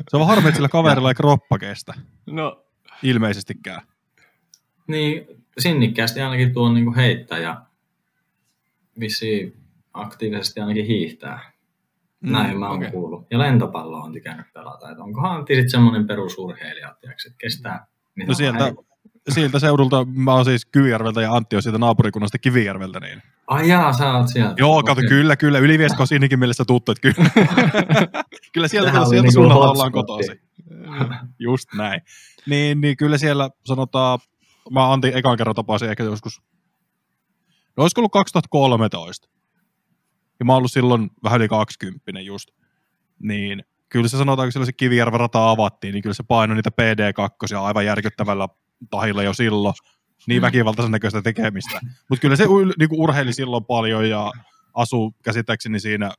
se 0.09 0.17
on 0.17 0.27
harmi, 0.27 0.47
että 0.47 0.55
sillä 0.55 0.69
kaverilla 0.69 1.09
ei 1.09 1.15
kroppa 1.15 1.57
kestä. 1.57 1.93
No. 2.25 2.63
Ilmeisestikään. 3.03 3.81
Niin, 4.87 5.27
sinnikkäästi 5.57 6.21
ainakin 6.21 6.53
tuon 6.53 6.73
niin 6.73 6.95
heittää 6.95 7.39
ja 7.39 7.61
vissiin 8.99 9.55
aktiivisesti 9.93 10.59
ainakin 10.59 10.85
hiihtää. 10.85 11.51
Mm, 12.21 12.31
Näin 12.31 12.59
mä 12.59 12.69
oon 12.69 12.77
okay. 12.77 12.91
kuullut. 12.91 13.27
Ja 13.31 13.39
lentopallo 13.39 13.97
on 13.97 14.13
tykännyt 14.13 14.53
pelata. 14.53 14.91
Että 14.91 15.03
onkohan 15.03 15.31
Antti 15.31 15.53
sitten 15.53 15.69
semmoinen 15.69 16.07
perusurheilija, 16.07 16.91
että 16.91 17.31
kestää 17.37 17.87
No 18.27 18.33
sieltä, 18.33 18.73
sieltä 19.29 19.59
seudulta, 19.59 20.05
mä 20.05 20.33
oon 20.33 20.45
siis 20.45 20.65
Kyvijärveltä 20.65 21.21
ja 21.21 21.33
Antti 21.33 21.55
on 21.55 21.63
siitä 21.63 21.77
naapurikunnasta 21.77 22.37
Kivijärveltä. 22.37 22.99
Niin. 22.99 23.21
Ai 23.47 23.69
jaa, 23.69 23.93
sä 23.93 24.13
oot 24.13 24.27
sieltä. 24.27 24.53
Joo, 24.57 24.83
kato, 24.83 24.91
okay. 24.91 25.09
kyllä, 25.09 25.35
kyllä. 25.35 25.59
Yliviesko 25.59 26.03
on 26.03 26.07
siinäkin 26.07 26.39
mielessä 26.39 26.65
tuttu, 26.65 26.91
että 26.91 27.01
kyllä. 27.01 27.29
kyllä 28.53 28.67
sieltä, 28.67 28.91
sieltä 28.91 29.21
niin 29.21 29.33
suunnalla 29.33 29.71
ollaan 29.71 29.91
kotoisin. 29.91 30.41
Just 31.39 31.69
näin. 31.73 32.01
Niin, 32.45 32.81
niin 32.81 32.97
kyllä 32.97 33.17
siellä 33.17 33.49
sanotaan, 33.65 34.19
mä 34.71 34.93
Antti 34.93 35.11
ekan 35.15 35.37
kerran 35.37 35.55
tapasin 35.55 35.89
ehkä 35.89 36.03
joskus, 36.03 36.41
no 37.77 37.83
olisiko 37.83 38.01
ollut 38.01 38.11
2013 38.11 39.29
ja 40.39 40.45
mä 40.45 40.53
oon 40.53 40.57
ollut 40.57 40.71
silloin 40.71 41.09
vähän 41.23 41.39
yli 41.41 41.47
20 41.47 42.21
just, 42.21 42.49
niin 43.19 43.63
kyllä 43.89 44.07
se 44.07 44.17
sanotaan, 44.17 44.45
kun 44.45 44.51
silloin 44.51 44.65
se 44.65 44.73
Kivijärven 44.73 45.19
rata 45.19 45.49
avattiin, 45.49 45.93
niin 45.93 46.01
kyllä 46.01 46.13
se 46.13 46.23
painoi 46.23 46.55
niitä 46.55 46.71
PD2 46.81 47.57
aivan 47.57 47.85
järkyttävällä 47.85 48.47
tahilla 48.89 49.23
jo 49.23 49.33
silloin. 49.33 49.73
Niin 50.27 50.41
mm. 50.41 50.45
väkivaltaisen 50.45 50.91
näköistä 50.91 51.21
tekemistä. 51.21 51.79
Mutta 52.09 52.21
kyllä 52.21 52.35
se 52.35 52.45
niinku 52.79 53.03
urheili 53.03 53.33
silloin 53.33 53.65
paljon 53.65 54.09
ja 54.09 54.31
asuu 54.73 55.15
käsittääkseni 55.23 55.79
siinä 55.79 56.11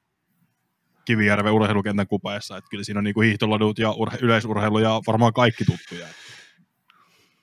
Kivijärven 1.05 1.53
urheilukentän 1.53 2.07
kupeessa. 2.07 2.57
Että 2.57 2.71
kyllä 2.71 2.85
siinä 2.85 2.99
on 2.99 3.05
niinku 3.05 3.21
hiihtoladut 3.21 3.79
ja 3.79 3.91
urhe- 3.91 4.19
yleisurheilu 4.21 4.79
ja 4.79 5.01
varmaan 5.07 5.33
kaikki 5.33 5.65
tuttuja. 5.65 6.07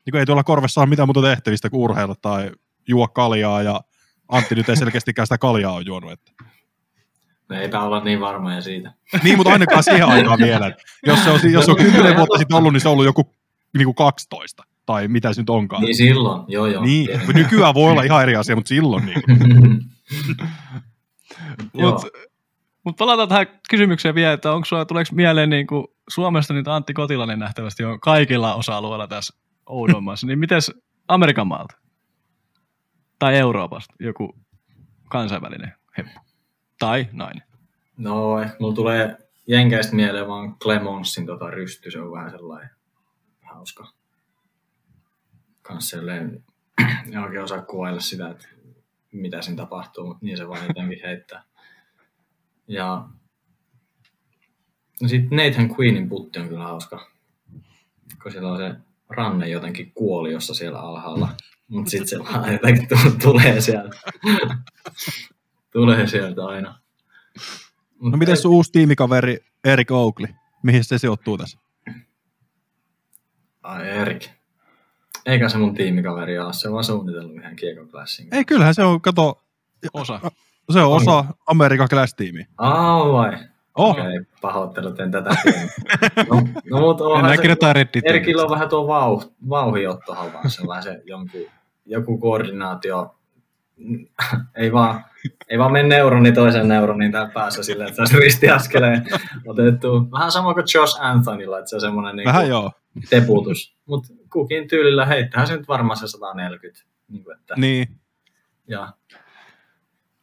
Niin 0.06 0.16
ei 0.16 0.26
tuolla 0.26 0.44
korvessa 0.44 0.82
ole 0.82 0.90
mitään 0.90 1.08
muuta 1.08 1.22
tehtävistä 1.22 1.70
kuin 1.70 1.82
urheilla 1.82 2.16
tai 2.22 2.52
juo 2.88 3.08
kaljaa 3.08 3.62
ja 3.62 3.82
Antti 4.28 4.56
nyt 4.56 4.70
ei 4.70 4.78
selkeästikään 4.78 5.28
sitä 5.28 5.38
kaljaa 5.38 5.74
ole 5.74 5.84
juonut. 5.86 6.12
Että. 6.12 6.32
Me 7.50 7.62
eipä 7.62 7.82
olla 7.82 8.04
niin 8.04 8.20
varmoja 8.20 8.62
siitä. 8.62 8.94
Niin, 9.24 9.38
mutta 9.38 9.54
ainakaan 9.54 9.84
siihen 9.84 10.08
aikaan 10.08 10.40
vielä. 10.40 10.72
Jos 11.06 11.24
se 11.24 11.30
on, 11.30 11.52
jos 11.52 11.66
se 11.66 11.72
on 11.72 11.78
10 11.78 12.18
vuotta 12.18 12.38
sitten 12.38 12.58
ollut, 12.58 12.74
niin 12.74 12.82
se 12.82 12.88
on 12.88 12.92
ollut 12.92 13.06
joku 13.06 13.36
niin 13.78 13.86
kuin 13.86 13.96
12. 13.96 14.64
Tai 14.86 15.08
mitä 15.08 15.34
se 15.34 15.42
nyt 15.42 15.50
onkaan. 15.50 15.84
Niin 15.84 15.96
silloin, 15.96 16.42
joo 16.48 16.66
joo. 16.66 16.84
Niin, 16.84 17.10
nykyään 17.34 17.74
voi 17.74 17.92
olla 17.92 18.04
ihan 18.04 18.24
eri 18.24 18.36
asia, 18.36 18.56
mutta 18.56 18.70
silloin 18.70 19.06
niin. 19.06 19.22
Mutta 21.74 22.08
mut 22.84 22.96
palataan 22.98 23.30
tähän 23.30 23.48
kysymykseen 23.70 24.16
vielä, 24.16 24.34
että 24.34 24.52
onko 24.52 24.66
sulla, 24.66 24.86
tuleeko 24.86 25.10
mieleen 25.16 25.50
niin 25.50 25.68
kuin 25.68 25.88
Suomesta 26.10 26.54
nyt 26.54 26.68
Antti 26.68 26.94
Kotilainen 26.94 27.40
nähtävästi 27.40 27.84
on 27.84 28.00
kaikilla 28.00 28.56
osa-alueilla 28.56 29.08
tässä 29.08 29.38
oudommassa, 29.66 30.28
niin 30.28 30.40
mites 30.40 30.72
Amerikan 31.08 31.48
maalta? 31.48 31.78
Tai 33.20 33.36
Euroopasta 33.38 33.94
joku 34.00 34.36
kansainvälinen 35.10 35.74
heppu? 35.98 36.20
Tai 36.80 37.08
nainen? 37.12 37.44
No, 37.98 38.40
ehkä 38.40 38.56
mulla 38.60 38.76
tulee 38.76 39.18
Jenkeistä 39.48 39.96
mieleen 39.96 40.28
vaan 40.28 40.56
Clemonsin 40.58 41.26
tota 41.26 41.52
rysty, 41.52 41.92
se 41.92 42.00
on 42.00 42.12
vähän 42.12 42.32
sellainen 42.32 42.70
hauska. 43.42 43.88
Kans 45.68 45.90
sellainen, 45.90 46.44
en 47.12 47.18
oikein 47.18 47.44
osaa 47.44 47.62
kuvailla 47.62 48.00
sitä, 48.00 48.30
että 48.30 48.48
mitä 49.12 49.42
siinä 49.42 49.58
tapahtuu, 49.58 50.08
mutta 50.08 50.26
niin 50.26 50.38
se 50.38 50.48
vaan 50.48 50.68
jotenkin 50.68 51.00
heittää. 51.04 51.44
Ja 52.68 53.08
no 55.02 55.08
sitten 55.08 55.38
Nathan 55.38 55.76
Queenin 55.76 56.10
putti 56.10 56.40
on 56.40 56.48
kyllä 56.50 56.64
hauska, 56.64 57.12
kun 58.24 58.32
siellä 58.32 58.52
on 58.52 58.58
se 58.58 58.76
ranne 59.10 59.50
jotenkin 59.50 59.92
kuoliossa 59.92 60.54
siellä 60.54 60.80
alhaalla, 60.80 61.30
mutta 61.68 61.90
sitten 61.92 62.08
se 62.08 62.20
vaan 62.20 62.54
jotenkin 62.54 62.88
tu- 62.88 63.18
tulee 63.22 63.62
sieltä. 63.62 63.98
tulee 65.74 66.08
sieltä 66.08 66.46
aina. 66.46 66.80
Mut 68.00 68.12
No 68.12 68.18
miten 68.18 68.38
sun 68.38 68.52
uusi 68.52 68.72
tiimikaveri 68.72 69.40
Erik 69.64 69.92
Oakley? 69.92 70.34
Mihin 70.64 70.84
se 70.84 70.98
sijoittuu 70.98 71.38
tässä? 71.38 71.60
Ai 73.64 73.90
Erik. 73.90 74.30
Eikä 75.26 75.50
se 75.50 75.58
mun 75.58 75.74
tiimikaveri 75.74 76.40
ole, 76.40 76.54
se 76.54 76.68
on 76.68 76.74
vaan 76.74 76.84
suunnitellut 76.84 77.36
yhden 77.36 77.56
kiekoklassin. 77.56 78.28
Ei, 78.32 78.46
kyllähän 78.46 78.74
se 78.74 78.84
on, 78.84 79.02
kato, 79.02 79.42
Osa. 79.94 80.20
se 80.72 80.80
on 80.80 80.96
osa 80.96 81.26
Amerikan 81.48 81.88
Class-tiimiä. 81.90 82.46
Aa 82.58 83.12
vai? 83.12 83.38
Oh, 83.76 83.90
Okei, 83.90 84.04
okay, 84.04 84.26
pahoittelut, 84.42 85.00
en 85.00 85.12
tätä. 85.12 85.30
No, 86.30 86.42
no 86.72 86.80
mutta 86.80 87.04
onhan 87.04 87.38
se. 87.38 88.02
Erkillä 88.04 88.44
on 88.44 88.50
vähän 88.50 88.70
tuo 88.70 88.88
vauh, 88.88 89.34
vauhiottohan 89.50 90.34
vaan 90.34 90.50
sellainen 90.50 90.84
se 90.84 91.02
jonkun, 91.06 91.42
joku 91.86 92.18
koordinaatio. 92.18 93.16
ei 94.56 94.72
vaan, 94.72 95.06
ei 95.50 95.60
vaan 95.60 95.72
mene 95.72 95.88
neuroni 95.88 96.32
toisen 96.32 96.68
neuronin 96.68 97.12
täällä 97.12 97.32
päässä 97.34 97.64
silleen, 97.64 97.90
että 97.90 97.98
saisi 97.98 98.20
ristiaskeleen 98.20 99.06
otettu. 99.48 100.12
Vähän 100.12 100.32
sama 100.32 100.54
kuin 100.54 100.66
Josh 100.74 100.98
Anthonylla, 101.02 101.60
että 101.60 101.70
se 101.70 101.76
on 101.76 101.82
semmoinen 101.82 102.16
niin 102.16 102.26
vähän 102.26 102.50
joo. 102.50 102.72
teputus. 103.10 103.76
Mutta 103.86 104.14
kukin 104.36 104.68
tyylillä 104.68 105.06
heittää 105.06 105.46
se 105.46 105.58
nyt 105.58 105.68
varmaan 105.68 105.98
se 105.98 106.08
140. 106.08 106.86
Niin 107.08 107.24
kuin, 107.24 107.38
että, 107.38 107.54
Niin, 107.58 107.88
Ja 108.68 108.94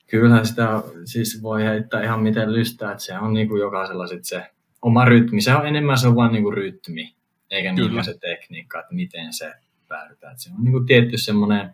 kyllähän 0.06 0.46
sitä 0.46 0.82
siis 1.04 1.42
voi 1.42 1.64
heittää 1.64 2.02
ihan 2.02 2.22
miten 2.22 2.52
lystää, 2.52 2.92
että 2.92 3.04
se 3.04 3.18
on 3.18 3.32
niin 3.32 3.48
kuin 3.48 3.60
jokaisella 3.60 4.06
sit 4.06 4.24
se 4.24 4.46
oma 4.82 5.04
rytmi. 5.04 5.40
Se 5.40 5.54
on 5.54 5.66
enemmän 5.66 5.98
se 5.98 6.08
on 6.08 6.16
vain 6.16 6.32
niin 6.32 6.42
kuin 6.42 6.54
rytmi, 6.54 7.16
eikä 7.50 7.74
Kyllä. 7.74 7.90
niin 7.90 8.04
se 8.04 8.18
tekniikka, 8.18 8.80
että 8.80 8.94
miten 8.94 9.32
se 9.32 9.52
päädytään. 9.88 10.38
Se 10.38 10.50
on 10.54 10.64
niin 10.64 10.72
kuin 10.72 10.86
tietty 10.86 11.18
semmoinen 11.18 11.70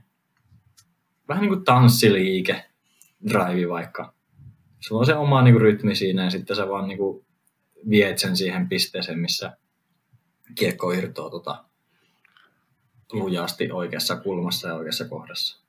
vähän 1.28 1.42
niin 1.42 1.55
kuin 1.55 1.65
tanssiliike, 1.65 2.65
drive 3.28 3.68
vaikka. 3.68 4.15
Sulla 4.81 5.00
on 5.00 5.07
se 5.07 5.15
oma 5.15 5.42
niin 5.42 5.55
kuin 5.55 5.62
rytmi 5.62 5.94
siinä 5.94 6.25
ja 6.25 6.31
sitten 6.31 6.57
sä 6.57 6.68
vaan 6.68 6.89
niin 6.89 6.99
kuin 6.99 7.26
viet 7.91 8.18
sen 8.18 8.36
siihen 8.36 8.68
pisteeseen, 8.68 9.18
missä 9.18 9.57
kiekko 10.55 10.92
irtoaa 10.92 11.31
tota 11.31 11.65
lujasti 13.12 13.70
oikeassa 13.72 14.16
kulmassa 14.16 14.68
ja 14.68 14.74
oikeassa 14.74 15.04
kohdassa. 15.08 15.60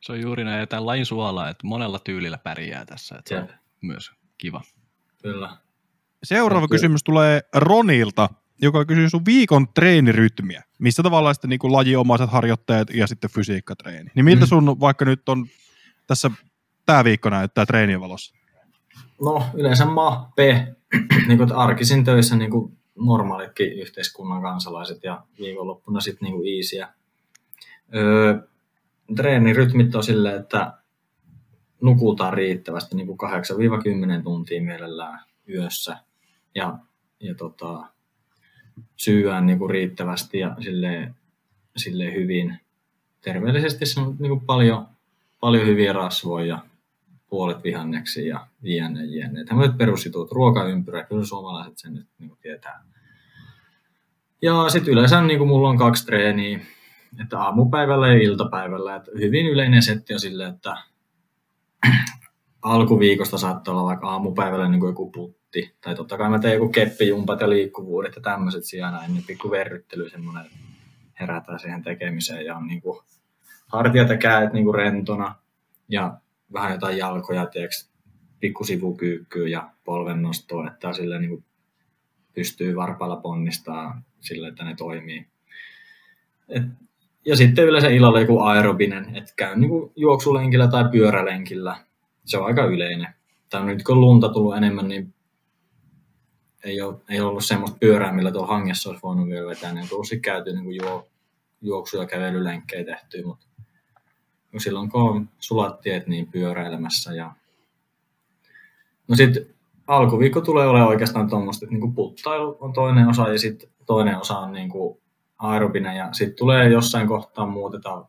Se 0.00 0.12
on 0.12 0.20
juuri 0.20 0.44
näin, 0.44 0.60
ja 0.60 0.66
tämän 0.66 0.86
lajin 0.86 1.06
suola, 1.06 1.48
että 1.48 1.66
monella 1.66 1.98
tyylillä 1.98 2.38
pärjää 2.38 2.84
tässä. 2.84 3.16
Että 3.18 3.28
se 3.28 3.38
on 3.38 3.48
myös 3.80 4.10
kiva. 4.38 4.62
Kyllä. 5.22 5.56
Seuraava 6.22 6.66
Kyllä. 6.68 6.78
kysymys 6.78 7.04
tulee 7.04 7.40
Ronilta, 7.54 8.28
joka 8.62 8.84
kysyy 8.84 9.10
sun 9.10 9.24
viikon 9.24 9.68
treenirytmiä. 9.68 10.62
Missä 10.78 11.02
tavallaan 11.02 11.34
sitten 11.34 11.50
niin 11.50 11.72
lajiomaiset 11.72 12.30
harjoitteet 12.30 12.90
ja 12.94 13.06
sitten 13.06 13.30
fysiikkatreeni. 13.30 14.10
Niin 14.14 14.24
miltä 14.24 14.44
Mm. 14.44 14.48
sun 14.48 14.80
vaikka 14.80 15.04
nyt 15.04 15.28
on 15.28 15.46
tässä 16.06 16.30
tämä 16.86 17.04
viikko 17.04 17.30
näyttää 17.30 17.66
treenien 17.66 18.00
valossa? 18.00 18.34
No 19.22 19.46
yleensä 19.54 19.84
mappe, 19.84 20.76
niin 21.28 21.38
kuin 21.38 21.52
arkisin 21.52 22.04
töissä 22.04 22.36
niin 22.36 22.50
kuin 22.50 22.78
normaalitkin 22.96 23.72
yhteiskunnan 23.72 24.42
kansalaiset 24.42 25.04
ja 25.04 25.22
viikonloppuna 25.38 26.00
sitten 26.00 26.26
niin 26.26 26.36
kuin 26.36 26.48
iisiä. 26.48 26.88
Öö, 27.94 28.38
treenirytmit 29.16 29.94
on 29.94 30.02
silleen, 30.02 30.40
että 30.40 30.72
nukutaan 31.80 32.32
riittävästi 32.32 32.96
niin 32.96 33.06
kuin 33.06 33.18
8-10 34.20 34.22
tuntia 34.22 34.62
mielellään 34.62 35.20
yössä 35.48 35.96
ja, 36.54 36.78
ja 37.20 37.34
tota, 37.34 37.84
syyään 38.96 39.46
niin 39.46 39.58
kuin 39.58 39.70
riittävästi 39.70 40.38
ja 40.38 40.56
silleen, 40.60 41.14
silleen 41.76 42.14
hyvin. 42.14 42.60
Terveellisesti 43.20 43.86
se 43.86 44.00
on 44.00 44.16
niin 44.18 44.30
kuin 44.30 44.46
paljon, 44.46 44.86
paljon 45.40 45.66
hyviä 45.66 45.92
rasvoja 45.92 46.46
ja 46.46 46.58
puolet 47.28 47.64
vihanneksi 47.64 48.26
ja 48.26 48.46
jne. 48.62 49.04
jne. 49.04 49.44
Tämmöiset 49.44 49.78
perusjutut, 49.78 50.32
ruokaympyrä, 50.32 51.04
kyllä 51.04 51.24
suomalaiset 51.24 51.78
sen 51.78 51.94
nyt 51.94 52.08
niin 52.18 52.36
tietää. 52.40 52.84
Ja 54.42 54.68
sitten 54.68 54.92
yleensä 54.92 55.22
niin 55.22 55.38
kuin 55.38 55.48
mulla 55.48 55.68
on 55.68 55.78
kaksi 55.78 56.06
treeniä, 56.06 56.60
että 57.22 57.40
aamupäivällä 57.40 58.08
ja 58.08 58.22
iltapäivällä. 58.22 58.96
Että 58.96 59.10
hyvin 59.18 59.46
yleinen 59.46 59.82
setti 59.82 60.14
on 60.14 60.20
silleen, 60.20 60.54
että 60.54 60.76
alkuviikosta 62.62 63.38
saattaa 63.38 63.74
olla 63.74 63.84
vaikka 63.84 64.08
aamupäivällä 64.08 64.68
niin 64.68 64.80
kuin 64.80 64.90
joku 64.90 65.10
putti. 65.10 65.76
Tai 65.80 65.94
totta 65.94 66.18
kai 66.18 66.30
mä 66.30 66.38
teen 66.38 66.54
joku 66.54 66.68
keppijumpat 66.68 67.40
ja 67.40 67.50
liikkuvuudet 67.50 68.16
ja 68.16 68.22
tämmöiset 68.22 68.64
siellä 68.64 68.90
näin, 68.90 69.14
niin 69.14 69.24
pikku 69.26 69.50
verryttely 69.50 70.08
semmoinen, 70.10 70.44
herätään 71.20 71.58
siihen 71.58 71.82
tekemiseen 71.82 72.44
ja 72.44 72.56
on 72.56 72.66
niin 72.66 72.82
kuin 72.82 72.98
hartiat 73.66 74.08
ja 74.08 74.16
kädet 74.16 74.52
niin 74.52 74.64
kuin 74.64 74.74
rentona 74.74 75.34
ja 75.88 76.18
vähän 76.52 76.72
jotain 76.72 76.98
jalkoja, 76.98 77.46
tiedätkö, 77.46 77.76
pikku 78.40 78.64
sivukyykkyä 78.64 79.48
ja 79.48 79.70
polvennostoa, 79.84 80.66
että 80.66 80.92
sille 80.92 81.18
niin 81.18 81.44
pystyy 82.34 82.76
varpailla 82.76 83.16
ponnistaa 83.16 84.02
sille, 84.20 84.48
että 84.48 84.64
ne 84.64 84.74
toimii. 84.74 85.26
Et, 86.48 86.62
ja 87.24 87.36
sitten 87.36 87.64
yleensä 87.64 87.88
illalla 87.88 88.20
joku 88.20 88.40
aerobinen, 88.40 89.16
että 89.16 89.32
käy 89.36 89.56
niin 89.56 89.70
juoksulenkillä 89.96 90.68
tai 90.68 90.84
pyörälenkillä. 90.92 91.76
Se 92.24 92.38
on 92.38 92.46
aika 92.46 92.64
yleinen. 92.64 93.08
Tai 93.50 93.66
nyt 93.66 93.82
kun 93.82 94.00
lunta 94.00 94.28
tullut 94.28 94.56
enemmän, 94.56 94.88
niin 94.88 95.14
ei 96.64 96.80
ole, 96.80 96.96
ei 97.08 97.20
ollut 97.20 97.44
semmoista 97.44 97.78
pyörää, 97.80 98.12
millä 98.12 98.32
tuolla 98.32 98.46
hangessa 98.46 98.88
olisi 98.90 99.02
voinut 99.02 99.28
vielä 99.28 99.46
vetää. 99.46 99.74
Ne 99.74 99.80
on 99.80 99.88
tullut 99.88 100.06
käyty 100.22 100.52
niin 100.52 100.74
juo, 100.82 101.08
juoksu- 101.60 101.96
ja 101.96 102.06
kävelylenkkejä 102.06 102.84
tehtyä, 102.84 103.22
mutta 103.24 103.46
silloin 104.58 104.90
kun 104.90 105.10
on 105.10 105.28
sulat 105.38 105.80
tiet, 105.80 106.06
niin 106.06 106.26
pyöräilemässä. 106.26 107.14
Ja... 107.14 107.32
No 109.08 109.16
sitten 109.16 109.46
alkuviikko 109.86 110.40
tulee 110.40 110.66
olemaan 110.66 110.88
oikeastaan 110.88 111.30
tuommoista, 111.30 111.64
että 111.64 111.72
niinku 111.72 111.92
puttailu 111.92 112.56
on 112.60 112.72
toinen 112.72 113.08
osa 113.08 113.28
ja 113.28 113.38
sitten 113.38 113.68
toinen 113.86 114.18
osa 114.18 114.38
on 114.38 114.52
niinku 114.52 115.00
aerobinen 115.38 115.96
ja 115.96 116.12
sitten 116.12 116.38
tulee 116.38 116.68
jossain 116.68 117.08
kohtaa 117.08 117.46
muutetaan. 117.46 118.04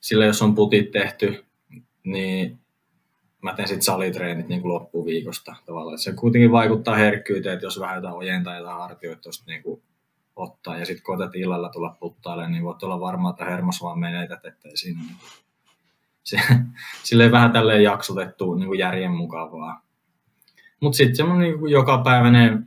Sillä 0.00 0.24
jos 0.24 0.42
on 0.42 0.54
putit 0.54 0.90
tehty, 0.90 1.44
niin 2.04 2.58
mä 3.42 3.54
teen 3.54 3.68
sitten 3.68 3.84
salitreenit 3.84 4.48
niin 4.48 4.68
loppuviikosta 4.68 5.56
tavallaan. 5.66 5.98
Se 5.98 6.12
kuitenkin 6.12 6.52
vaikuttaa 6.52 6.96
herkkyyteen, 6.96 7.54
että 7.54 7.66
jos 7.66 7.80
vähän 7.80 7.96
jotain 7.96 8.14
ojentaa 8.14 8.56
jotain 8.56 8.78
hartioita 8.78 9.22
tuosta 9.22 9.44
niin 9.46 9.62
ottaa 10.36 10.78
ja 10.78 10.86
sitten 10.86 11.04
koetat 11.04 11.36
illalla 11.36 11.68
tulla 11.68 11.96
puttailemaan, 12.00 12.52
niin 12.52 12.64
voit 12.64 12.82
olla 12.82 13.00
varma, 13.00 13.30
että 13.30 13.44
hermos 13.44 13.82
vaan 13.82 13.98
menetät, 13.98 14.44
ettei 14.44 14.76
siinä 14.76 15.00
niin 15.00 15.16
se, 16.24 16.36
silleen 17.02 17.32
vähän 17.32 17.52
tälleen 17.52 17.82
jaksotettu 17.82 18.54
niin 18.54 18.78
järjen 18.78 19.10
mukavaa. 19.10 19.82
Mutta 20.80 20.96
sitten 20.96 21.16
semmoinen 21.16 21.50
niin 21.50 21.70
jokapäiväinen 21.70 22.66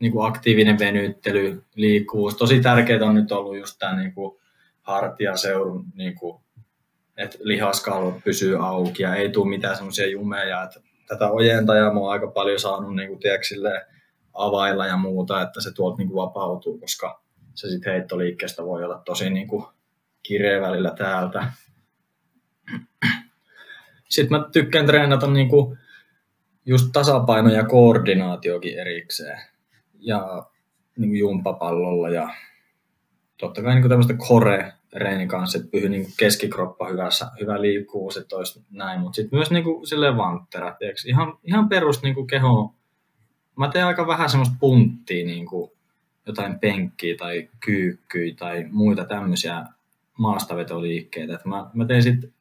niin 0.00 0.12
kuin 0.12 0.26
aktiivinen 0.26 0.78
venyttely, 0.78 1.64
liikkuvuus. 1.74 2.36
Tosi 2.36 2.60
tärkeää 2.60 3.04
on 3.04 3.14
nyt 3.14 3.32
ollut 3.32 3.58
just 3.58 3.78
tämä 3.78 3.96
niin 3.96 4.12
hartiaseurun, 4.82 5.84
niin 5.94 6.14
kuin, 6.14 6.40
että 7.16 7.38
lihaskalvot 7.40 8.24
pysyy 8.24 8.66
auki 8.66 9.02
ja 9.02 9.14
ei 9.14 9.28
tule 9.28 9.48
mitään 9.48 9.76
semmoisia 9.76 10.10
jumeja, 10.10 10.62
että 10.62 10.80
tätä 11.08 11.30
ojentajaa 11.30 11.92
mä 11.92 12.00
oon 12.00 12.12
aika 12.12 12.26
paljon 12.26 12.60
saanut 12.60 12.96
niin 12.96 13.08
kuin, 13.08 13.20
tiedätkö, 13.20 13.46
silleen, 13.46 13.80
availla 14.36 14.86
ja 14.86 14.96
muuta, 14.96 15.42
että 15.42 15.60
se 15.60 15.72
tuolta 15.72 15.96
niin 15.98 16.08
kuin, 16.08 16.16
vapautuu, 16.16 16.78
koska 16.78 17.22
se 17.54 17.68
sitten 17.68 17.92
heittoliikkeestä 17.92 18.64
voi 18.64 18.84
olla 18.84 19.02
tosi 19.04 19.30
niin 19.30 19.48
kuin, 19.48 19.66
kireä 20.22 20.60
välillä 20.60 20.90
täältä. 20.90 21.52
Sitten 24.08 24.38
mä 24.38 24.48
tykkään 24.52 24.86
treenata 24.86 25.26
niin 25.26 25.48
kuin, 25.48 25.78
just 26.66 26.88
tasapaino 26.92 27.50
ja 27.50 27.64
koordinaatiokin 27.64 28.78
erikseen. 28.78 29.40
Ja 29.98 30.46
niin 30.98 31.10
kuin 31.10 31.18
jumppapallolla 31.18 32.08
ja 32.08 32.28
totta 33.36 33.62
kai 33.62 33.74
niin 33.74 33.88
tämmöistä 33.88 34.14
kore 34.28 34.72
reeni 34.92 35.26
kanssa, 35.26 35.58
että 35.58 35.70
pyhy 35.70 35.88
niin 35.88 36.06
keskikroppa 36.18 36.88
hyvässä, 36.88 37.26
hyvä 37.40 37.60
liikkuvuus, 37.60 38.16
että 38.16 38.36
olisi 38.36 38.64
näin, 38.70 39.00
mutta 39.00 39.16
sitten 39.16 39.38
myös 39.38 39.50
niin 39.50 39.64
kuin, 39.64 39.86
silleen 39.86 40.16
vanttera, 40.16 40.76
ihan, 41.06 41.38
ihan 41.44 41.68
perus 41.68 42.02
niin 42.02 42.14
kuin 42.14 42.26
keho. 42.26 42.74
Mä 43.56 43.68
teen 43.68 43.86
aika 43.86 44.06
vähän 44.06 44.30
semmoista 44.30 44.56
punttia, 44.60 45.26
niin 45.26 45.46
kuin 45.46 45.70
jotain 46.26 46.58
penkkiä 46.58 47.16
tai 47.16 47.48
kyykkyä 47.60 48.34
tai 48.38 48.64
muita 48.70 49.04
tämmöisiä 49.04 49.64
maastavetoliikkeitä. 50.18 51.34
Että 51.34 51.48
mä, 51.48 51.70
mä 51.74 51.84
teen 51.84 52.02
sitten 52.02 52.32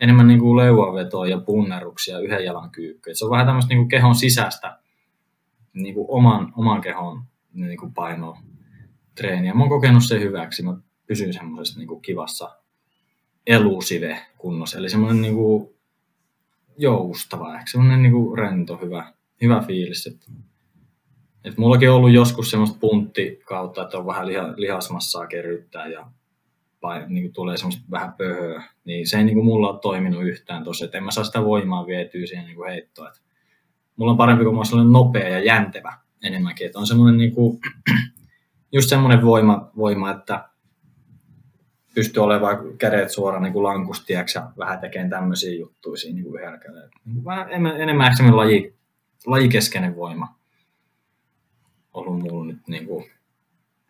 enemmän 0.00 0.26
niin 0.26 0.40
kuin 0.40 0.56
leuanvetoa 0.56 1.26
ja 1.26 1.38
punneruksia 1.38 2.18
yhden 2.18 2.44
jalan 2.44 2.70
kyykkyä. 2.70 3.14
Se 3.14 3.24
on 3.24 3.30
vähän 3.30 3.46
tämmöistä 3.46 3.68
niin 3.68 3.78
kuin 3.78 3.88
kehon 3.88 4.14
sisäistä 4.14 4.78
niin 5.72 5.94
kuin 5.94 6.06
oman, 6.08 6.52
oman 6.56 6.80
kehon 6.80 7.22
niin 7.52 7.78
kuin 7.78 7.94
paino 7.94 8.36
treeniä. 9.14 9.54
Mä 9.54 9.60
oon 9.60 9.68
kokenut 9.68 10.04
sen 10.04 10.20
hyväksi. 10.20 10.62
Mä 10.62 10.76
pysyn 11.06 11.32
semmoisessa 11.32 11.80
niin 11.80 12.02
kivassa 12.02 12.56
elusive 13.46 14.26
kunnossa. 14.38 14.78
Eli 14.78 14.88
semmoinen 14.88 15.22
niin 15.22 15.34
kuin 15.34 15.74
joustava, 16.78 17.54
ehkä 17.54 17.70
semmoinen 17.70 18.02
niin 18.02 18.12
kuin 18.12 18.38
rento, 18.38 18.76
hyvä, 18.82 19.12
hyvä 19.42 19.60
fiilis. 19.60 20.06
Että, 20.06 20.26
että 21.44 21.60
mullakin 21.60 21.90
on 21.90 21.96
ollut 21.96 22.12
joskus 22.12 22.50
semmoista 22.50 22.78
puntti 22.80 23.40
kautta, 23.44 23.82
että 23.82 23.98
on 23.98 24.06
vähän 24.06 24.26
liha, 24.26 24.54
lihasmassaa 24.56 25.26
kerryttää 25.26 25.86
ja 25.86 26.06
pain, 26.80 27.04
niin 27.08 27.32
tulee 27.32 27.56
semmoista 27.56 27.82
vähän 27.90 28.12
pöhöä. 28.12 28.62
Niin 28.84 29.06
se 29.06 29.18
ei 29.18 29.24
niin 29.24 29.34
kuin 29.34 29.44
mulla 29.44 29.70
ole 29.70 29.78
toiminut 29.80 30.24
yhtään 30.24 30.64
tossa, 30.64 30.84
että 30.84 30.98
en 30.98 31.04
mä 31.04 31.10
saa 31.10 31.24
sitä 31.24 31.44
voimaa 31.44 31.86
vietyä 31.86 32.26
siihen 32.26 32.44
niin 32.44 32.56
kuin 32.56 32.70
heittoon. 32.70 33.08
Että 33.08 33.20
mulla 33.96 34.12
on 34.12 34.18
parempi, 34.18 34.44
kun 34.44 34.54
mä 34.54 34.62
oon 34.72 34.92
nopea 34.92 35.28
ja 35.28 35.44
jäntevä 35.44 35.98
enemmänkin. 36.22 36.66
Että 36.66 36.78
on 36.78 36.86
semmoinen 36.86 37.18
niin 37.18 37.32
kuin, 37.34 37.60
just 38.72 38.88
semmoinen 38.88 39.22
voima, 39.22 39.70
voima, 39.76 40.10
että 40.10 40.48
pystyy 41.94 42.22
olemaan 42.22 42.78
kädet 42.78 43.10
suoraan 43.10 43.42
niin 43.42 43.62
lankustiaksi 43.62 44.38
ja 44.38 44.50
vähän 44.58 44.80
tekemään 44.80 45.10
tämmöisiä 45.10 45.54
juttuja 45.54 45.96
siinä 45.96 46.14
niin 46.14 46.24
kuin 46.24 46.40
Niin 47.04 47.24
vähän 47.24 47.50
enemmän 47.80 48.06
ehkä 48.06 48.16
semmoinen 48.16 48.36
laji, 48.36 48.74
lajikeskeinen 49.26 49.96
voima 49.96 50.43
ollut 51.94 52.18
mulla 52.18 52.46
nyt 52.46 52.68
niin 52.68 52.86
kuin 52.86 53.04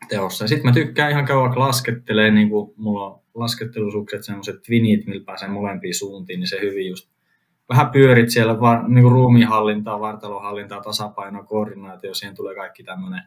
teossa. 0.09 0.49
Sitten 0.49 0.71
mä 0.71 0.75
tykkään 0.75 1.11
ihan 1.11 1.25
kauan 1.25 1.59
laskettelee, 1.59 2.31
niin 2.31 2.49
kuin 2.49 2.73
mulla 2.77 3.07
on 3.07 3.21
laskettelusukset, 3.35 4.25
semmoiset 4.25 4.63
twinit, 4.63 5.07
millä 5.07 5.25
pääsee 5.25 5.49
molempiin 5.49 5.95
suuntiin, 5.95 6.41
niin 6.41 6.49
se 6.49 6.61
hyvin 6.61 6.89
just 6.89 7.09
vähän 7.69 7.91
pyörit 7.91 8.31
siellä 8.31 8.61
var, 8.61 8.89
niin 8.89 9.03
kuin 9.03 9.13
ruumiinhallintaa, 9.13 10.01
vartalohallintaa, 10.01 10.81
tasapainoa, 10.81 11.43
koordinaatio, 11.43 12.15
siihen 12.15 12.37
tulee 12.37 12.55
kaikki 12.55 12.83
tämmöinen 12.83 13.23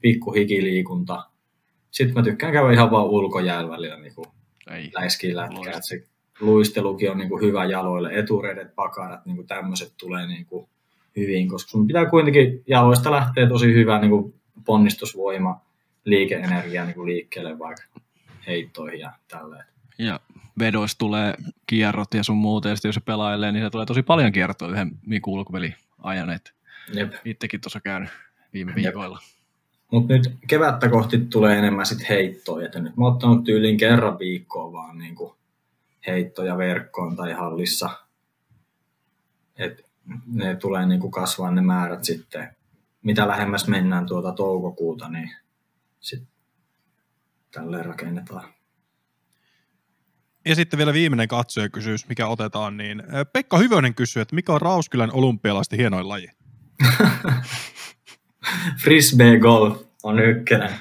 pikku 0.00 0.32
hikiliikunta. 0.32 1.24
Sitten 1.90 2.14
mä 2.14 2.22
tykkään 2.22 2.52
käydä 2.52 2.72
ihan 2.72 2.90
vaan 2.90 3.06
ulkojäällä 3.06 3.70
välillä 3.70 3.96
niin 3.96 4.14
kuin 4.14 4.26
läiskiin 4.94 5.36
lätkää. 5.36 5.80
Se 5.80 6.06
luistelukin 6.40 7.10
on 7.10 7.18
niin 7.18 7.28
kuin 7.28 7.42
hyvä 7.42 7.64
jaloille, 7.64 8.10
eturedet, 8.12 8.74
pakarat, 8.74 9.26
niin 9.26 9.36
kuin 9.36 9.46
tämmöiset 9.46 9.94
tulee 10.00 10.26
niin 10.26 10.46
kuin 10.46 10.68
hyvin, 11.16 11.48
koska 11.48 11.70
sun 11.70 11.86
pitää 11.86 12.06
kuitenkin 12.06 12.62
jaloista 12.66 13.10
lähteä 13.10 13.48
tosi 13.48 13.74
hyvä 13.74 13.98
niin 13.98 14.10
kuin 14.10 14.34
ponnistusvoima, 14.64 15.60
liikeenergia 16.04 16.84
niin 16.84 16.94
kuin 16.94 17.06
liikkeelle 17.06 17.58
vaikka 17.58 17.82
heittoihin 18.46 19.00
ja 19.00 19.12
tälleen. 19.28 19.64
Ja 19.98 20.20
vedoista 20.58 20.98
tulee 20.98 21.34
kierrot 21.66 22.14
ja 22.14 22.22
sun 22.22 22.36
muuta, 22.36 22.68
ja 22.68 22.76
jos 22.84 22.94
se 22.94 23.00
pelailee, 23.00 23.52
niin 23.52 23.64
se 23.64 23.70
tulee 23.70 23.86
tosi 23.86 24.02
paljon 24.02 24.32
kiertoa 24.32 24.68
yhden 24.68 24.90
Miku 25.06 25.34
ulkoveli 25.34 25.74
ajan, 25.98 26.30
että 26.30 26.50
itsekin 27.24 27.60
tuossa 27.60 27.80
käynyt 27.80 28.10
viime 28.52 28.74
viikoilla. 28.74 29.18
Mutta 29.90 30.14
nyt 30.14 30.32
kevättä 30.46 30.88
kohti 30.88 31.18
tulee 31.18 31.58
enemmän 31.58 31.86
sit 31.86 32.08
heittoja, 32.08 32.66
että 32.66 32.80
nyt 32.80 32.96
mä 32.96 33.04
oon 33.04 33.12
ottanut 33.12 33.44
tyyliin 33.44 33.76
kerran 33.76 34.18
viikkoa 34.18 34.72
vaan 34.72 34.98
niin 34.98 35.14
kuin 35.14 35.32
heittoja 36.06 36.58
verkkoon 36.58 37.16
tai 37.16 37.32
hallissa. 37.32 37.90
Et 39.56 39.84
ne 40.26 40.56
tulee 40.56 40.86
niin 40.86 41.00
kuin 41.00 41.10
kasvaa 41.10 41.50
ne 41.50 41.60
määrät 41.60 42.04
sitten. 42.04 42.56
Mitä 43.02 43.28
lähemmäs 43.28 43.68
mennään 43.68 44.06
tuota 44.06 44.32
toukokuuta, 44.32 45.08
niin 45.08 45.30
sitten 46.00 46.28
tälleen 47.50 47.84
rakennetaan. 47.84 48.54
Ja 50.44 50.54
sitten 50.54 50.78
vielä 50.78 50.92
viimeinen 50.92 51.28
katsojakysymys, 51.28 52.08
mikä 52.08 52.26
otetaan, 52.26 52.76
niin 52.76 53.02
Pekka 53.32 53.58
Hyvönen 53.58 53.94
kysyy, 53.94 54.22
että 54.22 54.34
mikä 54.34 54.52
on 54.52 54.60
Rauskylän 54.60 55.12
olympialaisten 55.12 55.78
hienoin 55.78 56.08
laji? 56.08 56.28
Frisbee 58.82 59.38
golf 59.38 59.82
on 60.02 60.18
ykkönen. 60.18 60.70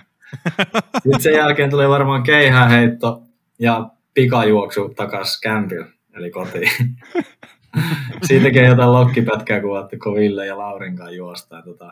Sitten 1.04 1.22
sen 1.22 1.34
jälkeen 1.34 1.70
tulee 1.70 1.90
varmaan 1.90 2.24
keihäheitto 2.24 3.24
ja 3.60 3.90
pikajuoksu 4.14 4.90
takas 4.90 5.40
kämpillä, 5.40 5.88
eli 6.14 6.32
kotiin. 6.32 6.72
Siitäkin 8.28 8.66
jotain 8.66 8.94
lokkipätkää 8.94 9.62
kuvattu, 9.62 9.96
kun 10.04 10.16
Ville 10.16 10.46
ja 10.46 10.58
Laurin 10.58 10.96
kanssa 10.96 11.16
juostaan 11.16 11.64
tota, 11.64 11.92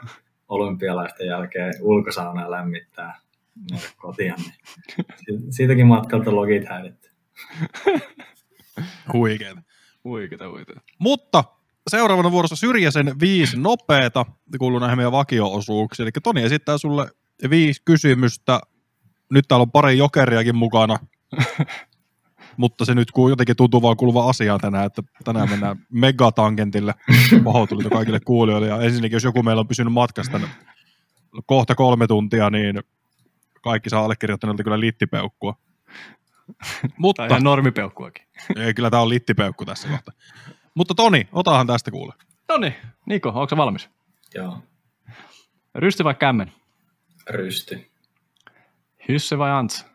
olympialaisten 0.49 1.27
jälkeen 1.27 1.73
ulkosaunaa 1.81 2.51
lämmittää 2.51 3.19
kotiin. 3.97 4.33
Niin 5.27 5.53
siitäkin 5.53 5.87
matkalta 5.87 6.35
logit 6.35 6.69
häiritty. 6.69 7.09
Huikeeta. 9.13 9.61
Huikeeta, 10.03 10.49
huikeeta. 10.49 10.81
Mutta 10.99 11.43
seuraavana 11.87 12.31
vuorossa 12.31 12.55
Syrjäsen 12.55 13.19
viisi 13.19 13.59
nopeeta, 13.59 14.25
kuuluu 14.59 14.79
näihin 14.79 14.97
meidän 14.97 15.11
vakio-osuuksiin. 15.11 16.03
Eli 16.03 16.11
Toni 16.23 16.43
esittää 16.43 16.77
sulle 16.77 17.09
viisi 17.49 17.81
kysymystä. 17.85 18.59
Nyt 19.31 19.45
täällä 19.47 19.61
on 19.61 19.71
pari 19.71 19.97
jokeriakin 19.97 20.55
mukana. 20.55 20.97
Mutta 22.61 22.85
se 22.85 22.95
nyt 22.95 23.11
jotenkin 23.29 23.55
tuntuu 23.55 23.81
vaan 23.81 23.97
kuuluva 23.97 24.29
asiaan 24.29 24.59
tänään, 24.59 24.85
että 24.85 25.03
tänään 25.23 25.49
mennään 25.49 25.77
megatangentille. 25.89 26.93
Pahoittelut 27.43 27.85
kaikille 27.93 28.19
kuulijoille. 28.19 28.67
Ja 28.67 28.81
ensinnäkin, 28.81 29.15
jos 29.15 29.23
joku 29.23 29.43
meillä 29.43 29.59
on 29.59 29.67
pysynyt 29.67 29.93
matkasta 29.93 30.39
kohta 31.45 31.75
kolme 31.75 32.07
tuntia, 32.07 32.49
niin 32.49 32.79
kaikki 33.61 33.89
saa 33.89 34.03
allekirjoittaneelta 34.03 34.63
kyllä 34.63 34.79
littipeukkua. 34.79 35.55
Mutta, 36.97 37.21
tai 37.21 37.29
ihan 37.29 37.43
normipeukkuakin. 37.43 38.25
Ei, 38.55 38.73
kyllä 38.73 38.89
tämä 38.89 39.01
on 39.01 39.09
littipeukku 39.09 39.65
tässä 39.65 39.87
kohtaa. 39.87 40.15
Mutta 40.73 40.95
Toni, 40.95 41.27
otahan 41.31 41.67
tästä 41.67 41.91
kuule. 41.91 42.13
No 42.49 42.57
niin, 42.57 42.75
Niko, 43.05 43.29
onko 43.29 43.57
valmis? 43.57 43.89
Joo. 44.35 44.57
Rysti 45.75 46.03
vai 46.03 46.15
kämmen? 46.15 46.51
Rysty. 47.29 47.91
Hysse 49.07 49.37
vai 49.37 49.51
Ants? 49.51 49.85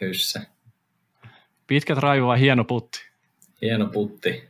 Hysse. 0.00 0.57
Pitkät 1.68 1.98
raivu 1.98 2.26
vai 2.26 2.40
hieno 2.40 2.64
putti? 2.64 3.00
Hieno 3.62 3.86
putti. 3.86 4.48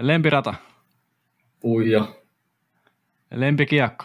Lempirata? 0.00 0.54
Puijo. 1.60 2.22
Lempikiekko? 3.30 4.04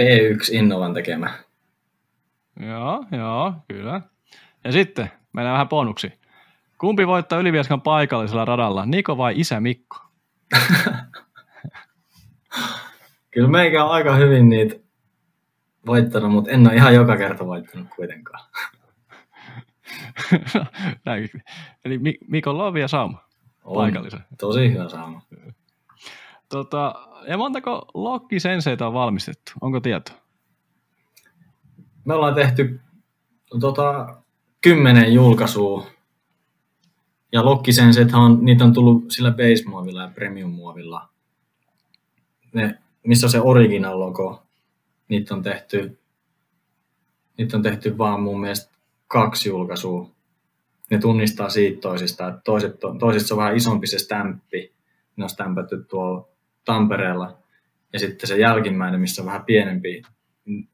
P1 0.00 0.52
Innovan 0.54 0.94
tekemä. 0.94 1.38
Joo, 2.60 3.04
joo, 3.12 3.54
kyllä. 3.68 4.00
Ja 4.64 4.72
sitten 4.72 5.10
mennään 5.32 5.52
vähän 5.54 5.68
bonuksi. 5.68 6.12
Kumpi 6.78 7.06
voittaa 7.06 7.38
Ylivieskan 7.38 7.80
paikallisella 7.80 8.44
radalla, 8.44 8.86
Niko 8.86 9.16
vai 9.16 9.40
isä 9.40 9.60
Mikko? 9.60 9.96
Kyllä 13.30 13.48
meikä 13.48 13.84
on 13.84 13.90
aika 13.90 14.14
hyvin 14.14 14.48
niitä 14.48 14.83
voittanut, 15.86 16.32
mutta 16.32 16.50
en 16.50 16.66
ole 16.66 16.76
ihan 16.76 16.94
joka 16.94 17.16
kerta 17.16 17.46
voittanut 17.46 17.88
kuitenkaan. 17.96 18.44
Eli 21.84 22.00
Mikon 22.28 22.58
Lovi 22.58 22.80
ja 22.80 22.88
Sauma 22.88 23.24
paikallisen. 23.74 24.20
Tosi 24.40 24.72
hyvä 24.72 24.88
Sauma. 24.88 25.22
Tota, 26.48 26.94
ja 27.28 27.36
montako 27.36 27.86
Lokki 27.94 28.40
Senseitä 28.40 28.86
on 28.86 28.94
valmistettu? 28.94 29.52
Onko 29.60 29.80
tieto? 29.80 30.12
Me 32.04 32.14
ollaan 32.14 32.34
tehty 32.34 32.80
tota, 33.60 34.16
kymmenen 34.60 35.14
julkaisua. 35.14 35.86
Ja 37.32 37.44
Lokkisensethan 37.44 38.22
on, 38.22 38.44
niitä 38.44 38.64
on 38.64 38.72
tullut 38.72 39.04
sillä 39.10 39.30
base-muovilla 39.30 40.02
ja 40.02 40.08
premium-muovilla. 40.14 41.08
Ne, 42.52 42.78
missä 43.06 43.26
on 43.26 43.30
se 43.30 43.40
original 43.40 44.00
logo, 44.00 44.43
niitä 45.14 45.34
on 45.34 45.42
tehty, 45.42 45.98
niitä 47.38 47.56
on 47.56 47.62
tehty 47.62 47.98
vaan 47.98 48.22
mun 48.22 48.40
mielestä 48.40 48.74
kaksi 49.06 49.48
julkaisua. 49.48 50.10
ne 50.90 50.98
tunnistaa 50.98 51.48
siitä 51.48 51.80
toisista, 51.80 52.28
että 52.28 52.40
toiset, 52.44 52.76
toisissa 52.98 53.34
on 53.34 53.38
vähän 53.38 53.56
isompi 53.56 53.86
se 53.86 53.98
stämppi, 53.98 54.72
ne 55.16 55.24
on 55.24 55.30
stämpätty 55.30 55.84
tuolla 55.84 56.28
Tampereella, 56.64 57.38
ja 57.92 57.98
sitten 57.98 58.28
se 58.28 58.38
jälkimmäinen, 58.38 59.00
missä 59.00 59.22
on 59.22 59.26
vähän 59.26 59.44
pienempi, 59.44 60.02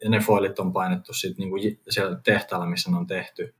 ja 0.05 0.11
ne 0.11 0.21
foilit 0.21 0.59
on 0.59 0.73
painettu 0.73 1.13
sit 1.13 1.39
niinku 1.39 1.57
siellä 1.89 2.21
tehtaalla, 2.25 2.67
missä 2.67 2.91
ne 2.91 2.97
on 2.97 3.07
tehty. 3.07 3.55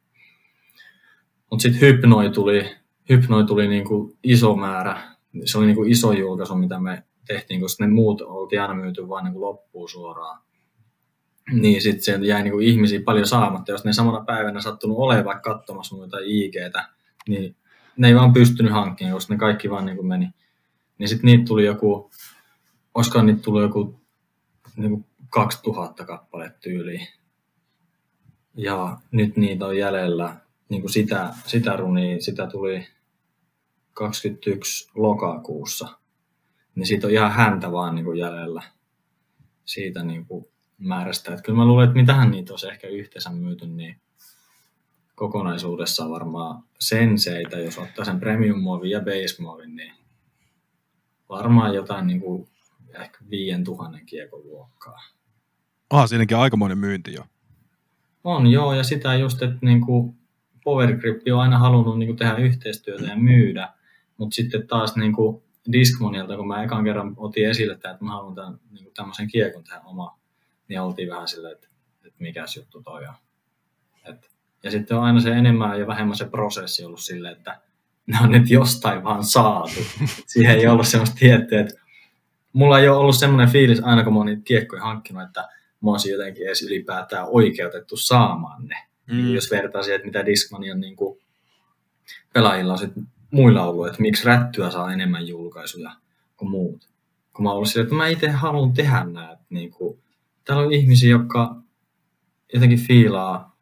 Mutta 1.51 1.63
sitten 1.63 1.81
Hypnoi 1.81 2.31
tuli, 2.31 2.77
Hypnoi 3.09 3.45
tuli 3.45 3.69
niinku 3.69 4.17
iso 4.23 4.57
määrä, 4.57 5.03
se 5.45 5.59
oli 5.59 5.67
niinku 5.67 5.85
iso 5.85 6.13
julkaisu, 6.13 6.55
mitä 6.55 6.81
me 6.81 7.03
tehtiin, 7.27 7.61
koska 7.61 7.87
ne 7.87 7.93
muut 7.93 8.21
oltiin 8.21 8.63
aina 8.63 8.75
myyty 8.75 9.09
vain 9.09 9.25
niinku 9.25 9.41
loppuun 9.41 9.89
suoraan. 9.89 10.43
Niin 11.61 11.83
sitten 11.83 12.03
sieltä 12.03 12.27
jäi 12.27 12.43
niinku 12.43 12.59
ihmisiä 12.59 13.01
paljon 13.05 13.27
saamatta, 13.27 13.73
jos 13.73 13.85
ne 13.85 13.93
samana 13.93 14.25
päivänä 14.25 14.61
sattunut 14.61 14.99
olemaan 14.99 15.25
vaikka 15.25 15.55
katsomassa 15.55 15.97
muita 15.97 16.17
IGtä, 16.25 16.89
niin 17.29 17.57
ne 17.97 18.09
ei 18.09 18.15
vaan 18.15 18.33
pystynyt 18.33 18.73
hankkimaan, 18.73 19.15
koska 19.15 19.35
ne 19.35 19.39
kaikki 19.39 19.71
vaan 19.71 19.87
niinku 19.87 20.03
meni. 20.03 20.29
Niin 20.99 21.09
sitten 21.09 21.27
niitä 21.27 21.45
tuli 21.45 21.65
joku, 21.65 22.11
olisiko 22.95 23.23
niitä 23.23 23.43
tuli 23.43 23.63
joku 23.63 24.01
niinku 24.77 25.07
2000 25.31 26.07
kappaletta 26.07 26.61
tyyliin. 26.61 27.07
Ja 28.55 28.99
nyt 29.11 29.37
niitä 29.37 29.67
on 29.67 29.77
jäljellä, 29.77 30.37
niin 30.69 30.83
kuin 30.83 30.93
sitä, 30.93 31.35
sitä 31.47 31.77
runia, 31.77 32.21
sitä 32.21 32.47
tuli 32.47 32.87
21 33.93 34.91
lokakuussa. 34.95 35.89
Niin 36.75 36.87
siitä 36.87 37.07
on 37.07 37.13
ihan 37.13 37.33
häntä 37.33 37.73
vaan 37.73 37.95
niin 37.95 38.05
kuin 38.05 38.19
jäljellä 38.19 38.63
siitä 39.65 40.03
niin 40.03 40.27
kuin 40.27 40.45
määrästä. 40.81 41.31
Että 41.33 41.43
kyllä 41.43 41.57
mä 41.57 41.65
luulen, 41.65 41.89
että 41.89 42.01
mitähän 42.01 42.31
niitä 42.31 42.53
olisi 42.53 42.69
ehkä 42.69 42.89
yhteensä 42.89 43.31
myyty, 43.31 43.67
niin 43.67 44.01
kokonaisuudessaan 45.15 46.11
varmaan 46.11 46.63
senseitä, 46.79 47.59
jos 47.59 47.79
ottaa 47.79 48.05
sen 48.05 48.21
premium-muovin 48.21 48.91
ja 48.91 49.01
base-muovin, 49.01 49.77
niin 49.77 49.93
varmaan 51.29 51.75
jotain 51.75 52.07
niin 52.07 52.21
kuin 52.21 52.49
ehkä 53.01 53.19
5000 53.31 53.99
kiekon 54.07 54.45
luokkaa. 54.45 55.01
Ah, 55.91 56.09
siinäkin 56.09 56.37
aikamoinen 56.37 56.79
myynti 56.79 57.15
jo. 57.15 57.23
On 58.25 58.47
joo, 58.47 58.75
ja 58.75 58.83
sitä 58.83 59.15
just, 59.15 59.43
että 59.43 59.59
niin 59.63 59.81
kuin 59.81 60.17
Power 60.65 60.97
Grip 60.97 61.21
on 61.33 61.41
aina 61.41 61.59
halunnut 61.59 61.99
niin 61.99 62.07
kuin 62.07 62.17
tehdä 62.17 62.37
yhteistyötä 62.37 63.05
ja 63.05 63.17
myydä, 63.17 63.69
mutta 64.17 64.35
sitten 64.35 64.67
taas 64.67 64.97
niin 64.97 65.13
kuin 65.13 65.43
Discmonilta, 65.73 66.37
kun 66.37 66.49
mä 66.49 66.63
ekan 66.63 66.85
kerran 66.85 67.15
otin 67.17 67.49
esille 67.49 67.73
että 67.73 67.99
mä 68.01 68.11
haluan 68.11 68.35
tämän, 68.35 68.59
niin 68.71 68.85
kuin 68.85 68.95
tämmöisen 68.95 69.29
kiekon 69.29 69.65
tehdä 69.65 69.81
oma, 69.81 70.20
niin 70.71 70.81
oltiin 70.81 71.11
vähän 71.11 71.29
silleen, 71.29 71.53
että, 71.53 71.69
että 72.07 72.19
mikäs 72.19 72.57
juttu 72.57 72.83
toi 72.83 73.07
on. 73.07 73.15
Et, 74.05 74.31
ja 74.63 74.71
sitten 74.71 74.97
on 74.97 75.03
aina 75.03 75.21
se 75.21 75.31
enemmän 75.31 75.81
ja 75.81 75.87
vähemmän 75.87 76.17
se 76.17 76.25
prosessi 76.25 76.85
ollut 76.85 77.01
silleen, 77.01 77.37
että 77.37 77.61
ne 78.07 78.19
on 78.23 78.31
nyt 78.31 78.51
jostain 78.51 79.05
vaan 79.05 79.25
saatu. 79.25 79.81
Siihen 80.27 80.59
ei 80.59 80.67
ollut 80.67 80.87
semmoista 80.87 81.17
tiettyä, 81.19 81.61
että 81.61 81.81
mulla 82.53 82.79
ei 82.79 82.89
ole 82.89 82.99
ollut 82.99 83.17
semmoinen 83.17 83.49
fiilis 83.49 83.81
aina, 83.81 84.05
kun 84.05 84.13
mä 84.13 84.19
oon 84.19 84.27
niitä 84.27 84.43
kiekkoja 84.45 84.83
hankkinut, 84.83 85.23
että 85.23 85.49
mä 85.83 85.91
olisin 85.91 86.13
jotenkin 86.13 86.47
edes 86.47 86.63
ylipäätään 86.63 87.27
oikeutettu 87.31 87.97
saamaan 87.97 88.67
ne. 88.67 88.77
Mm. 89.07 89.35
Jos 89.35 89.51
vertaa 89.51 89.83
siihen, 89.83 89.97
että 89.97 90.07
mitä 90.07 90.27
Discmanian 90.27 90.81
niin 90.81 90.97
kuin 90.97 91.21
pelaajilla 92.33 92.73
on 92.73 92.79
sit 92.79 92.93
muilla 93.31 93.65
ollut, 93.65 93.87
että 93.87 94.03
miksi 94.03 94.25
rättyä 94.25 94.71
saa 94.71 94.93
enemmän 94.93 95.27
julkaisuja 95.27 95.91
kuin 96.37 96.51
muut. 96.51 96.89
Kun 97.33 97.43
mä 97.43 97.49
oon 97.49 97.57
ollut 97.57 97.69
sille, 97.69 97.83
että 97.83 97.95
mä 97.95 98.09
itse 98.09 98.31
haluan 98.31 98.73
tehdä 98.73 99.05
näitä. 99.05 99.43
Niin 99.51 99.71
kuin, 99.71 99.99
täällä 100.51 100.67
on 100.67 100.73
ihmisiä, 100.73 101.11
jotka 101.11 101.57
jotenkin 102.55 102.79
fiilaa 102.79 103.57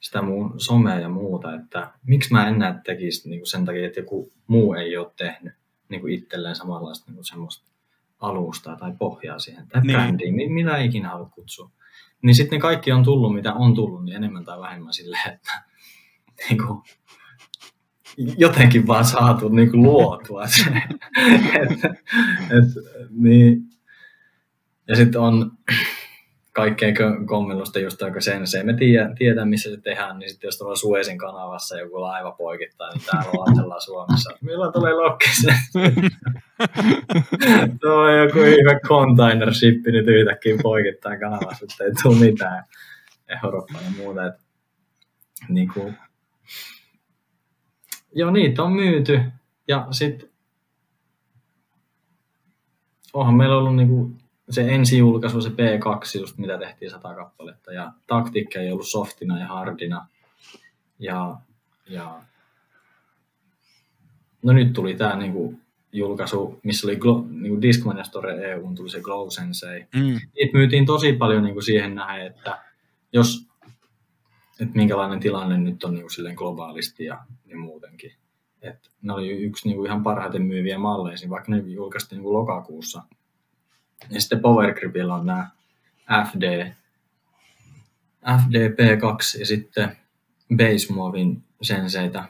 sitä 0.00 0.22
mun 0.22 0.60
somea 0.60 1.00
ja 1.00 1.08
muuta, 1.08 1.54
että 1.54 1.92
miksi 2.06 2.32
mä 2.32 2.48
en 2.48 2.58
näe 2.58 2.74
tekisi 2.84 3.28
niin 3.28 3.40
kuin 3.40 3.46
sen 3.46 3.64
takia, 3.64 3.86
että 3.86 4.00
joku 4.00 4.32
muu 4.46 4.74
ei 4.74 4.96
ole 4.96 5.12
tehnyt 5.16 5.52
niin 5.88 6.00
kuin 6.00 6.14
itselleen 6.14 6.56
samanlaista 6.56 7.04
niin 7.06 7.14
kuin 7.14 7.24
semmoista 7.24 7.70
alustaa 8.20 8.76
tai 8.76 8.92
pohjaa 8.98 9.38
siihen, 9.38 9.68
tai 9.68 9.80
niin. 9.80 9.92
brändiin, 9.92 10.52
mitä 10.52 10.78
ikinä 10.78 11.08
haluat 11.08 11.32
kutsua. 11.34 11.70
Niin 12.22 12.34
sitten 12.34 12.56
ne 12.56 12.60
kaikki 12.60 12.92
on 12.92 13.04
tullut, 13.04 13.34
mitä 13.34 13.54
on 13.54 13.74
tullut, 13.74 14.04
niin 14.04 14.16
enemmän 14.16 14.44
tai 14.44 14.60
vähemmän 14.60 14.92
silleen, 14.92 15.34
että 15.34 15.62
niin 16.48 16.58
kuin, 16.66 16.82
jotenkin 18.38 18.86
vaan 18.86 19.04
saatu 19.04 19.48
niin 19.48 19.70
kuin 19.70 19.82
luotua 19.82 20.46
se. 20.46 20.70
et, 21.62 21.84
et, 22.50 22.68
niin. 23.10 23.62
Ja 24.88 24.96
sitten 24.96 25.20
on 25.20 25.50
kaikkea 26.52 26.92
kommellusta 27.26 27.78
just 27.78 28.02
aika 28.02 28.20
sen, 28.20 28.46
se 28.46 28.62
me 28.62 28.74
tiedä, 28.74 29.14
tiedä, 29.18 29.44
missä 29.44 29.70
se 29.70 29.80
tehdään, 29.80 30.18
niin 30.18 30.30
sitten 30.30 30.48
jos 30.48 30.58
tuolla 30.58 30.76
Suesin 30.76 31.18
kanavassa 31.18 31.78
joku 31.78 32.00
laiva 32.00 32.32
poikittaa, 32.32 32.90
niin 32.90 33.04
täällä 33.04 33.30
ollaan 33.30 33.80
Suomessa. 33.80 34.30
Milloin 34.46 34.72
tulee 34.72 34.94
lokkis? 34.94 35.46
Tuo 37.80 37.94
on 37.94 38.18
joku 38.18 38.38
hyvä 38.38 38.80
container 38.88 39.54
ship 39.54 39.86
nyt 39.86 40.06
yhtäkkiä 40.06 40.56
poikittaa 40.62 41.18
kanavassa, 41.18 41.66
että 41.70 41.84
ei 41.84 41.90
tule 42.02 42.16
mitään 42.16 42.64
Eurooppaa 43.44 43.80
ja 43.80 43.90
muuta. 43.96 44.26
Et, 44.26 44.34
niin 45.48 45.68
kuin, 45.74 45.96
joo, 48.14 48.30
niitä 48.30 48.62
on 48.62 48.72
myyty. 48.72 49.20
Ja 49.68 49.86
sitten 49.90 50.28
onhan 53.12 53.34
meillä 53.34 53.56
ollut 53.56 53.76
niinku 53.76 54.21
se 54.50 54.68
ensi 54.68 54.98
julkaisu, 54.98 55.40
se 55.40 55.48
P2, 55.48 56.20
just 56.20 56.38
mitä 56.38 56.58
tehtiin 56.58 56.90
sata 56.90 57.14
kappaletta, 57.14 57.72
ja 57.72 57.92
taktiikka 58.06 58.58
ei 58.58 58.72
ollut 58.72 58.88
softina 58.88 59.38
ja 59.38 59.46
hardina. 59.46 60.06
Ja, 60.98 61.36
ja 61.90 62.22
no 64.42 64.52
nyt 64.52 64.72
tuli 64.72 64.94
tämä 64.94 65.16
niinku 65.16 65.54
julkaisu, 65.92 66.60
missä 66.62 66.86
oli 66.86 66.96
Glo, 66.96 67.26
niinku 67.30 67.62
Discmania 67.62 68.04
Store 68.04 68.50
EU, 68.50 68.72
tuli 68.74 68.90
se 68.90 69.00
Glow 69.00 69.28
Sensei. 69.28 69.86
Mm. 69.94 70.20
Niitä 70.36 70.52
myytiin 70.52 70.86
tosi 70.86 71.12
paljon 71.12 71.44
niinku 71.44 71.60
siihen 71.60 71.94
nähden, 71.94 72.26
että 72.26 72.62
jos, 73.12 73.46
että 74.60 74.76
minkälainen 74.76 75.20
tilanne 75.20 75.58
nyt 75.58 75.84
on 75.84 75.94
niinku 75.94 76.10
silleen 76.10 76.34
globaalisti 76.34 77.04
ja, 77.04 77.24
ja 77.46 77.56
muutenkin. 77.56 78.12
Et 78.62 78.90
ne 79.02 79.12
oli 79.12 79.28
yksi 79.28 79.68
niinku 79.68 79.84
ihan 79.84 80.02
parhaiten 80.02 80.42
myyviä 80.42 80.78
malleja, 80.78 81.30
vaikka 81.30 81.52
ne 81.52 81.58
julkaistiin 81.58 82.16
niinku 82.16 82.32
lokakuussa– 82.32 83.02
ja 84.10 84.20
sitten 84.20 84.40
Power 84.40 84.74
Gripillä 84.74 85.14
on 85.14 85.26
nämä 85.26 85.50
FD, 86.30 86.72
FDP2 88.26 89.38
ja 89.40 89.46
sitten 89.46 89.96
Base 90.56 90.92
Muovin 90.92 91.44
senseitä. 91.62 92.24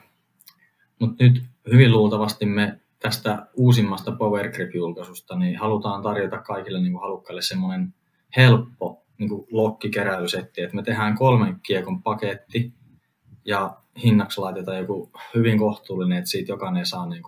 Mutta 0.99 1.23
nyt 1.23 1.43
hyvin 1.71 1.91
luultavasti 1.91 2.45
me 2.45 2.79
tästä 2.99 3.47
uusimmasta 3.53 4.11
Power 4.11 4.51
Grip-julkaisusta 4.51 5.35
niin 5.35 5.59
halutaan 5.59 6.03
tarjota 6.03 6.37
kaikille 6.37 6.81
niin 6.81 6.91
kuin 6.91 7.01
halukkaille 7.01 7.41
semmoinen 7.41 7.93
helppo 8.37 9.03
niin 9.17 9.29
kuin 9.29 9.47
lokkikeräilysetti, 9.51 10.61
että 10.61 10.75
me 10.75 10.83
tehdään 10.83 11.17
kolmen 11.17 11.59
kiekon 11.63 12.03
paketti 12.03 12.73
ja 13.45 13.77
hinnaksi 14.03 14.41
laitetaan 14.41 14.77
joku 14.77 15.11
hyvin 15.35 15.59
kohtuullinen, 15.59 16.17
että 16.17 16.29
siitä 16.29 16.51
jokainen 16.51 16.85
saa 16.85 17.05
niin 17.05 17.23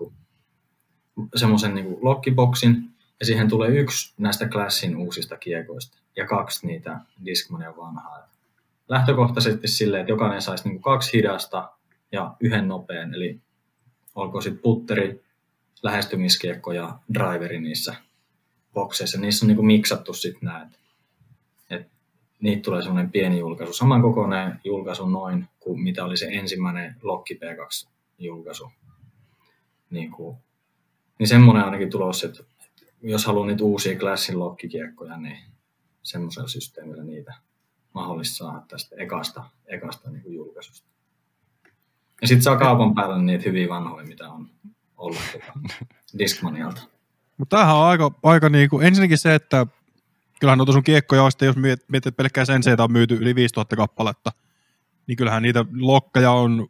semmoisen 1.35 1.75
niin 1.75 1.97
lokkiboksin, 2.01 2.94
siihen 3.25 3.49
tulee 3.49 3.69
yksi 3.69 4.13
näistä 4.17 4.47
Classin 4.47 4.97
uusista 4.97 5.37
kiekoista 5.37 5.97
ja 6.15 6.27
kaksi 6.27 6.67
niitä 6.67 6.99
Discmania 7.25 7.77
vanhaa. 7.77 8.29
Lähtökohtaisesti 8.89 9.67
silleen, 9.67 10.01
että 10.01 10.11
jokainen 10.11 10.41
saisi 10.41 10.69
niin 10.69 10.81
kaksi 10.81 11.13
hidasta 11.13 11.71
ja 12.11 12.35
yhden 12.39 12.67
nopean, 12.67 13.13
eli 13.13 13.39
olko 14.15 14.41
sitten 14.41 14.61
putteri, 14.61 15.25
lähestymiskiekko 15.83 16.71
ja 16.71 16.99
driveri 17.13 17.59
niissä 17.59 17.95
bokseissa. 18.73 19.19
Niissä 19.19 19.45
on 19.45 19.47
niin 19.47 19.55
kuin 19.55 19.65
miksattu 19.65 20.13
sitten 20.13 20.41
nämä, 20.41 20.61
että 21.69 21.89
niitä 22.41 22.61
tulee 22.61 22.81
semmoinen 22.81 23.11
pieni 23.11 23.39
julkaisu. 23.39 23.73
Saman 23.73 24.01
kokoinen 24.01 24.59
julkaisu 24.63 25.09
noin 25.09 25.47
kuin 25.59 25.81
mitä 25.81 26.05
oli 26.05 26.17
se 26.17 26.27
ensimmäinen 26.31 26.95
Lokki 27.01 27.33
P2-julkaisu. 27.33 28.71
Niin, 29.89 30.11
kuin, 30.11 30.37
niin 31.19 31.27
semmoinen 31.27 31.63
ainakin 31.63 31.89
tulossa, 31.89 32.27
että 32.27 32.43
jos 33.11 33.25
haluaa 33.25 33.47
niitä 33.47 33.63
uusia 33.63 33.99
Classin 33.99 34.39
lokkikiekkoja, 34.39 35.17
niin 35.17 35.37
semmoisella 36.03 36.47
systeemillä 36.47 37.03
niitä 37.03 37.33
mahdollista 37.93 38.35
saada 38.35 38.61
tästä 38.67 38.95
ekasta, 38.99 39.43
ekasta 39.65 40.11
niin 40.11 40.23
kuin 40.23 40.35
julkaisusta. 40.35 40.87
Ja 42.21 42.27
sitten 42.27 42.41
saa 42.41 42.57
kaupan 42.57 42.95
päälle 42.95 43.21
niitä 43.21 43.43
hyvin 43.45 43.69
vanhoja, 43.69 44.05
mitä 44.05 44.29
on 44.29 44.49
ollut 44.97 45.19
Discmanialta. 46.19 46.81
Mutta 47.37 47.57
tämähän 47.57 47.75
on 47.75 47.85
aika, 47.85 48.11
aika 48.23 48.49
niin 48.49 48.69
kuin, 48.69 48.87
ensinnäkin 48.87 49.17
se, 49.17 49.35
että 49.35 49.67
kyllähän 50.39 50.57
noita 50.57 50.73
sun 50.73 50.83
kiekkoja 50.83 51.23
on 51.23 51.31
sitten, 51.31 51.45
jos 51.45 51.55
mietit, 51.55 51.95
että 51.95 52.11
pelkkää 52.11 52.45
senseitä 52.45 52.83
on 52.83 52.91
myyty 52.91 53.15
yli 53.15 53.35
5000 53.35 53.75
kappaletta, 53.75 54.31
niin 55.07 55.15
kyllähän 55.15 55.43
niitä 55.43 55.65
lokkeja 55.79 56.31
on, 56.31 56.67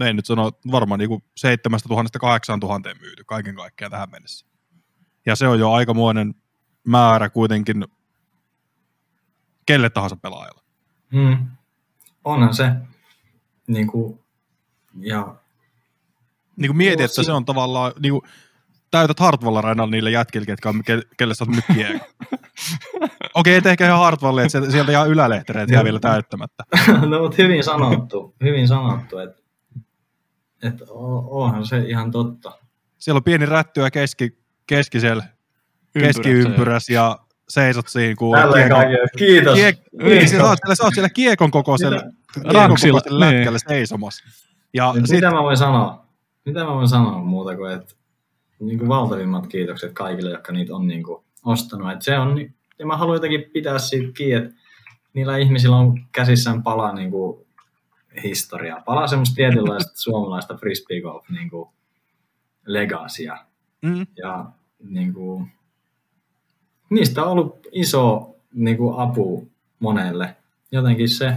en 0.00 0.16
nyt 0.16 0.26
sano, 0.26 0.52
varmaan 0.72 0.98
niin 0.98 1.10
7000-8000 1.10 3.00
myyty 3.00 3.24
kaiken 3.24 3.54
kaikkiaan 3.54 3.90
tähän 3.90 4.10
mennessä. 4.10 4.47
Ja 5.28 5.36
se 5.36 5.48
on 5.48 5.58
jo 5.58 5.72
aikamoinen 5.72 6.34
määrä 6.84 7.30
kuitenkin 7.30 7.84
kelle 9.66 9.90
tahansa 9.90 10.16
pelaajalle. 10.16 10.62
Hmm. 11.12 11.46
Onhan 12.24 12.54
se. 12.54 12.72
Niin 13.66 13.86
kuin, 13.86 14.20
Ja 15.00 15.34
Niin 16.56 16.68
kuin 16.68 16.76
mietin, 16.76 16.98
Joo, 16.98 17.04
että 17.04 17.22
se 17.22 17.32
on 17.32 17.44
tavallaan, 17.44 17.92
niin 18.00 18.12
kuin, 18.12 18.22
täytät 18.90 19.20
Hartwall 19.20 19.56
Arenalla 19.56 19.90
niille 19.90 20.10
jätkille, 20.10 20.46
ketkä 20.46 20.68
on, 20.68 20.74
ke- 20.90 21.08
kelle 21.16 21.34
sä 21.34 21.44
oot. 21.44 21.78
Okei, 23.34 23.56
et 23.56 23.66
ehkä 23.66 23.86
ihan 23.86 23.98
Hartwalli, 23.98 24.42
että 24.42 24.70
sieltä, 24.70 24.92
jää 24.92 25.04
ylälehtereet 25.04 25.70
jää 25.70 25.84
vielä 25.84 26.00
täyttämättä. 26.00 26.64
no, 27.10 27.22
mutta 27.22 27.42
hyvin 27.42 27.64
sanottu, 27.64 28.34
hyvin 28.44 28.68
sanottu, 28.68 29.18
että 29.18 29.42
et, 30.62 30.82
onhan 31.30 31.66
se 31.66 31.78
ihan 31.78 32.10
totta. 32.10 32.52
Siellä 32.98 33.18
on 33.18 33.24
pieni 33.24 33.46
rättyä 33.46 33.90
keski, 33.90 34.38
keskisellä, 34.68 35.24
keskiympyräs 35.98 36.88
ja 36.88 37.18
seisot 37.48 37.88
siinä, 37.88 38.14
Tälleen 38.40 38.68
kiekon. 38.68 39.08
Kiitos. 39.18 39.54
kiek, 39.54 39.78
niin, 39.92 40.08
Kiitos. 40.08 40.30
sä, 40.30 40.44
oot 40.48 40.58
siellä, 40.62 40.74
sä 40.74 40.84
oot 40.84 40.94
siellä 40.94 41.08
kiekon 41.08 41.50
kokoisella, 41.50 42.00
kiekon 42.34 42.54
Raksilla, 42.54 43.00
kokoisella 43.00 43.26
niin. 43.26 43.36
lätkällä 43.38 43.58
seisomassa. 43.68 44.24
Ja 44.74 44.94
sit, 45.04 45.10
Mitä 45.10 45.30
mä 45.30 45.42
voin 45.42 45.56
sanoa? 45.56 46.06
Mitä 46.44 46.64
mä 46.64 46.74
voin 46.74 46.88
sanoa 46.88 47.18
muuta 47.18 47.56
kuin, 47.56 47.72
että 47.72 47.94
niin 48.60 48.78
kuin 48.78 48.88
valtavimmat 48.88 49.46
kiitokset 49.46 49.92
kaikille, 49.92 50.30
jotka 50.30 50.52
niitä 50.52 50.74
on 50.76 50.86
niin 50.86 51.02
kuin 51.02 51.24
ostanut. 51.44 51.92
Että 51.92 52.04
se 52.04 52.18
on, 52.18 52.34
ni- 52.34 52.54
ja 52.78 52.86
mä 52.86 52.96
haluan 52.96 53.16
jotenkin 53.16 53.44
pitää 53.52 53.78
siitä 53.78 54.12
kiinni, 54.12 54.34
että 54.46 54.60
niillä 55.14 55.36
ihmisillä 55.36 55.76
on 55.76 56.04
käsissään 56.12 56.62
pala 56.62 56.92
niin 56.92 57.10
kuin 57.10 57.46
historiaa. 58.22 58.80
Palaa 58.80 59.06
semmoista 59.06 59.34
tietynlaista 59.34 59.92
suomalaista 60.04 60.54
frisbee 60.56 61.00
golf 61.00 61.28
niin 61.30 61.50
kuin 61.50 61.68
legacya. 62.66 63.38
mm, 63.82 64.06
Ja 64.16 64.44
niin 64.84 65.14
kuin, 65.14 65.50
niistä 66.90 67.24
on 67.24 67.30
ollut 67.32 67.66
iso 67.72 68.34
niin 68.54 68.76
kuin 68.76 68.98
apu 68.98 69.48
monelle. 69.78 70.36
Jotenkin 70.72 71.08
se. 71.08 71.34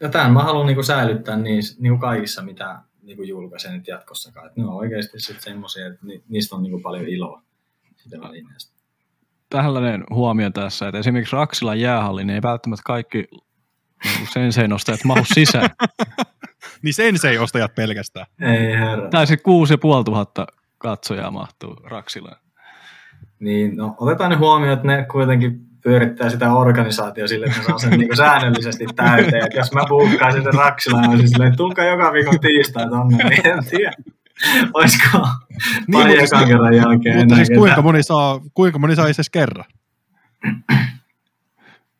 Ja 0.00 0.08
tämän 0.08 0.32
mä 0.32 0.42
haluan 0.42 0.66
niin 0.66 0.76
kuin 0.76 0.84
säilyttää 0.84 1.36
niissä, 1.36 1.76
niin 1.82 1.92
kuin 1.92 2.00
kaikissa, 2.00 2.42
mitä 2.42 2.78
niin 3.02 3.16
kuin 3.16 3.28
julkaisen 3.28 3.72
nyt 3.72 3.88
jatkossakaan. 3.88 4.46
Että 4.46 4.60
ne 4.60 4.66
on 4.66 4.74
oikeasti 4.74 5.20
sitten 5.20 5.42
semmoisia, 5.42 5.86
että 5.86 6.06
ni, 6.06 6.22
niistä 6.28 6.56
on 6.56 6.62
niin 6.62 6.70
kuin 6.70 6.82
paljon 6.82 7.08
iloa 7.08 7.42
sitä 7.96 8.20
välineestä. 8.20 8.74
Tällainen 9.50 10.04
huomio 10.10 10.50
tässä, 10.50 10.88
että 10.88 10.98
esimerkiksi 10.98 11.36
Raksilan 11.36 11.80
jäähalli, 11.80 12.24
niin 12.24 12.34
ei 12.34 12.42
välttämättä 12.42 12.82
kaikki 12.86 13.26
niin 14.04 14.28
sensein 14.32 14.72
ostajat 14.72 15.04
mahu 15.04 15.24
sisään. 15.34 15.70
niin 16.82 16.94
sen 16.94 17.18
se 17.18 17.28
ei 17.28 17.38
ostajat 17.38 17.74
pelkästään. 17.74 18.26
Ei 18.40 18.72
herra. 18.72 19.08
Tai 19.10 19.26
se 19.26 19.36
kuusi 19.36 19.72
ja 19.72 19.78
puoli 19.78 20.04
tuhatta 20.04 20.46
katsojaa 20.84 21.30
mahtuu 21.30 21.76
Raksilaan. 21.84 22.36
Niin, 23.40 23.76
no, 23.76 23.94
otetaan 23.98 24.30
nyt 24.30 24.38
huomioon, 24.38 24.72
että 24.72 24.86
ne 24.86 25.06
kuitenkin 25.12 25.60
pyörittää 25.82 26.30
sitä 26.30 26.54
organisaatio 26.54 27.28
sille, 27.28 27.46
että 27.46 27.58
ne 27.58 27.64
saa 27.64 27.78
sen 27.78 27.90
niin 27.98 28.08
kuin 28.08 28.16
säännöllisesti 28.16 28.86
täyteen. 28.96 29.46
Et 29.46 29.54
jos 29.54 29.72
mä 29.72 29.84
buukkaisin 29.88 30.42
sen 30.42 30.54
Raksilaan, 30.54 31.10
olisin 31.10 31.28
silleen, 31.28 31.48
että 31.48 31.56
tulkaa 31.56 31.84
joka 31.84 32.12
viikon 32.12 32.40
tiistai 32.40 32.88
tonne, 32.88 33.24
niin 33.24 33.46
en 33.46 33.64
tiedä. 33.70 33.92
Olisiko 34.74 35.28
Niin, 35.86 36.02
pari 36.02 36.22
ekan 36.22 36.46
kerran 36.48 36.76
jälkeen 36.76 37.18
Mutta 37.18 37.36
siis 37.36 37.50
kuinka 37.58 37.82
moni 37.82 38.02
saa, 38.02 38.40
kuinka 38.54 38.78
moni 38.78 38.96
saa 38.96 39.06
itse 39.06 39.22
kerran? 39.32 39.64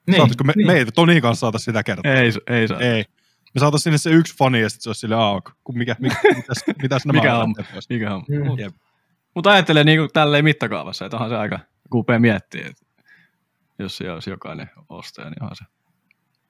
Niin, 0.06 0.16
Saataisiko 0.16 0.44
me, 0.44 0.52
niin. 0.56 0.66
me 0.66 0.72
ei 0.72 0.86
Tonin 0.94 1.22
kanssa 1.22 1.40
saata 1.40 1.58
sitä 1.58 1.82
kertaa? 1.82 2.12
Ei, 2.12 2.32
ei 2.46 2.68
saa. 2.68 2.80
Ei. 2.80 3.04
Me 3.54 3.58
saatais 3.58 3.82
sinne 3.82 3.98
se 3.98 4.10
yksi 4.10 4.36
fani 4.36 4.60
ja 4.60 4.70
sitten 4.70 4.82
se 4.82 4.88
olisi 4.88 5.00
sille 5.00 5.14
auk. 5.14 5.50
Mikä, 5.72 5.96
mikä, 6.00 6.16
mitäs, 6.36 6.64
mitäs 6.82 7.06
nämä 7.06 7.18
Mikä 7.20 7.38
on? 7.38 7.54
Mikä 7.88 8.14
on? 8.14 8.24
Mm. 8.28 8.58
Jep. 8.58 8.74
Mutta 9.34 9.50
ajattelee 9.50 9.84
niin 9.84 10.08
tälleen 10.12 10.44
mittakaavassa, 10.44 11.04
että 11.04 11.16
onhan 11.16 11.30
se 11.30 11.36
aika 11.36 11.58
kupea 11.90 12.18
miettiä, 12.18 12.66
että 12.66 12.84
jos 13.78 13.96
se 13.96 14.10
olisi 14.10 14.30
jokainen 14.30 14.70
ostaja, 14.88 15.30
niin 15.30 15.42
onhan 15.42 15.56
se. 15.56 15.64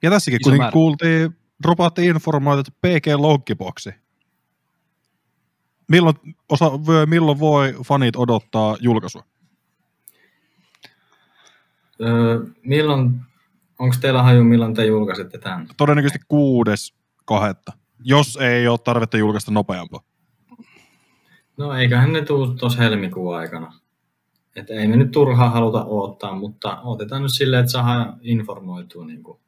Ja 0.03 0.09
tässäkin 0.09 0.39
kuitenkin 0.43 0.61
määrä. 0.61 0.71
kuultiin, 0.71 1.37
dropattiin 1.63 2.09
informaatiota 2.09 2.71
PG 2.71 3.07
Lonkkiboksi. 3.17 3.89
Milloin, 5.91 6.15
osa, 6.49 6.71
milloin 7.05 7.39
voi 7.39 7.75
fanit 7.85 8.15
odottaa 8.15 8.77
julkaisua? 8.79 9.23
Öö, 12.01 12.39
milloin, 12.63 13.21
onko 13.79 13.95
teillä 14.01 14.23
haju, 14.23 14.43
milloin 14.43 14.73
te 14.73 14.85
julkaisette 14.85 15.37
tämän? 15.37 15.67
Todennäköisesti 15.77 16.25
kuudes 16.27 16.93
kahetta, 17.25 17.73
jos 18.03 18.37
ei 18.37 18.67
ole 18.67 18.77
tarvetta 18.77 19.17
julkaista 19.17 19.51
nopeampaa. 19.51 20.01
No 21.57 21.73
eiköhän 21.73 22.13
ne 22.13 22.21
tuu 22.21 22.47
tuossa 22.47 22.81
helmikuun 22.81 23.37
aikana. 23.37 23.73
Et 24.55 24.69
ei 24.69 24.87
me 24.87 24.95
nyt 24.95 25.11
turhaan 25.11 25.51
haluta 25.51 25.85
odottaa, 25.85 26.35
mutta 26.35 26.81
otetaan 26.81 27.21
nyt 27.21 27.31
silleen, 27.33 27.59
että 27.59 27.71
saadaan 27.71 28.19
informoitua 28.21 29.05
niin 29.05 29.23
kuin 29.23 29.39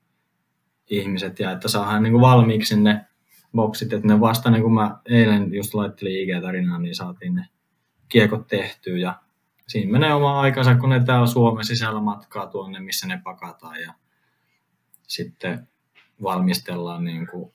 ihmiset 0.89 1.39
ja 1.39 1.51
että 1.51 1.67
saadaan 1.67 2.03
niin 2.03 2.11
kuin 2.11 2.21
valmiiksi 2.21 2.79
ne 2.81 3.05
boksit, 3.55 3.93
että 3.93 4.07
ne 4.07 4.19
vasta 4.19 4.51
niin 4.51 4.61
kuin 4.61 4.73
mä 4.73 4.97
eilen 5.05 5.53
just 5.53 5.73
laittelin 5.73 6.13
IG-tarinaa, 6.13 6.79
niin 6.79 6.95
saatiin 6.95 7.35
ne 7.35 7.45
kiekot 8.09 8.47
tehtyä 8.47 8.97
ja 8.97 9.21
siinä 9.67 9.91
menee 9.91 10.13
oma 10.13 10.39
aikansa, 10.41 10.75
kun 10.75 10.89
ne 10.89 11.03
täällä 11.03 11.27
Suomen 11.27 11.65
sisällä 11.65 12.01
matkaa 12.01 12.47
tuonne, 12.47 12.79
missä 12.79 13.07
ne 13.07 13.21
pakataan 13.23 13.81
ja 13.81 13.93
sitten 15.07 15.67
valmistellaan 16.23 17.03
niin 17.03 17.27
kuin 17.27 17.53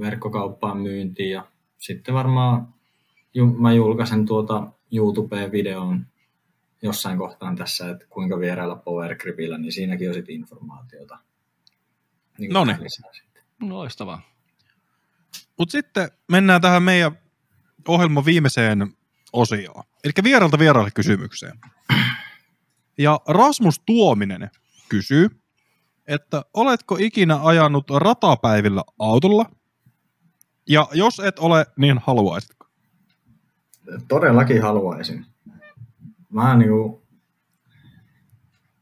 verkkokauppaan 0.00 0.78
myyntiin 0.78 1.30
ja 1.30 1.46
sitten 1.78 2.14
varmaan 2.14 2.74
ju- 3.34 3.54
mä 3.54 3.72
julkaisen 3.72 4.26
tuota 4.26 4.66
YouTubeen 4.92 5.52
videon 5.52 6.06
jossain 6.82 7.18
kohtaan 7.18 7.56
tässä, 7.56 7.90
että 7.90 8.06
kuinka 8.10 8.38
vierailla 8.38 8.76
Power 8.76 9.16
Gripillä, 9.16 9.58
niin 9.58 9.72
siinäkin 9.72 10.08
on 10.08 10.14
sitten 10.14 10.34
informaatiota. 10.34 11.18
Niin 12.38 12.52
lisää 12.80 13.12
sitten. 13.12 13.42
Loistavaa. 13.60 14.22
Mutta 15.58 15.72
sitten 15.72 16.10
mennään 16.28 16.60
tähän 16.60 16.82
meidän 16.82 17.18
ohjelman 17.88 18.24
viimeiseen 18.24 18.96
osioon. 19.32 19.84
Eli 20.04 20.12
vieralta 20.24 20.58
vieraille 20.58 20.90
kysymykseen. 20.90 21.58
Ja 22.98 23.20
Rasmus 23.28 23.82
Tuominen 23.86 24.50
kysyy, 24.88 25.41
että 26.06 26.42
oletko 26.54 26.96
ikinä 27.00 27.40
ajanut 27.42 27.84
ratapäivillä 27.96 28.82
autolla? 28.98 29.46
Ja 30.68 30.88
jos 30.92 31.20
et 31.20 31.38
ole, 31.38 31.66
niin 31.76 32.00
haluaisitko? 32.06 32.66
Todellakin 34.08 34.62
haluaisin. 34.62 35.26
Mä 36.30 36.56
niinku 36.56 37.02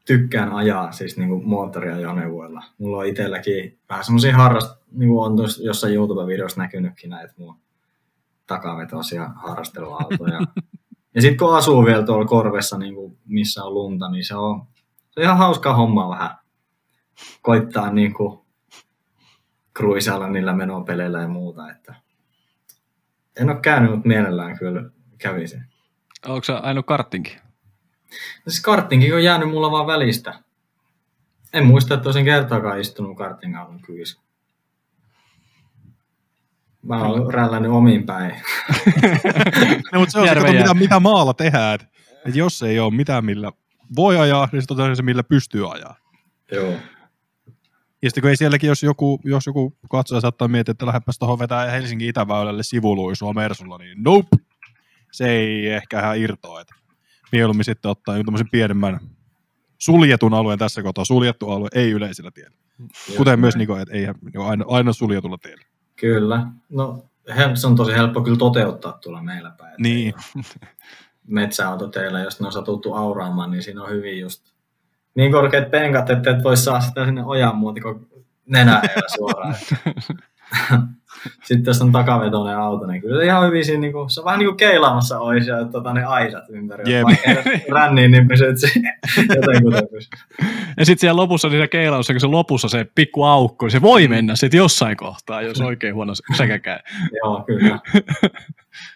tykkään 0.05 0.51
ajaa 0.51 0.91
siis 0.91 1.17
niinku 1.17 1.41
moottoriajoneuvoilla. 1.41 2.63
Mulla 2.77 2.97
on 2.97 3.05
itselläkin 3.05 3.79
vähän 3.89 4.05
semmoisia 4.05 4.37
harrast, 4.37 4.81
niinku 4.91 5.21
on 5.21 5.37
tuossa 5.37 5.63
jossain 5.63 5.93
YouTube-videossa 5.93 6.61
näkynytkin 6.61 7.09
näitä 7.09 7.33
mun 7.37 7.55
takavetoisia 8.47 9.29
harrasteluautoja. 9.35 10.39
ja 11.15 11.21
sitten 11.21 11.37
kun 11.37 11.55
asuu 11.55 11.85
vielä 11.85 12.05
tuolla 12.05 12.25
korvessa, 12.25 12.77
niinku, 12.77 13.17
missä 13.25 13.63
on 13.63 13.73
lunta, 13.73 14.11
niin 14.11 14.25
se 14.25 14.35
on, 14.35 14.67
se 15.11 15.19
on 15.19 15.23
ihan 15.23 15.37
hauskaa 15.37 15.75
hommaa 15.75 16.09
vähän 16.09 16.40
koittaa 17.41 17.91
niinku 17.91 18.45
kruisailla 19.73 20.27
niillä 20.27 20.53
menopeleillä 20.53 21.21
ja 21.21 21.27
muuta. 21.27 21.71
Että 21.71 21.95
en 23.39 23.49
ole 23.49 23.59
käynyt, 23.59 23.91
mutta 23.91 24.07
mielellään 24.07 24.59
kyllä 24.59 24.89
kävisin. 25.17 25.63
Onko 26.25 26.43
se 26.43 26.53
ainut 26.53 26.85
karttinkin? 26.85 27.39
Siis 28.43 28.61
karttinkin 28.61 29.15
on 29.15 29.23
jäänyt 29.23 29.49
mulla 29.49 29.71
vaan 29.71 29.87
välistä. 29.87 30.39
En 31.53 31.65
muista, 31.65 31.93
että 31.93 32.07
olisin 32.09 32.25
kertaakaan 32.25 32.79
istunut 32.79 33.17
kartingauton 33.17 33.81
kyydissä. 33.81 34.21
Mä 36.81 37.03
oon 37.03 37.33
rällännyt 37.33 37.71
omiin 37.71 38.05
päin. 38.05 38.35
No, 39.93 39.99
mutta 39.99 40.11
se 40.11 40.19
on 40.19 40.27
se, 40.27 40.35
kato, 40.35 40.53
mitä, 40.53 40.73
mitä 40.73 40.99
maalla 40.99 41.33
tehdään. 41.33 41.75
Et, 41.75 41.81
et 42.25 42.35
jos 42.35 42.63
ei 42.63 42.79
ole 42.79 42.93
mitään, 42.93 43.25
millä 43.25 43.51
voi 43.95 44.17
ajaa, 44.17 44.49
niin 44.51 44.61
sitten 44.61 44.79
on 44.79 44.95
se, 44.95 45.03
millä 45.03 45.23
pystyy 45.23 45.73
ajaa. 45.73 45.95
Joo. 46.51 46.73
Ja 48.01 48.09
sitten 48.09 48.21
kun 48.21 48.29
ei 48.29 48.37
sielläkin, 48.37 48.67
jos 48.67 48.83
joku, 48.83 49.19
jos 49.23 49.45
joku 49.45 49.77
katsoja 49.89 50.21
saattaa 50.21 50.47
miettiä, 50.47 50.71
että 50.71 50.85
lähdepäs 50.85 51.19
tuohon 51.19 51.39
vetää 51.39 51.71
Helsingin 51.71 52.09
Itäväylälle 52.09 52.63
sivuluisua 52.63 53.33
Mersulla, 53.33 53.77
niin 53.77 54.03
nope, 54.03 54.37
se 55.11 55.29
ei 55.29 55.67
ehkä 55.67 55.99
ihan 55.99 56.17
irtoa. 56.17 56.61
Että 56.61 56.75
mieluummin 57.31 57.65
sitten 57.65 57.91
ottaa 57.91 58.17
joku 58.17 58.25
tämmöisen 58.25 58.49
pienemmän 58.51 58.99
suljetun 59.77 60.33
alueen 60.33 60.59
tässä 60.59 60.83
kohtaa. 60.83 61.05
Suljettu 61.05 61.49
alue 61.49 61.67
ei 61.73 61.91
yleisellä 61.91 62.31
tiellä. 62.31 62.57
Kuten 63.17 63.39
myös 63.39 63.55
Niko, 63.55 63.77
että 63.77 63.93
ei 63.93 64.07
ole 64.07 64.47
aina, 64.47 64.65
aina 64.67 64.93
suljetulla 64.93 65.37
tiellä. 65.37 65.63
Kyllä. 65.95 66.47
No, 66.69 67.05
se 67.53 67.67
on 67.67 67.75
tosi 67.75 67.93
helppo 67.93 68.21
kyllä 68.21 68.37
toteuttaa 68.37 68.91
tuolla 68.93 69.23
meillä 69.23 69.51
päin. 69.57 69.75
Niin, 69.77 70.13
Metsäautoteillä, 71.27 72.19
jos 72.19 72.39
ne 72.39 72.45
on 72.45 72.53
satuttu 72.53 72.93
auraamaan, 72.93 73.51
niin 73.51 73.63
siinä 73.63 73.83
on 73.83 73.89
hyvin 73.89 74.19
just 74.19 74.53
niin 75.15 75.31
korkeat 75.31 75.71
penkat, 75.71 76.09
että 76.09 76.31
et 76.31 76.43
voi 76.43 76.57
saa 76.57 76.81
sitä 76.81 77.05
sinne 77.05 77.23
ojan 77.23 77.55
muuta 77.55 77.81
kuin 77.81 78.07
nenää 78.45 78.81
suoraan. 79.17 79.55
sitten 81.43 81.69
jos 81.69 81.81
on 81.81 81.91
takavetoinen 81.91 82.57
auto, 82.57 82.85
niin 82.85 83.01
kyllä 83.01 83.19
se 83.19 83.25
ihan 83.25 83.47
hyvin 83.47 83.65
siinä, 83.65 83.81
niin 83.81 83.93
kuin, 83.93 84.09
se 84.09 84.19
on 84.19 84.25
vähän 84.25 84.39
niin 84.39 84.47
kuin 84.47 84.57
keilaamassa 84.57 85.19
olisi 85.19 85.49
ja 85.49 85.65
tota, 85.65 85.93
ne 85.93 86.03
aisat 86.03 86.43
ympäri. 86.49 86.93
Jep. 86.93 87.07
Ränniin, 87.71 88.11
niin 88.11 88.27
pysyt 88.27 88.47
jotenkin. 89.35 89.73
Ja 90.77 90.85
sitten 90.85 91.01
siellä 91.01 91.21
lopussa, 91.21 91.47
niin 91.49 91.61
se 91.61 91.67
keilaussa, 91.67 92.13
kun 92.13 92.19
se 92.21 92.27
lopussa 92.27 92.69
se 92.69 92.85
pikku 92.95 93.23
aukko, 93.23 93.65
niin 93.65 93.71
se 93.71 93.81
voi 93.81 94.07
mennä 94.07 94.35
sitten 94.35 94.57
jossain 94.57 94.97
kohtaa, 94.97 95.41
jos 95.41 95.61
oikein 95.61 95.95
huono 95.95 96.13
sekä 96.37 96.59
käy. 96.59 96.79
Joo, 97.23 97.43
kyllä. 97.47 97.79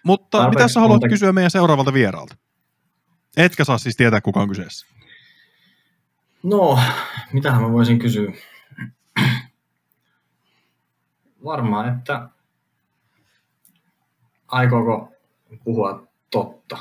Mutta 0.03 0.37
Tarpeeksi 0.37 0.57
mitä 0.57 0.67
sä 0.67 0.79
haluat 0.79 1.01
monta- 1.01 1.09
kysyä 1.09 1.31
meidän 1.31 1.51
seuraavalta 1.51 1.93
vieraalta? 1.93 2.35
Etkä 3.37 3.63
saa 3.63 3.77
siis 3.77 3.97
tietää, 3.97 4.21
kuka 4.21 4.39
on 4.39 4.49
kyseessä. 4.49 4.94
No, 6.45 6.79
mitähän 7.33 7.61
mä 7.61 7.71
voisin 7.71 7.99
kysyä? 7.99 8.31
Varmaan, 11.43 11.97
että 11.97 12.29
aikooko 14.47 15.11
puhua 15.63 16.07
totta 16.31 16.77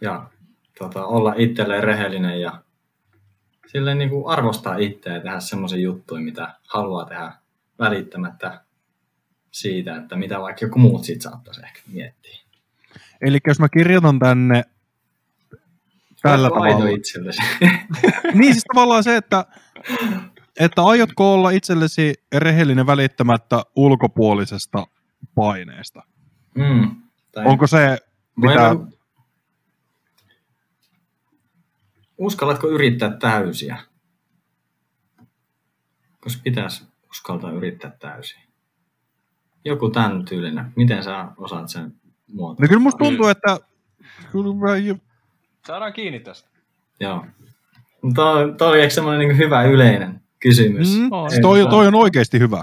ja 0.00 0.30
tota, 0.78 1.06
olla 1.06 1.34
itselleen 1.36 1.84
rehellinen 1.84 2.40
ja 2.40 2.62
silleen 3.66 3.98
niin 3.98 4.10
kuin 4.10 4.28
arvostaa 4.28 4.76
itseä 4.76 5.14
ja 5.14 5.20
tehdä 5.20 5.40
semmoisia 5.40 5.78
juttuja, 5.78 6.22
mitä 6.22 6.54
haluaa 6.68 7.04
tehdä 7.04 7.32
välittämättä 7.78 8.64
siitä, 9.50 9.96
että 9.96 10.16
mitä 10.16 10.40
vaikka 10.40 10.64
joku 10.64 10.78
muut 10.78 11.04
siitä 11.04 11.22
saattaisi 11.22 11.60
ehkä 11.64 11.80
miettiä. 11.86 12.38
Eli 13.20 13.38
jos 13.46 13.60
mä 13.60 13.68
kirjoitan 13.68 14.18
tänne 14.18 14.64
tällä 16.28 16.48
tavalla. 16.48 16.88
itsellesi. 16.88 17.42
Niin 18.34 18.52
siis 18.52 18.64
tavallaan 18.74 19.04
se, 19.04 19.16
että, 19.16 19.44
että 20.60 20.82
aiotko 20.82 21.34
olla 21.34 21.50
itsellesi 21.50 22.14
rehellinen 22.34 22.86
välittämättä 22.86 23.62
ulkopuolisesta 23.76 24.86
paineesta? 25.34 26.02
mm. 26.54 26.96
Tai 27.32 27.44
Onko 27.46 27.66
se, 27.66 27.98
mitä... 28.36 28.60
Vai- 28.60 28.94
Uskallatko 32.18 32.68
yrittää 32.68 33.10
täysiä? 33.10 33.78
Koska 36.20 36.42
pitäisi 36.44 36.84
uskaltaa 37.10 37.50
yrittää 37.50 37.90
täysiä. 38.00 38.40
Joku 39.64 39.90
tämän 39.90 40.24
tyylinen. 40.24 40.72
Miten 40.76 41.04
sä 41.04 41.28
osaat 41.36 41.68
sen 41.68 41.94
muotoilla? 42.32 42.64
No 42.64 42.68
kyllä 42.68 42.82
musta 42.82 42.98
tuntuu, 42.98 43.26
että 43.26 43.58
kyllä 44.32 44.50
Saadaan 45.66 45.92
kiinni 45.92 46.20
tästä. 46.20 46.48
Joo. 47.00 47.26
Tuo, 48.14 48.68
oli 48.68 48.80
ehkä 48.80 48.94
semmoinen 48.94 49.28
niin 49.28 49.38
hyvä 49.38 49.62
yleinen 49.62 50.20
kysymys. 50.40 50.96
Mm, 50.98 51.12
On. 51.12 51.30
toi, 51.42 51.66
toi 51.70 51.86
on 51.86 51.94
oikeasti 51.94 52.38
hyvä. 52.38 52.62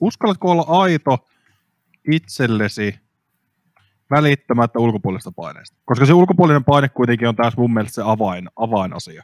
Uskallatko 0.00 0.50
olla 0.50 0.64
aito 0.68 1.18
itsellesi 2.12 2.94
välittämättä 4.10 4.78
ulkopuolisesta 4.78 5.32
paineesta? 5.32 5.76
Koska 5.84 6.06
se 6.06 6.12
ulkopuolinen 6.12 6.64
paine 6.64 6.88
kuitenkin 6.88 7.28
on 7.28 7.36
taas 7.36 7.56
mun 7.56 7.74
mielestä 7.74 7.94
se 7.94 8.02
avain, 8.04 8.48
avainasia. 8.56 9.22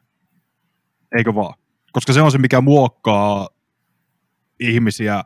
Eikö 1.18 1.34
vaan? 1.34 1.54
Koska 1.92 2.12
se 2.12 2.22
on 2.22 2.32
se, 2.32 2.38
mikä 2.38 2.60
muokkaa 2.60 3.48
ihmisiä 4.60 5.24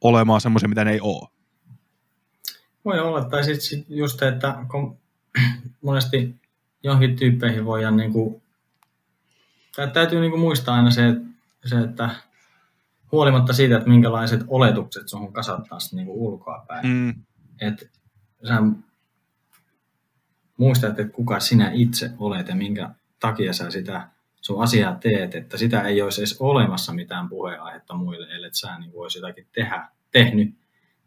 olemaan 0.00 0.40
semmoisia, 0.40 0.68
mitä 0.68 0.84
ne 0.84 0.92
ei 0.92 1.00
ole. 1.00 1.28
Voi 2.84 3.00
olla, 3.00 3.24
tai 3.24 3.44
sitten 3.44 3.60
sit 3.60 3.86
just, 3.88 4.22
että 4.22 4.54
kun 4.70 4.98
monesti 5.82 6.34
johonkin 6.84 7.16
tyyppeihin 7.16 7.64
voidaan 7.64 7.96
niin 7.96 8.12
kuin, 8.12 8.42
tai 9.76 9.90
täytyy 9.90 10.20
niin 10.20 10.30
kuin 10.30 10.40
muistaa 10.40 10.76
aina 10.76 10.90
se, 10.90 11.02
se, 11.64 11.78
että 11.80 12.10
huolimatta 13.12 13.52
siitä, 13.52 13.76
että 13.76 13.88
minkälaiset 13.88 14.40
oletukset 14.48 15.08
sun 15.08 15.32
kasattaa 15.32 15.80
sit 15.80 15.92
niin 15.92 16.06
kuin 16.06 16.18
ulkoapäin, 16.18 16.86
mm. 16.86 16.92
Mm. 16.92 17.14
että 17.60 17.86
sä 18.48 18.62
muistat, 20.56 20.98
että 21.00 21.12
kuka 21.12 21.40
sinä 21.40 21.70
itse 21.72 22.10
olet 22.18 22.48
ja 22.48 22.54
minkä 22.54 22.90
takia 23.20 23.52
sä 23.52 23.70
sitä 23.70 24.08
sun 24.40 24.62
asiaa 24.62 24.94
teet, 24.94 25.34
että 25.34 25.56
sitä 25.56 25.82
ei 25.82 26.02
olisi 26.02 26.20
edes 26.20 26.36
olemassa 26.40 26.92
mitään 26.92 27.28
puheenaihetta 27.28 27.94
muille, 27.94 28.26
ellei 28.34 28.50
sä 28.52 28.78
niin 28.78 28.92
voisi 28.92 29.18
jotakin 29.18 29.46
tehdä, 29.52 29.88
tehnyt, 30.10 30.54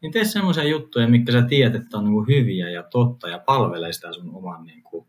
niin 0.01 0.11
tee 0.11 0.25
semmoisia 0.25 0.63
juttuja, 0.63 1.07
mitkä 1.07 1.31
sä 1.31 1.41
tiedät, 1.41 1.75
että 1.75 1.97
on 1.97 2.05
niin 2.05 2.27
hyviä 2.27 2.69
ja 2.69 2.83
totta 2.83 3.29
ja 3.29 3.39
palvelee 3.39 3.93
sitä 3.93 4.13
sun 4.13 4.35
oman 4.35 4.65
niin 4.65 4.83
kuin, 4.83 5.07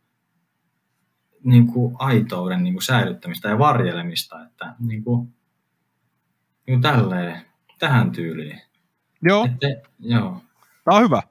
niin 1.45 1.67
kuin 1.67 1.97
aitouden 1.99 2.63
niin 2.63 2.75
kuin 2.75 2.83
säilyttämistä 2.83 3.49
ja 3.49 3.59
varjelemista, 3.59 4.45
että 4.45 4.75
niin 4.79 5.05
kuin, 5.05 5.35
niin 6.67 6.81
kuin 6.81 6.83
tälleen, 6.83 7.47
tähän 7.79 8.11
tyyliin. 8.13 8.61
Joo, 9.23 9.45
Että, 9.45 9.91
joo. 9.99 10.41
tää 10.85 10.95
on 10.95 11.03
hyvä. 11.03 11.23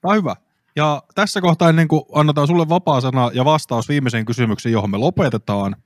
Tää 0.00 0.10
on 0.10 0.16
hyvä. 0.16 0.36
Ja 0.76 1.02
tässä 1.14 1.40
kohtaa 1.40 1.68
ennen 1.68 1.88
kuin 1.88 2.02
annetaan 2.14 2.46
sulle 2.46 2.68
vapaa 2.68 3.00
sana 3.00 3.30
ja 3.34 3.44
vastaus 3.44 3.88
viimeiseen 3.88 4.24
kysymykseen, 4.24 4.72
johon 4.72 4.90
me 4.90 4.96
lopetetaan, 4.96 5.76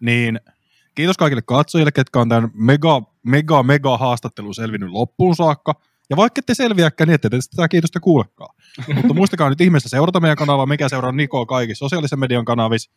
niin 0.00 0.40
kiitos 0.94 1.16
kaikille 1.16 1.42
katsojille, 1.42 1.92
ketkä 1.92 2.20
on 2.20 2.28
tämän 2.28 2.50
mega, 2.54 3.02
mega, 3.22 3.62
mega 3.62 3.98
haastattelun 3.98 4.54
selvinnyt 4.54 4.90
loppuun 4.90 5.36
saakka. 5.36 5.74
Ja 6.10 6.16
vaikka 6.16 6.38
ette 6.38 6.54
selviäkään, 6.54 7.08
niin 7.08 7.14
ette 7.14 7.30
te 7.30 7.40
sitä 7.40 7.68
kiitosta 7.68 8.00
kuulekaan. 8.00 8.54
Mutta 8.94 9.14
muistakaa 9.14 9.50
nyt 9.50 9.60
ihmeessä 9.60 9.88
seurata 9.88 10.20
meidän 10.20 10.36
kanavaa, 10.36 10.66
mikä 10.66 10.88
seuraa 10.88 11.12
Nikoa 11.12 11.46
kaikissa 11.46 11.84
sosiaalisen 11.84 12.18
median 12.18 12.44
kanavissa. 12.44 12.90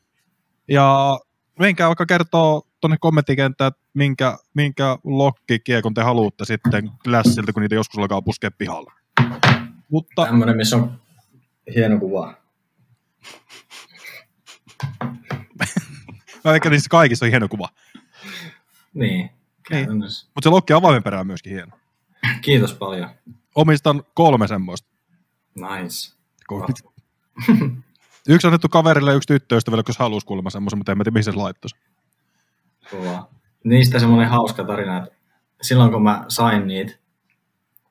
Ja 0.68 1.20
menkää 1.60 1.88
vaikka 1.88 2.06
kertoo 2.06 2.68
tuonne 2.82 2.98
kommenttikenttään, 3.00 3.68
että 3.68 3.82
minkä, 3.94 4.38
minkä 4.54 4.98
lokkikiekon 5.04 5.94
te 5.94 6.02
haluatte 6.02 6.46
sitten 6.46 6.92
Glassilta, 7.04 7.54
kun 7.54 7.62
niitä 7.62 7.76
joskus 7.76 8.00
alkaa 8.00 8.22
puskea 8.22 8.52
pihalla. 8.52 8.94
Mutta 9.90 10.26
Tämmöinen, 10.26 10.58
missä 10.58 10.76
on 10.76 11.02
hieno 11.76 12.00
kuva. 12.00 12.34
no, 16.44 16.54
eikä 16.54 16.70
niissä 16.70 16.90
kaikissa 16.90 17.26
on 17.26 17.32
hieno 17.32 17.48
kuva. 17.48 17.70
Niin, 18.94 19.30
käytännössä. 19.70 20.28
Mutta 20.36 20.48
se 20.48 20.50
lokki 20.50 20.74
avaimen 20.74 21.04
perään 21.04 21.22
on 21.22 21.28
myöskin 21.28 21.54
hieno. 21.54 21.78
Kiitos 22.42 22.74
paljon. 22.74 23.10
Omistan 23.56 24.04
kolme 24.14 24.48
semmoista. 24.48 24.90
Nice. 25.56 26.16
Yksi 28.30 28.48
annettu 28.48 28.70
kaverille 28.70 29.12
ja 29.12 29.16
yksi 29.16 29.28
tyttöystävälle, 29.28 29.84
jos 29.88 29.98
halusi 29.98 30.26
kuulemma 30.26 30.50
semmoisen, 30.50 30.80
mutta 30.80 30.92
en 30.92 30.98
mä 30.98 31.04
tiedä, 31.04 31.14
mihin 31.14 31.24
se 31.24 31.32
laittaisi. 31.32 31.76
Kova. 32.92 33.30
Niistä 33.64 34.00
semmoinen 34.00 34.30
hauska 34.30 34.64
tarina, 34.64 34.98
että 34.98 35.10
silloin 35.62 35.92
kun 35.92 36.04
mä 36.04 36.26
sain 36.28 36.68
niitä, 36.68 36.94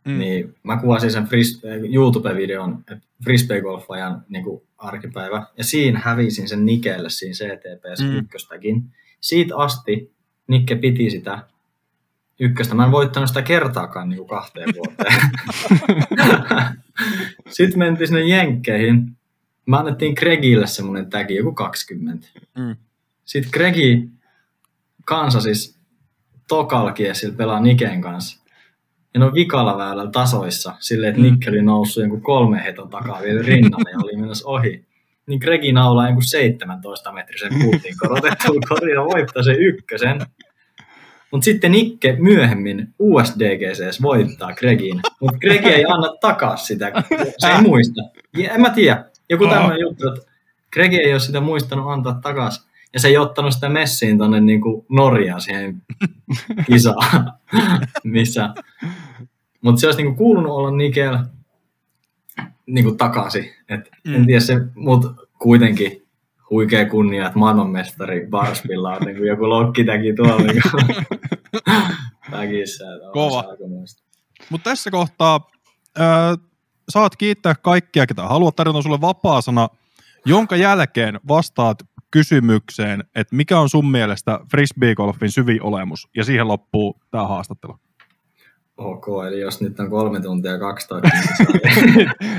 Mm. 0.04 0.18
niin 0.18 0.54
mä 0.62 0.76
kuvasin 0.80 1.10
sen 1.10 1.24
fris- 1.24 1.62
YouTube-videon, 1.94 2.78
että 2.80 2.98
frisbeegolfajan 3.24 4.24
niin 4.28 4.44
arkipäivä, 4.78 5.46
ja 5.58 5.64
siinä 5.64 6.00
hävisin 6.04 6.48
sen 6.48 6.66
Nikelle 6.66 7.10
siinä 7.10 7.34
CTPS 7.34 8.00
mm. 8.02 8.16
ykköstäkin. 8.16 8.82
Siitä 9.20 9.56
asti 9.56 10.14
Nikke 10.46 10.76
piti 10.76 11.10
sitä 11.10 11.38
ykköstä. 12.40 12.74
Mä 12.74 12.84
en 12.84 12.92
voittanut 12.92 13.28
sitä 13.28 13.42
kertaakaan 13.42 14.08
niin 14.08 14.16
kuin 14.18 14.28
kahteen 14.28 14.68
vuoteen. 14.76 15.20
Sitten 17.50 17.78
mentiin 17.78 18.08
sinne 18.08 18.22
Jenkkeihin. 18.28 19.16
Mä 19.66 19.78
annettiin 19.78 20.14
Gregille 20.18 20.66
semmoinen 20.66 21.10
tagi, 21.10 21.36
joku 21.36 21.52
20. 21.52 22.28
Mm. 22.58 22.76
Sitten 23.24 23.50
Gregi 23.52 24.08
Kansasis 25.04 25.78
Tokalkiesillä 26.48 27.36
pelaa 27.36 27.60
Niken 27.60 28.00
kanssa. 28.00 28.44
Ja 29.14 29.20
ne 29.20 29.26
on 29.26 29.34
vikalla 29.34 29.78
väylällä 29.78 30.10
tasoissa, 30.10 30.74
silleen, 30.80 31.10
että 31.10 31.22
Mm. 31.22 31.30
Nikke 31.30 31.50
oli 31.50 31.62
noussut 31.62 32.02
jonkun 32.02 32.22
kolme 32.22 32.64
heton 32.64 32.90
takaa 32.90 33.22
vielä 33.22 33.42
rinnalle 33.42 33.90
ja 33.90 33.98
oli 34.04 34.16
menossa 34.16 34.48
ohi. 34.48 34.84
Niin 35.26 35.40
Gregi 35.42 35.72
naulaa 35.72 36.06
jonkun 36.06 36.22
17 36.22 37.12
metrisen 37.12 37.52
puutin 37.62 37.94
korotettuun 38.00 38.62
kotiin 38.68 38.94
ja 38.94 39.04
voittaa 39.04 39.42
sen 39.42 39.56
ykkösen. 39.58 40.20
Mutta 41.30 41.44
sitten 41.44 41.72
Nikke 41.72 42.16
myöhemmin 42.18 42.94
USDGCs 42.98 44.02
voittaa 44.02 44.52
Gregin, 44.52 45.00
mutta 45.20 45.38
Gregi 45.38 45.68
ei 45.68 45.84
anna 45.84 46.16
takaa 46.20 46.56
sitä, 46.56 46.92
se 47.38 47.48
ei 47.48 47.62
muista. 47.62 48.00
Ja 48.36 48.54
en 48.54 48.60
mä 48.60 48.70
tiedä, 48.70 49.04
joku 49.30 49.46
tämmöinen 49.46 49.80
juttu, 49.80 50.08
että 50.08 50.30
Gregi 50.72 50.96
ei 50.96 51.12
ole 51.12 51.20
sitä 51.20 51.40
muistanut 51.40 51.92
antaa 51.92 52.18
takaisin. 52.22 52.64
Ja 52.92 53.00
se 53.00 53.08
ei 53.08 53.16
ottanut 53.18 53.52
sitä 53.52 53.68
messiin 53.68 54.18
tonne 54.18 54.40
niinku 54.40 54.86
Norjaan 54.88 55.40
siihen 55.40 55.82
kisaan, 56.66 57.32
missä. 58.04 58.54
Mutta 59.60 59.80
se 59.80 59.86
olisi 59.86 60.02
niinku 60.02 60.16
kuulunut 60.16 60.52
olla 60.52 60.70
Nikel 60.70 61.18
niinku 62.66 62.92
takaisin. 62.92 63.50
Et 63.68 63.90
Mm. 64.04 64.14
En 64.14 64.26
tiedä 64.26 64.40
se, 64.40 64.60
mutta 64.74 65.14
kuitenkin 65.38 66.02
huikea 66.50 66.88
kunnia, 66.88 67.26
että 67.26 67.38
maailmanmestari 67.38 68.26
Barspilla 68.30 68.90
on 68.90 69.02
niinku 69.02 69.24
joku 69.24 69.48
lokkitäki 69.48 70.14
tuolla 70.14 70.36
täkissä. 72.30 72.84
että 72.94 73.06
on 73.06 73.12
Kova. 73.12 73.44
Mutta 74.50 74.70
tässä 74.70 74.90
kohtaa 74.90 75.50
öö, 75.98 76.04
saat 76.88 77.16
kiittää 77.16 77.54
kaikkia, 77.54 78.06
ketä 78.06 78.22
haluat 78.22 78.56
tarjota 78.56 78.82
sulle 78.82 79.00
vapaa 79.00 79.40
sana, 79.40 79.68
jonka 80.24 80.56
jälkeen 80.56 81.20
vastaat 81.28 81.78
kysymykseen, 82.10 83.04
että 83.14 83.36
mikä 83.36 83.58
on 83.58 83.68
sun 83.68 83.90
mielestä 83.90 84.40
frisbeegolfin 84.50 85.30
syvin 85.30 85.62
olemus, 85.62 86.08
ja 86.16 86.24
siihen 86.24 86.48
loppuu 86.48 87.00
tämä 87.10 87.26
haastattelu. 87.28 87.78
ok, 88.76 89.06
eli 89.28 89.40
jos 89.40 89.60
nyt 89.60 89.80
on 89.80 89.90
kolme 89.90 90.20
tuntia 90.20 90.58
12, 90.58 91.08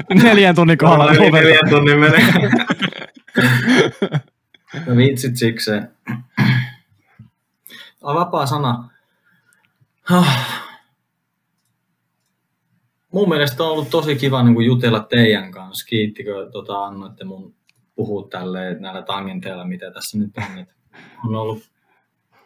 niin 0.10 0.24
Neljän 0.24 0.56
tunnin 0.56 0.78
kohdalla. 0.78 1.12
Neljän, 1.12 1.34
neljän 1.34 1.70
tunnin 1.70 2.00
menee. 2.00 2.22
no 4.88 4.96
vitsit 4.96 5.38
sikseen. 5.38 5.92
Ah, 8.04 8.16
vapaa 8.16 8.46
sana. 8.46 8.90
Mun 13.16 13.30
mielestä 13.30 13.64
on 13.64 13.72
ollut 13.72 13.90
tosi 13.90 14.16
kiva 14.16 14.44
niin 14.44 14.54
kuin 14.56 14.66
jutella 14.66 15.00
teidän 15.00 15.52
kanssa. 15.52 15.86
Kiittikö 15.86 16.50
tota, 16.52 16.86
annoitte 16.86 17.24
mun 17.24 17.56
puhua 17.96 18.28
tälleen 18.30 18.82
näillä 18.82 19.02
tangenteilla, 19.02 19.66
mitä 19.66 19.92
tässä 19.92 20.18
nyt 20.18 20.32
on. 20.38 20.66
On 21.28 21.36
ollut, 21.36 21.64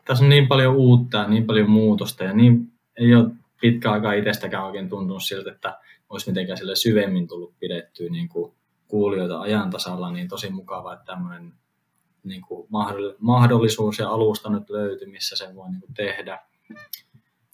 tässä 0.06 0.24
on 0.24 0.30
niin 0.30 0.48
paljon 0.48 0.76
uutta 0.76 1.18
ja 1.18 1.28
niin 1.28 1.46
paljon 1.46 1.70
muutosta 1.70 2.24
ja 2.24 2.34
niin, 2.34 2.72
ei 2.98 3.16
ole 3.16 3.32
pitkä 3.62 3.92
aikaa 3.92 4.14
itsestäkään 4.14 4.66
oikein 4.66 4.90
tuntunut 4.90 5.24
siltä, 5.24 5.52
että 5.52 5.80
olisi 6.10 6.30
mitenkään 6.30 6.58
sille 6.58 6.76
syvemmin 6.76 7.28
tullut 7.28 7.60
pidettyä 7.60 8.10
niin 8.10 8.30
kuin 8.30 8.54
kuulijoita 8.88 9.40
ajan 9.40 9.70
tasalla, 9.70 10.12
niin 10.12 10.28
tosi 10.28 10.50
mukava, 10.50 10.94
että 10.94 11.06
tämmöinen 11.06 11.54
niin 12.24 12.42
kuin 12.42 12.68
mahdollisuus 13.20 14.00
ja 14.00 14.10
alusta 14.10 14.50
nyt 14.50 14.70
löytyi, 14.70 15.08
missä 15.08 15.36
sen 15.36 15.56
voi 15.56 15.70
niin 15.70 15.82
kuin 15.82 15.94
tehdä. 15.94 16.40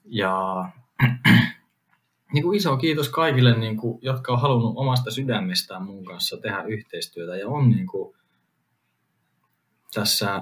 Ja 0.05 0.65
niin 2.33 2.43
kuin 2.43 2.57
iso 2.57 2.77
kiitos 2.77 3.09
kaikille, 3.09 3.57
niin 3.57 3.77
kuin, 3.77 3.99
jotka 4.01 4.33
on 4.33 4.41
halunnut 4.41 4.73
omasta 4.75 5.11
sydämestään 5.11 5.83
mun 5.83 6.05
kanssa 6.05 6.37
tehdä 6.37 6.63
yhteistyötä 6.63 7.35
ja 7.35 7.47
on 7.47 7.69
niin 7.69 7.87
kuin, 7.87 8.15
tässä 9.93 10.41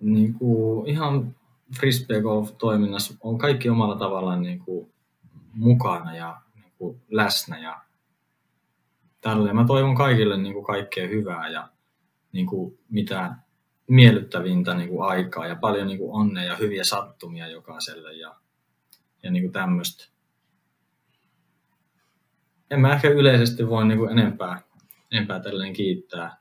niin 0.00 0.34
kuin, 0.34 0.88
ihan 0.88 1.34
frisbee 1.80 2.20
golf 2.20 2.58
toiminnassa 2.58 3.14
on 3.20 3.38
kaikki 3.38 3.68
omalla 3.68 3.96
tavallaan 3.96 4.42
niin 4.42 4.58
kuin, 4.58 4.92
mukana 5.54 6.16
ja 6.16 6.40
niin 6.54 6.72
kuin, 6.78 7.00
läsnä 7.10 7.58
ja 7.58 7.80
tälleen. 9.20 9.56
Mä 9.56 9.64
toivon 9.64 9.94
kaikille 9.94 10.36
niin 10.36 10.52
kuin, 10.52 10.64
kaikkea 10.64 11.08
hyvää 11.08 11.48
ja 11.48 11.68
niin 12.32 12.46
kuin, 12.46 12.78
mitä 12.88 13.34
miellyttävintä 13.88 14.74
niin 14.74 14.88
kuin, 14.88 15.08
aikaa 15.08 15.46
ja 15.46 15.56
paljon 15.56 15.86
niin 15.86 15.98
kuin, 15.98 16.12
onnea 16.12 16.44
ja 16.44 16.56
hyviä 16.56 16.84
sattumia 16.84 17.48
jokaiselle 17.48 18.12
ja, 18.12 18.34
ja 19.22 19.30
niin 19.30 19.42
kuin, 19.42 19.52
tämmöistä 19.52 20.15
en 22.70 22.80
mä 22.80 22.94
ehkä 22.94 23.08
yleisesti 23.08 23.68
voi 23.68 23.86
niin 23.86 23.98
kuin 23.98 24.10
enempää, 24.18 24.60
enempää 25.12 25.40
tälleen 25.40 25.72
kiittää. 25.72 26.36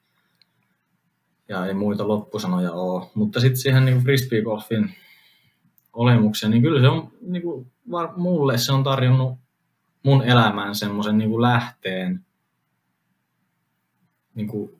Ja 1.49 1.65
ei 1.65 1.73
muita 1.73 2.07
loppusanoja 2.07 2.71
ole. 2.71 3.07
Mutta 3.15 3.39
sitten 3.39 3.57
siihen 3.57 3.85
niin 3.85 4.03
frisbee-golfin 4.03 4.89
olemukseen, 5.93 6.51
niin 6.51 6.61
kyllä 6.61 6.81
se 6.81 6.87
on 6.87 7.11
niin 7.21 7.41
kuin, 7.41 7.71
mulle 8.15 8.57
se 8.57 8.71
on 8.71 8.83
tarjonnut 8.83 9.37
mun 10.03 10.23
elämään 10.23 10.75
semmoisen 10.75 11.17
niin 11.17 11.41
lähteen 11.41 12.25
niin 14.35 14.47
kuin, 14.47 14.79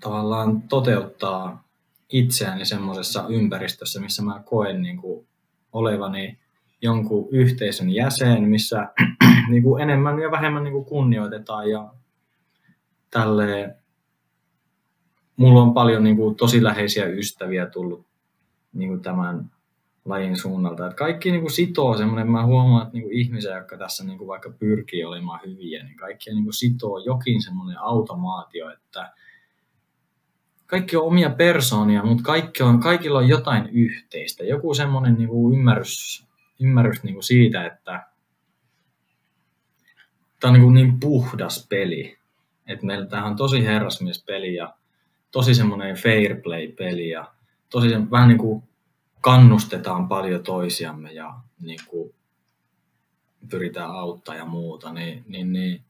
tavallaan 0.00 0.62
toteuttaa 0.62 1.68
itseäni 2.08 2.64
semmoisessa 2.64 3.26
ympäristössä, 3.28 4.00
missä 4.00 4.22
mä 4.22 4.42
koen 4.44 4.82
niin 4.82 4.96
kuin, 4.96 5.26
olevani 5.72 6.38
jonkun 6.82 7.28
yhteisön 7.30 7.90
jäsen, 7.90 8.48
missä 8.48 8.88
niin 9.50 9.62
kuin 9.62 9.82
enemmän 9.82 10.18
ja 10.18 10.30
vähemmän 10.30 10.64
niin 10.64 10.72
kuin 10.72 10.84
kunnioitetaan 10.84 11.70
ja 11.70 11.92
tälleen. 13.10 13.74
Mulla 15.36 15.62
on 15.62 15.74
paljon 15.74 16.04
niin 16.04 16.16
kuin, 16.16 16.36
tosi 16.36 16.62
läheisiä 16.62 17.06
ystäviä 17.06 17.66
tullut 17.66 18.06
niin 18.72 18.88
kuin 18.88 19.02
tämän 19.02 19.50
lajin 20.04 20.36
suunnalta. 20.36 20.86
Että 20.86 20.96
kaikki 20.96 21.30
niin 21.30 21.40
kuin 21.40 21.52
sitoo 21.52 21.96
semmoinen, 21.96 22.30
mä 22.30 22.46
huomaan, 22.46 22.82
että 22.82 22.92
niin 22.92 23.02
kuin 23.02 23.16
ihmisiä, 23.16 23.56
jotka 23.56 23.78
tässä 23.78 24.04
niin 24.04 24.18
kuin 24.18 24.28
vaikka 24.28 24.50
pyrkii 24.50 25.04
olemaan 25.04 25.40
hyviä, 25.46 25.84
niin 25.84 25.96
kaikki 25.96 26.30
niin 26.30 26.44
kuin 26.44 26.54
sitoo 26.54 26.98
jokin 26.98 27.42
semmoinen 27.42 27.78
automaatio, 27.80 28.70
että 28.70 29.12
kaikki 30.66 30.96
on 30.96 31.06
omia 31.06 31.30
persoonia, 31.30 32.04
mutta 32.04 32.24
kaikki 32.24 32.62
on, 32.62 32.80
kaikilla 32.80 33.18
on 33.18 33.28
jotain 33.28 33.68
yhteistä. 33.68 34.44
Joku 34.44 34.74
semmoinen 34.74 35.14
niin 35.14 35.28
kuin 35.28 35.54
ymmärrys, 35.54 36.25
ymmärrys 36.60 37.02
niin 37.02 37.14
kuin 37.14 37.24
siitä, 37.24 37.66
että 37.66 38.06
tämä 40.40 40.52
on 40.52 40.60
niin, 40.60 40.74
niin 40.74 41.00
puhdas 41.00 41.66
peli. 41.68 42.18
Että 42.66 42.86
meillä 42.86 43.06
tämähän 43.06 43.30
on 43.30 43.36
tosi 43.36 43.64
herrasmiespeli 43.64 44.54
ja 44.54 44.74
tosi 45.30 45.54
semmoinen 45.54 45.96
fair 45.96 46.40
play 46.42 46.68
peli 46.68 47.08
ja 47.08 47.32
tosi 47.70 47.88
se, 47.88 48.10
vähän 48.10 48.28
niin 48.28 48.38
kuin 48.38 48.62
kannustetaan 49.20 50.08
paljon 50.08 50.42
toisiamme 50.42 51.12
ja 51.12 51.34
niin 51.60 51.80
kuin 51.86 52.14
pyritään 53.50 53.90
auttaa 53.90 54.34
ja 54.34 54.44
muuta, 54.44 54.92
niin, 54.92 55.24
niin, 55.28 55.52
niin. 55.52 55.82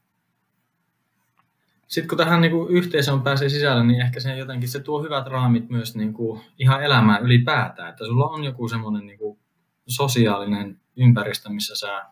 sitten 1.87 2.07
kun 2.09 2.17
tähän 2.17 2.41
niin 2.41 2.51
kuin 2.51 2.69
yhteisöön 2.69 3.21
pääsee 3.21 3.49
sisälle, 3.49 3.83
niin 3.83 4.01
ehkä 4.01 4.19
se 4.19 4.37
jotenkin 4.37 4.69
se 4.69 4.79
tuo 4.79 5.03
hyvät 5.03 5.27
raamit 5.27 5.69
myös 5.69 5.95
niin 5.95 6.13
kuin 6.13 6.41
ihan 6.59 6.83
elämään 6.83 7.23
ylipäätään, 7.23 7.89
että 7.89 8.05
sulla 8.05 8.27
on 8.27 8.43
joku 8.43 8.67
semmoinen 8.67 9.07
niin 9.07 9.19
kuin 9.19 9.39
sosiaalinen 9.87 10.79
ympäristö, 10.95 11.49
missä 11.49 11.75
sä 11.75 12.05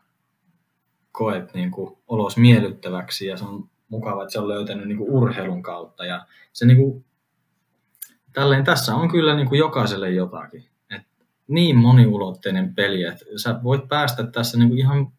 koet 1.11 1.53
niin 1.53 1.71
kuin 1.71 1.97
olos 2.07 2.37
miellyttäväksi 2.37 3.25
ja 3.25 3.37
se 3.37 3.45
on 3.45 3.69
mukava, 3.89 4.23
että 4.23 4.33
se 4.33 4.39
on 4.39 4.47
löytänyt 4.47 4.87
niin 4.87 4.97
kuin 4.97 5.11
urheilun 5.11 5.63
kautta. 5.63 6.05
Ja 6.05 6.25
se 6.53 6.65
niin 6.65 6.77
kuin, 6.77 7.05
tälleen 8.33 8.63
tässä 8.63 8.95
on 8.95 9.11
kyllä 9.11 9.35
niin 9.35 9.49
kuin 9.49 9.59
jokaiselle 9.59 10.11
jotakin. 10.11 10.63
Et 10.89 11.01
niin 11.47 11.75
moniulotteinen 11.75 12.75
peli, 12.75 13.03
että 13.03 13.25
sä 13.35 13.59
voit 13.63 13.87
päästä 13.87 14.23
tässä 14.27 14.57
niin 14.57 14.69
kuin 14.69 14.79
ihan 14.79 15.11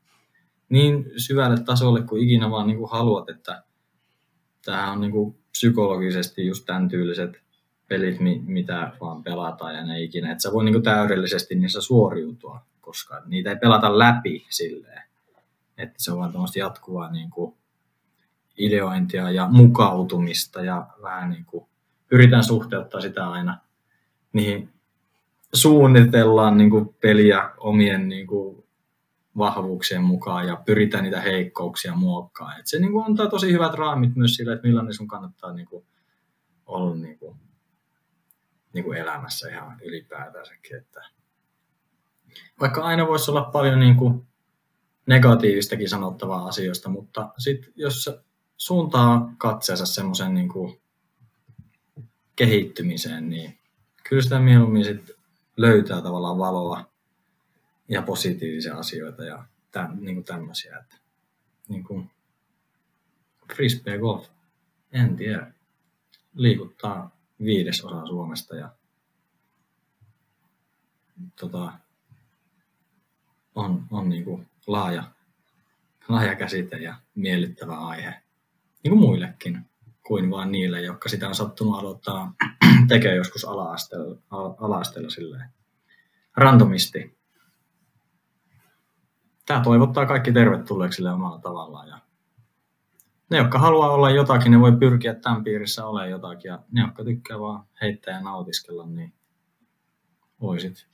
niin 0.68 1.10
syvälle 1.17 1.60
tasolle 1.60 2.02
kuin 2.02 2.23
ikinä 2.23 2.51
vaan 2.51 2.67
niin 2.67 2.78
kuin 2.78 2.91
haluat, 2.91 3.31
että 3.31 3.62
tämähän 4.65 4.93
on 4.93 5.01
niin 5.01 5.12
kuin 5.12 5.39
psykologisesti 5.51 6.47
just 6.47 6.67
tämän 6.67 6.89
tyyliset 6.89 7.45
pelit, 7.89 8.16
mitä 8.47 8.92
vaan 9.00 9.23
pelataan 9.23 9.74
ja 9.74 9.84
ne 9.84 10.02
ikinä. 10.02 10.32
Että 10.32 10.42
sä 10.42 10.52
voi 10.52 10.65
niin 10.65 10.74
kuin 10.74 10.82
täydellisesti 10.82 11.55
niissä 11.55 11.81
suoriutua, 11.81 12.60
koska 12.81 13.23
niitä 13.26 13.50
ei 13.50 13.56
pelata 13.56 13.98
läpi 13.98 14.47
silleen 14.50 15.06
että 15.78 15.94
se 15.98 16.12
on 16.12 16.18
vaan 16.18 16.32
tämmöistä 16.32 16.58
jatkuvaa 16.58 17.10
niin 17.10 17.31
kuin 17.31 17.55
ideointia 18.58 19.31
ja 19.31 19.48
mukautumista 19.48 20.65
ja 20.65 20.86
vähän 21.02 21.31
niin 21.31 21.44
kuin 21.44 21.66
pyritään 22.08 22.44
suhteuttaa 22.44 23.00
sitä 23.00 23.31
aina 23.31 23.58
niihin 24.32 24.68
suunnitellaan 25.52 26.56
niin 26.56 26.70
kuin 26.70 26.94
peliä 27.00 27.50
omien 27.58 28.08
niin 28.08 28.26
kuin 28.26 28.65
vahvuuksien 29.39 30.02
mukaan 30.02 30.47
ja 30.47 30.56
pyritään 30.66 31.05
niitä 31.05 31.20
heikkouksia 31.20 31.94
muokkaan. 31.94 32.60
Et 32.60 32.66
se 32.66 32.78
niin 32.78 32.92
kuin 32.92 33.05
antaa 33.06 33.26
tosi 33.26 33.52
hyvät 33.52 33.74
raamit 33.74 34.16
myös 34.16 34.34
sille, 34.34 34.52
että 34.52 34.66
millainen 34.66 34.94
sun 34.94 35.08
kannattaa 35.08 35.52
niin 35.52 35.66
kuin 35.66 35.84
olla 36.66 36.94
niin 36.94 37.18
kuin, 37.18 37.36
niin 38.76 38.84
kuin 38.84 38.98
elämässä 38.98 39.48
ihan 39.48 39.80
ylipäätänsäkin. 39.82 40.76
Että 40.76 41.02
vaikka 42.60 42.82
aina 42.82 43.06
voisi 43.06 43.30
olla 43.30 43.44
paljon 43.44 43.80
niin 43.80 43.96
kuin 43.96 44.26
negatiivistakin 45.06 45.88
sanottavaa 45.88 46.46
asioista, 46.46 46.88
mutta 46.88 47.32
sitten 47.38 47.72
jos 47.76 48.10
suuntaa 48.56 49.34
katseensa 49.38 49.86
semmoisen 49.86 50.34
niin 50.34 50.80
kehittymiseen, 52.36 53.28
niin 53.28 53.58
kyllä 54.08 54.22
sitä 54.22 54.38
mieluummin 54.38 54.84
sit 54.84 55.10
löytää 55.56 56.02
tavallaan 56.02 56.38
valoa 56.38 56.84
ja 57.88 58.02
positiivisia 58.02 58.76
asioita 58.76 59.24
ja 59.24 59.44
täm, 59.70 59.98
niin 60.00 60.14
kuin 60.14 60.24
tämmöisiä. 60.24 60.78
Että, 60.78 60.96
niin 61.68 61.84
kuin 61.84 62.10
frisbee 63.55 63.98
golf, 63.98 64.28
en 64.92 65.16
tiedä, 65.16 65.52
liikuttaa 66.34 67.16
viidesosa 67.44 68.06
Suomesta 68.06 68.56
ja 68.56 68.70
tota, 71.40 71.73
on, 73.55 73.86
on 73.90 74.08
niin 74.08 74.24
kuin 74.24 74.48
laaja, 74.66 75.05
laaja 76.08 76.34
käsite 76.34 76.76
ja 76.76 76.94
miellyttävä 77.15 77.78
aihe, 77.78 78.15
niin 78.82 78.90
kuin 78.90 79.00
muillekin, 79.00 79.66
kuin 80.06 80.31
vain 80.31 80.52
niille, 80.52 80.81
jotka 80.81 81.08
sitä 81.08 81.28
on 81.28 81.34
sattunut 81.34 81.78
aloittaa 81.78 82.32
tekee 82.89 83.15
joskus 83.15 83.44
ala-asteella, 83.44 84.16
ala-asteella 84.60 85.10
silleen 85.10 85.50
randomisti. 86.36 87.16
Tämä 89.47 89.60
toivottaa 89.60 90.06
kaikki 90.06 90.32
tervetulleeksi 90.32 91.06
omalla 91.06 91.39
tavallaan. 91.39 91.89
Ja 91.89 91.98
ne, 93.30 93.38
jotka 93.38 93.58
haluaa 93.58 93.90
olla 93.90 94.10
jotakin, 94.10 94.52
ne 94.52 94.60
voi 94.60 94.76
pyrkiä 94.76 95.14
tämän 95.14 95.44
piirissä 95.44 95.86
olemaan 95.86 96.10
jotakin. 96.10 96.48
Ja 96.48 96.62
ne, 96.72 96.80
jotka 96.80 97.05
tykkää 97.05 97.40
vaan 97.40 97.64
heittää 97.80 98.14
ja 98.14 98.20
nautiskella, 98.20 98.86
niin 98.86 99.14
voisit 100.40 100.86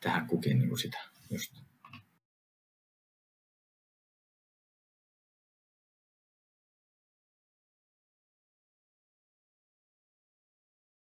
tehdä 0.00 0.24
kukin 0.28 0.58
niin 0.58 0.68
kuin 0.68 0.78
sitä 0.78 0.98
just. 1.30 1.63